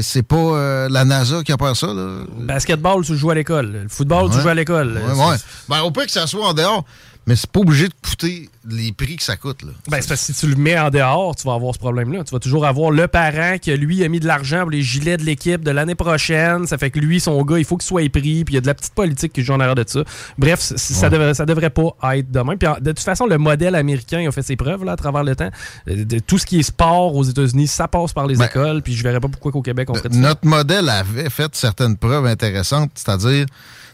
c'est 0.02 0.23
pas 0.23 0.36
euh, 0.36 0.89
la 0.89 1.05
NASA 1.05 1.43
qui 1.43 1.52
a 1.52 1.56
peur 1.56 1.77
ça. 1.77 1.89
Là. 1.89 2.24
Basketball, 2.39 3.05
tu 3.05 3.16
joues 3.16 3.31
à 3.31 3.35
l'école. 3.35 3.73
Le 3.85 3.89
football, 3.89 4.31
tu 4.31 4.40
joues 4.40 4.48
à 4.48 4.55
l'école. 4.55 4.98
Ouais, 4.98 5.24
ouais. 5.31 5.36
Ben, 5.68 5.82
au 5.82 5.90
pire 5.90 6.06
que 6.06 6.12
ça 6.12 6.27
soit 6.27 6.48
en 6.48 6.55
dehors, 6.55 6.85
mais 7.27 7.35
c'est 7.36 7.51
pas 7.51 7.61
obligé 7.61 7.89
de 7.89 7.94
coûter 8.09 8.48
les 8.69 8.93
prix 8.93 9.16
que 9.16 9.23
ça 9.23 9.36
coûte. 9.36 9.62
Là. 9.62 9.70
Ben, 9.89 9.98
c'est 10.01 10.09
parce 10.09 10.27
que 10.27 10.32
si 10.32 10.35
tu 10.35 10.47
le 10.48 10.57
mets 10.57 10.78
en 10.78 10.90
dehors, 10.90 11.35
tu 11.36 11.47
vas 11.47 11.55
avoir 11.55 11.73
ce 11.74 11.78
problème-là. 11.78 12.24
Tu 12.24 12.31
vas 12.32 12.39
toujours 12.40 12.66
avoir 12.66 12.90
le 12.90 13.07
parent 13.09 13.59
qui, 13.61 13.77
lui, 13.77 14.03
a 14.05 14.09
mis 14.09 14.20
de 14.20 14.27
l'argent 14.27 14.62
pour 14.62 14.70
les 14.70 14.82
gilets 14.82 15.16
de 15.16 15.24
l'équipe 15.24 15.62
de 15.62 15.70
l'année 15.70 15.94
prochaine. 15.94 16.66
Ça 16.66 16.78
fait 16.78 16.90
que 16.90 16.98
lui, 16.98 17.20
son 17.20 17.43
gars, 17.44 17.59
il 17.59 17.65
faut 17.65 17.77
qu'il 17.77 17.86
soit 17.86 18.09
pris. 18.11 18.44
Puis 18.44 18.44
il 18.48 18.55
y 18.55 18.59
a 18.59 18.61
de 18.61 18.66
la 18.66 18.74
petite 18.74 18.94
politique 18.94 19.32
qui 19.32 19.43
joue 19.43 19.53
en 19.53 19.61
arrière 19.61 19.74
de 19.77 19.85
ça. 19.86 20.01
Bref, 20.39 20.61
ça, 20.61 21.09
devrait, 21.11 21.35
ça 21.35 21.47
devrait 21.47 21.70
pas 21.70 21.97
être 22.15 22.31
de 22.31 22.40
même. 22.40 22.59
Puis 22.59 22.69
de 22.81 22.90
toute 22.93 23.01
façon, 23.01 23.27
le 23.27 23.39
modèle 23.39 23.74
américain 23.74 24.20
il 24.20 24.27
a 24.27 24.32
fait 24.32 24.43
ses 24.43 24.57
preuves 24.57 24.85
là, 24.85 24.93
à 24.93 24.97
travers 24.97 25.23
le 25.24 25.36
temps. 25.36 25.51
Euh, 25.89 26.05
de- 26.05 26.19
tout 26.19 26.39
ce 26.39 26.47
qui 26.47 26.59
est 26.61 26.62
sport 26.65 27.15
aux 27.15 27.24
États-Unis, 27.24 27.66
ça 27.69 27.89
passe 27.89 28.12
par 28.12 28.27
les 28.27 28.40
écoles. 28.43 28.82
Puis 28.82 28.94
je 28.94 29.03
verrais 29.03 29.20
pas 29.20 29.28
pourquoi 29.28 29.53
qu'au 29.53 29.62
Québec, 29.62 29.89
on 29.90 29.94
ferait 29.94 30.09
ça. 30.12 30.19
Notre 30.19 30.47
modèle 30.47 30.89
avait 30.89 31.31
fait 31.31 31.55
certaines 31.55 31.97
preuves 31.97 32.27
intéressantes, 32.27 32.90
c'est-à-dire, 32.94 33.47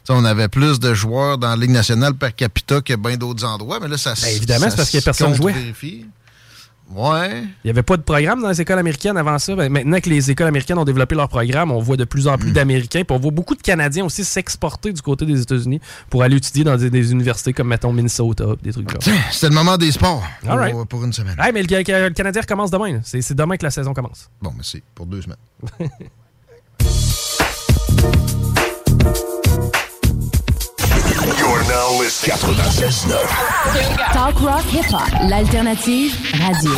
on 0.08 0.24
avait 0.24 0.48
plus 0.48 0.80
de 0.80 0.94
joueurs 0.94 1.38
dans 1.38 1.50
la 1.50 1.56
Ligue 1.56 1.70
nationale 1.70 2.14
per 2.14 2.32
capita 2.32 2.80
que 2.80 2.94
bien 2.94 3.16
d'autres 3.16 3.44
endroits, 3.44 3.78
mais 3.80 3.88
là, 3.88 3.98
ça 3.98 4.14
Ben, 4.20 4.36
évidemment, 4.36 4.70
c'est 4.70 4.76
parce 4.76 4.90
que 4.90 5.00
se 5.00 5.04
personne 5.04 5.34
jouait. 5.34 5.52
contre-vérifie. 5.52 6.06
Ouais. 6.94 7.44
Il 7.64 7.66
n'y 7.66 7.70
avait 7.70 7.82
pas 7.84 7.96
de 7.96 8.02
programme 8.02 8.42
dans 8.42 8.50
les 8.50 8.60
écoles 8.60 8.78
américaines 8.78 9.16
avant 9.16 9.38
ça. 9.38 9.54
Ben, 9.54 9.72
maintenant 9.72 9.98
que 9.98 10.10
les 10.10 10.30
écoles 10.30 10.48
américaines 10.48 10.76
ont 10.76 10.84
développé 10.84 11.14
leur 11.14 11.26
programme, 11.28 11.70
on 11.70 11.78
voit 11.78 11.96
de 11.96 12.04
plus 12.04 12.28
en 12.28 12.36
plus 12.36 12.50
Hmm. 12.50 12.54
d'Américains. 12.54 13.02
Puis 13.04 13.16
on 13.16 13.18
voit 13.18 13.30
beaucoup 13.30 13.54
de 13.54 13.62
Canadiens 13.62 14.04
aussi 14.04 14.24
s'exporter 14.24 14.92
du 14.92 15.00
côté 15.00 15.24
des 15.24 15.40
États-Unis 15.40 15.80
pour 16.10 16.22
aller 16.22 16.36
étudier 16.36 16.64
dans 16.64 16.76
des, 16.76 16.90
des 16.90 17.12
universités 17.12 17.54
comme, 17.54 17.68
mettons, 17.68 17.94
Minnesota, 17.94 18.44
des 18.62 18.72
trucs 18.72 18.92
comme 18.92 19.00
ça. 19.00 19.10
C'est 19.30 19.48
le 19.48 19.54
moment 19.54 19.78
des 19.78 19.90
sports 19.92 20.22
pour, 20.42 20.50
right. 20.50 20.74
pour 20.86 21.02
une 21.04 21.12
semaine. 21.14 21.36
Hey, 21.38 21.52
mais 21.54 21.62
le, 21.62 21.68
le 21.78 22.10
Canadien 22.10 22.42
recommence 22.42 22.70
demain. 22.70 23.00
c'est 23.04 23.32
demain 23.34 23.56
que 23.56 23.64
la 23.64 23.70
saison 23.70 23.94
commence. 23.94 24.28
Bon, 24.42 24.52
mais 24.54 24.64
c'est 24.64 24.82
pour 24.94 25.06
deux 25.06 25.22
semaines. 25.22 25.38
You're 31.24 31.62
now 31.68 32.00
listening 32.00 32.36
96.9. 32.36 34.12
Talk 34.12 34.40
rock 34.40 34.64
hip-hop, 34.64 35.08
l'alternative 35.28 36.16
radio. 36.32 36.72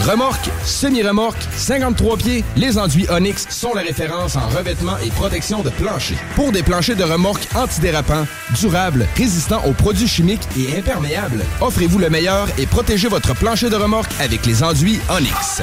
Remorque, 0.00 0.50
semi-remorque, 0.64 1.40
53 1.54 2.16
pieds, 2.16 2.44
les 2.56 2.76
enduits 2.76 3.06
Onyx 3.08 3.46
sont 3.50 3.72
la 3.72 3.82
référence 3.82 4.34
en 4.34 4.48
revêtement 4.48 4.98
et 4.98 5.10
protection 5.10 5.62
de 5.62 5.70
plancher. 5.70 6.16
Pour 6.34 6.50
des 6.50 6.64
planchers 6.64 6.96
de 6.96 7.04
remorque 7.04 7.46
antidérapants, 7.54 8.26
durables, 8.58 9.06
résistants 9.16 9.62
aux 9.64 9.72
produits 9.72 10.08
chimiques 10.08 10.48
et 10.58 10.76
imperméables, 10.76 11.44
offrez-vous 11.60 12.00
le 12.00 12.10
meilleur 12.10 12.48
et 12.58 12.66
protégez 12.66 13.06
votre 13.06 13.32
plancher 13.36 13.70
de 13.70 13.76
remorque 13.76 14.10
avec 14.18 14.44
les 14.44 14.64
enduits 14.64 14.98
Onyx. 15.08 15.62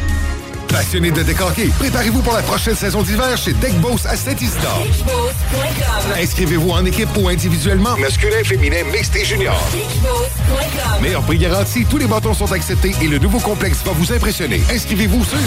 Passionné 0.71 1.11
de 1.11 1.21
décorquer, 1.21 1.67
préparez-vous 1.79 2.21
pour 2.21 2.33
la 2.33 2.41
prochaine 2.41 2.75
saison 2.75 3.01
d'hiver 3.01 3.35
chez 3.37 3.53
Deck 3.53 3.73
Boss 3.81 4.05
à 4.05 4.15
Saint-Isidore. 4.15 4.87
Inscrivez-vous 6.17 6.69
en 6.69 6.85
équipe 6.85 7.09
ou 7.17 7.27
individuellement, 7.27 7.97
masculin, 7.97 8.43
féminin, 8.43 8.83
mixte 8.91 9.15
et 9.17 9.25
junior. 9.25 9.59
Meilleur 11.01 11.23
prix 11.23 11.37
garanti, 11.37 11.85
tous 11.85 11.97
les 11.97 12.07
bâtons 12.07 12.33
sont 12.33 12.51
acceptés 12.51 12.93
et 13.01 13.07
le 13.07 13.17
nouveau 13.19 13.39
complexe 13.39 13.79
va 13.85 13.91
vous 13.91 14.13
impressionner. 14.13 14.61
Inscrivez-vous 14.71 15.25
sur 15.25 15.37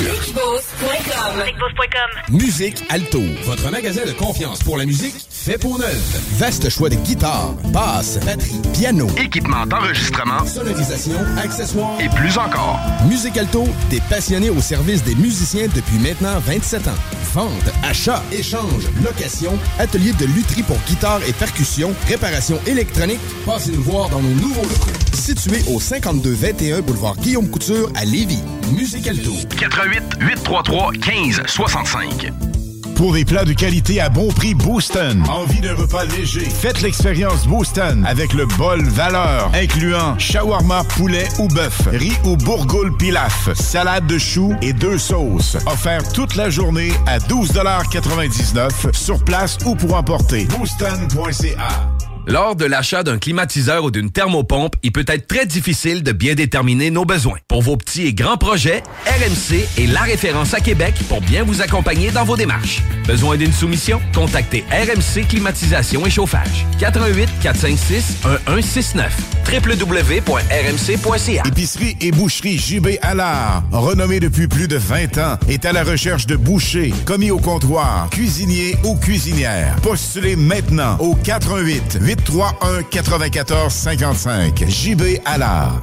Musique 2.30 2.84
Alto, 2.90 3.22
votre 3.44 3.70
magasin 3.70 4.02
de 4.06 4.12
confiance 4.12 4.62
pour 4.62 4.76
la 4.76 4.84
musique 4.84 5.14
fait 5.30 5.58
pour 5.58 5.78
neuf. 5.78 6.18
Vaste 6.38 6.68
choix 6.70 6.88
de 6.88 6.96
guitares, 6.96 7.52
basses, 7.66 8.18
batteries, 8.24 8.60
piano, 8.72 9.06
Équipement 9.16 9.66
d'enregistrement 9.66 10.44
sonorisation, 10.46 11.18
accessoires 11.42 11.98
et 12.00 12.08
plus 12.08 12.36
encore. 12.38 12.80
Musique 13.08 13.36
Alto, 13.36 13.64
des 13.90 14.00
passionnés 14.08 14.50
au 14.50 14.60
service 14.60 15.02
des 15.02 15.13
musiciens 15.18 15.66
depuis 15.74 15.98
maintenant 15.98 16.38
27 16.40 16.88
ans. 16.88 16.94
Vente, 17.32 17.50
achat, 17.82 18.22
échange, 18.32 18.88
location, 19.04 19.58
atelier 19.78 20.12
de 20.12 20.26
lutherie 20.26 20.62
pour 20.62 20.78
guitare 20.86 21.20
et 21.26 21.32
percussion, 21.32 21.92
réparation 22.08 22.58
électronique. 22.66 23.20
Passez 23.44 23.72
nous 23.72 23.82
voir 23.82 24.08
dans 24.08 24.20
nos 24.20 24.34
nouveaux 24.34 24.62
locaux. 24.62 24.90
Situé 25.12 25.62
au 25.68 25.80
5221 25.80 26.80
boulevard 26.82 27.16
Guillaume 27.16 27.48
Couture 27.48 27.90
à 27.94 28.04
Lévis. 28.04 28.42
Musique 28.76 29.06
Alto. 29.06 29.32
88 29.58 30.02
833 30.20 30.92
15 30.92 31.42
65. 31.46 32.63
Pour 32.96 33.12
des 33.12 33.24
plats 33.24 33.44
de 33.44 33.52
qualité 33.52 34.00
à 34.00 34.08
bon 34.08 34.28
prix, 34.28 34.54
Booston. 34.54 35.22
Envie 35.28 35.60
d'un 35.60 35.74
repas 35.74 36.04
léger? 36.04 36.40
Faites 36.40 36.80
l'expérience 36.80 37.46
Booston 37.46 38.04
avec 38.06 38.32
le 38.32 38.46
bol 38.58 38.82
valeur, 38.84 39.50
incluant 39.54 40.18
shawarma, 40.18 40.84
poulet 40.96 41.28
ou 41.38 41.48
bœuf, 41.48 41.88
riz 41.88 42.16
ou 42.24 42.36
bourgoule 42.36 42.96
pilaf, 42.96 43.52
salade 43.54 44.06
de 44.06 44.18
choux 44.18 44.54
et 44.62 44.72
deux 44.72 44.98
sauces. 44.98 45.56
Offert 45.66 46.10
toute 46.12 46.36
la 46.36 46.50
journée 46.50 46.92
à 47.06 47.18
12,99 47.18 48.94
sur 48.94 49.22
place 49.24 49.58
ou 49.64 49.74
pour 49.74 49.94
emporter. 49.94 50.44
Booston.ca 50.46 52.13
Lors 52.26 52.56
de 52.56 52.64
l'achat 52.64 53.02
d'un 53.02 53.18
climatiseur 53.18 53.84
ou 53.84 53.90
d'une 53.90 54.10
thermopompe, 54.10 54.76
il 54.82 54.92
peut 54.92 55.04
être 55.08 55.26
très 55.26 55.44
difficile 55.44 56.02
de 56.02 56.10
bien 56.12 56.34
déterminer 56.34 56.90
nos 56.90 57.04
besoins. 57.04 57.36
Pour 57.48 57.60
vos 57.60 57.76
petits 57.76 58.06
et 58.06 58.14
grands 58.14 58.38
projets, 58.38 58.82
RMC 59.06 59.66
est 59.76 59.92
la 59.92 60.00
référence 60.00 60.54
à 60.54 60.60
Québec 60.60 60.94
pour 61.08 61.20
bien 61.20 61.44
vous 61.44 61.60
accompagner 61.60 62.10
dans 62.10 62.24
vos 62.24 62.36
démarches. 62.36 62.82
Besoin 63.06 63.36
d'une 63.36 63.52
soumission? 63.52 64.00
Contactez 64.14 64.64
RMC 64.70 65.26
Climatisation 65.28 66.06
et 66.06 66.10
Chauffage. 66.10 66.64
88 66.80 67.28
456 67.42 68.16
1169 68.48 69.14
www.rmc.ca 69.52 71.42
Épicerie 71.46 71.96
et 72.00 72.10
boucherie 72.10 72.58
JB 72.58 72.98
Allard, 73.02 73.62
renommée 73.70 74.18
depuis 74.18 74.48
plus 74.48 74.66
de 74.66 74.76
20 74.76 75.18
ans, 75.18 75.38
est 75.48 75.66
à 75.66 75.72
la 75.72 75.84
recherche 75.84 76.26
de 76.26 76.36
bouchers, 76.36 76.94
commis 77.04 77.30
au 77.30 77.38
comptoir, 77.38 78.08
cuisiniers 78.10 78.76
ou 78.84 78.96
cuisinières. 78.96 79.76
Postulez 79.82 80.36
maintenant 80.36 80.96
au 80.98 81.14
88 81.14 81.98
831 82.16 83.02
94 83.02 83.70
55. 83.70 84.64
JB 84.68 85.20
Allard. 85.24 85.82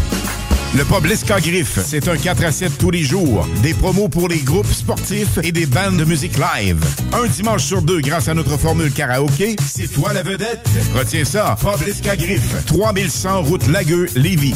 Le 0.73 0.85
pub 0.85 1.05
Lisca 1.05 1.41
Griff, 1.41 1.79
c'est 1.83 2.07
un 2.07 2.15
4 2.15 2.45
à 2.45 2.51
7 2.51 2.77
tous 2.77 2.91
les 2.91 3.03
jours. 3.03 3.45
Des 3.61 3.73
promos 3.73 4.07
pour 4.07 4.29
les 4.29 4.39
groupes 4.39 4.71
sportifs 4.71 5.37
et 5.43 5.51
des 5.51 5.65
bandes 5.65 5.97
de 5.97 6.05
musique 6.05 6.37
live. 6.37 6.81
Un 7.11 7.27
dimanche 7.27 7.63
sur 7.63 7.81
deux 7.81 7.99
grâce 7.99 8.29
à 8.29 8.33
notre 8.33 8.57
formule 8.57 8.91
karaoké, 8.91 9.57
c'est 9.65 9.91
toi 9.91 10.13
la 10.13 10.23
vedette. 10.23 10.65
Retiens 10.95 11.25
ça, 11.25 11.57
pub 11.59 11.85
Lisca 11.85 12.15
Griff, 12.15 12.65
3100 12.65 13.41
route 13.41 13.67
Lagueux, 13.67 14.07
Lévis. 14.15 14.55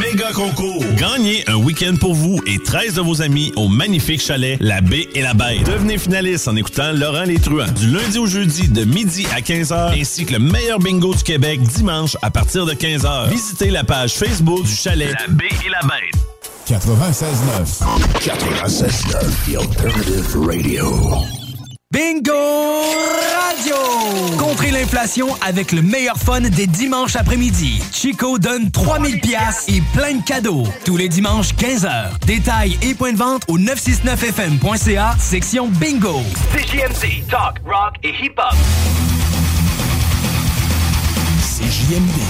Méga 0.00 0.32
concours! 0.32 0.84
Gagnez 0.96 1.44
un 1.46 1.56
week-end 1.56 1.94
pour 2.00 2.14
vous 2.14 2.40
et 2.46 2.58
13 2.58 2.94
de 2.94 3.00
vos 3.02 3.20
amis 3.22 3.52
au 3.56 3.68
magnifique 3.68 4.20
chalet 4.20 4.56
La 4.60 4.80
Baie 4.80 5.08
et 5.14 5.22
la 5.22 5.34
Bête. 5.34 5.64
Devenez 5.66 5.98
finaliste 5.98 6.48
en 6.48 6.56
écoutant 6.56 6.92
Laurent 6.92 7.24
Les 7.24 7.38
Truands 7.38 7.70
du 7.72 7.90
lundi 7.90 8.18
au 8.18 8.26
jeudi 8.26 8.68
de 8.68 8.84
midi 8.84 9.26
à 9.34 9.40
15h 9.40 10.00
ainsi 10.00 10.24
que 10.24 10.32
le 10.32 10.38
meilleur 10.38 10.78
bingo 10.78 11.14
du 11.14 11.22
Québec 11.22 11.60
dimanche 11.60 12.16
à 12.22 12.30
partir 12.30 12.64
de 12.66 12.72
15h. 12.72 13.28
Visitez 13.30 13.70
la 13.70 13.84
page 13.84 14.14
Facebook 14.14 14.64
du 14.64 14.74
chalet 14.74 15.12
La 15.12 15.26
Baie 15.28 15.48
et 15.66 15.70
la 15.70 15.80
Bête. 15.82 16.20
96.9. 16.66 17.84
96.9, 18.24 19.52
The 19.52 19.56
Alternative 19.60 20.46
Radio. 20.46 21.43
Bingo 21.94 22.32
Radio! 22.32 23.76
Contrez 24.36 24.72
l'inflation 24.72 25.28
avec 25.40 25.70
le 25.70 25.80
meilleur 25.80 26.16
fun 26.16 26.40
des 26.40 26.66
dimanches 26.66 27.14
après-midi. 27.14 27.80
Chico 27.92 28.36
donne 28.40 28.72
3000 28.72 29.20
pièces 29.20 29.66
et 29.68 29.80
plein 29.92 30.14
de 30.14 30.24
cadeaux. 30.24 30.64
Tous 30.84 30.96
les 30.96 31.08
dimanches, 31.08 31.54
15h. 31.54 32.18
Détails 32.26 32.76
et 32.82 32.94
points 32.94 33.12
de 33.12 33.18
vente 33.18 33.44
au 33.46 33.60
969fm.ca, 33.60 35.14
section 35.20 35.68
Bingo. 35.68 36.22
CJMD, 36.52 37.28
Talk, 37.30 37.60
Rock 37.64 37.94
et 38.02 38.12
Hip 38.20 38.34
Hop. 38.38 38.56
CJMD. 41.40 42.20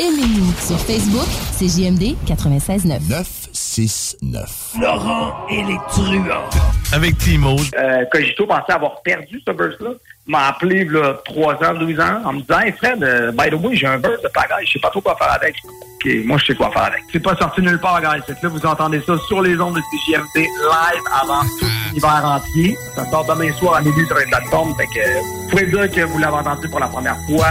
Aimez-nous 0.00 0.52
sur 0.66 0.80
Facebook, 0.80 1.28
c'est 1.56 1.68
JMD 1.68 2.16
96.9. 2.26 3.41
969. 3.52 4.76
Laurent 4.80 5.46
et 5.50 5.62
les 5.62 5.78
truands. 5.88 6.48
Avec 6.92 7.18
Timo. 7.18 7.56
Euh, 7.78 8.04
Cogito 8.10 8.46
pensait 8.46 8.72
avoir 8.72 9.02
perdu 9.02 9.40
ce 9.46 9.52
burst-là. 9.52 9.90
Il 10.26 10.30
m'a 10.30 10.48
appelé 10.48 10.84
là, 10.84 11.14
3 11.24 11.54
ans, 11.64 11.74
12 11.74 12.00
ans, 12.00 12.22
en 12.24 12.32
me 12.32 12.40
disant 12.40 12.60
Hey 12.60 12.72
Fred, 12.72 13.02
euh, 13.02 13.32
by 13.32 13.50
the 13.50 13.54
way, 13.54 13.76
j'ai 13.76 13.86
un 13.86 13.98
burst 13.98 14.22
de 14.22 14.28
pagaille, 14.28 14.64
je 14.66 14.72
sais 14.72 14.78
pas 14.78 14.88
trop 14.90 15.00
quoi 15.00 15.16
faire 15.16 15.32
avec. 15.32 15.54
OK, 15.66 16.10
moi 16.24 16.38
je 16.38 16.46
sais 16.46 16.54
quoi 16.54 16.70
faire 16.70 16.84
avec. 16.84 17.02
C'est 17.12 17.20
pas 17.20 17.36
sorti 17.36 17.60
nulle 17.60 17.78
part, 17.78 18.00
guys. 18.00 18.22
Là, 18.42 18.48
vous 18.48 18.66
entendez 18.66 19.02
ça 19.06 19.18
sur 19.26 19.42
les 19.42 19.60
ondes 19.60 19.74
de 19.74 19.82
CGMT 20.06 20.36
live 20.36 21.02
avant 21.22 21.42
tout 21.42 21.66
l'hiver 21.92 22.22
entier. 22.24 22.76
Ça 22.94 23.04
sort 23.10 23.26
demain 23.26 23.52
soir 23.54 23.74
à 23.76 23.80
minuit 23.82 24.06
sur 24.06 24.16
les 24.16 24.26
plateformes. 24.26 24.74
Fait 24.76 24.86
que 24.86 25.18
vous 25.18 25.48
pouvez 25.50 25.66
dire 25.66 25.90
que 25.90 26.00
vous 26.02 26.18
l'avez 26.18 26.36
entendu 26.36 26.68
pour 26.68 26.80
la 26.80 26.86
première 26.86 27.16
fois 27.28 27.48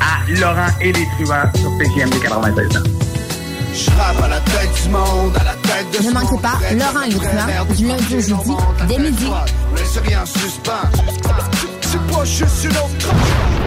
à 0.00 0.30
Laurent 0.40 0.68
et 0.80 0.92
les 0.92 1.06
truands 1.16 1.50
sur 1.54 1.70
CGMT 1.78 2.20
96 2.20 2.76
ans. 2.76 3.11
Je 3.74 3.90
à 3.90 4.28
la 4.28 4.40
tête 4.40 4.82
du 4.82 4.88
monde, 4.90 5.36
à 5.40 5.44
la 5.44 5.54
tête 5.54 6.02
de 6.02 6.06
Ne 6.06 6.12
manquez 6.12 6.42
pas 6.42 6.58
Laurent 6.74 7.08
truands 7.08 7.74
du 7.74 7.86
lundi 7.86 8.14
au 8.14 8.20
jeudi 8.20 8.34
dès 8.86 8.98
midi. 8.98 9.26
Laisse 9.76 9.98
rien 10.04 10.22
en 10.22 10.26
suspens. 10.26 10.72
C'est 11.80 12.14
pas 12.14 12.24
juste 12.24 12.64
une 12.64 12.70
autre 12.70 13.61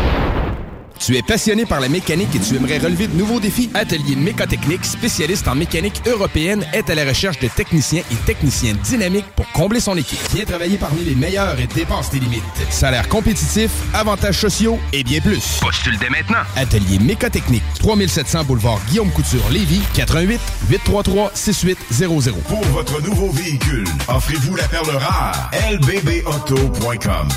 Tu 1.00 1.16
es 1.18 1.22
passionné 1.22 1.66
par 1.66 1.80
la 1.80 1.90
mécanique 1.90 2.36
et 2.36 2.40
tu 2.40 2.56
aimerais 2.56 2.80
relever 2.80 3.08
de 3.08 3.16
nouveaux 3.16 3.40
défis? 3.40 3.70
Atelier 3.74 4.16
Mécotechnique, 4.16 4.86
spécialiste 4.86 5.48
en 5.48 5.56
mécanique 5.56 6.02
européenne, 6.08 6.66
est 6.74 6.90
à 6.90 6.96
la 6.96 7.06
recherche 7.06 7.40
de 7.40 7.48
techniciens 7.48 8.02
et 8.12 8.16
techniciennes 8.26 8.78
dynamiques 8.78 9.26
pour 9.36 9.50
combler 9.52 9.80
son 9.80 9.96
équipe. 9.98 10.20
Viens 10.34 10.46
travailler 10.46 10.78
parmi 10.78 11.04
les 11.04 11.16
meilleurs 11.16 11.60
et 11.60 11.68
dépasse 11.68 12.10
tes 12.10 12.20
limites. 12.20 12.44
Salaire 12.70 13.08
compétitif, 13.10 13.72
avantages 13.94 14.40
sociaux 14.40 14.80
et 14.94 15.04
bien 15.04 15.20
plus. 15.22 15.60
Postule 15.62 15.98
dès 16.00 16.10
maintenant. 16.10 16.44
Atelier 16.56 17.00
Mécotechnique, 17.00 17.64
3700 17.80 18.44
boulevard 18.46 18.80
Guillaume 18.90 19.12
Couture, 19.12 19.48
Lévis, 19.52 19.82
88 19.94 20.40
833 20.70 21.32
6800. 21.34 22.32
Pour 22.48 22.64
votre 22.66 23.02
nouveau 23.02 23.30
véhicule, 23.32 23.86
offrez-vous 24.08 24.56
la 24.56 24.68
perle 24.68 24.90
rare. 24.90 25.52
lbbauto.com. 25.72 27.28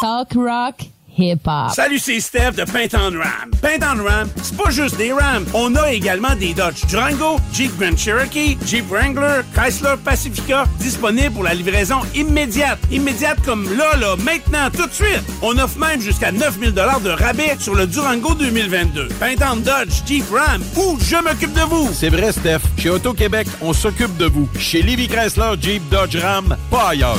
Talk 0.00 0.32
rock, 0.34 0.74
hip-hop. 1.16 1.70
Salut, 1.74 1.98
c'est 1.98 2.20
Steph 2.20 2.52
de 2.52 2.64
Paint 2.64 2.88
on 2.94 3.18
Ram. 3.18 3.50
Paint 3.62 3.78
on 3.82 4.04
Ram, 4.04 4.28
c'est 4.42 4.56
pas 4.56 4.70
juste 4.70 4.96
des 4.96 5.12
Rams. 5.12 5.44
On 5.54 5.74
a 5.76 5.92
également 5.92 6.34
des 6.34 6.54
Dodge 6.54 6.84
Durango, 6.86 7.38
Jeep 7.52 7.76
Grand 7.78 7.96
Cherokee, 7.96 8.58
Jeep 8.66 8.88
Wrangler, 8.90 9.42
Chrysler 9.54 9.94
Pacifica, 10.04 10.64
disponibles 10.78 11.34
pour 11.34 11.44
la 11.44 11.54
livraison 11.54 12.00
immédiate. 12.14 12.78
Immédiate 12.90 13.38
comme 13.44 13.64
là, 13.76 13.96
là, 13.96 14.16
maintenant, 14.16 14.70
tout 14.70 14.86
de 14.86 14.92
suite. 14.92 15.22
On 15.42 15.56
offre 15.58 15.78
même 15.78 16.00
jusqu'à 16.00 16.32
9000 16.32 16.72
de 16.72 17.10
rabais 17.10 17.56
sur 17.58 17.74
le 17.74 17.86
Durango 17.86 18.34
2022. 18.34 19.08
Paint 19.20 19.36
on 19.52 19.56
Dodge, 19.56 20.02
Jeep 20.06 20.24
Ram, 20.30 20.62
ou 20.76 20.98
je 21.00 21.16
m'occupe 21.16 21.52
de 21.52 21.62
vous. 21.62 21.88
C'est 21.92 22.10
vrai, 22.10 22.32
Steph. 22.32 22.60
Chez 22.78 22.90
Auto-Québec, 22.90 23.46
on 23.60 23.72
s'occupe 23.72 24.16
de 24.16 24.26
vous. 24.26 24.48
Chez 24.58 24.82
Livy 24.82 25.08
Chrysler, 25.08 25.54
Jeep, 25.60 25.82
Dodge, 25.90 26.16
Ram, 26.16 26.56
pas 26.70 26.88
ailleurs. 26.90 27.16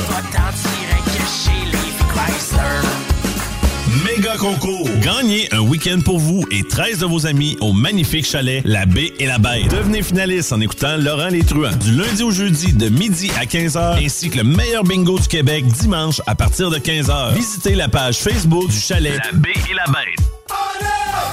Méga 4.04 4.36
concours. 4.36 4.88
Gagnez 5.00 5.48
un 5.52 5.60
week-end 5.60 6.00
pour 6.04 6.18
vous 6.18 6.44
et 6.50 6.62
13 6.62 6.98
de 6.98 7.06
vos 7.06 7.26
amis 7.26 7.56
au 7.60 7.72
magnifique 7.72 8.26
chalet 8.26 8.60
La 8.64 8.84
Baie 8.84 9.14
et 9.18 9.26
la 9.26 9.38
Bête. 9.38 9.68
Devenez 9.70 10.02
finaliste 10.02 10.52
en 10.52 10.60
écoutant 10.60 10.96
Laurent 10.98 11.28
Les 11.28 11.42
Truands 11.42 11.76
du 11.76 11.92
lundi 11.92 12.22
au 12.22 12.30
jeudi 12.30 12.72
de 12.72 12.88
midi 12.88 13.30
à 13.40 13.44
15h 13.44 14.04
ainsi 14.04 14.28
que 14.28 14.36
le 14.38 14.44
meilleur 14.44 14.84
bingo 14.84 15.18
du 15.18 15.28
Québec 15.28 15.64
dimanche 15.66 16.20
à 16.26 16.34
partir 16.34 16.70
de 16.70 16.78
15h. 16.78 17.34
Visitez 17.34 17.74
la 17.74 17.88
page 17.88 18.18
Facebook 18.18 18.68
du 18.68 18.78
chalet 18.78 19.18
La 19.24 19.38
Baie 19.38 19.52
et 19.70 19.74
la 19.74 19.84
Bête. 19.86 20.97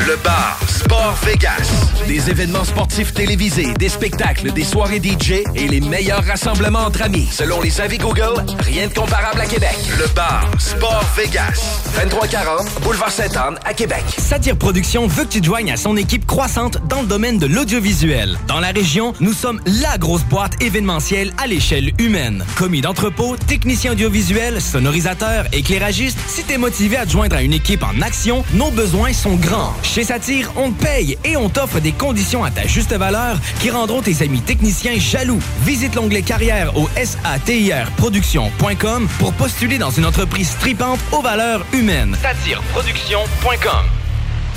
Le 0.00 0.16
bar 0.24 0.58
Sport 0.66 1.14
Vegas. 1.24 1.70
Des 2.08 2.28
événements 2.28 2.64
sportifs 2.64 3.14
télévisés, 3.14 3.72
des 3.78 3.88
spectacles, 3.88 4.52
des 4.52 4.64
soirées 4.64 5.00
DJ 5.00 5.44
et 5.54 5.68
les 5.68 5.80
meilleurs 5.80 6.24
rassemblements 6.24 6.80
entre 6.80 7.02
amis. 7.02 7.28
Selon 7.30 7.60
les 7.60 7.80
avis 7.80 7.98
Google, 7.98 8.44
rien 8.58 8.88
de 8.88 8.92
comparable 8.92 9.40
à 9.40 9.46
Québec. 9.46 9.76
Le 9.96 10.06
bar 10.14 10.50
Sport 10.58 11.04
Vegas. 11.16 11.80
2340 11.94 12.82
Boulevard 12.82 13.10
Sainte-Anne 13.10 13.58
à 13.64 13.72
Québec. 13.72 14.02
Satire 14.18 14.56
Productions 14.56 15.06
veut 15.06 15.24
que 15.24 15.30
tu 15.30 15.40
te 15.40 15.46
joignes 15.46 15.70
à 15.70 15.76
son 15.76 15.96
équipe 15.96 16.26
croissante 16.26 16.78
dans 16.88 17.02
le 17.02 17.06
domaine 17.06 17.38
de 17.38 17.46
l'audiovisuel. 17.46 18.36
Dans 18.48 18.60
la 18.60 18.72
région, 18.72 19.14
nous 19.20 19.32
sommes 19.32 19.60
la 19.64 19.96
grosse 19.96 20.24
boîte 20.24 20.60
événementielle 20.60 21.32
à 21.42 21.46
l'échelle 21.46 21.92
humaine. 21.98 22.44
Commis 22.56 22.80
d'entrepôt, 22.80 23.36
technicien 23.36 23.92
audiovisuel, 23.92 24.60
sonorisateur, 24.60 25.46
éclairagiste, 25.52 26.18
si 26.26 26.42
t'es 26.42 26.58
motivé 26.58 26.96
à 26.96 27.06
te 27.06 27.12
joindre 27.12 27.36
à 27.36 27.42
une 27.42 27.52
équipe 27.52 27.84
en 27.84 28.02
action, 28.02 28.44
nos 28.54 28.72
besoins 28.72 29.12
sont 29.12 29.36
grands. 29.36 29.72
Chez 29.84 30.02
Satire, 30.02 30.50
on 30.56 30.72
te 30.72 30.82
paye 30.82 31.16
et 31.24 31.36
on 31.36 31.48
t'offre 31.48 31.78
des 31.78 31.92
conditions 31.92 32.42
à 32.42 32.50
ta 32.50 32.66
juste 32.66 32.92
valeur 32.92 33.38
qui 33.60 33.70
rendront 33.70 34.02
tes 34.02 34.22
amis 34.22 34.40
techniciens 34.40 34.98
jaloux. 34.98 35.38
Visite 35.62 35.94
l'onglet 35.94 36.22
carrière 36.22 36.76
au 36.76 36.88
satirproduction.com 36.96 39.08
pour 39.18 39.32
postuler 39.34 39.78
dans 39.78 39.90
une 39.90 40.06
entreprise 40.06 40.56
tripante 40.58 40.98
aux 41.12 41.22
valeurs 41.22 41.64
humaines. 41.72 42.16
Satireproduction.com 42.20 44.03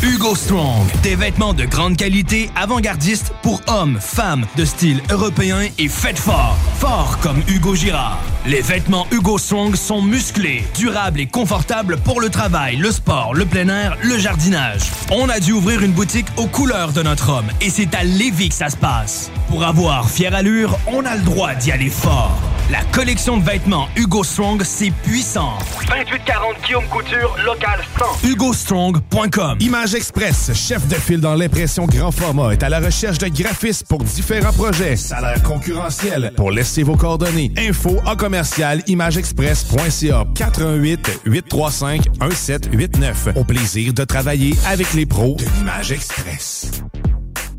Hugo 0.04 0.36
Strong. 0.36 0.86
Des 1.02 1.16
vêtements 1.16 1.56
de 1.56 1.66
grande 1.66 1.98
qualité, 1.98 2.52
avant-gardistes 2.56 3.34
pour 3.42 3.62
hommes, 3.68 3.98
femmes, 4.00 4.46
de 4.56 4.64
style 4.64 5.02
européen 5.10 5.62
et 5.80 5.88
faites 5.88 6.20
fort. 6.20 6.56
Fort 6.78 7.18
comme 7.20 7.42
Hugo 7.48 7.74
Girard. 7.74 8.20
Les 8.46 8.62
vêtements 8.62 9.08
Hugo 9.12 9.40
Strong 9.40 9.76
sont 9.76 10.04
musclés, 10.04 10.64
durables 10.76 11.20
et 11.20 11.26
confortables 11.26 11.98
pour 11.98 12.22
le 12.22 12.30
travail, 12.30 12.76
le 12.76 12.92
sport, 12.92 13.34
le 13.34 13.46
plein 13.46 13.70
air, 13.70 13.98
le 14.04 14.20
jardinage. 14.20 14.84
On 15.12 15.30
a 15.30 15.40
dû 15.40 15.54
ouvrir 15.54 15.82
une 15.82 15.94
boutique 15.94 16.28
aux 16.38 16.48
couleurs 16.48 16.94
de 16.94 17.02
notre 17.02 17.30
homme 17.30 17.48
et 17.60 17.72
c'est 17.72 17.96
à 17.96 18.04
Lévis 18.04 18.50
que 18.50 18.56
ça 18.56 18.70
se 18.70 18.78
passe. 18.78 19.32
Pour 19.50 19.64
avoir 19.64 20.10
fière 20.12 20.36
allure, 20.36 20.78
on 20.86 21.06
a 21.06 21.16
le 21.16 21.24
droit 21.24 21.56
d'y 21.56 21.72
aller 21.72 21.90
fort. 21.90 22.40
La 22.70 22.82
collection 22.92 23.38
de 23.38 23.44
vêtements 23.44 23.88
Hugo 23.96 24.26
Strong, 24.26 24.62
c'est 24.64 24.92
puissant. 24.92 25.54
2840 25.88 26.56
Guillaume 26.66 26.86
Couture, 26.88 27.38
local 27.46 27.80
100. 27.98 28.28
HugoStrong.com 28.28 29.58
Image 29.62 29.96
Express, 29.96 30.52
chef 30.54 30.86
de 30.90 30.96
file 30.96 31.22
dans 31.22 31.36
l'impression 31.36 31.86
grand 31.86 32.12
format, 32.12 32.52
est 32.52 32.64
à 32.64 32.70
la 32.70 32.82
recherche 32.82 33.20
de 33.20 33.30
graphistes 33.30 33.88
pour 33.88 34.04
différents 34.04 34.52
projets. 34.52 34.98
Salaire 34.98 35.42
concurrentiel. 35.44 36.34
Pour 36.36 36.52
laisser 36.52 36.84
vos 36.84 36.98
coordonnées. 36.98 37.54
Info 37.58 38.02
en 38.06 38.18
commercial 38.18 38.84
imageexpress.ca 38.88 40.26
418 40.36 41.22
835 41.26 42.08
1789. 42.20 43.30
Au 43.38 43.46
plaisir 43.46 43.94
de 43.94 44.04
travailler 44.04 44.56
avec 44.68 44.94
les 44.94 45.06
pros 45.06 45.38
de 45.40 45.46
l'Image 45.58 45.94
Express. 45.94 46.72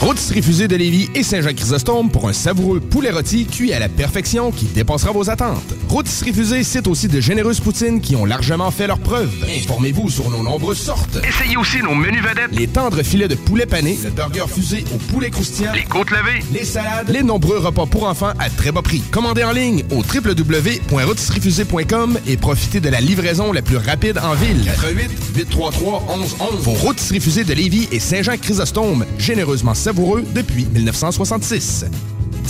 Rôtisserie 0.00 0.40
Fusée 0.40 0.66
de 0.66 0.76
Lévis 0.76 1.10
et 1.14 1.22
Saint-Jean-Chrysostome 1.22 2.10
pour 2.10 2.26
un 2.26 2.32
savoureux 2.32 2.80
poulet 2.80 3.10
rôti 3.10 3.44
cuit 3.44 3.74
à 3.74 3.78
la 3.78 3.90
perfection 3.90 4.50
qui 4.50 4.64
dépassera 4.64 5.12
vos 5.12 5.28
attentes. 5.28 5.74
Rôtisserie 5.90 6.32
Fusée 6.32 6.62
cite 6.62 6.86
aussi 6.86 7.08
de 7.08 7.20
généreuses 7.20 7.58
poutines 7.58 8.00
qui 8.00 8.14
ont 8.14 8.24
largement 8.24 8.70
fait 8.70 8.86
leurs 8.86 9.00
preuves. 9.00 9.32
Informez-vous 9.58 10.08
sur 10.08 10.30
nos 10.30 10.40
nombreuses 10.44 10.78
sortes. 10.78 11.18
Essayez 11.28 11.56
aussi 11.56 11.78
nos 11.82 11.96
menus 11.96 12.22
vedettes. 12.22 12.52
Les 12.52 12.68
tendres 12.68 13.02
filets 13.02 13.26
de 13.26 13.34
poulet 13.34 13.66
pané, 13.66 13.98
le 14.04 14.10
burger 14.10 14.44
fusé 14.48 14.84
au 14.94 14.98
poulet 15.12 15.30
croustillant, 15.30 15.72
Les 15.72 15.82
côtes 15.82 16.12
levées. 16.12 16.44
les 16.52 16.64
salades, 16.64 17.08
les 17.08 17.24
nombreux 17.24 17.58
repas 17.58 17.86
pour 17.86 18.04
enfants 18.04 18.30
à 18.38 18.48
très 18.50 18.70
bas 18.70 18.82
prix. 18.82 19.02
Commandez 19.10 19.42
en 19.42 19.50
ligne 19.50 19.82
au 19.90 19.96
www.rôtisseriefusée.com 19.96 22.20
et 22.24 22.36
profitez 22.36 22.78
de 22.78 22.88
la 22.88 23.00
livraison 23.00 23.52
la 23.52 23.62
plus 23.62 23.78
rapide 23.78 24.20
en 24.22 24.34
ville. 24.34 24.64
88 24.66 25.10
833 25.38 26.04
1111 26.16 26.60
Vos 26.62 26.74
rôtisseries 26.74 27.20
fusées 27.20 27.42
de 27.42 27.52
Lévis 27.52 27.88
et 27.90 27.98
Saint-Jean-Chrysostome, 27.98 29.06
généreusement 29.18 29.74
savoureux 29.74 30.24
depuis 30.36 30.66
1966. 30.66 31.86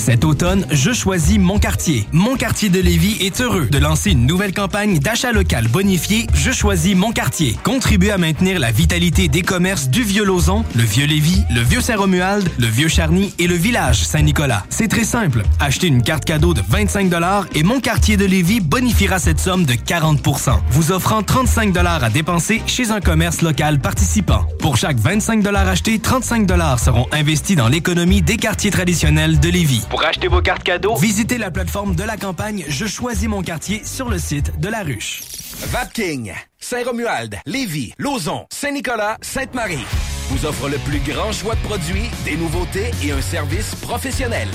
Cet 0.01 0.25
automne, 0.25 0.65
je 0.71 0.95
choisis 0.95 1.39
Mon 1.39 1.59
Quartier. 1.59 2.07
Mon 2.11 2.35
Quartier 2.35 2.71
de 2.71 2.81
Lévis 2.81 3.19
est 3.21 3.39
heureux 3.43 3.67
de 3.67 3.77
lancer 3.77 4.13
une 4.13 4.25
nouvelle 4.25 4.55
campagne 4.55 4.99
d'achat 4.99 5.31
local 5.31 5.69
bonifié 5.69 6.27
Je 6.33 6.53
choisis 6.53 6.97
Mon 6.97 7.13
Quartier. 7.13 7.55
Contribuer 7.65 8.11
à 8.11 8.17
maintenir 8.17 8.59
la 8.59 8.71
vitalité 8.71 9.29
des 9.29 9.43
commerces 9.43 9.91
du 9.91 10.03
Vieux-Lauzon, 10.03 10.65
le 10.75 10.85
Vieux-Lévis, 10.85 11.43
le 11.55 11.61
Vieux-Saint-Romuald, 11.61 12.49
le 12.59 12.67
Vieux-Charny 12.67 13.35
et 13.39 13.47
le 13.47 13.57
village 13.57 14.03
Saint-Nicolas. 14.03 14.65
C'est 14.71 14.89
très 14.89 15.05
simple. 15.05 15.43
Achetez 15.61 15.89
une 15.89 16.03
carte 16.03 16.25
cadeau 16.25 16.55
de 16.55 16.63
25 16.67 17.13
et 17.55 17.63
Mon 17.63 17.81
Quartier 17.81 18.17
de 18.17 18.25
Lévis 18.25 18.61
bonifiera 18.61 19.19
cette 19.19 19.39
somme 19.39 19.67
de 19.67 19.75
40% 19.75 20.61
vous 20.71 20.93
offrant 20.93 21.23
35 21.23 21.77
à 21.77 22.09
dépenser 22.09 22.63
chez 22.67 22.91
un 22.91 23.01
commerce 23.01 23.43
local 23.43 23.79
participant. 23.79 24.47
Pour 24.61 24.79
chaque 24.79 24.99
25 24.99 25.47
achetés, 25.47 25.99
35 25.99 26.51
seront 26.79 27.07
investis 27.13 27.57
dans 27.57 27.69
l'économie 27.69 28.23
des 28.23 28.39
quartiers 28.39 28.71
traditionnels 28.71 29.39
de 29.41 29.51
Lévis. 29.51 29.83
Pour 29.91 30.05
acheter 30.05 30.29
vos 30.29 30.41
cartes 30.41 30.62
cadeaux, 30.62 30.95
visitez 30.95 31.37
la 31.37 31.51
plateforme 31.51 31.97
de 31.97 32.05
la 32.05 32.17
campagne 32.17 32.65
Je 32.69 32.87
choisis 32.87 33.29
mon 33.29 33.43
quartier 33.43 33.83
sur 33.85 34.09
le 34.09 34.19
site 34.19 34.59
de 34.61 34.69
la 34.69 34.85
ruche. 34.85 35.23
Vapking, 35.67 36.33
Saint-Romuald, 36.61 37.37
Lévis, 37.45 37.93
Lauson, 37.99 38.47
Saint-Nicolas, 38.51 39.19
Sainte-Marie 39.21 39.85
vous 40.31 40.47
offre 40.47 40.69
le 40.69 40.79
plus 40.79 41.01
grand 41.01 41.33
choix 41.33 41.57
de 41.57 41.61
produits, 41.62 42.09
des 42.25 42.37
nouveautés 42.37 42.93
et 43.05 43.11
un 43.11 43.21
service 43.21 43.75
professionnel. 43.75 44.49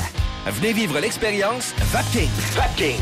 Venez 0.48 0.72
vivre 0.72 0.98
l'expérience 1.02 1.74
Vapking. 1.91 2.30
Vapking. 2.56 3.02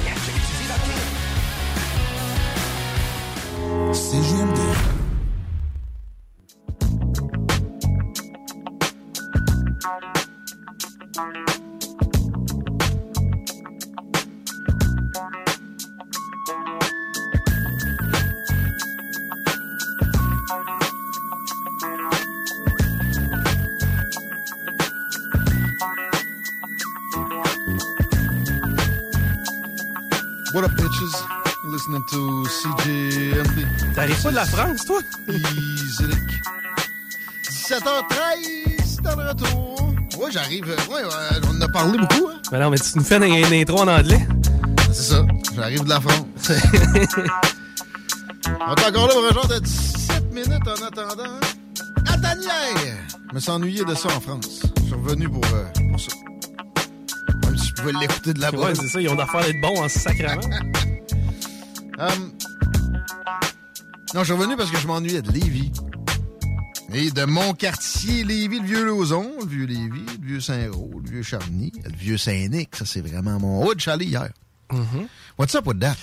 To 32.09 32.43
CJMD. 32.45 33.95
T'arrives 33.95 34.23
pas 34.23 34.29
de 34.31 34.35
la 34.35 34.45
France, 34.45 34.85
toi? 34.85 34.99
Easy 35.29 36.03
17h13, 37.49 39.01
dans 39.01 39.15
le 39.15 39.29
retour. 39.29 39.93
Ouais, 40.19 40.31
j'arrive. 40.31 40.65
Ouais, 40.65 41.03
ouais, 41.03 41.39
on 41.43 41.57
en 41.57 41.61
a 41.61 41.67
parlé 41.69 41.97
beaucoup, 41.97 42.29
hein? 42.29 42.39
Ben 42.51 42.59
non, 42.59 42.69
mais 42.69 42.77
tu 42.77 42.97
nous 42.97 43.03
fais 43.03 43.17
une, 43.17 43.53
intro 43.53 43.79
en 43.79 43.87
anglais. 43.87 44.27
C'est 44.91 45.13
ça. 45.13 45.25
J'arrive 45.55 45.83
de 45.83 45.89
la 45.89 46.01
France. 46.01 46.25
on 48.47 48.75
est 48.75 48.85
encore 48.85 49.07
là 49.07 49.13
pour 49.13 49.25
un 49.25 49.33
genre 49.33 49.47
de 49.47 49.59
17 49.59 50.33
minutes 50.33 50.67
en 50.67 50.85
attendant. 50.85 51.39
Nathaniel! 52.05 52.97
Je 53.29 53.35
me 53.35 53.39
suis 53.39 53.51
ennuyé 53.51 53.85
de 53.85 53.95
ça 53.95 54.09
en 54.09 54.19
France. 54.19 54.61
Je 54.77 54.83
suis 54.83 54.93
revenu 54.93 55.29
pour, 55.29 55.43
euh, 55.53 55.65
pour 55.89 55.99
ça. 55.99 56.11
Même 57.45 57.57
si 57.57 57.69
je 57.69 57.73
pouvais 57.73 57.93
l'écouter 57.99 58.33
de 58.33 58.41
la 58.41 58.53
Ouais, 58.53 58.75
c'est 58.75 58.87
ça, 58.87 59.01
ils 59.01 59.09
ont 59.09 59.15
d'affaires 59.15 59.41
d'être 59.45 59.61
bons 59.61 59.81
en 59.81 59.89
sacrament. 59.89 60.41
Hum, 61.99 62.31
non, 64.13 64.19
je 64.19 64.25
suis 64.25 64.33
revenu 64.33 64.55
parce 64.55 64.69
que 64.69 64.77
je 64.77 64.87
m'ennuyais 64.87 65.21
de 65.21 65.31
Lévis. 65.31 65.71
Et 66.93 67.09
de 67.09 67.25
mon 67.25 67.53
quartier 67.53 68.23
Lévis, 68.23 68.59
le 68.59 68.65
vieux 68.65 68.85
Lauson, 68.85 69.31
le 69.39 69.47
vieux 69.47 69.65
Lévis, 69.65 70.05
le 70.21 70.27
vieux 70.27 70.39
Saint-Roch, 70.39 71.01
le 71.03 71.09
vieux 71.09 71.23
Charny, 71.23 71.71
le 71.83 71.91
vieux 71.95 72.17
Saint-Nic. 72.17 72.75
Ça, 72.75 72.85
c'est 72.85 73.01
vraiment 73.01 73.39
mon. 73.39 73.67
Je 73.75 73.79
suis 73.79 73.89
allé 73.91 74.05
hier. 74.05 74.29
What's 75.37 75.55
up 75.55 75.65
with 75.65 75.79
that? 75.79 75.95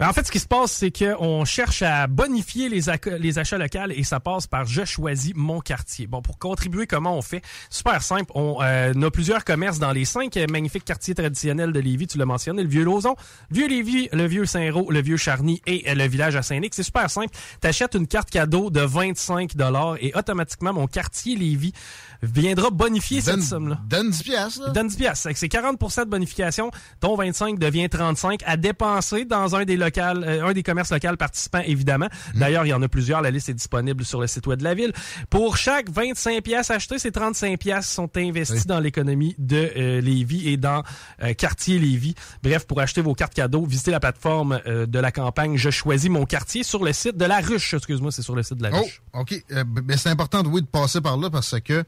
Ben, 0.00 0.08
en 0.08 0.14
fait, 0.14 0.26
ce 0.26 0.32
qui 0.32 0.38
se 0.38 0.46
passe, 0.46 0.72
c'est 0.72 0.90
qu'on 0.90 1.44
cherche 1.44 1.82
à 1.82 2.06
bonifier 2.06 2.70
les, 2.70 2.88
achats 2.88 3.58
locaux 3.58 3.90
et 3.90 4.02
ça 4.02 4.18
passe 4.18 4.46
par 4.46 4.64
Je 4.64 4.86
choisis 4.86 5.34
mon 5.36 5.60
quartier. 5.60 6.06
Bon, 6.06 6.22
pour 6.22 6.38
contribuer, 6.38 6.86
comment 6.86 7.18
on 7.18 7.20
fait? 7.20 7.42
Super 7.68 8.00
simple. 8.00 8.32
On 8.34 8.62
euh, 8.62 8.94
a 8.94 9.10
plusieurs 9.10 9.44
commerces 9.44 9.78
dans 9.78 9.92
les 9.92 10.06
cinq 10.06 10.38
euh, 10.38 10.46
magnifiques 10.50 10.86
quartiers 10.86 11.14
traditionnels 11.14 11.74
de 11.74 11.80
Lévis. 11.80 12.06
Tu 12.06 12.16
l'as 12.16 12.24
mentionné, 12.24 12.62
le 12.62 12.70
Vieux 12.70 12.82
Lauson, 12.82 13.14
Vieux 13.50 13.68
Lévis, 13.68 14.08
le 14.14 14.24
Vieux 14.24 14.46
Saint-Roch, 14.46 14.86
le 14.88 15.02
Vieux 15.02 15.18
Charny 15.18 15.60
et 15.66 15.84
euh, 15.90 15.94
le 15.94 16.08
village 16.08 16.34
à 16.34 16.40
Saint-Nic. 16.40 16.74
C'est 16.74 16.82
super 16.82 17.10
simple. 17.10 17.36
T'achètes 17.60 17.94
une 17.94 18.06
carte 18.06 18.30
cadeau 18.30 18.70
de 18.70 18.80
25 18.80 19.52
et 20.00 20.14
automatiquement, 20.14 20.72
mon 20.72 20.86
quartier 20.86 21.36
Lévis 21.36 21.74
viendra 22.22 22.70
bonifier 22.70 23.20
cette 23.20 23.42
somme-là. 23.42 23.78
Donne 23.88 24.10
10 24.10 24.22
piastres, 24.22 24.62
là. 24.66 24.70
Donne 24.72 24.88
10 24.88 24.96
piastres. 24.96 25.28
C'est 25.34 25.46
40% 25.48 26.04
de 26.04 26.10
bonification. 26.10 26.70
Ton 27.00 27.16
25 27.16 27.58
devient 27.58 27.88
35 27.88 28.40
à 28.46 28.56
dépenser 28.56 29.24
dans 29.24 29.56
un 29.56 29.64
des 29.64 29.76
locales, 29.76 30.24
euh, 30.24 30.46
un 30.46 30.52
des 30.52 30.62
commerces 30.62 30.90
locaux 30.92 31.16
participants, 31.18 31.62
évidemment. 31.64 32.08
D'ailleurs, 32.34 32.66
il 32.66 32.70
y 32.70 32.74
en 32.74 32.82
a 32.82 32.88
plusieurs. 32.88 33.20
La 33.22 33.30
liste 33.30 33.48
est 33.48 33.54
disponible 33.54 34.04
sur 34.04 34.20
le 34.20 34.26
site 34.26 34.46
web 34.46 34.58
de 34.58 34.64
la 34.64 34.74
ville. 34.74 34.92
Pour 35.30 35.56
chaque 35.56 35.88
25 35.90 36.42
piastres 36.42 36.72
achetés, 36.72 36.98
ces 36.98 37.10
35 37.12 37.58
piastres 37.58 37.90
sont 37.92 38.10
investis 38.16 38.66
dans 38.66 38.80
l'économie 38.80 39.34
de 39.38 39.70
euh, 39.76 40.00
Lévis 40.00 40.48
et 40.48 40.56
dans 40.56 40.82
euh, 41.22 41.32
quartier 41.34 41.78
Lévis. 41.78 42.14
Bref, 42.42 42.66
pour 42.66 42.80
acheter 42.80 43.00
vos 43.00 43.14
cartes 43.14 43.34
cadeaux, 43.34 43.64
visitez 43.64 43.90
la 43.90 44.00
plateforme 44.00 44.60
euh, 44.66 44.86
de 44.86 44.98
la 44.98 45.10
campagne 45.12 45.56
Je 45.56 45.70
choisis 45.70 46.10
mon 46.10 46.26
quartier 46.26 46.62
sur 46.62 46.84
le 46.84 46.92
site 46.92 47.16
de 47.16 47.24
la 47.24 47.40
ruche. 47.40 47.74
Excuse-moi, 47.74 48.12
c'est 48.12 48.22
sur 48.22 48.34
le 48.34 48.42
site 48.42 48.58
de 48.58 48.64
la 48.64 48.70
Oh, 48.72 48.82
ruche. 48.82 49.02
OK. 49.14 49.32
Euh, 49.52 49.64
b- 49.64 49.80
mais 49.84 49.96
c'est 49.96 50.08
important, 50.10 50.42
oui, 50.46 50.60
de 50.62 50.66
passer 50.66 51.00
par 51.00 51.16
là 51.16 51.30
parce 51.30 51.56
que 51.60 51.84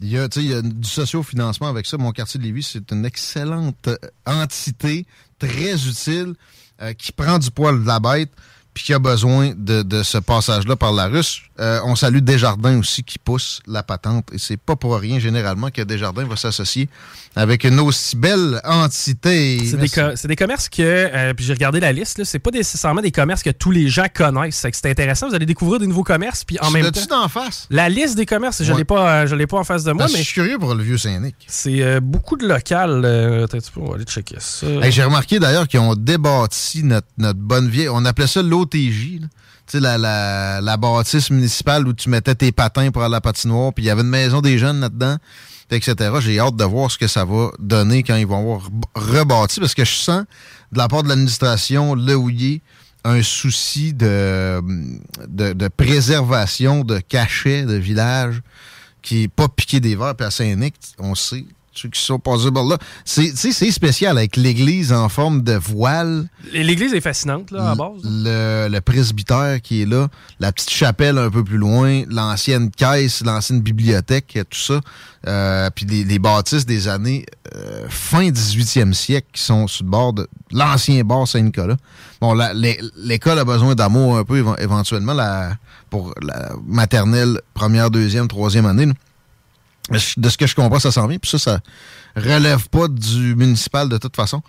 il 0.00 0.10
y 0.10 0.18
a, 0.18 0.28
il 0.36 0.46
y 0.46 0.54
a 0.54 0.62
du 0.62 0.88
socio-financement 0.88 1.68
avec 1.68 1.86
ça. 1.86 1.96
Mon 1.96 2.12
quartier 2.12 2.38
de 2.38 2.44
Lévis, 2.44 2.64
c'est 2.64 2.90
une 2.92 3.04
excellente 3.04 3.88
euh, 3.88 3.96
entité, 4.26 5.06
très 5.38 5.74
utile, 5.86 6.34
euh, 6.82 6.92
qui 6.92 7.12
prend 7.12 7.38
du 7.38 7.50
poil 7.50 7.82
de 7.82 7.86
la 7.86 8.00
bête, 8.00 8.30
puis 8.74 8.84
qui 8.84 8.94
a 8.94 8.98
besoin 8.98 9.54
de, 9.56 9.82
de 9.82 10.02
ce 10.02 10.18
passage-là 10.18 10.76
par 10.76 10.92
la 10.92 11.06
russe. 11.06 11.42
Euh, 11.58 11.80
on 11.84 11.96
salue 11.96 12.18
Desjardins 12.18 12.78
aussi 12.78 13.02
qui 13.02 13.18
pousse 13.18 13.60
la 13.66 13.82
patente. 13.82 14.28
Et 14.32 14.38
c'est 14.38 14.58
pas 14.58 14.76
pour 14.76 14.96
rien, 14.98 15.18
généralement, 15.18 15.70
que 15.70 15.80
Desjardins 15.80 16.24
va 16.26 16.36
s'associer 16.36 16.88
avec 17.34 17.64
une 17.64 17.80
aussi 17.80 18.14
belle 18.16 18.60
entité. 18.64 19.58
C'est 19.64 20.26
des, 20.26 20.36
commerces 20.36 20.68
que, 20.68 20.82
euh, 20.82 21.32
puis 21.34 21.44
j'ai 21.44 21.52
regardé 21.54 21.80
la 21.80 21.92
liste, 21.92 22.18
là, 22.18 22.24
c'est 22.24 22.38
pas 22.38 22.50
nécessairement 22.50 23.00
des 23.00 23.10
commerces 23.10 23.42
que 23.42 23.50
tous 23.50 23.70
les 23.70 23.88
gens 23.88 24.06
connaissent. 24.12 24.66
C'est 24.72 24.86
intéressant, 24.86 25.28
vous 25.28 25.34
allez 25.34 25.46
découvrir 25.46 25.80
des 25.80 25.86
nouveaux 25.86 26.04
commerces, 26.04 26.44
puis 26.44 26.58
en 26.60 26.66
Tu 26.68 26.72
même 26.74 26.90
temps. 26.90 27.00
d'en 27.22 27.28
face? 27.28 27.66
La 27.70 27.88
liste 27.88 28.16
des 28.16 28.26
commerces, 28.26 28.62
je 28.62 28.72
Ouais. 28.72 28.78
l'ai 28.78 28.84
pas, 28.84 29.24
euh, 29.24 29.46
pas 29.46 29.58
en 29.58 29.64
face 29.64 29.84
de 29.84 29.92
moi, 29.92 30.06
mais 30.12 30.18
Je 30.18 30.22
suis 30.24 30.34
curieux 30.34 30.58
pour 30.58 30.74
le 30.74 30.82
vieux 30.82 30.98
Saint-Nic. 30.98 31.34
c'est 31.46 32.00
beaucoup 32.00 32.36
de 32.36 32.46
local. 32.46 33.02
on 33.76 33.84
va 33.88 33.94
aller 33.94 34.04
checker 34.04 34.36
ça. 34.40 34.66
Hey, 34.66 34.92
J'ai 34.92 35.04
remarqué 35.04 35.38
d'ailleurs 35.38 35.68
qu'ils 35.68 35.80
ont 35.80 35.94
débâti 35.94 36.82
notre, 36.82 37.06
notre 37.18 37.38
bonne 37.38 37.68
vieille. 37.68 37.88
On 37.88 38.04
appelait 38.04 38.26
ça 38.26 38.42
l'OTJ. 38.42 39.20
Sais, 39.72 39.80
la, 39.80 39.98
la, 39.98 40.60
la 40.60 40.76
bâtisse 40.76 41.30
municipale 41.30 41.86
où 41.88 41.92
tu 41.92 42.08
mettais 42.08 42.34
tes 42.34 42.52
patins 42.52 42.90
pour 42.90 43.02
aller 43.02 43.14
à 43.14 43.16
la 43.16 43.20
patinoire, 43.20 43.72
puis 43.72 43.84
il 43.84 43.86
y 43.86 43.90
avait 43.90 44.02
une 44.02 44.08
maison 44.08 44.40
des 44.40 44.58
jeunes 44.58 44.80
là-dedans, 44.80 45.16
etc. 45.70 45.94
J'ai 46.20 46.38
hâte 46.38 46.56
de 46.56 46.64
voir 46.64 46.90
ce 46.90 46.98
que 46.98 47.06
ça 47.06 47.24
va 47.24 47.50
donner 47.58 48.02
quand 48.02 48.16
ils 48.16 48.26
vont 48.26 48.40
avoir 48.40 48.60
re- 48.60 49.18
rebâti, 49.18 49.60
parce 49.60 49.74
que 49.74 49.84
je 49.84 49.94
sens, 49.94 50.24
de 50.72 50.78
la 50.78 50.88
part 50.88 51.02
de 51.02 51.08
l'administration, 51.08 51.94
le 51.94 52.14
Houillet, 52.14 52.60
un 53.04 53.22
souci 53.22 53.92
de, 53.92 54.60
de, 55.28 55.52
de 55.52 55.68
préservation 55.68 56.82
de 56.82 56.98
cachets 56.98 57.62
de 57.62 57.74
village 57.74 58.42
qui 59.00 59.22
est 59.22 59.28
pas 59.28 59.46
piqué 59.48 59.78
des 59.78 59.94
verres. 59.94 60.16
Puis 60.16 60.26
à 60.26 60.30
Saint-Nic, 60.32 60.74
on 60.98 61.14
sait, 61.14 61.44
ceux 61.78 61.88
qui 61.88 62.00
sont 62.00 62.18
passés 62.18 62.50
par 62.50 62.64
là, 62.64 62.78
c'est 63.04 63.34
spécial 63.70 64.16
avec 64.18 64.36
l'église 64.36 64.92
en 64.92 65.08
forme 65.08 65.42
de 65.42 65.52
voile. 65.54 66.28
L'église 66.52 66.94
est 66.94 67.00
fascinante, 67.00 67.50
là, 67.50 67.70
à 67.70 67.74
base. 67.74 68.02
Le, 68.04 68.68
le 68.70 68.80
presbytère 68.80 69.60
qui 69.62 69.82
est 69.82 69.86
là, 69.86 70.08
la 70.40 70.52
petite 70.52 70.70
chapelle 70.70 71.18
un 71.18 71.30
peu 71.30 71.44
plus 71.44 71.58
loin, 71.58 72.02
l'ancienne 72.08 72.70
caisse, 72.70 73.22
l'ancienne 73.24 73.60
bibliothèque, 73.60 74.38
tout 74.50 74.58
ça. 74.58 74.80
Euh, 75.26 75.70
puis 75.74 75.86
les, 75.86 76.04
les 76.04 76.18
bâtisses 76.20 76.66
des 76.66 76.86
années 76.86 77.26
euh, 77.56 77.86
fin 77.88 78.28
18e 78.30 78.92
siècle 78.92 79.26
qui 79.32 79.42
sont 79.42 79.66
sur 79.66 79.84
le 79.84 79.90
bord 79.90 80.12
de 80.12 80.28
l'ancien 80.52 81.02
bar 81.02 81.26
Saint-Nicolas. 81.26 81.76
Bon, 82.20 82.34
l'école 82.96 83.38
a 83.40 83.44
besoin 83.44 83.74
d'amour 83.74 84.16
un 84.18 84.24
peu 84.24 84.40
éven- 84.40 84.60
éventuellement 84.60 85.14
la, 85.14 85.56
pour 85.90 86.14
la 86.22 86.52
maternelle, 86.66 87.40
première, 87.54 87.90
deuxième, 87.90 88.28
troisième 88.28 88.66
année. 88.66 88.86
là. 88.86 88.92
De 89.90 90.28
ce 90.28 90.36
que 90.36 90.46
je 90.46 90.54
comprends, 90.54 90.80
ça 90.80 90.90
s'en 90.90 91.06
vient. 91.06 91.18
Puis 91.18 91.30
ça, 91.30 91.38
ça 91.38 91.60
relève 92.16 92.68
pas 92.68 92.88
du 92.88 93.34
municipal 93.36 93.88
de 93.88 93.98
toute 93.98 94.16
façon. 94.16 94.42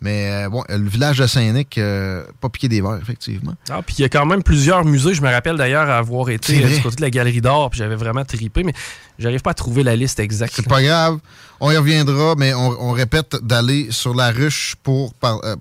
Mais 0.00 0.46
euh, 0.46 0.48
bon, 0.48 0.64
le 0.68 0.88
village 0.88 1.18
de 1.18 1.26
Saint-Nic, 1.28 1.78
euh, 1.78 2.24
pas 2.40 2.48
piqué 2.48 2.68
des 2.68 2.80
verres, 2.80 2.98
effectivement. 3.00 3.54
Ah, 3.70 3.82
puis 3.86 3.94
il 3.98 4.02
y 4.02 4.04
a 4.04 4.08
quand 4.08 4.26
même 4.26 4.42
plusieurs 4.42 4.84
musées. 4.84 5.14
Je 5.14 5.22
me 5.22 5.30
rappelle 5.30 5.56
d'ailleurs 5.56 5.88
avoir 5.88 6.28
été 6.30 6.64
euh, 6.64 6.68
du 6.76 6.82
côté 6.82 6.96
de 6.96 7.00
la 7.02 7.10
Galerie 7.10 7.40
d'Or, 7.40 7.70
puis 7.70 7.78
j'avais 7.78 7.94
vraiment 7.94 8.24
tripé, 8.24 8.64
mais 8.64 8.72
j'arrive 9.20 9.42
pas 9.42 9.52
à 9.52 9.54
trouver 9.54 9.84
la 9.84 9.94
liste 9.94 10.18
exacte. 10.18 10.54
C'est 10.56 10.66
pas 10.68 10.82
grave. 10.82 11.18
On 11.60 11.70
y 11.70 11.76
reviendra, 11.76 12.34
mais 12.36 12.52
on, 12.52 12.88
on 12.88 12.90
répète 12.90 13.36
d'aller 13.42 13.92
sur 13.92 14.12
la 14.12 14.32
ruche 14.32 14.74
pour, 14.82 15.14
par- 15.14 15.38
euh, 15.44 15.54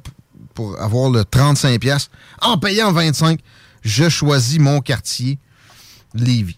pour 0.56 0.82
avoir 0.82 1.12
le 1.12 1.22
35$ 1.22 1.78
piastres 1.78 2.10
en 2.42 2.58
payant 2.58 2.92
25$. 2.92 3.38
Je 3.84 4.10
choisis 4.10 4.58
mon 4.58 4.82
quartier, 4.82 5.38
Lévis. 6.16 6.58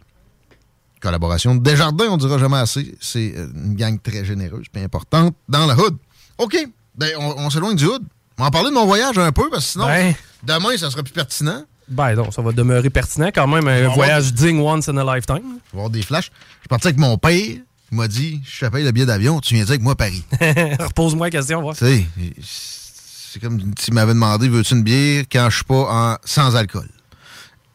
Collaboration 1.04 1.54
de 1.56 1.62
Desjardins, 1.62 2.08
on 2.10 2.18
dira 2.18 2.38
jamais 2.40 2.58
assez. 2.58 2.96
C'est 3.02 3.34
euh, 3.38 3.48
une 3.54 3.76
gang 3.76 4.00
très 4.02 4.24
généreuse 4.26 4.66
et 4.74 4.84
importante 4.84 5.36
dans 5.50 5.66
la 5.66 5.78
hood. 5.78 5.98
OK. 6.38 6.58
Ben, 6.96 7.12
on, 7.20 7.36
on 7.38 7.50
s'éloigne 7.50 7.76
du 7.76 7.86
hood. 7.86 8.02
On 8.38 8.44
va 8.44 8.48
en 8.48 8.52
parler 8.52 8.70
de 8.70 8.74
mon 8.76 8.86
voyage 8.86 9.18
un 9.18 9.32
peu, 9.32 9.50
parce 9.50 9.66
que 9.66 9.72
sinon, 9.74 9.86
Ben. 9.86 10.16
demain, 10.44 10.78
ça 10.78 10.90
sera 10.90 11.04
plus 11.04 11.14
pertinent. 11.14 11.64
Ben 11.90 12.16
non, 12.16 12.32
ça 12.32 12.42
va 12.42 12.54
demeurer 12.54 12.90
pertinent 12.90 13.30
quand 13.36 13.46
même. 13.48 13.68
Un 13.68 13.90
voyage 13.90 14.34
digne 14.34 14.60
once 14.60 14.88
in 14.88 14.96
a 14.98 15.16
lifetime. 15.16 15.42
Je 15.44 15.72
vais 15.74 15.78
avoir 15.78 15.90
des 15.90 16.02
flashs. 16.02 16.32
Je 16.32 16.60
suis 16.62 16.68
parti 16.70 16.88
avec 16.88 16.98
mon 16.98 17.18
père. 17.18 17.58
Il 17.92 17.98
m'a 17.98 18.08
dit 18.08 18.42
Je 18.46 18.66
te 18.66 18.72
paye 18.72 18.84
le 18.86 18.92
billet 18.92 19.06
d'avion, 19.06 19.40
tu 19.42 19.54
viens 19.56 19.66
avec 19.66 19.82
moi 19.82 19.92
à 19.92 19.96
Paris? 19.96 20.24
Repose-moi 20.80 21.28
la 21.28 21.32
question, 21.32 21.62
voir. 21.62 21.76
Tu 21.76 21.86
sais, 21.86 22.06
c'est 22.42 23.40
comme 23.42 23.60
s'il 23.78 23.94
m'avait 23.94 24.14
demandé 24.14 24.48
veux-tu 24.48 24.74
une 24.76 24.84
bière 24.84 25.26
quand 25.32 25.48
je 25.50 25.56
suis 25.58 25.66
pas 25.66 26.14
en, 26.14 26.18
sans 26.24 26.56
alcool 26.56 26.88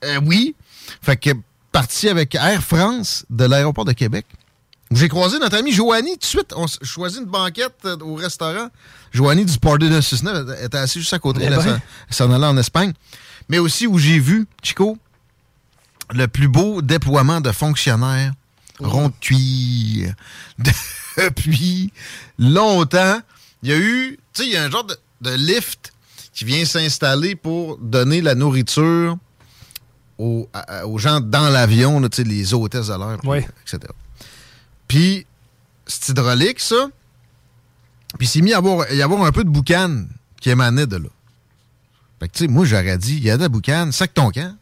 Euh, 0.04 0.18
Oui. 0.24 0.56
Fait 1.02 1.16
que 1.16 1.30
parti 1.78 2.08
avec 2.08 2.34
Air 2.34 2.60
France 2.60 3.24
de 3.30 3.44
l'aéroport 3.44 3.84
de 3.84 3.92
Québec. 3.92 4.26
J'ai 4.90 5.08
croisé 5.08 5.38
notre 5.38 5.56
ami 5.56 5.70
Joanie 5.70 6.14
tout 6.14 6.18
de 6.18 6.24
suite. 6.24 6.52
On 6.56 6.66
choisit 6.82 7.20
une 7.20 7.26
banquette 7.26 7.76
euh, 7.84 7.96
au 8.00 8.16
restaurant. 8.16 8.68
Joanie 9.12 9.44
du 9.44 9.56
Party 9.58 9.88
969 9.88 10.56
elle 10.58 10.64
était 10.66 10.76
assise 10.78 11.02
juste 11.02 11.14
à 11.14 11.20
côté. 11.20 11.38
Eh 11.42 11.44
Elle, 11.44 11.54
ben. 11.56 11.80
s'en- 12.10 12.32
allait 12.32 12.46
en 12.46 12.56
Espagne. 12.56 12.92
Mais 13.48 13.58
aussi 13.60 13.86
où 13.86 13.96
j'ai 13.96 14.18
vu, 14.18 14.46
Chico, 14.60 14.98
le 16.12 16.26
plus 16.26 16.48
beau 16.48 16.82
déploiement 16.82 17.40
de 17.40 17.52
fonctionnaires 17.52 18.32
rond 18.80 19.08
de 19.10 19.14
cuir 19.20 20.14
depuis 21.16 21.92
longtemps. 22.40 23.20
Il 23.62 23.68
y 23.68 23.72
a 23.72 23.78
eu, 23.78 24.18
tu 24.32 24.42
sais, 24.42 24.48
il 24.48 24.52
y 24.52 24.56
a 24.56 24.64
un 24.64 24.70
genre 24.70 24.84
de, 24.84 24.96
de 25.20 25.30
lift 25.30 25.92
qui 26.34 26.44
vient 26.44 26.64
s'installer 26.64 27.36
pour 27.36 27.78
donner 27.78 28.20
la 28.20 28.34
nourriture 28.34 29.16
aux, 30.18 30.48
à- 30.52 30.80
à- 30.80 30.86
aux 30.86 30.98
gens 30.98 31.20
dans 31.20 31.48
l'avion, 31.48 32.00
là, 32.00 32.08
les 32.18 32.54
hôtesses 32.54 32.88
de 32.88 32.94
l'air, 32.94 33.18
etc. 33.62 33.78
Puis, 34.86 35.26
c'est 35.86 36.10
hydraulique, 36.10 36.60
ça. 36.60 36.88
Puis, 38.18 38.26
il 38.26 38.28
s'est 38.28 38.40
mis 38.40 38.52
à 38.52 38.58
avoir, 38.58 38.90
y 38.92 39.02
avoir 39.02 39.22
un 39.24 39.32
peu 39.32 39.44
de 39.44 39.50
boucan 39.50 40.06
qui 40.40 40.50
émanait 40.50 40.86
de 40.86 40.96
là. 40.96 41.08
Fait 42.20 42.28
que, 42.28 42.32
tu 42.32 42.44
sais, 42.44 42.48
moi, 42.48 42.64
j'aurais 42.64 42.98
dit, 42.98 43.16
il 43.16 43.24
y 43.24 43.30
a 43.30 43.36
de 43.36 43.42
la 43.42 43.48
boucan, 43.48 43.90
sac 43.92 44.12
ton 44.14 44.30
camp. 44.30 44.54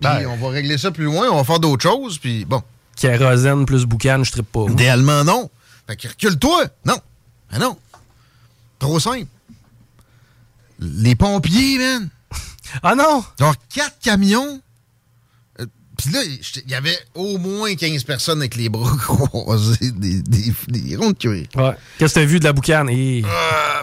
Puis, 0.00 0.10
Ben. 0.10 0.26
on 0.26 0.36
va 0.36 0.48
régler 0.50 0.76
ça 0.76 0.90
plus 0.90 1.04
loin, 1.04 1.28
on 1.30 1.36
va 1.36 1.44
faire 1.44 1.60
d'autres 1.60 1.82
choses, 1.82 2.18
puis 2.18 2.44
bon. 2.44 2.62
Kérosène 2.96 3.64
plus 3.64 3.84
boucan, 3.86 4.22
je 4.24 4.32
trippe 4.32 4.50
pas. 4.52 4.60
moi. 4.60 4.70
Idéalement, 4.70 5.24
non. 5.24 5.50
Fait 5.86 5.96
que 5.96 6.08
recule-toi. 6.08 6.64
Non. 6.84 6.98
Ah 7.50 7.58
non. 7.58 7.78
Trop 8.78 8.98
simple. 9.00 9.26
Les 10.78 11.14
pompiers, 11.14 11.78
man. 11.78 12.08
Ah 12.82 12.94
non! 12.94 13.24
Genre 13.38 13.54
quatre 13.74 13.98
camions. 14.02 14.60
Euh, 15.60 15.66
Puis 15.98 16.10
là, 16.12 16.20
il 16.24 16.70
y 16.70 16.74
avait 16.74 16.98
au 17.14 17.38
moins 17.38 17.74
15 17.74 18.04
personnes 18.04 18.38
avec 18.40 18.56
les 18.56 18.68
bras 18.68 18.96
croisés, 18.98 19.90
des, 19.92 20.20
des, 20.22 20.52
des 20.68 20.96
ronds 20.96 21.10
de 21.10 21.16
cuir. 21.18 21.46
Ouais. 21.56 21.76
Qu'est-ce 21.98 22.14
que 22.14 22.20
t'as 22.20 22.26
vu 22.26 22.38
de 22.40 22.44
la 22.44 22.52
boucane? 22.52 22.88
Et... 22.90 23.24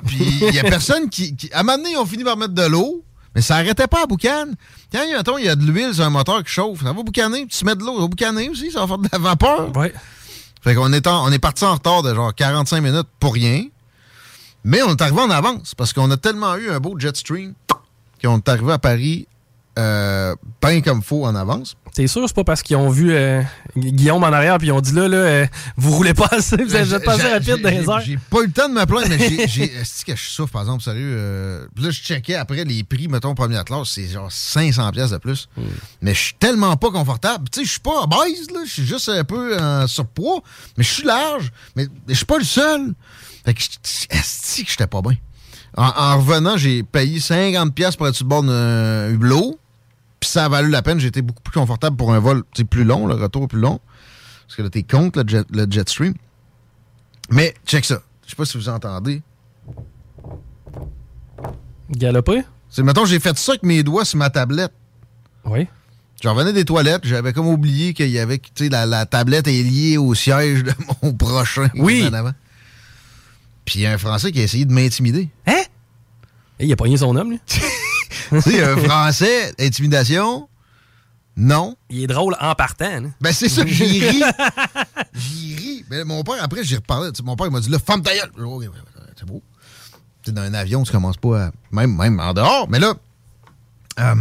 Puis 0.05 0.17
il 0.49 0.53
y 0.55 0.59
a 0.59 0.63
personne 0.63 1.09
qui, 1.09 1.35
qui- 1.35 1.51
À 1.53 1.59
un 1.59 1.63
moment 1.63 1.77
donné, 1.77 1.91
ils 1.91 1.97
ont 1.97 2.05
fini 2.05 2.23
par 2.23 2.37
mettre 2.37 2.53
de 2.53 2.63
l'eau, 2.65 3.03
mais 3.35 3.41
ça 3.41 3.55
arrêtait 3.55 3.87
pas 3.87 4.03
à 4.03 4.05
boucan. 4.05 4.47
Quand, 4.91 5.01
il 5.37 5.45
y 5.45 5.49
a 5.49 5.55
de 5.55 5.65
l'huile 5.65 5.93
sur 5.93 6.03
un 6.03 6.09
moteur 6.11 6.43
qui 6.43 6.51
chauffe, 6.51 6.79
ça 6.83 6.91
va 6.93 7.03
boucaner. 7.03 7.45
Puis 7.47 7.57
tu 7.57 7.65
mets 7.65 7.75
de 7.75 7.81
l'eau, 7.83 7.95
ça 7.95 8.01
va 8.01 8.07
boucaner 8.07 8.49
aussi, 8.49 8.71
ça 8.71 8.81
va 8.81 8.87
faire 8.87 8.97
de 8.99 9.09
la 9.11 9.17
vapeur. 9.17 9.75
Ouais. 9.75 9.93
Fait 10.61 10.75
qu'on 10.75 10.93
est, 10.93 11.07
en- 11.07 11.25
on 11.25 11.31
est 11.31 11.39
parti 11.39 11.65
en 11.65 11.73
retard 11.73 12.03
de 12.03 12.13
genre 12.13 12.33
45 12.33 12.79
minutes 12.81 13.07
pour 13.19 13.33
rien. 13.33 13.65
Mais 14.63 14.81
on 14.83 14.91
est 14.91 15.01
arrivé 15.01 15.19
en 15.19 15.29
avance 15.29 15.73
parce 15.75 15.91
qu'on 15.91 16.09
a 16.11 16.15
tellement 16.17 16.55
eu 16.55 16.69
un 16.69 16.79
beau 16.79 16.97
jet 16.97 17.15
stream 17.17 17.53
qu'on 18.23 18.37
est 18.37 18.49
arrivé 18.49 18.71
à 18.71 18.79
Paris 18.79 19.27
euh, 19.79 20.35
bien 20.61 20.81
comme 20.81 21.01
faut 21.01 21.25
en 21.25 21.33
avance. 21.35 21.75
C'est 21.95 22.05
sûr, 22.05 22.23
c'est 22.27 22.35
pas 22.35 22.43
parce 22.43 22.61
qu'ils 22.61 22.75
ont 22.75 22.89
vu 22.91 23.11
euh, 23.11 23.41
Guillaume 23.75 24.23
en 24.23 24.27
arrière 24.27 24.59
puis 24.59 24.67
ils 24.67 24.71
ont 24.71 24.81
dit 24.81 24.91
là, 24.93 25.07
là, 25.07 25.17
euh, 25.17 25.47
vous 25.77 25.91
roulez 25.95 26.13
pas 26.13 26.27
assez, 26.31 26.57
vous 26.57 26.71
Ben, 26.71 26.93
êtes 26.93 27.03
pas 27.03 27.13
assez 27.13 27.27
rapide 27.27 27.59
dans 27.61 27.69
les 27.69 27.77
j'ai- 27.83 27.89
airs. 27.89 27.99
J'ai 28.01 28.17
pas 28.17 28.41
eu 28.41 28.45
le 28.47 28.51
temps 28.51 28.69
de 28.69 28.73
me 28.75 28.85
plaindre, 28.85 29.07
mais 29.09 29.47
j'ai-. 29.47 29.63
Est-ce 29.81 30.05
que 30.05 30.15
je 30.15 30.21
souffre, 30.29 30.51
par 30.53 30.61
exemple, 30.61 30.83
sérieux? 30.83 31.15
euh, 31.17 31.65
là, 31.77 31.89
je 31.89 32.01
checkais 32.01 32.35
après 32.35 32.65
les 32.65 32.83
prix, 32.83 33.07
mettons, 33.07 33.33
première 33.33 33.65
classe, 33.65 33.89
c'est 33.89 34.07
genre 34.07 34.29
500$ 34.29 34.91
piastres 34.91 35.13
de 35.13 35.17
plus. 35.19 35.47
Hmm. 35.57 35.63
Mais 36.03 36.13
je 36.13 36.19
suis 36.19 36.35
tellement 36.35 36.75
pas 36.77 36.91
confortable. 36.91 37.45
Tu 37.51 37.61
sais, 37.61 37.65
je 37.65 37.71
suis 37.71 37.79
pas 37.79 38.01
obèse, 38.03 38.51
là. 38.53 38.59
Je 38.65 38.71
suis 38.71 38.85
juste 38.85 39.09
un 39.09 39.23
peu 39.23 39.57
en 39.59 39.87
surpoids, 39.87 40.41
mais 40.77 40.83
je 40.83 40.91
suis 40.93 41.03
large. 41.03 41.51
Mais 41.75 41.87
je 42.07 42.13
suis 42.13 42.25
pas 42.25 42.37
le 42.37 42.43
seul. 42.43 42.93
Fait 43.43 43.55
que, 43.55 43.61
est-ce 44.11 44.61
que 44.63 44.69
j'étais 44.69 44.87
pas 44.87 45.01
bien? 45.01 45.15
En, 45.75 45.87
en 45.95 46.17
revenant, 46.19 46.57
j'ai 46.57 46.83
payé 46.83 47.19
50$ 47.19 47.71
piastres 47.71 47.97
pour 47.97 48.07
être 48.07 48.15
sur 48.15 48.25
le 48.25 48.29
bord 48.29 48.43
d'un 48.43 49.09
hublot. 49.09 49.59
Puis 50.19 50.29
ça 50.29 50.45
a 50.45 50.49
valu 50.49 50.69
la 50.69 50.81
peine. 50.81 50.99
Été 51.01 51.21
beaucoup 51.21 51.41
plus 51.41 51.59
confortable 51.59 51.97
pour 51.97 52.13
un 52.13 52.19
vol 52.19 52.43
plus 52.69 52.83
long, 52.83 53.07
le 53.07 53.15
retour 53.15 53.47
plus 53.47 53.59
long. 53.59 53.79
Parce 54.47 54.55
que 54.55 54.61
là, 54.61 54.69
t'es 54.69 54.83
contre 54.83 55.21
le 55.23 55.27
jet, 55.27 55.45
le 55.51 55.65
jet 55.69 55.87
stream. 55.89 56.13
Mais, 57.29 57.53
check 57.65 57.85
ça. 57.85 58.01
Je 58.25 58.31
sais 58.31 58.35
pas 58.35 58.45
si 58.45 58.57
vous 58.57 58.69
entendez. 58.69 59.21
Galopé? 61.89 62.43
C'est, 62.69 62.83
mettons, 62.83 63.05
j'ai 63.05 63.19
fait 63.19 63.37
ça 63.37 63.53
avec 63.53 63.63
mes 63.63 63.83
doigts 63.83 64.05
sur 64.05 64.17
ma 64.17 64.29
tablette. 64.29 64.73
Oui. 65.45 65.67
Je 66.21 66.29
revenais 66.29 66.53
des 66.53 66.63
toilettes, 66.63 67.05
j'avais 67.05 67.33
comme 67.33 67.47
oublié 67.47 67.93
qu'il 67.93 68.09
y 68.09 68.17
avait, 68.17 68.37
tu 68.37 68.49
sais, 68.55 68.69
la, 68.69 68.85
la 68.85 69.05
tablette 69.05 69.47
est 69.47 69.61
liée 69.61 69.97
au 69.97 70.13
siège 70.13 70.63
de 70.63 70.73
mon 71.01 71.13
prochain. 71.13 71.67
Oui. 71.75 72.07
en 72.07 72.13
avant. 72.13 72.31
Puis 73.65 73.79
il 73.79 73.81
y 73.83 73.85
a 73.85 73.93
un 73.93 73.97
Français 73.97 74.31
qui 74.31 74.39
a 74.39 74.43
essayé 74.43 74.65
de 74.65 74.73
m'intimider. 74.73 75.29
Hein? 75.47 75.63
Et 76.59 76.65
il 76.65 76.73
a 76.73 76.75
pogné 76.75 76.97
son 76.97 77.15
homme, 77.15 77.31
lui. 77.31 77.39
tu 77.47 78.41
sais, 78.41 78.63
un 78.63 78.77
Français, 78.77 79.53
intimidation, 79.59 80.47
non. 81.35 81.75
Il 81.89 82.03
est 82.03 82.07
drôle 82.07 82.35
en 82.39 82.53
partant. 82.55 82.85
hein? 82.85 83.11
Ben, 83.19 83.33
c'est 83.33 83.49
ça, 83.49 83.63
j'ai 83.65 83.85
ri. 83.85 84.23
j'ai 85.13 85.55
ri. 85.55 85.85
Mais 85.89 86.03
mon 86.03 86.23
père, 86.23 86.41
après, 86.41 86.63
j'ai 86.63 86.75
reparlé. 86.75 87.11
Tu 87.11 87.17
sais, 87.17 87.23
Mon 87.23 87.35
père, 87.35 87.47
il 87.47 87.53
m'a 87.53 87.59
dit, 87.59 87.69
là, 87.69 87.79
femme 87.79 88.01
ta 88.01 88.11
c'est 88.11 89.25
beau. 89.25 89.41
Tu 90.21 90.29
sais, 90.29 90.31
dans 90.31 90.41
un 90.41 90.53
avion, 90.53 90.83
tu 90.83 90.91
commences 90.91 91.17
pas 91.17 91.45
à. 91.45 91.51
Même, 91.71 91.95
même 91.95 92.19
en 92.19 92.33
dehors. 92.33 92.67
Mais 92.69 92.79
là, 92.79 92.93
euh, 93.99 94.15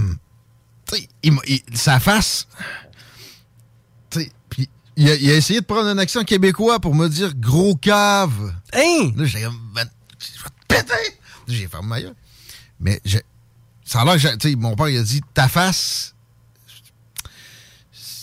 tu 0.90 0.96
sais, 0.96 1.62
sa 1.74 2.00
face. 2.00 2.46
Il 4.96 5.08
a, 5.10 5.14
il 5.14 5.30
a 5.30 5.34
essayé 5.34 5.60
de 5.60 5.64
prendre 5.64 5.88
un 5.88 5.96
accent 5.98 6.22
québécois 6.24 6.78
pour 6.80 6.94
me 6.94 7.08
dire 7.08 7.34
gros 7.34 7.74
cave. 7.76 8.54
Hein? 8.74 9.12
Là, 9.16 9.24
j'ai 9.24 9.42
comme. 9.42 9.58
Ben, 9.74 9.88
Je 10.18 10.26
vais 10.42 10.48
te 10.48 10.66
péter! 10.68 11.18
J'ai 11.48 11.66
fermé 11.68 11.88
ma 11.88 12.00
gueule. 12.02 12.14
Mais 12.80 13.00
je- 13.04 13.18
ça 13.84 14.02
a 14.02 14.04
l'air 14.04 14.16
que. 14.16 14.36
Tu 14.36 14.50
sais, 14.50 14.56
mon 14.56 14.74
père, 14.76 14.88
il 14.88 14.98
a 14.98 15.02
dit, 15.02 15.20
ta 15.34 15.48
face. 15.48 16.14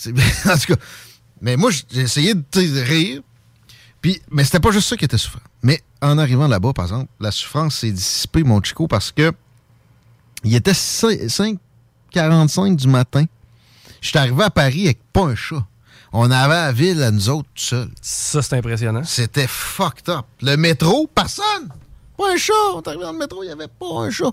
En 0.06 0.56
tout 0.56 0.74
cas. 0.74 0.80
Mais 1.42 1.56
moi, 1.56 1.70
j'ai 1.90 2.00
essayé 2.02 2.34
de, 2.34 2.40
de 2.52 2.80
rire. 2.80 3.20
Puis, 4.00 4.22
mais 4.30 4.44
c'était 4.44 4.60
pas 4.60 4.70
juste 4.70 4.88
ça 4.88 4.96
qui 4.96 5.04
était 5.04 5.18
souffrant. 5.18 5.40
Mais 5.62 5.82
en 6.00 6.16
arrivant 6.18 6.48
là-bas, 6.48 6.72
par 6.72 6.86
exemple, 6.86 7.10
la 7.20 7.30
souffrance 7.30 7.76
s'est 7.76 7.92
dissipée, 7.92 8.42
mon 8.44 8.62
chico, 8.62 8.88
parce 8.88 9.12
que 9.12 9.30
il 10.42 10.54
était 10.54 10.72
5h45 10.72 12.76
du 12.76 12.88
matin. 12.88 13.26
J'étais 14.00 14.20
arrivé 14.20 14.42
à 14.42 14.48
Paris 14.50 14.84
avec 14.86 15.00
pas 15.12 15.24
un 15.26 15.34
chat. 15.34 15.66
On 16.12 16.30
avait 16.30 16.54
la 16.54 16.72
ville 16.72 17.02
à 17.02 17.10
nous 17.10 17.28
autres 17.28 17.48
tout 17.54 17.62
seuls. 17.62 17.88
Ça, 18.02 18.42
c'est 18.42 18.56
impressionnant. 18.56 19.02
C'était 19.04 19.46
fucked 19.46 20.08
up. 20.08 20.24
Le 20.42 20.56
métro, 20.56 21.08
personne. 21.14 21.68
Pas 22.18 22.32
un 22.32 22.36
chat. 22.36 22.52
On 22.74 22.80
est 22.82 22.88
arrivé 22.88 23.04
dans 23.04 23.12
le 23.12 23.18
métro, 23.18 23.42
il 23.42 23.46
n'y 23.46 23.52
avait 23.52 23.68
pas 23.68 23.86
un 24.00 24.10
chat. 24.10 24.30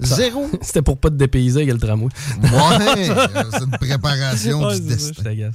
Zéro. 0.00 0.50
C'était 0.62 0.82
pour 0.82 0.98
pas 0.98 1.10
te 1.10 1.14
dépayser 1.14 1.62
avec 1.62 1.74
le 1.74 1.78
tramway. 1.78 2.08
Ouais, 2.42 3.14
c'est 3.52 3.64
une 3.64 3.70
préparation 3.78 4.62
Ouais, 4.66 4.80
du 4.80 4.88
ça, 4.90 4.96
destin. 4.96 5.34
je. 5.36 5.46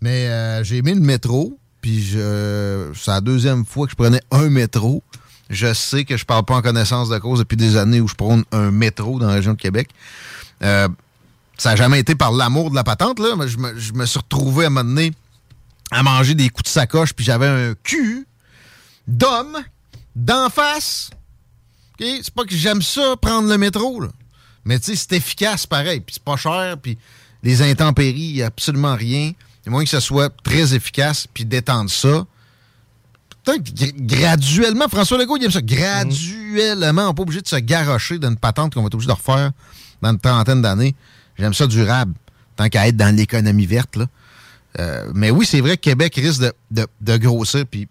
Mais 0.00 0.28
euh, 0.28 0.62
j'ai 0.62 0.76
aimé 0.76 0.94
le 0.94 1.00
métro, 1.00 1.58
puis 1.80 2.00
je, 2.02 2.92
c'est 2.94 3.10
la 3.10 3.20
deuxième 3.20 3.64
fois 3.66 3.86
que 3.86 3.90
je 3.90 3.96
prenais 3.96 4.20
un 4.30 4.48
métro. 4.50 5.02
Je 5.50 5.72
sais 5.74 6.04
que 6.04 6.16
je 6.16 6.24
parle 6.24 6.44
pas 6.44 6.54
en 6.56 6.62
connaissance 6.62 7.08
de 7.08 7.18
cause 7.18 7.40
depuis 7.40 7.56
des 7.56 7.76
années 7.76 8.00
où 8.00 8.06
je 8.06 8.14
prône 8.14 8.44
un 8.52 8.70
métro 8.70 9.18
dans 9.18 9.26
la 9.26 9.34
région 9.34 9.54
de 9.54 9.58
Québec. 9.58 9.88
Euh, 10.62 10.88
ça 11.58 11.70
n'a 11.70 11.76
jamais 11.76 11.98
été 12.00 12.14
par 12.14 12.32
l'amour 12.32 12.70
de 12.70 12.76
la 12.76 12.84
patente, 12.84 13.18
là. 13.18 13.34
Je 13.46 13.92
me, 13.92 14.06
suis 14.06 14.18
retrouvé 14.18 14.64
à 14.64 14.66
un 14.68 14.70
moment 14.70 14.88
donné 14.88 15.12
à 15.90 16.02
manger 16.02 16.34
des 16.34 16.48
coups 16.48 16.64
de 16.64 16.68
sacoche, 16.68 17.12
puis 17.12 17.24
j'avais 17.24 17.46
un 17.46 17.74
cul 17.82 18.26
d'homme 19.06 19.58
d'en 20.14 20.48
face. 20.48 21.10
OK? 22.00 22.06
C'est 22.22 22.34
pas 22.34 22.44
que 22.44 22.54
j'aime 22.54 22.80
ça, 22.80 23.16
prendre 23.20 23.48
le 23.48 23.58
métro, 23.58 24.00
là. 24.00 24.08
Mais 24.64 24.78
tu 24.78 24.86
sais, 24.86 24.96
c'est 24.96 25.16
efficace 25.16 25.66
pareil, 25.66 26.00
puis 26.00 26.14
c'est 26.14 26.22
pas 26.22 26.36
cher, 26.36 26.76
puis 26.80 26.96
les 27.42 27.62
intempéries, 27.62 28.20
il 28.20 28.36
y 28.36 28.42
a 28.42 28.46
absolument 28.46 28.94
rien. 28.94 29.32
Il 29.64 29.70
moins 29.70 29.84
que 29.84 29.90
ce 29.90 30.00
soit 30.00 30.30
très 30.42 30.74
efficace, 30.74 31.26
puis 31.32 31.44
d'étendre 31.44 31.90
ça. 31.90 32.26
Gra- 33.46 33.92
graduellement, 33.96 34.88
François 34.88 35.18
Legault, 35.18 35.36
il 35.38 35.44
aime 35.44 35.50
ça. 35.50 35.62
Graduellement, 35.62 37.04
on 37.04 37.08
n'est 37.08 37.14
pas 37.14 37.22
obligé 37.22 37.40
de 37.40 37.48
se 37.48 37.56
garrocher 37.56 38.18
d'une 38.18 38.36
patente 38.36 38.74
qu'on 38.74 38.82
va 38.82 38.86
être 38.86 38.94
obligé 38.94 39.08
de 39.08 39.12
refaire 39.12 39.52
dans 40.02 40.10
une 40.10 40.18
trentaine 40.18 40.62
d'années. 40.62 40.94
J'aime 41.38 41.54
ça 41.54 41.66
durable, 41.66 42.14
tant 42.56 42.68
qu'à 42.68 42.88
être 42.88 42.96
dans 42.96 43.14
l'économie 43.14 43.66
verte, 43.66 43.96
là. 43.96 44.06
Euh, 44.78 45.10
mais 45.14 45.30
oui, 45.30 45.46
c'est 45.46 45.60
vrai 45.60 45.76
que 45.76 45.82
Québec 45.82 46.14
risque 46.16 46.42
de, 46.70 46.86
de- 47.00 47.16
grossir, 47.16 47.64
puis 47.66 47.88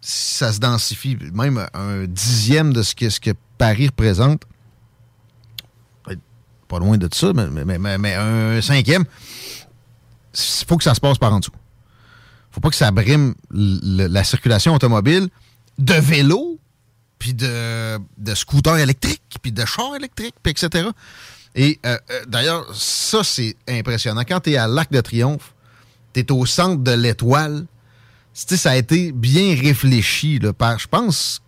si 0.00 0.34
ça 0.36 0.52
se 0.52 0.58
densifie, 0.60 1.16
même 1.32 1.66
un 1.74 2.04
dixième 2.06 2.72
de 2.72 2.82
ce 2.82 2.94
que, 2.94 3.10
ce 3.10 3.20
que 3.20 3.30
Paris 3.58 3.86
représente, 3.88 4.42
pas 6.68 6.80
loin 6.80 6.98
de 6.98 7.08
ça, 7.14 7.32
mais, 7.32 7.46
mais- 7.64 7.78
mais- 7.78 7.96
mais 7.98 8.14
un 8.14 8.60
cinquième, 8.60 9.04
il 10.34 10.64
faut 10.66 10.76
que 10.76 10.82
ça 10.82 10.94
se 10.94 11.00
passe 11.00 11.16
par 11.18 11.32
en 11.32 11.38
dessous. 11.38 11.52
faut 12.50 12.60
pas 12.60 12.70
que 12.70 12.76
ça 12.76 12.90
brime 12.90 13.34
la 13.52 14.24
circulation 14.24 14.74
automobile 14.74 15.28
de 15.78 15.94
vélos, 15.94 16.58
puis 17.18 17.34
de, 17.34 17.98
de 18.18 18.34
scooters 18.34 18.78
électriques, 18.78 19.36
puis 19.42 19.52
de 19.52 19.64
chars 19.64 19.94
électriques, 19.94 20.34
puis 20.42 20.50
etc. 20.52 20.88
Et 21.56 21.80
euh, 21.86 21.96
euh, 22.10 22.24
d'ailleurs, 22.28 22.66
ça, 22.74 23.24
c'est 23.24 23.56
impressionnant. 23.66 24.22
Quand 24.28 24.40
tu 24.40 24.52
es 24.52 24.56
à 24.56 24.68
l'Arc 24.68 24.92
de 24.92 25.00
Triomphe, 25.00 25.54
tu 26.12 26.20
es 26.20 26.30
au 26.30 26.44
centre 26.44 26.82
de 26.82 26.92
l'étoile. 26.92 27.66
Ça 28.34 28.72
a 28.72 28.76
été 28.76 29.12
bien 29.12 29.56
réfléchi 29.58 30.38
là, 30.38 30.52
par, 30.52 30.78
je 30.78 30.86
pense, 30.86 31.40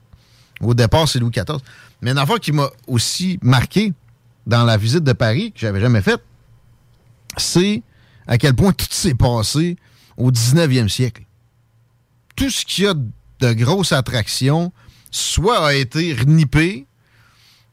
au 0.63 0.73
départ, 0.73 1.07
c'est 1.07 1.19
Louis 1.19 1.31
XIV. 1.31 1.59
Mais 2.01 2.13
une 2.13 2.19
affaire 2.19 2.41
qui 2.41 2.53
m'a 2.53 2.71
aussi 2.87 3.39
marqué 3.43 3.93
dans 4.47 4.65
la 4.65 4.79
visite 4.79 5.05
de 5.05 5.13
Paris, 5.13 5.53
que 5.53 5.61
j'avais 5.61 5.81
jamais 5.81 6.01
faite, 6.01 6.23
c'est 7.37 7.83
à 8.27 8.39
quel 8.39 8.55
point 8.55 8.73
tout 8.73 8.87
s'est 8.89 9.15
passé 9.15 9.77
au 10.17 10.31
19e 10.31 10.89
siècle. 10.89 11.25
Tout 12.35 12.49
ce 12.49 12.65
qu'il 12.65 12.85
y 12.85 12.87
a 12.87 12.95
de 12.95 13.53
grosses 13.53 13.93
attractions, 13.93 14.73
soit 15.11 15.67
a 15.67 15.75
été 15.75 16.15
renippé 16.15 16.87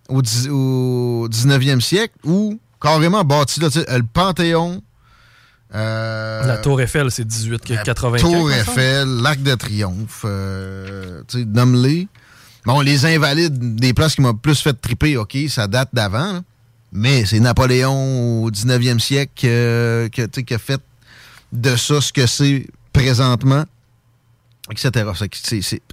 au, 0.09 0.19
au 0.51 1.27
19e 1.30 1.80
siècle 1.82 2.14
ou 2.24 2.59
carrément 2.82 3.24
bâti 3.24 3.59
là, 3.59 3.69
le 3.75 4.03
Panthéon. 4.03 4.82
euh, 5.74 6.45
La 6.45 6.58
Tour 6.58 6.82
Eiffel, 6.82 7.09
c'est 7.11 7.27
18,80. 7.27 8.19
Tour 8.19 8.51
Eiffel, 8.51 9.08
l'Arc 9.08 9.42
de 9.42 9.56
Triomphe, 9.56 10.22
euh, 10.25 11.22
nomme-les. 11.34 12.08
Bon, 12.66 12.82
les 12.82 13.06
Invalides, 13.06 13.75
des 13.75 13.93
places 13.93 14.16
qui 14.16 14.22
m'ont 14.22 14.34
plus 14.34 14.59
fait 14.59 14.74
triper, 14.74 15.17
OK, 15.17 15.38
ça 15.50 15.67
date 15.67 15.90
d'avant, 15.93 16.42
mais 16.92 17.25
c'est 17.25 17.40
Napoléon 17.40 18.43
au 18.43 18.50
19e 18.51 19.00
siècle 19.00 19.45
euh, 19.45 20.09
que, 20.09 20.25
qui 20.25 20.53
a 20.53 20.58
fait 20.58 20.82
de 21.51 21.75
ça 21.75 22.01
ce 22.01 22.11
que 22.11 22.25
c'est 22.25 22.66
présentement, 22.92 23.66
etc. 24.71 24.89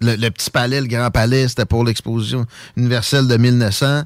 Le, 0.01 0.29
petit 0.31 0.51
palais, 0.51 0.81
le 0.81 0.87
grand 0.87 1.11
palais, 1.11 1.49
c'était 1.49 1.67
pour 1.67 1.85
l'exposition 1.85 2.47
universelle 2.77 3.29
de 3.29 3.37
1900. 3.37 4.05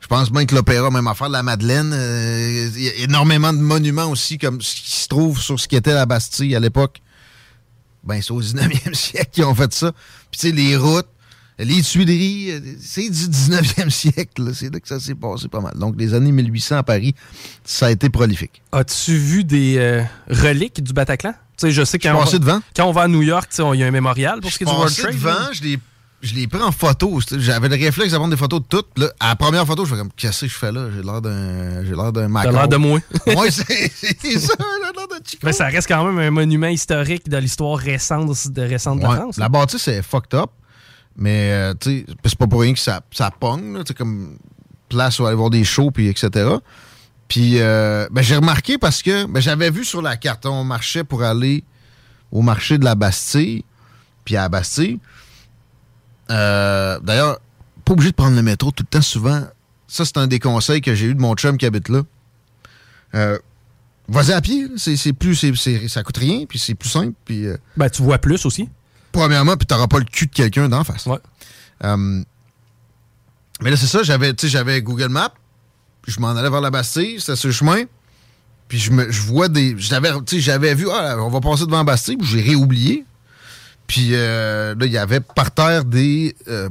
Je 0.00 0.06
pense 0.06 0.32
bien 0.32 0.46
que 0.46 0.54
l'opéra, 0.54 0.90
même 0.90 1.06
affaire 1.06 1.28
de 1.28 1.34
la 1.34 1.42
Madeleine, 1.42 1.92
euh, 1.92 2.70
il 2.74 2.82
y 2.82 2.88
a 2.88 2.94
énormément 3.04 3.52
de 3.52 3.58
monuments 3.58 4.10
aussi, 4.10 4.38
comme 4.38 4.60
ce 4.60 4.74
qui 4.74 4.90
se 5.02 5.08
trouve 5.08 5.40
sur 5.40 5.60
ce 5.60 5.68
qui 5.68 5.76
était 5.76 5.92
la 5.92 6.06
Bastille 6.06 6.56
à 6.56 6.60
l'époque. 6.60 7.00
Ben, 8.02 8.20
c'est 8.22 8.32
au 8.32 8.40
19e 8.40 8.94
siècle 8.94 9.28
qu'ils 9.30 9.44
ont 9.44 9.54
fait 9.54 9.72
ça. 9.72 9.92
Puis, 10.30 10.40
tu 10.40 10.48
sais, 10.48 10.52
les 10.52 10.76
routes, 10.76 11.08
Les 11.58 11.82
Tuileries, 11.82 12.52
euh, 12.52 12.60
c'est 12.80 13.10
du 13.10 13.26
19e 13.28 13.90
siècle. 13.90 14.54
C'est 14.54 14.72
là 14.72 14.80
que 14.80 14.88
ça 14.88 14.98
s'est 14.98 15.14
passé 15.14 15.48
pas 15.48 15.60
mal. 15.60 15.74
Donc, 15.76 15.96
les 15.98 16.14
années 16.14 16.32
1800 16.32 16.78
à 16.78 16.82
Paris, 16.82 17.14
ça 17.64 17.86
a 17.86 17.90
été 17.90 18.08
prolifique. 18.08 18.62
As-tu 18.72 19.12
vu 19.16 19.44
des 19.44 19.76
euh, 19.76 20.02
reliques 20.28 20.82
du 20.82 20.94
Bataclan? 20.94 21.34
Je 21.62 21.84
sais 21.84 21.98
quand, 21.98 22.14
on 22.14 22.38
devant. 22.38 22.60
quand 22.74 22.86
on 22.86 22.92
va 22.92 23.02
à 23.02 23.08
New 23.08 23.22
York, 23.22 23.50
il 23.58 23.80
y 23.80 23.82
a 23.82 23.86
un 23.86 23.90
mémorial 23.90 24.40
pour 24.40 24.50
ce 24.50 24.58
qui 24.58 24.64
est 24.64 24.66
du 24.66 24.72
World 24.72 24.96
Trade. 24.96 25.14
devant, 25.14 25.52
je 25.52 25.62
l'ai 25.62 25.78
je 26.22 26.34
l'ai 26.34 26.46
pris 26.46 26.60
en 26.60 26.72
photo. 26.72 27.18
J'avais 27.38 27.68
le 27.68 27.76
réflexe 27.76 28.12
de 28.12 28.16
prendre 28.16 28.30
des 28.30 28.36
photos 28.36 28.60
de 28.60 28.66
toutes. 28.66 28.98
Là, 28.98 29.10
à 29.20 29.28
la 29.28 29.36
première 29.36 29.66
photo, 29.66 29.84
je 29.84 29.94
fais 29.94 29.98
comme, 29.98 30.12
qu'est-ce 30.14 30.42
que 30.42 30.48
je 30.48 30.54
fais 30.54 30.70
là? 30.72 30.88
J'ai 30.94 31.02
l'air 31.02 31.22
d'un 31.22 31.84
j'ai 31.84 31.94
l'air 31.94 32.12
d'un 32.12 32.28
macron. 32.28 32.52
l'air 32.52 32.68
de 32.68 32.76
moi. 32.76 33.00
ouais, 33.26 33.50
c'est 33.50 33.88
ça, 33.88 34.10
j'ai 34.22 34.34
l'air 34.38 35.08
d'un 35.08 35.16
chico. 35.24 35.46
Mais 35.46 35.52
ça 35.52 35.66
reste 35.66 35.88
quand 35.88 36.04
même 36.04 36.18
un 36.18 36.30
monument 36.30 36.68
historique 36.68 37.28
de 37.28 37.36
l'histoire 37.38 37.78
récente 37.78 38.48
de, 38.48 38.62
récente 38.62 38.98
de 38.98 39.02
la 39.02 39.10
Ouais, 39.10 39.16
France. 39.16 39.38
La 39.38 39.48
bâtisse 39.48 39.88
est 39.88 40.02
fucked 40.02 40.34
up, 40.34 40.50
mais 41.16 41.52
euh, 41.52 41.74
tu 41.80 42.00
sais, 42.00 42.06
c'est 42.24 42.38
pas 42.38 42.46
pour 42.46 42.60
rien 42.60 42.74
que 42.74 42.78
ça, 42.80 43.00
ça 43.12 43.30
pogne, 43.30 43.78
là, 43.78 43.84
comme 43.96 44.36
place 44.88 45.18
où 45.20 45.26
aller 45.26 45.36
voir 45.36 45.50
des 45.50 45.64
shows, 45.64 45.90
puis 45.90 46.08
etc. 46.08 46.50
Puis 47.30 47.60
euh, 47.60 48.08
ben, 48.10 48.22
j'ai 48.22 48.34
remarqué 48.34 48.76
parce 48.76 49.02
que 49.02 49.24
ben, 49.26 49.40
j'avais 49.40 49.70
vu 49.70 49.84
sur 49.84 50.02
la 50.02 50.16
carte, 50.16 50.44
on 50.46 50.64
marchait 50.64 51.04
pour 51.04 51.22
aller 51.22 51.62
au 52.32 52.42
marché 52.42 52.76
de 52.76 52.84
la 52.84 52.96
Bastille, 52.96 53.64
puis 54.24 54.36
à 54.36 54.42
la 54.42 54.48
Bastille. 54.48 54.98
euh, 56.30 56.98
D'ailleurs, 57.00 57.38
pas 57.84 57.92
obligé 57.92 58.10
de 58.10 58.16
prendre 58.16 58.34
le 58.34 58.42
métro 58.42 58.72
tout 58.72 58.82
le 58.82 58.88
temps, 58.88 59.00
souvent. 59.00 59.44
Ça, 59.86 60.04
c'est 60.04 60.18
un 60.18 60.26
des 60.26 60.40
conseils 60.40 60.80
que 60.80 60.94
j'ai 60.94 61.06
eu 61.06 61.14
de 61.14 61.20
mon 61.20 61.34
chum 61.34 61.56
qui 61.56 61.66
habite 61.66 61.88
là. 61.88 62.02
Euh, 63.14 63.38
Vas-y 64.08 64.32
à 64.32 64.40
pied, 64.40 64.66
c'est 64.76 65.12
plus, 65.12 65.36
ça 65.88 66.02
coûte 66.02 66.16
rien, 66.16 66.44
puis 66.48 66.58
c'est 66.58 66.74
plus 66.74 66.88
simple, 66.88 67.14
puis... 67.24 67.46
Ben, 67.76 67.88
tu 67.88 68.02
vois 68.02 68.18
plus 68.18 68.44
aussi. 68.44 68.68
Premièrement, 69.12 69.56
puis 69.56 69.66
t'auras 69.68 69.86
pas 69.86 70.00
le 70.00 70.04
cul 70.04 70.26
de 70.26 70.32
quelqu'un 70.32 70.68
d'en 70.68 70.82
face. 70.82 71.06
Euh, 71.84 72.22
mais 73.62 73.70
là, 73.70 73.76
c'est 73.76 73.86
ça, 73.86 74.02
j'avais, 74.02 74.34
tu 74.34 74.46
sais, 74.46 74.48
j'avais 74.50 74.82
Google 74.82 75.10
Maps, 75.10 75.32
je 76.06 76.18
m'en 76.20 76.30
allais 76.30 76.50
vers 76.50 76.60
la 76.60 76.70
Bastille, 76.70 77.20
c'était 77.20 77.36
sur 77.36 77.48
le 77.48 77.52
chemin, 77.54 77.84
puis 78.68 78.78
je, 78.78 78.90
me, 78.92 79.10
je 79.10 79.22
vois 79.22 79.48
des... 79.48 79.74
J'avais, 79.78 80.10
tu 80.24 80.36
sais, 80.36 80.40
j'avais 80.40 80.74
vu, 80.74 80.86
ah, 80.92 81.16
on 81.18 81.28
va 81.30 81.40
passer 81.40 81.64
devant 81.66 81.78
la 81.78 81.84
Bastille, 81.84 82.16
puis 82.16 82.26
j'ai 82.26 82.40
réoublié. 82.42 83.04
Puis 83.86 84.10
euh, 84.12 84.74
là, 84.78 84.86
il 84.86 84.92
y 84.92 84.98
avait 84.98 85.20
par 85.20 85.50
terre 85.50 85.84
des... 85.84 86.34
euh, 86.48 86.68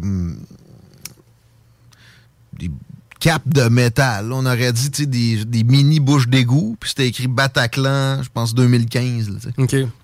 des 2.57 2.71
capes 3.19 3.47
de 3.49 3.63
métal. 3.67 4.29
Là, 4.29 4.35
on 4.35 4.45
aurait 4.45 4.71
dit, 4.71 4.89
tu 4.91 5.01
sais, 5.03 5.05
des, 5.05 5.43
des 5.43 5.63
mini 5.65 5.99
bouches 5.99 6.27
d'égout, 6.29 6.77
puis 6.79 6.89
c'était 6.89 7.07
écrit 7.07 7.27
Bataclan, 7.27 8.23
je 8.23 8.29
pense 8.33 8.55
2015. 8.55 9.29
là. 9.29 9.35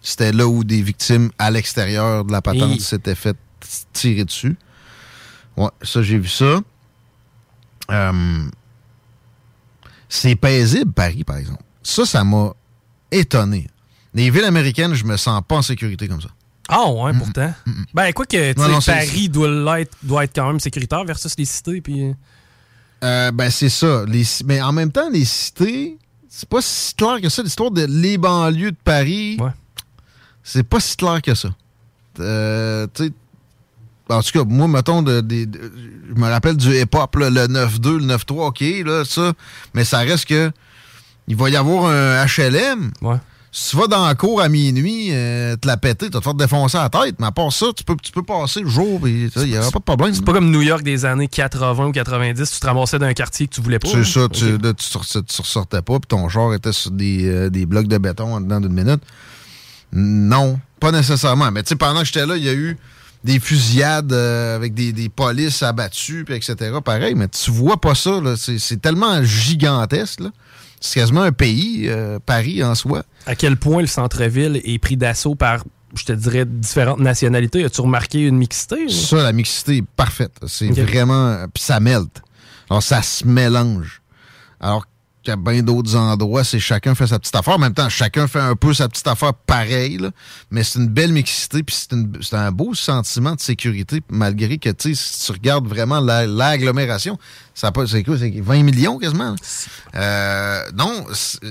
C'était 0.02 0.34
là 0.34 0.48
où 0.48 0.64
des 0.66 0.82
victimes 0.82 1.32
à 1.40 1.50
l'extérieur 1.50 2.26
de 2.26 2.32
la 2.34 2.42
patente 2.42 2.76
Et- 2.76 2.80
s'étaient 2.82 3.16
fait 3.16 3.38
tirer 3.94 4.26
dessus. 4.26 4.58
Ouais, 5.56 5.70
ça, 5.82 6.02
j'ai 6.04 6.18
vu 6.20 6.28
ça. 6.28 6.60
Euh, 7.92 8.44
c'est 10.16 10.36
paisible, 10.36 10.92
Paris, 10.92 11.24
par 11.24 11.38
exemple. 11.38 11.64
Ça, 11.84 12.06
ça 12.06 12.24
m'a 12.24 12.54
étonné. 13.12 13.68
Les 14.14 14.30
villes 14.30 14.46
américaines, 14.46 14.94
je 14.94 15.04
me 15.04 15.18
sens 15.18 15.42
pas 15.48 15.58
en 15.58 15.62
sécurité 15.62 16.08
comme 16.08 16.22
ça. 16.22 16.30
Ah 16.68 16.90
ouais, 16.90 17.14
pourtant. 17.14 17.54
Ben, 17.94 18.12
quoi 18.14 18.26
que, 18.26 18.58
Non, 18.58 18.68
non, 18.68 18.80
Paris 18.82 19.30
doit 19.30 19.78
l'être, 19.78 19.96
doit 20.02 20.24
être 20.24 20.34
quand 20.34 20.48
même 20.48 20.60
sécuritaire 20.60 21.04
versus 21.06 21.34
les 21.38 21.46
cités, 21.46 21.82
puis... 21.82 22.14
Euh, 23.04 23.32
ben, 23.32 23.52
c'est 23.52 23.70
ça. 23.70 24.04
Les, 24.08 24.24
mais 24.46 24.62
en 24.62 24.72
même 24.72 24.92
temps, 24.92 25.10
les 25.12 25.26
cités, 25.26 25.98
c'est 26.28 26.50
pas 26.50 26.62
si 26.62 26.96
clair 26.96 27.22
que 27.22 27.30
ça. 27.30 27.44
L'histoire 27.44 27.70
de 27.70 27.86
les 27.86 28.18
banlieues 28.18 28.72
de 28.72 28.78
Paris, 28.84 29.38
c'est 30.44 30.64
pas 30.64 30.80
si 30.80 30.96
clair 30.96 31.22
que 31.22 31.36
ça. 31.36 31.50
Euh, 32.20 32.88
tu 32.94 33.06
sais, 33.06 33.12
en 34.10 34.22
tout 34.22 34.32
cas, 34.32 34.44
moi, 34.46 34.68
mettons, 34.68 35.02
de, 35.02 35.22
des- 35.22 35.46
de- 35.46 35.72
je 36.10 36.20
me 36.20 36.28
rappelle 36.30 36.58
du 36.58 36.76
hip-hop, 36.80 37.16
le 37.16 37.30
9-2, 37.30 37.98
le 37.98 38.06
9-3, 38.06 38.48
OK, 38.48 38.64
là, 38.86 39.04
ça. 39.06 39.34
Mais 39.74 39.84
ça 39.86 40.00
reste 40.00 40.26
que 40.26 40.52
il 41.28 41.36
va 41.36 41.50
y 41.50 41.56
avoir 41.56 41.86
un 41.86 42.24
HLM. 42.26 42.92
Si 43.52 43.70
tu 43.70 43.78
vas 43.78 43.88
dans 43.88 44.06
la 44.06 44.16
cour 44.16 44.42
à 44.42 44.50
minuit, 44.50 45.08
euh, 45.12 45.56
te 45.56 45.66
la 45.66 45.78
péter, 45.78 46.08
tu 46.08 46.12
vas 46.12 46.20
te 46.20 46.24
faire 46.26 46.34
défoncer 46.34 46.78
la 46.78 46.90
tête. 46.90 47.16
Mais 47.20 47.28
à 47.28 47.32
part 47.32 47.54
ça, 47.54 47.68
tu 47.76 47.86
peux, 47.86 47.96
tu 48.04 48.12
peux 48.12 48.22
passer 48.22 48.60
le 48.60 48.68
jour, 48.70 49.08
il 49.08 49.30
n'y 49.46 49.58
aura 49.58 49.72
pas 49.72 49.80
de 49.80 49.84
problème. 49.86 50.14
C'est 50.14 50.26
pas 50.26 50.34
comme 50.34 50.52
New 50.52 50.62
York 50.62 50.84
des 50.84 51.06
années 51.06 51.30
80 51.30 51.86
ou 51.88 51.92
90, 51.94 52.52
tu 52.52 52.60
te 52.60 52.66
ramassais 52.68 53.00
d'un 53.00 53.14
quartier 53.14 53.48
que 53.48 53.56
tu 53.56 53.62
voulais 53.62 53.80
pas. 53.80 53.88
C'est 53.88 54.04
ça, 54.04 54.28
tu, 54.30 54.58
là, 54.58 54.74
tu, 54.74 54.84
sortais- 54.86 55.24
tu 55.24 55.42
ressortais 55.42 55.82
pas, 55.82 55.94
puis 56.00 56.08
ton 56.10 56.28
char 56.28 56.54
était 56.54 56.74
sur 56.74 56.92
des, 56.92 57.26
euh, 57.30 57.50
des 57.50 57.66
blocs 57.66 57.88
de 57.88 57.98
béton 57.98 58.34
en 58.36 58.42
dedans 58.42 58.60
d'une 58.60 58.74
minute. 58.74 59.02
Non, 59.94 60.60
pas 60.80 60.92
nécessairement. 60.92 61.50
Mais 61.52 61.64
tu 61.64 61.70
sais, 61.70 61.76
pendant 61.76 62.02
que 62.02 62.06
j'étais 62.08 62.26
là, 62.26 62.36
il 62.38 62.44
y 62.44 62.50
a 62.50 62.54
eu 62.54 62.78
des 63.26 63.40
fusillades 63.40 64.14
euh, 64.14 64.56
avec 64.56 64.74
des, 64.76 64.94
des 64.94 65.10
polices 65.10 65.64
abattues, 65.64 66.24
puis 66.26 66.36
etc. 66.36 66.56
Pareil, 66.84 67.16
mais 67.16 67.28
tu 67.28 67.50
vois 67.52 67.82
pas 67.82 67.96
ça. 67.96 68.22
là. 68.22 68.36
C'est 68.38 68.60
c'est 68.60 68.78
tellement 68.78 69.24
gigantesque. 69.24 70.22
C'est 70.80 71.00
quasiment 71.00 71.24
un 71.24 71.32
pays, 71.32 71.88
euh, 71.90 72.20
Paris 72.24 72.64
en 72.64 72.76
soi. 72.76 73.04
À 73.26 73.36
quel 73.36 73.58
point 73.58 73.82
le 73.82 73.88
centre-ville 73.88 74.62
est 74.64 74.78
pris 74.78 74.96
d'assaut 74.98 75.34
par, 75.34 75.64
je 75.96 76.04
te 76.06 76.14
dirais, 76.14 76.46
différentes 76.46 77.00
nationalités? 77.00 77.66
As-tu 77.66 77.82
remarqué 77.82 78.28
une 78.28 78.38
mixité? 78.38 78.88
Ça, 78.90 79.24
la 79.24 79.34
mixité 79.34 79.78
est 79.78 79.86
parfaite. 79.96 80.34
C'est 80.48 80.70
vraiment. 80.70 81.46
Puis 81.52 81.64
ça 81.64 81.80
mêle. 81.80 82.04
Alors, 82.70 82.84
ça 82.84 83.02
se 83.02 83.26
mélange. 83.26 84.02
Alors 84.60 84.86
qu'à 85.26 85.36
bien 85.36 85.62
d'autres 85.64 85.96
endroits, 85.96 86.44
c'est 86.44 86.60
chacun 86.60 86.96
fait 86.96 87.08
sa 87.08 87.20
petite 87.20 87.36
affaire. 87.36 87.56
En 87.56 87.60
même 87.60 87.74
temps, 87.74 87.90
chacun 87.90 88.28
fait 88.28 88.40
un 88.40 88.56
peu 88.56 88.74
sa 88.74 88.88
petite 88.88 89.08
affaire 89.08 89.34
pareil. 89.34 89.98
là. 89.98 90.12
Mais 90.52 90.64
c'est 90.64 90.80
une 90.80 90.88
belle 90.88 91.12
mixité. 91.12 91.64
Puis 91.64 91.76
c'est 92.22 92.34
un 92.36 92.52
beau 92.52 92.74
sentiment 92.74 93.36
de 93.36 93.42
sécurité, 93.42 94.02
malgré 94.10 94.58
que, 94.58 94.70
tu 94.70 94.96
si 94.96 95.26
tu 95.26 95.32
regardes 95.32 95.68
vraiment 95.68 96.00
la- 96.00 96.26
l'agglomération, 96.28 97.18
ça 97.54 97.72
c'est 97.88 98.04
quoi? 98.04 98.18
C'est 98.18 98.30
20 98.40 98.64
millions 98.64 98.98
quasiment? 99.00 99.36
Euh, 99.96 100.62
non, 100.76 101.06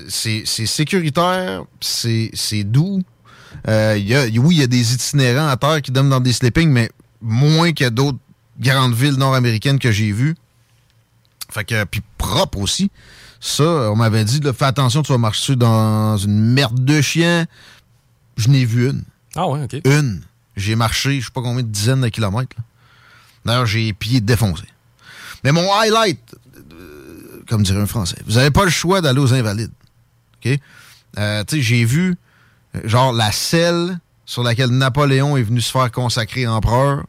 c'est 0.09 0.47
sécuritaire, 0.47 1.65
c'est 1.81 2.65
doux. 2.65 3.03
Euh, 3.69 3.97
y 3.99 4.15
a, 4.15 4.25
oui, 4.41 4.57
il 4.57 4.61
y 4.61 4.63
a 4.63 4.67
des 4.67 4.95
itinérants 4.95 5.49
à 5.49 5.57
terre 5.57 5.83
qui 5.83 5.91
donnent 5.91 6.11
dans 6.11 6.21
des 6.21 6.33
sleepings, 6.33 6.71
mais 6.71 6.91
moins 7.21 7.73
que 7.73 7.89
d'autres 7.89 8.19
grandes 8.61 8.95
villes 8.95 9.15
nord-américaines 9.17 9.79
que 9.79 9.91
j'ai 9.91 10.13
vues. 10.13 10.35
Fait 11.51 11.65
que, 11.65 11.85
puis 11.85 12.03
propre 12.19 12.59
aussi. 12.59 12.91
Ça, 13.47 13.91
on 13.93 13.97
m'avait 13.97 14.25
dit, 14.25 14.41
là, 14.41 14.55
fais 14.55 14.65
attention, 14.65 15.03
tu 15.03 15.13
vas 15.13 15.19
marcher 15.19 15.55
dans 15.55 16.17
une 16.17 16.55
merde 16.55 16.83
de 16.83 17.03
chien. 17.03 17.45
Je 18.39 18.49
n'ai 18.49 18.65
vu 18.65 18.89
une. 18.89 19.05
Ah 19.37 19.47
ouais, 19.47 19.63
OK. 19.65 19.83
Une. 19.85 20.23
J'ai 20.57 20.77
marché, 20.77 21.21
je 21.21 21.27
sais 21.27 21.31
pas 21.31 21.43
combien 21.43 21.63
de 21.63 21.69
dizaines 21.69 22.01
de 22.01 22.09
kilomètres. 22.09 22.57
D'ailleurs, 23.45 23.67
j'ai 23.67 23.83
les 23.83 23.93
pieds 23.93 24.23
défoncés. 24.23 24.65
Mais 25.45 25.53
mon 25.53 25.71
highlight, 25.75 26.21
euh, 26.73 27.43
comme 27.47 27.63
dirait 27.63 27.83
un 27.83 27.87
Français, 27.87 28.17
vous 28.27 28.37
n'avez 28.37 28.51
pas 28.51 28.65
le 28.65 28.71
choix 28.71 29.03
d'aller 29.03 29.21
aux 29.21 29.35
Invalides. 29.35 29.73
OK? 30.43 30.59
Euh, 31.19 31.45
tu 31.45 31.57
sais, 31.57 31.63
j'ai 31.63 31.85
vu, 31.85 32.17
euh, 32.75 32.81
genre, 32.85 33.13
la 33.13 33.31
selle 33.31 33.99
sur 34.25 34.43
laquelle 34.43 34.71
Napoléon 34.71 35.37
est 35.37 35.43
venu 35.43 35.61
se 35.61 35.71
faire 35.71 35.91
consacrer 35.93 36.47
empereur. 36.47 37.05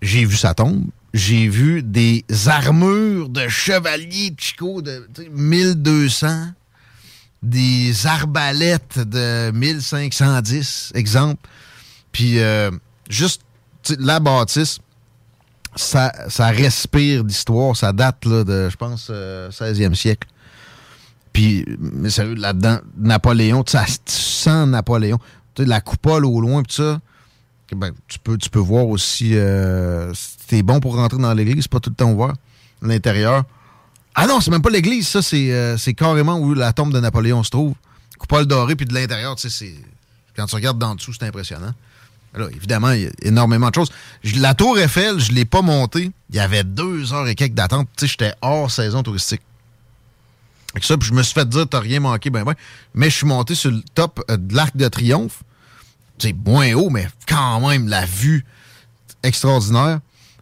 J'ai 0.00 0.24
vu 0.24 0.34
sa 0.34 0.54
tombe. 0.54 0.86
J'ai 1.14 1.48
vu 1.48 1.82
des 1.82 2.24
armures 2.46 3.28
de 3.28 3.46
chevaliers 3.48 4.34
Chico 4.38 4.80
de 4.80 5.06
tu 5.14 5.24
sais, 5.24 5.28
1200, 5.28 6.46
des 7.42 8.06
arbalètes 8.06 8.98
de 8.98 9.50
1510, 9.52 10.92
exemple. 10.94 11.48
Puis 12.12 12.38
euh, 12.38 12.70
juste 13.08 13.42
la 13.98 14.20
bâtisse, 14.20 14.78
ça, 15.76 16.12
ça 16.28 16.48
respire 16.48 17.24
d'histoire. 17.24 17.76
Ça 17.76 17.92
date 17.92 18.24
là, 18.24 18.44
de, 18.44 18.68
je 18.70 18.76
pense, 18.76 19.08
euh, 19.10 19.50
16e 19.50 19.94
siècle. 19.94 20.28
Puis, 21.32 21.64
mais 21.78 22.10
sérieux, 22.10 22.34
là-dedans, 22.34 22.78
Napoléon, 22.98 23.64
tu 23.64 23.76
sens 24.06 24.68
Napoléon. 24.68 25.18
La 25.58 25.80
coupole 25.80 26.24
au 26.24 26.40
loin, 26.40 26.62
pis 26.62 26.74
ça. 26.74 27.00
ben, 27.74 27.92
tu, 28.06 28.18
peux, 28.18 28.36
tu 28.36 28.50
peux 28.50 28.58
voir 28.58 28.86
aussi. 28.86 29.32
Euh, 29.34 30.12
c'est 30.52 30.62
bon 30.62 30.80
pour 30.80 30.96
rentrer 30.96 31.16
dans 31.16 31.32
l'église, 31.32 31.66
pas 31.66 31.80
tout 31.80 31.88
le 31.88 31.96
temps 31.96 32.10
ouvert. 32.10 32.34
L'intérieur. 32.82 33.44
Ah 34.14 34.26
non, 34.26 34.38
c'est 34.42 34.50
même 34.50 34.60
pas 34.60 34.68
l'église, 34.68 35.08
ça, 35.08 35.22
c'est 35.22 35.50
euh, 35.50 35.78
c'est 35.78 35.94
carrément 35.94 36.38
où 36.38 36.52
la 36.52 36.74
tombe 36.74 36.92
de 36.92 37.00
Napoléon 37.00 37.42
se 37.42 37.48
trouve. 37.48 37.72
Coupole 38.18 38.44
dorée, 38.44 38.76
puis 38.76 38.84
de 38.84 38.92
l'intérieur, 38.92 39.34
tu 39.36 39.48
sais, 39.48 39.64
c'est. 39.64 39.74
Quand 40.36 40.44
tu 40.44 40.54
regardes 40.54 40.78
d'en 40.78 40.94
dessous, 40.94 41.14
c'est 41.14 41.24
impressionnant. 41.24 41.72
Là, 42.34 42.48
évidemment, 42.54 42.90
il 42.90 43.04
y 43.04 43.06
a 43.06 43.10
énormément 43.22 43.70
de 43.70 43.74
choses. 43.74 43.90
La 44.36 44.52
tour 44.52 44.78
Eiffel, 44.78 45.20
je 45.20 45.32
l'ai 45.32 45.46
pas 45.46 45.62
montée. 45.62 46.10
Il 46.28 46.36
y 46.36 46.38
avait 46.38 46.64
deux 46.64 47.14
heures 47.14 47.28
et 47.28 47.34
quelques 47.34 47.54
d'attente. 47.54 47.88
Tu 47.96 48.06
sais, 48.06 48.10
j'étais 48.12 48.34
hors 48.42 48.70
saison 48.70 49.02
touristique. 49.02 49.40
Avec 50.74 50.84
ça, 50.84 50.98
puis 50.98 51.08
je 51.08 51.14
me 51.14 51.22
suis 51.22 51.32
fait 51.32 51.48
dire, 51.48 51.66
t'as 51.66 51.80
rien 51.80 52.00
manqué, 52.00 52.28
ben 52.28 52.44
ben. 52.44 52.54
Mais 52.94 53.08
je 53.08 53.16
suis 53.16 53.26
monté 53.26 53.54
sur 53.54 53.70
le 53.70 53.80
top 53.94 54.22
euh, 54.30 54.36
de 54.36 54.54
l'Arc 54.54 54.76
de 54.76 54.86
Triomphe. 54.88 55.42
C'est 56.18 56.34
moins 56.34 56.74
haut, 56.74 56.90
mais 56.90 57.08
quand 57.26 57.66
même, 57.66 57.88
la 57.88 58.04
vue 58.04 58.44
extraordinaire. 59.22 60.00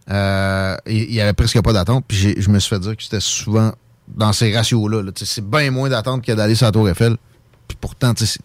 Euh, 0.09 0.75
il 0.87 1.11
y 1.13 1.21
avait 1.21 1.33
presque 1.33 1.61
pas 1.61 1.73
d'attente. 1.73 2.05
Puis 2.07 2.35
je 2.37 2.49
me 2.49 2.59
suis 2.59 2.69
fait 2.69 2.79
dire 2.79 2.95
que 2.97 3.03
c'était 3.03 3.19
souvent 3.19 3.73
dans 4.07 4.33
ces 4.33 4.53
ratios-là. 4.55 5.01
là. 5.03 5.11
C'est 5.15 5.45
bien 5.47 5.71
moins 5.71 5.89
d'attente 5.89 6.23
que 6.25 6.31
d'aller 6.31 6.55
sur 6.55 6.65
la 6.65 6.71
Tour 6.71 6.89
Eiffel. 6.89 7.17
Puis 7.67 7.77
pourtant, 7.79 8.13
c'est- 8.17 8.39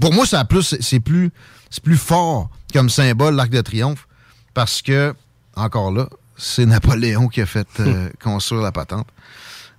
pour 0.00 0.12
moi, 0.12 0.24
a 0.32 0.44
plus, 0.44 0.62
c'est- 0.62 0.82
c'est 0.82 1.00
plus, 1.00 1.30
c'est 1.70 1.82
plus 1.82 1.96
fort 1.96 2.48
comme 2.72 2.88
symbole, 2.88 3.34
l'Arc 3.34 3.50
de 3.50 3.60
Triomphe, 3.60 4.06
parce 4.54 4.80
que 4.82 5.14
encore 5.56 5.92
là, 5.92 6.08
c'est 6.36 6.66
Napoléon 6.66 7.28
qui 7.28 7.40
a 7.40 7.46
fait 7.46 7.68
euh, 7.80 8.08
construire 8.22 8.62
la 8.62 8.72
patente. 8.72 9.06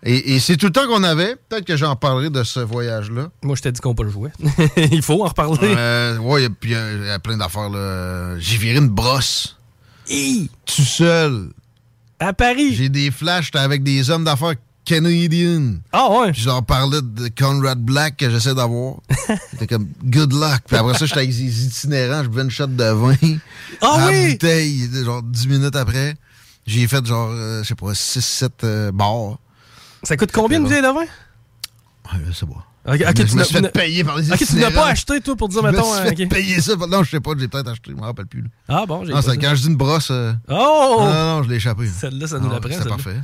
Et, 0.04 0.36
et 0.36 0.40
c'est 0.40 0.56
tout 0.56 0.68
le 0.68 0.72
temps 0.72 0.86
qu'on 0.88 1.04
avait. 1.04 1.36
Peut-être 1.50 1.66
que 1.66 1.76
j'en 1.76 1.96
parlerai 1.96 2.30
de 2.30 2.44
ce 2.44 2.60
voyage-là. 2.60 3.30
Moi, 3.44 3.56
je 3.56 3.64
t'ai 3.64 3.72
dit 3.72 3.82
qu'on 3.82 3.96
peut 3.96 4.04
le 4.04 4.12
jouer. 4.12 4.30
Il 4.92 5.02
faut 5.02 5.24
en 5.26 5.30
reparler. 5.30 5.74
Euh, 5.76 6.18
ouais, 6.20 6.48
puis 6.50 6.72
il 6.72 6.74
y, 6.74 6.76
a- 6.76 6.92
il 6.94 7.06
y 7.06 7.10
a 7.10 7.18
plein 7.20 7.38
d'affaires. 7.38 7.70
là. 7.70 8.38
J'ai 8.38 8.58
viré 8.58 8.78
une 8.78 8.90
brosse. 8.90 9.58
Tout 10.08 10.82
seul. 10.82 11.50
À 12.20 12.34
Paris. 12.34 12.76
J'ai 12.76 12.90
des 12.90 13.12
flashs 13.12 13.46
j'étais 13.46 13.60
avec 13.60 13.84
des 13.84 14.10
hommes 14.10 14.24
d'affaires 14.24 14.56
canadiens. 14.86 15.76
Ah 15.92 16.10
ouais? 16.12 16.32
Puis 16.32 16.42
je 16.42 16.48
leur 16.48 16.64
parlais 16.64 17.02
de 17.02 17.30
Conrad 17.38 17.80
Black 17.80 18.18
que 18.18 18.30
j'essaie 18.30 18.54
d'avoir. 18.54 18.96
C'était 19.52 19.68
comme 19.68 19.88
good 20.04 20.32
luck. 20.32 20.62
Puis 20.68 20.78
après 20.78 20.98
ça, 20.98 21.06
j'étais 21.06 21.20
avec 21.20 21.32
des 21.32 21.66
itinérants, 21.66 22.24
je 22.24 22.30
buvais 22.30 22.44
une 22.44 22.52
shot 22.52 22.68
de 22.68 22.84
vin. 22.84 23.16
Ah 23.82 24.08
oui? 24.10 24.34
bouteille, 24.34 24.90
genre 25.04 25.24
10 25.24 25.48
minutes 25.48 25.76
après. 25.76 26.16
J'ai 26.66 26.88
fait 26.88 27.06
genre, 27.06 27.30
euh, 27.32 27.64
je 27.64 27.68
sais 27.68 27.76
pas, 27.76 27.92
6-7 27.92 28.50
euh, 28.64 28.92
bars. 28.92 29.38
Ça 30.04 30.18
coûte 30.18 30.32
combien 30.32 30.58
une 30.58 30.64
bouteille 30.64 30.82
de 30.82 30.88
vin? 30.88 31.02
Ouais, 31.02 32.20
je 32.28 32.32
sais 32.32 32.46
pas. 32.46 32.66
Ok, 32.88 32.98
Je 33.00 33.04
ok, 33.04 33.08
me- 33.08 33.14
tu 33.14 33.28
je 33.28 33.34
me 33.34 33.38
n'as- 33.40 33.44
suis 33.46 33.54
fait 33.56 33.62
n'as- 33.62 33.70
payer 33.70 34.04
par 34.04 34.18
les 34.18 34.32
Ok, 34.32 34.38
tu 34.38 34.44
n'as 34.44 34.50
itinérants. 34.52 34.74
pas 34.74 34.88
acheté, 34.90 35.20
toi, 35.22 35.36
pour 35.36 35.50
dire, 35.50 35.62
Je 35.62 35.66
me 35.68 35.72
mettons. 35.72 35.84
suis 35.92 36.04
fait 36.04 36.22
euh, 36.22 36.26
ok. 36.26 36.30
payer 36.30 36.62
ça. 36.62 36.76
Non, 36.76 37.04
je 37.04 37.10
sais 37.10 37.20
pas, 37.20 37.32
j'ai 37.38 37.48
peut-être 37.48 37.68
acheté, 37.70 37.92
je 37.92 37.96
me 37.96 38.02
rappelle 38.02 38.28
plus. 38.28 38.42
là. 38.44 38.48
Ah 38.68 38.86
bon, 38.88 39.04
j'ai 39.04 39.10
Non, 39.10 39.16
pas 39.16 39.22
c'est 39.24 39.30
ça. 39.32 39.38
quand 39.38 39.56
je 39.56 39.62
dis 39.64 39.68
une 39.70 39.76
brosse. 39.76 40.10
euh, 40.12 40.34
Oh! 40.50 40.98
Non, 41.00 41.06
non, 41.06 41.38
non, 41.38 41.44
je 41.44 41.50
l'ai 41.50 41.56
échappé. 41.56 41.88
Celle-là, 41.88 42.28
ça 42.28 42.38
nous 42.40 42.46
Non, 42.48 42.54
la 42.54 42.60
prend, 42.60 42.70
celle-là. 42.70 42.86
parfait. 42.90 43.20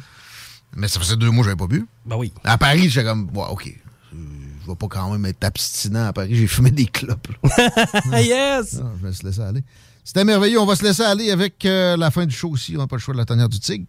Mais 0.75 0.87
ça 0.87 0.99
faisait 0.99 1.15
deux 1.15 1.29
mois 1.29 1.43
que 1.43 1.49
j'avais 1.51 1.57
pas 1.59 1.67
bu. 1.67 1.85
Ben 2.05 2.15
oui. 2.15 2.33
À 2.43 2.57
Paris, 2.57 2.89
j'étais 2.89 3.05
comme, 3.05 3.29
ouais, 3.35 3.45
OK. 3.51 3.67
euh, 3.67 4.17
Je 4.63 4.67
vais 4.67 4.75
pas 4.75 4.87
quand 4.87 5.11
même 5.11 5.25
être 5.27 5.43
abstinent 5.43 6.07
à 6.07 6.13
Paris. 6.13 6.33
J'ai 6.35 6.47
fumé 6.47 6.71
des 6.71 6.85
clopes. 6.85 7.27
yes! 8.13 8.73
Non, 8.73 8.91
je 9.01 9.07
vais 9.07 9.13
se 9.13 9.23
laisser 9.23 9.41
aller. 9.41 9.63
C'était 10.03 10.23
merveilleux. 10.25 10.59
On 10.59 10.65
va 10.65 10.75
se 10.75 10.83
laisser 10.83 11.03
aller 11.03 11.29
avec 11.29 11.63
euh, 11.65 11.95
la 11.97 12.09
fin 12.09 12.25
du 12.25 12.33
show 12.35 12.49
aussi. 12.49 12.75
On 12.75 12.79
n'a 12.79 12.87
pas 12.87 12.95
le 12.95 13.01
choix 13.01 13.13
de 13.13 13.19
la 13.19 13.25
tanière 13.25 13.49
du 13.49 13.59
tigre. 13.59 13.85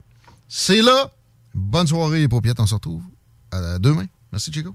C'est 0.49 0.83
là. 0.83 1.10
Bonne 1.55 1.86
soirée, 1.86 2.20
les 2.20 2.28
paupiètes. 2.28 2.60
On 2.60 2.67
se 2.67 2.75
retrouve 2.75 3.02
à 3.51 3.78
demain. 3.78 4.05
Merci, 4.31 4.52
Chico. 4.52 4.75